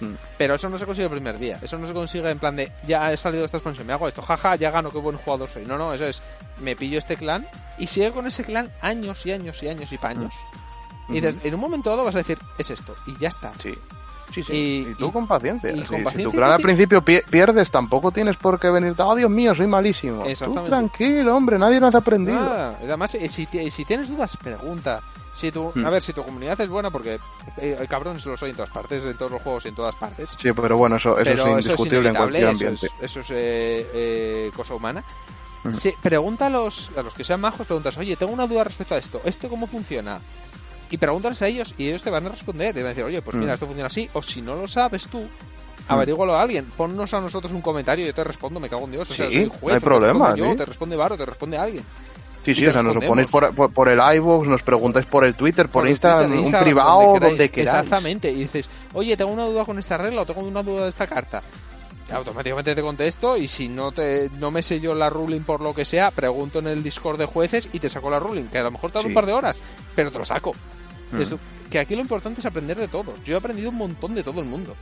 Mm. 0.00 0.12
Pero 0.36 0.54
eso 0.54 0.68
no 0.68 0.78
se 0.78 0.86
consigue 0.86 1.06
el 1.06 1.10
primer 1.12 1.38
día. 1.38 1.58
Eso 1.60 1.76
no 1.78 1.86
se 1.86 1.92
consigue 1.92 2.30
en 2.30 2.38
plan 2.38 2.54
de, 2.54 2.70
ya 2.86 3.12
he 3.12 3.16
salido 3.16 3.40
de 3.40 3.46
esta 3.46 3.56
expansión, 3.56 3.86
me 3.86 3.92
hago 3.92 4.06
esto, 4.06 4.22
jaja, 4.22 4.54
ya 4.56 4.70
gano, 4.70 4.90
qué 4.92 4.98
buen 4.98 5.16
jugador 5.16 5.48
soy. 5.48 5.64
No, 5.66 5.76
no, 5.76 5.92
eso 5.92 6.04
es, 6.06 6.22
me 6.60 6.76
pillo 6.76 6.98
este 6.98 7.16
clan 7.16 7.44
y 7.78 7.88
sigue 7.88 8.12
con 8.12 8.26
ese 8.26 8.44
clan 8.44 8.70
años 8.80 9.26
y 9.26 9.32
años 9.32 9.60
y 9.62 9.68
años 9.68 9.92
y 9.92 9.98
paños. 9.98 10.34
Y 11.08 11.14
dices, 11.14 11.36
en 11.42 11.54
un 11.54 11.60
momento 11.60 11.90
dado 11.90 12.04
vas 12.04 12.14
a 12.14 12.18
decir, 12.18 12.38
es 12.58 12.70
esto, 12.70 12.94
y 13.06 13.18
ya 13.18 13.28
está. 13.28 13.50
Sí. 13.62 13.72
Sí, 14.34 14.42
sí. 14.44 14.52
Y- 14.52 14.88
Y, 14.90 14.94
tú 14.94 15.08
y- 15.08 15.10
con 15.10 15.26
paciencia. 15.26 15.72
y 15.72 15.80
Sí, 15.80 15.84
con 15.86 15.98
si 15.98 16.04
paciencia 16.04 16.24
tu 16.30 16.36
y 16.36 16.38
clan 16.38 16.50
al 16.52 16.60
principio 16.60 17.02
pi- 17.02 17.22
pierdes, 17.30 17.70
tampoco 17.70 18.12
tienes 18.12 18.36
por 18.36 18.60
qué 18.60 18.68
venirte. 18.68 19.02
Oh, 19.02 19.14
Dios 19.16 19.30
mío, 19.30 19.54
soy 19.54 19.66
malísimo. 19.66 20.22
Tú 20.44 20.54
tranquilo, 20.64 21.34
hombre, 21.34 21.58
nadie 21.58 21.80
nos 21.80 21.94
ha 21.94 21.98
aprendido. 21.98 22.38
Nada. 22.38 22.76
Además, 22.84 23.14
eh, 23.14 23.28
si 23.28 23.46
tienes 23.86 24.06
dudas, 24.08 24.36
pregunta. 24.36 25.00
Si 25.38 25.52
tu, 25.52 25.70
Hmm. 25.74 25.86
A 25.86 25.90
ver, 25.90 26.02
si 26.02 26.12
tu 26.12 26.24
comunidad 26.24 26.60
es 26.60 26.68
buena, 26.68 26.90
porque 26.90 27.18
eh, 27.58 27.86
cabrones 27.88 28.24
lo 28.26 28.36
soy 28.36 28.50
en 28.50 28.56
todas 28.56 28.70
partes, 28.70 29.04
en 29.04 29.16
todos 29.16 29.30
los 29.30 29.42
juegos 29.42 29.64
y 29.64 29.68
en 29.68 29.74
todas 29.76 29.94
partes. 29.94 30.30
Sí, 30.40 30.50
pero 30.52 30.76
bueno, 30.76 30.96
eso, 30.96 31.16
eso 31.16 31.24
pero 31.24 31.46
es 31.58 31.64
indiscutible 31.66 31.96
en 31.98 32.16
inevitable, 32.16 32.40
cualquier 32.40 32.42
eso 32.42 32.50
ambiente. 32.66 32.86
es- 32.86 33.04
Eso 33.10 33.20
es, 33.20 33.30
eh, 33.30 33.86
eh, 33.94 34.50
cosa 34.56 34.74
humana. 34.74 35.04
Mm. 35.64 35.70
Pregunta 36.02 36.46
a 36.46 36.50
los, 36.50 36.90
a 36.96 37.02
los 37.02 37.14
que 37.14 37.22
sean 37.24 37.40
majos, 37.40 37.66
preguntas, 37.66 37.96
oye, 37.98 38.16
tengo 38.16 38.32
una 38.32 38.46
duda 38.46 38.64
respecto 38.64 38.94
a 38.94 38.98
esto, 38.98 39.20
¿esto 39.24 39.48
cómo 39.48 39.66
funciona? 39.68 40.18
Y 40.90 40.96
pregúntales 40.96 41.40
a 41.42 41.46
ellos 41.46 41.74
y 41.78 41.88
ellos 41.88 42.02
te 42.02 42.10
van 42.10 42.24
a 42.26 42.30
responder. 42.30 42.72
Te 42.74 42.80
van 42.80 42.86
a 42.86 42.88
decir, 42.90 43.04
oye, 43.04 43.20
pues 43.22 43.36
mira, 43.36 43.52
Mm. 43.52 43.54
esto 43.54 43.66
funciona 43.66 43.86
así. 43.88 44.08
O 44.14 44.22
si 44.22 44.40
no 44.40 44.56
lo 44.56 44.66
sabes 44.66 45.06
tú, 45.08 45.22
averígualo 45.86 46.34
a 46.34 46.40
alguien. 46.42 46.64
Ponnos 46.76 47.12
a 47.14 47.20
nosotros 47.20 47.52
un 47.52 47.60
comentario 47.60 48.04
y 48.04 48.08
yo 48.08 48.14
te 48.14 48.24
respondo, 48.24 48.58
me 48.58 48.68
cago 48.70 48.86
en 48.86 48.92
Dios. 48.92 49.10
O 49.10 49.14
sea, 49.14 49.28
Sí, 49.28 49.34
soy 49.34 49.44
no 49.46 49.50
juez, 49.52 49.72
hay 49.74 49.76
o 49.76 49.80
te 49.80 49.84
problema, 49.84 50.12
respondo 50.30 50.36
Yo, 50.46 50.50
sí. 50.52 50.56
te 50.58 50.64
responde 50.64 50.96
Varo, 50.96 51.16
te 51.18 51.26
responde 51.26 51.58
alguien. 51.58 51.84
Sí, 52.44 52.54
sí, 52.54 52.66
o 52.66 52.72
sea, 52.72 52.82
nos 52.82 52.94
lo 52.94 53.00
ponéis 53.02 53.28
por, 53.28 53.54
por, 53.54 53.70
por 53.70 53.88
el 53.88 53.98
iVoox, 54.16 54.46
nos 54.48 54.62
preguntáis 54.62 55.04
por 55.06 55.24
el 55.24 55.34
Twitter, 55.34 55.68
por, 55.68 55.86
Instagram, 55.86 56.32
Twitter, 56.32 56.54
un 56.54 56.64
privado, 56.64 57.18
donde 57.20 57.50
queráis. 57.50 57.76
Exactamente. 57.76 58.30
Y 58.30 58.40
dices, 58.40 58.68
oye, 58.94 59.16
tengo 59.16 59.30
una 59.32 59.44
duda 59.44 59.64
con 59.64 59.78
esta 59.78 59.98
regla 59.98 60.22
o 60.22 60.26
tengo 60.26 60.40
una 60.40 60.62
duda 60.62 60.84
de 60.84 60.88
esta 60.88 61.06
carta. 61.06 61.42
Y 62.08 62.12
automáticamente 62.14 62.74
te 62.74 62.80
contesto 62.80 63.36
y 63.36 63.48
si 63.48 63.68
no 63.68 63.92
te 63.92 64.30
no 64.38 64.50
me 64.50 64.62
sé 64.62 64.80
yo 64.80 64.94
la 64.94 65.10
ruling 65.10 65.42
por 65.42 65.60
lo 65.60 65.74
que 65.74 65.84
sea, 65.84 66.10
pregunto 66.10 66.58
en 66.60 66.68
el 66.68 66.82
Discord 66.82 67.18
de 67.18 67.26
jueces 67.26 67.68
y 67.72 67.80
te 67.80 67.90
saco 67.90 68.08
la 68.08 68.18
ruling, 68.18 68.44
que 68.44 68.56
a 68.58 68.62
lo 68.62 68.70
mejor 68.70 68.90
tarda 68.90 69.02
Sí. 69.02 69.08
un 69.08 69.14
par 69.14 69.26
de 69.26 69.34
horas, 69.34 69.60
pero 69.94 70.10
te 70.10 70.18
lo 70.18 70.24
saco. 70.24 70.54
Mm. 71.10 71.68
Que 71.70 71.78
aquí 71.78 71.94
lo 71.94 72.00
importante 72.00 72.40
es 72.40 72.46
aprender 72.46 72.78
de 72.78 72.88
todos. 72.88 73.22
Yo 73.24 73.34
he 73.34 73.38
aprendido 73.38 73.68
un 73.68 73.76
montón 73.76 74.14
de 74.14 74.22
todo 74.22 74.40
el 74.40 74.46
mundo. 74.46 74.74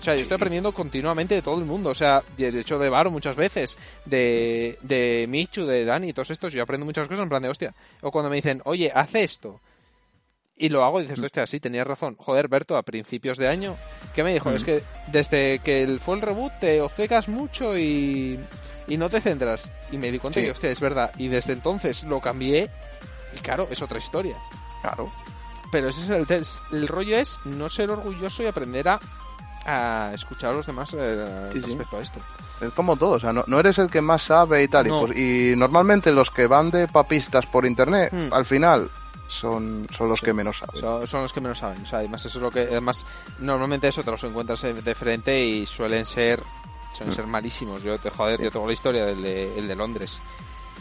O 0.00 0.02
sea, 0.02 0.14
yo 0.14 0.22
estoy 0.22 0.36
aprendiendo 0.36 0.72
continuamente 0.72 1.34
de 1.34 1.42
todo 1.42 1.58
el 1.58 1.64
mundo. 1.66 1.90
O 1.90 1.94
sea, 1.94 2.22
de 2.36 2.48
hecho 2.58 2.78
de 2.78 2.88
Varo 2.88 3.10
muchas 3.10 3.36
veces, 3.36 3.76
de, 4.06 4.78
de 4.80 5.26
Michu, 5.28 5.66
de 5.66 5.84
Dani, 5.84 6.12
todos 6.14 6.30
estos, 6.30 6.52
yo 6.54 6.62
aprendo 6.62 6.86
muchas 6.86 7.06
cosas 7.06 7.22
en 7.22 7.28
plan 7.28 7.42
de 7.42 7.50
hostia. 7.50 7.74
O 8.00 8.10
cuando 8.10 8.30
me 8.30 8.36
dicen, 8.36 8.62
oye, 8.64 8.90
haz 8.94 9.14
esto. 9.14 9.60
Y 10.56 10.68
lo 10.70 10.84
hago 10.84 11.00
y 11.00 11.04
dices, 11.04 11.18
hostia, 11.18 11.46
sí, 11.46 11.60
tenías 11.60 11.86
razón. 11.86 12.16
Joder, 12.18 12.48
Berto, 12.48 12.76
a 12.76 12.82
principios 12.82 13.38
de 13.38 13.48
año, 13.48 13.76
¿qué 14.14 14.24
me 14.24 14.32
dijo? 14.32 14.50
Es 14.50 14.64
que 14.64 14.82
desde 15.06 15.58
que 15.60 15.82
el- 15.82 16.00
fue 16.00 16.16
el 16.16 16.22
reboot 16.22 16.52
te 16.60 16.80
ofecas 16.82 17.28
mucho 17.28 17.78
y, 17.78 18.38
y 18.88 18.96
no 18.98 19.08
te 19.08 19.20
centras. 19.20 19.70
Y 19.92 19.96
me 19.98 20.10
di 20.10 20.18
cuenta 20.18 20.40
Sí. 20.40 20.46
que, 20.46 20.52
hostia, 20.52 20.70
es 20.70 20.80
verdad. 20.80 21.12
Y 21.18 21.28
desde 21.28 21.52
entonces 21.54 22.04
lo 22.04 22.20
cambié 22.20 22.70
y 23.36 23.40
claro, 23.40 23.68
es 23.70 23.80
otra 23.80 23.98
historia. 23.98 24.36
Claro. 24.82 25.10
Pero 25.72 25.88
ese 25.88 26.00
es 26.02 26.10
el, 26.10 26.26
tes- 26.26 26.60
el 26.72 26.88
rollo 26.88 27.16
es 27.16 27.38
no 27.44 27.68
ser 27.68 27.90
orgulloso 27.90 28.42
y 28.42 28.46
aprender 28.46 28.88
a, 28.88 29.00
a 29.66 30.10
escuchar 30.14 30.50
a 30.50 30.54
los 30.54 30.66
demás 30.66 30.90
eh, 30.96 31.50
Sí, 31.52 31.60
sí. 31.60 31.66
respecto 31.66 31.96
a 31.98 32.00
esto. 32.00 32.20
Es 32.60 32.72
como 32.72 32.96
todo, 32.96 33.12
o 33.12 33.20
sea, 33.20 33.32
no, 33.32 33.44
no 33.46 33.58
eres 33.60 33.78
el 33.78 33.90
que 33.90 34.00
más 34.00 34.22
sabe 34.22 34.62
y 34.62 34.68
tal. 34.68 34.88
No. 34.88 35.02
Y, 35.02 35.06
pues- 35.06 35.18
y 35.18 35.54
normalmente 35.56 36.12
los 36.12 36.30
que 36.30 36.46
van 36.46 36.70
de 36.70 36.88
papistas 36.88 37.46
por 37.46 37.64
internet, 37.66 38.12
Hmm. 38.12 38.32
al 38.32 38.44
final, 38.46 38.90
son, 39.26 39.86
son 39.96 40.08
los 40.08 40.20
que 40.20 40.32
menos 40.32 40.58
saben. 40.58 40.80
Son, 40.80 41.06
son 41.06 41.22
los 41.22 41.32
que 41.32 41.40
menos 41.40 41.58
saben. 41.58 41.82
O 41.82 41.86
sea, 41.86 42.00
además 42.00 42.24
eso 42.24 42.38
es 42.38 42.42
lo 42.42 42.50
que 42.50 42.60
además 42.62 43.06
normalmente 43.38 43.86
eso 43.88 44.02
te 44.02 44.10
los 44.10 44.24
encuentras 44.24 44.60
de 44.62 44.94
frente 44.94 45.44
y 45.44 45.66
suelen 45.66 46.04
ser 46.04 46.42
suelen 46.96 47.14
ser 47.14 47.26
malísimos. 47.28 47.82
Yo 47.82 47.96
te 47.98 48.10
joder, 48.10 48.42
yo 48.42 48.50
tengo 48.50 48.66
la 48.66 48.72
historia 48.72 49.06
del 49.06 49.22
de, 49.22 49.58
el 49.58 49.68
de 49.68 49.76
Londres. 49.76 50.20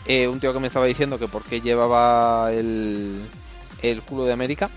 Eh, 0.06 0.28
un 0.28 0.40
tío 0.40 0.52
que 0.52 0.60
me 0.60 0.68
estaba 0.68 0.88
diciendo 0.88 1.20
que 1.20 1.28
por 1.28 1.44
qué 1.44 1.62
llevaba 1.62 2.52
el 2.52 3.22
el 3.84 4.02
culo 4.02 4.26
de 4.26 4.34
América 4.34 4.70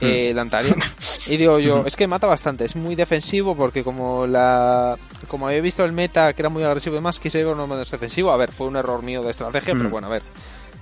eh, 0.00 0.30
el 0.30 0.38
Antario. 0.38 0.74
Y 1.26 1.38
digo 1.38 1.58
yo, 1.58 1.84
es 1.86 1.96
que 1.96 2.06
mata 2.06 2.26
bastante, 2.26 2.66
es 2.66 2.76
muy 2.76 2.94
defensivo 2.96 3.56
porque 3.56 3.82
como 3.82 4.26
la 4.26 4.98
como 5.26 5.46
había 5.48 5.62
visto 5.62 5.82
el 5.84 5.92
meta 5.92 6.34
que 6.34 6.42
era 6.42 6.50
muy 6.50 6.62
agresivo 6.62 6.96
y 6.96 6.98
demás, 6.98 7.18
quise 7.18 7.38
ir 7.40 7.46
con 7.46 7.54
uno 7.54 7.66
menos 7.66 7.90
defensivo. 7.90 8.30
A 8.30 8.36
ver, 8.36 8.52
fue 8.52 8.66
un 8.66 8.76
error 8.76 9.02
mío 9.02 9.22
de 9.22 9.30
estrategia, 9.30 9.72
pero 9.74 9.88
Mm. 9.88 9.90
bueno, 9.90 10.06
a 10.08 10.10
ver, 10.10 10.22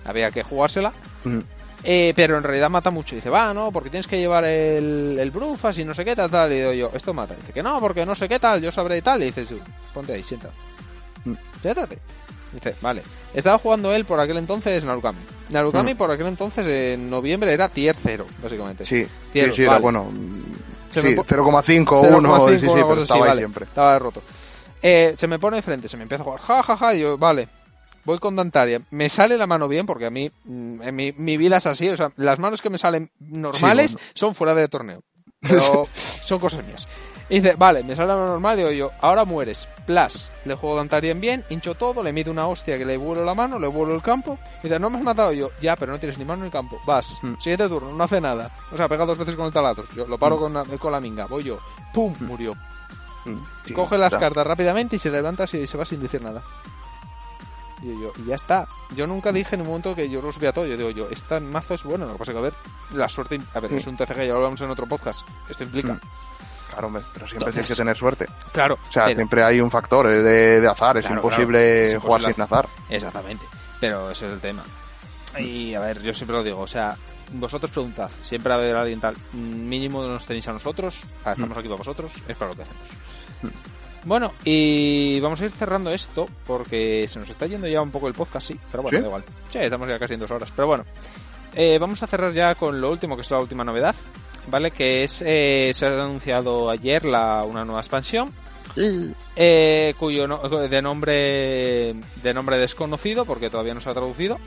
había 0.05 0.33
que 0.33 0.43
jugársela. 0.43 0.93
Mm. 1.25 1.39
Eh, 1.85 2.13
pero 2.17 2.37
en 2.39 2.43
realidad 2.43 2.71
mata 2.71 2.91
mucho. 2.91 3.15
Dice, 3.15 3.31
va, 3.31 3.55
no, 3.55 3.71
porque 3.71 3.91
tienes 3.91 4.07
que 4.09 4.19
llevar 4.19 4.45
el, 4.45 5.17
el 5.21 5.31
Brufas 5.31 5.79
y 5.79 5.85
no 5.85 5.95
sé 5.95 6.05
qué 6.05 6.17
tal, 6.17 6.29
tal. 6.31 6.51
Y 6.53 6.57
digo 6.57 6.73
yo, 6.73 6.91
esto 6.95 7.15
mata. 7.15 7.35
Dice 7.35 7.53
que 7.53 7.63
no, 7.63 7.79
porque 7.81 8.05
no 8.05 8.15
sé 8.17 8.29
qué 8.29 8.41
tal, 8.41 8.61
yo 8.61 8.73
sabré 8.73 8.99
y 8.99 9.03
tal. 9.03 9.23
Y 9.23 9.27
dices 9.27 9.49
ponte 9.95 10.13
ahí, 10.13 10.23
sienta. 10.25 10.51
Mm. 11.25 11.35
Siéntate. 11.61 11.99
Dice, 12.53 12.75
vale. 12.81 13.03
Estaba 13.33 13.59
jugando 13.59 13.93
él 13.95 14.05
por 14.05 14.19
aquel 14.19 14.39
entonces 14.39 14.85
Narukami. 14.85 15.19
Narukami 15.51 15.95
Mm. 15.95 15.97
por 15.97 16.11
aquel 16.11 16.27
entonces 16.29 16.67
en 16.67 17.11
noviembre 17.11 17.53
era 17.53 17.69
tier 17.69 17.97
0, 18.01 18.27
básicamente. 18.43 18.85
Sí, 18.87 19.07
Cielo, 19.33 19.53
sí, 19.53 19.57
sí, 19.57 19.63
era 19.63 19.73
vale. 19.73 19.83
bueno. 19.83 20.11
Se 20.91 21.01
sí, 21.01 21.09
me 21.09 21.15
po- 21.15 21.25
0,5, 21.25 22.01
1, 22.01 22.39
0,5, 22.39 22.51
sí, 22.51 22.59
sí, 22.59 22.67
pero 22.75 23.03
estaba 23.03 23.21
ahí 23.25 23.29
vale. 23.29 23.41
siempre. 23.41 23.65
Estaba 23.65 23.99
roto. 23.99 24.23
Eh, 24.83 25.15
se 25.17 25.27
me 25.27 25.39
pone 25.39 25.57
de 25.57 25.63
frente, 25.63 25.89
se 25.89 25.97
me 25.97 26.03
empieza 26.03 26.23
a 26.23 26.25
jugar. 26.25 26.41
Ja, 26.41 26.63
ja, 26.63 26.77
ja. 26.77 26.95
Y 26.95 27.01
yo, 27.01 27.17
vale. 27.19 27.49
Voy 28.05 28.19
con 28.19 28.35
Dantaria. 28.35 28.81
Me 28.91 29.09
sale 29.09 29.37
la 29.39 29.47
mano 29.47 29.69
bien 29.69 29.87
porque 29.87 30.07
a 30.07 30.11
mí, 30.11 30.31
mm, 30.45 30.83
en 30.83 30.95
mi, 30.97 31.13
mi 31.13 31.37
vida 31.37 31.59
es 31.59 31.67
así. 31.67 31.89
O 31.89 31.97
sea, 31.97 32.11
las 32.17 32.39
manos 32.41 32.61
que 32.61 32.69
me 32.69 32.79
salen 32.79 33.11
normales 33.21 33.93
Sí, 33.93 33.97
bueno. 33.97 34.11
son 34.15 34.35
fuera 34.35 34.55
de 34.55 34.67
torneo. 34.69 35.03
Pero 35.41 35.87
son 36.25 36.39
cosas 36.41 36.65
mías. 36.67 36.89
Y 37.29 37.41
dice, 37.41 37.55
vale, 37.57 37.83
me 37.83 37.95
sale 37.97 38.09
mano 38.09 38.27
normal. 38.29 38.57
Digo 38.57 38.71
yo, 38.71 38.91
ahora 39.01 39.25
mueres. 39.25 39.69
Plus, 39.87 40.31
le 40.45 40.55
juego 40.55 40.77
Dantarien 40.77 41.21
bien, 41.21 41.45
hincho 41.51 41.75
todo, 41.75 42.03
le 42.03 42.13
mido 42.13 42.31
una 42.31 42.47
hostia 42.47 42.79
que 42.79 42.85
le 42.85 42.97
vuelo 42.97 43.25
la 43.25 43.35
mano, 43.35 43.59
le 43.59 43.67
vuelo 43.67 43.95
el 43.95 44.03
campo. 44.03 44.39
Y 44.61 44.69
dice, 44.69 44.79
no 44.79 44.91
me 44.91 44.99
has 44.99 45.05
matado 45.05 45.33
yo. 45.33 45.51
Ya, 45.61 45.75
pero 45.77 45.93
no 45.93 45.99
tienes 45.99 46.19
ni 46.19 46.25
mano 46.25 46.45
ni 46.45 46.51
campo. 46.51 46.81
Vas. 46.87 47.19
Mm. 47.23 47.35
Siguiente 47.41 47.69
turno, 47.69 47.93
no 47.93 48.05
hace 48.05 48.21
nada. 48.21 48.51
O 48.71 48.77
sea, 48.77 48.89
pega 48.89 49.07
dos 49.07 49.19
veces 49.19 49.35
con 49.35 49.47
el 49.47 49.53
taladro. 49.53 49.85
Yo 49.97 50.07
lo 50.07 50.19
paro 50.19 50.39
con, 50.39 50.53
la, 50.53 50.65
con 50.65 50.93
la 50.93 51.01
minga. 51.01 51.27
Voy 51.27 51.43
yo. 51.45 51.59
¡Pum! 51.95 52.15
Murió. 52.21 52.55
Mm, 53.25 53.37
sí, 53.67 53.73
Coge 53.73 53.97
las 53.99 54.17
cartas 54.17 54.47
rápidamente 54.47 54.97
y 54.97 54.99
se 54.99 55.11
levanta 55.11 55.45
y 55.53 55.67
se 55.67 55.79
va 55.79 55.85
sin 55.85 56.03
decir 56.03 56.21
nada. 56.23 56.43
Y 57.83 57.89
yo, 58.01 58.13
y 58.17 58.27
ya 58.29 58.37
está. 58.37 58.69
Yo 58.95 59.09
nunca 59.09 59.33
dije 59.33 59.57
en 59.57 59.63
un 59.63 59.67
momento 59.67 59.95
que 59.97 60.09
yo 60.09 60.23
lo 60.23 60.31
subía 60.31 60.53
todo. 60.53 60.67
Yo 60.67 60.77
digo, 60.77 60.91
yo, 60.91 61.09
este 61.11 61.41
mazo 61.41 61.75
es 61.75 61.83
bueno. 61.83 62.07
Lo 62.07 62.13
que 62.13 62.19
pasa 62.21 62.33
que, 62.33 62.39
a 62.39 62.43
ver, 62.43 62.53
la 62.95 63.09
suerte. 63.09 63.41
A 63.55 63.61
ver, 63.61 63.71
Sí. 63.71 63.77
es 63.79 63.87
un 63.89 63.97
TCG, 63.97 64.19
ya 64.19 64.27
lo 64.33 64.37
hablamos 64.37 64.61
en 64.61 64.71
otro 64.71 64.87
podcast. 64.87 65.27
Esto 65.49 65.65
implica. 65.65 65.99
Mm. 66.73 66.75
Claro, 66.75 66.87
hombre, 66.89 67.03
pero 67.13 67.27
siempre 67.27 67.35
Entonces- 67.37 67.55
tienes 67.55 67.71
que 67.71 67.77
tener 67.77 67.97
suerte. 67.97 68.27
Claro. 68.53 68.79
O 68.89 68.93
sea, 68.93 69.05
pero- 69.07 69.17
siempre 69.17 69.45
hay 69.45 69.61
un 69.61 69.71
factor 69.71 70.07
eh, 70.07 70.23
de, 70.23 70.61
de 70.61 70.69
azar, 70.69 70.97
es 70.97 71.05
Claro, 71.05 71.21
imposible 71.23 71.87
claro, 71.91 72.01
jugar 72.01 72.33
sin 72.33 72.43
azar. 72.43 72.69
Exactamente. 72.89 73.45
Pero 73.81 74.11
ese 74.11 74.27
es 74.27 74.33
el 74.33 74.41
tema. 74.41 74.63
Y 75.39 75.75
a 75.75 75.81
ver, 75.81 76.03
yo 76.03 76.13
siempre 76.15 76.37
lo 76.37 76.43
digo, 76.43 76.61
o 76.61 76.67
sea, 76.67 76.97
vosotros 77.33 77.71
preguntad, 77.71 78.11
siempre 78.21 78.51
va 78.51 78.57
a 78.57 78.59
haber 78.59 78.77
alguien 78.77 79.01
tal, 79.01 79.17
mm, 79.33 79.39
mínimo 79.69 80.03
nos 80.03 80.27
tenéis 80.27 80.47
a 80.49 80.53
nosotros, 80.53 81.05
ah, 81.25 81.33
estamos 81.33 81.57
aquí 81.57 81.69
para 81.69 81.79
vosotros, 81.79 82.13
es 82.29 82.37
para 82.37 82.51
lo 82.51 82.57
que 82.57 82.63
hacemos. 82.63 82.89
Bueno, 84.05 84.33
y 84.45 85.21
vamos 85.21 85.41
a 85.41 85.45
ir 85.45 85.53
cerrando 85.53 85.91
esto 85.93 86.29
porque 86.47 87.07
se 87.09 87.19
nos 87.21 87.31
está 87.31 87.47
yendo 87.47 87.69
ya 87.69 87.81
un 87.81 87.91
poco 87.93 88.09
el 88.09 88.15
podcast, 88.15 88.49
sí, 88.49 88.59
pero 88.71 88.83
bueno, 88.83 88.99
¿Sí? 88.99 89.03
da 89.03 89.07
igual. 89.09 89.25
Sí, 89.51 89.59
estamos 89.59 89.89
ya 89.89 89.99
casi 89.99 90.15
en 90.15 90.21
dos 90.21 90.31
horas, 90.31 90.51
pero 90.55 90.67
bueno. 90.69 90.85
Eh, 91.55 91.79
vamos 91.79 92.03
a 92.03 92.07
cerrar 92.07 92.33
ya 92.33 92.55
con 92.55 92.81
lo 92.81 92.91
último, 92.91 93.15
que 93.15 93.23
es 93.23 93.31
la 93.31 93.39
última 93.39 93.63
novedad, 93.63 93.95
¿vale? 94.49 94.71
Que 94.71 95.05
es, 95.05 95.23
eh, 95.25 95.73
se 95.75 95.87
ha 95.87 96.03
anunciado 96.03 96.71
ayer 96.71 97.05
la, 97.05 97.45
una 97.45 97.65
nueva 97.65 97.81
expansión, 97.81 98.33
eh, 99.37 99.95
cuyo 99.99 100.27
no- 100.27 100.39
de 100.49 100.83
nombre 100.83 101.95
de 102.23 102.35
nombre 102.35 102.57
desconocido 102.59 103.25
porque 103.27 103.51
todavía 103.51 103.75
no 103.75 103.81
se 103.83 103.91
ha 103.91 103.93
traducido 103.93 104.39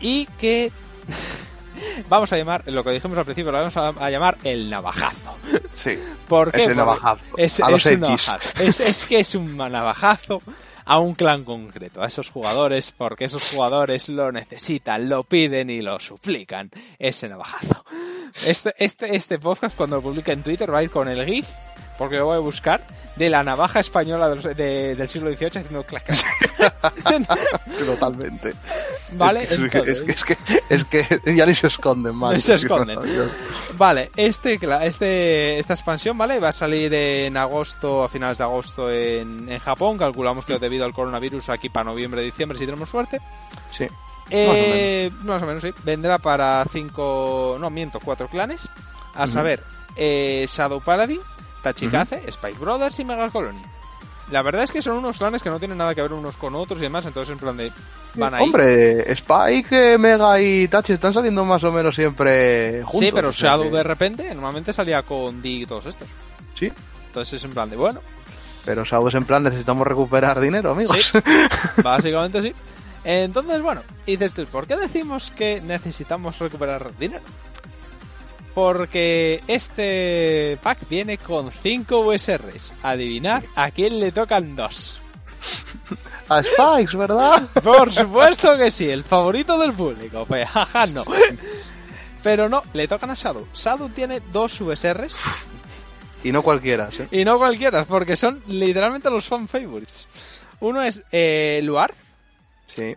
y 0.00 0.26
que 0.38 0.72
vamos 2.08 2.32
a 2.32 2.36
llamar 2.36 2.64
lo 2.66 2.82
que 2.82 2.90
dijimos 2.90 3.16
al 3.18 3.24
principio 3.24 3.52
lo 3.52 3.58
vamos 3.58 3.76
a, 3.76 3.88
a 3.90 4.10
llamar 4.10 4.38
el 4.42 4.68
navajazo 4.68 5.36
Sí, 5.74 5.96
¿por 6.28 6.50
qué? 6.50 6.58
ese 6.58 6.66
Porque 6.66 6.76
navajazo. 6.76 7.20
es, 7.36 7.60
a 7.60 7.70
los 7.70 7.86
es 7.86 7.96
un 7.96 8.04
X. 8.04 8.26
navajazo. 8.28 8.62
Es, 8.62 8.80
es 8.80 9.06
que 9.06 9.20
es 9.20 9.34
un 9.36 9.56
navajazo 9.56 10.42
a 10.84 10.98
un 10.98 11.14
clan 11.14 11.44
concreto, 11.44 12.02
a 12.02 12.06
esos 12.06 12.30
jugadores, 12.30 12.92
porque 12.96 13.26
esos 13.26 13.50
jugadores 13.50 14.08
lo 14.08 14.32
necesitan, 14.32 15.08
lo 15.08 15.24
piden 15.24 15.70
y 15.70 15.82
lo 15.82 15.98
suplican. 15.98 16.70
Ese 16.98 17.28
navajazo. 17.28 17.84
Este, 18.46 18.74
este, 18.78 19.14
este 19.16 19.38
podcast, 19.38 19.76
cuando 19.76 19.96
lo 19.96 20.02
publique 20.02 20.32
en 20.32 20.42
Twitter, 20.42 20.72
va 20.72 20.78
a 20.78 20.82
ir 20.82 20.90
con 20.90 21.08
el 21.08 21.24
GIF, 21.24 21.48
porque 21.98 22.16
lo 22.16 22.26
voy 22.26 22.36
a 22.36 22.40
buscar, 22.40 22.80
de 23.16 23.28
la 23.30 23.42
navaja 23.44 23.80
española 23.80 24.28
de 24.28 24.34
los- 24.36 24.56
de- 24.56 24.94
del 24.96 25.08
siglo 25.08 25.30
XVIII 25.32 25.48
haciendo 25.58 25.82
clac. 25.84 26.04
Totalmente. 27.86 28.54
¿Vale? 29.12 29.42
Es 29.44 29.58
que, 29.70 29.78
es, 29.78 30.00
que, 30.02 30.12
es, 30.12 30.24
que, 30.24 30.36
es 30.70 30.84
que 30.84 31.36
ya 31.36 31.44
ni 31.46 31.54
se 31.54 31.66
esconden 31.66 32.14
más. 32.14 32.32
No 32.34 32.40
se 32.40 32.54
esconden. 32.54 32.98
Vale, 33.76 34.10
este, 34.16 34.58
este, 34.82 35.58
esta 35.58 35.74
expansión, 35.74 36.16
¿vale? 36.16 36.38
Va 36.38 36.48
a 36.48 36.52
salir 36.52 36.92
en 36.94 37.36
agosto, 37.36 38.04
a 38.04 38.08
finales 38.08 38.38
de 38.38 38.44
agosto 38.44 38.90
en, 38.90 39.48
en 39.50 39.58
Japón. 39.58 39.98
Calculamos 39.98 40.44
que 40.44 40.58
debido 40.58 40.84
al 40.84 40.92
coronavirus 40.94 41.50
aquí 41.50 41.68
para 41.68 41.84
noviembre, 41.84 42.22
diciembre, 42.22 42.58
si 42.58 42.64
tenemos 42.64 42.88
suerte. 42.88 43.20
Sí. 43.70 43.86
Eh, 44.30 45.10
más, 45.22 45.42
o 45.42 45.46
menos. 45.46 45.62
sí. 45.62 45.72
Vendrá 45.84 46.18
para 46.18 46.64
cinco, 46.72 47.56
no 47.60 47.68
miento, 47.70 48.00
cuatro 48.00 48.28
clanes. 48.28 48.68
A 49.14 49.26
saber, 49.26 49.62
eh, 49.96 50.46
Shadow 50.48 50.80
Paladin, 50.80 51.20
Tachikaze, 51.62 52.22
Spike 52.26 52.58
Brothers 52.58 52.98
y 53.00 53.04
Mega 53.04 53.30
Colony. 53.30 53.62
La 54.30 54.40
verdad 54.42 54.62
es 54.64 54.70
que 54.70 54.80
son 54.80 54.96
unos 54.96 55.18
clanes 55.18 55.42
que 55.42 55.50
no 55.50 55.58
tienen 55.58 55.76
nada 55.78 55.94
que 55.94 56.00
ver 56.02 56.12
unos 56.12 56.36
con 56.36 56.54
otros 56.54 56.78
y 56.78 56.82
demás, 56.82 57.04
entonces 57.04 57.32
en 57.32 57.38
plan 57.38 57.56
de... 57.56 57.70
Van 58.14 58.32
ahí. 58.34 58.44
Hombre, 58.44 59.10
Spike, 59.12 59.94
eh, 59.94 59.98
Mega 59.98 60.40
y 60.40 60.68
Tachi 60.68 60.92
están 60.94 61.12
saliendo 61.12 61.44
más 61.44 61.62
o 61.64 61.72
menos 61.72 61.94
siempre 61.94 62.82
juntos. 62.82 63.00
sí, 63.00 63.10
pero 63.12 63.28
o 63.28 63.32
sea 63.32 63.50
Shadow 63.50 63.70
que- 63.70 63.76
de 63.76 63.82
repente 63.82 64.34
normalmente 64.34 64.72
salía 64.72 65.02
con 65.02 65.42
Dig 65.42 65.62
y 65.62 65.66
todos 65.66 65.86
estos. 65.86 66.08
Sí, 66.54 66.72
Entonces 67.08 67.34
es 67.34 67.44
en 67.44 67.50
plan 67.52 67.68
de, 67.68 67.76
bueno, 67.76 68.00
pero 68.64 68.84
Shadow 68.84 69.08
es 69.08 69.14
en 69.14 69.24
plan, 69.24 69.42
necesitamos 69.42 69.86
recuperar 69.86 70.40
dinero, 70.40 70.70
amigos. 70.70 71.10
Sí. 71.12 71.18
básicamente 71.82 72.40
sí. 72.42 72.54
Entonces, 73.04 73.60
bueno, 73.60 73.82
y 74.06 74.12
dices 74.16 74.32
tú, 74.32 74.46
¿por 74.46 74.66
qué 74.66 74.76
decimos 74.76 75.32
que 75.32 75.60
necesitamos 75.60 76.38
recuperar 76.38 76.96
dinero? 76.98 77.22
Porque 78.54 79.42
este 79.46 80.58
pack 80.62 80.88
viene 80.88 81.16
con 81.18 81.50
5 81.50 82.00
USRs. 82.00 82.72
Adivinar 82.82 83.42
a 83.54 83.70
quién 83.70 83.98
le 83.98 84.12
tocan 84.12 84.54
dos. 84.56 85.00
A 86.28 86.42
Spikes, 86.42 86.96
¿verdad? 86.96 87.42
Por 87.64 87.92
supuesto 87.92 88.56
que 88.56 88.70
sí, 88.70 88.88
el 88.90 89.04
favorito 89.04 89.58
del 89.58 89.72
público. 89.72 90.24
Pues, 90.26 90.48
jaja, 90.48 90.86
no. 90.86 91.04
Pero 92.22 92.48
no, 92.48 92.62
le 92.72 92.86
tocan 92.86 93.10
a 93.10 93.14
Shadow. 93.14 93.46
Shadow 93.54 93.88
tiene 93.88 94.20
dos 94.32 94.60
USRs 94.60 95.16
y 96.24 96.30
no 96.30 96.42
cualquiera, 96.42 96.88
¿sí? 96.92 97.02
y 97.10 97.24
no 97.24 97.36
cualquiera, 97.38 97.84
porque 97.84 98.14
son 98.14 98.40
literalmente 98.46 99.10
los 99.10 99.24
fan 99.26 99.48
favorites. 99.48 100.08
Uno 100.60 100.82
es 100.82 101.02
eh, 101.10 101.60
Luar 101.64 101.92
Sí. 102.68 102.94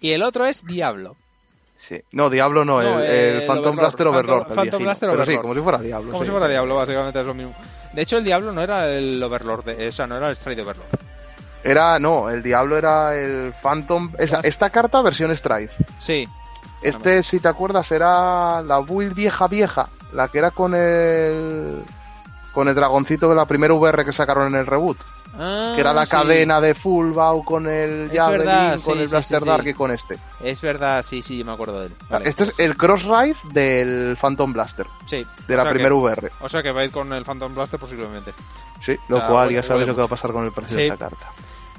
y 0.00 0.12
el 0.12 0.22
otro 0.22 0.46
es 0.46 0.64
Diablo. 0.64 1.16
Sí. 1.76 2.00
No, 2.12 2.30
Diablo 2.30 2.64
no, 2.64 2.80
No, 2.82 3.00
el, 3.00 3.04
el 3.04 3.12
el 3.40 3.46
Phantom 3.46 3.58
Overlord. 3.72 3.76
Blaster 3.80 4.06
Overlord. 4.06 4.42
Phantom- 4.42 4.50
el 4.50 4.54
Phantom 4.54 4.62
viejito. 4.62 4.78
Blaster 4.84 5.10
Pero 5.10 5.26
sí, 5.26 5.36
como 5.38 5.54
si 5.54 5.60
fuera 5.60 5.78
Diablo. 5.78 6.10
Como 6.12 6.22
sí. 6.22 6.26
si 6.26 6.30
fuera 6.30 6.48
Diablo, 6.48 6.76
básicamente 6.76 7.20
es 7.20 7.26
lo 7.26 7.34
mismo. 7.34 7.54
De 7.92 8.02
hecho, 8.02 8.18
el 8.18 8.24
Diablo 8.24 8.52
no 8.52 8.62
era 8.62 8.88
el 8.88 9.22
Overlord, 9.22 9.64
de, 9.64 9.88
o 9.88 9.92
sea, 9.92 10.06
no 10.06 10.16
era 10.16 10.28
el 10.30 10.36
Stride 10.36 10.62
Overlord. 10.62 10.86
Era, 11.64 11.98
no, 11.98 12.28
el 12.30 12.42
Diablo 12.42 12.76
era 12.76 13.16
el 13.16 13.52
Phantom. 13.62 14.12
esa- 14.18 14.40
esta 14.42 14.70
carta, 14.70 15.02
versión 15.02 15.36
Stride. 15.36 15.70
Sí, 15.98 16.28
Este, 16.82 17.22
si 17.22 17.38
te 17.40 17.48
acuerdas, 17.48 17.90
era 17.92 18.60
la 18.62 18.78
build 18.80 19.14
vieja 19.14 19.46
vieja, 19.46 19.88
la 20.12 20.28
que 20.28 20.38
era 20.38 20.50
con 20.50 20.74
el. 20.74 21.82
Con 22.52 22.68
el 22.68 22.74
dragoncito 22.74 23.28
de 23.28 23.34
la 23.34 23.46
primera 23.46 23.74
VR 23.74 24.04
que 24.04 24.12
sacaron 24.12 24.48
en 24.54 24.60
el 24.60 24.66
reboot. 24.66 24.98
Ah, 25.38 25.72
que 25.74 25.80
era 25.80 25.94
la 25.94 26.04
sí. 26.04 26.10
cadena 26.10 26.60
de 26.60 26.74
Full 26.74 27.12
Bow 27.12 27.42
con 27.42 27.66
el 27.66 28.10
Javelin, 28.12 28.44
verdad, 28.44 28.78
con 28.84 28.98
el 28.98 29.06
sí, 29.08 29.12
Blaster 29.12 29.42
Dark 29.44 29.66
y 29.66 29.72
con 29.72 29.90
este. 29.90 30.18
Es 30.44 30.60
verdad, 30.60 31.02
sí, 31.02 31.22
sí, 31.22 31.38
yo 31.38 31.44
me 31.46 31.52
acuerdo 31.52 31.80
de 31.80 31.86
él. 31.86 31.92
Vale. 32.10 32.28
Este 32.28 32.44
es 32.44 32.52
el 32.58 32.76
Cross 32.76 33.04
Ride 33.04 33.36
del 33.52 34.18
Phantom 34.20 34.52
Blaster, 34.52 34.84
Sí. 35.06 35.26
de 35.48 35.56
la 35.56 35.62
primera 35.70 35.88
que- 35.88 35.94
VR. 35.94 36.30
O 36.42 36.48
sea 36.50 36.62
que 36.62 36.70
va 36.70 36.82
a 36.82 36.84
ir 36.84 36.90
con 36.90 37.10
el 37.14 37.24
Phantom 37.24 37.54
Blaster 37.54 37.80
posiblemente. 37.80 38.34
Sí, 38.84 38.94
lo 39.08 39.22
Ah, 39.22 39.26
cual 39.26 39.50
ya 39.50 39.62
sabéis 39.62 39.88
lo 39.88 39.94
que 39.94 40.00
va 40.00 40.06
a 40.06 40.10
pasar 40.10 40.32
con 40.32 40.44
el 40.44 40.52
precio 40.52 40.76
de 40.76 40.88
esta 40.88 40.98
carta. 41.08 41.26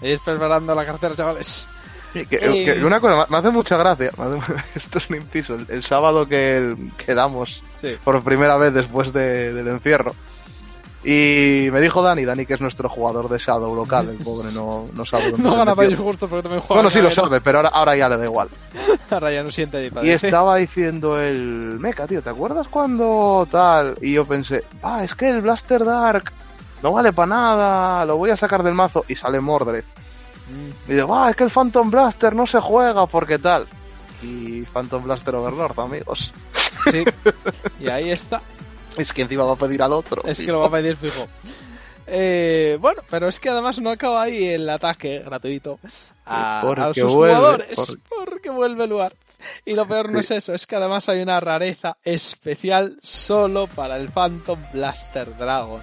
Ir 0.01 0.19
preparando 0.25 0.73
la 0.73 0.85
cartera, 0.87 1.15
chavales. 1.15 1.69
Que- 2.13 2.27
Eh. 2.31 2.65
que 2.75 2.83
una 2.85 2.99
cosa, 2.99 3.25
me 3.29 3.37
hace 3.37 3.49
mucha 3.51 3.77
gracia, 3.77 4.11
hace- 4.17 4.39
esto 4.75 4.97
es 4.97 5.09
un 5.11 5.15
inciso, 5.17 5.55
el, 5.55 5.67
el 5.69 5.83
sábado 5.83 6.27
que 6.27 6.75
quedamos 6.97 7.61
por 8.03 8.23
primera 8.23 8.57
vez 8.57 8.73
después 8.73 9.13
de- 9.13 9.53
del 9.53 9.67
encierro. 9.67 10.15
Y 11.03 11.69
me 11.71 11.81
dijo 11.81 12.01
Dani, 12.01 12.23
Dani 12.23 12.45
que 12.45 12.53
es 12.53 12.61
nuestro 12.61 12.87
jugador 12.87 13.27
de 13.27 13.37
Shadow 13.37 13.75
local, 13.75 14.09
el 14.09 14.23
pobre 14.23 14.51
no, 14.53 14.85
no 14.93 15.05
sabe 15.05 15.31
dónde 15.31 15.43
No 15.49 15.57
gana 15.57 15.75
país 15.75 15.97
justo 15.97 16.27
porque 16.29 16.43
también 16.43 16.61
juega. 16.61 16.81
Bueno, 16.81 16.89
sí 16.89 17.01
lo 17.01 17.11
sabe, 17.11 17.41
pero 17.41 17.59
ahora, 17.59 17.69
ahora 17.69 17.95
ya 17.97 18.07
le 18.07 18.17
da 18.17 18.23
igual. 18.23 18.47
Ahora 19.09 19.31
ya 19.31 19.43
no 19.43 19.51
siente 19.51 19.91
Y 20.01 20.09
estaba 20.09 20.55
diciendo 20.55 21.21
el 21.21 21.77
mecha, 21.79 22.07
tío, 22.07 22.23
¿te 22.23 22.31
acuerdas 22.31 22.67
cuando 22.67 23.47
tal? 23.51 23.95
Y 24.01 24.13
yo 24.13 24.25
pensé, 24.25 24.63
ah, 24.81 25.03
es 25.03 25.13
que 25.13 25.29
el 25.29 25.41
Blaster 25.41 25.85
Dark 25.85 26.31
no 26.81 26.91
vale 26.91 27.13
para 27.13 27.27
nada, 27.27 28.05
lo 28.05 28.17
voy 28.17 28.31
a 28.31 28.37
sacar 28.37 28.63
del 28.63 28.73
mazo 28.73 29.05
y 29.07 29.13
sale 29.15 29.39
Mordred. 29.39 29.83
Mm. 30.49 30.91
Y 30.91 30.95
digo, 30.95 31.15
ah, 31.15 31.29
es 31.29 31.35
que 31.35 31.43
el 31.43 31.51
Phantom 31.51 31.91
Blaster 31.91 32.35
no 32.35 32.47
se 32.47 32.59
juega 32.59 33.05
porque 33.05 33.37
tal. 33.37 33.67
Y 34.23 34.63
Phantom 34.63 35.03
Blaster 35.03 35.35
Overlord, 35.35 35.79
amigos. 35.79 36.33
Sí. 36.89 37.03
Y 37.79 37.89
ahí 37.89 38.11
está. 38.11 38.41
Es 38.97 39.13
que 39.13 39.23
encima 39.23 39.43
va 39.43 39.53
a 39.53 39.57
pedir 39.57 39.81
al 39.81 39.93
otro. 39.93 40.23
Es 40.25 40.39
que 40.39 40.47
lo 40.47 40.59
va 40.59 40.67
a 40.67 40.71
pedir 40.71 40.95
fijo. 40.95 41.27
Eh, 42.07 42.77
bueno, 42.81 43.01
pero 43.09 43.27
es 43.27 43.39
que 43.39 43.49
además 43.49 43.79
no 43.79 43.89
acaba 43.89 44.23
ahí 44.23 44.45
el 44.45 44.69
ataque 44.69 45.23
gratuito 45.25 45.79
a, 46.25 46.61
Porque 46.63 46.81
a 46.81 46.93
sus 46.93 47.13
vuelve, 47.13 47.35
jugadores. 47.35 47.97
Porque 48.09 48.49
vuelve 48.49 48.83
el 48.83 48.89
lugar. 48.89 49.15
Y 49.65 49.73
lo 49.73 49.87
peor 49.87 50.09
no 50.09 50.19
es 50.19 50.31
eso, 50.31 50.53
es 50.53 50.65
que 50.65 50.75
además 50.75 51.09
hay 51.09 51.21
una 51.21 51.39
rareza 51.39 51.97
especial 52.03 52.97
solo 53.01 53.67
para 53.67 53.97
el 53.97 54.09
Phantom 54.09 54.59
Blaster 54.71 55.35
Dragon. 55.37 55.81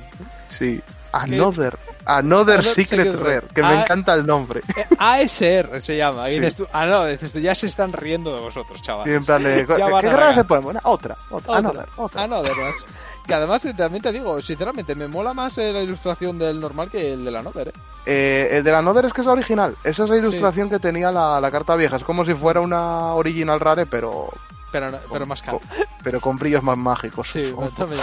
Sí. 0.48 0.80
Another. 1.12 1.78
Another 2.06 2.64
Secret, 2.64 2.86
Secret 3.06 3.14
Rare. 3.16 3.46
Que 3.54 3.62
me 3.62 3.82
encanta 3.82 4.14
el 4.14 4.26
nombre. 4.26 4.60
Eh, 4.76 4.86
ASR 4.98 5.80
se 5.80 5.96
llama. 5.96 6.28
Y 6.30 6.34
Sí. 6.34 6.40
dices 6.40 6.56
tú, 6.56 6.66
ah, 6.72 6.86
no, 6.86 7.06
dices 7.06 7.32
tú, 7.32 7.38
ya 7.40 7.54
se 7.54 7.66
están 7.66 7.92
riendo 7.92 8.34
de 8.34 8.40
vosotros, 8.42 8.80
chaval. 8.82 9.22
Plan 9.24 9.42
de, 9.42 9.66
¿qué 10.00 10.10
rara 10.10 10.44
podemos? 10.44 10.74
Otra, 10.84 11.16
otra. 11.30 11.36
Otra. 11.52 11.56
Another, 11.56 11.88
otra. 11.96 12.22
Another 12.22 12.56
más. 12.56 12.86
Que 13.26 13.34
además 13.34 13.64
eh, 13.66 13.74
también 13.74 14.02
te 14.02 14.10
digo, 14.12 14.40
sinceramente, 14.40 14.94
me 14.94 15.06
mola 15.06 15.34
más 15.34 15.56
eh, 15.58 15.72
la 15.72 15.80
ilustración 15.82 16.38
del 16.38 16.58
normal 16.60 16.90
que 16.90 17.12
el 17.12 17.24
de 17.24 17.30
la 17.30 17.40
Another, 17.40 17.68
¿eh? 17.68 17.72
Eh, 18.06 18.48
el 18.52 18.64
de 18.64 18.72
la 18.72 18.78
Another 18.78 19.04
es 19.04 19.12
que 19.12 19.20
es 19.20 19.26
la 19.26 19.34
original. 19.34 19.76
Esa 19.84 20.04
es 20.04 20.10
la 20.10 20.16
ilustración 20.16 20.70
que 20.70 20.78
tenía 20.78 21.12
la, 21.12 21.40
la 21.40 21.50
carta 21.50 21.76
vieja. 21.76 21.96
Es 21.96 22.02
como 22.04 22.24
si 22.24 22.34
fuera 22.34 22.60
una 22.60 23.14
original 23.14 23.60
rare, 23.60 23.86
pero, 23.86 24.30
Pero, 24.72 24.90
no- 24.90 24.98
pero 25.12 25.26
más 25.26 25.42
caro. 25.42 25.58
con- 25.58 25.68
pero 26.02 26.20
con 26.20 26.36
brillos 26.38 26.62
más 26.62 26.76
mágicos. 26.78 27.28
Sí, 27.28 27.52
también. 27.76 28.00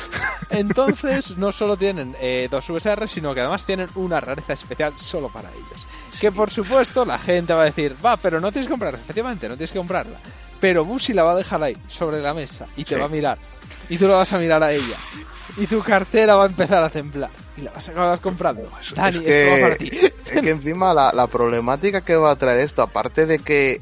Entonces, 0.50 1.36
no 1.36 1.52
solo 1.52 1.76
tienen 1.76 2.14
eh, 2.20 2.48
dos 2.50 2.68
USR, 2.68 3.08
sino 3.08 3.34
que 3.34 3.40
además 3.40 3.64
tienen 3.66 3.88
una 3.94 4.20
rareza 4.20 4.52
especial 4.52 4.92
solo 4.96 5.28
para 5.28 5.48
ellos. 5.50 5.86
Que 6.20 6.32
por 6.32 6.50
supuesto 6.50 7.04
la 7.04 7.18
gente 7.18 7.54
va 7.54 7.62
a 7.62 7.66
decir, 7.66 7.94
va, 8.04 8.16
pero 8.16 8.40
no 8.40 8.50
tienes 8.50 8.66
que 8.66 8.72
comprarla. 8.72 8.98
Efectivamente, 9.00 9.48
no 9.48 9.56
tienes 9.56 9.72
que 9.72 9.78
comprarla. 9.78 10.18
Pero 10.60 10.84
Busi 10.84 11.14
la 11.14 11.22
va 11.22 11.32
a 11.32 11.36
dejar 11.36 11.62
ahí, 11.62 11.76
sobre 11.86 12.20
la 12.20 12.34
mesa, 12.34 12.66
y 12.76 12.84
te 12.84 12.94
Sí. 12.94 13.00
va 13.00 13.06
a 13.06 13.08
mirar. 13.08 13.38
Y 13.88 13.96
tú 13.96 14.06
la 14.06 14.16
vas 14.16 14.32
a 14.32 14.38
mirar 14.38 14.62
a 14.62 14.72
ella. 14.72 14.96
Y 15.56 15.66
tu 15.66 15.80
cartera 15.82 16.36
va 16.36 16.44
a 16.44 16.46
empezar 16.46 16.82
a 16.84 16.90
temblar. 16.90 17.30
Y 17.56 17.62
la 17.62 17.70
vas 17.72 17.88
a 17.88 17.92
acabar 17.92 18.18
comprando. 18.20 18.66
Dani, 18.94 19.18
es 19.18 19.24
esto 19.36 19.50
va 19.50 19.56
que, 19.56 19.62
para 19.62 19.76
ti. 19.76 19.90
es 20.36 20.40
que 20.42 20.50
encima 20.50 20.92
la, 20.94 21.12
la 21.12 21.26
problemática 21.26 22.00
que 22.02 22.14
va 22.16 22.30
a 22.32 22.36
traer 22.36 22.60
esto, 22.60 22.82
aparte 22.82 23.26
de 23.26 23.38
que 23.40 23.80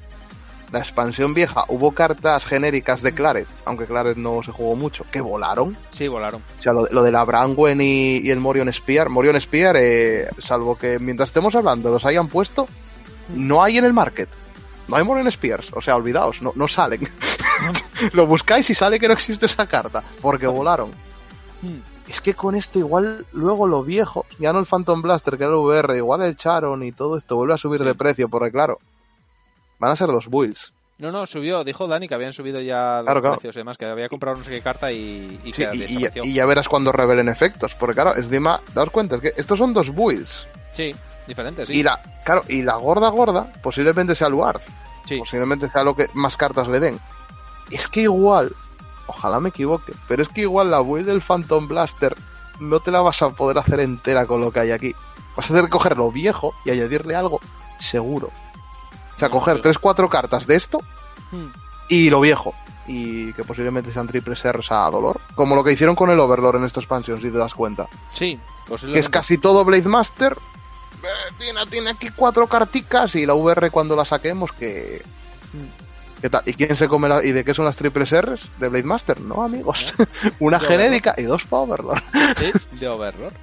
la 0.72 0.78
expansión 0.80 1.34
vieja 1.34 1.64
hubo 1.68 1.92
cartas 1.92 2.44
genéricas 2.46 3.02
de 3.02 3.14
Claret, 3.14 3.46
aunque 3.64 3.86
Claret 3.86 4.16
no 4.16 4.42
se 4.42 4.52
jugó 4.52 4.76
mucho, 4.76 5.04
que 5.10 5.20
volaron. 5.20 5.76
Sí, 5.90 6.08
volaron. 6.08 6.42
O 6.58 6.62
sea, 6.62 6.72
lo, 6.72 6.84
de- 6.84 6.92
lo 6.94 7.02
de 7.02 7.10
la 7.12 7.24
Brangwen 7.24 7.80
y, 7.80 8.18
y 8.18 8.30
el 8.30 8.40
Morion 8.40 8.72
Spear. 8.72 9.08
Morion 9.08 9.40
Spear, 9.40 9.76
eh, 9.78 10.28
salvo 10.38 10.76
que 10.76 10.98
mientras 10.98 11.28
estemos 11.30 11.54
hablando 11.54 11.90
los 11.90 12.04
hayan 12.04 12.28
puesto, 12.28 12.68
no 13.34 13.62
hay 13.62 13.78
en 13.78 13.84
el 13.84 13.92
market. 13.92 14.28
No 14.88 14.96
hay 14.96 15.04
Morion 15.04 15.28
Spears. 15.28 15.70
O 15.74 15.80
sea, 15.80 15.96
olvidaos, 15.96 16.40
no, 16.42 16.52
no 16.54 16.68
salen. 16.68 17.08
lo 18.12 18.26
buscáis 18.26 18.68
y 18.70 18.74
sale 18.74 18.98
que 19.00 19.08
no 19.08 19.14
existe 19.14 19.46
esa 19.46 19.66
carta, 19.66 20.02
porque 20.22 20.46
volaron. 20.46 20.90
Hmm. 21.62 21.80
Es 22.08 22.20
que 22.20 22.32
con 22.34 22.54
esto 22.54 22.78
igual 22.78 23.26
luego 23.32 23.66
lo 23.66 23.82
viejo, 23.82 24.24
ya 24.38 24.52
no 24.52 24.60
el 24.60 24.66
Phantom 24.66 25.02
Blaster 25.02 25.36
que 25.36 25.44
era 25.44 25.52
el 25.52 25.58
VR, 25.58 25.96
igual 25.96 26.22
el 26.22 26.36
Charon 26.36 26.82
y 26.82 26.92
todo 26.92 27.18
esto 27.18 27.36
vuelve 27.36 27.52
a 27.54 27.58
subir 27.58 27.84
de 27.84 27.94
precio, 27.94 28.30
porque 28.30 28.50
claro, 28.50 28.78
van 29.78 29.90
a 29.92 29.96
ser 29.96 30.08
dos 30.08 30.28
builds. 30.28 30.72
No, 30.98 31.12
no, 31.12 31.26
subió. 31.26 31.62
Dijo 31.62 31.86
Dani 31.86 32.08
que 32.08 32.14
habían 32.14 32.32
subido 32.32 32.60
ya 32.60 32.96
los 32.98 33.04
Claro, 33.04 33.20
claro. 33.20 33.36
precios 33.36 33.54
y 33.54 33.58
demás, 33.60 33.78
que 33.78 33.84
había 33.86 34.08
comprado 34.08 34.36
no 34.36 34.42
sé 34.44 34.50
qué 34.50 34.60
carta 34.60 34.90
y, 34.90 35.40
y 35.44 35.52
Sí, 35.52 35.62
que 35.64 35.70
y, 35.74 35.76
y- 35.76 35.78
desapareció. 35.80 36.24
y 36.24 36.32
ya 36.34 36.44
verás 36.46 36.68
cuando 36.68 36.90
revelen 36.90 37.28
efectos, 37.28 37.74
porque 37.76 37.94
claro, 37.94 38.16
encima, 38.16 38.60
daos 38.74 38.90
cuenta, 38.90 39.16
es 39.16 39.20
que 39.22 39.32
estos 39.36 39.58
son 39.58 39.72
dos 39.72 39.94
builds. 39.94 40.46
Sí, 40.72 40.94
diferente, 41.28 41.64
sí. 41.66 41.74
Y 41.74 41.82
la, 41.84 42.00
claro, 42.24 42.42
y 42.48 42.62
la 42.62 42.74
gorda 42.76 43.08
gorda 43.10 43.52
posiblemente 43.62 44.14
sea 44.16 44.28
Luard. 44.28 44.60
Sí. 45.06 45.18
Posiblemente 45.20 45.68
sea 45.70 45.84
lo 45.84 45.94
que 45.94 46.08
más 46.14 46.36
cartas 46.36 46.66
le 46.68 46.80
den. 46.80 46.98
Es 47.70 47.86
que 47.86 48.00
igual, 48.02 48.50
ojalá 49.06 49.38
me 49.38 49.50
equivoque, 49.50 49.92
pero 50.08 50.22
es 50.22 50.28
que 50.28 50.40
igual 50.42 50.70
la 50.72 50.80
build 50.80 51.06
del 51.06 51.22
Phantom 51.22 51.68
Blaster 51.68 52.16
no 52.60 52.80
te 52.80 52.90
la 52.90 53.02
vas 53.02 53.22
a 53.22 53.30
poder 53.30 53.56
hacer 53.58 53.78
entera 53.80 54.26
con 54.26 54.40
lo 54.40 54.50
que 54.50 54.58
hay 54.60 54.70
aquí. 54.72 54.94
Vas 55.36 55.46
a 55.46 55.54
tener 55.54 55.66
que 55.66 55.70
coger 55.70 55.96
lo 55.96 56.10
viejo 56.10 56.52
y 56.64 56.70
añadirle 56.72 57.14
algo 57.14 57.40
seguro. 57.78 58.30
O 59.18 59.20
sea, 59.20 59.30
coger 59.30 59.56
sí. 59.56 59.62
3-4 59.62 60.08
cartas 60.08 60.46
de 60.46 60.54
esto 60.56 60.78
Hmm. 61.30 61.48
y 61.88 62.08
lo 62.08 62.20
viejo. 62.20 62.54
Y 62.86 63.32
que 63.34 63.44
posiblemente 63.44 63.92
sean 63.92 64.06
triples 64.06 64.42
R's 64.50 64.72
a 64.72 64.88
dolor. 64.90 65.20
Como 65.34 65.54
lo 65.54 65.62
que 65.62 65.72
hicieron 65.72 65.94
con 65.94 66.08
el 66.10 66.18
Overlord 66.20 66.56
en 66.56 66.64
esta 66.64 66.80
expansión, 66.80 67.20
si 67.20 67.30
te 67.30 67.36
das 67.36 67.52
cuenta. 67.52 67.86
Sí, 68.12 68.36
Que 68.64 68.68
posiblemente. 68.70 69.00
es 69.00 69.08
casi 69.10 69.36
todo 69.36 69.62
Blade 69.64 69.82
Master. 69.88 70.32
Eh, 71.02 71.34
Tiene, 71.38 71.66
tiene 71.66 71.90
aquí 71.90 72.08
cuatro 72.16 72.46
carticas 72.46 73.14
y 73.14 73.26
la 73.26 73.34
VR 73.34 73.70
cuando 73.70 73.94
la 73.94 74.04
saquemos 74.06 74.52
que... 74.52 75.02
¿Qué 76.20 76.30
tal? 76.30 76.42
¿Y 76.46 76.54
quién 76.54 76.74
se 76.74 76.88
come 76.88 77.08
la... 77.08 77.22
¿Y 77.24 77.30
de 77.32 77.44
qué 77.44 77.52
son 77.54 77.64
las 77.66 77.76
triples 77.76 78.10
R's? 78.10 78.48
¿De 78.58 78.68
Blade 78.68 78.84
Master? 78.84 79.20
No, 79.20 79.42
amigos. 79.44 79.92
Una 80.40 80.58
genérica 80.58 81.14
y 81.18 81.22
dos 81.24 81.44
para 81.44 81.62
Overlord. 81.62 82.02
Sí, 82.38 82.52
de 82.78 82.88
Overlord. 82.88 83.34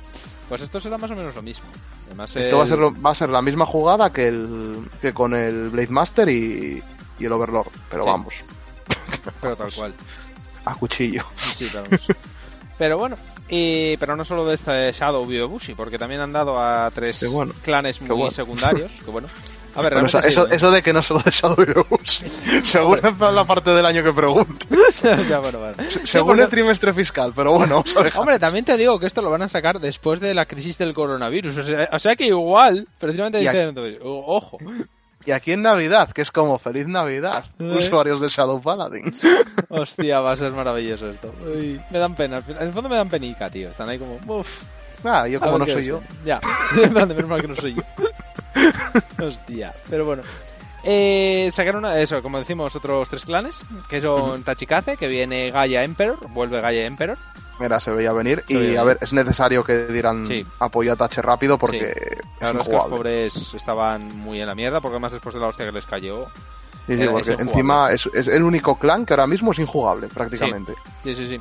Pues 0.50 0.62
esto 0.62 0.80
será 0.80 0.98
más 0.98 1.10
o 1.12 1.16
menos 1.16 1.34
lo 1.36 1.42
mismo. 1.42 1.66
Además, 2.08 2.36
Esto 2.36 2.58
va 2.60 2.64
a, 2.66 2.68
ser, 2.68 2.78
lo- 2.78 3.02
va 3.02 3.12
a 3.12 3.16
ser 3.16 3.30
la 3.30 3.42
misma 3.42 3.66
jugada 3.66 4.14
que, 4.14 4.28
el, 4.28 4.88
que 5.02 5.12
con 5.14 5.34
el 5.34 5.70
Blade 5.70 5.88
Master 5.90 6.30
y, 6.30 6.84
y 7.20 7.26
el 7.26 7.32
Overlord. 7.32 7.68
Pero 7.90 8.04
Sí. 8.04 8.10
vamos, 8.10 8.34
Pero 9.42 9.56
tal 9.56 9.74
cual. 9.74 9.94
a 10.66 10.76
cuchillo. 10.76 11.24
Sí, 11.38 11.68
pero 11.72 11.84
vamos. 11.84 12.08
Pero 12.78 12.98
bueno, 12.98 13.16
Y, 13.50 13.96
pero 13.98 14.16
no 14.16 14.26
solo 14.26 14.46
de 14.46 14.56
este 14.56 14.92
Shadow 14.92 15.26
vive 15.26 15.46
Bushi, 15.46 15.74
porque 15.76 15.98
también 15.98 16.20
han 16.22 16.34
dado 16.34 16.60
a 16.60 16.92
tres 16.94 17.24
bueno. 17.32 17.54
clanes 17.64 18.02
muy 18.02 18.10
bueno. 18.16 18.32
secundarios. 18.32 18.92
Que 19.06 19.12
bueno. 19.12 19.28
A 19.76 19.82
ver, 19.82 19.94
Bueno, 19.94 20.08
eso, 20.08 20.22
sí, 20.22 20.28
eso, 20.30 20.48
eso 20.50 20.72
de 20.72 20.82
que 20.82 20.94
no 20.94 21.04
solo 21.04 21.20
de 21.24 21.32
Shadow 21.32 21.62
Heroes. 21.62 22.26
según 22.64 23.00
la 23.34 23.44
parte 23.44 23.72
del 23.72 23.86
año 23.86 24.04
que 24.04 24.14
pregunto. 24.14 24.66
Ya, 25.30 25.40
bueno, 25.40 25.60
bueno. 25.60 25.76
Según 26.06 26.28
porque- 26.30 26.44
el 26.44 26.50
trimestre 26.50 26.94
fiscal, 26.94 27.34
pero 27.36 27.52
bueno, 27.54 27.76
vamos 27.76 27.96
a 27.98 28.04
dejar. 28.04 28.22
Hombre, 28.22 28.40
también 28.40 28.64
te 28.64 28.78
digo 28.78 28.98
que 29.00 29.08
esto 29.08 29.22
lo 29.22 29.30
van 29.32 29.42
a 29.42 29.48
sacar 29.50 29.80
después 29.80 30.20
de 30.22 30.34
la 30.34 30.46
crisis 30.46 30.78
del 30.78 30.94
coronavirus. 30.94 31.58
O 31.58 31.64
sea, 31.64 31.90
o 31.92 32.00
sea 32.00 32.16
que 32.16 32.28
igual, 32.28 32.88
precisamente 33.00 33.40
dicen, 33.40 33.76
"O- 34.04 34.24
ojo. 34.38 34.58
Y 35.26 35.32
aquí 35.32 35.52
en 35.54 35.64
Navidad, 35.64 36.12
que 36.14 36.22
es 36.22 36.32
como 36.32 36.58
Feliz 36.60 36.88
Navidad, 36.88 37.44
Eh. 37.60 37.78
usuarios 37.80 38.22
de 38.22 38.30
Shadow 38.30 38.62
Paladin. 38.62 39.14
Hostia, 39.70 40.20
va 40.22 40.34
a 40.34 40.38
ser 40.38 40.52
maravilloso 40.52 41.10
esto. 41.10 41.34
Uy, 41.42 41.82
me 41.90 42.00
dan 42.00 42.16
pena. 42.16 42.42
En 42.48 42.68
el 42.68 42.74
fondo 42.74 42.88
me 42.90 42.96
dan 42.96 43.10
penica, 43.10 43.50
tío. 43.50 43.70
Están 43.70 43.90
ahí 43.90 43.98
como, 44.00 44.20
uff. 44.40 44.64
Ah, 45.04 45.28
yo 45.28 45.40
como 45.40 45.60
no 45.60 45.66
soy 45.66 45.86
yo. 45.86 46.00
Ya, 46.26 46.40
de 46.76 46.90
menos 46.90 47.28
mal 47.28 47.42
que 47.42 47.48
no 47.48 47.56
soy 47.56 47.76
yo. 47.76 47.82
Hostia, 49.22 49.74
pero 49.90 50.06
bueno. 50.06 50.24
Eh, 50.88 51.50
sacaron 51.52 51.84
una- 51.84 52.00
eso, 52.00 52.22
como 52.22 52.38
decimos, 52.38 52.76
otros 52.76 53.10
tres 53.10 53.26
clanes, 53.26 53.66
que 53.90 54.00
son 54.02 54.44
Tachikaze, 54.44 54.98
que 54.98 55.08
viene 55.08 55.50
Gaia 55.50 55.84
Emperor, 55.84 56.28
vuelve 56.30 56.62
Gaia 56.62 56.86
Emperor. 56.86 57.18
Mira, 57.60 57.80
se 57.80 57.90
veía 57.90 58.12
venir. 58.12 58.44
Se 58.48 58.54
y 58.54 58.58
veía 58.58 58.82
a 58.82 58.84
venir. 58.84 59.00
ver, 59.00 59.08
es 59.08 59.14
necesario 59.14 59.64
que 59.64 59.88
dieran 59.88 60.26
Sí. 60.28 60.46
apoyo 60.60 60.94
a 60.94 60.96
Tache 60.96 61.22
rápido 61.22 61.58
porque 61.58 61.78
es 61.80 62.40
verdad 62.40 62.62
es 62.62 62.68
que 62.68 62.74
los 62.76 62.86
pobres 62.86 63.54
estaban 63.56 64.16
muy 64.18 64.42
en 64.42 64.48
la 64.48 64.54
mierda, 64.56 64.80
porque 64.82 64.96
además 64.96 65.14
después 65.14 65.34
de 65.34 65.42
la 65.42 65.48
hostia 65.48 65.66
que 65.66 65.72
les 65.72 65.86
cayó. 65.86 66.26
Sí, 66.86 66.98
sí, 66.98 67.02
es 67.02 67.08
porque 67.10 67.32
injugable. 67.32 67.42
encima 67.52 67.92
es, 67.92 68.06
es 68.14 68.28
el 68.28 68.44
único 68.44 68.78
clan 68.78 69.06
que 69.08 69.14
ahora 69.14 69.26
mismo 69.26 69.54
es 69.54 69.60
injugable, 69.60 70.08
prácticamente. 70.08 70.74
Sí, 71.04 71.16
sí, 71.16 71.28
sí. 71.28 71.40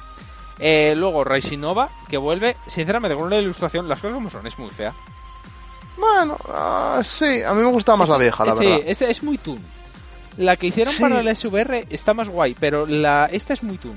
Eh, 0.59 0.95
luego 0.97 1.23
Rising 1.25 1.59
Nova, 1.59 1.91
que 2.09 2.17
vuelve, 2.17 2.57
sinceramente, 2.67 3.15
con 3.17 3.27
una 3.27 3.37
ilustración, 3.37 3.89
las 3.89 3.99
cosas 4.01 4.15
como 4.15 4.31
son, 4.31 4.47
es 4.47 4.59
muy 4.59 4.71
fea. 4.71 4.95
Bueno, 5.99 6.37
ah, 6.49 7.01
sí, 7.05 7.43
a 7.43 7.55
mí 7.55 7.63
me 7.63 7.71
gusta 7.71 7.97
más 7.97 8.09
la 8.09 8.19
vieja, 8.19 8.45
la 8.45 8.53
sí, 8.57 8.65
verdad. 8.67 8.81
es, 8.87 9.03
es 9.03 9.23
muy 9.23 9.39
toon. 9.39 9.59
La 10.37 10.57
que 10.57 10.67
hicieron 10.67 10.93
Sí. 10.93 11.01
para 11.01 11.21
el 11.21 11.29
SVR 11.29 11.87
está 11.91 12.13
más 12.15 12.29
guay, 12.29 12.57
pero 12.59 12.87
la 12.87 13.29
esta 13.31 13.55
es 13.55 13.63
muy 13.63 13.79
toon. 13.79 13.95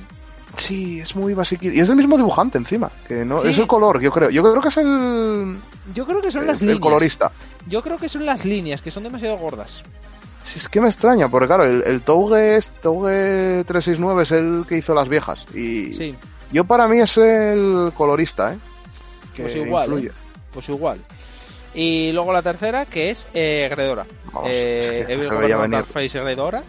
Sí, 0.58 1.00
es 1.00 1.16
muy 1.16 1.34
basiquita. 1.34 1.74
Y 1.76 1.80
es 1.80 1.88
del 1.88 1.98
mismo 1.98 2.18
dibujante 2.18 2.58
encima, 2.58 2.90
que 3.08 3.26
no 3.26 3.42
Sí. 3.42 3.50
es 3.50 3.58
el 3.58 3.68
color, 3.68 4.00
yo 4.02 4.12
creo. 4.12 4.30
Yo 4.30 4.42
creo 4.44 4.62
que 4.62 4.70
es 4.70 4.78
el, 4.78 5.58
Yo 5.94 6.06
creo 6.06 6.22
que 6.22 6.32
son 6.32 6.42
el, 6.44 6.48
las 6.48 6.62
el 6.62 6.68
líneas. 6.68 6.82
colorista. 6.82 7.32
Yo 7.68 7.82
creo 7.82 7.98
que 7.98 8.08
son 8.10 8.26
las 8.26 8.46
líneas, 8.46 8.82
que 8.82 8.92
son 8.92 9.04
demasiado 9.04 9.38
gordas. 9.38 9.84
Si 10.44 10.60
es 10.60 10.70
que 10.70 10.80
me 10.80 10.88
extraña, 10.88 11.28
porque 11.30 11.48
claro, 11.48 11.64
el, 11.66 11.84
el 11.86 12.02
Touge, 12.02 12.56
es- 12.58 12.70
Touge 12.82 13.64
369 13.68 14.24
es 14.24 14.32
el 14.32 14.66
que 14.70 14.78
hizo 14.78 14.94
las 14.94 15.10
viejas. 15.10 15.44
Y 15.54 15.92
Sí, 15.94 16.16
yo 16.52 16.64
para 16.64 16.88
mí 16.88 17.00
es 17.00 17.18
el 17.18 17.92
colorista, 17.96 18.54
¿eh? 18.54 18.58
Que 19.36 19.44
Pues 19.44 19.56
igual, 19.58 19.86
influye. 19.90 20.08
¿eh? 20.10 20.12
pues 20.54 20.70
igual. 20.70 21.00
Y 21.80 22.12
luego 22.12 22.34
la 22.34 22.42
tercera, 22.42 22.86
que 22.88 23.12
es 23.12 23.28
eh, 23.36 23.68
Gredora. 23.70 24.06
Vamos, 24.34 24.50
eh, 24.52 25.02
es 25.02 25.08
que 25.08 25.16
venir. 25.16 25.70
Darkface 25.70 26.20
Gredora, 26.20 26.64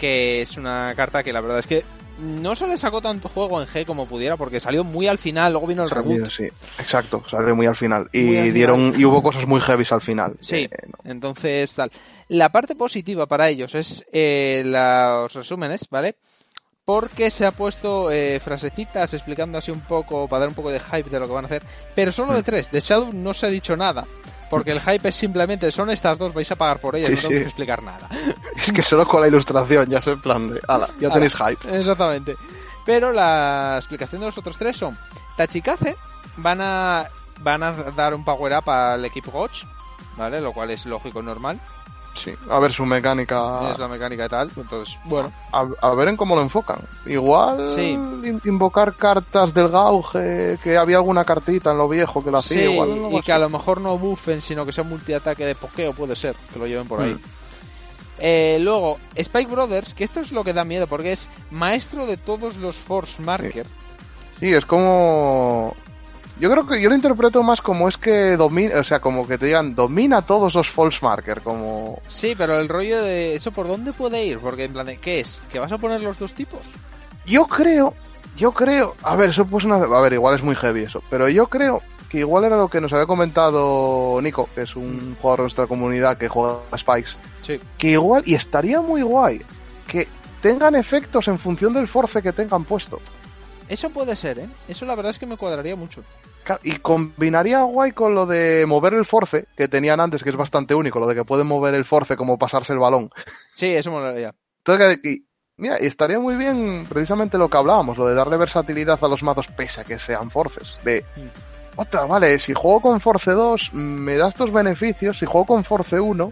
que 0.00 0.42
es 0.42 0.56
una 0.56 0.92
carta 0.96 1.22
que 1.22 1.32
la 1.32 1.40
verdad 1.40 1.60
es 1.60 1.66
que 1.68 1.84
no 2.18 2.56
se 2.56 2.66
le 2.66 2.76
sacó 2.76 3.00
tanto 3.00 3.28
juego 3.28 3.60
en 3.62 3.68
G 3.68 3.86
como 3.86 4.06
pudiera, 4.06 4.36
porque 4.36 4.58
salió 4.58 4.82
muy 4.82 5.06
al 5.06 5.18
final, 5.18 5.52
luego 5.52 5.68
vino 5.68 5.84
el 5.84 5.88
Salió, 5.88 6.02
reboot. 6.16 6.30
Sí, 6.32 6.44
exacto, 6.78 7.22
salió 7.30 7.54
muy 7.54 7.66
al 7.66 7.76
final. 7.76 8.08
Y 8.12 8.20
Muy 8.22 8.36
al 8.36 8.42
final. 8.42 8.54
dieron 8.54 8.94
y 9.00 9.04
hubo 9.04 9.22
cosas 9.22 9.46
muy 9.46 9.60
heavies 9.60 9.92
al 9.92 10.00
final. 10.00 10.34
Sí, 10.40 10.68
Eh, 10.70 10.70
no. 10.88 11.10
entonces 11.10 11.72
tal. 11.74 11.90
La 12.28 12.50
parte 12.50 12.74
positiva 12.74 13.26
para 13.26 13.48
ellos 13.48 13.74
es 13.76 14.04
eh, 14.12 14.62
los 14.66 15.32
resúmenes, 15.34 15.86
¿vale? 15.88 16.16
Porque 16.84 17.30
se 17.30 17.46
ha 17.46 17.52
puesto 17.52 18.10
eh, 18.10 18.40
frasecitas 18.40 19.14
explicando 19.14 19.56
así 19.58 19.70
un 19.70 19.80
poco, 19.82 20.26
para 20.26 20.40
dar 20.40 20.48
un 20.48 20.54
poco 20.56 20.70
de 20.72 20.80
hype 20.80 21.08
de 21.10 21.20
lo 21.20 21.28
que 21.28 21.32
van 21.32 21.44
a 21.44 21.46
hacer, 21.46 21.62
pero 21.94 22.10
solo 22.10 22.32
Mm. 22.32 22.36
de 22.36 22.42
tres. 22.42 22.70
De 22.72 22.80
Shadow 22.80 23.12
no 23.12 23.32
se 23.34 23.46
ha 23.46 23.50
dicho 23.50 23.76
nada, 23.76 24.04
porque 24.52 24.70
el 24.70 24.80
hype 24.82 25.08
es 25.08 25.14
simplemente, 25.16 25.72
son 25.72 25.88
estas 25.88 26.18
dos, 26.18 26.34
vais 26.34 26.52
a 26.52 26.56
pagar 26.56 26.78
por 26.78 26.94
ellas, 26.94 27.08
Sí, 27.08 27.14
no 27.14 27.20
tenemos 27.22 27.38
sí. 27.38 27.42
que 27.42 27.48
explicar 27.48 27.82
nada. 27.82 28.06
Es 28.54 28.70
que 28.70 28.82
solo 28.82 29.06
con 29.06 29.22
la 29.22 29.28
ilustración 29.28 29.88
ya 29.88 29.98
se 29.98 30.10
en 30.10 30.20
plan 30.20 30.52
de, 30.52 30.60
ala, 30.68 30.88
ya 31.00 31.06
Ala, 31.06 31.14
tenéis 31.14 31.34
hype. 31.34 31.78
Exactamente. 31.78 32.36
Pero 32.84 33.12
la 33.12 33.76
explicación 33.78 34.20
de 34.20 34.26
los 34.26 34.36
otros 34.36 34.58
tres 34.58 34.76
son 34.76 34.98
Tachikaze 35.38 35.96
van 36.36 36.58
a 36.60 37.06
van 37.40 37.62
a 37.62 37.72
dar 37.72 38.14
un 38.14 38.26
power 38.26 38.52
up 38.58 38.68
al 38.68 39.02
equipo 39.06 39.30
Gotch, 39.30 39.64
¿vale? 40.18 40.38
Lo 40.38 40.52
cual 40.52 40.68
es 40.70 40.84
lógico 40.84 41.20
y 41.20 41.24
normal. 41.24 41.58
Sí, 42.14 42.32
a 42.50 42.58
ver 42.58 42.72
su 42.72 42.84
mecánica. 42.84 43.70
Es 43.72 43.78
la 43.78 43.88
mecánica 43.88 44.26
y 44.26 44.28
tal. 44.28 44.50
Entonces, 44.56 44.98
bueno, 45.04 45.32
A, 45.52 45.66
a 45.80 45.94
ver 45.94 46.08
en 46.08 46.16
cómo 46.16 46.34
lo 46.36 46.42
enfocan. 46.42 46.78
Igual 47.06 47.64
Sí. 47.66 47.90
in- 47.92 48.40
invocar 48.44 48.94
cartas 48.94 49.54
del 49.54 49.68
gauge, 49.68 50.58
que 50.62 50.76
había 50.76 50.98
alguna 50.98 51.24
cartita 51.24 51.72
en 51.72 51.78
lo 51.78 51.88
viejo 51.88 52.22
que 52.22 52.30
lo 52.30 52.38
hacía. 52.38 52.66
sí, 52.66 52.72
igual 52.72 52.90
y 53.12 53.16
así. 53.16 53.22
que 53.22 53.32
a 53.32 53.38
lo 53.38 53.48
mejor 53.48 53.80
no 53.80 53.96
buffen, 53.98 54.42
sino 54.42 54.66
que 54.66 54.72
sea 54.72 54.84
multiataque 54.84 55.46
de 55.46 55.54
pokeo, 55.54 55.92
puede 55.94 56.14
ser, 56.14 56.36
que 56.52 56.58
lo 56.58 56.66
lleven 56.66 56.86
por 56.86 57.00
ahí. 57.00 57.14
Mm. 57.14 57.20
Eh, 58.24 58.58
luego, 58.60 58.98
Spike 59.16 59.50
Brothers, 59.50 59.94
que 59.94 60.04
esto 60.04 60.20
es 60.20 60.30
lo 60.32 60.44
que 60.44 60.52
da 60.52 60.64
miedo, 60.64 60.86
porque 60.86 61.12
es 61.12 61.28
maestro 61.50 62.06
de 62.06 62.16
todos 62.18 62.56
los 62.56 62.76
Force 62.76 63.20
Marker. 63.22 63.66
Sí, 64.38 64.52
es 64.52 64.64
como. 64.66 65.74
Yo 66.40 66.50
creo 66.50 66.66
que 66.66 66.80
yo 66.80 66.88
lo 66.88 66.94
interpreto 66.94 67.42
más 67.42 67.60
como 67.62 67.88
es 67.88 67.96
que 67.98 68.36
domina, 68.36 68.80
o 68.80 68.84
sea, 68.84 69.00
como 69.00 69.26
que 69.28 69.38
te 69.38 69.46
digan, 69.46 69.74
domina 69.74 70.22
todos 70.22 70.54
los 70.54 70.68
false 70.70 70.98
marker, 71.02 71.40
como. 71.42 72.00
Sí, 72.08 72.34
pero 72.36 72.58
el 72.58 72.68
rollo 72.68 73.02
de 73.02 73.36
eso, 73.36 73.52
¿por 73.52 73.68
dónde 73.68 73.92
puede 73.92 74.24
ir? 74.24 74.38
Porque 74.38 74.64
en 74.64 74.72
plan, 74.72 74.86
de, 74.86 74.96
¿qué 74.96 75.20
es? 75.20 75.40
¿Que 75.52 75.58
vas 75.60 75.70
a 75.70 75.78
poner 75.78 76.00
los 76.02 76.18
dos 76.18 76.32
tipos? 76.34 76.60
Yo 77.26 77.46
creo, 77.46 77.94
yo 78.36 78.50
creo, 78.52 78.96
a 79.02 79.14
ver, 79.14 79.28
eso 79.30 79.44
pues 79.46 79.64
una, 79.64 79.76
a 79.76 80.00
ver, 80.00 80.14
igual 80.14 80.34
es 80.34 80.42
muy 80.42 80.56
heavy 80.56 80.82
eso, 80.82 81.02
pero 81.08 81.28
yo 81.28 81.46
creo 81.46 81.80
que 82.08 82.18
igual 82.18 82.44
era 82.44 82.56
lo 82.56 82.68
que 82.68 82.80
nos 82.80 82.92
había 82.92 83.06
comentado 83.06 84.18
Nico, 84.20 84.48
que 84.54 84.62
es 84.62 84.74
un 84.74 85.14
jugador 85.20 85.40
de 85.40 85.42
nuestra 85.44 85.66
comunidad 85.66 86.16
que 86.18 86.28
juega 86.28 86.56
a 86.70 86.78
Spikes, 86.78 87.10
Sí. 87.42 87.60
que 87.78 87.90
igual, 87.92 88.22
y 88.26 88.34
estaría 88.34 88.80
muy 88.80 89.02
guay, 89.02 89.40
que 89.86 90.08
tengan 90.40 90.74
efectos 90.74 91.28
en 91.28 91.38
función 91.38 91.72
del 91.72 91.86
force 91.86 92.20
que 92.20 92.32
tengan 92.32 92.64
puesto. 92.64 93.00
Eso 93.72 93.88
puede 93.88 94.14
ser, 94.16 94.38
¿eh? 94.38 94.48
Eso 94.68 94.84
la 94.84 94.94
verdad 94.94 95.08
es 95.10 95.18
que 95.18 95.24
me 95.24 95.38
cuadraría 95.38 95.74
mucho. 95.76 96.02
Claro, 96.44 96.60
Y 96.62 96.72
combinaría 96.76 97.62
guay 97.62 97.92
con 97.92 98.14
lo 98.14 98.26
de 98.26 98.66
mover 98.68 98.92
el 98.92 99.06
force 99.06 99.46
que 99.56 99.66
tenían 99.66 99.98
antes, 99.98 100.22
que 100.22 100.28
es 100.28 100.36
bastante 100.36 100.74
único, 100.74 100.98
lo 101.00 101.06
de 101.06 101.14
que 101.14 101.24
pueden 101.24 101.46
mover 101.46 101.72
el 101.74 101.86
force 101.86 102.14
como 102.16 102.36
pasarse 102.38 102.74
el 102.74 102.78
balón. 102.80 103.10
Sí, 103.54 103.72
eso 103.74 103.90
molaría. 103.90 104.34
Entonces, 104.58 104.98
y- 105.04 105.24
mira, 105.56 105.78
y 105.80 105.86
estaría 105.86 106.18
muy 106.18 106.36
bien 106.36 106.84
precisamente 106.86 107.38
lo 107.38 107.48
que 107.48 107.56
hablábamos, 107.56 107.96
lo 107.96 108.06
de 108.06 108.14
darle 108.14 108.36
versatilidad 108.36 109.02
a 109.02 109.08
los 109.08 109.22
mazos 109.22 109.48
pese 109.48 109.80
a 109.80 109.84
que 109.84 109.98
sean 109.98 110.30
forces. 110.30 110.76
De, 110.84 111.02
otra, 111.76 112.02
vale, 112.04 112.38
si 112.38 112.52
juego 112.52 112.82
con 112.82 113.00
Force 113.00 113.30
2 113.30 113.72
me 113.72 114.16
da 114.18 114.28
estos 114.28 114.52
beneficios, 114.52 115.18
si 115.18 115.24
juego 115.24 115.46
con 115.46 115.64
Force 115.64 115.98
1 115.98 116.30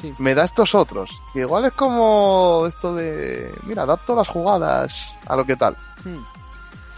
Sí. 0.00 0.12
me 0.18 0.34
da 0.34 0.44
estos 0.44 0.74
otros. 0.74 1.10
Igual 1.34 1.66
es 1.66 1.72
como 1.74 2.64
esto 2.68 2.92
de, 2.94 3.50
mira, 3.62 3.82
adapto 3.82 4.16
las 4.16 4.26
jugadas 4.28 5.12
a 5.26 5.36
lo 5.36 5.44
que 5.46 5.54
tal. 5.56 5.76
Hmm. 6.04 6.18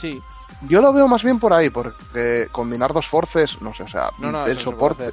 Sí. 0.01 0.23
Yo 0.63 0.81
lo 0.81 0.93
veo 0.93 1.07
más 1.09 1.23
bien 1.23 1.39
por 1.39 1.53
ahí, 1.53 1.71
porque 1.71 2.49
combinar 2.53 2.93
dos 2.93 3.07
forces, 3.07 3.61
no 3.61 3.75
sé, 3.75 3.83
o 3.85 3.89
sea, 3.89 4.11
No, 4.19 4.33
no, 4.33 4.47
el 4.47 4.59
soporte 4.61 5.13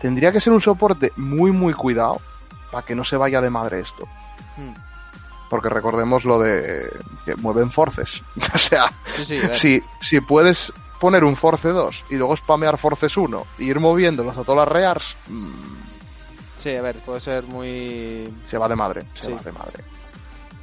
tendría 0.00 0.32
que 0.32 0.40
ser 0.40 0.52
un 0.52 0.60
soporte 0.60 1.12
muy, 1.16 1.50
muy 1.50 1.74
cuidado 1.74 2.20
para 2.70 2.84
que 2.86 2.94
no 2.94 3.04
se 3.04 3.16
vaya 3.16 3.40
de 3.40 3.50
madre 3.50 3.80
esto. 3.80 4.06
Hmm. 4.56 4.72
Porque 5.48 5.68
recordemos 5.68 6.24
lo 6.24 6.38
de 6.38 6.88
que 7.24 7.34
mueven 7.36 7.70
forces. 7.72 8.22
o 8.54 8.58
sea, 8.58 8.90
Sí, 9.16 9.24
sí, 9.24 9.40
si, 9.52 9.82
si 10.00 10.20
puedes 10.20 10.72
poner 11.00 11.24
un 11.24 11.34
Force 11.34 11.68
2 11.68 12.04
y 12.10 12.16
luego 12.16 12.36
spamear 12.36 12.76
Forces 12.78 13.16
1 13.16 13.46
y 13.58 13.64
ir 13.64 13.80
moviéndolos 13.80 14.36
a 14.38 14.44
todas 14.44 14.66
las 14.66 14.68
rears, 14.68 15.16
mm, 15.28 15.50
Sí, 16.58 16.76
a 16.76 16.82
ver, 16.82 16.96
puede 16.98 17.20
ser 17.20 17.44
muy... 17.44 18.30
se 18.44 18.58
va 18.58 18.68
de 18.68 18.76
madre. 18.76 19.06
Se 19.14 19.26
Sí. 19.28 19.32
va 19.32 19.40
de 19.42 19.52
madre. 19.52 19.82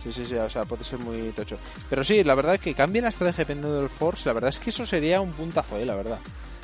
Sí, 0.03 0.11
sí, 0.11 0.25
sí, 0.25 0.35
o 0.35 0.49
sea, 0.49 0.65
puede 0.65 0.83
ser 0.83 0.99
muy 0.99 1.31
tocho. 1.31 1.57
Pero 1.89 2.03
sí, 2.03 2.23
la 2.23 2.35
verdad 2.35 2.55
es 2.55 2.61
que 2.61 2.73
cambie 2.73 3.01
la 3.01 3.09
estrategia 3.09 3.43
dependiendo 3.43 3.79
del 3.79 3.89
Force, 3.89 4.27
la 4.27 4.33
verdad 4.33 4.49
es 4.49 4.59
que 4.59 4.69
eso 4.69 4.85
sería 4.85 5.21
un 5.21 5.31
puntazo, 5.31 5.77
¿eh? 5.77 5.85
La 5.85 5.95
verdad. 5.95 6.19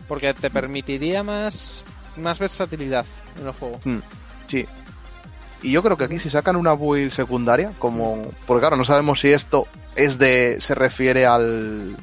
Porque 0.07 0.33
te 0.33 0.49
permitiría 0.49 1.23
más, 1.23 1.83
más 2.17 2.39
versatilidad 2.39 3.05
en 3.39 3.47
el 3.47 3.53
juego. 3.53 3.79
Mm, 3.83 3.99
sí. 4.47 4.65
Y 5.63 5.71
yo 5.71 5.81
creo 5.81 5.97
que 5.97 6.03
aquí 6.03 6.19
si 6.19 6.29
sacan 6.29 6.55
una 6.55 6.73
build 6.73 7.11
secundaria, 7.11 7.71
como. 7.79 8.31
Porque 8.45 8.61
claro, 8.61 8.75
no 8.75 8.85
sabemos 8.85 9.21
si 9.21 9.29
esto 9.29 9.65
es 9.95 10.17
de. 10.17 10.57
se 10.59 10.75
refiere 10.75 11.25
al. 11.25 11.95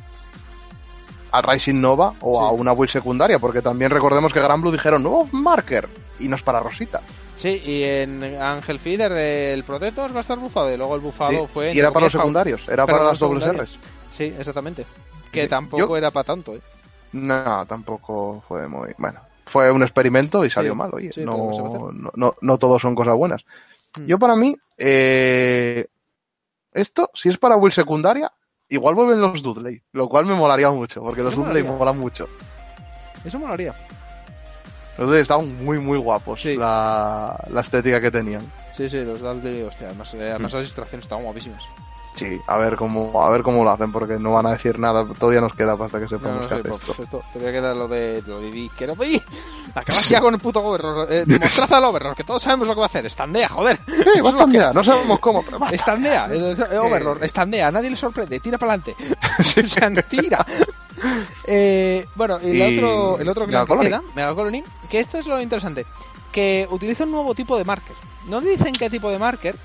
al 1.30 1.42
Rising 1.42 1.80
Nova 1.80 2.14
o 2.20 2.40
a 2.40 2.50
una 2.52 2.72
build 2.72 2.90
secundaria, 2.90 3.38
porque 3.38 3.62
también 3.62 3.90
recordemos 3.90 4.32
que 4.32 4.40
Gran 4.40 4.62
Blue 4.62 4.72
dijeron 4.72 5.02
nuevo 5.02 5.28
marker 5.30 5.88
y 6.20 6.28
no 6.28 6.36
es 6.36 6.42
para 6.42 6.60
Rosita. 6.60 7.00
Sí, 7.36 7.60
y 7.64 7.82
en 7.84 8.22
Ángel 8.40 8.78
Feeder 8.78 9.12
del 9.12 9.64
Protector 9.64 10.12
va 10.14 10.18
a 10.18 10.20
estar 10.20 10.38
bufado 10.38 10.72
y 10.72 10.76
luego 10.76 10.94
el 10.94 11.00
bufado 11.00 11.30
Sí, 11.30 11.52
fue... 11.52 11.72
y 11.74 11.78
era 11.78 11.90
para 11.90 12.04
los 12.06 12.12
secundarios, 12.12 12.68
era 12.68 12.86
para 12.86 13.04
las 13.04 13.18
dobles. 13.18 13.48
R's. 13.56 13.78
Sí, 14.10 14.24
exactamente. 14.38 14.84
Que 15.32 15.42
Sí. 15.44 15.48
tampoco 15.48 15.88
Yo- 15.88 15.96
era 15.96 16.10
para 16.10 16.24
tanto, 16.24 16.54
¿eh? 16.54 16.60
No, 17.12 17.64
tampoco 17.66 18.42
fue 18.46 18.68
muy. 18.68 18.90
Bueno, 18.98 19.20
fue 19.46 19.70
un 19.70 19.82
experimento 19.82 20.44
y 20.44 20.50
salió 20.50 20.72
Sí, 20.72 20.78
mal, 20.78 20.90
oye. 20.92 21.10
no, 21.24 21.50
no, 21.92 22.10
no, 22.14 22.34
no 22.40 22.58
todos 22.58 22.82
son 22.82 22.94
cosas 22.94 23.16
buenas. 23.16 23.42
Mm. 23.98 24.04
Yo, 24.06 24.18
para 24.18 24.36
mí, 24.36 24.56
eh, 24.76 25.86
esto, 26.72 27.10
si 27.14 27.28
es 27.30 27.38
para 27.38 27.56
build 27.56 27.72
secundaria, 27.72 28.32
igual 28.68 28.94
vuelven 28.94 29.20
los 29.20 29.42
Dudley, 29.42 29.82
lo 29.92 30.08
cual 30.08 30.26
me 30.26 30.34
molaría 30.34 30.70
mucho, 30.70 31.00
porque 31.02 31.22
los 31.22 31.34
Dudley 31.34 31.62
molaría. 31.62 31.72
molan 31.78 31.98
mucho. 31.98 32.28
Eso 33.24 33.44
haría. 33.46 33.74
Los 34.98 35.06
Dudley 35.06 35.22
estaban 35.22 35.64
muy, 35.64 35.78
muy 35.78 35.98
guapos, 35.98 36.40
Sí. 36.42 36.56
la, 36.56 37.38
la 37.50 37.60
estética 37.60 38.00
que 38.00 38.10
tenían. 38.10 38.42
Sí, 38.72 38.88
sí, 38.88 39.02
los 39.04 39.20
Dudley, 39.20 39.62
hostia, 39.62 39.86
además, 39.88 40.12
eh, 40.14 40.30
además 40.30 40.52
las 40.52 40.62
ilustraciones 40.62 41.04
estaban 41.04 41.24
guapísimas. 41.24 41.62
Sí, 42.14 42.38
a 42.48 42.58
ver 42.58 42.76
cómo, 42.76 43.22
a 43.24 43.30
ver 43.30 43.42
cómo 43.42 43.64
lo 43.64 43.70
hacen, 43.70 43.92
porque 43.92 44.18
no 44.18 44.32
van 44.32 44.44
a 44.46 44.50
decir 44.52 44.78
nada, 44.78 45.06
todavía 45.18 45.40
nos 45.40 45.54
queda 45.54 45.72
hasta 45.72 45.98
que 45.98 46.04
No, 46.04 46.08
sepamos 46.08 46.42
no 46.42 46.48
qué 46.48 46.48
sé, 46.48 46.54
hace 46.60 46.68
pues, 46.68 46.80
esto. 46.80 47.02
esto. 47.02 47.22
Te 47.32 47.38
voy 47.38 47.48
a 47.48 47.52
quedar 47.52 47.76
lo 47.76 47.88
de 47.88 48.22
lo 48.26 48.40
de 48.40 48.70
que 48.76 48.86
no 48.86 48.94
vi. 48.96 49.22
Acabas 49.74 50.08
ya 50.08 50.20
con 50.20 50.34
el 50.34 50.40
puto 50.40 50.60
overlord. 50.62 51.10
Eh, 51.10 51.24
demostrad 51.26 51.72
al 51.72 51.84
overlord, 51.84 52.16
que 52.16 52.24
todos 52.24 52.42
sabemos 52.42 52.66
lo 52.68 52.74
que 52.74 52.80
va 52.80 52.86
a 52.86 52.88
hacer. 52.88 53.06
Estandea, 53.06 53.48
joder. 53.48 53.78
Sí, 53.86 54.20
lo 54.22 54.46
que- 54.46 54.52
ya, 54.58 54.72
no 54.72 54.84
sabemos 54.84 55.18
cómo, 55.20 55.42
pero 55.44 55.58
basta. 55.60 55.76
Estandea, 55.76 56.28
eh, 56.30 56.78
overlord, 56.78 57.22
estandea, 57.22 57.70
nadie 57.70 57.90
le 57.90 57.96
sorprende, 57.96 58.40
tira 58.40 58.58
para 58.58 58.74
adelante. 58.74 58.96
sea, 59.68 59.90
tira. 60.02 60.44
Eh, 61.46 62.06
bueno, 62.14 62.38
el 62.42 62.56
Y 62.56 62.62
otro, 62.62 63.18
el 63.18 63.28
otro 63.28 63.46
que 63.46 63.52
Mega 63.52 63.66
Colony. 63.66 63.86
queda, 63.86 64.02
Mega 64.14 64.34
Colony, 64.34 64.62
que 64.90 65.00
esto 65.00 65.18
es 65.18 65.26
lo 65.26 65.40
interesante, 65.40 65.86
que 66.32 66.66
utiliza 66.70 67.04
un 67.04 67.12
nuevo 67.12 67.34
tipo 67.34 67.56
de 67.56 67.64
marker. 67.64 67.96
No 68.28 68.40
dicen 68.40 68.74
qué 68.74 68.90
tipo 68.90 69.10
de 69.10 69.18
marker, 69.18 69.56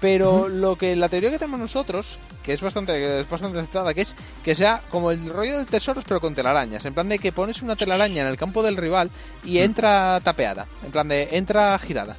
pero 0.00 0.48
lo 0.48 0.76
que 0.76 0.94
la 0.96 1.08
teoría 1.08 1.30
que 1.30 1.38
tenemos 1.38 1.58
nosotros, 1.60 2.18
que 2.44 2.52
es 2.52 2.60
bastante, 2.60 3.20
es 3.20 3.28
bastante 3.28 3.58
aceptada, 3.58 3.94
que 3.94 4.02
es 4.02 4.14
que 4.44 4.54
sea 4.54 4.80
como 4.90 5.10
el 5.10 5.28
rollo 5.28 5.56
del 5.58 5.66
tesoros 5.66 6.04
pero 6.06 6.20
con 6.20 6.34
telarañas, 6.34 6.84
en 6.84 6.94
plan 6.94 7.08
de 7.08 7.18
que 7.18 7.32
pones 7.32 7.62
una 7.62 7.76
telaraña 7.76 8.22
en 8.22 8.28
el 8.28 8.36
campo 8.36 8.62
del 8.62 8.76
rival 8.76 9.10
y 9.44 9.58
entra 9.58 10.20
tapeada, 10.22 10.66
en 10.84 10.90
plan 10.92 11.08
de 11.08 11.28
entra 11.32 11.78
girada. 11.78 12.16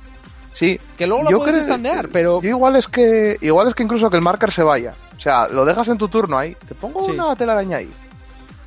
Sí. 0.54 0.80
Que 0.98 1.08
luego 1.08 1.24
la 1.24 1.32
Yo 1.32 1.38
puedes 1.38 1.56
estandear, 1.56 2.10
pero 2.10 2.42
Yo 2.42 2.50
igual 2.50 2.76
es 2.76 2.88
que 2.88 3.38
igual 3.42 3.68
es 3.68 3.76
que 3.76 3.84
incluso 3.84 4.10
que 4.10 4.18
el 4.18 4.24
marker 4.24 4.52
se 4.52 4.64
vaya. 4.64 4.94
O 5.16 5.20
sea, 5.22 5.48
lo 5.48 5.64
dejas 5.64 5.88
en 5.88 5.98
tu 5.98 6.08
turno 6.10 6.38
ahí, 6.38 6.56
te 6.68 6.76
pongo 6.76 7.06
Sí. 7.06 7.12
una 7.12 7.36
telaraña 7.36 7.78
ahí. 7.78 7.90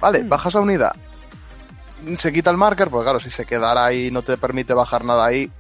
Vale, 0.01 0.23
Mm. 0.23 0.29
bajas 0.29 0.55
a 0.55 0.61
unidad. 0.61 0.93
Se 2.17 2.33
quita 2.33 2.51
el 2.51 2.57
marker, 2.57 2.89
porque 2.89 3.05
claro, 3.05 3.21
si 3.21 3.31
se 3.31 3.45
quedara 3.45 3.85
ahí 3.85 4.07
y 4.07 4.11
no 4.11 4.23
te 4.23 4.37
permite 4.37 4.73
bajar 4.75 5.05
nada 5.05 5.25
ahí, 5.27 5.51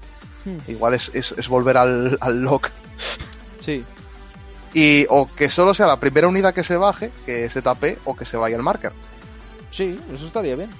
Hmm. 0.44 0.58
igual 0.68 0.94
es, 0.94 1.10
es, 1.14 1.32
es 1.36 1.46
volver 1.48 1.76
al, 1.76 2.18
al 2.20 2.40
lock. 2.42 2.68
Sí, 3.62 3.84
Y 4.74 5.06
o 5.10 5.26
que 5.26 5.48
solo 5.50 5.74
sea 5.74 5.86
la 5.86 6.00
primera 6.00 6.28
unidad 6.28 6.52
que 6.54 6.64
se 6.64 6.76
baje, 6.76 7.10
que 7.26 7.48
se 7.50 7.60
tape, 7.62 7.98
o 8.04 8.16
que 8.16 8.24
se 8.24 8.36
vaya 8.36 8.56
el 8.56 8.62
marker. 8.62 8.92
Sí, 9.70 9.98
eso 10.14 10.26
estaría 10.26 10.56
bien. 10.56 10.70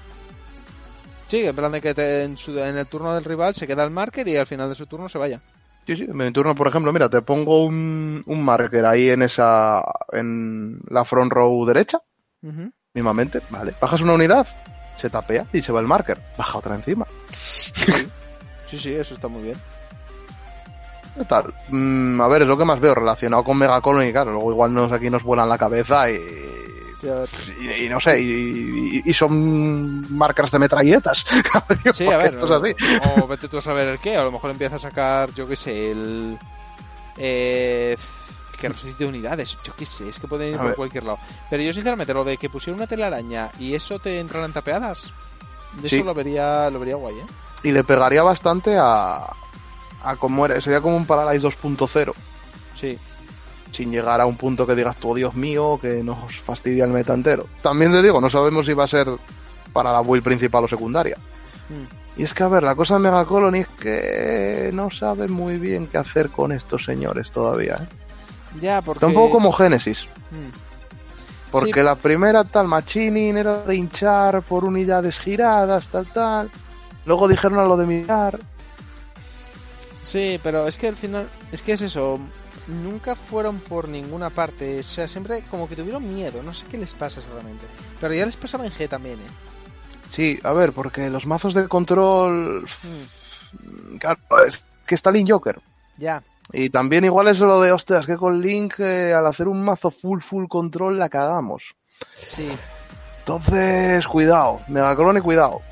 Sí, 1.29 1.47
en 1.47 1.57
plan 1.57 1.73
de 1.73 1.81
que 1.81 1.95
te- 1.95 2.25
en, 2.25 2.37
su- 2.37 2.59
en 2.59 2.77
el 2.77 2.87
turno 2.87 3.15
del 3.15 3.25
rival 3.25 3.55
se 3.55 3.67
queda 3.67 3.85
el 3.85 3.91
marker 3.91 4.27
y 4.29 4.37
al 4.37 4.47
final 4.47 4.69
de 4.69 4.75
su 4.75 4.87
turno 4.87 5.09
se 5.09 5.19
vaya. 5.19 5.41
Sí, 5.87 5.97
sí, 5.97 6.03
en 6.05 6.17
mi 6.17 6.31
turno, 6.33 6.55
por 6.55 6.69
ejemplo, 6.69 6.93
mira, 6.93 7.09
te 7.11 7.23
pongo 7.23 7.65
un, 7.65 8.23
un 8.27 8.43
marker 8.43 8.85
ahí 8.87 9.11
en 9.11 9.23
esa, 9.23 9.83
en 10.13 10.81
la 10.89 11.05
front 11.05 11.33
row 11.33 11.65
derecha, 11.67 12.01
Ujú. 12.43 12.71
mismamente, 12.95 13.41
vale. 13.51 13.75
Bajas 13.81 14.01
una 14.01 14.13
unidad, 14.13 14.47
se 14.97 15.11
tapea 15.11 15.47
y 15.53 15.61
se 15.61 15.73
va 15.73 15.81
el 15.81 15.87
marker. 15.87 16.21
Baja 16.39 16.59
otra 16.59 16.75
encima. 16.77 17.07
Sí, 18.71 18.79
sí, 18.79 18.95
eso 18.95 19.15
está 19.15 19.29
muy 19.29 19.43
bien. 19.43 19.57
¿Qué 21.17 21.25
tal? 21.27 21.53
Mm, 21.69 22.21
a 22.21 22.29
ver, 22.29 22.43
es 22.43 22.49
lo 22.49 22.57
que 22.57 22.65
más 22.65 22.81
veo 22.81 22.95
relacionado 22.95 23.45
con 23.45 23.59
Mega 23.59 23.81
Colony, 23.81 24.13
claro, 24.13 24.33
luego 24.33 24.51
igual 24.53 24.73
nos 24.73 24.91
aquí 24.93 25.11
nos 25.11 25.23
vuelan 25.23 25.49
la 25.49 25.59
cabeza 25.59 26.11
y, 26.11 26.17
ver. 27.03 27.29
y, 27.61 27.85
y 27.85 27.89
no 27.91 28.01
sé, 28.01 28.21
y, 28.21 28.97
y- 28.97 29.03
y 29.05 29.13
son 29.13 30.17
marcas 30.17 30.51
de 30.51 30.59
metralletas. 30.59 31.27
Sí, 31.93 32.07
a 32.07 32.17
ver. 32.17 32.29
esto 32.29 32.47
es 32.47 32.51
así. 32.53 32.75
O 33.23 33.27
vete 33.27 33.49
tú 33.49 33.59
a 33.59 33.63
saber 33.63 33.89
el 33.89 33.99
qué. 33.99 34.17
A 34.17 34.23
lo 34.25 34.33
mejor 34.33 34.51
empieza 34.53 34.77
a 34.77 34.79
sacar, 34.79 35.33
yo 35.35 35.47
qué 35.47 35.57
sé, 35.57 35.91
el. 35.91 36.39
Eh, 37.19 37.97
que 38.59 38.69
resucite 38.69 39.05
unidades. 39.05 39.59
Yo 39.65 39.75
qué 39.77 39.85
sé, 39.85 40.09
es 40.09 40.19
que 40.21 40.29
pueden 40.29 40.51
ir 40.51 40.55
A 40.55 40.59
por 40.59 40.67
ver. 40.69 40.77
cualquier 40.77 41.05
lado. 41.05 41.19
Pero 41.51 41.63
yo, 41.63 41.73
sinceramente, 41.73 42.15
lo 42.15 42.25
de 42.25 42.37
que 42.37 42.49
pusiera 42.49 42.77
una 42.77 42.87
telaraña 42.87 43.51
y 43.59 43.75
eso 43.75 43.99
te 43.99 44.21
entraran 44.21 44.53
tapeadas, 44.53 45.11
de 45.81 45.89
Sí. 45.89 45.97
eso 45.97 46.05
lo 46.05 46.15
vería, 46.15 46.71
lo 46.71 46.79
vería 46.79 46.95
guay, 46.97 47.17
¿eh? 47.19 47.27
Y 47.65 47.73
le 47.73 47.83
pegaría 47.85 48.23
bastante 48.23 48.77
a, 48.79 49.27
a 50.05 50.17
como 50.17 50.45
era, 50.47 50.61
sería 50.61 50.81
como 50.81 50.97
un 50.97 51.07
Paralyze 51.07 51.47
2.0. 51.47 52.13
Sí. 52.75 52.99
sin 53.73 53.91
llegar 53.91 54.21
a 54.21 54.27
un 54.27 54.37
punto 54.37 54.67
que 54.67 54.75
digas 54.75 54.97
tú, 54.99 55.13
"Oh, 55.13 55.15
Dios 55.15 55.35
mío, 55.35 55.79
que 55.81 56.03
nos 56.03 56.19
fastidia 56.43 56.85
el 56.85 56.91
meta 56.91 57.15
entero. 57.15 57.47
También 57.63 57.91
te 57.91 58.03
digo, 58.03 58.21
no 58.21 58.29
sabemos 58.29 58.67
si 58.67 58.75
va 58.75 58.85
a 58.85 58.89
ser 58.89 59.09
para 59.73 59.91
la 59.93 60.03
build 60.03 60.23
principal 60.23 60.65
o 60.65 60.69
secundaria. 60.69 61.17
Mm. 61.71 62.21
Y 62.21 62.25
es 62.25 62.35
que, 62.35 62.43
a 62.43 62.49
ver, 62.49 62.63
la 62.65 62.75
cosa 62.75 62.95
de 62.95 63.01
Mega 63.01 63.25
Colony 63.25 63.61
es 63.61 63.69
que 63.69 64.71
no 64.75 64.91
sabe 64.91 65.27
muy 65.29 65.57
bien 65.57 65.87
qué 65.87 65.97
hacer 65.97 66.29
con 66.29 66.53
estos 66.53 66.85
señores 66.85 67.33
todavía. 67.33 67.77
¿eh? 67.81 67.87
Ya, 68.61 68.83
porque. 68.83 68.99
Está 68.99 69.07
un 69.07 69.15
poco 69.15 69.31
como 69.31 69.51
Génesis. 69.53 70.05
Mm. 70.33 71.51
Porque 71.51 71.81
Sí. 71.81 71.83
la 71.83 71.95
primera 71.95 72.45
tal 72.45 72.69
Machining 72.69 73.39
era 73.39 73.63
de 73.63 73.75
hinchar 73.75 74.43
por 74.43 74.65
unidades 74.67 75.19
giradas, 75.19 75.89
tal, 75.89 76.05
tal. 76.13 76.51
Luego 77.07 77.27
dijeron 77.27 77.59
a 77.59 77.65
lo 77.65 77.79
de 77.79 77.87
mirar. 77.87 78.39
Sí, 80.03 80.41
pero 80.43 80.67
es 80.67 80.77
que 80.79 80.89
al 80.89 80.97
final, 80.97 81.29
es 81.53 81.63
que 81.63 81.73
es 81.73 81.81
eso, 81.81 82.19
nunca 82.67 83.15
fueron 83.15 83.59
por 83.61 83.89
ninguna 83.89 84.31
parte, 84.31 84.81
o 84.81 84.83
sea, 84.83 85.07
siempre 85.09 85.43
como 85.51 85.69
que 85.69 85.77
tuvieron 85.77 86.07
miedo, 86.13 86.43
no 86.43 86.53
sé 86.55 86.67
qué 86.71 86.79
les 86.79 86.95
pasa 86.95 87.21
exactamente. 87.21 87.65
Pero 88.01 88.15
ya 88.15 88.27
les 88.27 88.37
pasaba 88.37 88.67
en 88.67 88.73
G 88.73 88.89
también, 88.89 89.17
¿eh? 89.17 89.31
Sí, 90.11 90.39
a 90.43 90.53
ver, 90.53 90.73
porque 90.73 91.09
los 91.09 91.27
mazos 91.27 91.55
de 91.55 91.69
control. 91.69 92.67
Claro, 93.99 94.21
es 94.47 94.65
que 94.87 94.95
está 94.95 95.11
Link 95.11 95.31
Joker. 95.31 95.61
Ya, 95.97 96.23
Y 96.53 96.69
también 96.71 97.05
igual 97.05 97.29
es 97.29 97.39
lo 97.41 97.61
de, 97.61 97.73
ostras, 97.73 98.07
que 98.07 98.17
con 98.17 98.41
Link 98.43 98.75
eh, 98.79 99.15
al 99.15 99.27
hacer 99.27 99.47
un 99.49 99.65
mazo 99.65 99.91
full 99.91 100.21
full 100.21 100.47
control 100.49 100.99
la 100.99 101.09
cagamos. 101.09 101.75
sí, 102.19 102.51
Entonces, 103.21 104.07
cuidado, 104.07 104.61
Megaclone, 104.69 105.23
cuidado. 105.23 105.63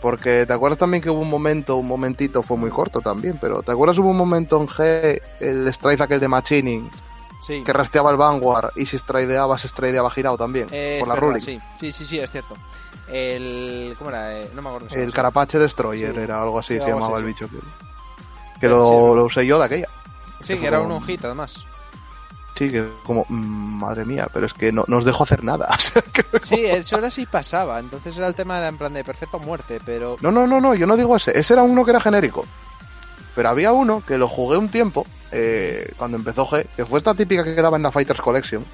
Porque 0.00 0.46
te 0.46 0.52
acuerdas 0.52 0.78
también 0.78 1.02
que 1.02 1.10
hubo 1.10 1.20
un 1.20 1.28
momento, 1.30 1.76
un 1.76 1.86
momentito, 1.86 2.42
fue 2.42 2.56
muy 2.56 2.70
corto 2.70 3.00
también, 3.00 3.36
pero 3.40 3.62
¿te 3.62 3.72
acuerdas 3.72 3.98
hubo 3.98 4.08
un 4.10 4.16
momento 4.16 4.58
en 4.60 4.66
G, 4.66 5.20
el 5.40 5.68
strike 5.68 6.00
aquel 6.00 6.20
de 6.20 6.28
Machining, 6.28 6.90
sí. 7.46 7.62
que 7.64 7.72
rasteaba 7.72 8.10
el 8.10 8.16
Vanguard 8.16 8.70
y 8.76 8.86
si 8.86 8.96
strideaba, 8.96 9.58
se 9.58 9.68
strideaba 9.68 10.10
girado 10.10 10.38
también, 10.38 10.68
Eh, 10.72 10.96
por 11.00 11.08
la 11.08 11.14
verdad, 11.14 11.28
ruling? 11.28 11.40
sí, 11.44 11.60
sí, 11.78 11.92
sí, 11.92 12.06
sí, 12.06 12.18
es 12.18 12.30
cierto. 12.32 12.56
El, 13.08 13.94
¿cómo 13.98 14.10
era? 14.10 14.38
Eh, 14.40 14.48
no 14.54 14.62
me 14.62 14.68
acuerdo. 14.68 14.88
El. 14.96 15.12
Carapache 15.12 15.58
Destroyer 15.58 16.14
Sí. 16.14 16.20
era 16.20 16.40
algo 16.40 16.58
así, 16.58 16.74
Sí, 16.78 16.80
se 16.80 16.88
llamaba 16.90 17.18
el 17.18 17.24
bicho 17.24 17.48
que, 18.60 18.68
lo, 18.68 19.24
usé 19.24 19.44
yo 19.46 19.58
de 19.58 19.64
aquella. 19.64 19.88
Sí, 20.40 20.54
que 20.54 20.60
que 20.60 20.66
era 20.66 20.80
un- 20.80 20.92
hojita 20.92 21.26
además. 21.26 21.66
Sí, 22.56 22.70
que 22.70 22.84
como, 23.04 23.24
mm, 23.28 23.78
madre 23.80 24.04
mía, 24.04 24.28
pero 24.32 24.44
es 24.46 24.52
que 24.52 24.70
no 24.70 24.84
nos 24.86 25.04
dejó 25.04 25.24
hacer 25.24 25.42
nada. 25.44 25.66
O 25.76 25.80
sea, 25.80 26.02
que- 26.02 26.24
Sí, 26.40 26.64
eso 26.66 26.98
era 26.98 27.10
sí 27.10 27.24
pasaba, 27.26 27.78
entonces 27.78 28.16
era 28.18 28.26
el 28.26 28.34
tema 28.34 28.60
de, 28.60 28.68
en 28.68 28.76
plan 28.76 28.92
de 28.92 29.02
perfecto 29.04 29.38
o 29.38 29.40
muerte, 29.40 29.80
pero... 29.84 30.16
No, 30.20 30.30
no, 30.30 30.46
no, 30.46 30.60
no, 30.60 30.74
yo 30.74 30.86
no 30.86 30.96
digo 30.96 31.16
ese. 31.16 31.38
Ese 31.38 31.54
era 31.54 31.62
uno 31.62 31.84
que 31.84 31.90
era 31.92 32.00
genérico. 32.00 32.44
Pero 33.34 33.48
había 33.48 33.72
uno 33.72 34.02
que 34.06 34.18
lo 34.18 34.28
jugué 34.28 34.56
un 34.58 34.68
tiempo, 34.68 35.06
eh, 35.32 35.92
cuando 35.96 36.16
empezó 36.18 36.46
G, 36.46 36.66
que 36.76 36.84
fue 36.84 36.98
esta 36.98 37.14
típica 37.14 37.44
que 37.44 37.54
quedaba 37.54 37.76
en 37.76 37.82
la 37.84 37.92
Fighters 37.92 38.20
Collection, 38.20 38.64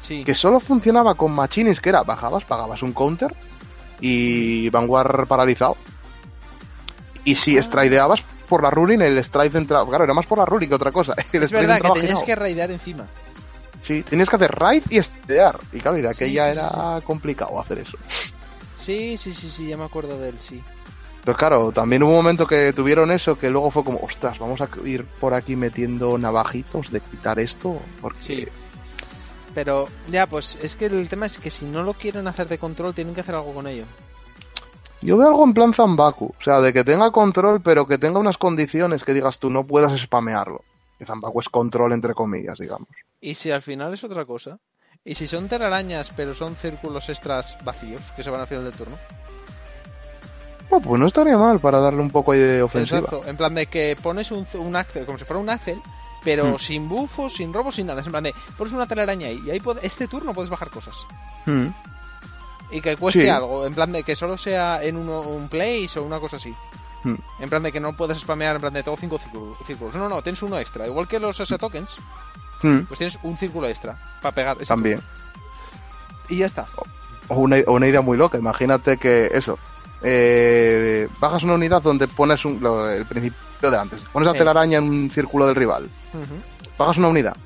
Sí, 0.00 0.24
que 0.24 0.34
solo 0.34 0.58
funcionaba 0.60 1.14
con 1.14 1.32
machines, 1.32 1.80
que 1.80 1.90
era, 1.90 2.02
bajabas, 2.04 2.44
pagabas 2.44 2.82
un 2.82 2.92
counter 2.94 3.34
y 4.00 4.70
Vanguard 4.70 5.26
paralizado. 5.26 5.76
Y 7.24 7.34
si 7.34 7.58
Ah. 7.58 7.62
strideabas 7.62 8.24
por 8.48 8.62
la 8.62 8.70
ruling, 8.70 9.00
el 9.00 9.22
stride 9.22 9.58
entraba... 9.58 9.88
Claro, 9.88 10.04
era 10.04 10.14
más 10.14 10.26
por 10.26 10.38
la 10.38 10.44
ruling 10.44 10.68
que 10.68 10.74
otra 10.74 10.92
cosa. 10.92 11.14
El 11.32 11.42
es 11.44 11.52
verdad 11.52 11.80
que 11.80 12.00
tenías 12.00 12.22
que 12.22 12.34
raidear 12.34 12.70
encima. 12.70 13.06
Sí, 13.82 14.02
tenías 14.02 14.28
que 14.28 14.36
hacer 14.36 14.50
raid 14.50 14.82
y 14.90 15.00
stridear. 15.02 15.58
Y 15.72 15.80
claro, 15.80 15.98
y 15.98 16.02
de 16.02 16.10
aquella 16.10 16.44
sí, 16.46 16.58
era 16.58 17.00
complicado 17.04 17.60
hacer 17.60 17.78
eso. 17.78 17.96
Sí, 18.74 19.16
sí, 19.16 19.32
sí, 19.32 19.48
sí, 19.48 19.68
ya 19.68 19.76
me 19.76 19.84
acuerdo 19.84 20.18
de 20.18 20.30
él, 20.30 20.36
sí. 20.38 20.62
Pues 21.24 21.36
claro, 21.36 21.72
también 21.72 22.02
hubo 22.02 22.10
un 22.12 22.16
momento 22.16 22.46
que 22.46 22.72
tuvieron 22.72 23.10
eso 23.10 23.38
que 23.38 23.50
luego 23.50 23.70
fue 23.70 23.84
como, 23.84 23.98
ostras, 24.00 24.38
vamos 24.38 24.60
a 24.60 24.68
ir 24.84 25.04
por 25.04 25.34
aquí 25.34 25.56
metiendo 25.56 26.16
navajitos 26.16 26.90
de 26.90 27.00
quitar 27.00 27.38
esto, 27.38 27.78
porque 28.00 28.22
Sí. 28.22 28.48
Pero 29.54 29.88
ya, 30.10 30.26
pues 30.26 30.58
es 30.62 30.76
que 30.76 30.86
el 30.86 31.08
tema 31.08 31.26
es 31.26 31.38
que 31.38 31.50
si 31.50 31.64
no 31.64 31.82
lo 31.82 31.92
quieren 31.92 32.28
hacer 32.28 32.48
de 32.48 32.58
control, 32.58 32.94
tienen 32.94 33.14
que 33.14 33.22
hacer 33.22 33.34
algo 33.34 33.52
con 33.52 33.66
ello. 33.66 33.84
Yo 35.02 35.16
veo 35.16 35.28
algo 35.28 35.44
en 35.44 35.54
plan 35.54 35.72
Zambaku, 35.72 36.34
o 36.38 36.42
sea, 36.42 36.60
de 36.60 36.72
que 36.72 36.84
tenga 36.84 37.10
control, 37.10 37.60
pero 37.60 37.86
que 37.86 37.98
tenga 37.98 38.18
unas 38.18 38.38
condiciones 38.38 39.04
que 39.04 39.14
digas 39.14 39.38
tú 39.38 39.50
no 39.50 39.64
puedas 39.66 39.98
spamearlo. 40.00 40.64
Que 40.98 41.04
Zambaku 41.04 41.40
es 41.40 41.48
control 41.48 41.92
entre 41.92 42.14
comillas, 42.14 42.58
digamos. 42.58 42.88
Y 43.20 43.34
si 43.34 43.50
al 43.50 43.62
final 43.62 43.94
es 43.94 44.02
otra 44.04 44.24
cosa, 44.24 44.58
y 45.04 45.14
si 45.14 45.26
son 45.26 45.48
telarañas, 45.48 46.10
pero 46.16 46.34
son 46.34 46.56
círculos 46.56 47.08
extras 47.08 47.56
vacíos 47.64 48.10
que 48.16 48.22
se 48.24 48.30
van 48.30 48.40
al 48.40 48.46
final 48.48 48.64
del 48.64 48.72
turno. 48.74 48.96
Oh, 50.70 50.80
pues 50.80 51.00
no 51.00 51.06
estaría 51.06 51.38
mal 51.38 51.60
para 51.60 51.80
darle 51.80 52.00
un 52.02 52.10
poco 52.10 52.32
ahí 52.32 52.40
de 52.40 52.62
ofensiva. 52.62 52.98
Exacto, 53.00 53.22
en 53.26 53.36
plan 53.36 53.54
de 53.54 53.66
que 53.66 53.96
pones 54.02 54.30
un, 54.30 54.46
un 54.54 54.76
Axel, 54.76 55.06
como 55.06 55.16
si 55.16 55.24
fuera 55.24 55.40
un 55.40 55.48
Axel, 55.48 55.78
pero 56.22 56.44
Hmm. 56.44 56.58
sin 56.58 56.88
buffos, 56.88 57.32
sin 57.34 57.54
robos, 57.54 57.76
sin 57.76 57.86
nada. 57.86 58.00
Es 58.00 58.06
en 58.06 58.12
plan 58.12 58.24
de, 58.24 58.34
pones 58.56 58.74
una 58.74 58.86
telaraña 58.86 59.28
ahí, 59.28 59.40
y 59.46 59.50
ahí 59.50 59.62
este 59.82 60.08
turno 60.08 60.34
puedes 60.34 60.50
bajar 60.50 60.68
cosas. 60.68 60.94
Mm. 61.46 61.68
Y 62.70 62.80
que 62.82 62.96
cueste 62.96 63.22
Sí. 63.24 63.28
algo, 63.28 63.64
en 63.66 63.74
plan 63.74 63.90
de 63.92 64.02
que 64.02 64.14
solo 64.14 64.36
sea 64.36 64.82
en 64.82 64.96
uno, 64.96 65.20
un 65.20 65.48
place 65.48 65.98
o 65.98 66.02
una 66.02 66.20
cosa 66.20 66.36
así. 66.36 66.52
Mm. 67.04 67.14
En 67.40 67.48
plan 67.48 67.62
de 67.62 67.72
que 67.72 67.80
no 67.80 67.96
puedes 67.96 68.18
spamear 68.18 68.56
en 68.56 68.60
plan 68.60 68.74
de 68.74 68.82
todo 68.82 68.96
cinco 68.98 69.18
círculos. 69.66 69.94
No, 69.94 70.08
no, 70.08 70.20
tienes 70.22 70.42
uno 70.42 70.58
extra. 70.58 70.86
Igual 70.86 71.08
que 71.08 71.18
los 71.18 71.38
S 71.40 71.56
tokens. 71.58 71.96
Mm, 72.62 72.80
pues 72.80 72.98
tienes 72.98 73.18
un 73.22 73.36
círculo 73.38 73.68
extra 73.68 73.98
para 74.20 74.34
pegar. 74.34 74.56
ese 74.56 74.66
también. 74.66 75.00
Y 76.28 76.38
ya 76.38 76.46
está. 76.46 76.66
O 77.28 77.36
una, 77.36 77.56
o 77.66 77.72
una 77.74 77.86
idea 77.88 78.00
muy 78.00 78.16
loca. 78.18 78.36
Imagínate 78.38 78.96
que 78.98 79.30
eso. 79.32 79.58
eh, 80.02 81.08
bajas 81.18 81.42
una 81.42 81.54
unidad 81.54 81.82
donde 81.82 82.06
pones 82.06 82.44
un, 82.44 82.60
lo- 82.60 82.88
el 82.90 83.04
principio 83.06 83.70
de 83.70 83.76
antes. 83.78 84.00
Pones 84.12 84.26
la 84.26 84.32
Sí. 84.32 84.38
telaraña 84.38 84.78
en 84.78 84.84
un 84.88 85.10
círculo 85.10 85.44
del 85.46 85.56
rival. 85.56 85.88
Ujú. 86.14 86.34
Bajas 86.78 86.98
una 86.98 87.08
unidad. 87.08 87.36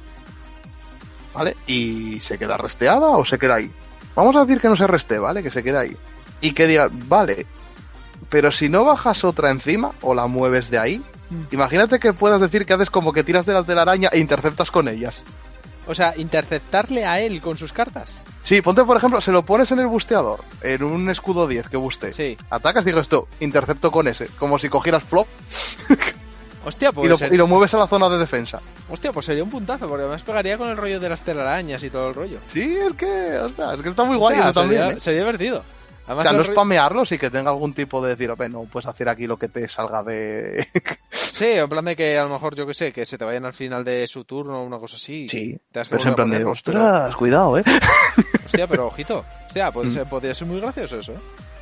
¿Vale? 1.34 1.56
Y 1.66 2.20
se 2.20 2.36
queda 2.38 2.56
resteada 2.58 3.08
o 3.08 3.24
se 3.24 3.38
queda 3.38 3.54
ahí. 3.54 3.70
Vamos 4.14 4.36
a 4.36 4.44
decir 4.44 4.60
que 4.60 4.68
no 4.68 4.76
se 4.76 4.86
reste, 4.86 5.18
¿vale? 5.18 5.42
Que 5.42 5.50
se 5.50 5.62
queda 5.62 5.80
ahí. 5.80 5.96
Y 6.40 6.52
que 6.52 6.66
diga, 6.66 6.88
vale. 6.90 7.46
Pero 8.28 8.52
si 8.52 8.68
no 8.68 8.84
bajas 8.84 9.24
otra 9.24 9.50
encima 9.50 9.92
o 10.00 10.14
la 10.14 10.26
mueves 10.26 10.70
de 10.70 10.78
ahí, 10.78 11.02
imagínate 11.50 11.98
que 11.98 12.12
puedas 12.12 12.40
decir 12.40 12.66
que 12.66 12.72
haces 12.72 12.90
como 12.90 13.12
que 13.12 13.24
tiras 13.24 13.46
de 13.46 13.54
la 13.54 13.64
telaraña 13.64 14.08
e 14.12 14.18
interceptas 14.18 14.70
con 14.70 14.88
ellas. 14.88 15.24
O 15.86 15.94
sea, 15.94 16.14
interceptarle 16.16 17.04
a 17.04 17.20
él 17.20 17.40
con 17.40 17.56
sus 17.56 17.72
cartas. 17.72 18.20
Sí, 18.42 18.60
ponte 18.60 18.84
por 18.84 18.96
ejemplo, 18.96 19.20
se 19.20 19.32
lo 19.32 19.44
pones 19.44 19.70
en 19.72 19.80
el 19.80 19.86
busteador, 19.86 20.40
en 20.62 20.82
un 20.82 21.08
escudo 21.10 21.46
10 21.46 21.68
que 21.68 21.76
buste. 21.76 22.12
Sí. 22.12 22.36
Atacas, 22.50 22.84
digo 22.84 23.00
esto, 23.00 23.28
intercepto 23.40 23.90
con 23.90 24.08
ese, 24.08 24.26
como 24.38 24.58
si 24.58 24.68
cogieras 24.68 25.02
flop 25.02 25.26
Hostia, 26.64 26.90
y 26.90 26.92
pues, 26.92 27.10
lo, 27.10 27.16
ser- 27.16 27.32
y 27.32 27.36
lo 27.36 27.46
mueves 27.46 27.74
a 27.74 27.78
la 27.78 27.86
zona 27.86 28.08
de 28.08 28.18
defensa. 28.18 28.60
Hostia, 28.88 29.12
pues 29.12 29.26
sería 29.26 29.42
un 29.42 29.50
puntazo, 29.50 29.88
porque 29.88 30.02
además 30.04 30.22
pegaría 30.22 30.56
con 30.58 30.68
el 30.68 30.76
rollo 30.76 31.00
de 31.00 31.08
las 31.08 31.22
telarañas 31.22 31.82
y 31.82 31.90
todo 31.90 32.08
el 32.08 32.14
rollo. 32.14 32.38
Sí, 32.46 32.76
es 32.76 32.92
que, 32.94 33.38
ostras, 33.38 33.76
es 33.78 33.82
que 33.82 33.88
está 33.88 34.04
muy 34.04 34.16
guay 34.16 34.36
Hostia, 34.36 34.50
eso 34.50 34.60
también. 34.60 34.80
sería, 34.82 34.96
¿eh? 34.96 35.00
sería 35.00 35.20
divertido. 35.20 35.58
O 35.58 36.04
Además, 36.06 36.24
sea, 36.24 36.32
el 36.32 36.38
no 36.38 36.44
spamearlos 36.52 37.12
y 37.12 37.18
que 37.18 37.30
tenga 37.30 37.50
algún 37.50 37.74
tipo 37.74 38.02
de 38.02 38.10
decir, 38.10 38.28
"Ope, 38.28 38.48
no 38.48 38.64
puedes 38.64 38.86
hacer 38.88 39.08
aquí 39.08 39.26
lo 39.28 39.36
que 39.38 39.48
te 39.48 39.66
salga 39.68 40.02
de. 40.02 40.66
Sí, 41.10 41.46
en 41.46 41.68
plan 41.68 41.84
de 41.84 41.96
que 41.96 42.18
a 42.18 42.24
lo 42.24 42.28
mejor, 42.28 42.54
yo 42.54 42.66
que 42.66 42.74
sé, 42.74 42.92
que 42.92 43.06
se 43.06 43.16
te 43.18 43.24
vayan 43.24 43.44
al 43.46 43.54
final 43.54 43.82
de 43.84 44.06
su 44.06 44.24
turno 44.24 44.60
o 44.60 44.64
una 44.64 44.78
cosa 44.78 44.96
así. 44.96 45.28
sí, 45.28 45.58
Te 45.72 45.80
que 45.82 45.88
pero 45.90 46.08
en 46.08 46.14
plan 46.14 46.30
de, 46.30 46.36
ponerlos, 46.36 46.62
pero- 46.62 46.78
ostras, 46.84 47.16
cuidado, 47.16 47.58
eh. 47.58 47.64
Hostia, 48.44 48.66
pero 48.66 48.86
ojito. 48.88 49.24
Hostia, 49.46 49.70
puede 49.72 49.88
Mm. 49.88 49.92
ser- 49.94 50.06
podría 50.06 50.34
ser 50.34 50.46
muy 50.48 50.60
gracioso 50.60 50.98
eso, 50.98 51.12
¿eh? 51.12 51.18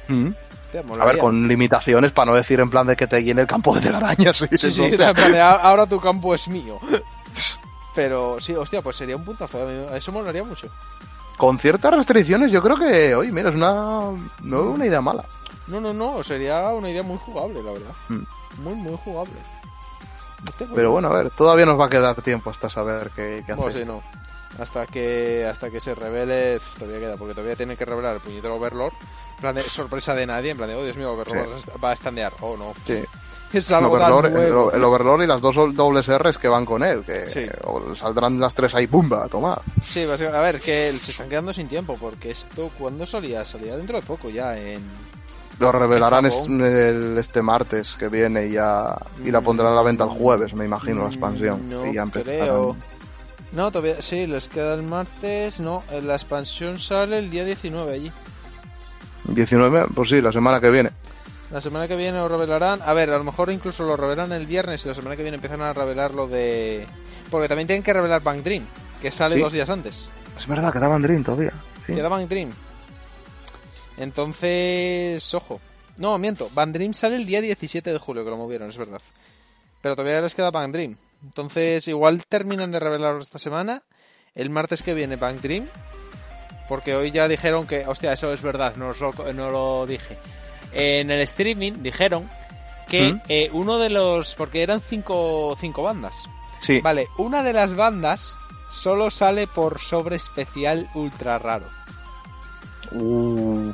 Mm. 0.08 0.30
Hostia, 0.78 1.02
A 1.02 1.04
ver, 1.04 1.18
con 1.18 1.48
limitaciones 1.48 2.12
para 2.12 2.30
no 2.30 2.36
decir 2.36 2.60
en 2.60 2.70
plan 2.70 2.86
de 2.86 2.96
que 2.96 3.06
te 3.06 3.22
llene 3.22 3.42
el 3.42 3.46
campo 3.46 3.74
de 3.74 3.80
telarañas. 3.80 4.36
Sí, 4.36 4.46
Sí, 4.56 4.70
sí, 4.70 4.80
hostia. 4.82 5.08
en 5.10 5.14
plan 5.16 5.32
de, 5.32 5.40
"Ah, 5.40 5.52
ahora 5.62 5.86
tu 5.86 6.00
campo 6.00 6.34
es 6.34 6.48
mío. 6.48 6.78
Pero 7.94 8.38
sí, 8.40 8.54
hostia, 8.54 8.82
pues 8.82 8.96
sería 8.96 9.16
un 9.16 9.24
puntazo. 9.24 9.58
a 9.90 9.96
Eso 9.96 10.12
molaría 10.12 10.44
mucho. 10.44 10.68
Con 11.36 11.58
ciertas 11.58 11.92
restricciones, 11.94 12.52
yo 12.52 12.62
creo 12.62 12.76
que, 12.76 13.14
oye, 13.14 13.32
mira, 13.32 13.48
es 13.48 13.54
una, 13.54 14.00
no 14.42 14.60
es 14.60 14.66
una 14.66 14.86
idea 14.86 15.00
mala. 15.00 15.24
No, 15.66 15.80
no, 15.80 15.92
no, 15.92 16.22
sería 16.22 16.68
una 16.68 16.90
idea 16.90 17.02
muy 17.02 17.16
jugable, 17.18 17.62
la 17.62 17.72
verdad. 17.72 17.92
Mm. 18.08 18.22
Muy, 18.62 18.74
muy 18.74 18.96
jugable. 19.04 19.34
Hostia, 20.42 20.66
pues- 20.66 20.70
Pero 20.74 20.92
bueno, 20.92 21.08
a 21.08 21.12
ver, 21.22 21.30
todavía 21.30 21.66
nos 21.66 21.78
va 21.80 21.86
a 21.86 21.90
quedar 21.90 22.20
tiempo 22.22 22.50
hasta 22.50 22.68
saber 22.70 23.10
qué, 23.16 23.42
qué 23.46 23.54
Bueno, 23.54 23.68
hacer. 23.70 23.82
sí, 23.82 23.86
no. 23.86 24.02
Hasta 24.58 24.86
que 24.86 25.46
hasta 25.50 25.70
que 25.70 25.80
se 25.80 25.94
revele, 25.94 26.60
todavía 26.78 26.98
queda, 27.00 27.16
porque 27.16 27.34
todavía 27.34 27.56
tiene 27.56 27.76
que 27.76 27.84
revelar 27.84 28.16
el 28.16 28.20
puñetero 28.20 28.56
Overlord. 28.56 28.92
Plan 29.40 29.54
de 29.54 29.62
sorpresa 29.64 30.14
de 30.14 30.26
nadie, 30.26 30.50
en 30.50 30.56
plan 30.56 30.68
de, 30.68 30.74
oh 30.76 30.84
Dios 30.84 30.96
mío, 30.96 31.12
Overlord 31.12 31.48
va 31.82 31.92
a 31.92 31.96
standear. 31.96 32.32
Oh 32.40 32.56
no. 32.56 32.74
Sí. 32.86 33.02
Es 33.52 33.68
El 33.70 33.78
algo 33.78 33.94
Overlord, 33.94 34.26
el, 34.26 34.32
nuevo. 34.32 34.70
el 34.72 34.84
Overlord 34.84 35.22
y 35.24 35.26
las 35.26 35.40
dos 35.40 35.56
dobles 35.74 36.06
R's 36.06 36.38
que 36.38 36.46
van 36.46 36.64
con 36.64 36.84
él, 36.84 37.02
que 37.02 37.28
Sí. 37.28 37.46
saldrán 37.98 38.38
las 38.38 38.54
tres 38.54 38.72
ahí, 38.76 38.86
¡pumba! 38.86 39.26
Toma. 39.26 39.60
Sí, 39.82 40.06
básicamente, 40.06 40.38
a 40.38 40.40
ver, 40.40 40.60
que 40.60 40.92
se 41.00 41.10
están 41.10 41.28
quedando 41.28 41.52
sin 41.52 41.66
tiempo, 41.66 41.96
porque 42.00 42.30
esto, 42.30 42.70
¿cuándo 42.78 43.04
salía? 43.06 43.44
Salía 43.44 43.76
dentro 43.76 43.96
de 44.00 44.06
poco 44.06 44.30
ya, 44.30 44.56
en... 44.56 44.80
Lo 45.58 45.72
revelarán 45.72 46.26
es- 46.26 46.46
el- 46.46 47.16
este 47.18 47.42
martes 47.42 47.96
que 47.98 48.06
viene 48.08 48.46
y 48.46 48.52
ya 48.52 48.96
y 49.24 49.32
la 49.32 49.40
pondrán 49.40 49.72
a 49.72 49.74
la 49.74 49.82
venta 49.82 50.04
el 50.04 50.10
jueves, 50.10 50.54
me 50.54 50.64
imagino, 50.64 51.02
la 51.02 51.08
expansión. 51.08 51.66
Mm, 51.66 51.70
No 51.72 51.86
y 51.88 51.94
ya 51.96 52.02
empezarán. 52.02 52.40
creo. 52.42 52.76
No, 53.50 53.72
todavía, 53.72 54.00
sí, 54.00 54.28
les 54.28 54.46
queda 54.46 54.74
el 54.74 54.84
martes, 54.84 55.58
no, 55.58 55.82
eh, 55.90 56.00
la 56.00 56.14
expansión 56.14 56.78
sale 56.78 57.18
el 57.18 57.30
día 57.30 57.44
19 57.44 57.92
allí. 57.92 58.12
19, 59.30 59.86
pues 59.94 60.08
sí, 60.10 60.20
la 60.20 60.32
semana 60.32 60.60
que 60.60 60.70
viene. 60.70 60.90
La 61.50 61.60
semana 61.60 61.88
que 61.88 61.96
viene 61.96 62.18
lo 62.18 62.28
revelarán. 62.28 62.80
A 62.84 62.92
ver, 62.92 63.10
a 63.10 63.18
lo 63.18 63.24
mejor 63.24 63.50
incluso 63.50 63.84
lo 63.84 63.96
revelan 63.96 64.30
el 64.32 64.46
viernes 64.46 64.84
y 64.84 64.88
la 64.88 64.94
semana 64.94 65.16
que 65.16 65.22
viene 65.22 65.34
empiezan 65.36 65.60
a 65.62 65.72
revelar 65.72 66.14
lo 66.14 66.28
de. 66.28 66.86
Porque 67.30 67.48
también 67.48 67.66
tienen 67.66 67.82
que 67.82 67.92
revelar 67.92 68.22
Bank 68.22 68.42
Dream, 68.44 68.64
que 69.02 69.10
sale 69.10 69.34
Sí. 69.36 69.40
dos 69.40 69.52
días 69.52 69.68
antes. 69.70 70.08
Es 70.36 70.46
verdad, 70.46 70.72
quedaba 70.72 70.98
Dream 70.98 71.24
todavía. 71.24 71.52
Sí. 71.86 71.94
Queda 71.94 72.08
Bank 72.08 72.28
Dream. 72.28 72.50
Entonces, 73.98 75.34
ojo. 75.34 75.60
No, 75.98 76.16
miento. 76.18 76.48
Bank 76.54 76.72
Dream 76.72 76.94
sale 76.94 77.16
el 77.16 77.26
día 77.26 77.40
17 77.40 77.92
de 77.92 77.98
julio, 77.98 78.24
que 78.24 78.30
lo 78.30 78.36
movieron, 78.36 78.70
es 78.70 78.78
verdad. 78.78 79.00
Pero 79.82 79.96
todavía 79.96 80.20
les 80.20 80.34
queda 80.34 80.50
Bank 80.50 80.72
Dream. 80.72 80.96
Entonces, 81.24 81.86
igual 81.88 82.22
terminan 82.28 82.70
de 82.70 82.80
revelarlo 82.80 83.20
esta 83.20 83.38
semana. 83.38 83.82
El 84.34 84.50
martes 84.50 84.82
que 84.82 84.94
viene 84.94 85.16
Bank 85.16 85.40
Dream. 85.40 85.66
Porque 86.70 86.94
hoy 86.94 87.10
ya 87.10 87.26
dijeron 87.26 87.66
que, 87.66 87.84
hostia, 87.88 88.12
eso 88.12 88.32
es 88.32 88.42
verdad, 88.42 88.76
no, 88.76 88.90
os 88.90 89.00
lo, 89.00 89.12
no 89.32 89.50
lo 89.50 89.86
dije. 89.86 90.16
En 90.72 91.10
el 91.10 91.18
streaming 91.22 91.82
dijeron 91.82 92.30
que 92.88 93.14
¿Mm? 93.14 93.22
eh, 93.28 93.50
uno 93.52 93.78
de 93.78 93.90
los. 93.90 94.36
Porque 94.36 94.62
eran 94.62 94.80
cinco, 94.80 95.56
cinco 95.60 95.82
bandas. 95.82 96.28
Sí. 96.60 96.80
Vale, 96.80 97.08
una 97.18 97.42
de 97.42 97.52
las 97.54 97.74
bandas 97.74 98.36
solo 98.70 99.10
sale 99.10 99.48
por 99.48 99.80
sobre 99.80 100.14
especial 100.14 100.88
ultra 100.94 101.40
raro. 101.40 101.66
Uh, 102.92 103.72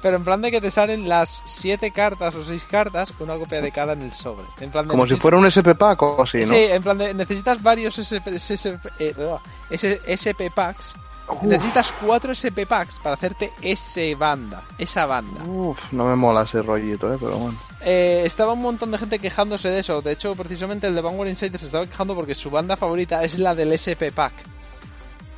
Pero 0.00 0.16
en 0.16 0.22
plan 0.22 0.42
de 0.42 0.52
que 0.52 0.60
te 0.60 0.70
salen 0.70 1.08
las 1.08 1.42
siete 1.44 1.90
cartas 1.90 2.36
o 2.36 2.44
seis 2.44 2.66
cartas, 2.70 3.12
una 3.18 3.34
copia 3.34 3.60
de 3.60 3.72
cada 3.72 3.94
en 3.94 4.02
el 4.02 4.12
sobre. 4.12 4.44
En 4.60 4.70
plan 4.70 4.86
de 4.86 4.92
como 4.92 5.08
si 5.08 5.16
fuera 5.16 5.38
un 5.38 5.46
SP 5.50 5.74
pack 5.74 6.00
o 6.02 6.22
así, 6.22 6.38
¿no? 6.38 6.44
Sí, 6.44 6.66
en 6.70 6.84
plan 6.84 6.98
de 6.98 7.14
necesitas 7.14 7.60
varios 7.60 7.98
SP, 7.98 8.38
SP, 8.38 8.78
eh, 9.00 10.00
SP 10.06 10.52
packs. 10.54 10.94
Uf. 11.30 11.42
Necesitas 11.42 11.92
cuatro 12.04 12.32
SP 12.34 12.66
packs 12.66 12.98
para 12.98 13.14
hacerte 13.14 13.52
ese 13.62 14.14
banda, 14.14 14.62
esa 14.78 15.06
banda. 15.06 15.44
Uf, 15.44 15.78
no 15.92 16.06
me 16.06 16.16
mola 16.16 16.42
ese 16.42 16.62
rollito, 16.62 17.12
eh, 17.12 17.16
pero 17.18 17.36
bueno. 17.38 17.58
Eh, 17.82 18.22
estaba 18.24 18.52
un 18.52 18.62
montón 18.62 18.90
de 18.90 18.98
gente 18.98 19.18
quejándose 19.18 19.70
de 19.70 19.80
eso. 19.80 20.02
De 20.02 20.12
hecho, 20.12 20.34
precisamente 20.34 20.86
el 20.86 20.94
de 20.94 21.00
Vanguard 21.00 21.28
Insight 21.28 21.56
se 21.56 21.66
estaba 21.66 21.86
quejando 21.86 22.14
porque 22.14 22.34
su 22.34 22.50
banda 22.50 22.76
favorita 22.76 23.24
es 23.24 23.38
la 23.38 23.54
del 23.54 23.72
SP 23.72 24.12
pack. 24.14 24.32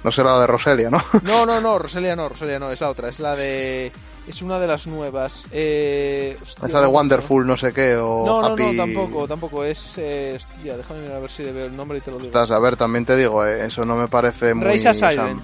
No 0.05 0.11
será 0.11 0.33
la 0.33 0.41
de 0.41 0.47
Roselia, 0.49 0.91
¿no? 0.91 1.01
No, 1.23 1.47
no, 1.47 1.61
no, 1.61 1.79
Roselia 1.81 2.17
no, 2.17 2.29
Roselia 2.29 2.59
no, 2.59 2.71
es 2.73 2.81
la 2.81 2.91
otra, 2.91 3.09
es 3.09 3.21
la 3.21 3.37
de... 3.37 3.93
Es 4.27 4.41
una 4.41 4.57
de 4.61 4.69
las 4.69 4.87
nuevas. 4.87 5.47
Eh, 5.51 6.39
hostia, 6.41 6.69
Esa 6.69 6.81
de 6.81 6.87
Wonderful, 6.87 7.45
no 7.45 7.57
sé 7.57 7.73
qué, 7.73 7.97
o 7.97 8.25
No, 8.25 8.41
no, 8.41 8.49
Happy... 8.49 8.63
no, 8.63 8.77
tampoco, 8.85 9.27
tampoco. 9.27 9.65
Es. 9.65 9.99
Eh, 9.99 10.35
hostia, 10.37 10.77
déjame 10.77 11.01
mirar 11.01 11.17
a 11.17 11.19
ver 11.19 11.31
si 11.31 11.43
le 11.43 11.51
veo 11.51 11.67
el 11.67 11.77
nombre 11.77 11.99
y 11.99 12.03
te 12.03 12.13
lo 12.13 12.19
digo. 12.19 12.29
Ostras, 12.29 12.53
a 12.53 12.61
ver, 12.61 12.77
también 12.77 13.05
te 13.05 13.17
digo, 13.17 13.45
eh, 13.45 13.67
eso 13.67 13.83
no 13.83 13.97
me 13.97 14.07
parece 14.07 14.55
muy... 14.55 14.69
Race 14.69 14.89
Asylum. 14.89 15.41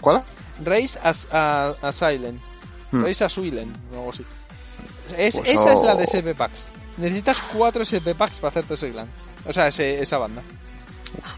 ¿Cuál? 0.00 0.22
Race 0.64 0.98
as, 1.02 1.26
a, 1.32 1.74
a 1.82 1.92
Silent. 1.92 2.40
Hmm. 2.92 3.04
Race 3.04 3.24
a 3.24 3.28
Suilen, 3.28 3.72
o 3.94 3.98
algo 3.98 4.10
así. 4.10 4.24
Es, 5.16 5.38
Pues 5.38 5.48
esa 5.48 5.72
es 5.72 5.82
la 5.82 5.94
de 5.94 6.04
SP 6.06 6.34
Packs. 6.34 6.70
Necesitas 6.98 7.38
cuatro 7.56 7.82
SP 7.86 8.14
Packs 8.14 8.40
para 8.40 8.50
hacerte 8.50 8.74
ese 8.74 8.90
clan. 8.90 9.08
O 9.46 9.52
sea, 9.52 9.68
ese, 9.68 10.00
esa 10.02 10.18
banda. 10.18 10.42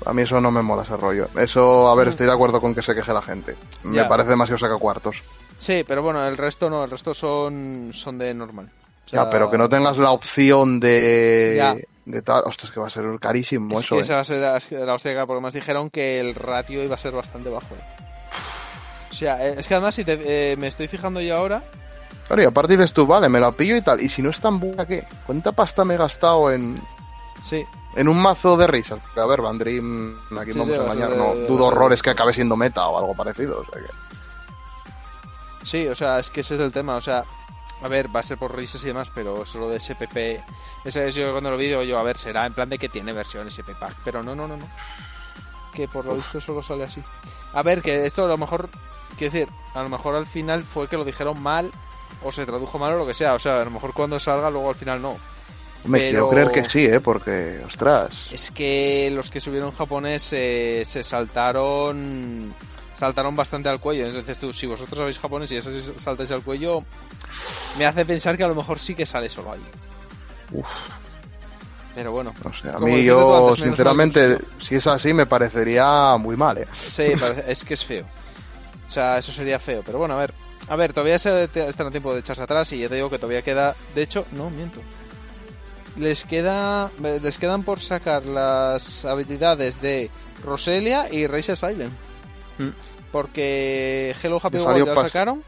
A 0.05 0.13
mí 0.13 0.23
eso 0.23 0.41
no 0.41 0.51
me 0.51 0.61
mola 0.63 0.83
ese 0.83 0.97
rollo. 0.97 1.29
Eso, 1.37 1.89
a 1.89 1.95
ver, 1.95 2.09
estoy 2.09 2.27
de 2.27 2.33
acuerdo 2.33 2.61
con 2.61 2.75
que 2.75 2.83
se 2.83 2.95
queje 2.95 3.13
la 3.13 3.23
gente. 3.23 3.57
Me. 3.85 3.97
Ya. 3.97 4.09
parece 4.09 4.31
demasiado 4.31 4.59
sacacuartos. 4.59 5.17
Sí, 5.59 5.85
pero 5.87 6.03
bueno, 6.03 6.27
el 6.27 6.37
resto 6.37 6.69
no, 6.69 6.85
el 6.85 6.91
resto 6.91 7.15
son, 7.15 7.91
son 7.93 8.19
de 8.19 8.35
normal. 8.35 8.69
O 9.07 9.09
sea, 9.09 9.25
Ya, 9.25 9.31
pero 9.31 9.51
que 9.51 9.57
no 9.59 9.69
tengas 9.69 9.97
la 9.99 10.11
opción 10.11 10.81
de... 10.81 11.55
Ya. 11.57 11.77
de 12.05 12.23
tal... 12.23 12.43
Ostras, 12.47 12.73
que 12.73 12.81
va 12.81 12.89
a 12.89 12.91
ser 12.91 13.05
carísimo 13.21 13.75
Es 13.75 13.85
eso, 13.85 13.95
que 13.95 14.01
eh. 14.01 14.03
esa 14.03 14.15
va 14.17 14.21
a 14.21 14.25
ser 14.25 14.39
la, 14.81 14.87
la 14.87 14.95
hostia, 14.95 15.27
porque 15.27 15.41
más 15.41 15.55
dijeron 15.55 15.89
que 15.91 16.19
el 16.21 16.35
ratio 16.35 16.83
iba 16.83 16.97
a 16.97 16.99
ser 16.99 17.13
bastante 17.13 17.49
bajo. 17.49 17.75
eh. 17.75 17.79
O 19.13 19.15
sea, 19.15 19.47
eh, 19.47 19.55
es 19.59 19.69
que 19.69 19.75
además 19.75 19.95
si 19.95 20.05
te, 20.05 20.53
eh, 20.53 20.57
me 20.57 20.67
estoy 20.67 20.89
fijando 20.89 21.21
yo 21.21 21.37
ahora, 21.37 21.63
Claro, 22.27 22.43
y 22.43 22.47
aparte 22.47 22.73
dices 22.73 22.93
tú, 22.93 23.07
vale, 23.07 23.29
me 23.29 23.41
la 23.41 23.53
pillo 23.53 23.77
y 23.77 23.83
tal. 23.83 24.01
Y 24.01 24.09
si 24.09 24.23
no 24.23 24.31
es 24.31 24.41
tan 24.41 24.59
buena, 24.59 24.87
¿qué? 24.87 25.05
¿Cuánta 25.27 25.53
pasta 25.53 25.85
me 25.85 25.95
he 25.95 25.97
gastado 25.99 26.51
en, 26.51 26.77
sí, 27.43 27.65
en 27.95 28.09
un 28.09 28.21
mazo 28.21 28.57
de 28.57 28.67
risas? 28.67 29.01
A 29.17 29.27
ver, 29.27 29.43
Van 29.43 29.59
Dream, 29.59 30.17
aquí 30.41 30.53
Sí, 30.53 30.59
vamos 30.59 30.75
sí, 30.75 30.81
a 30.81 30.85
engañar, 30.85 31.11
no. 31.17 31.35
Dudo 31.35 31.67
horrores 31.67 32.01
que 32.01 32.11
acabe 32.11 32.33
siendo 32.33 32.57
meta 32.57 32.87
o 32.87 32.99
algo 32.99 33.15
parecido. 33.15 33.61
O 33.61 33.65
sea 33.65 33.83
que... 33.83 35.67
Sí, 35.67 35.87
o 35.89 35.95
sea, 35.95 36.19
es 36.19 36.31
que 36.31 36.41
ese 36.41 36.55
es 36.55 36.61
el 36.61 36.73
tema. 36.73 36.97
O 36.97 37.01
sea, 37.01 37.25
a 37.83 37.89
ver, 37.89 38.15
va 38.15 38.21
a 38.21 38.23
ser 38.23 38.39
por 38.39 38.57
risas 38.57 38.83
y 38.85 38.87
demás, 38.89 39.11
pero 39.15 39.45
solo 39.45 39.69
de 39.69 39.81
SPP. 39.81 40.43
Ese 40.85 41.09
es 41.09 41.15
yo 41.15 41.33
cuando 41.33 41.51
lo 41.51 41.57
vi, 41.57 41.67
digo 41.67 41.83
yo, 41.83 41.99
a 41.99 42.03
ver, 42.03 42.17
será 42.17 42.47
en 42.47 42.55
plan 42.55 42.69
de 42.69 42.79
que 42.79 42.89
tiene 42.89 43.13
versión 43.13 43.47
SP 43.51 43.75
Pack. 43.79 43.97
Pero 44.05 44.23
no, 44.23 44.35
no, 44.35 44.49
no, 44.49 44.57
no. 44.57 44.67
Que 45.75 45.89
por 45.89 46.05
lo 46.05 46.15
visto 46.15 46.41
solo 46.41 46.63
sale 46.63 46.85
así. 46.85 47.03
A 47.55 47.63
ver, 47.63 47.83
que 47.83 48.07
esto 48.07 48.25
a 48.25 48.29
lo 48.29 48.37
mejor, 48.39 48.69
quiero 49.19 49.33
decir, 49.33 49.49
a 49.75 49.83
lo 49.83 49.89
mejor 49.89 50.15
al 50.17 50.27
final 50.27 50.63
fue 50.63 50.89
que 50.89 50.97
lo 50.97 51.05
dijeron 51.05 51.41
mal 51.43 51.71
o 52.23 52.31
se 52.31 52.45
tradujo 52.47 52.79
mal 52.79 52.93
o 52.95 52.99
lo 52.99 53.07
que 53.07 53.15
sea. 53.15 53.35
O 53.35 53.39
sea, 53.39 53.61
a 53.61 53.65
lo 53.65 53.71
mejor 53.71 53.93
cuando 53.93 54.21
salga, 54.21 54.51
luego 54.51 54.69
al 54.69 54.75
final 54.75 55.01
no. 55.01 55.17
Me 55.85 55.99
Pero- 55.99 56.29
quiero 56.29 56.31
creer 56.31 56.51
que 56.53 56.71
sí, 56.71 56.85
¿eh? 56.85 57.01
Porque, 57.01 57.61
ostras. 57.67 58.13
Es 58.31 58.51
que 58.51 59.11
los 59.15 59.31
que 59.31 59.41
subieron 59.41 59.73
japonés 59.73 60.29
eh, 60.33 60.83
se 60.87 61.03
saltaron 61.03 62.55
saltaron 62.95 63.35
bastante 63.35 63.69
al 63.69 63.81
cuello. 63.81 64.07
Entonces 64.07 64.39
tú, 64.39 64.53
si 64.53 64.67
vosotros 64.67 64.97
sabéis 64.99 65.19
japonés 65.19 65.51
y 65.51 65.57
eso 65.57 65.71
saltáis 65.99 66.31
al 66.31 66.43
cuello, 66.43 66.85
me 67.77 67.85
hace 67.85 68.05
pensar 68.05 68.37
que 68.37 68.45
a 68.45 68.49
lo 68.49 68.55
mejor 68.55 68.79
sí 68.79 68.95
que 68.95 69.07
sale 69.07 69.29
solo 69.29 69.53
ahí. 69.53 70.63
Pero 71.95 72.13
bueno. 72.13 72.33
No 72.43 72.55
sé, 72.55 72.71
a 72.71 72.79
mí 72.79 73.05
yo, 73.05 73.49
antes, 73.49 73.65
sinceramente, 73.65 74.39
si 74.61 74.77
es 74.77 74.87
así, 74.87 75.13
me 75.13 75.27
parecería 75.27 76.17
muy 76.17 76.37
mal, 76.37 76.59
¿eh? 76.59 76.67
Sí, 76.73 77.13
es 77.47 77.65
que 77.65 77.75
es 77.75 77.85
feo. 77.85 78.05
O 78.87 78.91
sea, 78.91 79.19
eso 79.19 79.33
sería 79.33 79.59
feo. 79.59 79.83
Pero 79.85 79.99
bueno, 79.99 80.15
a 80.15 80.19
ver. 80.19 80.35
A 80.69 80.77
ver, 80.77 80.93
todavía 80.93 81.19
se 81.19 81.45
están 81.45 81.89
a 81.89 81.91
tiempo 81.91 82.15
de 82.15 82.21
echarse 82.21 82.43
atrás 82.43 82.73
y 82.73 82.79
ya 82.79 82.89
te 82.89 82.95
digo 82.95 83.11
que 83.11 83.19
todavía 83.19 83.43
queda... 83.43 83.75
De 83.95 84.03
hecho, 84.03 84.25
no, 84.33 84.49
miento. 84.49 84.81
Les 85.99 86.25
queda 86.25 86.91
les 87.01 87.37
quedan 87.37 87.65
por 87.65 87.81
sacar 87.81 88.25
las 88.25 89.05
habilidades 89.05 89.83
de 89.83 90.11
Roselia 90.45 91.13
y 91.13 91.27
Razor's 91.27 91.65
Island. 91.65 91.93
Mm. 92.59 92.69
Porque 93.11 94.15
Hello 94.23 94.41
Happy 94.43 94.59
World 94.59 94.87
ya 94.87 94.95
lo 94.95 95.03
sacaron. 95.03 95.43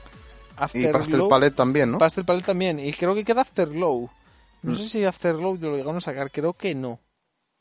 Y 0.75 0.87
Pastel 0.89 1.23
Palette 1.29 1.57
también, 1.57 1.93
¿no? 1.93 1.99
Pastel 1.99 2.25
Palette 2.25 2.47
también. 2.47 2.79
Y 2.81 2.93
creo 2.93 3.15
que 3.15 3.25
queda 3.25 3.43
Afterglow. 3.43 4.11
No 4.65 4.73
Mm. 4.73 4.77
sé 4.77 4.89
si 4.89 5.05
Afterglow 5.05 5.57
lo 5.61 5.73
llegaron 5.77 5.97
a 5.97 6.01
sacar. 6.01 6.31
Creo 6.31 6.53
que 6.55 6.75
no. 6.75 6.99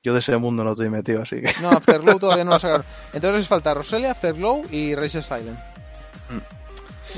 Yo 0.01 0.13
de 0.13 0.19
ese 0.19 0.35
mundo 0.38 0.63
no 0.63 0.71
estoy 0.71 0.89
metido, 0.89 1.21
así 1.21 1.41
que... 1.41 1.49
No, 1.61 1.69
Afterglow 1.69 2.19
todavía 2.19 2.43
no 2.43 2.51
lo 2.51 2.59
sacaron. 2.59 2.85
Entonces 3.13 3.39
les 3.39 3.47
falta 3.47 3.73
Roselia, 3.73 4.11
Afterglow 4.11 4.65
y 4.71 4.95
Razor's 4.95 5.25
Island. 5.25 5.57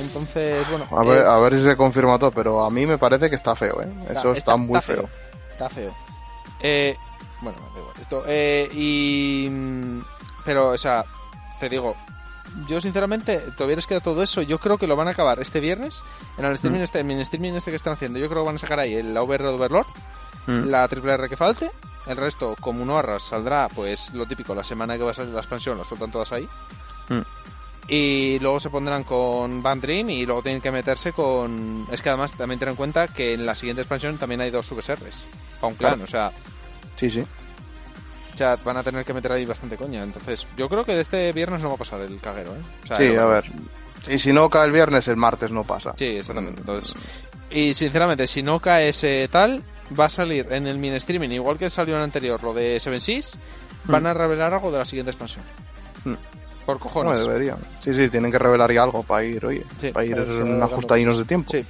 Entonces, 0.02 0.68
bueno. 0.70 0.88
A 0.92 1.04
ver, 1.04 1.24
eh, 1.24 1.28
a 1.28 1.38
ver 1.38 1.54
si 1.54 1.64
se 1.64 1.76
confirma 1.76 2.20
todo, 2.20 2.32
pero 2.32 2.64
a 2.66 2.70
mí 2.70 2.86
me 2.86 2.98
parece 2.98 3.30
que 3.30 3.36
está 3.36 3.56
feo, 3.56 3.82
¿eh? 3.82 3.88
Eso 4.10 4.34
está, 4.34 4.58
muy 4.58 4.82
feo. 4.82 5.08
Está 5.50 5.70
feo. 5.70 5.94
Eh, 6.62 6.96
bueno, 7.42 7.58
da 7.74 7.80
igual. 7.80 7.96
Esto, 8.02 8.24
eh, 8.28 8.68
y. 8.74 9.48
mm, 9.50 10.00
Pero, 10.44 10.70
o 10.70 10.78
sea, 10.78 11.06
te 11.60 11.70
digo. 11.70 11.96
Yo, 12.68 12.80
sinceramente, 12.82 13.40
todavía 13.58 13.76
les 13.76 13.88
queda 13.88 14.00
todo 14.00 14.24
eso. 14.24 14.42
Yo 14.42 14.60
creo 14.60 14.78
que 14.78 14.88
lo 14.88 14.96
van 14.96 15.08
a 15.08 15.12
acabar 15.12 15.40
este 15.40 15.60
viernes. 15.60 16.02
En 16.38 16.46
el 16.46 16.54
streaming, 16.54 16.82
este, 16.82 17.00
en 17.00 17.12
el 17.12 17.22
streaming 17.22 17.54
este 17.54 17.72
que 17.72 17.78
están 17.78 17.94
haciendo. 17.94 18.20
Yo 18.20 18.30
creo 18.30 18.44
que 18.44 18.48
van 18.48 18.56
a 18.56 18.60
sacar 18.60 18.80
ahí 18.80 18.94
el 18.94 19.16
Overlord 19.18 19.56
Overlord. 19.56 19.88
Mm. 20.48 20.66
La 20.66 20.88
triple 20.88 21.14
R 21.14 21.28
que 21.30 21.38
falte. 21.38 21.70
El 22.08 22.18
resto, 22.18 22.56
como 22.60 22.86
no 22.86 22.98
arras, 23.00 23.24
saldrá, 23.24 23.68
pues 23.74 24.14
lo 24.14 24.28
típico, 24.28 24.54
la 24.54 24.64
semana 24.64 24.96
que 24.96 25.04
va 25.04 25.10
a 25.12 25.14
salir 25.16 25.34
la 25.34 25.40
expansión, 25.40 25.76
las 25.78 25.88
sueltan 25.88 26.12
todas 26.12 26.32
ahí. 26.32 26.48
Mm. 27.10 27.22
Y 27.88 28.40
luego 28.40 28.60
se 28.60 28.70
pondrán 28.70 29.04
con 29.04 29.62
Band 29.62 29.82
Dream 29.82 30.10
y 30.10 30.26
luego 30.26 30.42
tienen 30.42 30.62
que 30.62 30.72
meterse 30.72 31.14
con... 31.14 31.86
Es 31.92 32.02
que 32.02 32.10
además 32.10 32.34
también 32.34 32.60
ten 32.60 32.70
en 32.70 32.76
cuenta 32.76 33.08
que 33.08 33.34
en 33.34 33.46
la 33.46 33.54
siguiente 33.56 33.82
expansión 33.82 34.18
también 34.18 34.42
hay 34.42 34.50
dos 34.52 34.66
subserres. 34.66 35.24
Para 35.60 35.68
un 35.68 35.76
clan, 35.76 35.94
Claro. 35.94 36.04
o 36.04 36.08
sea, 36.08 36.32
Sí, 36.96 37.10
sí. 37.12 37.24
Sea, 38.38 38.58
van 38.64 38.78
a 38.78 38.84
tener 38.84 39.04
que 39.06 39.14
meter 39.14 39.32
ahí 39.32 39.46
bastante 39.46 39.78
coña. 39.78 40.04
Entonces, 40.04 40.48
yo 40.58 40.68
creo 40.70 40.84
que 40.86 40.96
de 40.96 41.02
este 41.02 41.32
viernes 41.34 41.62
no 41.62 41.70
va 41.70 41.76
a 41.76 41.78
pasar 41.80 42.02
el 42.02 42.20
caguero, 42.20 42.52
¿eh? 42.56 42.60
O 42.84 42.88
sea, 42.88 42.98
Sí, 42.98 43.08
no- 43.10 43.22
a 43.22 43.26
ver. 43.26 43.46
Y 44.08 44.20
si 44.20 44.32
no 44.34 44.50
cae 44.50 44.66
el 44.66 44.72
viernes, 44.72 45.08
el 45.08 45.18
martes 45.18 45.50
no 45.52 45.64
pasa. 45.64 45.94
Sí, 45.98 46.18
exactamente. 46.18 46.60
Entonces, 46.60 46.94
y 47.50 47.74
sinceramente, 47.74 48.28
si 48.28 48.44
no 48.44 48.60
cae 48.60 48.90
ese 48.90 49.28
tal, 49.32 49.64
va 50.00 50.06
a 50.06 50.10
salir 50.10 50.48
en 50.52 50.68
el 50.68 50.78
mini 50.78 50.96
streaming, 50.98 51.30
igual 51.30 51.58
que 51.58 51.70
salió 51.70 51.96
en 51.96 52.00
el 52.02 52.04
anterior, 52.06 52.44
lo 52.44 52.54
de 52.54 52.80
Seven 52.80 53.02
Seas, 53.02 53.38
van 53.86 54.06
a 54.06 54.14
revelar 54.14 54.54
algo 54.54 54.72
de 54.72 54.78
la 54.80 54.86
siguiente 54.86 55.12
expansión. 55.12 55.44
Mm. 56.04 56.14
Por 56.66 56.76
No 56.78 56.82
cojones. 56.82 57.20
deberían. 57.20 57.58
Sí, 57.84 57.94
sí, 57.94 58.10
tienen 58.10 58.32
que 58.32 58.40
revelar 58.40 58.72
ya 58.72 58.82
algo 58.84 59.04
para 59.04 59.24
ir, 59.24 59.46
oye, 59.46 59.64
Sí, 59.80 59.92
para 59.92 60.06
ir 60.06 60.18
en 60.18 60.62
ajustadinos 60.64 61.18
de 61.18 61.26
tiempo. 61.26 61.52
Sí. 61.52 61.64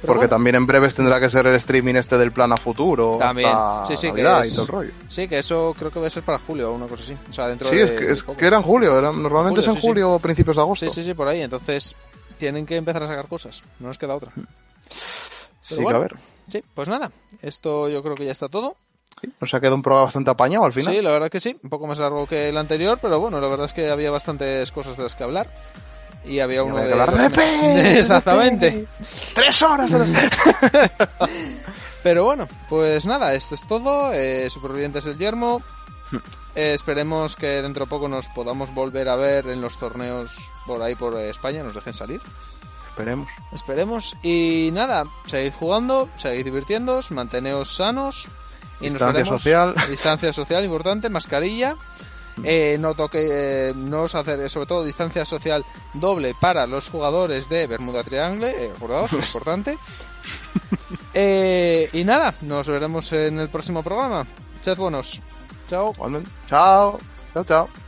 Porque 0.00 0.14
bueno, 0.18 0.28
también 0.28 0.54
en 0.56 0.66
breves 0.66 0.94
tendrá 0.94 1.18
que 1.20 1.28
ser 1.28 1.46
el 1.48 1.54
streaming 1.56 1.94
este 1.96 2.16
del 2.18 2.30
plan 2.30 2.52
a 2.52 2.56
futuro. 2.56 3.16
También. 3.18 3.50
Sí, 3.88 3.96
sí, 3.96 4.06
que 4.12 4.22
Navidad 4.22 4.44
es- 4.44 4.52
y 4.52 4.54
todo 4.54 4.62
el 4.64 4.68
rollo. 4.68 4.90
Sí, 5.08 5.26
que 5.28 5.38
eso 5.40 5.74
creo 5.76 5.90
que 5.90 5.98
va 6.00 6.06
a 6.06 6.10
ser 6.10 6.22
para 6.22 6.38
julio 6.38 6.70
o 6.70 6.74
una 6.74 6.86
cosa 6.86 7.02
así. 7.02 7.16
O 7.28 7.32
sea, 7.32 7.48
dentro 7.48 7.68
Sí, 7.68 7.76
de. 7.76 7.82
es 7.84 7.90
que, 7.90 8.12
es 8.12 8.22
que 8.22 8.46
era 8.46 8.58
en 8.58 8.62
julio. 8.62 8.96
era- 8.98 9.10
normalmente 9.10 9.60
Julio, 9.60 9.60
es 9.62 9.68
en 9.68 9.74
sí, 9.74 9.80
sí. 9.80 9.86
julio 9.88 10.12
o 10.12 10.18
principios 10.20 10.54
de 10.56 10.62
agosto. 10.62 10.86
Sí, 10.86 10.92
sí, 10.92 11.02
sí, 11.02 11.14
por 11.14 11.26
ahí. 11.26 11.42
Entonces, 11.42 11.96
tienen 12.38 12.64
que 12.64 12.76
empezar 12.76 13.02
a 13.02 13.08
sacar 13.08 13.26
cosas. 13.26 13.62
No 13.80 13.88
nos 13.88 13.98
queda 13.98 14.14
otra. 14.14 14.30
Sí, 15.60 15.74
que 15.76 15.82
bueno. 15.82 15.98
a 15.98 16.00
ver. 16.02 16.14
Sí, 16.48 16.62
pues 16.74 16.88
nada. 16.88 17.10
Esto 17.42 17.88
yo 17.88 18.02
creo 18.02 18.14
que 18.14 18.24
ya 18.24 18.32
está 18.32 18.48
todo. 18.48 18.76
Nos 19.40 19.52
ha 19.52 19.58
quedado 19.58 19.74
un 19.74 19.82
programa 19.82 20.04
bastante 20.04 20.30
apañado 20.30 20.64
al 20.64 20.72
final. 20.72 20.94
Sí, 20.94 21.02
la 21.02 21.10
verdad 21.10 21.28
que 21.28 21.40
sí, 21.40 21.58
un 21.64 21.70
poco 21.70 21.88
más 21.88 21.98
largo 21.98 22.24
que 22.28 22.48
el 22.50 22.56
anterior, 22.56 23.00
pero 23.02 23.18
bueno, 23.18 23.40
la 23.40 23.48
verdad 23.48 23.66
es 23.66 23.72
que 23.72 23.90
había 23.90 24.12
bastantes 24.12 24.70
cosas 24.70 24.96
de 24.96 25.02
las 25.02 25.16
que 25.16 25.24
hablar. 25.24 25.52
Y 26.24 26.40
había 26.40 26.62
uno 26.62 26.76
de. 26.78 26.92
hablar 26.92 27.12
los 27.12 27.32
Exactamente. 27.38 28.86
Tres 29.34 29.62
horas 29.62 29.90
de 29.90 30.30
Pero 32.02 32.24
bueno, 32.24 32.46
pues 32.68 33.06
nada, 33.06 33.34
esto 33.34 33.54
es 33.54 33.66
todo. 33.66 34.12
Eh, 34.12 34.48
Supervivientes 34.50 35.04
del 35.04 35.18
Yermo. 35.18 35.62
Eh, 36.54 36.72
esperemos 36.74 37.36
que 37.36 37.60
dentro 37.62 37.84
de 37.84 37.90
poco 37.90 38.08
nos 38.08 38.28
podamos 38.28 38.72
volver 38.74 39.08
a 39.08 39.16
ver 39.16 39.46
en 39.48 39.60
los 39.60 39.78
torneos 39.78 40.36
por 40.66 40.82
ahí 40.82 40.94
por 40.94 41.16
España, 41.18 41.62
nos 41.62 41.74
dejen 41.74 41.92
salir. 41.94 42.20
Esperemos. 42.90 43.28
Esperemos. 43.52 44.16
Y 44.22 44.70
nada, 44.72 45.04
seguid 45.26 45.52
jugando, 45.52 46.08
seguid 46.16 46.44
divirtiéndoos, 46.44 47.10
manteneos 47.10 47.74
sanos. 47.76 48.28
Y 48.80 48.84
nos 48.90 48.94
Distancia 48.94 49.12
veremos- 49.24 49.28
social. 49.42 49.74
Distancia 49.90 50.32
social 50.32 50.64
importante, 50.64 51.08
mascarilla. 51.08 51.76
Eh, 52.44 52.76
no 52.78 52.94
toque, 52.94 53.28
eh, 53.30 53.72
no 53.74 54.02
os 54.02 54.14
hacer, 54.14 54.48
sobre 54.50 54.66
todo 54.66 54.84
distancia 54.84 55.24
social 55.24 55.64
doble 55.94 56.34
para 56.40 56.66
los 56.66 56.88
jugadores 56.88 57.48
de 57.48 57.66
Bermuda 57.66 58.04
Triangle, 58.04 58.50
eh, 58.50 58.72
acordaos, 58.74 59.12
es 59.12 59.26
importante. 59.26 59.78
Eh, 61.14 61.88
y 61.92 62.04
nada, 62.04 62.34
nos 62.42 62.66
veremos 62.68 63.12
en 63.12 63.40
el 63.40 63.48
próximo 63.48 63.82
programa. 63.82 64.26
Sed 64.62 64.76
buenos. 64.76 65.20
Chao. 65.68 65.92
Chao. 66.48 66.98
Chao, 67.34 67.44
chao. 67.44 67.87